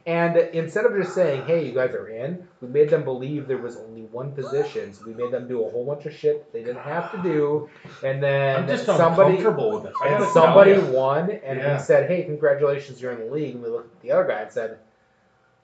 And 0.07 0.37
instead 0.37 0.85
of 0.85 0.95
just 0.97 1.15
saying, 1.15 1.43
"Hey, 1.47 1.65
you 1.65 1.73
guys 1.73 1.95
are 1.95 2.09
in," 2.09 2.47
we 2.61 2.69
made 2.69 2.91
them 2.91 3.05
believe 3.05 3.47
there 3.49 3.59
was 3.59 3.77
only 3.77 4.03
one 4.03 4.33
position. 4.33 4.93
So 4.93 5.05
we 5.07 5.15
made 5.15 5.31
them 5.31 5.49
do 5.49 5.65
a 5.65 5.71
whole 5.71 5.85
bunch 5.85 6.07
of 6.07 6.13
shit 6.13 6.53
they 6.53 6.61
didn't 6.63 6.83
have 6.83 7.11
to 7.13 7.19
do, 7.23 7.69
and 8.05 8.23
then 8.23 8.57
I'm 8.57 8.69
just 8.69 8.85
somebody 8.87 9.37
uncomfortable 9.37 9.73
with 9.73 9.85
this. 9.85 9.95
I 10.03 10.09
and 10.09 10.19
gotta 10.19 10.33
somebody 10.33 10.71
ya. 10.73 10.81
won, 10.91 11.31
and 11.31 11.59
Yeah. 11.59 11.75
we 11.75 11.79
said, 11.83 12.09
"Hey, 12.11 12.25
congratulations, 12.25 13.01
you're 13.01 13.13
in 13.13 13.21
the 13.27 13.33
league." 13.33 13.55
And 13.55 13.63
we 13.65 13.71
looked 13.71 13.95
at 13.95 14.01
the 14.03 14.13
other 14.13 14.25
guy 14.25 14.41
and 14.41 14.53
said, 14.53 14.79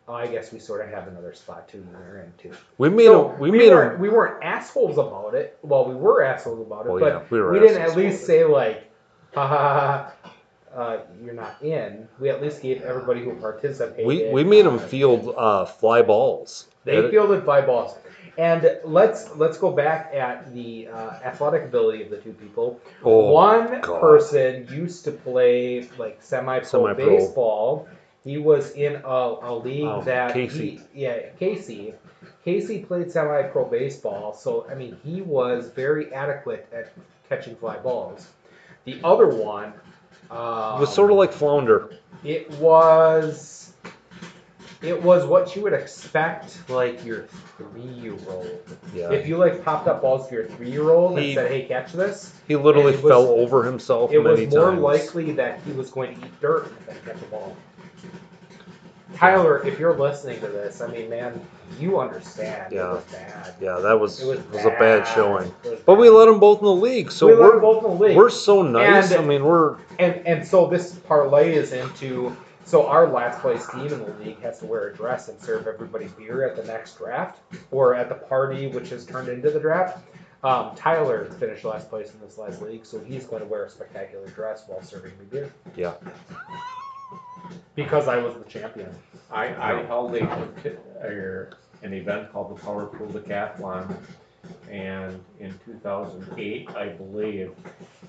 "Oh, 0.08 0.14
I 0.14 0.26
guess 0.26 0.52
we 0.52 0.58
sort 0.58 0.80
of 0.82 0.88
have 0.88 1.08
another 1.08 1.32
spot 1.32 1.68
too. 1.68 1.84
You're 1.92 2.18
in 2.20 2.32
too." 2.38 2.56
We 2.78 2.88
made 2.90 3.06
so 3.06 3.28
him. 3.30 3.38
We, 3.40 3.50
made 3.50 3.70
weren't 3.70 3.94
him. 3.94 4.00
we 4.00 4.08
weren't 4.08 4.42
assholes 4.42 4.98
about 4.98 5.34
it. 5.34 5.58
Well, 5.62 5.86
we 5.86 5.94
were 5.94 6.22
assholes 6.22 6.60
about 6.60 6.86
it, 6.86 6.90
Oh 6.90 6.98
but 6.98 7.12
yeah, 7.12 7.20
we 7.30 7.40
were. 7.40 7.52
we 7.52 7.60
didn't 7.60 7.82
at 7.82 7.96
least 7.96 8.18
about 8.18 8.26
say 8.26 8.44
like, 8.44 8.90
ha 9.34 9.46
ha 9.46 9.56
ha, 9.58 9.78
ha, 9.80 10.12
uh, 10.74 10.98
you're 11.24 11.34
not 11.34 11.62
in. 11.62 12.08
We 12.20 12.30
at 12.30 12.42
least 12.42 12.62
gave 12.62 12.82
everybody 12.82 13.22
who 13.24 13.34
participated. 13.34 14.06
We 14.06 14.28
we 14.30 14.44
made 14.44 14.66
him 14.66 14.76
uh, 14.76 14.78
field 14.78 15.34
uh, 15.36 15.64
fly 15.64 16.02
balls. 16.02 16.68
They 16.84 17.08
fielded 17.10 17.44
fly 17.44 17.60
balls. 17.62 17.96
And 18.36 18.78
let's 18.84 19.34
let's 19.36 19.58
go 19.58 19.70
back 19.70 20.12
at 20.12 20.52
the 20.52 20.88
uh, 20.88 21.20
athletic 21.24 21.62
ability 21.64 22.02
of 22.02 22.10
the 22.10 22.16
two 22.16 22.32
people. 22.32 22.80
Oh, 23.04 23.30
One 23.30 23.80
God. 23.80 24.00
person 24.00 24.66
used 24.72 25.04
to 25.04 25.12
play 25.12 25.88
like 25.98 26.20
semi-pro, 26.20 26.64
Semi-pro. 26.68 27.06
baseball. 27.16 27.88
He 28.24 28.38
was 28.38 28.72
in 28.72 28.96
a, 29.04 29.36
a 29.42 29.54
league 29.54 29.84
Um, 29.86 30.04
that 30.06 30.32
Casey. 30.32 30.80
he- 30.94 31.02
yeah, 31.02 31.28
Casey. 31.38 31.94
Casey 32.44 32.80
played 32.84 33.10
semi-pro 33.12 33.66
baseball, 33.66 34.32
so 34.32 34.66
I 34.68 34.74
mean 34.74 34.96
he 35.04 35.22
was 35.22 35.68
very 35.68 36.12
adequate 36.12 36.66
at 36.72 36.92
catching 37.28 37.54
fly 37.56 37.76
balls. 37.78 38.28
The 38.84 38.98
other 39.04 39.28
one 39.28 39.72
um, 40.30 40.76
it 40.76 40.80
was 40.80 40.94
sort 40.94 41.10
of 41.10 41.16
like 41.16 41.32
flounder. 41.32 41.96
it 42.24 42.50
was 42.52 43.72
it 44.82 45.02
was 45.02 45.24
what 45.24 45.56
you 45.56 45.62
would 45.62 45.72
expect 45.72 46.58
like 46.68 47.02
your 47.06 47.22
three-year-old. 47.56 48.58
Yeah. 48.94 49.10
If 49.12 49.26
you 49.26 49.38
like 49.38 49.64
popped 49.64 49.88
up 49.88 50.02
balls 50.02 50.28
to 50.28 50.34
your 50.34 50.44
three-year-old 50.46 51.18
He- 51.18 51.26
and 51.28 51.34
said, 51.34 51.50
"Hey, 51.50 51.62
catch 51.64 51.92
this," 51.92 52.34
He 52.48 52.54
literally 52.56 52.92
it 52.92 53.02
was- 53.02 53.10
fell 53.10 53.26
over 53.28 53.62
himself 53.62 54.12
it 54.12 54.18
was 54.18 54.38
many 54.40 54.50
more 54.54 54.70
times. 54.70 54.82
likely 54.82 55.32
that 55.32 55.60
he 55.66 55.72
was 55.72 55.90
going 55.90 56.20
to 56.20 56.26
eat 56.26 56.40
dirt 56.40 56.70
than 56.86 56.96
catch 57.06 57.22
a 57.22 57.26
ball. 57.26 57.56
Tyler, 59.14 59.66
if 59.66 59.78
you're 59.78 59.96
listening 59.96 60.40
to 60.40 60.48
this, 60.48 60.80
I 60.80 60.86
mean, 60.88 61.08
man, 61.08 61.40
you 61.78 62.00
understand. 62.00 62.72
Yeah. 62.72 62.90
It 62.90 62.94
was 62.94 63.04
bad. 63.04 63.54
Yeah, 63.60 63.78
that 63.78 63.98
was 63.98 64.20
It 64.20 64.26
was, 64.26 64.38
was 64.50 64.64
a 64.64 64.70
bad 64.70 65.04
bad. 65.04 65.14
showing. 65.14 65.54
But 65.86 65.94
we 65.94 66.08
let 66.10 66.26
them 66.26 66.38
both 66.40 66.58
in 66.60 66.64
the 66.66 66.72
league, 66.72 67.10
so 67.10 67.26
we 67.26 67.34
them 67.34 67.60
both 67.60 67.84
in 67.84 67.90
the 67.90 67.96
league. 67.96 68.16
we're 68.16 68.30
so 68.30 68.62
nice. 68.62 69.10
And- 69.12 69.24
I 69.24 69.26
mean, 69.26 69.44
we're 69.44 69.76
And 69.98 70.14
and 70.26 70.46
so 70.46 70.66
this 70.66 70.94
parlay 70.94 71.54
is 71.54 71.72
into 71.72 72.36
so 72.64 72.86
our 72.86 73.08
last 73.08 73.40
place 73.40 73.66
team 73.68 73.86
in 73.88 74.00
the 74.04 74.14
league 74.24 74.40
has 74.40 74.58
to 74.60 74.66
wear 74.66 74.88
a 74.88 74.94
dress 74.94 75.28
and 75.28 75.38
serve 75.40 75.66
everybody 75.66 76.06
beer 76.16 76.48
at 76.48 76.56
the 76.56 76.64
next 76.64 76.96
draft 76.98 77.40
or 77.70 77.94
at 77.94 78.08
the 78.08 78.14
party 78.14 78.68
which 78.68 78.88
has 78.90 79.04
turned 79.04 79.28
into 79.28 79.50
the 79.50 79.60
draft. 79.60 79.98
Um, 80.42 80.72
Tyler 80.76 81.24
finished 81.40 81.64
last 81.64 81.88
place 81.88 82.12
in 82.12 82.20
this 82.20 82.36
last 82.36 82.60
league, 82.60 82.84
so 82.84 82.98
he's 83.00 83.24
going 83.24 83.40
to 83.40 83.48
wear 83.48 83.64
a 83.64 83.70
spectacular 83.70 84.26
dress 84.28 84.64
while 84.66 84.82
serving 84.82 85.12
me 85.18 85.24
beer. 85.30 85.52
Yeah. 85.74 85.94
Because 87.74 88.08
I 88.08 88.18
was 88.18 88.34
the 88.34 88.44
champion. 88.44 88.94
I, 89.30 89.46
I 89.54 89.82
held 89.84 90.14
a, 90.14 90.24
a, 91.02 91.46
an 91.84 91.92
event 91.92 92.32
called 92.32 92.56
the 92.56 92.62
Power 92.62 92.86
Pool 92.86 93.08
Decathlon, 93.08 93.96
and 94.70 95.22
in 95.40 95.58
two 95.64 95.74
thousand 95.82 96.26
eight, 96.38 96.68
I 96.76 96.88
believe, 96.88 97.52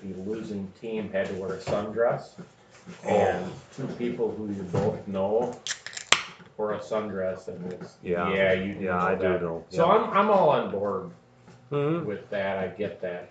the 0.02 0.14
losing 0.30 0.70
team 0.80 1.10
had 1.10 1.26
to 1.28 1.34
wear 1.34 1.54
a 1.54 1.58
sundress, 1.58 2.38
and 3.04 3.50
two 3.76 3.86
people 3.98 4.30
who 4.30 4.46
you 4.48 4.62
both 4.72 5.06
know 5.08 5.58
wore 6.56 6.72
a 6.74 6.78
sundress, 6.78 7.48
and 7.48 7.72
it's, 7.72 7.96
Yeah. 8.02 8.32
yeah, 8.32 8.52
you 8.52 8.74
do 8.74 8.84
yeah, 8.84 8.92
know 8.96 8.98
I 9.06 9.14
do 9.14 9.22
that. 9.22 9.42
know. 9.42 9.64
So 9.70 9.90
I'm, 9.90 10.10
I'm 10.10 10.30
all 10.30 10.50
on 10.50 10.70
board 10.70 11.10
Mhm. 11.72 12.04
with 12.04 12.30
that, 12.30 12.58
I 12.58 12.68
get 12.68 13.00
that. 13.02 13.30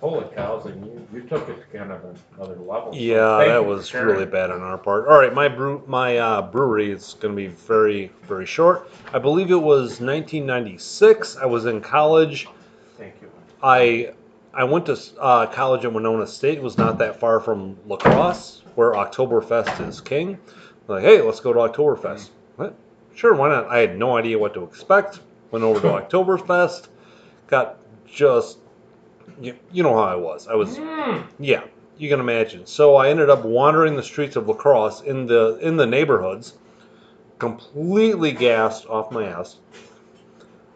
Holy 0.00 0.26
cows, 0.34 0.64
and 0.64 0.84
you, 0.84 1.06
you 1.12 1.20
took 1.22 1.46
it 1.48 1.56
to 1.60 1.78
kind 1.78 1.92
of 1.92 2.02
another 2.38 2.56
level. 2.56 2.90
Yeah, 2.94 3.36
thank 3.38 3.48
that 3.50 3.56
you 3.58 3.62
for 3.64 3.68
was 3.68 3.88
sharing. 3.88 4.06
really 4.06 4.24
bad 4.26 4.50
on 4.50 4.62
our 4.62 4.78
part. 4.78 5.06
All 5.08 5.18
right, 5.18 5.34
my 5.34 5.46
brew, 5.46 5.82
my 5.86 6.16
uh, 6.16 6.42
brewery 6.42 6.90
is 6.90 7.16
going 7.20 7.34
to 7.34 7.36
be 7.36 7.48
very, 7.48 8.10
very 8.26 8.46
short. 8.46 8.90
I 9.12 9.18
believe 9.18 9.50
it 9.50 9.56
was 9.56 10.00
1996. 10.00 11.36
I 11.36 11.44
was 11.44 11.66
in 11.66 11.82
college. 11.82 12.48
Thank 12.96 13.14
you. 13.20 13.30
I 13.62 14.14
I 14.54 14.64
went 14.64 14.86
to 14.86 14.98
uh, 15.18 15.46
college 15.46 15.84
at 15.84 15.92
Winona 15.92 16.26
State. 16.26 16.56
It 16.58 16.64
was 16.64 16.78
not 16.78 16.96
that 16.98 17.20
far 17.20 17.38
from 17.38 17.76
La 17.86 17.96
Crosse, 17.96 18.62
where 18.76 18.92
Oktoberfest 18.92 19.86
is 19.86 20.00
king. 20.00 20.38
Like, 20.88 21.02
hey, 21.04 21.20
let's 21.20 21.40
go 21.40 21.52
to 21.52 21.58
Oktoberfest. 21.60 22.30
What? 22.56 22.74
Sure, 23.14 23.34
why 23.34 23.50
not? 23.50 23.68
I 23.68 23.78
had 23.78 23.98
no 23.98 24.16
idea 24.16 24.38
what 24.38 24.54
to 24.54 24.64
expect. 24.64 25.20
Went 25.50 25.62
over 25.62 25.78
to 25.80 25.86
Oktoberfest. 26.02 26.88
Got 27.48 27.76
just 28.06 28.58
you, 29.40 29.54
you 29.72 29.82
know 29.82 29.94
how 29.94 30.02
I 30.04 30.16
was. 30.16 30.46
I 30.48 30.54
was 30.54 30.78
Mm. 30.78 31.24
yeah, 31.38 31.62
you 31.98 32.08
can 32.08 32.20
imagine. 32.20 32.66
So 32.66 32.96
I 32.96 33.08
ended 33.08 33.30
up 33.30 33.44
wandering 33.44 33.96
the 33.96 34.02
streets 34.02 34.36
of 34.36 34.48
La 34.48 34.54
Crosse 34.54 35.02
in 35.02 35.26
the 35.26 35.58
in 35.60 35.76
the 35.76 35.86
neighborhoods, 35.86 36.54
completely 37.38 38.32
gassed 38.32 38.86
off 38.86 39.10
my 39.10 39.24
ass. 39.24 39.56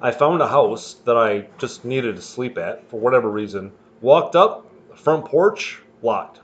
I 0.01 0.10
found 0.10 0.43
a 0.43 0.47
house 0.49 0.94
that 1.05 1.17
I 1.17 1.47
just 1.59 1.84
needed 1.84 2.17
to 2.17 2.23
sleep 2.23 2.59
at 2.59 2.89
for 2.91 3.01
whatever 3.01 3.31
reason. 3.31 3.73
Walked 4.01 4.36
up, 4.36 4.67
front 4.94 5.25
porch 5.25 5.81
locked. 6.02 6.41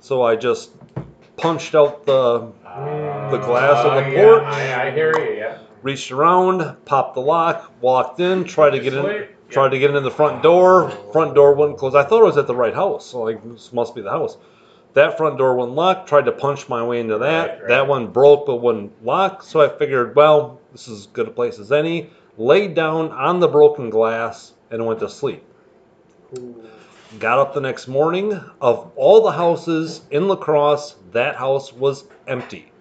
So 0.00 0.22
I 0.22 0.36
just 0.36 0.70
punched 1.36 1.74
out 1.74 2.06
the 2.06 2.52
The 3.30 3.38
glass 3.38 3.84
of 3.84 3.92
the 3.94 4.04
Uh, 4.04 4.08
yeah, 4.08 4.24
porch. 4.26 4.42
I, 4.44 4.86
I 4.86 4.90
hear 4.90 5.12
you, 5.18 5.36
yeah. 5.38 5.58
reached 5.82 6.10
around, 6.12 6.76
popped 6.84 7.14
the 7.14 7.20
lock, 7.20 7.70
walked 7.80 8.20
in, 8.20 8.44
tried 8.44 8.70
to 8.70 8.80
get 8.80 8.94
in, 8.94 9.02
Sleep. 9.02 9.30
Tried 9.50 9.70
to 9.70 9.78
get 9.78 9.90
into 9.90 10.00
the 10.00 10.10
front 10.10 10.42
door. 10.42 10.90
Front 11.12 11.34
door 11.34 11.54
wouldn't 11.54 11.78
close. 11.78 11.94
I 11.94 12.02
thought 12.02 12.22
I 12.22 12.24
was 12.24 12.36
at 12.36 12.46
the 12.46 12.54
right 12.54 12.74
house, 12.74 13.06
so 13.06 13.22
like 13.22 13.42
this 13.44 13.72
must 13.72 13.94
be 13.94 14.00
the 14.00 14.10
house. 14.10 14.36
That 14.94 15.16
front 15.16 15.38
door 15.38 15.56
wouldn't 15.56 15.76
lock. 15.76 16.06
Tried 16.06 16.24
to 16.26 16.32
punch 16.32 16.68
my 16.68 16.82
way 16.82 17.00
into 17.00 17.18
that. 17.18 17.48
Right, 17.48 17.60
right. 17.60 17.68
That 17.68 17.88
one 17.88 18.08
broke 18.08 18.46
but 18.46 18.56
wouldn't 18.56 19.04
lock. 19.04 19.42
So 19.42 19.60
I 19.60 19.68
figured, 19.68 20.14
well, 20.14 20.60
this 20.72 20.88
is 20.88 21.00
as 21.00 21.06
good 21.06 21.28
a 21.28 21.32
place 21.32 21.58
as 21.58 21.72
any. 21.72 22.10
Laid 22.38 22.74
down 22.74 23.10
on 23.12 23.40
the 23.40 23.48
broken 23.48 23.90
glass 23.90 24.54
and 24.70 24.86
went 24.86 25.00
to 25.00 25.08
sleep. 25.08 25.44
Got 27.18 27.38
up 27.38 27.54
the 27.54 27.60
next 27.60 27.86
morning. 27.86 28.40
Of 28.60 28.90
all 28.96 29.22
the 29.22 29.32
houses 29.32 30.02
in 30.10 30.26
La 30.26 30.36
Crosse, 30.36 30.96
that 31.12 31.36
house 31.36 31.72
was 31.72 32.04
empty. 32.26 32.72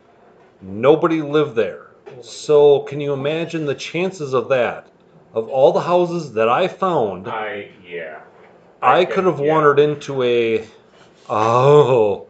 Nobody 0.61 1.21
lived 1.21 1.55
there. 1.55 1.87
Oh 2.07 2.21
so 2.21 2.79
can 2.81 3.01
you 3.01 3.13
imagine 3.13 3.65
the 3.65 3.75
chances 3.75 4.33
of 4.33 4.49
that? 4.49 4.87
Of 5.33 5.49
all 5.49 5.71
the 5.71 5.81
houses 5.81 6.33
that 6.33 6.47
I 6.47 6.67
found, 6.67 7.27
I, 7.27 7.71
yeah. 7.87 8.19
I 8.81 9.05
can- 9.05 9.13
could 9.15 9.25
have 9.25 9.39
yeah. 9.39 9.51
wandered 9.51 9.79
into 9.79 10.21
a 10.23 10.63
oh 11.29 12.27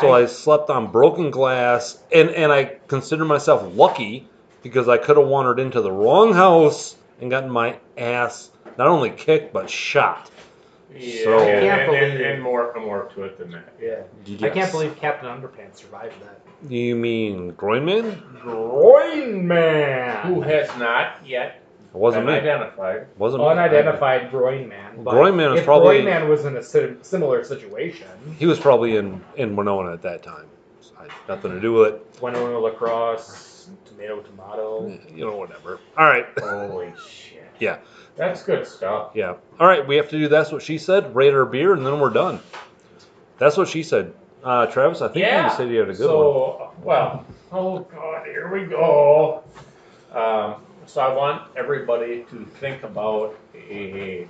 So 0.00 0.12
I, 0.12 0.26
slept 0.26 0.70
on 0.70 0.90
broken 0.90 1.30
glass, 1.30 1.98
and 2.12 2.30
and 2.30 2.50
I 2.52 2.76
consider 2.88 3.24
myself 3.24 3.62
lucky 3.74 4.28
because 4.62 4.88
I 4.88 4.98
could 4.98 5.16
have 5.16 5.26
wandered 5.28 5.58
into 5.60 5.80
the 5.80 5.92
wrong 5.92 6.32
house 6.32 6.96
and 7.20 7.30
gotten 7.30 7.50
my 7.50 7.78
ass 7.96 8.50
not 8.78 8.86
only 8.88 9.10
kicked 9.10 9.52
but 9.52 9.68
shot. 9.70 10.30
Yeah, 10.94 11.24
So- 11.24 11.38
and, 11.40 11.60
Can't 11.60 11.80
and, 11.82 11.96
and, 11.96 12.12
believe- 12.12 12.26
and 12.26 12.42
more, 12.42 12.72
more 12.80 13.10
to 13.14 13.24
it 13.24 13.38
than 13.38 13.50
that. 13.52 13.74
Yeah. 13.80 14.02
I 14.46 14.50
can't 14.50 14.70
believe 14.72 14.96
Captain 14.96 15.28
Underpants 15.28 15.76
survived 15.76 16.14
that. 16.22 16.40
You 16.70 16.96
mean 16.96 17.50
Groin 17.52 17.84
Man? 17.84 18.22
Groin 18.40 19.46
Man. 19.46 20.26
Who 20.34 20.40
has 20.40 20.68
not 20.78 21.18
yet 21.26 21.62
It 21.96 22.00
wasn't 22.00 22.26
me. 22.26 22.34
identified? 22.34 23.06
wasn't 23.16 23.42
me. 23.42 23.48
Unidentified 23.48 24.30
Groin 24.30 24.68
Man. 24.68 25.02
But 25.02 25.12
Groin 25.12 25.34
Man 25.34 25.52
was 25.52 25.60
if 25.60 25.64
probably- 25.64 26.02
Groin 26.02 26.04
Man 26.04 26.28
was 26.28 26.44
in 26.44 26.56
a 26.58 26.62
si- 26.62 26.94
similar 27.00 27.42
situation. 27.42 28.06
He 28.38 28.44
was 28.44 28.58
probably 28.60 28.96
in 28.96 29.24
in 29.36 29.56
Winona 29.56 29.94
at 29.94 30.02
that 30.02 30.22
time. 30.22 30.44
So 30.82 30.92
I 30.98 31.04
had 31.04 31.12
nothing 31.26 31.52
to 31.52 31.60
do 31.60 31.72
with 31.72 31.94
it. 31.94 32.06
Winona 32.20 32.58
La 32.58 32.70
Crosse, 32.70 33.70
tomato, 33.86 34.20
tomato. 34.20 34.98
You 35.14 35.24
know, 35.24 35.36
whatever. 35.36 35.80
All 35.96 36.06
right. 36.06 36.26
Holy 36.38 36.92
shit. 37.08 37.44
Yeah. 37.60 37.78
That's 38.16 38.42
good 38.42 38.66
stuff. 38.66 39.12
Yeah. 39.14 39.34
All 39.58 39.66
right. 39.66 39.86
We 39.86 39.96
have 39.96 40.10
to 40.10 40.18
do. 40.18 40.28
That's 40.28 40.52
what 40.52 40.62
she 40.62 40.76
said. 40.76 41.14
Rate 41.16 41.32
our 41.32 41.46
beer, 41.46 41.72
and 41.72 41.84
then 41.86 41.98
we're 41.98 42.10
done. 42.10 42.40
That's 43.38 43.56
what 43.56 43.68
she 43.68 43.82
said. 43.82 44.12
Uh, 44.44 44.66
Travis, 44.66 45.00
I 45.00 45.08
think 45.08 45.24
you 45.26 45.50
said 45.56 45.70
you 45.70 45.78
had 45.80 45.88
a 45.88 45.94
good 45.94 46.06
one. 46.06 46.08
so, 46.08 46.72
well, 46.82 47.24
oh 47.52 47.78
god, 47.80 48.26
here 48.26 48.48
we 48.52 48.64
go. 48.66 49.42
Um, 50.12 50.56
so 50.86 51.00
I 51.00 51.12
want 51.12 51.50
everybody 51.56 52.24
to 52.30 52.46
think 52.60 52.84
about 52.84 53.36
a 53.54 54.28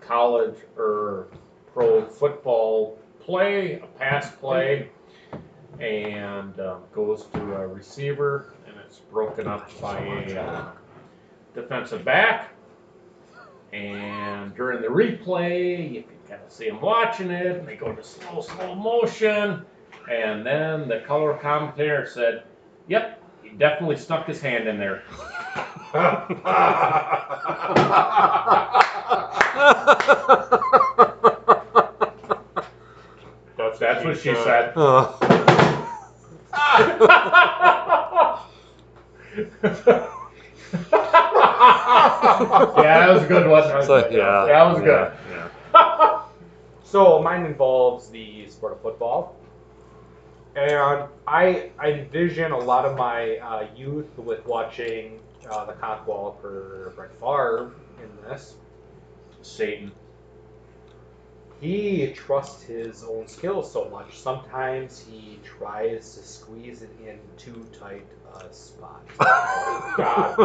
college 0.00 0.56
or 0.76 1.28
pro 1.72 2.04
football 2.04 2.98
play, 3.20 3.80
a 3.80 3.86
pass 3.98 4.30
play, 4.36 4.90
and 5.80 6.58
um, 6.60 6.82
goes 6.92 7.24
to 7.32 7.40
a 7.54 7.66
receiver, 7.66 8.52
and 8.66 8.76
it's 8.84 8.98
broken 8.98 9.46
up 9.46 9.70
by 9.80 9.98
a 10.00 10.40
uh, 10.40 10.72
defensive 11.54 12.04
back. 12.04 12.50
And 13.72 14.54
during 14.54 14.82
the 14.82 14.88
replay, 14.88 15.92
you 15.92 16.02
can 16.02 16.18
kind 16.28 16.42
of 16.44 16.52
see 16.52 16.68
them 16.68 16.80
watching 16.80 17.30
it, 17.30 17.56
and 17.56 17.66
they 17.66 17.76
go 17.76 17.94
to 17.94 18.02
slow, 18.02 18.42
slow 18.42 18.74
motion. 18.74 19.64
And 20.10 20.44
then 20.44 20.88
the 20.88 21.00
color 21.06 21.34
commentator 21.34 22.06
said, 22.06 22.42
Yep, 22.88 23.22
he 23.42 23.50
definitely 23.50 23.96
stuck 23.96 24.26
his 24.26 24.40
hand 24.40 24.68
in 24.68 24.78
there. 24.78 25.04
That's, 33.56 33.78
That's 33.78 34.04
what 34.04 34.18
she 34.18 34.34
said. 34.34 34.72
Uh, 34.76 35.12
yeah, 42.76 42.98
that 42.98 43.10
was 43.10 43.22
a 43.22 43.26
good 43.26 43.48
one. 43.48 43.62
That 43.68 43.76
was, 43.78 43.86
so, 43.86 44.02
good. 44.02 44.12
yeah. 44.12 44.44
that 44.46 44.62
was 44.64 44.80
good. 44.80 45.12
Yeah, 45.30 45.48
yeah. 45.74 46.22
So 46.84 47.22
mine 47.22 47.46
involves 47.46 48.10
the 48.10 48.48
sport 48.48 48.72
of 48.72 48.80
football, 48.82 49.36
and 50.56 51.04
I 51.26 51.70
I 51.78 51.92
envision 51.92 52.52
a 52.52 52.58
lot 52.58 52.84
of 52.84 52.96
my 52.96 53.36
uh, 53.38 53.66
youth 53.76 54.16
with 54.18 54.44
watching 54.46 55.20
uh, 55.48 55.64
the 55.64 55.72
Cockwalker 55.74 56.94
Brett 56.96 57.12
Favre 57.20 57.72
in 58.02 58.28
this. 58.28 58.54
Satan. 59.42 59.92
He 61.60 62.12
trusts 62.14 62.62
his 62.62 63.04
own 63.04 63.28
skills 63.28 63.70
so 63.70 63.88
much. 63.90 64.18
Sometimes 64.18 64.98
he 64.98 65.38
tries 65.44 66.14
to 66.14 66.22
squeeze 66.22 66.82
it 66.82 66.90
in 67.06 67.18
too 67.36 67.66
tight 67.78 68.06
a 68.38 68.52
spot. 68.52 69.02
God, 69.18 70.36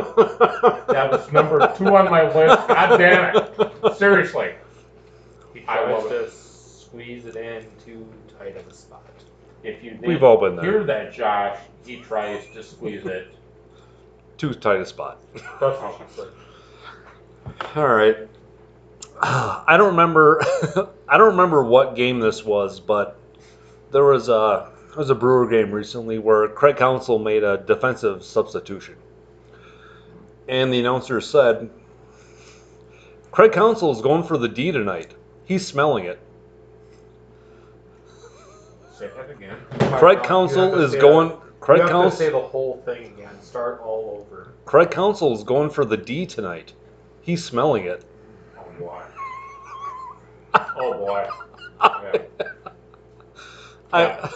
that 0.87 1.11
was 1.11 1.31
number 1.31 1.73
two 1.77 1.95
on 1.95 2.09
my 2.09 2.23
list. 2.23 2.67
God 2.67 2.97
damn 2.97 3.35
it. 3.35 3.95
Seriously. 3.97 4.53
He 5.53 5.63
I 5.67 5.77
tries 5.77 6.03
love 6.03 6.09
to 6.09 6.31
squeeze 6.31 7.25
it 7.25 7.35
in 7.35 7.65
too 7.83 8.07
tight 8.37 8.57
of 8.57 8.67
a 8.67 8.73
spot. 8.73 9.03
If 9.63 9.83
you 9.83 9.97
We've 10.01 10.23
all 10.23 10.39
been 10.39 10.55
there. 10.55 10.65
hear 10.65 10.83
that, 10.83 11.13
Josh, 11.13 11.57
he 11.85 11.97
tries 12.01 12.45
to 12.53 12.63
squeeze 12.63 13.05
it. 13.05 13.34
Too 14.37 14.53
tight 14.53 14.81
a 14.81 14.85
spot. 14.85 15.19
That's 15.33 15.79
how 15.79 15.99
I 15.99 16.15
said. 16.15 16.27
All 17.75 17.87
right. 17.87 18.17
I 19.21 19.75
don't 19.77 19.91
remember. 19.91 20.41
I 21.07 21.17
don't 21.17 21.31
remember 21.31 21.63
what 21.63 21.95
game 21.95 22.19
this 22.19 22.43
was, 22.43 22.79
but 22.79 23.17
there 23.91 24.03
was 24.03 24.27
a 24.27 24.69
there 24.89 24.97
was 24.97 25.09
a 25.09 25.15
Brewer 25.15 25.47
game 25.47 25.71
recently 25.71 26.19
where 26.19 26.47
Craig 26.49 26.75
Counsell 26.75 27.19
made 27.19 27.43
a 27.43 27.57
defensive 27.57 28.23
substitution, 28.23 28.95
and 30.49 30.73
the 30.73 30.79
announcer 30.79 31.21
said, 31.21 31.69
"Craig 33.31 33.53
Counsell 33.53 33.91
is 33.91 34.01
going 34.01 34.23
for 34.23 34.37
the 34.37 34.49
D 34.49 34.71
tonight. 34.71 35.15
He's 35.45 35.65
smelling 35.65 36.05
it." 36.05 36.19
Say 38.97 39.09
that 39.15 39.29
again. 39.29 39.57
Craig 39.97 40.19
You 40.21 40.23
Counsell 40.23 40.81
is 40.81 40.91
say 40.91 40.99
going. 40.99 41.37
Craig 41.65 41.79
you 41.79 41.87
have 41.87 42.11
to 42.11 42.15
say 42.15 42.29
the 42.29 42.39
whole 42.39 42.79
thing 42.85 43.05
again. 43.05 43.41
Start 43.41 43.81
all 43.83 44.23
over. 44.23 44.53
Craig 44.65 44.91
Counsell 44.91 45.33
is 45.33 45.43
going 45.43 45.71
for 45.71 45.83
the 45.83 45.97
D 45.97 46.27
tonight. 46.27 46.73
He's 47.21 47.43
smelling 47.43 47.85
it. 47.85 48.05
Oh 48.55 48.67
boy. 48.77 49.01
Oh 50.53 50.93
boy. 50.93 51.27
Yeah. 51.81 52.21
I 53.93 54.29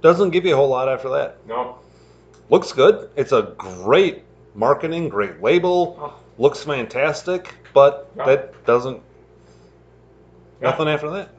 Doesn't 0.02 0.32
give 0.32 0.46
you 0.46 0.54
a 0.54 0.56
whole 0.56 0.70
lot 0.70 0.90
after 0.90 1.10
that. 1.10 1.38
No. 1.48 1.78
Looks 2.50 2.72
good. 2.74 3.10
It's 3.16 3.32
a 3.32 3.54
great 3.58 4.24
marketing, 4.56 5.10
great 5.10 5.42
label. 5.42 5.98
Oh. 6.02 6.14
Looks 6.38 6.64
fantastic, 6.64 7.54
but 7.74 8.10
Yeah. 8.18 8.26
that 8.26 8.66
doesn't. 8.66 9.02
Yeah. 10.62 10.72
Nothing 10.72 10.88
after 10.88 11.10
that. 11.12 11.30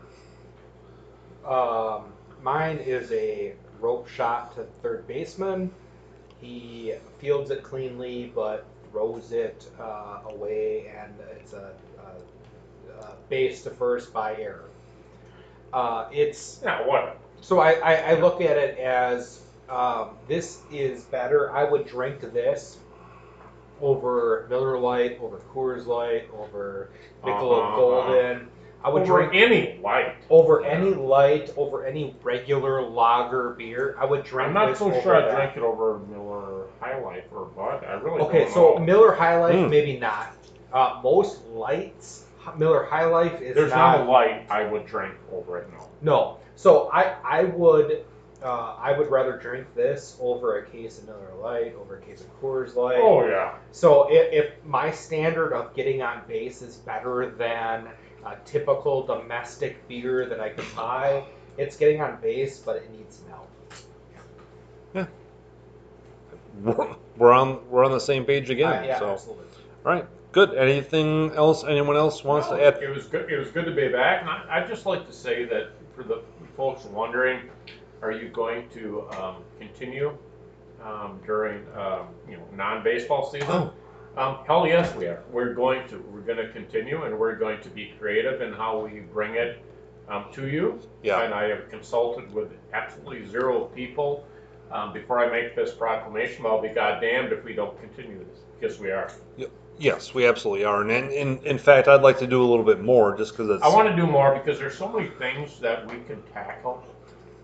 Um, 1.45 2.05
mine 2.43 2.79
is 2.79 3.11
a 3.13 3.55
rope 3.81 4.09
shot 4.09 4.55
to 4.55 4.65
third 4.83 5.07
baseman. 5.07 5.73
He 6.43 6.95
fields 7.19 7.51
it 7.51 7.63
cleanly, 7.63 8.31
but 8.35 8.67
throws 8.91 9.33
it 9.33 9.67
uh, 9.81 10.19
away, 10.29 10.93
and 11.01 11.15
it's 11.39 11.53
a, 11.55 11.73
a, 12.01 13.05
a 13.05 13.15
base 13.31 13.63
to 13.63 13.71
first 13.71 14.13
by 14.13 14.35
error. 14.37 14.69
Uh, 15.73 16.07
it's 16.13 16.61
Yeah. 16.63 16.87
What? 16.87 17.17
so 17.41 17.61
I, 17.61 17.73
I, 17.75 17.95
I 17.95 18.15
look 18.21 18.41
at 18.43 18.57
it 18.59 18.79
as 18.79 19.41
um, 19.71 20.11
this 20.29 20.61
is 20.71 21.05
better. 21.05 21.51
I 21.53 21.65
would 21.65 21.87
drink 21.87 22.21
this 22.33 22.79
over 23.81 24.47
Miller 24.51 24.79
Lite, 24.79 25.19
over 25.21 25.39
Coors 25.55 25.87
Light, 25.87 26.29
over 26.39 26.91
Michelob 27.25 27.67
Uh-huh. 27.69 27.77
Golden. 27.77 28.49
I 28.85 28.89
would 28.89 29.03
Over 29.03 29.27
drink 29.29 29.35
any 29.35 29.79
light. 29.81 30.15
over 30.29 30.65
any 30.65 30.91
light, 30.95 31.53
over 31.57 31.85
any 31.87 32.17
regular 32.23 32.83
lager 32.83 33.51
beer. 33.51 33.97
I 33.99 34.05
would 34.05 34.25
drink. 34.25 34.49
I'm 34.49 34.55
not 34.55 34.77
so 34.77 34.91
sure 35.03 35.15
I'd 35.17 35.35
drink 35.37 35.57
it 35.57 35.63
over 35.63 36.01
Miller 36.11 36.67
High 36.81 36.99
Life 36.99 37.25
or 37.31 37.45
Bud. 37.47 37.85
I 37.85 37.93
really 37.95 38.21
Okay, 38.23 38.49
so 38.51 38.75
know. 38.75 38.79
Miller 38.81 39.13
High 39.13 39.39
Life, 39.39 39.55
Mm. 39.55 39.71
maybe 39.71 39.99
not. 39.99 40.33
Uh, 40.73 41.01
most 41.03 41.47
lights, 41.49 42.25
Miller 42.57 42.85
High 42.85 43.05
Life 43.05 43.41
is 43.41 43.55
There's 43.55 43.71
not. 43.71 43.99
not 43.99 44.07
a 44.07 44.11
light 44.11 44.47
I 44.51 44.65
would 44.65 44.87
drink 44.87 45.15
over 45.33 45.59
it. 45.59 45.69
No. 45.73 45.89
No. 46.01 46.37
So 46.57 46.91
I 46.93 47.15
I 47.25 47.45
would 47.45 48.05
uh, 48.43 48.75
I 48.81 48.99
would 48.99 49.09
rather 49.09 49.37
drink 49.37 49.73
this 49.77 50.17
over 50.21 50.59
a 50.59 50.67
case 50.67 50.99
of 50.99 51.07
Miller 51.07 51.31
Lite, 51.41 51.77
over 51.77 51.99
a 51.99 52.01
case 52.01 52.23
of 52.23 52.41
Coors 52.43 52.75
Light. 52.75 52.99
Oh 53.01 53.25
yeah. 53.25 53.53
So 53.71 54.09
if, 54.11 54.33
if 54.33 54.65
my 54.65 54.91
standard 54.91 55.53
of 55.53 55.73
getting 55.75 56.03
on 56.03 56.23
base 56.27 56.61
is 56.63 56.77
better 56.79 57.31
than 57.39 57.87
a 58.25 58.37
typical 58.45 59.05
domestic 59.05 59.87
beer 59.89 60.27
that 60.27 60.41
I 60.41 60.51
could 60.51 60.67
buy, 60.77 61.25
it's 61.59 61.77
getting 61.77 62.01
on 62.01 62.21
base, 62.21 62.59
but 62.59 62.77
it 62.77 62.91
needs 62.93 63.21
milk. 63.29 63.49
We're, 66.61 66.95
we're 67.17 67.33
on 67.33 67.61
we're 67.71 67.85
on 67.85 67.93
the 67.93 68.01
same 68.01 68.25
page 68.25 68.51
again. 68.51 68.73
Uh, 68.73 68.87
yeah, 68.87 68.99
so 68.99 69.11
absolutely. 69.11 69.47
all 69.87 69.93
right, 69.93 70.07
good. 70.33 70.55
Anything 70.55 71.33
else? 71.33 71.65
Anyone 71.65 71.97
else 71.97 72.23
wants 72.23 72.49
Well, 72.49 72.59
to 72.59 72.65
add? 72.65 72.83
It 72.83 72.91
was 72.91 73.07
good. 73.07 73.31
It 73.31 73.39
was 73.39 73.49
good 73.49 73.65
to 73.65 73.75
be 73.75 73.89
back, 73.89 74.21
and 74.21 74.29
I, 74.29 74.45
I'd 74.51 74.69
just 74.69 74.85
like 74.85 75.07
to 75.07 75.13
say 75.13 75.45
that 75.47 75.71
for 75.95 76.03
the 76.03 76.23
folks 76.57 76.85
wondering, 76.85 77.49
are 78.03 78.13
you 78.13 78.29
going 78.29 78.69
to 78.71 79.09
um, 79.13 79.37
continue 79.59 80.17
um, 80.85 81.21
during 81.25 81.65
um, 81.75 82.09
you 82.29 82.37
know 82.37 82.45
non-baseball 82.55 83.31
season? 83.31 83.49
Oh. 83.51 83.73
Um, 84.17 84.39
hell 84.47 84.67
yes, 84.67 84.95
we 84.95 85.07
are. 85.07 85.23
We're 85.31 85.55
going 85.55 85.89
to. 85.89 85.99
We're 86.13 86.21
going 86.21 86.39
to 86.39 86.53
continue, 86.53 87.05
and 87.05 87.19
we're 87.19 87.37
going 87.37 87.61
to 87.63 87.71
be 87.71 87.95
creative 87.99 88.43
in 88.43 88.53
how 88.53 88.81
we 88.81 89.01
bring 89.01 89.37
it 89.37 89.65
um, 90.09 90.27
to 90.33 90.49
you. 90.49 90.81
Yeah. 91.03 91.23
And 91.23 91.33
I 91.33 91.49
have 91.49 91.71
consulted 91.71 92.33
with 92.33 92.51
absolutely 92.75 93.27
zero 93.29 93.65
people 93.75 94.27
um, 94.71 94.93
before 94.93 95.21
I 95.21 95.31
make 95.31 95.57
this 95.57 95.73
proclamation. 95.73 96.45
I'll 96.45 96.61
be 96.61 96.69
goddamned 96.69 97.33
if 97.33 97.43
we 97.43 97.55
don't 97.55 97.79
continue 97.81 98.19
this, 98.19 98.41
because 98.61 98.79
we 98.79 98.91
are. 98.91 99.11
Yes, 99.79 100.13
we 100.13 100.27
absolutely 100.27 100.65
are. 100.65 100.83
And 100.83 100.91
in, 100.91 101.11
in, 101.11 101.39
in 101.47 101.59
fact, 101.59 101.89
I'd 101.89 102.03
like 102.03 102.19
to 102.19 102.27
do 102.27 102.43
a 102.43 102.45
little 102.45 102.65
bit 102.65 102.83
more 102.83 103.17
just 103.17 103.33
because 103.33 103.49
it's. 103.49 103.65
I 103.65 103.69
want 103.69 103.89
to 103.89 103.97
do 103.97 104.07
more 104.07 104.35
because 104.35 104.59
there's 104.59 104.77
so 104.77 104.89
many 104.89 105.09
things 105.09 105.59
that 105.61 105.91
we 105.91 106.01
can 106.05 106.23
tackle 106.35 106.85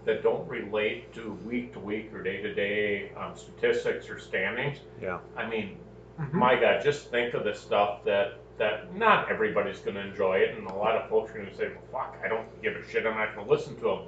that 0.05 0.23
don't 0.23 0.47
relate 0.49 1.13
to 1.15 1.33
week 1.45 1.73
to 1.73 1.81
week 1.81 2.13
or 2.13 2.23
day 2.23 2.43
to 2.43 2.55
day 2.55 3.11
um, 3.17 3.33
statistics 3.35 4.11
or 4.11 4.19
standings. 4.19 4.79
Yeah. 5.01 5.19
I 5.37 5.49
mean, 5.49 5.79
Mhm. 6.19 6.33
my 6.33 6.57
God, 6.57 6.83
just 6.83 7.11
think 7.11 7.35
of 7.35 7.45
the 7.45 7.55
stuff 7.55 8.05
that 8.05 8.35
that 8.59 8.95
not 8.95 9.31
everybody's 9.31 9.81
going 9.81 9.95
to 9.97 10.03
enjoy 10.03 10.39
it, 10.39 10.57
and 10.57 10.69
a 10.69 10.75
lot 10.75 10.97
of 10.97 11.09
folks 11.09 11.31
are 11.33 11.39
going 11.39 11.49
to 11.49 11.55
say, 11.55 11.69
"Well, 11.69 11.83
fuck, 11.93 12.19
I 12.25 12.29
don't 12.29 12.47
give 12.63 12.77
a 12.77 12.83
shit. 12.83 13.07
I'm 13.07 13.17
not 13.17 13.35
going 13.35 13.47
to 13.47 13.53
listen 13.53 13.77
to 13.77 13.83
them." 13.85 14.01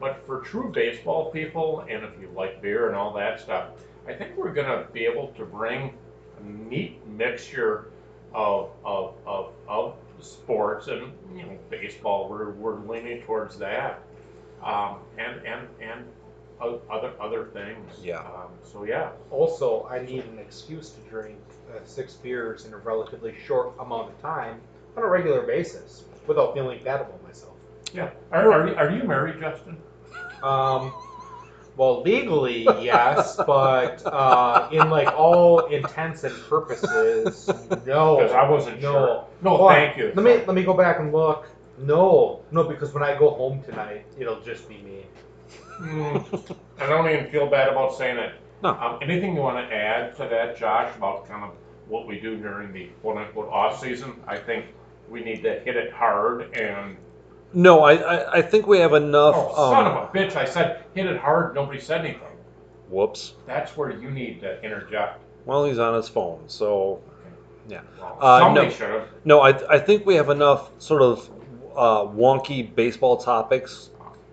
But 0.00 0.16
for 0.26 0.40
true 0.40 0.70
baseball 0.72 1.30
people, 1.30 1.84
and 1.88 2.04
if 2.04 2.18
you 2.18 2.28
like 2.34 2.60
beer 2.60 2.88
and 2.88 2.96
all 2.96 3.12
that 3.14 3.38
stuff, 3.40 3.66
I 4.06 4.14
think 4.14 4.36
we're 4.36 4.52
going 4.52 4.66
to 4.68 4.86
be 4.92 5.04
able 5.04 5.28
to 5.28 5.44
bring 5.44 5.92
a 6.38 6.42
neat 6.42 6.94
mixture 7.06 7.86
of 8.34 8.70
of 8.84 9.14
of, 9.26 9.50
of 9.68 9.94
sports 10.20 10.88
and 10.88 11.12
you 11.34 11.44
know 11.44 11.58
baseball. 11.70 12.28
We're 12.28 12.50
we're 12.52 12.80
leaning 12.80 13.22
towards 13.22 13.56
that, 13.58 14.02
um, 14.62 14.98
and 15.18 15.40
and 15.46 15.68
and 15.80 16.04
other 16.90 17.12
other 17.20 17.44
things. 17.52 17.90
Yeah. 18.02 18.20
Um, 18.20 18.50
so 18.62 18.84
yeah. 18.84 19.10
Also, 19.30 19.86
I 19.90 20.02
need 20.04 20.24
an 20.24 20.38
excuse 20.38 20.90
to 20.90 21.00
drink 21.10 21.38
uh, 21.70 21.78
six 21.84 22.14
beers 22.14 22.64
in 22.66 22.72
a 22.72 22.78
relatively 22.78 23.34
short 23.46 23.74
amount 23.80 24.10
of 24.10 24.20
time 24.20 24.60
on 24.96 25.02
a 25.02 25.06
regular 25.06 25.42
basis 25.42 26.04
without 26.26 26.54
feeling 26.54 26.82
bad 26.84 27.00
about 27.00 27.22
myself. 27.22 27.54
Yeah. 27.92 28.10
Are, 28.30 28.52
are, 28.52 28.68
you- 28.68 28.74
are 28.76 28.90
you 28.90 29.02
married, 29.04 29.40
Justin? 29.40 29.76
Um, 30.42 30.92
well, 31.76 32.02
legally, 32.02 32.64
yes, 32.80 33.36
but 33.46 34.02
uh, 34.06 34.68
in 34.72 34.90
like 34.90 35.08
all 35.16 35.60
intents 35.66 36.24
and 36.24 36.34
purposes, 36.48 37.48
no. 37.86 38.16
Because 38.18 38.32
I 38.32 38.48
wasn't 38.48 38.80
no. 38.82 38.92
sure. 38.92 39.24
No, 39.42 39.56
Hold 39.56 39.70
thank 39.72 39.96
you. 39.96 40.12
Let 40.14 40.24
me 40.24 40.32
let 40.46 40.54
me 40.54 40.62
go 40.64 40.74
back 40.74 40.98
and 41.00 41.12
look. 41.12 41.48
No, 41.78 42.40
no, 42.50 42.64
because 42.64 42.92
when 42.92 43.02
I 43.02 43.16
go 43.18 43.30
home 43.30 43.62
tonight, 43.62 44.04
it'll 44.18 44.40
just 44.40 44.68
be 44.68 44.76
me. 44.78 45.06
Mm, 45.82 46.56
I 46.78 46.86
don't 46.86 47.08
even 47.10 47.30
feel 47.30 47.46
bad 47.48 47.68
about 47.68 47.94
saying 47.96 48.16
it. 48.18 48.34
No. 48.62 48.70
Um, 48.70 48.98
anything 49.02 49.34
you 49.34 49.40
want 49.42 49.56
to 49.68 49.74
add 49.74 50.14
to 50.16 50.22
that, 50.28 50.56
Josh, 50.56 50.94
about 50.96 51.28
kind 51.28 51.42
of 51.44 51.50
what 51.88 52.06
we 52.06 52.20
do 52.20 52.36
during 52.36 52.72
the 52.72 52.86
quote 53.02 53.16
unquote 53.16 53.48
off 53.48 53.80
season? 53.80 54.14
I 54.26 54.38
think 54.38 54.66
we 55.10 55.22
need 55.22 55.42
to 55.42 55.60
hit 55.60 55.76
it 55.76 55.92
hard 55.92 56.56
and. 56.56 56.96
No, 57.54 57.80
I, 57.80 57.94
I, 57.94 58.32
I 58.38 58.42
think 58.42 58.66
we 58.66 58.78
have 58.78 58.94
enough. 58.94 59.34
Oh, 59.36 59.72
son 59.72 59.86
um, 59.86 59.96
of 59.96 60.08
a 60.08 60.18
bitch! 60.18 60.36
I 60.36 60.44
said 60.44 60.84
hit 60.94 61.06
it 61.06 61.18
hard. 61.18 61.54
Nobody 61.54 61.80
said 61.80 62.00
anything. 62.04 62.22
Whoops. 62.88 63.34
That's 63.46 63.76
where 63.76 63.90
you 63.90 64.10
need 64.10 64.40
to 64.40 64.62
interject. 64.62 65.20
Well, 65.44 65.64
he's 65.64 65.78
on 65.78 65.94
his 65.94 66.08
phone, 66.08 66.44
so 66.46 67.00
Yeah. 67.68 67.80
Well, 67.98 68.16
Uh, 68.20 68.38
somebody 68.40 68.66
no. 68.68 68.72
should 68.72 68.90
have. 68.90 69.08
no, 69.24 69.40
I, 69.40 69.74
I 69.74 69.78
think 69.78 70.06
we 70.06 70.14
have 70.14 70.30
enough 70.30 70.70
sort 70.78 71.02
of 71.02 71.28
uh, 71.76 72.04
wonky 72.04 72.74
baseball 72.74 73.16
topics 73.16 73.90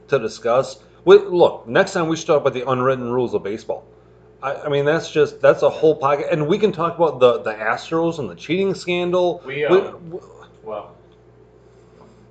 to 0.10 0.20
discuss. 0.20 0.80
Look, 1.18 1.68
next 1.68 1.94
time 1.94 2.08
we 2.08 2.16
should 2.16 2.28
talk 2.28 2.42
about 2.42 2.54
the 2.54 2.70
unwritten 2.70 3.12
rules 3.12 3.34
of 3.34 3.44
baseball. 3.44 3.86
I, 4.42 4.54
I 4.56 4.70
mean, 4.70 4.86
that's 4.86 5.12
just 5.12 5.42
that's 5.42 5.64
a 5.64 5.70
whole 5.70 5.96
pocket, 5.96 6.28
and 6.32 6.48
we 6.48 6.58
can 6.58 6.72
talk 6.72 6.96
about 6.98 7.20
the 7.20 7.40
the 7.42 7.54
Astros 7.54 8.20
and 8.20 8.30
the 8.30 8.36
cheating 8.36 8.74
scandal. 8.74 9.42
We, 9.46 9.56
We- 9.56 9.66
um, 9.66 10.10
we- 10.10 10.20
Well. 10.64 10.96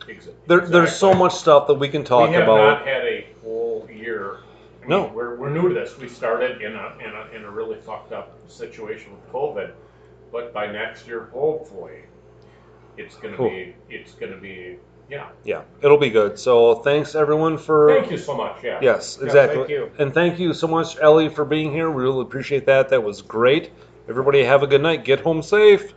exa- 0.07 0.32
there, 0.47 0.60
there's 0.60 0.94
so 0.97 1.12
much 1.12 1.34
stuff 1.34 1.66
that 1.66 1.74
we 1.74 1.89
can 1.89 2.05
talk 2.05 2.28
about. 2.28 2.31
we 2.31 2.34
have 2.36 2.42
about. 2.48 2.78
not 2.78 2.86
had 2.86 3.05
a 3.05 3.26
whole 3.42 3.86
year. 3.92 4.39
I 4.82 4.86
mean, 4.86 4.89
No. 4.90 5.12
we're, 5.15 5.36
we're 5.36 5.50
new 5.50 5.68
to 5.68 5.74
this. 5.74 5.98
We 5.98 6.08
started 6.08 6.62
in 6.62 6.74
a, 6.74 6.94
in 7.00 7.12
a 7.15 7.36
in 7.36 7.44
a 7.44 7.50
really 7.50 7.76
fucked 7.81 8.12
up 8.12 8.39
situation 8.47 9.12
with 9.12 9.31
COVID, 9.32 9.73
but 10.32 10.52
by 10.55 10.66
next 10.66 11.07
year, 11.07 11.28
hopefully, 11.32 12.05
it's 12.97 13.16
gonna 13.16 13.36
Cool. 13.36 13.50
be 13.50 13.74
it's 13.90 14.15
gonna 14.15 14.36
be 14.39 14.78
yeah. 15.08 15.28
Yeah, 15.44 15.62
it'll 15.82 15.98
be 15.98 16.10
good. 16.10 16.38
So 16.38 16.76
thanks 16.76 17.14
everyone 17.14 17.58
for. 17.58 17.94
Thank 17.98 18.10
you 18.10 18.18
so 18.18 18.36
much. 18.36 18.62
Yeah. 18.62 18.78
Yes, 18.82 19.16
Yeah, 19.18 19.26
exactly. 19.26 19.56
thank 19.58 19.68
you. 19.70 19.90
And 19.98 20.12
thank 20.12 20.38
you 20.38 20.52
so 20.54 20.66
much, 20.66 20.98
Ellie, 21.00 21.28
for 21.28 21.44
being 21.44 21.72
here. 21.72 21.90
We 21.90 22.02
really 22.02 22.22
appreciate 22.22 22.66
that. 22.66 22.88
That 22.90 23.02
was 23.02 23.22
great. 23.22 23.70
Everybody 24.08 24.42
have 24.44 24.62
a 24.62 24.66
good 24.66 24.82
night. 24.82 25.04
Get 25.04 25.20
home 25.20 25.42
safe. 25.42 25.94